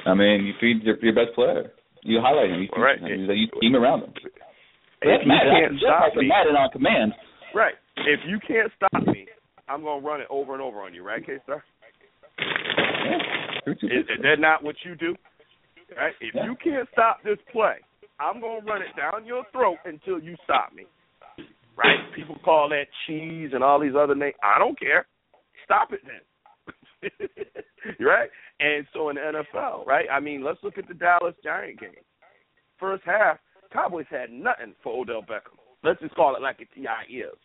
I 0.06 0.14
mean, 0.14 0.46
you 0.46 0.54
feed 0.60 0.84
your, 0.84 0.98
your 1.02 1.14
best 1.14 1.36
player. 1.36 1.72
You 2.04 2.20
highlight 2.22 2.50
him. 2.52 2.62
You, 2.62 2.68
feed 2.74 2.82
Right. 2.82 3.00
him. 3.00 3.30
You, 3.30 3.48
team 3.62 3.76
around 3.76 4.04
him. 4.04 4.14
If 5.02 5.22
you 5.22 5.28
Madden, 5.28 5.54
can't 5.54 5.72
just 5.74 5.84
stop 5.86 6.02
like 6.10 6.16
me, 6.18 6.28
Madden 6.28 6.56
on 6.56 6.70
command. 6.72 7.14
right? 7.54 7.76
If 7.98 8.20
you 8.28 8.40
can't 8.46 8.72
stop 8.76 9.06
me, 9.08 9.28
I'm 9.70 9.84
gonna 9.84 10.02
run 10.06 10.22
it 10.22 10.28
over 10.30 10.54
and 10.54 10.62
over 10.62 10.80
on 10.82 10.94
you, 10.94 11.04
right, 11.04 11.26
K 11.26 11.38
Star? 11.44 11.64
Yeah. 12.40 13.18
Is, 13.72 13.78
is 13.84 14.22
that 14.24 14.40
not 14.40 14.64
what 14.64 14.76
you 14.84 14.96
do? 14.96 15.16
Right? 15.96 16.14
If 16.22 16.34
Yeah. 16.36 16.46
you 16.46 16.56
can't 16.64 16.88
stop 16.92 17.22
this 17.24 17.38
play, 17.52 17.78
I'm 18.20 18.42
gonna 18.42 18.66
run 18.66 18.82
it 18.82 18.96
down 18.98 19.26
your 19.26 19.44
throat 19.52 19.78
until 19.86 20.20
you 20.20 20.36
stop 20.44 20.74
me. 20.74 20.86
Right? 21.78 21.98
People 22.16 22.38
call 22.44 22.70
that 22.70 22.86
cheese 23.08 23.52
and 23.54 23.64
all 23.64 23.80
these 23.80 23.96
other 23.98 24.16
names. 24.16 24.36
I 24.44 24.60
don't 24.60 24.80
care. 24.80 25.06
Stop 25.72 25.94
it 25.94 26.02
then. 26.04 27.10
right? 28.06 28.30
And 28.60 28.86
so 28.94 29.08
in 29.08 29.16
the 29.16 29.22
NFL, 29.22 29.86
right? 29.86 30.06
I 30.12 30.20
mean, 30.20 30.44
let's 30.44 30.60
look 30.64 30.78
at 30.78 30.86
the 30.90 30.94
Dallas 30.94 31.34
Giant 31.42 31.80
game. 31.80 31.92
First 32.78 33.04
half, 33.06 33.38
Cowboys 33.72 34.06
had 34.10 34.32
nothing 34.32 34.76
for 34.84 35.02
Odell 35.02 35.22
Beckham. 35.22 35.56
Let's 35.82 36.02
just 36.02 36.14
call 36.16 36.36
it 36.36 36.42
like 36.42 36.58
it 36.60 36.68
is. 36.78 37.38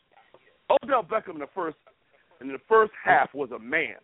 Odell 0.68 1.04
Beckham 1.04 1.34
in 1.34 1.38
the 1.38 1.46
first 1.54 1.76
in 2.40 2.48
the 2.48 2.58
first 2.68 2.92
half 3.02 3.32
was 3.32 3.50
a 3.52 3.58
man. 3.60 3.96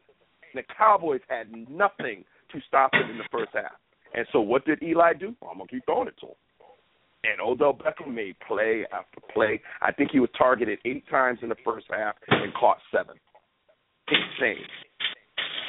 The 0.54 0.62
Cowboys 0.78 1.20
had 1.28 1.50
nothing 1.68 2.24
to 2.52 2.60
stop 2.68 2.94
him 2.94 3.10
in 3.10 3.18
the 3.18 3.28
first 3.32 3.50
half. 3.52 3.72
And 4.14 4.24
so 4.32 4.40
what 4.40 4.64
did 4.64 4.82
Eli 4.82 5.14
do? 5.14 5.34
I'm 5.42 5.58
gonna 5.58 5.66
keep 5.68 5.84
throwing 5.84 6.06
it 6.08 6.14
to 6.20 6.26
him. 6.26 6.34
And 7.24 7.40
Odell 7.40 7.74
Beckham 7.74 8.14
made 8.14 8.36
play 8.46 8.86
after 8.92 9.20
play. 9.34 9.60
I 9.80 9.90
think 9.90 10.12
he 10.12 10.20
was 10.20 10.30
targeted 10.38 10.78
eight 10.84 11.08
times 11.08 11.40
in 11.42 11.48
the 11.48 11.56
first 11.64 11.86
half 11.90 12.14
and 12.28 12.54
caught 12.54 12.78
seven. 12.94 13.16
Insane. 14.12 14.60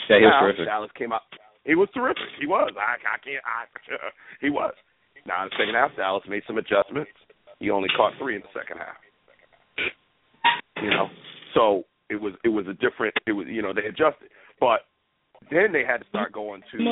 Yeah, 0.09 0.19
he 0.19 0.25
was 0.27 0.35
Now, 0.35 0.41
terrific. 0.43 0.65
Dallas 0.67 0.91
came 0.99 1.11
out. 1.11 1.23
He 1.63 1.75
was 1.75 1.87
terrific. 1.95 2.27
He 2.39 2.47
was. 2.47 2.71
I, 2.75 2.99
I 2.99 3.17
can't. 3.23 3.43
I, 3.47 3.65
he 4.41 4.49
was. 4.49 4.73
Now 5.25 5.43
in 5.43 5.49
the 5.49 5.55
second 5.55 5.75
half, 5.75 5.95
Dallas 5.95 6.23
made 6.27 6.43
some 6.45 6.57
adjustments. 6.57 7.11
He 7.59 7.69
only 7.69 7.87
caught 7.95 8.11
three 8.19 8.35
in 8.35 8.41
the 8.43 8.51
second 8.51 8.77
half. 8.77 8.99
You 10.83 10.89
know, 10.89 11.07
so 11.55 11.83
it 12.09 12.19
was 12.19 12.33
it 12.43 12.49
was 12.49 12.67
a 12.67 12.73
different. 12.73 13.15
It 13.25 13.31
was 13.31 13.47
you 13.47 13.61
know 13.61 13.71
they 13.73 13.87
adjusted, 13.87 14.27
but 14.59 14.83
then 15.49 15.71
they 15.71 15.87
had 15.87 16.03
to 16.03 16.07
start 16.11 16.33
going 16.33 16.61
to 16.71 16.83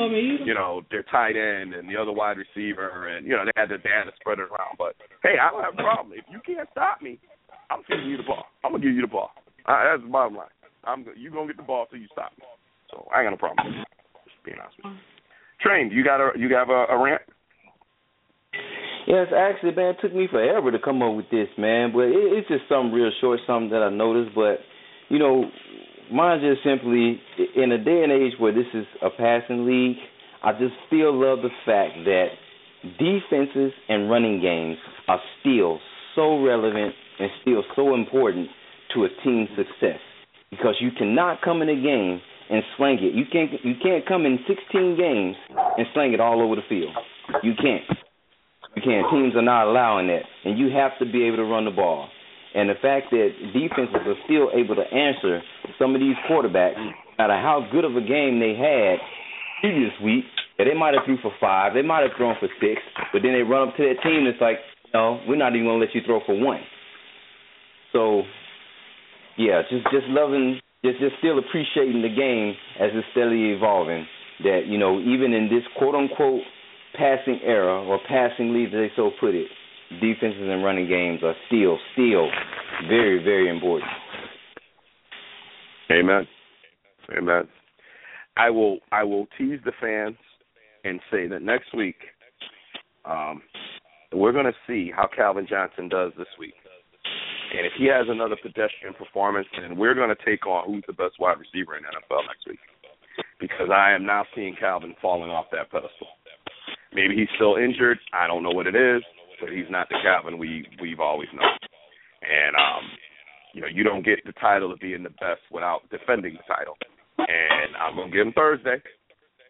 you 0.46 0.54
know 0.54 0.80
their 0.90 1.02
tight 1.12 1.36
end 1.36 1.74
and 1.74 1.84
the 1.88 1.96
other 2.00 2.12
wide 2.12 2.38
receiver, 2.40 3.08
and 3.08 3.26
you 3.26 3.36
know 3.36 3.44
they 3.44 3.52
had 3.60 3.68
to 3.68 3.76
they 3.84 3.92
had 3.92 4.08
to 4.08 4.16
spread 4.16 4.38
it 4.40 4.48
around. 4.48 4.80
But 4.80 4.96
hey, 5.22 5.36
I 5.36 5.50
don't 5.52 5.62
have 5.62 5.74
a 5.76 5.82
problem 5.82 6.16
if 6.16 6.24
you 6.32 6.40
can't 6.40 6.68
stop 6.72 7.02
me. 7.02 7.20
I'm 7.68 7.82
feeding 7.84 8.08
you 8.08 8.16
the 8.16 8.24
ball. 8.24 8.46
I'm 8.64 8.72
gonna 8.72 8.82
give 8.82 8.94
you 8.96 9.02
the 9.02 9.12
ball. 9.12 9.30
Uh, 9.68 9.84
that's 9.84 10.02
the 10.02 10.08
bottom 10.08 10.36
line. 10.36 10.48
I'm 10.84 11.06
you 11.16 11.30
gonna 11.30 11.46
get 11.46 11.56
the 11.56 11.62
ball 11.62 11.86
till 11.90 11.98
you 11.98 12.08
stop 12.12 12.32
me. 12.38 12.44
So 12.90 13.06
I 13.14 13.20
ain't 13.20 13.26
got 13.26 13.30
no 13.30 13.36
problem. 13.36 13.84
Just 14.24 14.44
being 14.44 14.58
honest 14.60 14.76
with 14.78 14.92
you. 14.92 14.98
Train, 15.60 15.90
you 15.90 16.04
got 16.04 16.20
a 16.20 16.38
you 16.38 16.54
have 16.54 16.70
a, 16.70 16.86
a 16.90 17.02
rant? 17.02 17.22
Yes, 19.06 19.26
actually, 19.34 19.74
man, 19.74 19.94
it 19.94 19.96
took 20.00 20.14
me 20.14 20.28
forever 20.30 20.70
to 20.70 20.78
come 20.78 21.02
up 21.02 21.16
with 21.16 21.28
this, 21.30 21.48
man. 21.58 21.90
But 21.92 22.06
it, 22.06 22.38
it's 22.38 22.48
just 22.48 22.62
something 22.68 22.92
real 22.92 23.10
short, 23.20 23.40
something 23.46 23.70
that 23.70 23.82
I 23.82 23.90
noticed. 23.90 24.34
But 24.34 24.58
you 25.08 25.18
know, 25.18 25.44
mine 26.12 26.40
just 26.40 26.62
simply 26.64 27.20
in 27.56 27.72
a 27.72 27.78
day 27.78 28.02
and 28.02 28.12
age 28.12 28.32
where 28.38 28.52
this 28.52 28.68
is 28.74 28.86
a 29.02 29.10
passing 29.10 29.66
league, 29.66 29.96
I 30.42 30.52
just 30.52 30.74
still 30.86 31.14
love 31.14 31.38
the 31.42 31.50
fact 31.64 32.04
that 32.04 32.26
defenses 32.98 33.72
and 33.88 34.10
running 34.10 34.40
games 34.40 34.78
are 35.08 35.20
still 35.40 35.78
so 36.14 36.42
relevant 36.42 36.94
and 37.18 37.30
still 37.42 37.62
so 37.76 37.94
important 37.94 38.48
to 38.94 39.04
a 39.04 39.08
team's 39.22 39.48
success. 39.56 40.00
Because 40.52 40.76
you 40.78 40.90
cannot 40.92 41.40
come 41.40 41.62
in 41.62 41.68
a 41.68 41.74
game 41.74 42.20
and 42.52 42.62
sling 42.76 43.00
it. 43.00 43.16
You 43.16 43.24
can't 43.32 43.50
you 43.64 43.74
can't 43.82 44.06
come 44.06 44.26
in 44.26 44.38
16 44.46 44.96
games 44.96 45.34
and 45.50 45.86
sling 45.94 46.12
it 46.12 46.20
all 46.20 46.44
over 46.44 46.54
the 46.54 46.66
field. 46.68 46.94
You 47.42 47.54
can't. 47.56 47.88
You 48.76 48.82
can't. 48.84 49.08
Teams 49.10 49.34
are 49.34 49.42
not 49.42 49.66
allowing 49.66 50.06
that, 50.08 50.22
and 50.44 50.58
you 50.58 50.70
have 50.70 50.92
to 51.00 51.10
be 51.10 51.24
able 51.24 51.38
to 51.38 51.44
run 51.44 51.64
the 51.64 51.72
ball. 51.72 52.08
And 52.54 52.68
the 52.68 52.76
fact 52.80 53.08
that 53.10 53.32
defenses 53.52 54.04
are 54.04 54.20
still 54.24 54.52
able 54.52 54.76
to 54.76 54.84
answer 54.84 55.40
some 55.78 55.94
of 55.94 56.00
these 56.00 56.16
quarterbacks, 56.28 56.76
no 56.76 56.92
matter 57.18 57.40
how 57.40 57.66
good 57.72 57.84
of 57.84 57.96
a 57.96 58.04
game 58.04 58.40
they 58.40 58.52
had 58.52 59.00
previous 59.60 59.92
week, 60.04 60.24
that 60.58 60.64
they 60.64 60.76
might 60.76 60.92
have 60.92 61.04
threw 61.04 61.16
for 61.22 61.32
five, 61.40 61.72
they 61.72 61.82
might 61.82 62.02
have 62.02 62.12
thrown 62.16 62.36
for 62.38 62.48
six, 62.60 62.80
but 63.12 63.22
then 63.22 63.32
they 63.32 63.40
run 63.40 63.68
up 63.68 63.76
to 63.76 63.82
that 63.82 64.02
team 64.02 64.28
that's 64.28 64.40
like, 64.40 64.58
no, 64.92 65.20
we're 65.26 65.36
not 65.36 65.54
even 65.54 65.66
gonna 65.66 65.78
let 65.78 65.94
you 65.94 66.02
throw 66.04 66.20
for 66.26 66.38
one. 66.38 66.60
So, 67.92 68.22
yeah, 69.36 69.62
just 69.70 69.84
just 69.92 70.06
loving, 70.08 70.60
just 70.84 70.98
just 70.98 71.14
still 71.18 71.38
appreciating 71.38 72.02
the 72.02 72.08
game 72.14 72.54
as 72.80 72.90
it's 72.94 73.06
steadily 73.12 73.52
evolving. 73.52 74.06
That 74.44 74.62
you 74.66 74.78
know, 74.78 75.00
even 75.00 75.32
in 75.32 75.48
this 75.48 75.62
quote 75.78 75.94
unquote 75.94 76.42
passing 76.94 77.40
era 77.44 77.82
or 77.82 77.98
passing 78.08 78.50
as 78.64 78.72
they 78.72 78.90
so 78.96 79.10
put 79.20 79.34
it, 79.34 79.48
defenses 80.00 80.42
and 80.42 80.64
running 80.64 80.88
games 80.88 81.20
are 81.22 81.34
still 81.46 81.78
still 81.94 82.28
very 82.88 83.22
very 83.22 83.48
important. 83.48 83.90
Amen. 85.90 86.26
Amen. 87.16 87.48
I 88.36 88.50
will 88.50 88.78
I 88.90 89.04
will 89.04 89.26
tease 89.38 89.60
the 89.64 89.72
fans 89.80 90.16
and 90.84 91.00
say 91.10 91.26
that 91.28 91.42
next 91.42 91.74
week 91.76 91.96
um, 93.04 93.42
we're 94.12 94.32
going 94.32 94.46
to 94.46 94.52
see 94.66 94.90
how 94.94 95.08
Calvin 95.14 95.46
Johnson 95.48 95.88
does 95.88 96.12
this 96.16 96.28
week. 96.38 96.54
And 97.52 97.66
if 97.66 97.72
he 97.76 97.84
has 97.86 98.06
another 98.08 98.36
pedestrian 98.40 98.94
performance, 98.94 99.46
then 99.60 99.76
we're 99.76 99.94
going 99.94 100.08
to 100.08 100.24
take 100.24 100.46
on 100.46 100.64
who's 100.66 100.84
the 100.86 100.96
best 100.96 101.20
wide 101.20 101.36
receiver 101.38 101.76
in 101.76 101.84
NFL 101.84 102.24
next 102.26 102.48
week. 102.48 102.60
Because 103.38 103.68
I 103.68 103.92
am 103.92 104.06
now 104.06 104.24
seeing 104.34 104.56
Calvin 104.58 104.94
falling 105.02 105.30
off 105.30 105.46
that 105.52 105.70
pedestal. 105.70 106.08
Maybe 106.94 107.14
he's 107.14 107.28
still 107.36 107.56
injured. 107.56 107.98
I 108.12 108.26
don't 108.26 108.42
know 108.42 108.50
what 108.50 108.66
it 108.66 108.76
is, 108.76 109.02
but 109.40 109.50
he's 109.50 109.68
not 109.68 109.88
the 109.88 109.96
Calvin 110.02 110.38
we 110.38 110.66
we've 110.80 111.00
always 111.00 111.28
known. 111.34 111.58
And 112.22 112.56
um, 112.56 112.84
you 113.52 113.60
know, 113.60 113.66
you 113.66 113.82
don't 113.82 114.04
get 114.04 114.24
the 114.24 114.32
title 114.32 114.72
of 114.72 114.80
being 114.80 115.02
the 115.02 115.10
best 115.10 115.40
without 115.50 115.80
defending 115.90 116.34
the 116.34 116.46
title. 116.46 116.76
And 117.18 117.76
I'm 117.76 117.96
gonna 117.96 118.12
give 118.12 118.26
him 118.26 118.32
Thursday. 118.32 118.80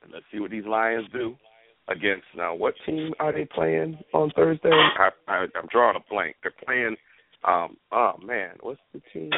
And 0.03 0.12
let's 0.12 0.24
see 0.33 0.41
what 0.41 0.51
these 0.51 0.66
Lions 0.66 1.07
do 1.12 1.37
against 1.89 2.27
now. 2.37 2.55
What 2.55 2.74
team 2.87 3.12
are 3.19 3.33
they 3.33 3.45
playing 3.45 3.99
on 4.15 4.31
Thursday? 4.35 4.70
I, 4.70 5.11
I, 5.29 5.47
I'm 5.55 5.69
drawing 5.70 5.97
a 5.97 6.12
blank. 6.12 6.37
They're 6.43 6.53
playing. 6.65 6.97
Um. 7.44 7.77
Oh 7.90 8.12
man, 8.24 8.51
what's 8.60 8.81
the 8.94 9.01
team? 9.12 9.31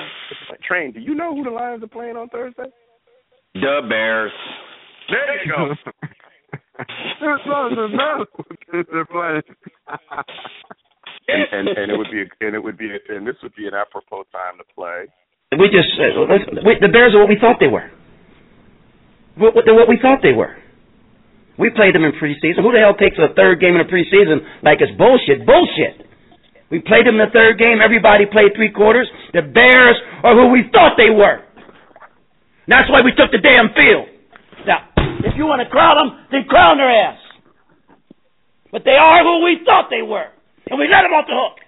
Train. 0.66 0.92
Do 0.92 1.00
you 1.00 1.14
know 1.14 1.34
who 1.34 1.44
the 1.44 1.50
Lions 1.50 1.82
are 1.82 1.88
playing 1.88 2.16
on 2.16 2.28
Thursday? 2.28 2.70
The 3.54 3.80
Bears. 3.88 4.32
There 5.08 5.44
you 5.44 5.52
go. 5.52 5.74
It's 6.76 7.46
not 7.46 7.70
the 7.70 7.88
best 7.88 8.88
they're 8.92 9.06
playing. 9.06 9.42
and, 11.28 11.46
and 11.52 11.68
and 11.78 11.92
it 11.92 11.96
would 11.96 12.10
be 12.10 12.22
a, 12.22 12.46
and 12.46 12.54
it 12.54 12.62
would 12.62 12.76
be 12.76 12.90
a, 12.90 12.98
and 13.14 13.26
this 13.26 13.36
would 13.42 13.54
be 13.54 13.66
an 13.66 13.74
apropos 13.74 14.24
time 14.32 14.58
to 14.58 14.64
play. 14.74 15.06
We 15.52 15.70
just 15.70 15.88
uh, 15.96 16.26
let's, 16.26 16.44
we, 16.66 16.76
the 16.80 16.90
Bears 16.90 17.14
are 17.14 17.20
what 17.20 17.28
we 17.28 17.38
thought 17.40 17.56
they 17.60 17.70
were. 17.70 17.90
What, 19.36 19.54
what, 19.54 19.64
they're 19.64 19.74
what 19.74 19.88
we 19.88 19.98
thought 20.02 20.18
they 20.22 20.32
were. 20.34 20.56
We 21.58 21.70
played 21.70 21.94
them 21.94 22.02
in 22.02 22.12
preseason. 22.18 22.62
Who 22.62 22.74
the 22.74 22.82
hell 22.82 22.98
takes 22.98 23.18
a 23.18 23.30
third 23.34 23.60
game 23.60 23.78
in 23.78 23.80
a 23.80 23.86
preseason 23.86 24.42
like 24.66 24.82
it's 24.82 24.90
bullshit? 24.98 25.46
Bullshit. 25.46 26.03
We 26.74 26.82
played 26.82 27.06
them 27.06 27.22
the 27.22 27.30
third 27.30 27.54
game. 27.54 27.78
Everybody 27.78 28.26
played 28.26 28.50
three 28.58 28.74
quarters. 28.74 29.06
The 29.30 29.46
Bears 29.46 29.94
are 30.26 30.34
who 30.34 30.50
we 30.50 30.66
thought 30.74 30.98
they 30.98 31.06
were. 31.06 31.38
That's 32.66 32.90
why 32.90 32.98
we 32.98 33.14
took 33.14 33.30
the 33.30 33.38
damn 33.38 33.70
field. 33.78 34.10
Now, 34.66 34.82
if 35.22 35.38
you 35.38 35.46
want 35.46 35.62
to 35.62 35.70
crown 35.70 36.02
them, 36.02 36.26
then 36.34 36.50
crown 36.50 36.82
their 36.82 36.90
ass. 36.90 37.22
But 38.72 38.82
they 38.82 38.98
are 38.98 39.22
who 39.22 39.46
we 39.46 39.62
thought 39.62 39.86
they 39.86 40.02
were, 40.02 40.26
and 40.66 40.74
we 40.74 40.90
let 40.90 41.06
them 41.06 41.14
off 41.14 41.30
the 41.30 41.38
hook. 41.38 41.62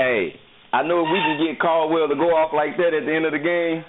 Hey, 0.00 0.40
I 0.72 0.88
know 0.88 1.04
if 1.04 1.12
we 1.12 1.20
can 1.20 1.36
get 1.36 1.60
Caldwell 1.60 2.08
to 2.08 2.16
go 2.16 2.32
off 2.32 2.56
like 2.56 2.80
that 2.80 2.96
at 2.96 3.04
the 3.04 3.12
end 3.12 3.28
of 3.28 3.36
the 3.36 3.44
game, 3.44 3.84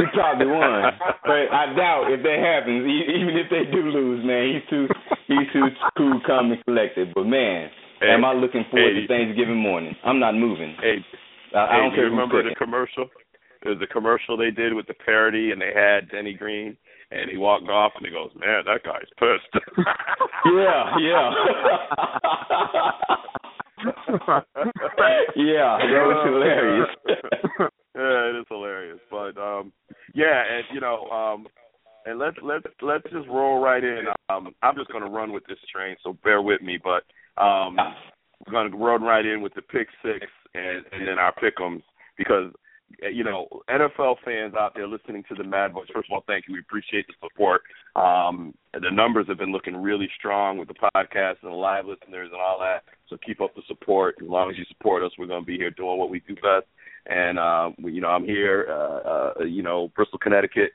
we 0.00 0.08
probably 0.16 0.48
won. 0.48 0.96
but 1.28 1.44
I 1.52 1.76
doubt 1.76 2.08
if 2.08 2.24
that 2.24 2.40
happens. 2.40 2.88
Even 2.88 3.36
if 3.36 3.52
they 3.52 3.68
do 3.68 3.84
lose, 3.92 4.24
man, 4.24 4.48
he's 4.48 4.64
too 4.72 4.88
he's 5.28 5.52
too 5.52 5.68
cool, 5.98 6.22
calm, 6.24 6.52
and 6.56 6.64
collected. 6.64 7.12
But 7.12 7.28
man, 7.28 7.68
Hey, 8.02 8.10
am 8.10 8.24
I 8.24 8.32
looking 8.32 8.64
forward 8.68 8.94
hey. 8.94 9.02
to 9.02 9.06
Thanksgiving 9.06 9.58
morning? 9.58 9.94
I'm 10.04 10.18
not 10.18 10.34
moving. 10.34 10.74
Hey, 10.82 10.96
I, 11.54 11.58
I 11.58 11.76
don't 11.76 11.90
do 11.90 11.96
care 11.96 12.04
you 12.06 12.10
remember 12.10 12.42
the 12.42 12.54
commercial? 12.56 13.08
There's 13.62 13.80
a 13.80 13.86
commercial 13.86 14.36
they 14.36 14.50
did 14.50 14.74
with 14.74 14.88
the 14.88 14.94
parody, 14.94 15.52
and 15.52 15.60
they 15.60 15.70
had 15.72 16.10
Denny 16.10 16.32
Green, 16.34 16.76
and 17.12 17.30
he 17.30 17.36
walked 17.36 17.68
off, 17.68 17.92
and 17.96 18.04
he 18.04 18.10
goes, 18.10 18.30
"Man, 18.34 18.64
that 18.66 18.82
guy's 18.82 19.06
pissed." 19.18 19.64
Yeah, 20.44 20.98
yeah. 20.98 21.30
yeah, 25.36 25.78
that 25.78 26.04
was 26.04 26.26
hilarious. 26.26 26.88
yeah, 27.94 28.30
it 28.30 28.40
is 28.40 28.46
hilarious. 28.48 28.98
But 29.08 29.38
um 29.38 29.72
yeah, 30.14 30.42
and 30.50 30.64
you 30.74 30.80
know, 30.80 31.08
um 31.10 31.46
and 32.06 32.18
let's 32.18 32.36
let's 32.42 32.66
let's 32.80 33.04
just 33.04 33.28
roll 33.28 33.60
right 33.60 33.84
in. 33.84 34.06
Um, 34.28 34.52
I'm 34.62 34.74
just 34.74 34.90
going 34.90 35.04
to 35.04 35.10
run 35.10 35.32
with 35.32 35.46
this 35.46 35.58
train, 35.72 35.96
so 36.02 36.18
bear 36.24 36.42
with 36.42 36.60
me. 36.60 36.76
But 36.82 37.04
um, 37.38 37.76
we're 38.46 38.52
going 38.52 38.70
to 38.70 38.76
run 38.76 39.02
right 39.02 39.24
in 39.24 39.40
with 39.40 39.54
the 39.54 39.62
pick 39.62 39.88
six 40.02 40.26
and, 40.54 40.84
and 40.92 41.06
then 41.06 41.18
our 41.18 41.34
pick'ems 41.34 41.82
because 42.18 42.52
you 43.10 43.24
know 43.24 43.48
NFL 43.70 44.16
fans 44.24 44.54
out 44.58 44.72
there 44.74 44.86
listening 44.86 45.24
to 45.28 45.34
the 45.34 45.44
Mad 45.44 45.72
Voice. 45.72 45.86
First 45.94 46.10
of 46.10 46.14
all, 46.14 46.24
thank 46.26 46.46
you. 46.46 46.54
We 46.54 46.60
appreciate 46.60 47.06
the 47.06 47.14
support. 47.22 47.62
Um, 47.96 48.54
the 48.74 48.90
numbers 48.90 49.26
have 49.28 49.38
been 49.38 49.52
looking 49.52 49.76
really 49.76 50.08
strong 50.18 50.58
with 50.58 50.68
the 50.68 50.74
podcast 50.74 51.36
and 51.42 51.52
the 51.52 51.56
live 51.56 51.86
listeners 51.86 52.30
and 52.32 52.40
all 52.40 52.58
that. 52.60 52.84
So 53.08 53.16
keep 53.24 53.40
up 53.40 53.54
the 53.54 53.62
support. 53.66 54.16
As 54.20 54.28
long 54.28 54.50
as 54.50 54.58
you 54.58 54.64
support 54.68 55.02
us, 55.02 55.12
we're 55.18 55.26
going 55.26 55.42
to 55.42 55.46
be 55.46 55.56
here 55.56 55.70
doing 55.70 55.98
what 55.98 56.10
we 56.10 56.20
do 56.20 56.34
best. 56.34 56.66
And 57.06 57.38
uh, 57.38 57.70
you 57.78 58.00
know, 58.00 58.08
I'm 58.08 58.24
here. 58.24 58.66
Uh, 58.68 59.40
uh, 59.40 59.44
you 59.44 59.62
know, 59.62 59.90
Bristol, 59.96 60.18
Connecticut 60.18 60.72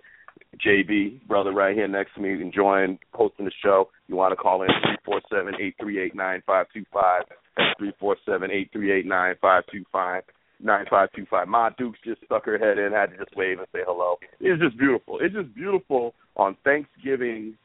JB, 0.65 1.27
brother 1.27 1.51
right 1.51 1.75
here 1.75 1.87
next 1.87 2.15
to 2.15 2.21
me, 2.21 2.31
enjoying 2.31 2.99
hosting 3.13 3.45
the 3.45 3.51
show. 3.63 3.89
You 4.07 4.15
want 4.15 4.31
to 4.31 4.35
call 4.35 4.63
in 4.63 4.69
three 4.81 4.97
four 5.05 5.21
seven 5.29 5.53
eight 5.61 5.75
three 5.79 6.01
eight 6.01 6.15
nine 6.15 6.41
five 6.45 6.67
two 6.73 6.85
five. 6.91 7.23
That's 7.55 7.77
three 7.77 7.93
four 7.99 8.17
seven 8.25 8.51
eight 8.51 8.71
three 8.71 8.91
eight 8.91 9.05
nine 9.05 9.35
five 9.41 9.63
two 9.71 9.83
five. 9.91 10.23
Nine 10.59 10.85
five 10.89 11.09
two 11.15 11.25
five. 11.29 11.47
Ma 11.47 11.69
Dukes 11.77 11.99
just 12.03 12.23
stuck 12.25 12.45
her 12.45 12.57
head 12.57 12.79
in, 12.79 12.91
had 12.91 13.11
to 13.11 13.17
just 13.17 13.35
wave 13.35 13.59
and 13.59 13.67
say 13.71 13.81
hello. 13.85 14.15
It's 14.39 14.61
just 14.61 14.77
beautiful. 14.77 15.19
It's 15.21 15.35
just 15.35 15.53
beautiful 15.53 16.15
on 16.35 16.57
Thanksgiving 16.63 17.57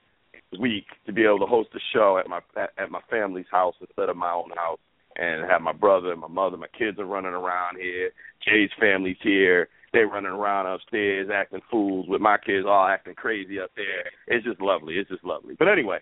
week 0.60 0.84
to 1.06 1.12
be 1.12 1.24
able 1.24 1.38
to 1.38 1.46
host 1.46 1.70
a 1.74 1.78
show 1.94 2.18
at 2.18 2.28
my 2.28 2.40
at, 2.56 2.70
at 2.76 2.90
my 2.90 3.00
family's 3.08 3.46
house 3.50 3.74
instead 3.80 4.10
of 4.10 4.16
my 4.16 4.32
own 4.32 4.50
house 4.56 4.78
and 5.16 5.48
have 5.50 5.62
my 5.62 5.72
brother 5.72 6.12
and 6.12 6.20
my 6.20 6.28
mother, 6.28 6.56
my 6.56 6.66
kids 6.78 6.98
are 6.98 7.06
running 7.06 7.32
around 7.32 7.78
here. 7.78 8.10
Jay's 8.46 8.70
family's 8.78 9.16
here 9.22 9.68
they're 9.92 10.06
running 10.08 10.32
around 10.32 10.66
upstairs 10.66 11.28
acting 11.32 11.60
fools 11.70 12.06
with 12.08 12.20
my 12.20 12.38
kids 12.38 12.66
all 12.66 12.86
acting 12.86 13.14
crazy 13.14 13.60
up 13.60 13.70
there. 13.76 14.10
It's 14.26 14.44
just 14.44 14.60
lovely. 14.60 14.94
It's 14.94 15.10
just 15.10 15.24
lovely. 15.24 15.54
But 15.58 15.68
anyway, 15.68 15.98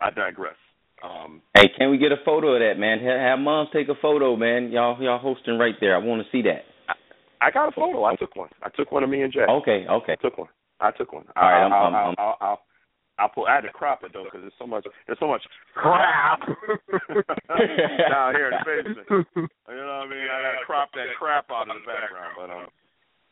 I 0.00 0.10
digress. 0.10 0.56
Um, 1.02 1.42
hey, 1.54 1.68
can 1.76 1.90
we 1.90 1.98
get 1.98 2.12
a 2.12 2.22
photo 2.24 2.54
of 2.54 2.60
that, 2.60 2.78
man? 2.78 3.00
Have 3.00 3.40
moms 3.40 3.70
take 3.72 3.88
a 3.88 3.98
photo, 4.00 4.36
man. 4.36 4.70
Y'all, 4.70 5.00
y'all 5.02 5.18
hosting 5.18 5.58
right 5.58 5.74
there. 5.80 5.96
I 5.96 5.98
want 5.98 6.22
to 6.22 6.28
see 6.30 6.42
that. 6.42 6.62
I, 6.88 7.48
I 7.48 7.50
got 7.50 7.68
a 7.68 7.72
photo. 7.72 8.04
I 8.04 8.14
took 8.14 8.36
one. 8.36 8.50
I 8.62 8.68
took 8.70 8.92
one 8.92 9.02
of 9.02 9.10
me 9.10 9.22
and 9.22 9.32
Jay. 9.32 9.44
Okay, 9.48 9.84
okay. 9.90 10.12
I 10.12 10.22
took 10.22 10.38
one. 10.38 10.48
I 10.80 10.90
took 10.92 11.12
one. 11.12 11.24
All 11.34 11.42
right, 11.42 11.66
I'll, 11.66 11.72
I'm, 11.72 11.94
I'll, 11.94 12.06
I'm, 12.06 12.14
I'll, 12.18 12.36
I'll, 12.40 12.60
I'll 13.18 13.28
pull. 13.28 13.46
I 13.46 13.56
had 13.56 13.62
to 13.62 13.72
crop 13.74 14.04
it 14.04 14.12
though 14.12 14.24
because 14.24 14.42
there's 14.42 14.58
so 14.58 14.66
much. 14.66 14.86
There's 15.06 15.18
so 15.18 15.26
much 15.26 15.42
crap 15.74 16.40
down 16.46 18.34
here 18.34 18.50
in 18.50 18.54
the 18.58 18.64
basement. 18.64 19.06
You 19.10 19.46
know 19.74 20.06
what 20.06 20.06
I 20.06 20.10
mean? 20.10 20.26
I 20.30 20.38
got 20.42 20.58
to 20.58 20.66
crop 20.66 20.90
that 20.94 21.06
crap 21.18 21.50
out 21.50 21.70
of 21.70 21.76
the 21.78 21.86
background. 21.86 22.34
But 22.38 22.50
um, 22.50 22.66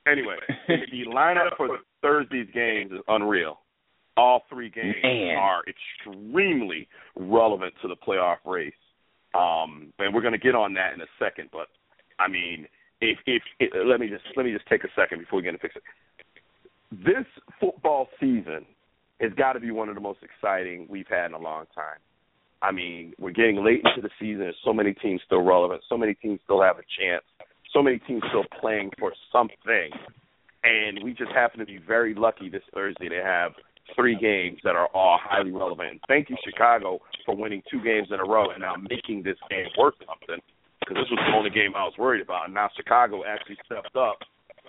Anyway, 0.07 0.37
the 0.69 1.05
lineup 1.11 1.57
for 1.57 1.79
Thursday's 2.03 2.49
games 2.55 2.93
is 2.93 3.01
unreal. 3.09 3.61
All 4.17 4.43
three 4.49 4.71
games 4.71 4.97
Man. 5.03 5.37
are 5.37 5.63
extremely 5.67 6.89
relevant 7.17 7.75
to 7.83 7.89
the 7.89 7.97
playoff 7.97 8.39
race. 8.45 8.73
Um, 9.35 9.93
and 9.99 10.13
we're 10.13 10.23
going 10.23 10.33
to 10.33 10.39
get 10.39 10.55
on 10.55 10.75
that 10.75 10.95
in 10.95 11.01
a 11.01 11.07
second. 11.19 11.51
But 11.53 11.69
I 12.19 12.29
mean, 12.29 12.67
if 13.01 13.19
if 13.27 13.43
it, 13.61 13.71
let 13.87 14.01
me 14.01 14.09
just 14.09 14.25
let 14.37 14.45
me 14.45 14.53
just 14.53 14.67
take 14.67 14.85
a 14.85 14.89
second 14.97 15.21
before 15.21 15.39
we 15.39 15.43
get 15.43 15.51
into 15.51 15.61
fix 15.61 15.77
it. 15.77 15.83
This 16.91 17.25
football 17.61 18.09
season 18.19 18.67
has 19.21 19.33
got 19.35 19.53
to 19.53 19.61
be 19.61 19.71
one 19.71 19.89
of 19.89 19.95
the 19.95 20.01
most 20.01 20.21
exciting 20.23 20.87
we've 20.91 21.07
had 21.09 21.27
in 21.27 21.35
a 21.35 21.39
long 21.39 21.67
time. 21.75 22.01
I 22.63 22.73
mean, 22.73 23.15
we're 23.19 23.31
getting 23.31 23.65
late 23.65 23.83
into 23.85 24.03
the 24.03 24.11
season. 24.19 24.41
There's 24.41 24.57
so 24.65 24.73
many 24.73 24.93
teams 24.93 25.21
still 25.25 25.43
relevant. 25.43 25.83
So 25.89 25.97
many 25.97 26.15
teams 26.15 26.41
still 26.45 26.63
have 26.63 26.77
a 26.79 26.85
chance 26.99 27.25
so 27.73 27.83
many 27.83 27.99
teams 27.99 28.23
still 28.29 28.45
playing 28.61 28.91
for 28.99 29.13
something. 29.33 29.91
And 30.63 31.03
we 31.03 31.15
just 31.15 31.33
happen 31.33 31.59
to 31.61 31.67
be 31.67 31.79
very 31.79 32.15
lucky 32.15 32.51
this 32.51 32.63
Thursday 32.75 33.09
to 33.09 33.23
have 33.23 33.53
three 33.97 34.17
games 34.17 34.59
that 34.65 34.77
are 34.77 34.89
all 34.89 35.19
highly 35.23 35.51
relevant. 35.51 36.01
Thank 36.07 36.31
you, 36.31 36.37
Chicago, 36.45 37.01
for 37.25 37.35
winning 37.35 37.63
two 37.71 37.83
games 37.83 38.09
in 38.11 38.21
a 38.21 38.25
row 38.25 38.51
and 38.51 38.61
now 38.61 38.75
making 38.77 39.23
this 39.23 39.37
game 39.49 39.67
worth 39.79 39.95
something. 40.07 40.43
Because 40.81 40.97
this 41.03 41.11
was 41.11 41.19
the 41.27 41.37
only 41.37 41.51
game 41.51 41.73
I 41.77 41.85
was 41.85 41.95
worried 41.99 42.23
about. 42.23 42.47
And 42.47 42.55
now 42.55 42.69
Chicago 42.77 43.23
actually 43.27 43.59
stepped 43.65 43.97
up 43.97 44.19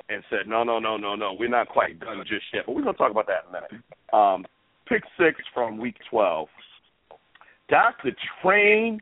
and 0.09 0.23
said, 0.29 0.47
no, 0.47 0.63
no, 0.63 0.79
no, 0.79 0.97
no, 0.97 1.15
no, 1.15 1.33
we're 1.37 1.49
not 1.49 1.69
quite 1.69 1.99
done 1.99 2.19
just 2.27 2.45
yet. 2.53 2.63
But 2.65 2.75
we're 2.75 2.83
going 2.83 2.95
to 2.95 2.97
talk 2.97 3.11
about 3.11 3.27
that 3.27 3.45
in 3.47 3.55
a 3.55 3.61
minute. 3.61 3.85
Um, 4.13 4.45
pick 4.87 5.03
six 5.17 5.39
from 5.53 5.77
week 5.77 5.95
12. 6.09 6.47
Dr. 7.69 8.11
Train 8.41 8.99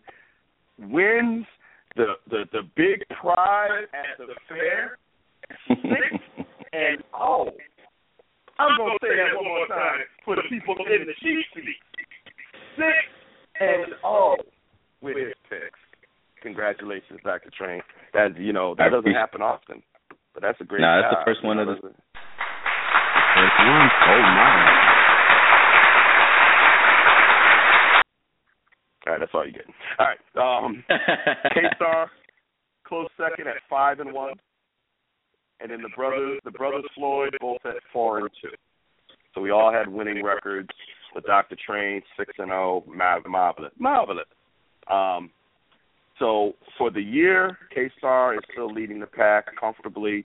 wins 0.78 1.46
the 1.96 2.14
the 2.30 2.46
the 2.52 2.62
big 2.76 3.06
prize 3.22 3.88
at 3.94 4.18
the 4.18 4.34
fair. 4.48 4.98
Six 5.68 6.24
and 6.74 7.04
oh, 7.14 7.50
I'm 8.60 8.78
gonna 8.78 8.98
say 9.02 9.16
that 9.18 9.36
one 9.36 9.46
more 9.46 9.68
time 9.68 10.06
for 10.26 10.36
the 10.36 10.44
people 10.50 10.76
in 10.86 11.08
the 11.08 11.14
cheap 11.22 11.46
seats. 11.56 11.80
Six 12.78 12.98
and 13.60 13.94
oh 14.04 14.36
with 15.02 15.18
his 15.18 15.34
picks. 15.50 15.80
Congratulations, 16.42 17.20
Dr. 17.24 17.50
Train. 17.58 17.82
That 18.14 18.38
you 18.40 18.54
know 18.54 18.76
that 18.78 18.90
doesn't 18.92 19.14
happen 19.14 19.42
often, 19.42 19.84
but 20.34 20.44
that's 20.44 20.60
a 20.62 20.64
great. 20.64 20.82
Nah, 20.82 21.02
that's 21.02 21.14
job. 21.14 21.26
the 21.26 21.32
first 21.32 21.44
one 21.44 21.60
of 21.60 21.68
the. 21.68 21.76
First 21.76 21.84
one. 21.84 21.94
Oh 24.08 24.22
my. 24.22 24.89
All 29.10 29.16
right, 29.16 29.20
that's 29.20 29.32
all 29.34 29.46
you 29.46 29.54
get. 29.54 29.66
All 29.98 30.06
right. 30.06 30.66
Um, 30.66 30.84
K 31.54 31.62
Star 31.76 32.12
close 32.86 33.08
second 33.18 33.48
at 33.48 33.56
five 33.68 34.00
and 34.00 34.14
one, 34.14 34.34
and 35.60 35.72
then 35.72 35.82
the 35.82 35.90
brothers, 35.96 36.40
the 36.46 36.52
brothers 36.52 36.84
Floyd, 36.96 37.36
both 37.42 37.58
at 37.66 37.74
four 37.92 38.20
and 38.20 38.30
two. 38.40 38.50
So 39.34 39.42
we 39.42 39.50
all 39.50 39.74
had 39.74 39.88
winning 39.88 40.24
records. 40.24 40.70
The 41.16 41.22
Doctor 41.22 41.58
Train 41.66 42.04
six 42.18 42.34
and 42.38 42.50
zero, 42.50 42.84
marvelous, 42.88 43.72
marvelous. 43.80 44.28
Um, 44.92 45.32
so 46.20 46.54
for 46.78 46.92
the 46.92 47.02
year, 47.02 47.58
K 47.74 47.90
Star 47.98 48.36
is 48.36 48.42
still 48.52 48.72
leading 48.72 49.00
the 49.00 49.08
pack 49.08 49.46
comfortably, 49.60 50.24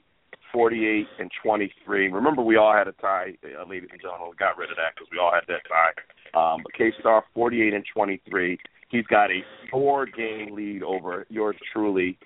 48 0.53 1.07
and 1.19 1.31
23. 1.41 2.11
Remember, 2.11 2.43
we 2.43 2.57
all 2.57 2.71
had 2.71 2.87
a 2.87 2.91
tie, 2.93 3.33
uh, 3.43 3.67
ladies 3.67 3.89
and 3.91 3.99
gentlemen. 3.99 4.27
We 4.29 4.37
got 4.37 4.59
rid 4.59 4.69
of 4.69 4.77
that 4.77 4.93
because 4.93 5.07
we 5.11 5.17
all 5.17 5.31
had 5.33 5.43
that 5.47 5.61
tie. 5.67 5.93
Um, 6.37 6.61
but 6.61 6.73
K 6.73 6.91
Star 6.99 7.23
48 7.33 7.73
and 7.73 7.85
23. 7.91 8.59
He's 8.89 9.05
got 9.07 9.31
a 9.31 9.41
four 9.71 10.05
game 10.05 10.55
lead 10.55 10.83
over 10.83 11.25
yours 11.29 11.55
truly, 11.73 12.17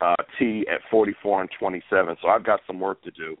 uh, 0.00 0.16
T 0.38 0.66
at 0.70 0.80
44 0.90 1.42
and 1.42 1.50
27. 1.58 2.16
So 2.20 2.28
I've 2.28 2.44
got 2.44 2.60
some 2.66 2.80
work 2.80 3.02
to 3.02 3.10
do. 3.10 3.36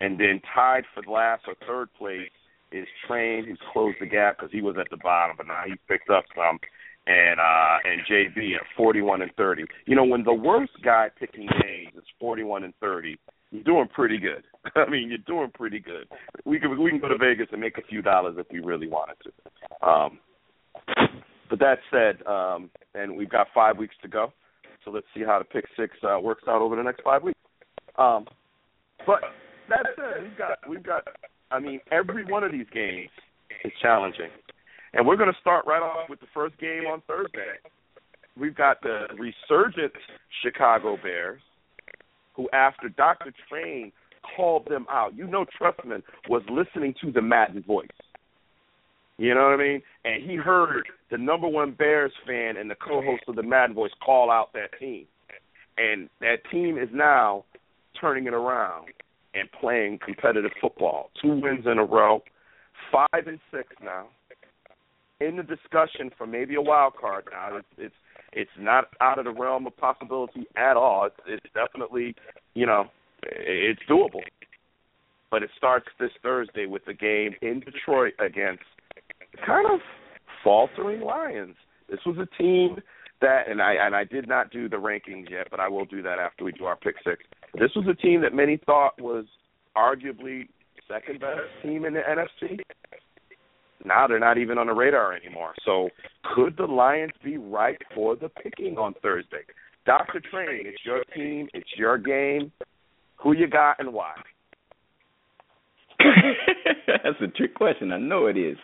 And 0.00 0.18
then 0.18 0.40
tied 0.54 0.84
for 0.94 1.02
last 1.10 1.44
or 1.48 1.54
third 1.66 1.88
place 1.98 2.30
is 2.70 2.86
Train, 3.06 3.44
who's 3.46 3.58
closed 3.72 3.96
the 4.00 4.06
gap 4.06 4.36
because 4.36 4.52
he 4.52 4.60
was 4.60 4.76
at 4.78 4.88
the 4.90 4.96
bottom, 4.96 5.36
but 5.36 5.46
now 5.46 5.62
he's 5.66 5.78
picked 5.88 6.10
up 6.10 6.24
some. 6.36 6.58
And 7.06 7.40
uh 7.40 7.78
and 7.84 8.02
JB 8.06 8.56
at 8.56 8.62
41 8.76 9.22
and 9.22 9.30
30. 9.36 9.64
You 9.86 9.96
know, 9.96 10.04
when 10.04 10.24
the 10.24 10.32
worst 10.32 10.72
guy 10.84 11.08
picking 11.18 11.48
games 11.62 11.96
is 11.96 12.04
41 12.20 12.64
and 12.64 12.74
30, 12.80 13.16
you're 13.50 13.62
doing 13.62 13.88
pretty 13.88 14.18
good. 14.18 14.44
I 14.76 14.88
mean, 14.90 15.08
you're 15.08 15.18
doing 15.26 15.50
pretty 15.54 15.80
good. 15.80 16.06
We 16.44 16.60
can 16.60 16.78
we 16.78 16.90
can 16.90 17.00
go 17.00 17.08
to 17.08 17.16
Vegas 17.16 17.48
and 17.50 17.62
make 17.62 17.78
a 17.78 17.82
few 17.88 18.02
dollars 18.02 18.36
if 18.38 18.46
we 18.52 18.60
really 18.60 18.88
wanted 18.88 19.16
to. 19.24 19.88
Um, 19.88 20.18
but 21.48 21.58
that 21.58 21.78
said, 21.90 22.26
um, 22.26 22.70
and 22.94 23.16
we've 23.16 23.30
got 23.30 23.48
five 23.54 23.76
weeks 23.76 23.94
to 24.02 24.08
go, 24.08 24.32
so 24.84 24.90
let's 24.90 25.06
see 25.14 25.22
how 25.22 25.38
the 25.38 25.44
pick 25.44 25.64
six 25.76 25.96
uh, 26.02 26.18
works 26.20 26.44
out 26.48 26.62
over 26.62 26.76
the 26.76 26.82
next 26.82 27.02
five 27.02 27.22
weeks. 27.22 27.38
Um, 27.96 28.26
but 29.06 29.20
that 29.68 29.86
said, 29.96 30.22
we've 30.22 30.38
got 30.38 30.68
we've 30.68 30.82
got. 30.82 31.04
I 31.50 31.60
mean, 31.60 31.80
every 31.90 32.24
one 32.24 32.44
of 32.44 32.52
these 32.52 32.66
games 32.72 33.10
is 33.64 33.72
challenging, 33.80 34.30
and 34.92 35.06
we're 35.06 35.16
going 35.16 35.32
to 35.32 35.40
start 35.40 35.66
right 35.66 35.82
off 35.82 36.08
with 36.08 36.20
the 36.20 36.26
first 36.34 36.58
game 36.58 36.84
on 36.86 37.02
Thursday. 37.06 37.56
We've 38.38 38.54
got 38.54 38.80
the 38.82 39.06
resurgent 39.18 39.92
Chicago 40.42 40.96
Bears, 41.02 41.40
who 42.34 42.48
after 42.52 42.88
Dr. 42.88 43.32
Train 43.48 43.92
called 44.36 44.66
them 44.68 44.86
out, 44.90 45.16
you 45.16 45.26
know, 45.26 45.44
Trestman 45.60 46.02
was 46.28 46.42
listening 46.50 46.94
to 47.02 47.10
the 47.10 47.22
Madden 47.22 47.62
voice. 47.62 47.88
You 49.18 49.34
know 49.34 49.42
what 49.42 49.54
I 49.54 49.56
mean? 49.56 49.82
And 50.04 50.22
he 50.22 50.36
heard 50.36 50.86
the 51.10 51.18
number 51.18 51.48
one 51.48 51.72
Bears 51.72 52.12
fan 52.26 52.56
and 52.56 52.70
the 52.70 52.76
co-host 52.76 53.24
of 53.26 53.34
the 53.34 53.42
Madden 53.42 53.74
Voice 53.74 53.90
call 54.04 54.30
out 54.30 54.52
that 54.52 54.78
team, 54.78 55.06
and 55.76 56.08
that 56.20 56.36
team 56.50 56.78
is 56.78 56.88
now 56.92 57.44
turning 58.00 58.26
it 58.26 58.34
around 58.34 58.86
and 59.34 59.48
playing 59.60 59.98
competitive 60.04 60.52
football. 60.60 61.10
Two 61.20 61.40
wins 61.40 61.66
in 61.66 61.78
a 61.78 61.84
row, 61.84 62.22
five 62.92 63.26
and 63.26 63.40
six 63.50 63.68
now. 63.82 64.06
In 65.20 65.36
the 65.36 65.42
discussion 65.42 66.10
for 66.16 66.28
maybe 66.28 66.54
a 66.54 66.62
wild 66.62 66.94
card 66.94 67.24
now. 67.32 67.56
It's 67.56 67.66
it's 67.76 67.94
it's 68.32 68.50
not 68.56 68.84
out 69.00 69.18
of 69.18 69.24
the 69.24 69.32
realm 69.32 69.66
of 69.66 69.76
possibility 69.76 70.46
at 70.56 70.76
all. 70.76 71.06
It's 71.06 71.16
it's 71.26 71.54
definitely 71.54 72.14
you 72.54 72.66
know 72.66 72.84
it's 73.24 73.82
doable. 73.90 74.22
But 75.30 75.42
it 75.42 75.50
starts 75.56 75.88
this 75.98 76.12
Thursday 76.22 76.66
with 76.66 76.84
the 76.84 76.94
game 76.94 77.34
in 77.42 77.60
Detroit 77.60 78.14
against 78.20 78.62
kind 79.46 79.66
of 79.72 79.80
faltering 80.44 81.00
Lions. 81.00 81.56
This 81.88 82.00
was 82.06 82.16
a 82.18 82.42
team 82.42 82.76
that, 83.20 83.48
and 83.48 83.60
I 83.60 83.74
and 83.74 83.94
I 83.94 84.04
did 84.04 84.28
not 84.28 84.50
do 84.50 84.68
the 84.68 84.76
rankings 84.76 85.30
yet, 85.30 85.48
but 85.50 85.60
I 85.60 85.68
will 85.68 85.84
do 85.84 86.02
that 86.02 86.18
after 86.18 86.44
we 86.44 86.52
do 86.52 86.64
our 86.64 86.76
pick 86.76 86.96
six. 87.04 87.24
This 87.54 87.70
was 87.74 87.86
a 87.88 87.94
team 87.94 88.20
that 88.22 88.34
many 88.34 88.58
thought 88.66 89.00
was 89.00 89.24
arguably 89.76 90.48
second 90.88 91.20
best 91.20 91.40
team 91.62 91.84
in 91.84 91.94
the 91.94 92.00
NFC, 92.00 92.60
now 93.84 94.06
they're 94.06 94.18
not 94.18 94.38
even 94.38 94.58
on 94.58 94.66
the 94.66 94.72
radar 94.72 95.12
anymore. 95.12 95.54
So 95.64 95.90
could 96.34 96.56
the 96.56 96.64
Lions 96.64 97.12
be 97.22 97.36
right 97.36 97.80
for 97.94 98.16
the 98.16 98.28
picking 98.28 98.76
on 98.76 98.94
Thursday? 99.02 99.44
Dr. 99.86 100.20
Train, 100.30 100.62
it's 100.66 100.84
your 100.84 101.04
team, 101.14 101.48
it's 101.54 101.70
your 101.76 101.96
game. 101.96 102.52
Who 103.22 103.34
you 103.34 103.46
got 103.48 103.76
and 103.78 103.92
why? 103.92 104.14
That's 106.86 107.20
a 107.20 107.28
trick 107.28 107.54
question. 107.54 107.92
I 107.92 107.98
know 107.98 108.26
it 108.26 108.36
is. 108.36 108.56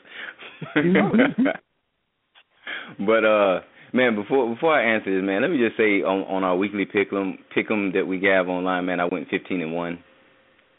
but 3.07 3.25
uh 3.25 3.61
man, 3.93 4.15
before 4.17 4.53
before 4.55 4.75
I 4.79 4.95
answer 4.95 5.15
this, 5.15 5.25
man, 5.25 5.43
let 5.43 5.51
me 5.51 5.59
just 5.59 5.77
say 5.77 6.03
on 6.03 6.23
on 6.25 6.45
our 6.45 6.57
weekly 6.57 6.87
pick'em 6.87 7.39
pick'em 7.57 7.93
that 7.95 8.07
we 8.07 8.23
have 8.25 8.49
online, 8.49 8.87
man, 8.87 9.01
I 9.01 9.05
went 9.07 9.29
fifteen 9.29 9.61
and 9.63 9.73
one. 9.75 9.99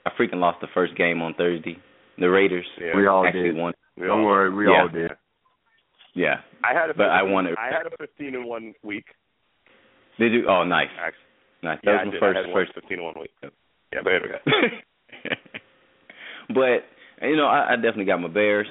I 0.06 0.12
freaking 0.20 0.40
lost 0.40 0.62
the 0.62 0.68
first 0.74 0.96
game 0.96 1.22
on 1.22 1.34
Thursday. 1.34 1.78
The 2.20 2.30
Raiders 2.30 2.66
Yeah. 2.80 2.96
We 2.96 3.08
all 3.08 3.26
actually 3.26 3.44
did. 3.54 3.58
won. 3.58 3.74
We 3.98 4.08
Don't 4.08 4.20
all- 4.22 4.26
worry, 4.26 4.54
we 4.54 4.66
Yeah. 4.68 4.82
all 4.82 4.88
did. 4.88 5.12
Yeah. 6.14 6.42
I 6.64 6.74
had 6.74 6.90
a 6.90 6.94
But 6.94 7.10
I 7.10 7.20
15 7.22 7.34
won 7.34 7.48
it. 7.48 7.56
I 7.58 7.72
had 7.76 7.88
a 7.88 7.98
15 7.98 8.36
in 8.36 8.46
one 8.46 8.74
week. 8.84 9.06
Did 10.18 10.32
you? 10.32 10.48
Oh, 10.48 10.64
nice, 10.64 10.88
Actually, 10.98 11.20
nice. 11.64 11.80
That 11.84 11.92
I 11.92 11.98
was 11.98 12.06
my 12.06 12.12
did. 12.12 12.20
first 12.22 12.38
I 12.38 12.42
had 12.48 12.54
first 12.54 12.74
15 12.76 12.98
in 13.00 13.04
one 13.04 13.16
week. 13.20 13.32
Yeah, 13.92 14.00
but 14.04 14.14
anyway. 14.14 14.40
but 16.50 16.86
you 17.28 17.36
know, 17.36 17.48
I, 17.48 17.74
I 17.74 17.76
definitely 17.76 18.06
got 18.06 18.22
my 18.22 18.30
Bears. 18.30 18.68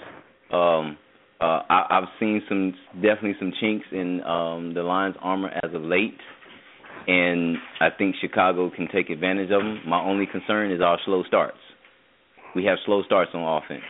Um, 0.54 0.98
uh, 1.40 1.60
I, 1.68 1.86
I've 1.90 2.08
seen 2.20 2.42
some 2.48 2.74
definitely 2.94 3.34
some 3.38 3.52
chinks 3.60 3.86
in 3.90 4.22
um, 4.22 4.72
the 4.74 4.82
Lions' 4.82 5.16
armor 5.20 5.50
as 5.62 5.74
of 5.74 5.82
late, 5.82 6.18
and 7.06 7.56
I 7.80 7.88
think 7.96 8.14
Chicago 8.20 8.70
can 8.70 8.88
take 8.92 9.10
advantage 9.10 9.50
of 9.50 9.62
them. 9.62 9.80
My 9.86 10.00
only 10.00 10.26
concern 10.26 10.70
is 10.70 10.80
our 10.80 10.98
slow 11.04 11.24
starts. 11.26 11.58
We 12.54 12.64
have 12.66 12.78
slow 12.86 13.02
starts 13.02 13.32
on 13.34 13.62
offense, 13.62 13.82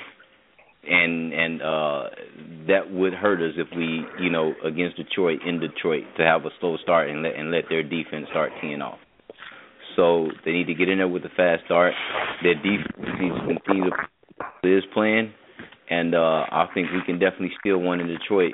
and 0.88 1.32
and 1.34 1.62
uh, 1.62 2.02
that 2.68 2.90
would 2.90 3.12
hurt 3.12 3.42
us 3.42 3.54
if 3.58 3.68
we, 3.76 4.04
you 4.24 4.30
know, 4.30 4.54
against 4.64 4.96
Detroit 4.96 5.40
in 5.46 5.60
Detroit 5.60 6.04
to 6.16 6.24
have 6.24 6.46
a 6.46 6.50
slow 6.60 6.78
start 6.82 7.10
and 7.10 7.22
let 7.22 7.36
and 7.36 7.50
let 7.50 7.64
their 7.68 7.82
defense 7.82 8.26
start 8.30 8.52
teeing 8.62 8.80
off. 8.80 8.98
So 9.96 10.28
they 10.44 10.52
need 10.52 10.66
to 10.66 10.74
get 10.74 10.88
in 10.88 10.98
there 10.98 11.08
with 11.08 11.24
a 11.24 11.34
fast 11.36 11.66
start. 11.66 11.92
Their 12.42 12.54
defense 12.54 13.20
needs 13.20 13.36
to 13.36 13.46
continue 13.46 13.90
to 13.90 13.96
is 14.64 14.82
playing, 14.94 15.32
and 15.90 16.14
uh, 16.14 16.44
I 16.50 16.66
think 16.74 16.88
we 16.92 17.02
can 17.04 17.18
definitely 17.18 17.52
steal 17.60 17.78
one 17.78 18.00
in 18.00 18.06
Detroit 18.06 18.52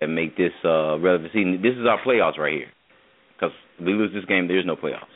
and 0.00 0.14
make 0.14 0.36
this 0.36 0.52
uh, 0.64 0.98
relevant. 0.98 1.32
See, 1.32 1.56
this 1.62 1.74
is 1.74 1.86
our 1.88 2.00
playoffs 2.04 2.38
right 2.38 2.52
here. 2.52 2.66
Because 3.34 3.54
we 3.80 3.92
lose 3.92 4.12
this 4.12 4.24
game, 4.26 4.48
there's 4.48 4.66
no 4.66 4.76
playoffs. 4.76 5.06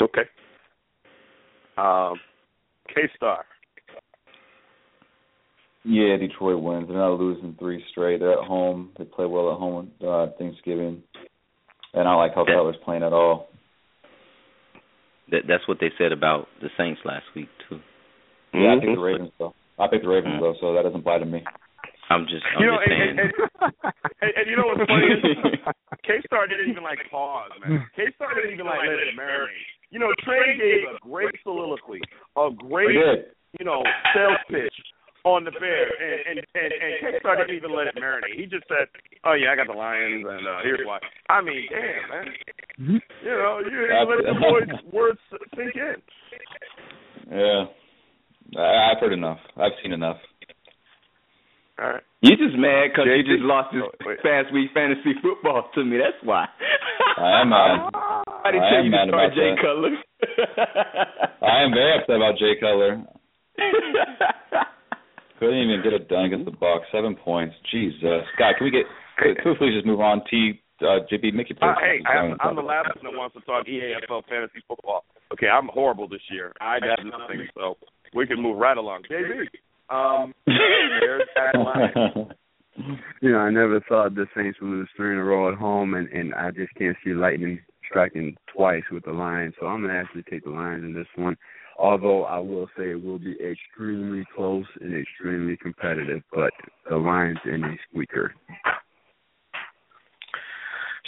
Okay. 0.00 0.22
Um, 1.78 2.18
K 2.88 3.02
Star. 3.16 3.44
Yeah, 5.84 6.16
Detroit 6.16 6.62
wins. 6.62 6.88
They're 6.88 6.96
not 6.96 7.18
losing 7.20 7.56
three 7.58 7.84
straight. 7.90 8.20
They're 8.20 8.32
at 8.32 8.46
home. 8.46 8.90
They 8.98 9.04
play 9.04 9.26
well 9.26 9.52
at 9.52 9.58
home 9.58 9.92
on 10.02 10.08
uh, 10.08 10.32
Thanksgiving. 10.38 11.02
And 11.92 12.08
I 12.08 12.14
like 12.14 12.34
how 12.34 12.44
Yeah. 12.48 12.54
Cutler's 12.56 12.76
playing 12.84 13.02
at 13.02 13.12
all. 13.12 13.48
That 15.30 15.48
that's 15.48 15.66
what 15.66 15.78
they 15.80 15.90
said 15.96 16.12
about 16.12 16.48
the 16.60 16.68
Saints 16.76 17.00
last 17.04 17.24
week 17.34 17.48
too. 17.68 17.80
Yeah, 18.52 18.72
I 18.72 18.76
Mhm. 18.76 18.80
picked 18.80 18.94
the 18.94 19.00
Ravens 19.00 19.32
though. 19.38 19.54
I 19.78 19.88
picked 19.88 20.02
the 20.04 20.08
Ravens 20.10 20.34
Mhm. 20.36 20.40
though, 20.40 20.54
so 20.60 20.74
that 20.74 20.82
doesn't 20.82 21.00
apply 21.00 21.18
to 21.18 21.24
me. 21.24 21.42
I'm 22.10 22.26
just 22.26 22.44
I'm 22.44 22.60
You 22.60 22.66
know, 22.68 22.78
just 22.78 22.90
and, 22.90 23.02
and, 23.02 23.20
and, 23.20 23.32
and, 24.20 24.32
and 24.36 24.50
you 24.50 24.56
know 24.56 24.66
what's 24.66 24.84
funny 24.84 25.08
K 26.04 26.20
Star 26.26 26.46
didn't 26.46 26.68
even 26.68 26.84
like 26.84 27.00
pause, 27.10 27.50
man. 27.60 27.88
K 27.96 28.12
Star 28.12 28.34
didn't 28.34 28.52
even 28.52 28.66
like 28.66 28.80
let 28.84 29.00
it 29.00 29.16
marinate. 29.16 29.72
You 29.90 29.98
know, 29.98 30.12
Trey 30.20 30.56
gave 30.58 30.84
a 30.84 30.98
great 31.00 31.34
soliloquy, 31.42 32.02
a 32.36 32.50
great, 32.50 32.98
you 33.58 33.64
know, 33.64 33.82
sales 34.12 34.38
pitch 34.50 34.74
on 35.24 35.44
the 35.44 35.50
Bears, 35.52 35.92
and 36.00 36.38
and 36.38 36.38
and, 36.54 36.72
and 36.72 36.92
K 37.00 37.18
Star 37.20 37.36
didn't 37.36 37.56
even 37.56 37.74
let 37.74 37.86
it 37.88 37.96
marinate. 37.96 38.36
He 38.36 38.44
just 38.46 38.64
said, 38.68 38.88
"Oh 39.24 39.32
yeah, 39.32 39.52
I 39.52 39.56
got 39.56 39.66
the 39.66 39.72
Lions, 39.76 40.24
and 40.28 40.46
uh, 40.46 40.60
here's 40.62 40.80
why." 40.84 40.98
I 41.28 41.40
mean, 41.40 41.64
damn, 41.70 42.08
man. 42.10 42.26
You 42.78 43.34
know, 43.34 43.60
you 43.64 43.70
didn't 43.70 44.08
let 44.08 44.20
the 44.24 44.34
boys' 44.40 44.92
words 44.92 45.18
sink 45.56 45.74
in. 45.76 45.96
Yeah. 47.30 47.64
I, 48.60 48.92
I've 48.92 49.00
heard 49.00 49.12
enough. 49.12 49.38
I've 49.56 49.72
seen 49.82 49.92
enough. 49.92 50.18
All 51.80 51.88
right. 51.88 52.02
You 52.20 52.36
just 52.36 52.56
mad 52.56 52.90
because 52.92 53.06
you 53.08 53.22
just 53.24 53.42
lost 53.42 53.72
this 53.72 53.82
Oh, 53.82 54.14
past 54.22 54.52
week 54.52 54.70
fantasy 54.74 55.12
football 55.22 55.68
to 55.74 55.84
me. 55.84 55.96
That's 55.98 56.22
why. 56.22 56.46
I 57.18 57.40
am 57.42 57.48
mad. 57.48 57.90
I 58.44 58.52
didn't 58.52 58.62
I 58.64 58.70
tell 58.70 58.78
am 58.78 58.84
you 58.84 58.90
mad 58.92 59.04
to 59.06 59.10
start 59.10 59.24
about 59.24 59.34
Jay 59.34 59.50
that. 59.50 59.62
Cutler. 59.64 59.94
I 61.42 61.62
am 61.64 61.70
very 61.72 61.98
upset 61.98 62.16
about 62.16 62.38
Jay 62.38 62.54
Cutler. 62.60 63.02
Couldn't 65.38 65.58
even 65.58 65.82
get 65.82 65.92
it 65.92 66.08
done 66.08 66.26
against 66.26 66.44
the 66.44 66.52
Bucs. 66.52 66.86
Seven 66.92 67.16
points. 67.16 67.54
Jesus. 67.70 68.22
God, 68.38 68.54
can 68.56 68.64
we 68.64 68.70
get 68.70 68.86
could, 69.18 69.36
could 69.38 69.50
we 69.50 69.56
please 69.58 69.74
just 69.74 69.86
move 69.86 70.00
on? 70.00 70.22
T 70.30 70.60
uh 70.80 71.06
JB, 71.10 71.34
make 71.34 71.48
your 71.48 71.58
Uh, 71.62 71.74
please. 71.74 72.02
hey, 72.04 72.18
I'm, 72.18 72.36
I'm 72.40 72.56
the 72.56 72.62
last 72.62 72.88
one 72.96 73.12
that 73.12 73.18
wants 73.18 73.34
to 73.34 73.40
talk 73.42 73.66
EAFL 73.66 74.22
fantasy 74.28 74.62
football. 74.66 75.04
Okay, 75.32 75.48
I'm 75.48 75.68
horrible 75.68 76.08
this 76.08 76.22
year. 76.30 76.52
I 76.60 76.74
have 76.74 77.04
nothing, 77.04 77.48
so 77.54 77.76
we 78.14 78.26
can 78.26 78.40
move 78.40 78.58
right 78.58 78.76
along. 78.76 79.02
JB, 79.10 79.46
um, 79.94 80.34
Bears 80.46 81.22
at 81.36 81.58
Lions. 81.58 82.32
You 83.22 83.30
know, 83.30 83.38
I 83.38 83.50
never 83.50 83.80
thought 83.88 84.16
the 84.16 84.26
Saints 84.36 84.58
would 84.60 84.68
lose 84.68 84.88
three 84.96 85.12
in 85.12 85.18
a 85.18 85.24
row 85.24 85.50
at 85.50 85.56
home, 85.56 85.94
and 85.94 86.08
and 86.08 86.34
I 86.34 86.50
just 86.50 86.74
can't 86.74 86.96
see 87.04 87.12
lightning 87.12 87.60
striking 87.88 88.36
twice 88.52 88.82
with 88.90 89.04
the 89.04 89.12
Lions. 89.12 89.54
So 89.60 89.66
I'm 89.66 89.80
gonna 89.80 89.94
actually 89.94 90.24
take 90.24 90.44
the 90.44 90.50
Lions 90.50 90.82
in 90.84 90.92
this 90.92 91.06
one. 91.14 91.36
Although 91.78 92.24
I 92.24 92.38
will 92.38 92.68
say 92.76 92.90
it 92.90 93.02
will 93.04 93.18
be 93.18 93.36
extremely 93.44 94.24
close 94.34 94.66
and 94.80 94.94
extremely 94.96 95.56
competitive, 95.56 96.22
but 96.32 96.52
the 96.88 96.96
Lions 96.96 97.38
in 97.44 97.64
a 97.64 97.74
squeaker. 97.90 98.32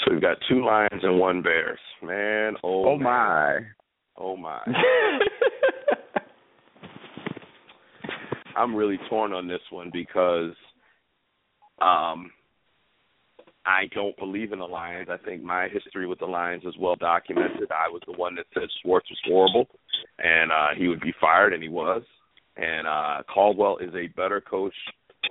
So 0.04 0.12
we've 0.12 0.20
got 0.20 0.36
two 0.48 0.64
Lions 0.64 1.02
and 1.02 1.18
one 1.18 1.42
Bears. 1.42 1.78
Man, 2.02 2.54
oh, 2.62 2.90
Oh 2.90 2.96
man. 2.96 3.04
my! 3.04 3.58
oh 4.18 4.36
my. 4.36 4.60
I'm 8.56 8.74
really 8.74 8.98
torn 9.08 9.32
on 9.32 9.46
this 9.46 9.60
one 9.70 9.90
because 9.92 10.52
um 11.80 12.30
I 13.66 13.86
don't 13.92 14.16
believe 14.16 14.52
in 14.52 14.60
the 14.60 14.64
Lions. 14.64 15.08
I 15.10 15.16
think 15.16 15.42
my 15.42 15.68
history 15.68 16.06
with 16.06 16.20
the 16.20 16.26
Lions 16.26 16.62
is 16.64 16.74
well 16.78 16.94
documented. 16.94 17.70
I 17.70 17.90
was 17.90 18.00
the 18.06 18.12
one 18.12 18.36
that 18.36 18.46
said 18.54 18.68
Schwartz 18.82 19.10
was 19.10 19.18
horrible 19.26 19.66
and 20.18 20.52
uh 20.52 20.68
he 20.76 20.86
would 20.88 21.00
be 21.00 21.12
fired 21.20 21.52
and 21.52 21.62
he 21.62 21.68
was. 21.68 22.02
And 22.56 22.86
uh 22.86 23.22
Caldwell 23.32 23.78
is 23.78 23.92
a 23.94 24.06
better 24.16 24.40
coach 24.40 24.74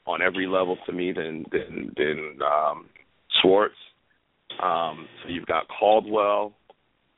on 0.05 0.21
every 0.21 0.47
level 0.47 0.77
to 0.85 0.91
me 0.91 1.13
than 1.13 1.45
than 1.51 1.93
than 1.95 2.39
um 2.45 2.89
Schwartz. 3.41 3.75
Um 4.61 5.07
so 5.23 5.29
you've 5.29 5.47
got 5.47 5.67
Caldwell 5.69 6.53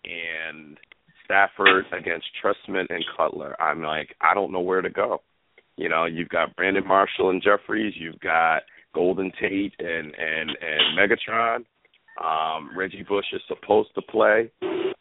and 0.05 0.77
Stafford 1.25 1.85
against 1.91 2.27
Trestman 2.41 2.85
and 2.89 3.03
Cutler. 3.17 3.59
I'm 3.61 3.81
like, 3.81 4.15
I 4.21 4.33
don't 4.35 4.53
know 4.53 4.61
where 4.61 4.81
to 4.81 4.89
go. 4.89 5.21
You 5.75 5.89
know, 5.89 6.05
you've 6.05 6.29
got 6.29 6.55
Brandon 6.55 6.87
Marshall 6.87 7.31
and 7.31 7.43
Jeffries, 7.43 7.93
you've 7.97 8.19
got 8.19 8.61
Golden 8.97 9.31
Tate 9.39 9.75
and 9.77 10.11
and 10.15 10.49
and 10.49 10.97
Megatron. 10.97 11.65
Um, 12.19 12.71
Reggie 12.75 13.05
Bush 13.07 13.25
is 13.31 13.41
supposed 13.47 13.89
to 13.93 14.01
play. 14.01 14.51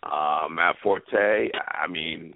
Uh, 0.02 0.48
Matt 0.50 0.76
Forte. 0.82 1.48
I 1.54 1.86
mean, 1.88 2.34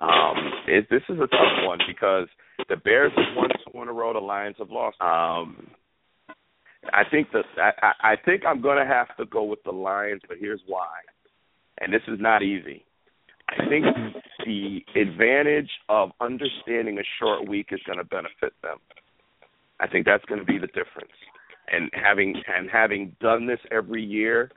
um, 0.00 0.36
it, 0.66 0.88
this 0.90 1.02
is 1.08 1.18
a 1.18 1.28
tough 1.28 1.56
one 1.62 1.78
because 1.86 2.26
the 2.68 2.76
Bears 2.78 3.12
have 3.16 3.36
won 3.36 3.50
two 3.50 3.80
in 3.80 3.88
a 3.88 3.92
row. 3.92 4.12
The 4.12 4.18
Lions 4.18 4.56
have 4.58 4.70
lost. 4.70 4.96
Um, 5.00 5.68
I 6.92 7.04
think 7.08 7.28
I, 7.32 7.70
I 7.80 8.12
I 8.12 8.16
think 8.24 8.42
I'm 8.44 8.60
going 8.60 8.78
to 8.78 8.92
have 8.92 9.16
to 9.18 9.24
go 9.26 9.44
with 9.44 9.62
the 9.64 9.70
Lions, 9.70 10.22
but 10.26 10.38
here's 10.40 10.62
why. 10.66 10.88
And 11.80 11.92
this 11.92 12.02
is 12.08 12.18
not 12.18 12.42
easy. 12.42 12.84
I 13.48 13.68
think 13.68 13.84
the 14.44 14.80
advantage 15.00 15.70
of 15.88 16.10
understanding 16.20 16.98
a 16.98 17.06
short 17.20 17.48
week 17.48 17.68
is 17.70 17.80
going 17.86 17.98
to 17.98 18.04
benefit 18.04 18.52
them. 18.62 18.78
I 19.80 19.86
think 19.86 20.06
that's 20.06 20.24
going 20.24 20.40
to 20.40 20.46
be 20.46 20.58
the 20.58 20.66
difference. 20.68 21.12
And 21.70 21.90
having 21.92 22.34
and 22.46 22.68
having 22.70 23.14
done 23.20 23.46
this 23.46 23.60
every 23.70 24.02
year, 24.02 24.50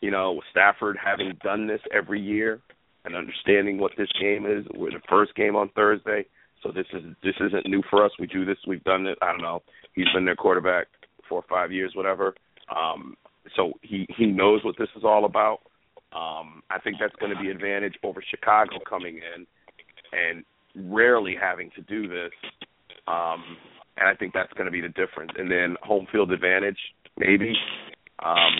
you 0.00 0.10
know, 0.10 0.40
Stafford 0.50 0.96
having 1.02 1.38
done 1.42 1.66
this 1.66 1.80
every 1.92 2.20
year 2.20 2.60
and 3.04 3.14
understanding 3.14 3.78
what 3.78 3.92
this 3.96 4.08
game 4.20 4.46
is. 4.46 4.64
We're 4.74 4.90
the 4.90 5.00
first 5.08 5.34
game 5.34 5.56
on 5.56 5.68
Thursday, 5.74 6.24
so 6.62 6.70
this 6.70 6.86
is 6.92 7.02
this 7.22 7.34
isn't 7.40 7.66
new 7.66 7.82
for 7.90 8.04
us. 8.04 8.12
We 8.18 8.26
do 8.26 8.44
this. 8.44 8.58
We've 8.66 8.84
done 8.84 9.06
it. 9.06 9.18
I 9.20 9.32
don't 9.32 9.42
know. 9.42 9.62
He's 9.94 10.08
been 10.14 10.24
their 10.24 10.36
quarterback 10.36 10.86
four 11.28 11.40
or 11.40 11.44
five 11.48 11.72
years, 11.72 11.92
whatever. 11.94 12.34
Um, 12.74 13.16
so 13.56 13.72
he 13.82 14.06
he 14.16 14.26
knows 14.26 14.64
what 14.64 14.76
this 14.78 14.88
is 14.96 15.04
all 15.04 15.24
about. 15.24 15.60
Um, 16.12 16.62
I 16.70 16.78
think 16.78 16.96
that's 17.00 17.14
going 17.16 17.34
to 17.34 17.40
be 17.40 17.50
advantage 17.50 17.94
over 18.02 18.22
Chicago 18.28 18.78
coming 18.88 19.16
in 19.16 19.46
and 20.12 20.44
rarely 20.92 21.34
having 21.40 21.70
to 21.74 21.82
do 21.82 22.06
this. 22.06 22.32
Um, 23.08 23.42
and 23.96 24.08
I 24.08 24.14
think 24.14 24.32
that's 24.32 24.52
going 24.54 24.66
to 24.66 24.74
be 24.74 24.80
the 24.80 24.92
difference. 24.92 25.32
And 25.36 25.50
then 25.50 25.76
home 25.82 26.06
field 26.10 26.32
advantage, 26.32 26.78
maybe. 27.18 27.52
Um, 28.24 28.54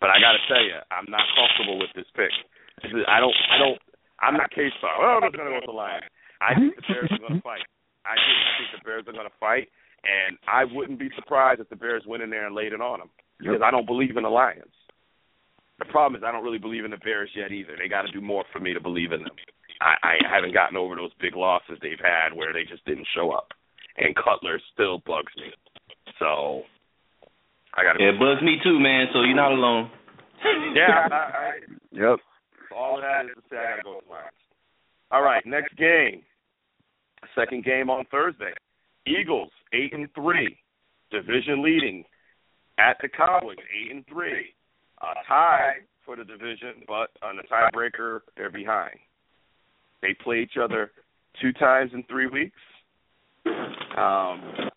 but 0.00 0.10
I 0.10 0.18
got 0.18 0.32
to 0.32 0.42
tell 0.48 0.62
you, 0.62 0.78
I'm 0.90 1.06
not 1.08 1.26
comfortable 1.36 1.78
with 1.78 1.90
this 1.94 2.08
pick. 2.14 2.32
I 2.82 3.20
don't, 3.20 3.36
I 3.50 3.58
don't, 3.58 3.78
I'm 4.20 4.34
not 4.34 4.50
K 4.50 4.70
Star. 4.78 4.98
Well, 4.98 5.18
I'm 5.18 5.20
going 5.20 5.32
to 5.32 5.50
go 5.50 5.54
with 5.54 5.70
the 5.70 5.76
Lions. 5.76 6.04
I 6.40 6.54
think 6.54 6.74
the 6.74 6.82
Bears 6.88 7.10
are 7.12 7.22
going 7.22 7.38
to 7.38 7.44
fight. 7.44 7.66
I 8.02 8.18
think, 8.18 8.38
I 8.38 8.50
think 8.58 8.70
the 8.74 8.84
Bears 8.84 9.04
are 9.06 9.14
going 9.14 9.30
to 9.30 9.38
fight, 9.38 9.70
and 10.02 10.34
I 10.50 10.66
wouldn't 10.66 10.98
be 10.98 11.10
surprised 11.14 11.60
if 11.60 11.68
the 11.68 11.78
Bears 11.78 12.02
went 12.06 12.22
in 12.22 12.30
there 12.30 12.46
and 12.46 12.54
laid 12.54 12.72
it 12.72 12.80
on 12.80 12.98
them 12.98 13.10
because 13.38 13.62
I 13.62 13.70
don't 13.70 13.86
believe 13.86 14.16
in 14.16 14.24
the 14.24 14.30
Lions. 14.30 14.74
The 15.78 15.86
problem 15.86 16.18
is 16.18 16.24
I 16.26 16.32
don't 16.32 16.42
really 16.42 16.58
believe 16.58 16.84
in 16.84 16.90
the 16.90 17.02
Bears 17.02 17.30
yet 17.34 17.52
either. 17.52 17.76
They 17.78 17.88
got 17.88 18.02
to 18.02 18.12
do 18.12 18.20
more 18.20 18.44
for 18.52 18.58
me 18.58 18.74
to 18.74 18.80
believe 18.80 19.12
in 19.12 19.22
them. 19.22 19.34
I, 19.80 19.94
I 20.02 20.14
haven't 20.30 20.54
gotten 20.54 20.76
over 20.76 20.94
those 20.94 21.10
big 21.20 21.34
losses 21.34 21.78
they've 21.82 21.98
had 22.02 22.34
where 22.34 22.52
they 22.52 22.62
just 22.62 22.84
didn't 22.84 23.06
show 23.14 23.30
up, 23.30 23.52
and 23.98 24.14
Cutler 24.16 24.60
still 24.72 24.98
bugs 25.06 25.32
me. 25.36 25.50
So 26.18 26.62
I 27.74 27.82
got 27.82 27.94
to. 27.94 28.02
Yeah, 28.02 28.10
it 28.10 28.18
bugs 28.18 28.42
me 28.42 28.58
too, 28.62 28.78
man. 28.78 29.06
So 29.12 29.22
you're 29.22 29.36
not 29.36 29.52
alone. 29.52 29.90
Yeah. 30.74 31.08
I, 31.10 31.14
I, 31.14 31.50
Yep. 31.92 32.18
all 32.76 32.96
of 32.96 33.02
that 33.02 33.26
is 33.26 33.36
to 33.36 33.42
say 33.50 33.56
I 33.58 33.70
gotta 33.76 33.82
go 33.84 33.96
with 33.96 34.04
Lions. 34.10 34.32
All 35.10 35.22
right, 35.22 35.44
next 35.46 35.76
game. 35.76 36.22
Second 37.34 37.64
game 37.64 37.90
on 37.90 38.04
Thursday. 38.10 38.52
Eagles 39.06 39.50
eight 39.72 39.92
and 39.92 40.08
three, 40.14 40.56
division 41.10 41.62
leading 41.62 42.04
at 42.78 42.96
the 43.02 43.08
Cowboys 43.08 43.56
eight 43.58 43.90
and 43.94 44.04
three. 44.06 44.54
Uh, 45.00 45.14
tied 45.28 45.82
for 46.04 46.16
the 46.16 46.24
division, 46.24 46.82
but 46.86 47.10
on 47.22 47.36
the 47.36 47.42
tiebreaker 47.44 48.20
they're 48.36 48.50
behind. 48.50 48.96
They 50.00 50.14
play 50.24 50.40
each 50.40 50.56
other 50.60 50.90
two 51.40 51.52
times 51.52 51.90
in 51.94 52.02
three 52.04 52.26
weeks. 52.26 52.58
Um, 53.46 54.70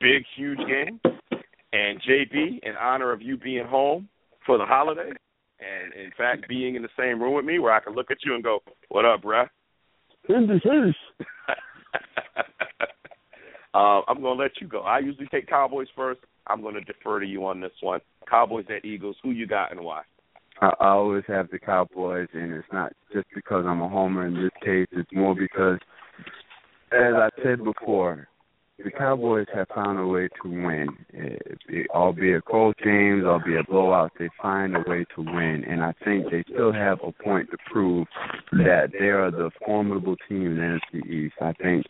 big, 0.00 0.24
huge 0.36 0.58
game. 0.58 1.00
And 1.72 2.00
JB, 2.00 2.60
in 2.62 2.76
honor 2.80 3.12
of 3.12 3.20
you 3.20 3.36
being 3.36 3.66
home 3.66 4.08
for 4.46 4.56
the 4.56 4.64
holiday, 4.64 5.10
and 5.60 5.92
in 5.94 6.10
fact 6.16 6.48
being 6.48 6.76
in 6.76 6.82
the 6.82 6.88
same 6.98 7.20
room 7.20 7.34
with 7.34 7.44
me, 7.44 7.58
where 7.58 7.72
I 7.72 7.80
can 7.80 7.94
look 7.94 8.10
at 8.10 8.18
you 8.24 8.34
and 8.34 8.42
go, 8.42 8.60
"What 8.88 9.04
up, 9.04 9.22
bruh?" 9.22 9.48
In 10.28 10.46
the 10.46 10.60
face. 10.60 11.26
uh, 13.74 14.00
I'm 14.06 14.20
going 14.20 14.38
to 14.38 14.42
let 14.42 14.52
you 14.60 14.68
go. 14.68 14.80
I 14.80 14.98
usually 15.00 15.26
take 15.26 15.46
Cowboys 15.46 15.88
first. 15.94 16.20
I'm 16.46 16.62
going 16.62 16.74
to 16.74 16.80
defer 16.80 17.20
to 17.20 17.26
you 17.26 17.46
on 17.46 17.60
this 17.60 17.72
one. 17.80 18.00
Cowboys 18.28 18.66
at 18.74 18.84
Eagles. 18.84 19.16
Who 19.22 19.30
you 19.30 19.46
got 19.46 19.72
and 19.72 19.80
why? 19.80 20.02
I, 20.60 20.72
I 20.80 20.88
always 20.88 21.24
have 21.28 21.50
the 21.50 21.58
Cowboys, 21.58 22.28
and 22.32 22.52
it's 22.52 22.68
not 22.72 22.92
just 23.12 23.26
because 23.34 23.64
I'm 23.66 23.80
a 23.80 23.88
homer 23.88 24.26
in 24.26 24.34
this 24.34 24.50
case. 24.64 24.88
It's 24.92 25.12
more 25.12 25.34
because, 25.34 25.78
as 26.92 27.14
I 27.14 27.28
said 27.42 27.64
before, 27.64 28.28
the 28.82 28.90
Cowboys 28.90 29.46
have 29.52 29.66
found 29.74 29.98
a 29.98 30.06
way 30.06 30.28
to 30.42 30.48
win. 30.48 30.88
It, 31.12 31.58
it, 31.68 31.86
albeit 31.90 32.44
close 32.44 32.74
games, 32.82 33.24
albeit 33.24 33.68
blowouts, 33.68 34.10
they 34.18 34.28
find 34.40 34.76
a 34.76 34.84
way 34.86 35.04
to 35.16 35.22
win. 35.22 35.64
And 35.68 35.82
I 35.82 35.92
think 36.04 36.30
they 36.30 36.44
still 36.52 36.72
have 36.72 36.98
a 37.04 37.10
point 37.10 37.50
to 37.50 37.56
prove 37.70 38.06
that 38.52 38.92
they 38.92 39.06
are 39.06 39.30
the 39.30 39.50
formidable 39.66 40.16
team 40.28 40.46
in 40.46 40.56
the 40.56 40.78
NFC 40.96 41.06
East. 41.06 41.34
I 41.40 41.52
think, 41.54 41.86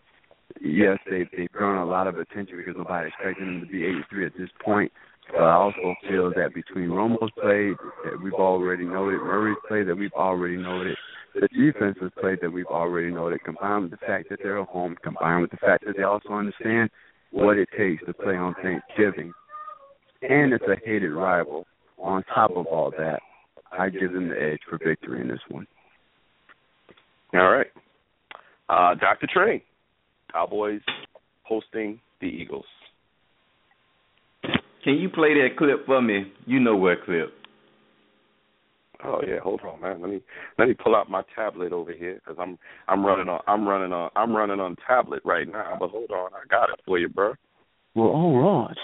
yes, 0.63 0.99
they, 1.11 1.29
they've 1.37 1.53
drawn 1.53 1.77
a 1.77 1.91
lot 1.91 2.07
of 2.07 2.19
attention 2.19 2.57
because 2.57 2.75
nobody 2.77 3.09
expected 3.09 3.47
them 3.47 3.61
to 3.61 3.67
be 3.67 3.85
8 3.85 3.95
3 4.09 4.27
at 4.27 4.33
this 4.39 4.51
point. 4.65 4.91
But 5.31 5.43
I 5.43 5.53
also 5.53 5.95
feel 6.09 6.31
that 6.31 6.55
between 6.55 6.89
Romo's 6.89 7.31
play 7.41 7.73
that 8.05 8.21
we've 8.23 8.33
already 8.33 8.85
noted, 8.85 9.21
Murray's 9.21 9.57
play 9.67 9.83
that 9.83 9.97
we've 9.97 10.13
already 10.13 10.57
noted, 10.57 10.97
the 11.35 11.49
defensive 11.49 12.13
play 12.21 12.37
that 12.41 12.51
we've 12.51 12.67
already 12.67 13.11
noted, 13.11 13.45
combined 13.45 13.83
with 13.85 13.91
the 13.93 14.07
fact 14.07 14.31
that 14.31 14.39
they're 14.43 14.61
at 14.61 14.69
home, 14.69 14.97
combined 15.03 15.43
with 15.43 15.51
the 15.51 15.59
fact 15.59 15.85
that 15.87 15.97
they 15.97 16.03
also 16.03 16.31
understand 16.31 16.91
what 17.31 17.59
it 17.59 17.69
takes 17.77 18.05
to 18.07 18.15
play 18.15 18.37
on 18.37 18.55
Thanksgiving, 18.63 19.33
and 20.23 20.53
it's 20.53 20.65
a 20.65 20.77
hated 20.85 21.13
rival. 21.13 21.67
On 21.99 22.23
top 22.35 22.53
of 22.53 22.67
all 22.67 22.93
that, 22.97 23.21
I 23.77 23.91
give 23.91 24.13
them 24.13 24.29
the 24.29 24.41
edge 24.41 24.61
for 24.69 24.79
victory 24.79 25.21
in 25.21 25.29
this 25.29 25.41
one. 25.49 25.67
All 27.35 27.51
right. 27.51 27.67
Uh, 28.69 28.95
Dr. 28.95 29.27
Train, 29.33 29.61
Cowboys 30.33 30.81
hosting 31.43 32.01
the 32.21 32.27
Eagles. 32.27 32.65
Can 34.85 34.95
you 34.95 35.09
play 35.09 35.35
that 35.35 35.57
clip 35.57 35.87
for 35.87 36.01
me? 36.01 36.33
You 36.47 36.61
know 36.61 36.77
what 36.77 37.05
clip? 37.05 37.35
Oh 39.05 39.21
yeah, 39.27 39.39
hold 39.41 39.61
on, 39.63 39.81
man. 39.81 40.01
Let 40.01 40.11
me 40.11 40.21
let 40.59 40.69
me 40.69 40.75
pull 40.75 40.97
out 40.97 41.09
my 41.09 41.23
tablet 41.35 41.73
over 41.73 41.93
here 41.93 42.15
because 42.15 42.37
I'm 42.41 42.59
I'm 42.89 43.07
running 43.07 43.29
on 43.29 43.41
I'm 43.47 43.67
running 43.67 43.93
on 43.93 44.11
I'm 44.17 44.35
running 44.35 44.59
on 44.59 44.75
tablet 44.87 45.23
right 45.25 45.47
now. 45.51 45.77
But 45.79 45.91
hold 45.91 46.11
on, 46.11 46.31
I 46.33 46.45
got 46.51 46.71
it 46.71 46.81
for 46.85 46.99
you, 46.99 47.09
bro. 47.09 47.35
Well, 47.95 48.09
all 48.09 48.37
right. 48.37 48.77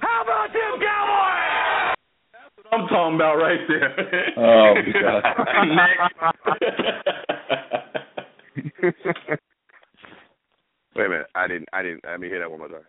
How 0.00 0.22
about 0.22 0.52
them 0.52 0.80
Cowboys? 0.80 1.96
That's 2.32 2.54
what 2.56 2.66
I'm 2.72 2.86
talking 2.88 3.16
about 3.16 3.36
right 3.36 3.60
there. 3.68 4.32
Oh, 4.38 4.74
God. 5.02 5.24
Wait 10.96 11.06
a 11.06 11.08
minute, 11.08 11.26
I 11.34 11.46
didn't 11.48 11.68
I 11.72 11.82
didn't 11.82 12.04
let 12.04 12.20
me 12.20 12.28
hear 12.28 12.38
that 12.40 12.50
one 12.50 12.60
more 12.60 12.68
time. 12.68 12.80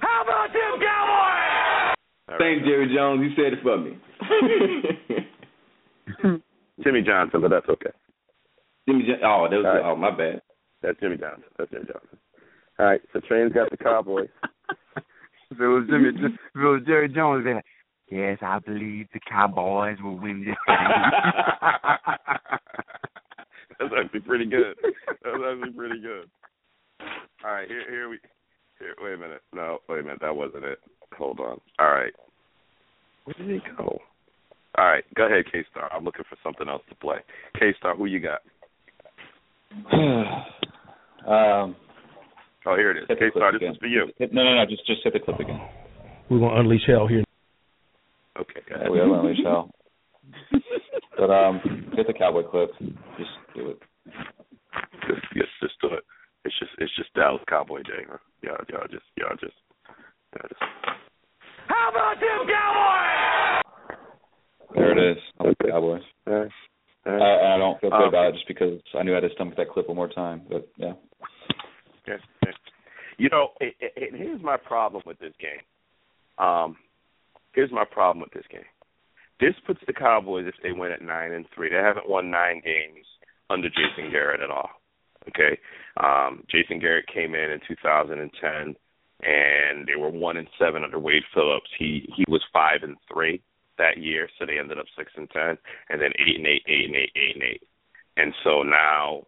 How 0.00 0.22
about 0.22 0.52
them 0.52 0.80
Cowboys? 0.80 1.94
All 2.28 2.36
right. 2.36 2.40
Thanks, 2.40 2.64
Jerry 2.66 2.88
Jones. 2.94 3.20
You 3.22 3.30
said 3.36 3.52
it 3.54 3.62
for 3.62 3.76
me. 3.78 3.98
Jimmy 6.84 7.02
Johnson, 7.02 7.40
but 7.40 7.50
that's 7.50 7.68
okay. 7.68 7.90
Jimmy 8.88 9.04
Jo- 9.04 9.20
oh, 9.24 9.48
that 9.50 9.56
was 9.56 9.66
All 9.66 9.74
right. 9.74 9.84
oh 9.84 9.96
my 9.96 10.10
bad. 10.10 10.40
That's 10.82 10.98
Jimmy 11.00 11.16
Johnson. 11.16 11.44
That's 11.58 11.70
Jimmy 11.70 11.86
Johnson. 11.86 12.18
All 12.78 12.86
right, 12.86 13.00
so 13.12 13.20
Train's 13.28 13.52
got 13.52 13.70
the 13.70 13.76
Cowboys. 13.76 14.28
if 14.96 15.60
it 15.60 15.66
was 15.66 15.84
Jimmy, 15.90 16.08
if 16.08 16.32
it 16.54 16.58
was 16.58 16.82
Jerry 16.86 17.08
Jones, 17.08 17.44
they'd 17.44 17.54
like, 17.54 17.64
yes, 18.10 18.38
I 18.40 18.58
believe 18.60 19.06
the 19.12 19.20
Cowboys 19.28 19.98
will 20.02 20.16
win 20.18 20.44
this 20.46 20.56
game. 20.66 20.76
That's 23.78 23.92
actually 23.98 24.20
pretty 24.20 24.46
good. 24.46 24.74
That's 24.82 25.36
actually 25.46 25.72
pretty 25.72 26.00
good. 26.00 26.30
All 27.44 27.52
right, 27.52 27.68
here 27.68 27.84
here 27.90 28.08
we 28.08 28.18
here 28.80 28.94
wait 29.00 29.14
a 29.14 29.18
minute. 29.18 29.42
No, 29.54 29.78
wait 29.88 30.00
a 30.00 30.02
minute, 30.02 30.20
that 30.20 30.34
wasn't 30.34 30.64
it. 30.64 30.78
Hold 31.16 31.38
on. 31.40 31.60
All 31.78 31.90
right. 31.92 32.12
Where 33.24 33.34
did 33.38 33.48
he 33.48 33.60
go? 33.76 34.00
All 34.78 34.84
right, 34.86 35.04
go 35.14 35.26
ahead, 35.26 35.44
K 35.52 35.64
Star. 35.70 35.90
I'm 35.92 36.04
looking 36.04 36.24
for 36.28 36.36
something 36.42 36.68
else 36.68 36.82
to 36.88 36.94
play. 36.96 37.18
K 37.58 37.72
Star, 37.78 37.94
who 37.96 38.06
you 38.06 38.20
got? 38.20 38.40
um, 41.28 41.76
Oh, 42.66 42.76
here 42.76 42.90
it 42.90 42.98
is. 42.98 43.04
hit 43.08 43.18
K 43.18 43.30
Star, 43.34 43.52
this 43.52 43.62
is 43.70 43.76
for 43.78 43.86
you. 43.86 44.06
Hit, 44.18 44.32
no, 44.34 44.44
no, 44.44 44.54
no. 44.54 44.66
Just 44.66 44.86
just 44.86 45.00
hit 45.02 45.12
the 45.14 45.20
clip 45.20 45.40
again. 45.40 45.60
We're 46.28 46.40
gonna 46.40 46.60
unleash 46.60 46.82
hell 46.86 47.06
here. 47.06 47.24
Okay, 48.38 48.60
go 48.68 48.74
Yeah, 48.74 48.76
ahead. 48.76 48.90
we 48.90 48.98
have 48.98 49.08
unleash 49.10 49.38
hell. 49.44 49.70
But 51.18 51.30
um, 51.30 51.60
get 51.96 52.06
the 52.06 52.14
cowboy 52.14 52.44
clip. 52.44 52.70
Just 53.18 53.30
do 53.54 53.70
it. 53.70 53.78
Just, 55.06 55.20
just, 55.34 55.50
just 55.60 55.74
do 55.82 55.88
it. 55.88 56.04
It's 56.46 56.58
just, 56.58 56.70
it's 56.78 56.96
just 56.96 57.12
Dallas 57.12 57.42
Cowboy 57.46 57.82
Day. 57.82 58.06
Huh? 58.08 58.16
Y'all, 58.42 58.56
y'all 58.68 58.88
just, 58.90 59.04
y'all 59.16 59.36
just, 59.40 59.54
y'all 60.34 60.48
just. 60.48 60.60
How 61.68 61.90
about 61.90 62.16
them 62.20 62.48
Cowboys? 62.48 63.98
There 64.74 64.92
it 64.98 65.12
is. 65.16 65.22
I 65.38 65.44
like 65.44 65.56
Okay. 65.60 65.70
Cowboys. 65.70 66.02
All 66.26 66.34
right. 66.34 66.50
All 67.06 67.12
I, 67.22 67.54
I 67.54 67.58
don't 67.58 67.80
feel 67.80 67.90
good 67.90 68.02
Um, 68.02 68.08
about 68.08 68.28
it 68.28 68.34
just 68.34 68.48
because 68.48 68.80
I 68.98 69.02
knew 69.02 69.12
I 69.12 69.16
had 69.20 69.28
to 69.28 69.34
stomach 69.34 69.56
that 69.56 69.70
clip 69.70 69.88
one 69.88 69.96
more 69.96 70.08
time. 70.08 70.42
But 70.48 70.68
yeah. 70.76 70.92
Okay. 72.02 72.22
okay. 72.44 72.56
You 73.18 73.28
know, 73.28 73.48
it, 73.60 73.74
it, 73.80 73.92
it, 73.96 74.14
here's 74.16 74.42
my 74.42 74.56
problem 74.56 75.02
with 75.06 75.18
this 75.18 75.34
game. 75.40 75.60
Um, 76.44 76.76
here's 77.52 77.70
my 77.72 77.84
problem 77.84 78.20
with 78.20 78.32
this 78.32 78.46
game. 78.50 78.64
This 79.40 79.54
puts 79.66 79.80
the 79.86 79.92
Cowboys 79.92 80.46
if 80.46 80.54
they 80.62 80.72
win 80.72 80.92
at 80.92 81.02
nine 81.02 81.32
and 81.32 81.46
three. 81.54 81.68
They 81.70 81.76
haven't 81.76 82.08
won 82.08 82.30
nine 82.30 82.62
games 82.64 83.06
under 83.50 83.68
Jason 83.68 84.10
Garrett 84.10 84.40
at 84.40 84.50
all. 84.50 84.70
Okay. 85.28 85.58
Um, 86.02 86.44
Jason 86.50 86.78
Garrett 86.78 87.06
came 87.12 87.34
in 87.34 87.50
in 87.50 87.60
2010, 87.68 88.76
and 89.22 89.86
they 89.86 89.96
were 89.96 90.10
one 90.10 90.36
and 90.36 90.48
seven 90.58 90.84
under 90.84 90.98
Wade 90.98 91.22
Phillips. 91.34 91.68
He 91.78 92.10
he 92.16 92.24
was 92.28 92.42
five 92.52 92.82
and 92.82 92.96
three 93.12 93.42
that 93.78 93.98
year, 93.98 94.28
so 94.38 94.46
they 94.46 94.58
ended 94.58 94.78
up 94.78 94.86
six 94.96 95.12
and 95.16 95.28
ten, 95.30 95.58
and 95.88 96.00
then 96.00 96.12
eight 96.18 96.36
and 96.36 96.46
eight, 96.46 96.62
eight 96.66 96.86
and 96.86 96.96
eight, 96.96 97.12
eight 97.16 97.34
and 97.34 97.42
eight. 97.42 97.62
And 98.16 98.34
so 98.44 98.62
now, 98.62 99.22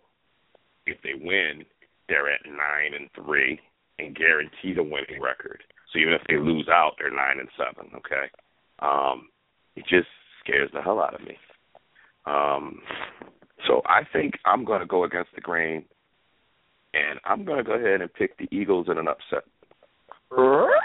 if 0.87 0.99
they 1.03 1.15
win, 1.15 1.65
they're 2.09 2.33
at 2.33 2.41
nine 2.47 2.95
and 2.99 3.09
three 3.15 3.59
and 3.99 4.17
guaranteed 4.17 4.79
a 4.79 4.83
winning 4.83 5.21
record. 5.21 5.63
So 5.93 5.99
even 5.99 6.15
if 6.15 6.23
they 6.27 6.37
lose 6.37 6.69
out, 6.69 6.93
they're 6.99 7.11
nine 7.11 7.39
and 7.39 7.49
seven. 7.57 7.91
Okay, 7.97 8.31
um, 8.81 9.29
it 9.77 9.85
just 9.89 10.09
scares 10.43 10.71
the 10.73 10.83
hell 10.83 11.01
out 11.01 11.15
of 11.15 11.21
me. 11.27 11.37
Um, 12.25 12.81
so 13.67 13.83
I 13.87 14.03
think 14.13 14.35
I'm 14.45 14.65
going 14.65 14.81
to 14.81 14.87
go 14.87 15.05
against 15.05 15.31
the 15.35 15.41
grain, 15.41 15.85
and 16.95 17.21
I'm 17.25 17.45
going 17.45 17.59
to 17.59 17.65
go 17.65 17.75
ahead 17.75 18.01
and 18.01 18.13
pick 18.13 18.39
the 18.39 18.49
Eagles 18.51 18.87
in 18.91 18.99
an 18.99 19.09
upset. 19.09 19.45
what? 20.31 20.83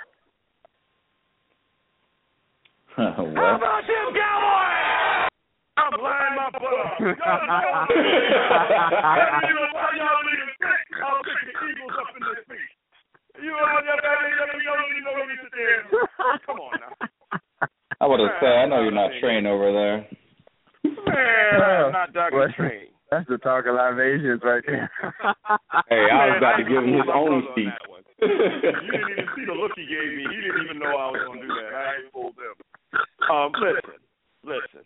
about 2.98 3.84
them 3.86 4.10
Cowboys? 4.14 5.30
I'm 5.78 5.94
lying 6.02 6.36
my 6.36 6.50
butt 6.58 6.74
off. 6.74 6.98
Y'all, 6.98 7.14
y'all, 7.14 7.86
you 9.46 9.54
know 9.54 9.70
why 9.78 9.94
y'all 9.94 10.26
niggas 10.26 10.58
think 10.58 10.98
I'll 11.06 11.22
pick 11.22 11.38
the 11.46 11.54
Eagles 11.54 11.94
up 12.02 12.10
in 12.18 12.22
this 12.26 12.42
speech. 12.50 12.74
You 13.38 13.54
know, 13.54 13.62
y'all, 13.62 13.86
y'all, 13.86 14.02
y'all, 14.02 14.58
y'all, 14.58 14.90
you 14.90 15.02
know, 15.06 15.14
let 15.14 15.28
me 15.30 15.38
sit 15.38 15.54
there. 15.54 15.86
Come 16.50 16.58
on 16.58 16.74
now. 16.82 16.98
I 18.02 18.06
would 18.06 18.20
have 18.20 18.42
said 18.42 18.50
I 18.50 18.66
know 18.66 18.82
you're 18.82 18.92
not 18.92 19.12
trained 19.22 19.46
over 19.48 19.72
there. 19.72 20.06
Man, 21.10 21.62
I'm 21.62 21.92
not 21.92 22.14
Dr. 22.14 22.38
What? 22.38 22.56
Train. 22.56 22.88
That's 23.12 23.28
the 23.30 23.38
talk 23.38 23.66
of 23.66 23.76
libations 23.76 24.42
right 24.44 24.64
there. 24.68 24.92
hey, 25.88 26.08
I 26.12 26.28
was 26.28 26.36
about 26.40 26.58
to 26.58 26.64
give 26.64 26.84
him 26.84 26.92
his 26.92 27.08
own 27.08 27.40
on 27.40 27.44
speech. 27.56 27.72
that 28.20 28.76
you 28.84 28.92
didn't 28.92 29.12
even 29.16 29.28
see 29.32 29.46
the 29.48 29.54
look 29.56 29.72
he 29.76 29.88
gave 29.88 30.12
me. 30.12 30.28
He 30.28 30.42
didn't 30.44 30.66
even 30.66 30.80
know 30.80 30.92
I 30.92 31.12
was 31.16 31.22
going 31.26 31.40
to 31.40 31.48
do 31.48 31.54
that. 31.56 31.72
I 31.72 32.04
ain't 32.04 32.12
fooled 32.12 32.36
him. 32.36 32.56
Um, 33.32 33.52
listen, 33.56 34.00
listen. 34.44 34.84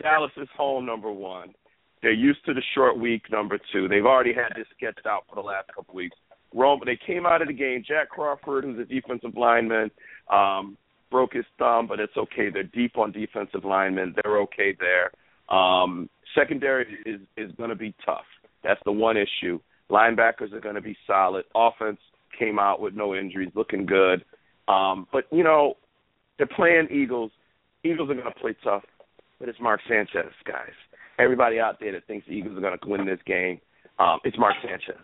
Dallas 0.00 0.30
is 0.36 0.48
home 0.56 0.86
number 0.86 1.10
one. 1.10 1.54
They're 2.02 2.12
used 2.12 2.44
to 2.46 2.54
the 2.54 2.62
short 2.74 3.00
week 3.00 3.24
number 3.32 3.58
two. 3.72 3.88
They've 3.88 4.06
already 4.06 4.32
had 4.32 4.52
this 4.54 4.66
sketched 4.76 5.06
out 5.06 5.24
for 5.28 5.34
the 5.34 5.40
last 5.40 5.68
couple 5.74 5.90
of 5.90 5.96
weeks. 5.96 6.16
Rome, 6.54 6.80
they 6.84 6.98
came 7.04 7.26
out 7.26 7.42
of 7.42 7.48
the 7.48 7.54
game. 7.54 7.82
Jack 7.86 8.10
Crawford, 8.10 8.64
who's 8.64 8.78
a 8.78 8.84
defensive 8.84 9.36
lineman, 9.36 9.90
um, 10.32 10.76
broke 11.10 11.32
his 11.32 11.44
thumb, 11.58 11.86
but 11.88 11.98
it's 11.98 12.16
okay. 12.16 12.50
They're 12.50 12.62
deep 12.62 12.96
on 12.96 13.12
defensive 13.12 13.64
linemen. 13.64 14.14
They're 14.22 14.38
okay 14.42 14.76
there. 14.78 15.10
Um, 15.48 16.08
secondary 16.34 16.98
is 17.06 17.20
is 17.36 17.52
going 17.56 17.70
to 17.70 17.76
be 17.76 17.94
tough. 18.04 18.24
That's 18.64 18.80
the 18.84 18.92
one 18.92 19.16
issue. 19.16 19.60
Linebackers 19.90 20.52
are 20.52 20.60
going 20.60 20.74
to 20.74 20.80
be 20.80 20.96
solid. 21.06 21.44
Offense 21.54 21.98
came 22.38 22.58
out 22.58 22.80
with 22.80 22.94
no 22.94 23.14
injuries, 23.14 23.50
looking 23.54 23.86
good. 23.86 24.24
Um, 24.68 25.06
but 25.12 25.24
you 25.30 25.44
know, 25.44 25.74
they're 26.38 26.46
playing 26.46 26.88
Eagles. 26.90 27.30
Eagles 27.84 28.10
are 28.10 28.14
going 28.14 28.26
to 28.26 28.40
play 28.40 28.56
tough, 28.64 28.82
but 29.38 29.48
it's 29.48 29.60
Mark 29.60 29.80
Sanchez, 29.88 30.32
guys. 30.44 30.74
Everybody 31.18 31.60
out 31.60 31.78
there 31.80 31.92
that 31.92 32.06
thinks 32.06 32.26
the 32.26 32.32
Eagles 32.32 32.58
are 32.58 32.60
going 32.60 32.76
to 32.78 32.88
win 32.88 33.06
this 33.06 33.20
game, 33.26 33.60
um, 33.98 34.18
it's 34.24 34.38
Mark 34.38 34.54
Sanchez. 34.62 35.02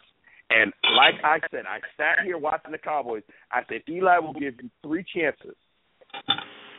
And 0.50 0.72
like 0.96 1.14
I 1.24 1.38
said, 1.50 1.64
I 1.66 1.78
sat 1.96 2.24
here 2.24 2.36
watching 2.36 2.72
the 2.72 2.78
Cowboys. 2.78 3.22
I 3.50 3.60
said 3.68 3.82
Eli 3.88 4.18
will 4.18 4.34
give 4.34 4.54
you 4.60 4.70
three 4.82 5.04
chances, 5.14 5.56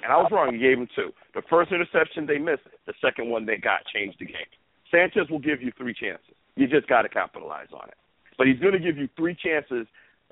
and 0.04 0.12
I 0.12 0.18
was 0.18 0.30
wrong. 0.32 0.54
He 0.54 0.60
gave 0.60 0.78
him 0.78 0.88
two. 0.96 1.12
The 1.34 1.42
first 1.50 1.72
interception 1.72 2.26
they 2.26 2.38
missed. 2.38 2.64
The 2.86 2.94
second 3.02 3.30
one 3.30 3.46
they 3.46 3.58
got 3.58 3.82
changed 3.94 4.18
the 4.20 4.26
game. 4.26 4.52
Sanchez 4.92 5.30
will 5.30 5.40
give 5.40 5.62
you 5.62 5.72
three 5.78 5.94
chances. 5.94 6.36
You 6.56 6.68
just 6.68 6.88
got 6.88 7.04
to 7.04 7.10
capitalize 7.10 7.70
on 7.74 7.88
it. 7.88 7.96
But 8.38 8.48
he's 8.48 8.60
going 8.60 8.74
to 8.74 8.80
give 8.80 8.98
you 8.98 9.08
three 9.16 9.36
chances 9.36 9.88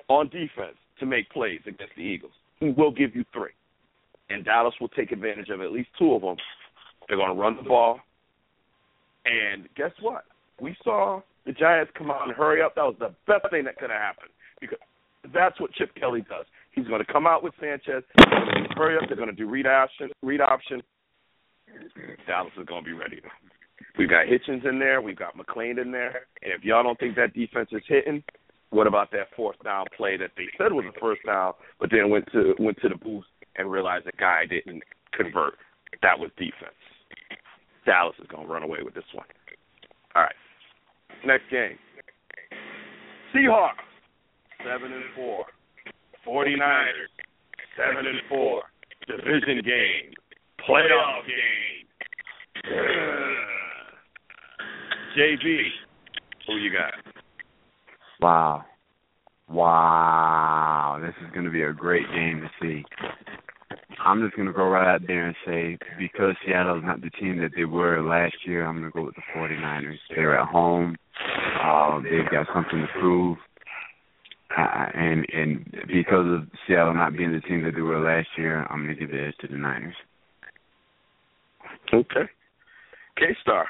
on 0.08 0.28
defense 0.28 0.76
to 1.00 1.06
make 1.06 1.30
plays 1.30 1.60
against 1.66 1.94
the 1.96 2.02
Eagles. 2.02 2.32
He 2.60 2.70
will 2.70 2.92
give 2.92 3.16
you 3.16 3.24
three. 3.32 3.50
And 4.30 4.44
Dallas 4.44 4.74
will 4.80 4.88
take 4.88 5.10
advantage 5.10 5.48
of 5.48 5.60
at 5.60 5.72
least 5.72 5.88
two 5.98 6.12
of 6.14 6.22
them. 6.22 6.36
They're 7.08 7.16
going 7.16 7.34
to 7.34 7.40
run 7.40 7.56
the 7.56 7.62
ball. 7.62 8.00
And 9.24 9.68
guess 9.76 9.90
what? 10.00 10.24
We 10.60 10.76
saw 10.84 11.22
the 11.44 11.52
Giants 11.52 11.92
come 11.96 12.10
out 12.10 12.26
and 12.26 12.36
hurry 12.36 12.62
up. 12.62 12.74
That 12.76 12.82
was 12.82 12.96
the 12.98 13.14
best 13.26 13.50
thing 13.50 13.64
that 13.64 13.76
could 13.76 13.90
have 13.90 14.00
happened 14.00 14.30
because 14.60 14.78
that's 15.34 15.60
what 15.60 15.72
Chip 15.72 15.94
Kelly 15.94 16.24
does. 16.28 16.46
He's 16.72 16.86
going 16.86 17.04
to 17.04 17.12
come 17.12 17.26
out 17.26 17.42
with 17.42 17.54
Sanchez. 17.60 18.02
They're 18.16 18.44
going 18.44 18.68
to 18.68 18.74
hurry 18.74 18.96
up. 18.96 19.04
They're 19.06 19.16
going 19.16 19.28
to 19.28 19.34
do 19.34 19.48
read 19.48 19.66
option. 19.66 20.10
Read 20.22 20.40
option. 20.40 20.82
Dallas 22.26 22.52
is 22.58 22.66
going 22.66 22.84
to 22.84 22.90
be 22.90 22.96
ready. 22.96 23.20
We've 23.98 24.08
got 24.08 24.26
Hitchens 24.26 24.66
in 24.68 24.78
there. 24.78 25.00
We've 25.00 25.16
got 25.16 25.36
McClain 25.36 25.80
in 25.80 25.92
there. 25.92 26.26
And 26.42 26.52
if 26.52 26.64
y'all 26.64 26.82
don't 26.82 26.98
think 26.98 27.16
that 27.16 27.34
defense 27.34 27.68
is 27.72 27.82
hitting, 27.86 28.22
what 28.70 28.86
about 28.86 29.10
that 29.12 29.28
fourth 29.36 29.56
down 29.62 29.84
play 29.96 30.16
that 30.16 30.30
they 30.36 30.46
said 30.56 30.72
was 30.72 30.86
a 30.88 30.98
first 30.98 31.20
down, 31.26 31.52
but 31.78 31.90
then 31.90 32.08
went 32.08 32.26
to 32.32 32.54
went 32.58 32.78
to 32.80 32.88
the 32.88 32.94
booth 32.94 33.24
and 33.56 33.70
realized 33.70 34.06
the 34.06 34.12
guy 34.18 34.44
didn't 34.48 34.82
convert? 35.12 35.54
That 36.00 36.18
was 36.18 36.30
defense. 36.38 36.72
Dallas 37.84 38.16
is 38.18 38.26
going 38.28 38.46
to 38.46 38.52
run 38.52 38.62
away 38.62 38.78
with 38.82 38.94
this 38.94 39.04
one. 39.12 39.26
All 40.14 40.22
right. 40.22 40.34
Next 41.26 41.44
game. 41.50 41.76
Seahawks, 43.34 43.84
seven 44.64 44.92
and 44.92 45.04
four. 45.14 45.44
49ers, 46.26 47.10
seven 47.76 48.06
and 48.06 48.20
four. 48.28 48.62
Division 49.06 49.62
game. 49.64 50.12
Playoff 50.68 51.26
game. 51.26 51.86
JB, 55.18 55.58
who 56.46 56.56
you 56.56 56.70
got? 56.72 56.92
Wow. 58.20 58.64
Wow. 59.48 61.00
This 61.02 61.14
is 61.24 61.32
going 61.32 61.44
to 61.44 61.50
be 61.50 61.62
a 61.62 61.72
great 61.72 62.06
game 62.14 62.40
to 62.42 62.48
see. 62.60 62.84
I'm 64.04 64.22
just 64.22 64.36
going 64.36 64.46
to 64.46 64.54
go 64.54 64.64
right 64.64 64.94
out 64.94 65.02
there 65.06 65.26
and 65.26 65.36
say 65.46 65.78
because 65.98 66.34
Seattle's 66.46 66.84
not 66.84 67.00
the 67.00 67.10
team 67.10 67.38
that 67.40 67.50
they 67.56 67.64
were 67.64 68.02
last 68.02 68.34
year, 68.46 68.64
I'm 68.64 68.78
going 68.78 68.90
to 68.90 68.96
go 68.96 69.04
with 69.04 69.14
the 69.14 69.22
49ers. 69.36 69.98
They're 70.14 70.38
at 70.38 70.48
home. 70.48 70.96
Uh, 71.62 72.00
they've 72.00 72.30
got 72.30 72.46
something 72.54 72.80
to 72.80 73.00
prove. 73.00 73.38
Uh, 74.56 74.86
and 74.94 75.26
and 75.32 75.64
because 75.86 76.26
of 76.26 76.48
Seattle 76.66 76.94
not 76.94 77.16
being 77.16 77.32
the 77.32 77.40
team 77.40 77.62
that 77.64 77.74
they 77.74 77.80
were 77.80 78.00
last 78.00 78.28
year, 78.36 78.66
I'm 78.68 78.84
going 78.84 78.94
to 78.94 79.00
give 79.00 79.10
the 79.10 79.28
edge 79.28 79.34
to 79.40 79.48
the 79.48 79.56
Niners. 79.56 79.94
Okay. 81.92 82.28
K 83.18 83.24
Star. 83.42 83.66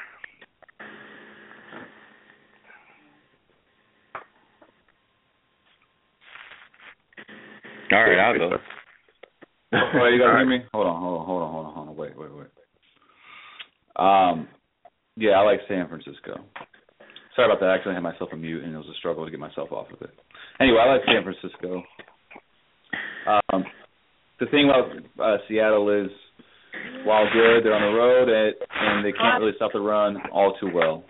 All 7.93 8.01
right, 8.01 8.19
I'll 8.19 8.39
go. 8.39 8.57
Oh, 9.75 10.07
you 10.07 10.19
guys 10.19 10.39
hear 10.39 10.47
me? 10.47 10.65
Hold 10.73 10.87
on, 10.87 11.01
hold 11.01 11.21
on, 11.21 11.27
hold 11.27 11.43
on, 11.43 11.53
hold 11.53 11.67
on, 11.67 11.75
hold 11.75 11.89
on. 11.89 11.97
Wait, 11.97 12.17
wait, 12.17 12.31
wait. 12.35 12.47
Um, 13.97 14.49
yeah, 15.17 15.33
I 15.33 15.43
like 15.43 15.61
San 15.69 15.89
Francisco. 15.89 16.41
Sorry 17.37 17.51
about 17.51 17.61
that. 17.61 17.67
I 17.67 17.77
actually 17.77 17.95
had 17.95 18.03
myself 18.03 18.31
a 18.33 18.37
mute, 18.37 18.65
and 18.65 18.75
it 18.75 18.77
was 18.77 18.87
a 18.91 18.99
struggle 18.99 19.25
to 19.25 19.31
get 19.31 19.41
myself 19.41 19.73
off 19.73 19.89
of 19.93 20.01
it. 20.03 20.11
Anyway, 20.61 20.79
I 20.79 20.93
like 20.93 21.03
San 21.07 21.23
Francisco. 21.25 21.83
Um, 23.27 23.65
the 24.41 24.47
thing 24.47 24.69
about 24.69 24.91
uh, 25.23 25.39
Seattle 25.49 25.89
is, 25.91 26.11
while 27.05 27.25
good, 27.33 27.65
they're 27.65 27.75
on 27.75 27.93
the 27.93 27.99
road, 27.99 28.29
and, 28.29 28.55
and 28.81 29.05
they 29.05 29.13
can't 29.13 29.41
really 29.41 29.53
stop 29.57 29.73
the 29.73 29.81
run 29.81 30.17
all 30.33 30.57
too 30.61 30.71
well. 30.73 31.05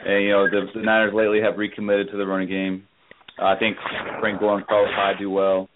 And 0.00 0.24
you 0.24 0.30
know, 0.30 0.46
the, 0.50 0.66
the 0.74 0.82
Niners 0.82 1.12
lately 1.14 1.40
have 1.40 1.58
recommitted 1.58 2.08
to 2.10 2.16
the 2.16 2.26
running 2.26 2.48
game. 2.48 2.84
I 3.40 3.54
think 3.56 3.76
Frank 4.20 4.40
Gore 4.40 4.58
and 4.58 4.66
Carlos 4.66 4.90
Hyde 4.94 5.16
do 5.18 5.30
well, 5.30 5.68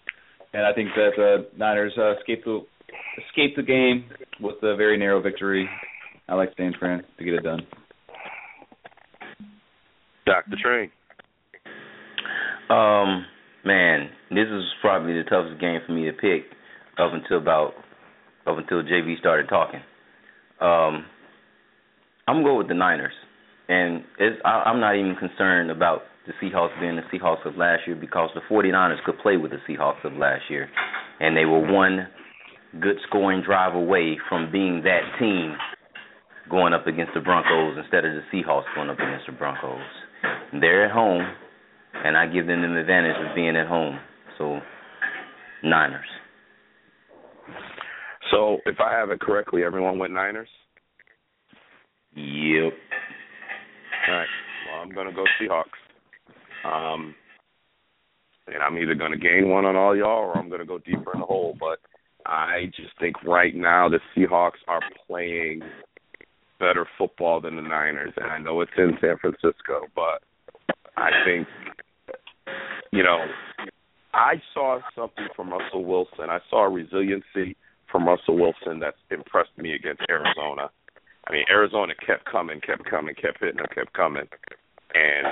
and 0.53 0.65
I 0.65 0.73
think 0.73 0.89
that 0.95 1.11
the 1.15 1.47
Niners 1.57 1.93
uh, 1.97 2.17
escape 2.17 2.43
the 2.43 2.61
escape 3.29 3.55
the 3.55 3.63
game 3.63 4.05
with 4.39 4.55
a 4.63 4.75
very 4.75 4.97
narrow 4.97 5.21
victory. 5.21 5.69
I 6.27 6.35
like 6.35 6.49
San 6.57 6.73
Fran 6.79 7.03
to 7.17 7.23
get 7.23 7.33
it 7.33 7.43
done. 7.43 7.61
Dr. 10.25 10.57
Train. 10.61 10.89
Um, 12.69 13.25
man, 13.65 14.09
this 14.29 14.47
is 14.47 14.63
probably 14.81 15.13
the 15.13 15.23
toughest 15.23 15.59
game 15.59 15.79
for 15.85 15.93
me 15.93 16.05
to 16.05 16.13
pick 16.13 16.45
up 16.97 17.13
until 17.13 17.37
about 17.37 17.73
up 18.45 18.57
until 18.57 18.83
JB 18.83 19.19
started 19.19 19.47
talking. 19.47 19.79
Um, 20.59 21.05
I'm 22.27 22.37
gonna 22.37 22.43
go 22.43 22.57
with 22.57 22.67
the 22.67 22.73
Niners, 22.73 23.13
and 23.67 24.03
it's, 24.19 24.39
I, 24.45 24.63
I'm 24.65 24.79
not 24.79 24.95
even 24.95 25.15
concerned 25.15 25.71
about 25.71 26.01
the 26.27 26.33
Seahawks 26.41 26.79
being 26.79 26.95
the 26.95 27.03
Seahawks 27.11 27.45
of 27.45 27.57
last 27.57 27.81
year 27.85 27.95
because 27.95 28.29
the 28.33 28.41
49ers 28.49 29.03
could 29.05 29.19
play 29.19 29.37
with 29.37 29.51
the 29.51 29.59
Seahawks 29.67 30.03
of 30.05 30.13
last 30.13 30.43
year, 30.49 30.69
and 31.19 31.35
they 31.35 31.45
were 31.45 31.59
one 31.59 32.07
good 32.79 32.97
scoring 33.07 33.43
drive 33.45 33.75
away 33.75 34.17
from 34.29 34.51
being 34.51 34.83
that 34.83 35.01
team 35.19 35.55
going 36.49 36.73
up 36.73 36.87
against 36.87 37.13
the 37.13 37.21
Broncos 37.21 37.77
instead 37.77 38.05
of 38.05 38.13
the 38.13 38.21
Seahawks 38.31 38.63
going 38.75 38.89
up 38.89 38.99
against 38.99 39.25
the 39.25 39.33
Broncos. 39.33 39.81
They're 40.59 40.85
at 40.85 40.91
home, 40.91 41.23
and 42.03 42.17
I 42.17 42.27
give 42.27 42.47
them 42.47 42.61
the 42.61 42.79
advantage 42.79 43.15
of 43.17 43.35
being 43.35 43.55
at 43.55 43.67
home. 43.67 43.99
So, 44.37 44.59
Niners. 45.63 46.05
So, 48.31 48.57
if 48.65 48.77
I 48.79 48.91
have 48.93 49.09
it 49.09 49.19
correctly, 49.19 49.63
everyone 49.63 49.99
went 49.99 50.13
Niners? 50.13 50.49
Yep. 52.15 52.73
All 54.07 54.15
right. 54.15 54.27
Well, 54.67 54.81
I'm 54.81 54.93
going 54.93 55.07
to 55.07 55.13
go 55.13 55.23
Seahawks. 55.41 55.63
Um, 56.65 57.15
and 58.47 58.61
I'm 58.61 58.77
either 58.77 58.95
going 58.95 59.11
to 59.11 59.17
gain 59.17 59.49
one 59.49 59.65
on 59.65 59.75
all 59.75 59.95
y'all 59.95 60.25
or 60.25 60.37
I'm 60.37 60.49
going 60.49 60.59
to 60.59 60.65
go 60.65 60.79
deeper 60.79 61.13
in 61.13 61.21
the 61.21 61.25
hole. 61.25 61.55
But 61.59 61.79
I 62.25 62.65
just 62.75 62.91
think 62.99 63.21
right 63.23 63.55
now 63.55 63.89
the 63.89 63.99
Seahawks 64.15 64.61
are 64.67 64.81
playing 65.07 65.61
better 66.59 66.85
football 66.97 67.41
than 67.41 67.55
the 67.55 67.61
Niners. 67.61 68.13
And 68.17 68.31
I 68.31 68.37
know 68.39 68.61
it's 68.61 68.71
in 68.77 68.97
San 69.01 69.17
Francisco, 69.17 69.87
but 69.95 70.21
I 70.97 71.09
think, 71.25 71.47
you 72.93 73.01
know, 73.01 73.25
I 74.13 74.35
saw 74.53 74.79
something 74.95 75.27
from 75.35 75.49
Russell 75.49 75.83
Wilson. 75.83 76.29
I 76.29 76.37
saw 76.49 76.65
resiliency 76.65 77.57
from 77.91 78.07
Russell 78.07 78.37
Wilson 78.37 78.79
that's 78.79 78.97
impressed 79.09 79.57
me 79.57 79.73
against 79.73 80.03
Arizona. 80.09 80.69
I 81.27 81.31
mean, 81.31 81.45
Arizona 81.49 81.93
kept 82.05 82.25
coming, 82.25 82.61
kept 82.61 82.85
coming, 82.85 83.15
kept 83.15 83.39
hitting 83.39 83.57
them, 83.57 83.65
kept 83.73 83.93
coming, 83.93 84.27
and 84.93 85.27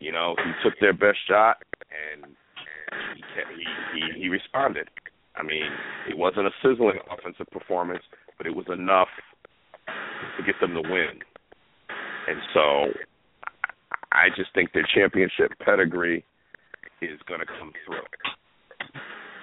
you 0.00 0.10
know 0.10 0.36
he 0.38 0.52
took 0.64 0.78
their 0.80 0.94
best 0.94 1.18
shot 1.28 1.58
and 1.92 2.32
he 3.14 3.20
kept, 3.34 3.50
he, 3.58 3.64
he 3.92 4.20
he 4.22 4.28
responded. 4.28 4.88
I 5.36 5.42
mean, 5.42 5.68
it 6.08 6.16
wasn't 6.16 6.46
a 6.46 6.52
sizzling 6.62 6.98
offensive 7.10 7.48
performance, 7.52 8.02
but 8.38 8.46
it 8.46 8.54
was 8.56 8.66
enough 8.72 9.08
to 9.86 10.42
get 10.44 10.54
them 10.60 10.72
the 10.72 10.82
win. 10.82 11.20
And 12.28 12.40
so, 12.54 12.98
I 14.12 14.28
just 14.34 14.54
think 14.54 14.72
their 14.72 14.86
championship 14.94 15.52
pedigree 15.62 16.24
is 17.06 17.20
going 17.26 17.40
to 17.40 17.46
come 17.46 17.72
through. 17.84 18.06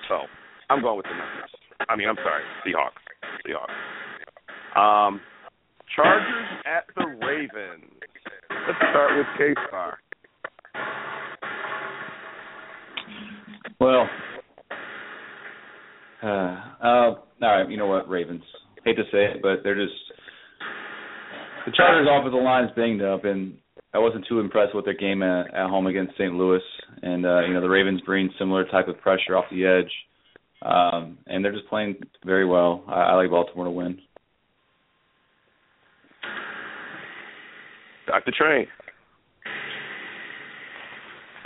So, 0.08 0.22
I'm 0.70 0.82
going 0.82 0.98
with 0.98 1.06
the 1.06 1.12
Niners. 1.12 1.52
I 1.88 1.96
mean, 1.96 2.10
I'm 2.10 2.18
sorry, 2.18 2.44
Seahawks. 2.66 3.02
Seahawks. 3.46 3.76
Um, 4.80 5.22
Chargers 5.96 6.48
at 6.66 6.86
the 6.96 7.06
Ravens. 7.26 7.92
Let's 8.50 8.78
start 8.92 9.18
with 9.18 9.26
K 9.38 9.54
Star. 9.68 9.98
Well, 13.80 14.08
uh, 16.22 16.28
uh, 16.28 16.84
all 16.84 17.20
right. 17.42 17.70
You 17.70 17.78
know 17.78 17.88
what, 17.88 18.10
Ravens. 18.10 18.44
Hate 18.86 18.98
to 18.98 19.04
say 19.12 19.26
it, 19.26 19.42
but 19.42 19.64
they're 19.64 19.76
just 19.76 19.94
the 21.66 21.72
Chargers' 21.76 22.08
offensive 22.10 22.42
line 22.42 22.66
is 22.66 22.72
banged 22.76 23.02
up, 23.02 23.26
and 23.26 23.54
I 23.94 23.98
wasn't 23.98 24.26
too 24.28 24.40
impressed 24.40 24.76
with 24.76 24.86
their 24.86 24.94
game 24.94 25.24
at, 25.24 25.54
at 25.54 25.70
home 25.70 25.88
against 25.88 26.14
St. 26.14 26.34
Louis. 26.34 26.62
And 27.02 27.26
uh, 27.26 27.42
you 27.42 27.54
know 27.54 27.62
the 27.62 27.70
Ravens 27.70 28.02
bring 28.02 28.30
similar 28.38 28.66
type 28.66 28.88
of 28.88 29.00
pressure 29.00 29.36
off 29.36 29.46
the 29.52 29.66
edge, 29.66 29.92
um, 30.62 31.18
and 31.28 31.44
they're 31.44 31.54
just 31.54 31.68
playing 31.68 31.96
very 32.26 32.46
well. 32.46 32.84
I, 32.88 33.02
I 33.02 33.14
like 33.16 33.30
Baltimore 33.30 33.66
to 33.66 33.72
win. 33.72 34.00
Dr. 38.08 38.32
Train. 38.38 38.68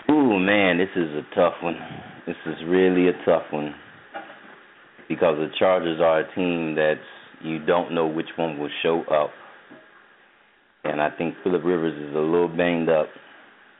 Ooh 0.09 0.39
man, 0.39 0.77
this 0.77 0.89
is 0.95 1.09
a 1.09 1.35
tough 1.35 1.55
one. 1.61 1.77
This 2.25 2.35
is 2.45 2.55
really 2.67 3.09
a 3.09 3.25
tough 3.25 3.43
one 3.51 3.75
because 5.09 5.37
the 5.37 5.49
Chargers 5.59 5.99
are 6.01 6.21
a 6.21 6.35
team 6.35 6.75
that 6.75 6.95
you 7.41 7.59
don't 7.65 7.93
know 7.93 8.07
which 8.07 8.29
one 8.37 8.57
will 8.57 8.69
show 8.81 9.01
up, 9.11 9.31
and 10.83 11.01
I 11.01 11.09
think 11.17 11.35
Philip 11.43 11.63
Rivers 11.63 11.97
is 11.97 12.13
a 12.15 12.19
little 12.19 12.49
banged 12.49 12.89
up. 12.89 13.07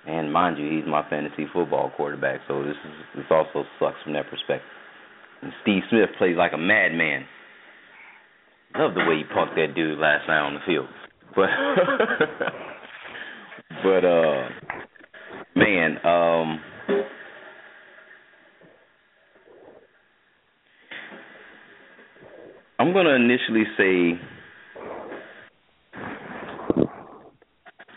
And 0.06 0.34
mind 0.34 0.58
you, 0.58 0.70
he's 0.70 0.86
my 0.88 1.04
fantasy 1.10 1.48
football 1.54 1.92
quarterback, 1.96 2.42
so 2.48 2.64
this 2.64 2.76
is 2.76 2.92
this 3.16 3.26
also 3.32 3.64
sucks 3.80 3.96
from 4.04 4.12
that 4.14 4.30
perspective. 4.30 4.68
And 5.42 5.54
Steve 5.62 5.84
Smith 5.90 6.10
plays 6.18 6.36
like 6.38 6.52
a 6.54 6.58
madman. 6.58 7.26
Love 8.76 8.94
the 8.96 9.02
way 9.02 9.18
he 9.18 9.24
punked 9.24 9.56
that 9.56 9.76
dude 9.76 10.00
last 10.00 10.28
night 10.28 10.42
on 10.42 10.56
the 10.56 10.60
field, 10.66 10.88
but 11.36 11.48
but 13.84 14.04
uh, 14.04 14.50
man, 15.56 16.06
um 16.06 16.60
I'm 22.80 22.92
to 22.92 23.16
initially 23.16 23.64
say 23.78 24.20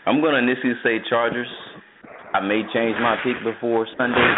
I'm 0.07 0.21
going 0.21 0.33
to 0.33 0.39
initially 0.39 0.73
say 0.83 1.05
Chargers. 1.09 1.49
I 2.33 2.39
may 2.39 2.61
change 2.73 2.95
my 3.01 3.17
pick 3.25 3.43
before 3.43 3.85
Sunday, 3.97 4.35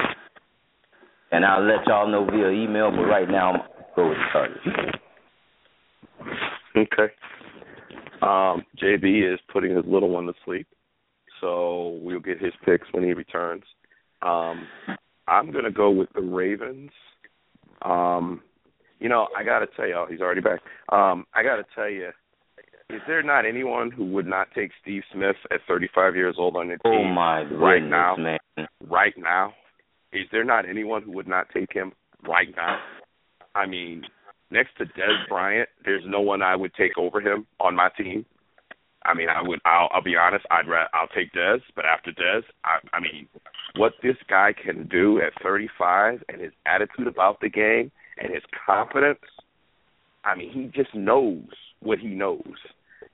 and 1.32 1.46
I'll 1.46 1.64
let 1.64 1.86
y'all 1.86 2.08
know 2.10 2.26
via 2.26 2.50
email. 2.50 2.90
But 2.90 3.04
right 3.04 3.30
now, 3.30 3.52
I'm 3.54 3.60
go 3.96 4.10
with 4.10 4.18
the 4.18 4.24
Chargers. 4.34 4.96
Okay. 6.76 7.14
Um, 8.24 8.66
JB 8.82 9.32
is 9.32 9.40
putting 9.54 9.76
his 9.76 9.86
little 9.86 10.10
one 10.10 10.26
to 10.26 10.34
sleep, 10.44 10.68
so 11.40 12.00
we'll 12.02 12.20
get 12.20 12.42
his 12.42 12.54
picks 12.66 12.88
when 12.92 13.04
he 13.04 13.14
returns. 13.14 13.64
Um, 14.24 14.68
I'm 15.28 15.52
going 15.52 15.66
to 15.66 15.72
go 15.72 15.92
with 15.92 16.10
the 16.16 16.22
Ravens. 16.22 16.90
Um, 17.84 18.42
you 19.00 19.08
know, 19.08 19.28
I 19.38 19.44
got 19.44 19.60
to 19.60 19.68
tell 19.78 19.88
y'all, 19.88 20.08
he's 20.08 20.20
already 20.20 20.42
back. 20.42 20.62
Um, 20.92 21.26
I 21.36 21.44
got 21.44 21.58
to 21.58 21.66
tell 21.76 21.90
you, 21.90 22.10
is 22.90 23.02
there 23.08 23.22
not 23.22 23.46
anyone 23.46 23.92
who 23.92 24.06
would 24.06 24.26
not 24.26 24.48
take 24.56 24.72
Steve 24.82 25.04
Smith 25.14 25.36
at 25.52 25.60
35 25.68 26.16
years 26.16 26.36
old 26.38 26.56
on 26.56 26.68
their 26.68 26.80
oh, 26.84 26.92
team? 26.92 27.08
Oh 27.08 27.14
my 27.14 27.44
goodness, 27.44 27.60
right 27.62 27.84
now, 27.84 28.16
man! 28.16 28.68
Right 28.88 29.14
now, 29.18 29.54
is 30.12 30.26
there 30.32 30.44
not 30.44 30.68
anyone 30.68 31.04
who 31.04 31.12
would 31.12 31.28
not 31.28 31.48
take 31.54 31.72
him 31.72 31.92
right 32.28 32.48
now? 32.56 32.80
I 33.54 33.68
mean, 33.68 34.04
next 34.50 34.78
to 34.78 34.86
Dez 34.86 35.28
Bryant, 35.28 35.70
there's 35.86 36.04
no 36.06 36.22
one 36.22 36.42
I 36.42 36.56
would 36.56 36.74
take 36.74 36.98
over 36.98 37.22
him 37.22 37.46
on 37.60 37.76
my 37.76 37.90
team. 37.96 38.26
I 39.06 39.14
mean, 39.14 39.30
I 39.30 39.42
would. 39.42 39.60
I'll, 39.66 39.90
I'll 39.94 40.04
be 40.04 40.16
honest. 40.16 40.46
I'd. 40.50 40.68
Ra- 40.68 40.90
I'll 40.94 41.08
take 41.08 41.32
Dez, 41.32 41.62
but 41.76 41.86
after 41.86 42.12
Dez, 42.12 42.42
I, 42.66 42.80
I 42.92 43.00
mean, 43.00 43.28
what 43.76 43.94
this 44.02 44.18
guy 44.28 44.54
can 44.54 44.88
do 44.88 45.22
at 45.22 45.42
35 45.44 46.24
and 46.28 46.42
his 46.42 46.52
attitude 46.66 47.08
about 47.08 47.40
the 47.40 47.50
game 47.50 47.92
and 48.18 48.34
his 48.34 48.44
confidence. 48.66 49.20
I 50.26 50.36
mean, 50.36 50.52
he 50.52 50.66
just 50.76 50.94
knows 50.94 51.48
what 51.80 52.00
he 52.00 52.08
knows. 52.08 52.44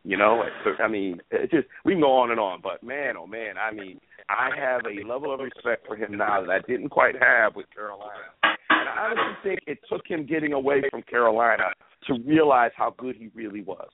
You 0.06 0.18
know, 0.18 0.44
I 0.80 0.88
mean, 0.88 1.20
it 1.32 1.50
just 1.50 1.68
we 1.84 1.94
can 1.94 2.02
go 2.02 2.12
on 2.18 2.30
and 2.30 2.40
on, 2.40 2.62
but 2.62 2.84
man, 2.84 3.16
oh 3.18 3.26
man, 3.26 3.56
I 3.58 3.74
mean, 3.74 4.00
I 4.30 4.52
have 4.56 4.82
a 4.86 5.04
level 5.08 5.34
of 5.34 5.40
respect 5.40 5.88
for 5.88 5.96
him 5.96 6.16
now 6.18 6.42
that 6.42 6.50
I 6.52 6.60
didn't 6.68 6.90
quite 6.90 7.16
have 7.20 7.56
with 7.56 7.66
Carolina. 7.74 8.14
And 8.44 8.88
I 8.88 9.10
honestly 9.10 9.36
think 9.44 9.60
it 9.66 9.80
took 9.92 10.06
him 10.08 10.28
getting 10.28 10.54
away 10.54 10.84
from 10.92 11.02
Carolina 11.02 11.72
to 12.08 12.20
realize 12.24 12.70
how 12.78 12.94
good 12.96 13.16
he 13.16 13.32
really 13.34 13.64
was. 13.64 13.90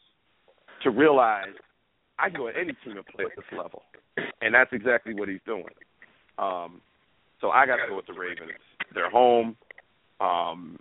To 0.83 0.89
realize 0.89 1.55
I 2.19 2.29
can 2.29 2.37
go 2.39 2.49
at 2.49 2.55
any 2.57 2.73
team 2.83 2.97
and 2.97 3.05
play 3.05 3.23
at 3.23 3.31
this 3.37 3.57
level, 3.57 3.83
and 4.41 4.53
that's 4.53 4.73
exactly 4.73 5.13
what 5.13 5.29
he's 5.29 5.39
doing. 5.45 5.63
Um, 6.37 6.81
so 7.39 7.51
I 7.51 7.65
got 7.65 7.77
to 7.77 7.83
go 7.87 7.95
with 7.95 8.07
the 8.07 8.19
Ravens. 8.19 8.51
They're 8.93 9.09
home. 9.09 9.55
Um, 10.19 10.77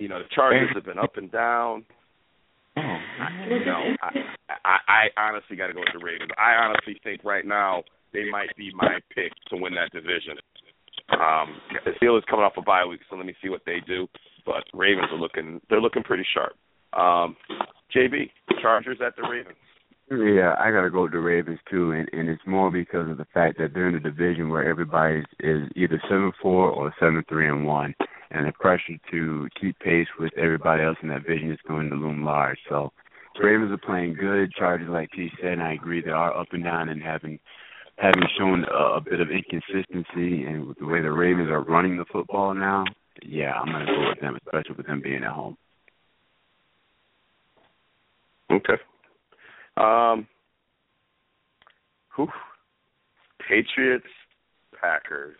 you 0.00 0.08
know, 0.08 0.18
the 0.18 0.28
Chargers 0.34 0.70
have 0.74 0.84
been 0.84 0.98
up 0.98 1.16
and 1.16 1.30
down. 1.30 1.84
I, 3.20 3.46
you 3.48 3.64
know, 3.64 3.82
I, 4.02 4.10
I, 4.64 4.78
I 5.16 5.20
honestly 5.20 5.56
got 5.56 5.68
to 5.68 5.72
go 5.72 5.80
with 5.80 5.92
the 5.92 6.04
Ravens. 6.04 6.30
I 6.38 6.52
honestly 6.54 7.00
think 7.02 7.24
right 7.24 7.46
now 7.46 7.84
they 8.12 8.28
might 8.30 8.54
be 8.56 8.70
my 8.74 8.98
pick 9.14 9.32
to 9.48 9.56
win 9.56 9.74
that 9.74 9.90
division. 9.92 10.38
Um, 11.10 11.60
the 11.84 11.92
Steelers 12.00 12.26
coming 12.28 12.44
off 12.44 12.54
a 12.56 12.62
bye 12.62 12.84
week, 12.84 13.00
so 13.08 13.16
let 13.16 13.26
me 13.26 13.34
see 13.42 13.48
what 13.48 13.62
they 13.66 13.78
do. 13.86 14.06
But 14.46 14.64
Ravens 14.72 15.08
are 15.12 15.18
looking 15.18 15.60
they're 15.68 15.80
looking 15.80 16.02
pretty 16.02 16.26
sharp. 16.34 16.54
Um, 16.92 17.36
JB, 17.94 18.30
Chargers 18.60 18.98
at 19.04 19.14
the 19.16 19.22
Ravens. 19.28 19.56
Yeah, 20.10 20.54
I 20.58 20.70
gotta 20.70 20.90
go 20.90 21.04
with 21.04 21.12
the 21.12 21.18
Ravens 21.18 21.58
too, 21.70 21.92
and 21.92 22.08
and 22.12 22.28
it's 22.28 22.42
more 22.46 22.70
because 22.70 23.10
of 23.10 23.16
the 23.18 23.26
fact 23.32 23.58
that 23.58 23.72
they're 23.72 23.88
in 23.88 23.94
a 23.94 24.00
division 24.00 24.48
where 24.48 24.68
everybody 24.68 25.22
is 25.40 25.68
either 25.76 26.00
seven 26.08 26.32
four 26.40 26.70
or 26.70 26.92
seven 27.00 27.24
three 27.28 27.48
and 27.48 27.66
one, 27.66 27.94
and 28.30 28.46
the 28.46 28.52
pressure 28.52 28.98
to 29.10 29.48
keep 29.58 29.78
pace 29.78 30.08
with 30.18 30.32
everybody 30.36 30.82
else 30.82 30.98
in 31.02 31.08
that 31.08 31.22
division 31.22 31.50
is 31.50 31.58
going 31.66 31.88
to 31.88 31.96
loom 31.96 32.24
large. 32.24 32.58
So, 32.68 32.92
Ravens 33.40 33.72
are 33.72 33.78
playing 33.78 34.14
good. 34.14 34.52
Chargers, 34.52 34.88
like 34.90 35.10
T 35.12 35.30
said, 35.40 35.52
and 35.52 35.62
I 35.62 35.72
agree, 35.72 36.02
they 36.02 36.10
are 36.10 36.36
up 36.36 36.48
and 36.52 36.64
down 36.64 36.88
and 36.88 37.02
having 37.02 37.38
having 37.96 38.22
shown 38.38 38.64
a, 38.64 38.96
a 38.96 39.00
bit 39.00 39.20
of 39.20 39.28
inconsistency, 39.30 40.44
and 40.44 40.66
with 40.66 40.78
the 40.78 40.86
way 40.86 41.00
the 41.00 41.10
Ravens 41.10 41.50
are 41.50 41.62
running 41.62 41.96
the 41.96 42.04
football 42.10 42.54
now, 42.54 42.84
yeah, 43.22 43.52
I'm 43.52 43.66
gonna 43.66 43.86
go 43.86 44.08
with 44.08 44.20
them, 44.20 44.36
especially 44.36 44.76
with 44.76 44.86
them 44.86 45.00
being 45.02 45.22
at 45.24 45.32
home. 45.32 45.56
Okay. 48.50 48.74
Um, 49.76 50.26
whew. 52.16 52.28
Patriots, 53.48 54.06
Packers. 54.80 55.36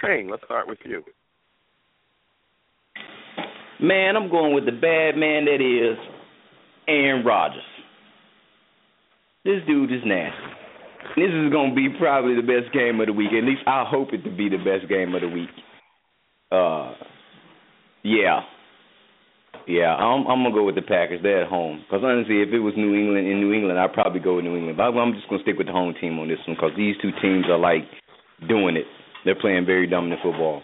Train, 0.00 0.28
let's 0.30 0.44
start 0.44 0.66
with 0.66 0.78
you. 0.84 1.02
Man, 3.80 4.16
I'm 4.16 4.30
going 4.30 4.54
with 4.54 4.64
the 4.64 4.72
bad 4.72 5.16
man 5.16 5.44
that 5.44 5.60
is 5.60 5.98
Aaron 6.88 7.24
Rodgers. 7.24 7.62
This 9.44 9.60
dude 9.66 9.92
is 9.92 10.00
nasty. 10.04 10.36
This 11.16 11.28
is 11.28 11.52
going 11.52 11.70
to 11.70 11.76
be 11.76 11.88
probably 11.98 12.34
the 12.34 12.42
best 12.42 12.72
game 12.72 13.00
of 13.00 13.06
the 13.06 13.12
week. 13.12 13.30
At 13.36 13.44
least 13.44 13.62
I 13.66 13.84
hope 13.86 14.08
it 14.12 14.24
to 14.24 14.30
be 14.34 14.48
the 14.48 14.56
best 14.56 14.88
game 14.88 15.14
of 15.14 15.20
the 15.20 15.28
week. 15.28 15.50
Uh, 16.50 16.94
yeah, 18.02 18.40
yeah, 19.66 19.94
I'm, 19.96 20.26
I'm 20.26 20.42
gonna 20.42 20.54
go 20.54 20.64
with 20.64 20.74
the 20.74 20.82
Packers. 20.82 21.20
They're 21.22 21.42
at 21.44 21.48
home. 21.48 21.84
Because 21.88 22.04
honestly, 22.04 22.42
if 22.42 22.50
it 22.52 22.60
was 22.60 22.74
New 22.76 22.94
England 22.94 23.26
in 23.26 23.40
New 23.40 23.52
England, 23.52 23.78
I'd 23.78 23.94
probably 23.94 24.20
go 24.20 24.36
with 24.36 24.44
New 24.44 24.56
England. 24.56 24.76
But 24.76 24.92
I'm 24.92 25.14
just 25.14 25.28
gonna 25.28 25.42
stick 25.42 25.56
with 25.56 25.68
the 25.68 25.72
home 25.72 25.94
team 26.00 26.18
on 26.18 26.28
this 26.28 26.38
one 26.46 26.56
because 26.56 26.72
these 26.76 26.96
two 27.00 27.10
teams 27.22 27.46
are 27.48 27.58
like 27.58 27.88
doing 28.46 28.76
it. 28.76 28.84
They're 29.24 29.40
playing 29.40 29.64
very 29.64 29.86
dominant 29.86 30.20
football. 30.22 30.62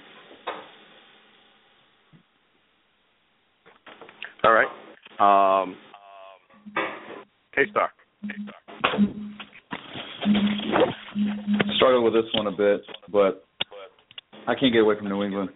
All 4.45 4.53
right. 4.53 4.69
Um, 5.19 5.77
K 7.55 7.63
Star. 7.71 7.91
Struggled 11.77 12.05
with 12.05 12.13
this 12.13 12.31
one 12.35 12.47
a 12.47 12.53
bit, 12.53 12.83
but 13.11 13.45
I 14.47 14.55
can't 14.55 14.73
get 14.73 14.81
away 14.81 14.97
from 14.97 15.09
New 15.09 15.23
England. 15.23 15.51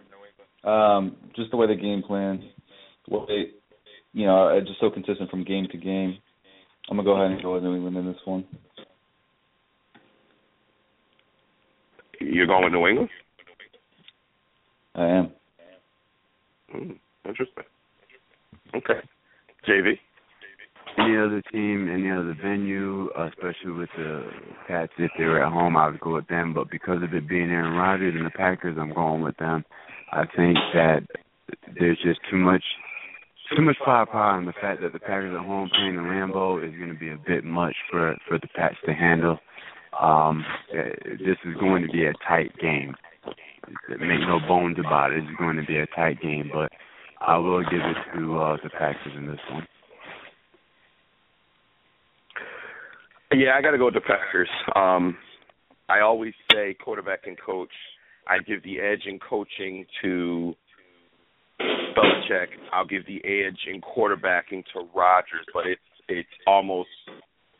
Um, 0.63 1.15
just 1.35 1.51
the 1.51 1.57
way 1.57 1.67
the 1.67 1.75
game 1.75 2.01
plan, 2.01 2.43
the 3.07 3.17
way 3.17 3.47
you 4.13 4.25
know, 4.25 4.47
it's 4.47 4.67
just 4.67 4.79
so 4.79 4.89
consistent 4.89 5.29
from 5.29 5.43
game 5.43 5.67
to 5.71 5.77
game. 5.77 6.17
I'm 6.89 6.97
gonna 6.97 7.03
go 7.03 7.15
ahead 7.15 7.31
and 7.31 7.41
go 7.41 7.53
with 7.53 7.63
New 7.63 7.75
England 7.75 7.97
in 7.97 8.05
this 8.05 8.21
one. 8.25 8.45
You're 12.21 12.47
going 12.47 12.63
with 12.63 12.73
New 12.73 12.87
England? 12.87 13.09
I 14.95 15.05
am. 15.05 15.31
Mm, 16.73 16.97
interesting. 17.27 17.63
Okay. 18.73 18.99
JB. 19.67 19.99
Any 21.05 21.17
other 21.17 21.41
team, 21.51 21.89
any 21.91 22.11
other 22.11 22.35
venue, 22.41 23.09
especially 23.17 23.71
with 23.71 23.89
the 23.97 24.23
Pats, 24.67 24.91
if 24.97 25.11
they 25.17 25.25
were 25.25 25.43
at 25.43 25.51
home, 25.51 25.77
I 25.77 25.87
would 25.89 25.99
go 25.99 26.15
with 26.15 26.27
them. 26.27 26.53
But 26.53 26.69
because 26.69 27.03
of 27.03 27.13
it 27.13 27.27
being 27.27 27.49
Aaron 27.51 27.75
Rodgers 27.75 28.15
and 28.15 28.25
the 28.25 28.31
Packers, 28.31 28.77
I'm 28.79 28.93
going 28.93 29.21
with 29.21 29.37
them. 29.37 29.63
I 30.11 30.25
think 30.35 30.57
that 30.73 31.01
there's 31.79 31.99
just 32.03 32.19
too 32.29 32.37
much 32.37 32.63
too 33.55 33.61
much 33.61 33.77
firepower, 33.85 34.39
and 34.39 34.47
the 34.47 34.53
fact 34.53 34.81
that 34.81 34.93
the 34.93 34.99
Packers 34.99 35.35
at 35.37 35.45
home 35.45 35.69
playing 35.73 35.95
in 35.95 36.01
Lambeau 36.01 36.57
is 36.57 36.75
going 36.77 36.91
to 36.91 36.99
be 36.99 37.09
a 37.09 37.17
bit 37.27 37.43
much 37.43 37.75
for 37.91 38.15
for 38.27 38.39
the 38.39 38.47
Pats 38.55 38.75
to 38.85 38.93
handle. 38.93 39.39
Um, 39.99 40.43
this 40.73 41.37
is 41.45 41.55
going 41.59 41.83
to 41.83 41.91
be 41.91 42.05
a 42.05 42.13
tight 42.27 42.57
game. 42.59 42.95
Make 43.89 44.21
no 44.27 44.39
bones 44.47 44.77
about 44.79 45.11
it. 45.11 45.23
It's 45.23 45.37
going 45.37 45.57
to 45.57 45.65
be 45.65 45.77
a 45.77 45.87
tight 45.87 46.21
game, 46.21 46.49
but 46.53 46.71
I 47.21 47.37
will 47.37 47.63
give 47.63 47.81
it 47.81 48.17
to 48.17 48.39
uh, 48.39 48.57
the 48.63 48.69
Packers 48.69 49.13
in 49.15 49.27
this 49.27 49.39
one. 49.51 49.67
Yeah, 53.35 53.51
I 53.57 53.61
got 53.61 53.71
to 53.71 53.77
go 53.77 53.85
with 53.85 53.95
the 53.95 54.01
Packers. 54.01 54.47
Um, 54.77 55.17
I 55.89 55.99
always 55.99 56.33
say 56.53 56.73
quarterback 56.73 57.27
and 57.27 57.37
coach. 57.37 57.71
I 58.27 58.39
give 58.39 58.63
the 58.63 58.79
edge 58.79 59.03
in 59.05 59.19
coaching 59.19 59.85
to 60.01 60.53
Belichick. 61.59 62.47
I'll 62.71 62.85
give 62.87 63.05
the 63.05 63.21
edge 63.25 63.59
in 63.67 63.81
quarterbacking 63.81 64.63
to 64.73 64.87
Rodgers, 64.95 65.45
but 65.53 65.67
it's 65.67 65.81
it's 66.07 66.29
almost. 66.47 66.89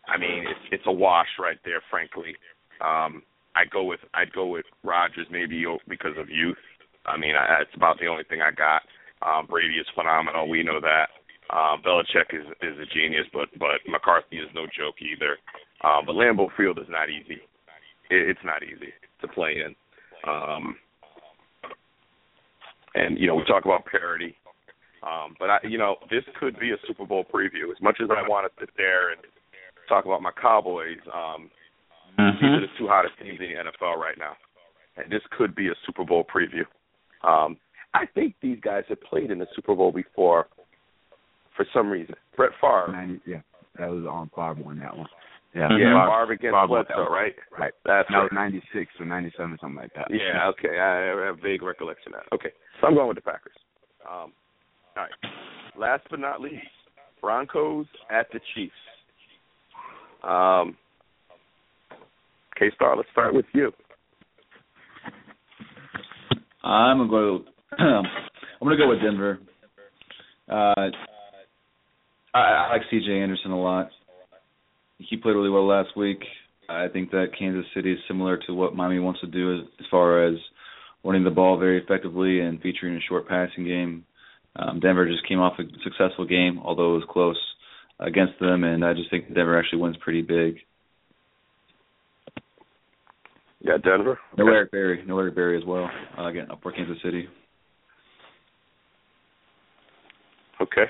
I 0.07 0.17
mean, 0.17 0.45
it's 0.47 0.59
it's 0.71 0.83
a 0.87 0.91
wash 0.91 1.27
right 1.39 1.57
there, 1.65 1.81
frankly. 1.91 2.35
Um, 2.79 3.21
I 3.55 3.63
go 3.69 3.83
with 3.83 3.99
I'd 4.13 4.31
go 4.31 4.47
with 4.47 4.65
Rodgers 4.83 5.27
maybe 5.29 5.65
because 5.89 6.17
of 6.17 6.29
youth. 6.29 6.57
I 7.05 7.17
mean, 7.17 7.35
I, 7.35 7.59
that's 7.59 7.75
about 7.75 7.99
the 7.99 8.07
only 8.07 8.23
thing 8.23 8.39
I 8.41 8.51
got. 8.51 8.81
Um, 9.21 9.45
Brady 9.45 9.75
is 9.75 9.87
phenomenal. 9.93 10.47
We 10.47 10.63
know 10.63 10.79
that. 10.79 11.09
Um, 11.53 11.83
Belichick 11.85 12.33
is 12.33 12.45
is 12.61 12.79
a 12.79 12.87
genius, 12.93 13.27
but 13.33 13.49
but 13.59 13.83
McCarthy 13.87 14.37
is 14.37 14.49
no 14.55 14.65
joke 14.65 14.95
either. 15.01 15.37
Um, 15.85 16.05
but 16.05 16.15
Lambeau 16.15 16.49
Field 16.57 16.80
is 16.80 16.88
not 16.89 17.09
easy. 17.09 17.39
It, 18.09 18.30
it's 18.30 18.39
not 18.43 18.64
easy 18.64 18.91
to 19.22 19.27
play 19.27 19.57
in. 19.64 19.75
Um, 20.27 20.75
and 22.95 23.19
you 23.19 23.27
know, 23.27 23.35
we 23.35 23.43
talk 23.45 23.65
about 23.65 23.85
parity. 23.85 24.35
Um, 25.03 25.35
but 25.39 25.49
I, 25.49 25.59
you 25.64 25.77
know, 25.77 25.97
this 26.09 26.23
could 26.39 26.59
be 26.59 26.72
a 26.72 26.77
Super 26.88 27.05
Bowl 27.05 27.23
preview. 27.23 27.69
As 27.69 27.81
much 27.81 27.97
as 28.01 28.09
I 28.09 28.27
want 28.27 28.51
to 28.51 28.59
sit 28.59 28.69
there 28.75 29.11
and 29.11 29.22
talk 29.88 30.05
about 30.05 30.23
my 30.23 30.31
Cowboys, 30.41 30.97
um, 31.14 31.51
mm-hmm. 32.17 32.45
these 32.45 32.51
are 32.51 32.61
the 32.61 32.67
two 32.80 32.88
hottest 32.88 33.14
teams 33.22 33.39
in 33.39 33.49
the 33.49 33.69
NFL 33.69 33.97
right 33.97 34.17
now, 34.17 34.33
and 34.97 35.11
this 35.11 35.22
could 35.38 35.53
be 35.53 35.67
a 35.67 35.75
Super 35.85 36.03
Bowl 36.03 36.25
preview. 36.25 36.65
Um, 37.27 37.57
I 37.93 38.07
think 38.15 38.33
these 38.41 38.57
guys 38.61 38.83
have 38.89 39.01
played 39.01 39.30
in 39.30 39.38
the 39.38 39.47
Super 39.55 39.75
Bowl 39.75 39.91
before, 39.91 40.47
for 41.55 41.67
some 41.72 41.89
reason. 41.89 42.15
Brett 42.35 42.51
Favre. 42.59 42.91
90, 42.91 43.22
yeah, 43.27 43.41
that 43.77 43.89
was 43.89 44.05
on 44.09 44.31
Favre 44.35 44.65
won 44.65 44.80
that 44.80 44.97
one. 44.97 45.07
Yeah, 45.56 45.69
mm-hmm. 45.69 45.82
yeah, 45.82 46.06
Favre 46.06 46.34
against 46.34 46.53
Favre 46.53 46.67
Bledsoe, 46.67 47.09
right? 47.09 47.34
Right. 47.58 47.72
That's 47.85 48.09
that 48.09 48.16
right. 48.16 48.24
was 48.24 48.32
ninety 48.34 48.61
six 48.74 48.92
or 49.00 49.06
ninety 49.06 49.32
seven, 49.38 49.58
something 49.61 49.77
like 49.77 49.93
that. 49.95 50.08
Yeah, 50.11 50.50
okay. 50.50 50.77
I 50.77 51.08
have 51.08 51.17
a 51.17 51.42
vague 51.42 51.64
recollection 51.64 52.14
of 52.14 52.19
that. 52.19 52.35
Okay. 52.35 52.50
So 52.82 52.88
I'm 52.88 52.93
going 52.93 53.08
with 53.08 53.16
the 53.16 53.22
Packers. 53.22 53.56
Um, 54.06 54.34
all 54.98 55.03
right. 55.03 55.11
Last 55.77 56.03
but 56.11 56.19
not 56.19 56.42
least, 56.42 56.67
Broncos 57.22 57.85
at 58.11 58.27
the 58.34 58.42
Chiefs. 58.53 58.74
Um, 60.24 60.75
K 62.59 62.66
Star, 62.75 62.98
let's 62.98 63.09
start 63.14 63.34
with 63.34 63.45
you. 63.53 63.72
I'm 66.66 66.98
gonna 66.98 67.09
go. 67.09 67.40
I'm 67.80 68.03
gonna 68.61 68.75
go 68.75 68.90
with 68.90 69.01
Denver. 69.01 69.40
Uh, 70.50 70.92
I, 72.34 72.40
I 72.40 72.69
like 72.72 72.82
C.J. 72.92 73.09
Anderson 73.09 73.51
a 73.51 73.61
lot. 73.61 73.90
He 74.98 75.17
played 75.17 75.35
really 75.35 75.49
well 75.49 75.67
last 75.67 75.95
week. 75.98 76.19
I 76.69 76.88
think 76.88 77.11
that 77.11 77.27
Kansas 77.38 77.65
City 77.75 77.93
is 77.93 77.99
similar 78.07 78.38
to 78.48 78.53
what 78.53 78.75
Miami 78.75 78.99
wants 78.99 79.22
to 79.22 79.27
do 79.27 79.53
as, 79.53 79.67
as 79.80 79.85
far 79.91 80.25
as 80.25 80.35
running 81.03 81.24
the 81.24 81.30
ball 81.30 81.59
very 81.59 81.82
effectively 81.82 82.40
and 82.40 82.61
featuring 82.61 82.95
a 82.95 83.01
short 83.07 83.27
passing 83.27 83.65
game. 83.65 84.06
Um, 84.56 84.80
Denver 84.80 85.07
just 85.07 85.27
came 85.27 85.40
off 85.40 85.59
a 85.59 85.64
successful 85.83 86.25
game, 86.25 86.59
although 86.64 86.95
it 86.95 86.99
was 86.99 87.07
close 87.09 87.40
against 87.99 88.40
them, 88.40 88.64
and 88.64 88.83
I 88.83 88.93
just 88.93 89.09
think 89.09 89.27
Denver 89.33 89.59
actually 89.59 89.82
wins 89.82 89.98
pretty 90.03 90.22
big. 90.22 90.57
Yeah, 93.61 93.77
Denver. 93.83 94.19
No 94.38 94.48
Eric 94.48 94.72
Berry. 94.72 95.03
No 95.06 95.17
Eric 95.19 95.35
Berry 95.35 95.57
as 95.57 95.65
well. 95.65 95.90
Uh, 96.17 96.27
again, 96.27 96.51
up 96.51 96.61
for 96.61 96.72
Kansas 96.72 96.98
City. 97.03 97.27
Okay. 100.61 100.85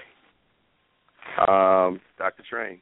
Um, 1.48 2.00
Dr. 2.18 2.44
Train. 2.50 2.80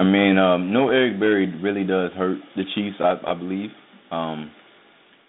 I 0.00 0.02
mean, 0.02 0.38
um, 0.38 0.72
no 0.72 0.88
Eric 0.88 1.20
Berry 1.20 1.54
really 1.60 1.84
does 1.84 2.10
hurt 2.16 2.38
the 2.56 2.62
Chiefs, 2.74 2.96
I, 3.00 3.16
I 3.26 3.34
believe. 3.34 3.68
Um, 4.10 4.50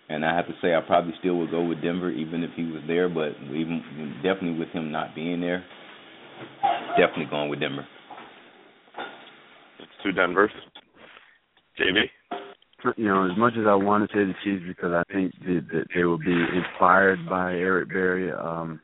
and 0.08 0.26
I 0.26 0.34
have 0.34 0.48
to 0.48 0.54
say, 0.62 0.74
I 0.74 0.80
probably 0.80 1.14
still 1.20 1.38
would 1.40 1.52
go 1.52 1.62
with 1.62 1.82
Denver, 1.82 2.10
even 2.10 2.42
if 2.42 2.52
he 2.56 2.64
was 2.64 2.82
there. 2.88 3.10
But 3.10 3.34
even 3.48 4.16
definitely 4.24 4.58
with 4.58 4.70
him 4.70 4.90
not 4.90 5.14
being 5.14 5.42
there, 5.42 5.66
definitely 6.98 7.26
going 7.30 7.50
with 7.50 7.60
Denver. 7.60 7.86
It's 9.80 9.92
two 10.04 10.14
Denvers. 10.14 10.52
JB. 11.78 12.96
You 12.96 13.06
know, 13.06 13.30
as 13.30 13.38
much 13.38 13.54
as 13.60 13.68
I 13.68 13.76
want 13.76 14.10
to 14.10 14.16
say 14.16 14.24
the 14.24 14.34
Chiefs 14.44 14.64
because 14.68 14.92
I 14.94 15.04
think 15.14 15.34
that, 15.42 15.66
that 15.74 15.86
they 15.94 16.06
will 16.06 16.18
be 16.18 16.32
inspired 16.32 17.20
by 17.30 17.52
Eric 17.54 17.90
Berry, 17.90 18.32
um, 18.32 18.80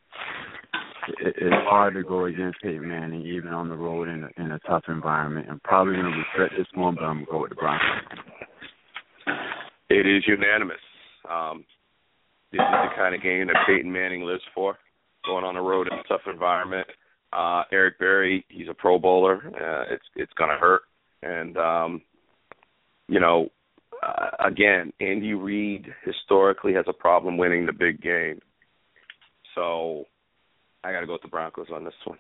it, 1.20 1.36
it's 1.38 1.68
hard 1.68 1.94
to 1.96 2.04
go 2.04 2.26
against 2.26 2.62
Peyton 2.62 2.88
Manning 2.88 3.22
even 3.22 3.54
on 3.54 3.70
the 3.70 3.76
road 3.76 4.08
in 4.08 4.24
a, 4.24 4.42
in 4.42 4.52
a 4.52 4.60
tough 4.60 4.84
environment. 4.88 5.48
I'm 5.50 5.62
probably 5.64 5.94
going 5.94 6.12
to 6.12 6.18
regret 6.18 6.52
this 6.58 6.68
one, 6.74 6.96
but 6.96 7.04
I'm 7.04 7.18
going 7.18 7.26
to 7.26 7.32
go 7.32 7.42
with 7.42 7.50
the 7.50 7.56
Broncos. 7.56 8.04
It 9.90 10.06
is 10.06 10.24
unanimous. 10.28 10.78
Um, 11.30 11.66
this 12.52 12.60
is 12.60 12.72
the 12.72 12.96
kind 12.96 13.16
of 13.16 13.22
game 13.22 13.48
that 13.48 13.56
Peyton 13.68 13.92
Manning 13.92 14.24
lives 14.24 14.44
for, 14.54 14.78
going 15.26 15.44
on 15.44 15.56
the 15.56 15.62
road 15.62 15.88
in 15.92 15.98
a 15.98 16.04
tough 16.04 16.22
environment. 16.32 16.88
Uh, 17.34 17.64
Eric 17.72 18.00
Berry, 18.00 18.46
he's 18.50 18.70
a 18.70 18.74
Pro 18.74 18.98
Bowler. 18.98 19.42
Uh, 19.48 19.94
it's 19.94 20.04
it's 20.16 20.32
going 20.34 20.50
to 20.50 20.58
hurt, 20.58 20.84
and 21.24 21.58
um, 21.58 22.02
you 23.10 23.20
know, 23.20 23.50
uh, 24.02 24.30
again, 24.46 24.94
Andy 25.02 25.34
Reid 25.34 25.88
historically 26.06 26.74
has 26.74 26.86
a 26.88 26.94
problem 26.94 27.38
winning 27.38 27.66
the 27.66 27.74
big 27.74 28.02
game. 28.02 28.40
So 29.56 30.06
I 30.84 30.92
got 30.92 31.02
to 31.02 31.06
go 31.06 31.14
with 31.14 31.22
the 31.22 31.28
Broncos 31.28 31.68
on 31.74 31.84
this 31.84 31.94
one. 32.06 32.18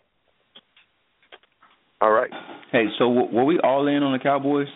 All 2.01 2.11
right. 2.11 2.31
Hey, 2.71 2.85
so 2.99 3.09
were 3.09 3.45
we 3.45 3.59
all 3.59 3.87
in 3.87 4.03
on 4.03 4.13
the 4.13 4.19
Cowboys? 4.19 4.67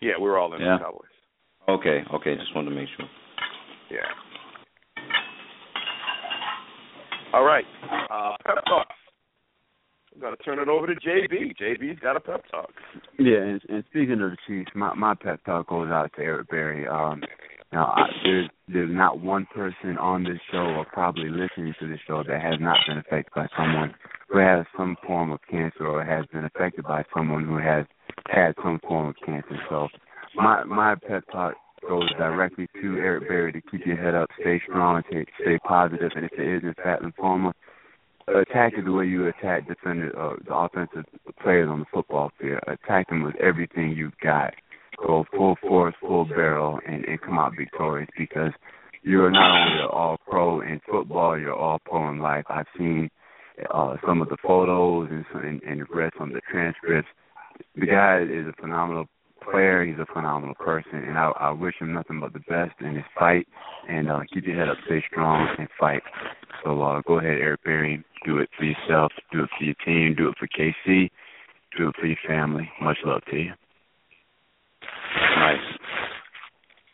Yeah, 0.00 0.12
we 0.18 0.24
were 0.24 0.38
all 0.38 0.54
in 0.54 0.60
yeah. 0.60 0.68
on 0.68 0.78
the 0.78 0.84
Cowboys. 0.84 1.10
Okay, 1.68 2.00
okay, 2.14 2.36
just 2.36 2.54
wanted 2.54 2.70
to 2.70 2.76
make 2.76 2.88
sure. 2.96 3.06
Yeah. 3.90 3.98
All 7.32 7.44
right. 7.44 7.64
Uh, 8.10 8.32
pep 8.44 8.64
talk. 8.66 8.88
I'm 10.14 10.20
gonna 10.20 10.36
turn 10.36 10.58
it 10.58 10.68
over 10.68 10.86
to 10.86 10.94
JB. 10.94 11.56
JB's 11.60 12.00
got 12.00 12.16
a 12.16 12.20
pep 12.20 12.42
talk. 12.50 12.70
Yeah, 13.18 13.38
and, 13.38 13.60
and 13.68 13.84
speaking 13.90 14.20
of 14.20 14.30
the 14.30 14.36
Chiefs, 14.46 14.70
my 14.74 14.94
my 14.94 15.14
pep 15.14 15.44
talk 15.44 15.68
goes 15.68 15.88
out 15.90 16.10
to 16.16 16.22
Eric 16.22 16.48
Berry. 16.48 16.86
Um, 16.88 17.22
now, 17.72 17.86
I, 17.86 18.06
there's 18.24 18.48
there's 18.66 18.90
not 18.90 19.20
one 19.20 19.46
person 19.54 19.96
on 19.98 20.24
this 20.24 20.38
show 20.50 20.58
or 20.58 20.84
probably 20.84 21.28
listening 21.28 21.74
to 21.80 21.88
this 21.88 22.00
show 22.06 22.22
that 22.26 22.40
has 22.40 22.54
not 22.60 22.78
been 22.86 22.98
affected 22.98 23.32
by 23.34 23.46
someone 23.56 23.94
who 24.28 24.38
has 24.38 24.66
some 24.76 24.96
form 25.06 25.30
of 25.30 25.38
cancer 25.48 25.86
or 25.86 26.04
has 26.04 26.26
been 26.32 26.44
affected 26.44 26.84
by 26.84 27.04
someone 27.14 27.44
who 27.44 27.58
has 27.58 27.86
had 28.28 28.54
some 28.62 28.80
form 28.86 29.08
of 29.08 29.14
cancer. 29.24 29.56
So, 29.68 29.88
my 30.34 30.64
my 30.64 30.96
pep 30.96 31.24
talk 31.30 31.54
goes 31.88 32.10
directly 32.18 32.68
to 32.82 32.96
Eric 32.96 33.28
Berry 33.28 33.52
to 33.52 33.60
keep 33.60 33.86
your 33.86 33.96
head 33.96 34.14
up, 34.14 34.28
stay 34.40 34.60
strong, 34.66 35.02
stay, 35.08 35.24
stay 35.40 35.58
positive, 35.58 36.10
and 36.16 36.24
if 36.24 36.32
it 36.32 36.56
is 36.56 36.62
in 36.64 36.74
fact 36.74 37.02
lymphoma, 37.02 37.52
attack 38.28 38.72
it 38.76 38.84
the 38.84 38.92
way 38.92 39.06
you 39.06 39.28
attack 39.28 39.68
defender, 39.68 40.12
uh, 40.18 40.34
the 40.44 40.54
offensive 40.54 41.04
players 41.40 41.68
on 41.70 41.80
the 41.80 41.86
football 41.92 42.32
field. 42.40 42.60
Attack 42.66 43.08
them 43.08 43.22
with 43.22 43.36
everything 43.36 43.92
you've 43.96 44.18
got. 44.22 44.54
Go 45.06 45.24
full 45.34 45.56
force, 45.60 45.94
full 46.00 46.26
barrel, 46.26 46.78
and, 46.86 47.04
and 47.04 47.20
come 47.20 47.38
out 47.38 47.52
victorious 47.56 48.10
because 48.18 48.52
you're 49.02 49.30
not 49.30 49.50
only 49.50 49.82
an 49.82 49.88
all 49.90 50.18
pro 50.28 50.60
in 50.60 50.80
football, 50.90 51.38
you're 51.38 51.54
all 51.54 51.78
pro 51.84 52.08
in 52.10 52.18
life. 52.18 52.44
I've 52.48 52.66
seen 52.76 53.10
uh, 53.72 53.96
some 54.06 54.20
of 54.20 54.28
the 54.28 54.36
photos 54.42 55.08
and, 55.10 55.24
and, 55.42 55.62
and 55.62 55.90
read 55.90 56.12
some 56.18 56.28
of 56.28 56.34
the 56.34 56.42
transcripts. 56.50 57.08
The 57.76 57.86
guy 57.86 58.22
is 58.22 58.46
a 58.46 58.60
phenomenal 58.60 59.06
player. 59.42 59.84
He's 59.84 59.98
a 59.98 60.12
phenomenal 60.12 60.54
person, 60.54 61.02
and 61.06 61.18
I, 61.18 61.32
I 61.38 61.50
wish 61.50 61.74
him 61.80 61.92
nothing 61.92 62.20
but 62.20 62.32
the 62.32 62.40
best 62.40 62.78
in 62.80 62.94
his 62.94 63.04
fight. 63.18 63.46
And 63.88 64.10
uh, 64.10 64.20
keep 64.32 64.46
your 64.46 64.56
head 64.56 64.68
up, 64.68 64.76
stay 64.86 65.02
strong, 65.10 65.48
and 65.58 65.68
fight. 65.78 66.02
So 66.62 66.80
uh, 66.82 67.00
go 67.06 67.18
ahead, 67.18 67.38
Eric 67.40 67.64
Berry. 67.64 68.04
Do 68.26 68.38
it 68.38 68.50
for 68.56 68.64
yourself. 68.64 69.12
Do 69.32 69.44
it 69.44 69.50
for 69.58 69.64
your 69.64 69.74
team. 69.84 70.14
Do 70.16 70.28
it 70.28 70.34
for 70.38 70.46
KC. 70.46 71.10
Do 71.76 71.88
it 71.88 71.94
for 71.98 72.06
your 72.06 72.18
family. 72.26 72.70
Much 72.82 72.98
love 73.04 73.22
to 73.30 73.36
you. 73.36 73.52
Nice. 75.16 75.78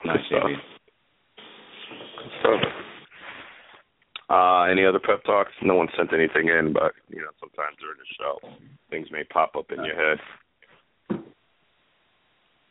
Nice. 0.04 0.28
Good 0.30 0.58
stuff. 2.40 2.60
Uh, 4.28 4.62
any 4.62 4.84
other 4.84 4.98
pep 4.98 5.22
talks? 5.24 5.52
No 5.62 5.74
one 5.76 5.88
sent 5.96 6.12
anything 6.12 6.48
in, 6.48 6.72
but 6.72 6.92
you 7.08 7.18
know, 7.18 7.30
sometimes 7.38 7.76
during 7.80 7.98
the 7.98 8.06
show, 8.18 8.38
things 8.90 9.08
may 9.12 9.24
pop 9.24 9.54
up 9.56 9.70
in 9.70 9.84
your 9.84 9.94
head. 9.94 10.18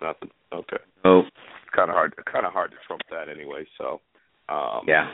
Nothing. 0.01 0.30
Okay. 0.53 0.77
Oh. 1.06 1.19
It's 1.19 1.75
kind 1.75 1.90
of 1.90 1.95
hard. 1.95 2.14
Kind 2.32 2.45
of 2.45 2.51
hard 2.51 2.72
to 2.72 2.77
trump 2.85 3.01
that 3.09 3.30
anyway. 3.30 3.65
So. 3.77 4.01
Um, 4.49 4.82
yeah. 4.88 5.09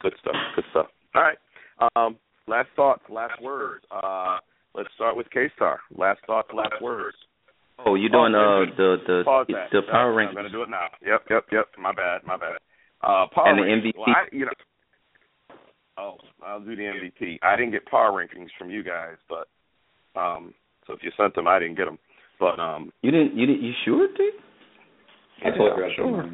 Good 0.00 0.14
stuff. 0.20 0.36
Good 0.56 0.64
stuff. 0.70 0.86
All 1.14 1.22
right. 1.22 1.38
Um, 1.96 2.16
last 2.46 2.68
thoughts, 2.76 3.02
last 3.10 3.40
words. 3.42 3.84
Uh, 3.90 4.38
let's 4.74 4.88
start 4.94 5.16
with 5.16 5.28
K 5.30 5.50
Star. 5.56 5.80
Last 5.94 6.20
thoughts, 6.26 6.48
last 6.54 6.80
words. 6.80 7.16
Oh, 7.86 7.94
you're 7.94 8.10
doing 8.10 8.34
uh 8.34 8.70
the 8.76 8.96
the 9.06 9.22
the, 9.24 9.52
that. 9.54 9.68
the 9.72 9.82
power 9.90 10.12
I'm 10.20 10.28
rankings 10.28 10.34
gonna 10.34 10.50
do 10.50 10.62
it 10.62 10.70
now. 10.70 10.86
Yep, 11.04 11.22
yep, 11.30 11.44
yep. 11.52 11.66
My 11.78 11.92
bad, 11.92 12.22
my 12.26 12.36
bad. 12.36 12.58
Uh, 13.02 13.26
power 13.34 13.46
and 13.46 13.58
the 13.58 13.62
rankings. 13.62 13.92
MVP. 13.94 13.98
Well, 13.98 14.08
I, 14.08 14.24
you 14.32 14.44
know. 14.44 14.52
Oh, 15.98 16.16
I'll 16.44 16.60
do 16.60 16.76
the 16.76 16.82
MVP. 16.82 17.38
I 17.42 17.56
didn't 17.56 17.72
get 17.72 17.86
power 17.86 18.12
rankings 18.12 18.48
from 18.58 18.70
you 18.70 18.82
guys, 18.82 19.16
but 19.28 19.48
um, 20.18 20.54
so 20.86 20.92
if 20.94 21.00
you 21.02 21.10
sent 21.16 21.34
them, 21.34 21.46
I 21.46 21.58
didn't 21.58 21.76
get 21.76 21.86
them. 21.86 21.98
But 22.38 22.58
um, 22.58 22.90
You 23.02 23.10
didn't 23.10 23.36
you 23.36 23.46
didn't 23.46 23.62
you 23.62 23.72
sure 23.84 24.08
did? 24.16 24.34
I 25.44 25.56
told 25.56 25.76
you 25.76 25.84
I 25.84 25.94
sure. 25.94 26.22
sure. 26.22 26.32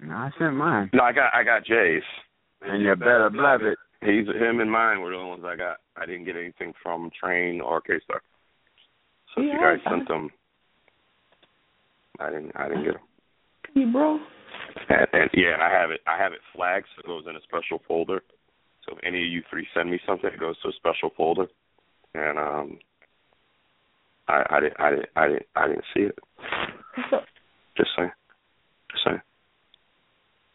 No, 0.00 0.14
I 0.14 0.30
sent 0.38 0.54
mine. 0.54 0.90
No, 0.92 1.02
I 1.02 1.12
got 1.12 1.32
I 1.34 1.44
got 1.44 1.64
Jay's. 1.64 2.02
And 2.62 2.82
you 2.82 2.94
better 2.96 3.30
believe 3.30 3.72
it. 3.72 3.78
He's 4.02 4.26
him 4.34 4.60
and 4.60 4.70
mine 4.70 5.00
were 5.00 5.10
the 5.10 5.16
only 5.16 5.30
ones 5.30 5.44
I 5.46 5.56
got. 5.56 5.78
I 5.96 6.06
didn't 6.06 6.24
get 6.24 6.36
anything 6.36 6.72
from 6.82 7.10
Train 7.22 7.60
or 7.60 7.80
K 7.80 7.94
Star. 8.04 8.22
So 9.34 9.42
if 9.42 9.52
you 9.52 9.60
guys 9.60 9.78
I- 9.86 9.90
sent 9.90 10.08
them, 10.08 10.30
I 12.18 12.30
didn't 12.30 12.52
I 12.54 12.68
didn't 12.68 12.84
get 12.84 12.94
them. 12.94 13.02
Hey, 13.74 13.84
bro. 13.84 14.18
And, 14.88 15.06
and 15.12 15.30
yeah, 15.34 15.54
and 15.54 15.62
I 15.62 15.70
have 15.70 15.90
it 15.90 16.00
I 16.06 16.18
have 16.18 16.32
it 16.32 16.40
flagged 16.54 16.86
so 16.94 17.00
it 17.00 17.06
goes 17.06 17.24
in 17.28 17.36
a 17.36 17.40
special 17.42 17.82
folder. 17.86 18.22
So 18.86 18.96
if 18.96 19.04
any 19.04 19.22
of 19.22 19.28
you 19.28 19.42
three 19.50 19.66
send 19.74 19.90
me 19.90 20.00
something, 20.06 20.30
it 20.32 20.40
goes 20.40 20.60
to 20.62 20.68
a 20.68 20.72
special 20.72 21.10
folder. 21.16 21.46
And 22.14 22.38
um 22.38 22.78
I 24.28 24.44
I 24.50 24.60
didn't 24.60 24.80
I 24.80 24.90
didn't 24.90 25.08
I 25.16 25.28
didn't 25.28 25.46
I 25.56 25.68
didn't 25.68 25.84
see 25.94 26.00
it. 26.02 26.18
Just 27.76 27.90
saying. 27.96 28.10
Just 28.90 29.04
saying. 29.04 29.20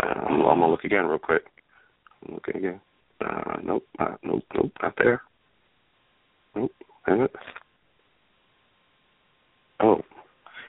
Uh, 0.03 0.07
I'm, 0.07 0.41
I'm 0.41 0.59
gonna 0.59 0.69
look 0.69 0.83
again 0.83 1.05
real 1.05 1.17
quick. 1.19 1.45
I'm 2.27 2.35
looking 2.35 2.57
again. 2.57 2.81
Uh, 3.25 3.57
nope, 3.63 3.87
uh, 3.97 4.15
nope, 4.23 4.43
nope, 4.53 4.71
not 4.81 4.93
there. 4.97 5.21
Nope, 6.55 6.71
damn 7.07 7.21
it. 7.21 7.35
Oh, 9.81 10.01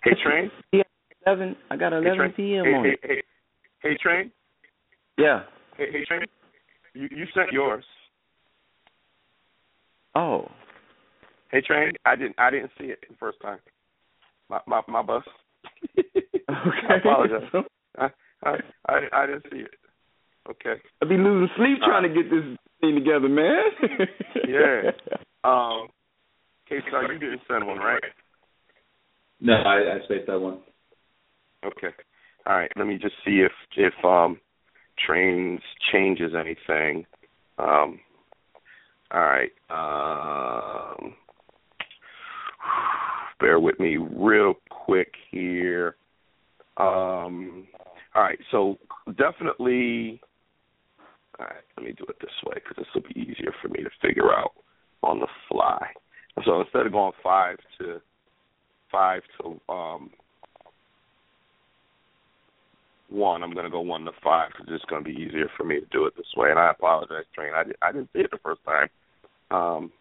hey 0.02 0.12
train. 0.22 0.50
Yeah, 0.72 0.82
Eleven. 1.26 1.56
I 1.70 1.76
got 1.76 1.92
eleven 1.92 2.16
Train. 2.16 2.32
p.m. 2.32 2.64
Hey, 2.64 2.74
on 2.74 2.84
hey, 2.84 2.90
it. 2.90 2.98
hey, 3.02 3.22
hey, 3.82 3.96
train. 4.02 4.30
Yeah. 5.18 5.42
Hey, 5.76 5.86
hey, 5.92 6.04
train. 6.04 6.22
You 6.94 7.08
you 7.10 7.26
sent 7.34 7.52
yours. 7.52 7.84
Oh. 10.14 10.48
Hey, 11.52 11.60
train. 11.60 11.92
I 12.04 12.16
didn't 12.16 12.34
I 12.38 12.50
didn't 12.50 12.70
see 12.78 12.86
it 12.86 12.98
the 13.08 13.16
first 13.18 13.38
time. 13.40 13.58
My 14.48 14.60
my 14.66 14.82
my 14.88 15.02
bus. 15.02 15.22
Okay. 16.48 16.86
I 16.88 16.94
apologize. 16.98 17.64
I, 17.98 18.08
I 18.44 18.56
I 18.86 19.00
I 19.12 19.26
didn't 19.26 19.46
see 19.50 19.58
it. 19.58 19.74
Okay. 20.48 20.80
I'd 21.02 21.08
be 21.08 21.16
losing 21.16 21.48
sleep 21.56 21.78
trying 21.84 22.04
to 22.04 22.08
get 22.08 22.30
this 22.30 22.44
thing 22.80 22.94
together, 22.94 23.28
man. 23.28 23.64
Yeah. 24.48 24.90
Um. 25.44 25.88
K 26.68 26.78
Star, 26.88 27.12
you 27.12 27.18
didn't 27.18 27.40
send 27.48 27.66
one, 27.66 27.78
right? 27.78 28.02
No, 29.40 29.54
I, 29.54 29.96
I 29.96 30.04
spaced 30.04 30.26
that 30.26 30.40
one. 30.40 30.58
Okay. 31.64 31.94
All 32.46 32.56
right. 32.56 32.70
Let 32.76 32.86
me 32.86 32.98
just 32.98 33.14
see 33.24 33.40
if 33.44 33.52
if 33.76 33.92
um 34.04 34.40
trains 35.04 35.60
changes 35.92 36.32
anything. 36.34 37.04
Um. 37.58 38.00
All 39.10 39.20
right. 39.20 39.52
Um. 39.70 41.14
Bear 43.40 43.60
with 43.60 43.78
me 43.78 43.96
real 43.96 44.54
quick 44.70 45.12
here. 45.30 45.96
Um. 46.76 47.66
All 48.14 48.22
right. 48.22 48.38
So 48.50 48.78
definitely. 49.18 50.20
All 51.38 51.46
right. 51.46 51.64
Let 51.76 51.86
me 51.86 51.92
do 51.92 52.04
it 52.08 52.16
this 52.20 52.30
way 52.46 52.54
because 52.54 52.76
this 52.76 52.86
will 52.94 53.02
be 53.12 53.20
easier 53.20 53.52
for 53.60 53.68
me 53.68 53.82
to 53.82 53.90
figure 54.00 54.32
out 54.32 54.52
on 55.02 55.20
the 55.20 55.28
fly. 55.48 55.88
So 56.44 56.60
instead 56.60 56.86
of 56.86 56.92
going 56.92 57.12
five 57.22 57.56
to 57.78 58.00
five 58.96 59.22
to 59.40 59.72
um 59.72 60.10
one, 63.08 63.42
I'm 63.42 63.52
going 63.52 63.64
to 63.64 63.70
go 63.70 63.80
one 63.80 64.04
to 64.04 64.10
five 64.22 64.50
because 64.50 64.66
it's 64.74 64.84
going 64.86 65.04
to 65.04 65.08
be 65.08 65.16
easier 65.16 65.48
for 65.56 65.64
me 65.64 65.78
to 65.78 65.86
do 65.92 66.06
it 66.06 66.14
this 66.16 66.26
way. 66.36 66.50
And 66.50 66.58
I 66.58 66.70
apologize, 66.70 67.24
Train. 67.34 67.52
I, 67.54 67.62
I 67.86 67.92
didn't 67.92 68.10
see 68.12 68.20
it 68.20 68.30
the 68.32 68.38
first 68.42 68.60
time. 68.64 68.88
Um, 69.50 69.92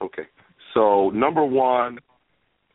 okay. 0.00 0.22
So 0.74 1.10
number 1.10 1.44
one 1.44 1.94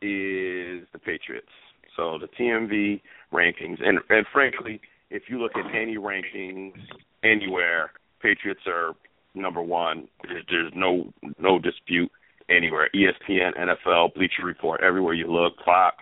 is 0.02 0.86
the 0.92 0.98
Patriots. 1.04 1.48
So 1.96 2.18
the 2.18 2.28
TMV 2.38 3.00
rankings, 3.32 3.78
and 3.82 3.98
and 4.10 4.26
frankly, 4.32 4.80
if 5.10 5.22
you 5.28 5.40
look 5.40 5.52
at 5.56 5.74
any 5.74 5.96
rankings 5.96 6.74
anywhere, 7.22 7.92
Patriots 8.20 8.62
are 8.66 8.92
number 9.34 9.62
one. 9.62 10.08
There's, 10.24 10.44
there's 10.50 10.72
no 10.74 11.12
no 11.38 11.58
dispute 11.58 12.10
anywhere. 12.48 12.88
ESPN, 12.94 13.52
NFL, 13.58 14.14
Bleacher 14.14 14.44
Report, 14.44 14.80
everywhere 14.82 15.14
you 15.14 15.30
look, 15.30 15.54
Fox 15.64 15.96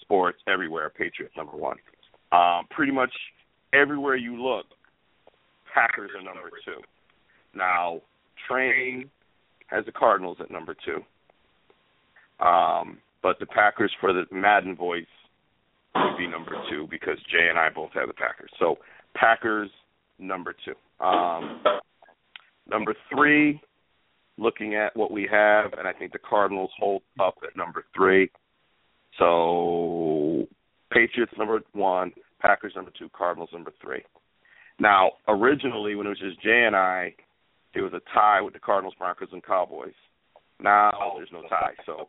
Sports, 0.00 0.38
everywhere, 0.46 0.90
Patriots 0.90 1.34
number 1.36 1.56
one. 1.56 1.76
Um, 2.32 2.66
pretty 2.70 2.92
much 2.92 3.12
everywhere 3.72 4.16
you 4.16 4.40
look, 4.42 4.66
Packers 5.72 6.10
are 6.16 6.22
number 6.22 6.50
two. 6.64 6.80
Now, 7.54 8.00
Train 8.48 9.10
has 9.68 9.84
the 9.84 9.92
Cardinals 9.92 10.38
at 10.40 10.50
number 10.50 10.74
two. 10.84 11.02
Um, 12.44 12.98
but 13.22 13.38
the 13.40 13.46
Packers 13.46 13.92
for 14.00 14.12
the 14.12 14.24
Madden 14.30 14.76
voice 14.76 15.04
would 15.94 16.18
be 16.18 16.26
number 16.26 16.52
two 16.70 16.86
because 16.90 17.18
Jay 17.30 17.48
and 17.48 17.58
I 17.58 17.70
both 17.70 17.90
have 17.94 18.08
the 18.08 18.14
Packers. 18.14 18.50
So 18.58 18.76
Packers 19.14 19.70
number 20.18 20.54
two. 20.64 21.04
Um, 21.04 21.62
number 22.68 22.94
three, 23.12 23.60
looking 24.38 24.74
at 24.74 24.94
what 24.96 25.10
we 25.10 25.28
have, 25.30 25.72
and 25.78 25.86
I 25.88 25.92
think 25.92 26.12
the 26.12 26.18
Cardinals 26.18 26.70
hold 26.78 27.02
up 27.20 27.36
at 27.42 27.56
number 27.56 27.84
three. 27.94 28.30
So 29.18 30.46
Patriots 30.92 31.32
number 31.38 31.60
one, 31.72 32.12
Packers 32.40 32.72
number 32.76 32.92
two, 32.98 33.08
Cardinals 33.16 33.50
number 33.52 33.72
three. 33.82 34.02
Now, 34.78 35.12
originally 35.28 35.94
when 35.94 36.06
it 36.06 36.10
was 36.10 36.18
just 36.18 36.42
Jay 36.42 36.64
and 36.66 36.76
I, 36.76 37.14
it 37.74 37.80
was 37.80 37.92
a 37.92 38.00
tie 38.14 38.40
with 38.40 38.54
the 38.54 38.60
Cardinals, 38.60 38.94
Broncos, 38.98 39.28
and 39.32 39.44
Cowboys. 39.44 39.94
Now 40.60 41.12
there's 41.16 41.28
no 41.32 41.42
tie. 41.48 41.74
So 41.84 42.08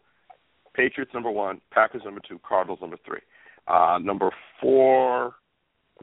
Patriots 0.74 1.14
number 1.14 1.32
one, 1.32 1.62
Packers 1.72 2.04
number 2.06 2.22
two, 2.28 2.40
Cardinals 2.48 2.80
number 2.82 2.98
three. 3.06 3.20
Uh, 3.68 4.00
number 4.02 4.32
four 4.62 5.36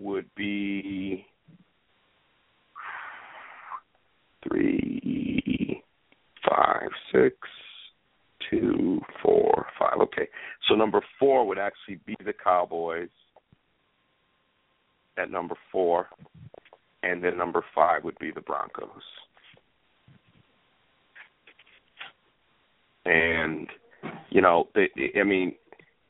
would 0.01 0.29
be 0.35 1.25
three, 4.47 5.54
five, 6.49 6.89
six, 7.13 7.37
two, 8.51 9.01
four, 9.23 9.67
five. 9.79 9.99
Okay. 10.01 10.29
So 10.69 10.75
number 10.75 11.01
four 11.19 11.47
would 11.47 11.59
actually 11.59 12.01
be 12.07 12.17
the 12.25 12.33
Cowboys 12.33 13.09
at 15.17 15.31
number 15.31 15.55
four. 15.71 16.09
And 17.03 17.23
then 17.23 17.37
number 17.37 17.65
five 17.75 18.05
would 18.05 18.19
be 18.19 18.31
the 18.31 18.41
Broncos. 18.41 18.89
And, 23.05 23.69
you 24.31 24.41
know, 24.41 24.69
it, 24.75 24.91
I 25.19 25.23
mean, 25.23 25.55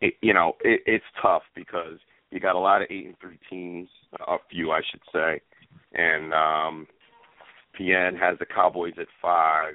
it, 0.01 0.15
you 0.21 0.33
know, 0.33 0.53
it, 0.61 0.83
it's 0.87 1.05
tough 1.21 1.43
because 1.57 1.99
you 2.31 2.39
got 2.39 2.55
a 2.55 2.61
lot 2.61 2.83
of 2.83 2.89
eight 2.91 3.07
and 3.07 3.19
three 3.21 3.39
teams, 3.51 3.89
a 4.27 4.37
few, 4.51 4.71
I 4.71 4.81
should 4.91 5.03
say. 5.13 5.41
And 5.95 6.33
um 6.33 6.87
PN 7.79 8.19
has 8.19 8.39
the 8.39 8.47
Cowboys 8.47 8.95
at 8.99 9.07
five. 9.21 9.75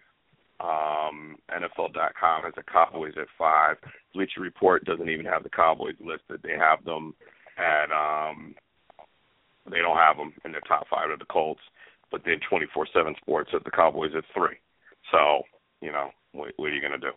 Um, 0.59 1.38
NFL.com 1.49 2.43
has 2.43 2.53
the 2.55 2.63
Cowboys 2.63 3.13
at 3.17 3.27
five. 3.38 3.77
Bleacher 4.13 4.41
Report 4.41 4.83
doesn't 4.85 5.09
even 5.09 5.25
have 5.25 5.43
the 5.43 5.49
Cowboys 5.49 5.95
listed. 5.99 6.41
They 6.43 6.57
have 6.57 6.83
them 6.83 7.15
at 7.57 7.91
um, 7.91 8.55
they 9.69 9.79
don't 9.79 9.97
have 9.97 10.17
them 10.17 10.33
in 10.43 10.51
the 10.51 10.61
top 10.67 10.88
five 10.89 11.09
of 11.11 11.19
the 11.19 11.25
Colts. 11.25 11.61
But 12.11 12.21
then 12.25 12.39
24/7 12.51 13.17
Sports 13.17 13.51
has 13.53 13.61
the 13.63 13.71
Cowboys 13.71 14.11
at 14.17 14.23
three. 14.33 14.57
So 15.11 15.43
you 15.81 15.91
know 15.91 16.09
what, 16.33 16.51
what 16.57 16.69
are 16.69 16.73
you 16.73 16.81
going 16.81 16.93
to 16.93 16.97
do? 16.97 17.11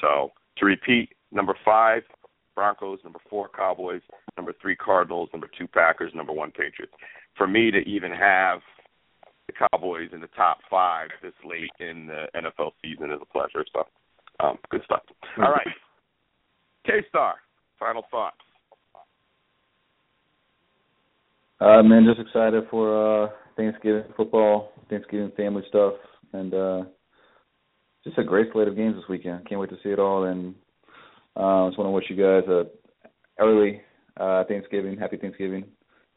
So 0.00 0.32
to 0.58 0.64
repeat, 0.64 1.10
number 1.30 1.54
five 1.64 2.02
Broncos, 2.56 2.98
number 3.04 3.20
four 3.28 3.48
Cowboys, 3.54 4.00
number 4.36 4.54
three 4.60 4.74
Cardinals, 4.74 5.28
number 5.32 5.48
two 5.56 5.68
Packers, 5.68 6.12
number 6.14 6.32
one 6.32 6.50
Patriots. 6.50 6.94
For 7.36 7.46
me 7.46 7.70
to 7.70 7.78
even 7.80 8.10
have 8.10 8.60
the 9.46 9.52
Cowboys 9.52 10.10
in 10.12 10.20
the 10.20 10.28
top 10.28 10.58
five 10.68 11.08
this 11.22 11.32
late 11.44 11.70
in 11.80 12.06
the 12.06 12.26
NFL 12.34 12.72
season 12.82 13.10
is 13.10 13.18
a 13.22 13.26
pleasure. 13.26 13.64
So, 13.72 13.84
um, 14.40 14.58
good 14.70 14.82
stuff. 14.84 15.02
All 15.38 15.52
right, 15.52 15.66
K 16.84 16.92
Star, 17.08 17.36
final 17.78 18.04
thoughts. 18.10 18.36
Uh, 21.60 21.82
man, 21.82 22.04
just 22.06 22.20
excited 22.20 22.64
for 22.70 23.24
uh 23.24 23.30
Thanksgiving 23.56 24.04
football, 24.16 24.72
Thanksgiving 24.90 25.32
family 25.36 25.62
stuff, 25.68 25.94
and 26.32 26.52
uh 26.52 26.82
just 28.04 28.18
a 28.18 28.24
great 28.24 28.52
slate 28.52 28.68
of 28.68 28.76
games 28.76 28.94
this 28.94 29.08
weekend. 29.08 29.48
Can't 29.48 29.60
wait 29.60 29.70
to 29.70 29.76
see 29.82 29.88
it 29.88 29.98
all, 29.98 30.24
and 30.24 30.54
uh, 31.34 31.66
just 31.68 31.78
want 31.78 31.86
to 31.86 31.90
wish 31.90 32.04
you 32.08 32.16
guys 32.16 32.48
a 32.48 32.64
early 33.40 33.80
uh 34.18 34.44
Thanksgiving, 34.44 34.98
happy 34.98 35.16
Thanksgiving, 35.16 35.64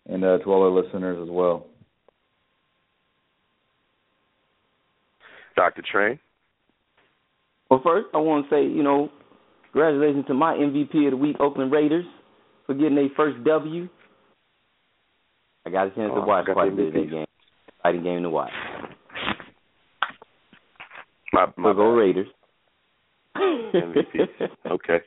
and 0.08 0.24
uh 0.26 0.40
to 0.40 0.46
all 0.52 0.64
our 0.64 0.84
listeners 0.84 1.20
as 1.22 1.30
well. 1.30 1.68
Dr. 5.60 5.82
Train. 5.92 6.18
Well, 7.70 7.82
first, 7.84 8.08
I 8.14 8.18
want 8.18 8.50
to 8.50 8.56
say, 8.56 8.64
you 8.64 8.82
know, 8.82 9.10
congratulations 9.74 10.24
to 10.28 10.34
my 10.34 10.54
MVP 10.54 11.06
of 11.08 11.12
the 11.12 11.18
week, 11.18 11.36
Oakland 11.42 11.70
Raiders, 11.70 12.06
for 12.66 12.74
getting 12.74 12.96
their 12.96 13.10
first 13.18 13.44
W. 13.44 13.90
I 15.66 15.70
got 15.70 15.88
a 15.88 15.90
chance 15.92 16.12
Oh, 16.16 16.22
to 16.22 16.26
watch 16.26 16.46
quite 16.54 16.70
a 16.70 16.72
the 16.72 16.76
bit 16.78 16.88
of 16.88 16.94
that 16.94 17.10
game. 17.12 17.26
Exciting 17.78 18.04
game 18.04 18.24
to 18.24 18.30
watch. 18.30 18.52
My, 21.34 21.48
my 21.58 21.72
So 21.72 21.76
go. 21.76 21.92
Raiders. 21.92 22.28
MVPs. 23.36 24.28
Okay. 24.72 25.00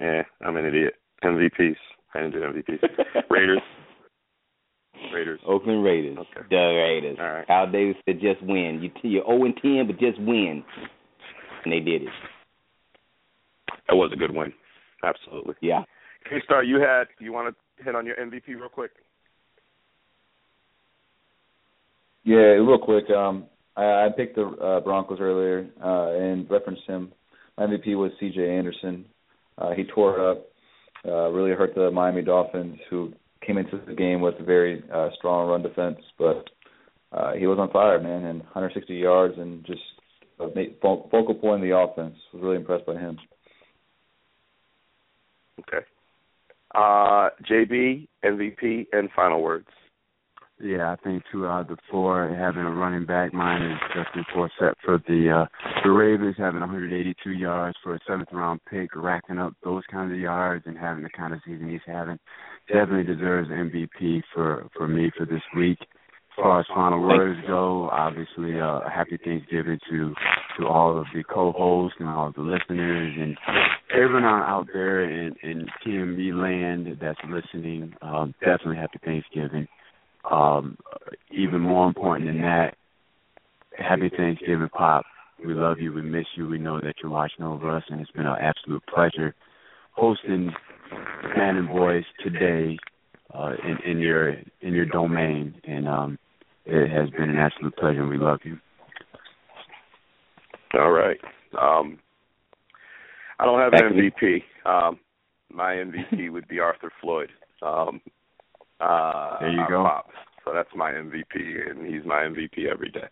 Yeah, 0.00 0.22
I'm 0.40 0.56
an 0.56 0.64
idiot. 0.64 0.94
MVPs. 1.22 1.76
I 2.14 2.20
didn't 2.20 2.32
do 2.32 2.40
MVPs. 2.40 3.24
Raiders. 3.28 3.60
Raiders. 5.12 5.40
Oakland 5.46 5.84
Raiders. 5.84 6.18
Okay. 6.18 6.46
The 6.50 6.56
Raiders. 6.56 7.16
All 7.20 7.26
right. 7.26 7.46
Kyle 7.46 7.70
Davis 7.70 7.96
said 8.04 8.20
just 8.20 8.42
win. 8.42 8.80
You 8.82 8.90
you're 9.02 9.24
0 9.24 9.44
and 9.44 9.56
10, 9.60 9.86
but 9.86 9.98
just 9.98 10.18
win. 10.20 10.64
And 11.64 11.72
they 11.72 11.80
did 11.80 12.02
it. 12.02 12.08
That 13.88 13.96
was 13.96 14.10
a 14.12 14.16
good 14.16 14.34
win. 14.34 14.52
Absolutely. 15.02 15.54
Yeah. 15.60 15.82
K 16.28 16.36
Star, 16.44 16.62
you 16.62 16.80
had 16.80 17.04
you 17.18 17.32
want 17.32 17.54
to 17.54 17.84
hit 17.84 17.94
on 17.94 18.06
your 18.06 18.16
MVP 18.16 18.48
real 18.48 18.68
quick? 18.68 18.92
Yeah, 22.24 22.36
real 22.36 22.78
quick. 22.78 23.08
Um, 23.10 23.46
I, 23.76 23.82
I 23.82 24.08
picked 24.14 24.36
the 24.36 24.44
uh, 24.44 24.80
Broncos 24.80 25.18
earlier 25.20 25.68
uh, 25.82 26.10
and 26.12 26.48
referenced 26.50 26.82
him. 26.86 27.12
My 27.56 27.66
MVP 27.66 27.96
was 27.96 28.12
C.J. 28.20 28.40
Anderson. 28.40 29.06
Uh, 29.58 29.72
he 29.72 29.84
tore 29.84 30.18
it 30.18 30.30
up. 30.30 30.46
Uh, 31.06 31.30
really 31.30 31.52
hurt 31.52 31.74
the 31.74 31.90
Miami 31.90 32.22
Dolphins, 32.22 32.78
who 32.90 33.12
came 33.50 33.58
into 33.58 33.84
the 33.84 33.94
game 33.94 34.20
with 34.20 34.34
a 34.38 34.44
very 34.44 34.82
uh, 34.92 35.08
strong 35.18 35.48
run 35.48 35.62
defense. 35.62 35.98
But 36.18 36.50
uh, 37.12 37.32
he 37.32 37.46
was 37.46 37.58
on 37.58 37.70
fire, 37.70 38.00
man, 38.00 38.24
and 38.24 38.40
160 38.40 38.94
yards 38.94 39.34
and 39.38 39.64
just 39.64 39.80
a 40.38 40.48
focal 40.80 41.34
point 41.34 41.62
in 41.62 41.68
the 41.68 41.76
offense. 41.76 42.16
Was 42.32 42.42
really 42.42 42.56
impressed 42.56 42.86
by 42.86 42.94
him. 42.94 43.18
Okay. 45.60 45.84
Uh, 46.74 47.30
JB, 47.50 48.06
MVP, 48.24 48.86
and 48.92 49.10
final 49.14 49.42
words. 49.42 49.68
Yeah, 50.62 50.92
I 50.92 50.96
think 50.96 51.22
two 51.32 51.46
out 51.46 51.62
of 51.62 51.68
the 51.68 51.76
four 51.90 52.28
having 52.28 52.62
a 52.62 52.70
running 52.70 53.06
back. 53.06 53.32
Mine 53.32 53.62
is 53.62 53.78
Justin 53.94 54.24
Forsett 54.34 54.74
for 54.84 54.98
the 55.08 55.44
uh, 55.44 55.46
the 55.84 55.90
Ravens 55.90 56.34
having 56.36 56.60
182 56.60 57.30
yards 57.30 57.78
for 57.82 57.94
a 57.94 58.00
seventh 58.06 58.28
round 58.32 58.60
pick, 58.70 58.94
racking 58.94 59.38
up 59.38 59.54
those 59.64 59.84
kinds 59.90 60.12
of 60.12 60.18
yards 60.18 60.64
and 60.66 60.76
having 60.76 61.02
the 61.02 61.08
kind 61.10 61.32
of 61.32 61.40
season 61.46 61.70
he's 61.70 61.80
having. 61.86 62.18
Definitely 62.68 63.14
deserves 63.14 63.48
MVP 63.48 64.22
for 64.34 64.68
for 64.76 64.86
me 64.86 65.10
for 65.16 65.24
this 65.24 65.42
week. 65.56 65.78
As 65.80 66.44
far 66.44 66.60
as 66.60 66.66
final 66.74 67.00
words 67.00 67.40
go, 67.46 67.88
obviously, 67.90 68.60
uh, 68.60 68.80
happy 68.88 69.18
Thanksgiving 69.22 69.78
to 69.90 70.14
to 70.58 70.66
all 70.66 70.98
of 70.98 71.06
the 71.14 71.24
co-hosts 71.24 71.96
and 72.00 72.08
all 72.08 72.28
of 72.28 72.34
the 72.34 72.42
listeners 72.42 73.14
and 73.18 73.36
everyone 73.94 74.24
out 74.24 74.66
there 74.72 75.04
in 75.04 75.34
in 75.42 75.66
TMV 75.84 76.34
land 76.34 76.98
that's 77.00 77.18
listening. 77.28 77.94
Um, 78.02 78.34
definitely 78.40 78.76
happy 78.76 78.98
Thanksgiving. 79.02 79.66
Um, 80.28 80.76
even 81.30 81.60
more 81.60 81.86
important 81.86 82.26
than 82.26 82.40
that, 82.42 82.74
happy 83.76 84.10
Thanksgiving, 84.14 84.68
Pop. 84.68 85.04
We 85.44 85.54
love 85.54 85.78
you. 85.78 85.92
We 85.92 86.02
miss 86.02 86.26
you. 86.36 86.48
We 86.48 86.58
know 86.58 86.80
that 86.80 86.96
you're 87.02 87.10
watching 87.10 87.44
over 87.44 87.74
us, 87.74 87.84
and 87.88 88.00
it's 88.00 88.10
been 88.10 88.26
an 88.26 88.36
absolute 88.40 88.82
pleasure 88.92 89.34
hosting 89.92 90.50
Man 91.36 91.56
and 91.56 91.68
Boys 91.68 92.04
today 92.22 92.76
uh, 93.34 93.52
in, 93.64 93.90
in 93.90 93.98
your 93.98 94.30
in 94.60 94.74
your 94.74 94.86
domain. 94.86 95.54
And 95.64 95.88
um, 95.88 96.18
it 96.66 96.90
has 96.90 97.10
been 97.10 97.30
an 97.30 97.38
absolute 97.38 97.76
pleasure. 97.76 98.02
and 98.02 98.10
We 98.10 98.18
love 98.18 98.40
you. 98.44 98.58
All 100.74 100.90
right. 100.90 101.18
Um, 101.60 101.98
I 103.38 103.44
don't 103.44 103.60
have 103.60 103.72
an 103.72 103.92
MVP. 103.92 104.42
Um, 104.66 104.98
my 105.52 105.74
MVP 105.74 106.30
would 106.30 106.46
be 106.46 106.60
Arthur 106.60 106.92
Floyd. 107.00 107.30
Um, 107.62 108.00
uh, 108.80 109.38
There 109.40 109.50
you 109.50 109.64
go. 109.68 109.84
Pop. 109.84 110.08
So 110.44 110.52
that's 110.54 110.70
my 110.74 110.90
MVP, 110.92 111.70
and 111.70 111.86
he's 111.86 112.04
my 112.04 112.22
MVP 112.22 112.70
every 112.70 112.90
day. 112.90 113.08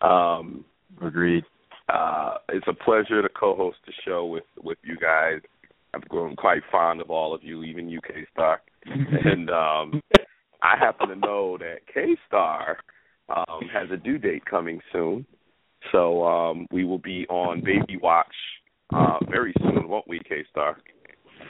Um, 0.00 0.64
Agreed. 1.00 1.44
uh, 1.88 2.34
it's 2.48 2.66
a 2.66 2.74
pleasure 2.74 3.22
to 3.22 3.28
co-host 3.28 3.78
the 3.86 3.92
show 4.04 4.26
with 4.26 4.44
with 4.62 4.78
you 4.82 4.96
guys. 4.96 5.40
I've 5.94 6.08
grown 6.08 6.34
quite 6.36 6.62
fond 6.70 7.00
of 7.00 7.10
all 7.10 7.34
of 7.34 7.42
you, 7.44 7.62
even 7.62 7.94
UK 7.96 8.08
K 8.14 8.26
Star. 8.32 8.62
and 8.86 9.48
um, 9.50 10.00
I 10.62 10.76
happen 10.78 11.08
to 11.08 11.16
know 11.16 11.56
that 11.58 11.86
K 11.92 12.16
Star 12.26 12.78
um, 13.28 13.68
has 13.72 13.90
a 13.92 13.96
due 13.96 14.18
date 14.18 14.44
coming 14.44 14.80
soon, 14.92 15.24
so 15.92 16.24
um, 16.26 16.66
we 16.72 16.84
will 16.84 16.98
be 16.98 17.26
on 17.28 17.62
Baby 17.64 17.98
Watch 18.02 18.34
uh, 18.92 19.18
very 19.30 19.54
soon, 19.60 19.88
won't 19.88 20.08
we, 20.08 20.18
K 20.20 20.44
Star? 20.50 20.76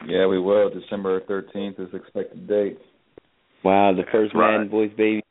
Yeah, 0.06 0.26
we 0.26 0.38
will. 0.38 0.70
December 0.70 1.20
13th 1.22 1.80
is 1.80 1.94
expected 1.94 2.46
date. 2.48 2.78
Wow, 3.64 3.92
the 3.94 4.02
first 4.10 4.34
right. 4.34 4.52
Madden 4.52 4.68
Boys 4.68 4.90
baby. 4.96 5.22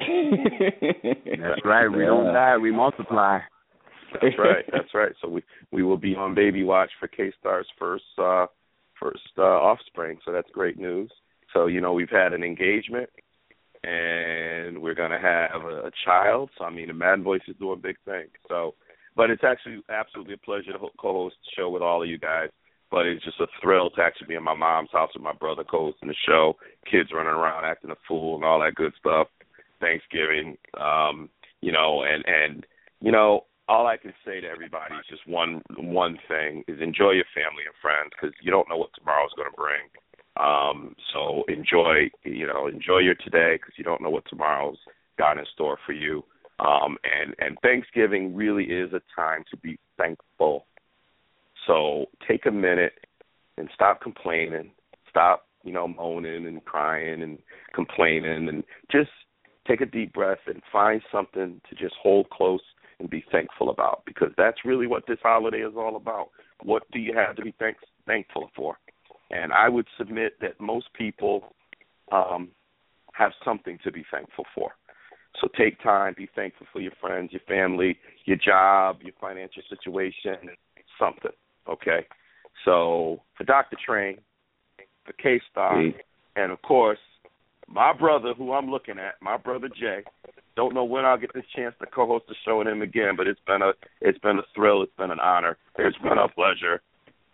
That's 0.00 1.64
right. 1.64 1.88
We 1.88 2.04
don't 2.04 2.32
die. 2.32 2.56
We 2.56 2.72
multiply. 2.72 3.38
That's 4.20 4.38
right. 4.38 4.64
That's 4.70 4.94
right. 4.94 5.12
So 5.20 5.28
we 5.28 5.42
we 5.70 5.82
will 5.82 5.96
be 5.96 6.14
on 6.14 6.34
Baby 6.34 6.64
Watch 6.64 6.90
for 6.98 7.08
K 7.08 7.32
Star's 7.38 7.66
first 7.78 8.04
uh 8.18 8.46
first 9.00 9.20
uh 9.38 9.42
offspring. 9.42 10.18
So 10.24 10.32
that's 10.32 10.50
great 10.52 10.78
news. 10.78 11.10
So 11.52 11.66
you 11.66 11.80
know 11.80 11.92
we've 11.92 12.10
had 12.10 12.32
an 12.32 12.42
engagement, 12.42 13.08
and 13.84 14.80
we're 14.80 14.94
gonna 14.94 15.20
have 15.20 15.62
a, 15.62 15.86
a 15.86 15.90
child. 16.04 16.50
So 16.58 16.64
I 16.64 16.70
mean 16.70 16.88
the 16.88 16.94
Madden 16.94 17.24
Voice 17.24 17.42
is 17.48 17.56
doing 17.58 17.78
a 17.78 17.82
big 17.82 17.96
things. 18.04 18.30
So, 18.48 18.74
but 19.16 19.30
it's 19.30 19.44
actually 19.44 19.82
absolutely 19.88 20.34
a 20.34 20.38
pleasure 20.38 20.72
to 20.72 20.78
ho- 20.78 20.90
co-host 20.98 21.36
the 21.44 21.50
show 21.56 21.70
with 21.70 21.82
all 21.82 22.02
of 22.02 22.08
you 22.08 22.18
guys. 22.18 22.50
But 22.92 23.06
it's 23.06 23.24
just 23.24 23.40
a 23.40 23.46
thrill 23.62 23.88
to 23.90 24.02
actually 24.02 24.26
be 24.26 24.34
in 24.34 24.44
my 24.44 24.54
mom's 24.54 24.90
house 24.92 25.10
with 25.14 25.22
my 25.22 25.32
brother 25.32 25.64
co-hosting 25.64 26.08
the 26.08 26.14
show. 26.26 26.56
Kids 26.88 27.08
running 27.12 27.32
around 27.32 27.64
acting 27.64 27.90
a 27.90 27.96
fool 28.06 28.36
and 28.36 28.44
all 28.44 28.60
that 28.60 28.74
good 28.74 28.92
stuff. 29.00 29.28
Thanksgiving, 29.80 30.58
um, 30.78 31.30
you 31.62 31.72
know, 31.72 32.04
and 32.04 32.22
and 32.26 32.66
you 33.00 33.10
know, 33.10 33.46
all 33.66 33.86
I 33.86 33.96
can 33.96 34.12
say 34.26 34.42
to 34.42 34.46
everybody 34.46 34.94
is 34.94 35.06
just 35.08 35.26
one 35.26 35.62
one 35.78 36.18
thing: 36.28 36.64
is 36.68 36.82
enjoy 36.82 37.12
your 37.12 37.24
family 37.34 37.64
and 37.64 37.74
friends 37.80 38.12
because 38.12 38.36
you 38.42 38.50
don't 38.50 38.68
know 38.68 38.76
what 38.76 38.90
tomorrow's 38.94 39.32
going 39.36 39.50
to 39.50 39.56
bring. 39.56 39.88
Um, 40.36 40.94
so 41.12 41.44
enjoy, 41.48 42.10
you 42.24 42.46
know, 42.46 42.66
enjoy 42.66 42.98
your 42.98 43.14
today 43.14 43.56
because 43.56 43.74
you 43.78 43.84
don't 43.84 44.02
know 44.02 44.10
what 44.10 44.24
tomorrow's 44.28 44.78
got 45.18 45.38
in 45.38 45.44
store 45.54 45.78
for 45.86 45.92
you. 45.92 46.24
Um, 46.58 46.98
and 47.04 47.34
and 47.38 47.56
Thanksgiving 47.62 48.36
really 48.36 48.64
is 48.64 48.92
a 48.92 49.00
time 49.16 49.44
to 49.50 49.56
be 49.56 49.78
thankful. 49.96 50.66
So 51.66 52.06
take 52.26 52.46
a 52.46 52.50
minute 52.50 52.94
and 53.58 53.68
stop 53.74 54.00
complaining. 54.00 54.70
Stop, 55.08 55.46
you 55.64 55.72
know, 55.72 55.86
moaning 55.86 56.46
and 56.46 56.64
crying 56.64 57.22
and 57.22 57.38
complaining 57.74 58.48
and 58.48 58.64
just 58.90 59.10
take 59.66 59.80
a 59.80 59.86
deep 59.86 60.12
breath 60.12 60.38
and 60.46 60.62
find 60.72 61.02
something 61.12 61.60
to 61.68 61.76
just 61.76 61.94
hold 62.02 62.28
close 62.30 62.62
and 62.98 63.10
be 63.10 63.24
thankful 63.30 63.70
about 63.70 64.02
because 64.06 64.30
that's 64.36 64.64
really 64.64 64.86
what 64.86 65.04
this 65.06 65.18
holiday 65.22 65.58
is 65.58 65.74
all 65.76 65.96
about. 65.96 66.30
What 66.62 66.84
do 66.92 66.98
you 66.98 67.14
have 67.14 67.36
to 67.36 67.42
be 67.42 67.54
thanks, 67.58 67.82
thankful 68.06 68.50
for? 68.56 68.78
And 69.30 69.52
I 69.52 69.68
would 69.68 69.86
submit 69.96 70.34
that 70.40 70.60
most 70.60 70.92
people 70.94 71.54
um, 72.10 72.48
have 73.12 73.32
something 73.44 73.78
to 73.84 73.92
be 73.92 74.04
thankful 74.10 74.44
for. 74.54 74.72
So 75.40 75.48
take 75.56 75.82
time, 75.82 76.14
be 76.16 76.28
thankful 76.34 76.66
for 76.72 76.80
your 76.80 76.92
friends, 77.00 77.32
your 77.32 77.40
family, 77.48 77.98
your 78.26 78.36
job, 78.36 78.98
your 79.02 79.14
financial 79.20 79.62
situation, 79.68 80.50
something. 80.98 81.32
Okay. 81.68 82.06
So 82.64 83.20
for 83.36 83.44
Dr. 83.44 83.76
Train, 83.84 84.18
for 85.04 85.12
K 85.14 85.40
Star, 85.50 85.74
Sweet. 85.74 85.96
and 86.36 86.52
of 86.52 86.60
course 86.62 86.98
my 87.68 87.92
brother, 87.92 88.34
who 88.34 88.52
I'm 88.52 88.70
looking 88.70 88.98
at, 88.98 89.14
my 89.20 89.36
brother 89.36 89.68
Jay. 89.68 90.04
Don't 90.54 90.74
know 90.74 90.84
when 90.84 91.06
I'll 91.06 91.18
get 91.18 91.32
this 91.32 91.44
chance 91.56 91.74
to 91.80 91.86
co-host 91.86 92.26
the 92.28 92.34
show 92.44 92.58
with 92.58 92.68
him 92.68 92.82
again, 92.82 93.14
but 93.16 93.26
it's 93.26 93.40
been 93.46 93.62
a 93.62 93.72
it's 94.02 94.18
been 94.18 94.38
a 94.38 94.42
thrill. 94.54 94.82
It's 94.82 94.92
been 94.98 95.10
an 95.10 95.20
honor. 95.20 95.56
It's 95.78 95.96
been 95.98 96.18
a 96.18 96.28
pleasure. 96.28 96.82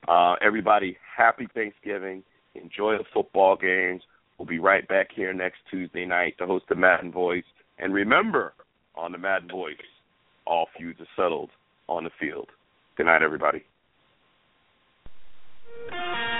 Uh, 0.07 0.34
everybody, 0.40 0.97
happy 1.16 1.48
Thanksgiving. 1.52 2.23
Enjoy 2.55 2.97
the 2.97 3.05
football 3.12 3.57
games. 3.57 4.02
We'll 4.39 4.47
be 4.47 4.60
right 4.60 4.86
back 4.86 5.08
here 5.15 5.34
next 5.34 5.58
Tuesday 5.70 6.07
night 6.07 6.36
to 6.39 6.47
host 6.47 6.66
the 6.68 6.76
Madden 6.76 7.10
Voice. 7.10 7.44
And 7.78 7.92
remember, 7.92 8.55
on 8.97 9.10
the 9.12 9.18
Madden 9.18 9.48
Voice, 9.48 9.74
all 10.47 10.68
feuds 10.78 11.00
are 11.00 11.07
settled 11.16 11.50
on 11.89 12.05
the 12.05 12.10
field. 12.20 12.48
Good 12.97 13.07
night, 13.07 13.23
everybody. 13.23 13.65
The 15.91 15.97
house. 15.97 16.38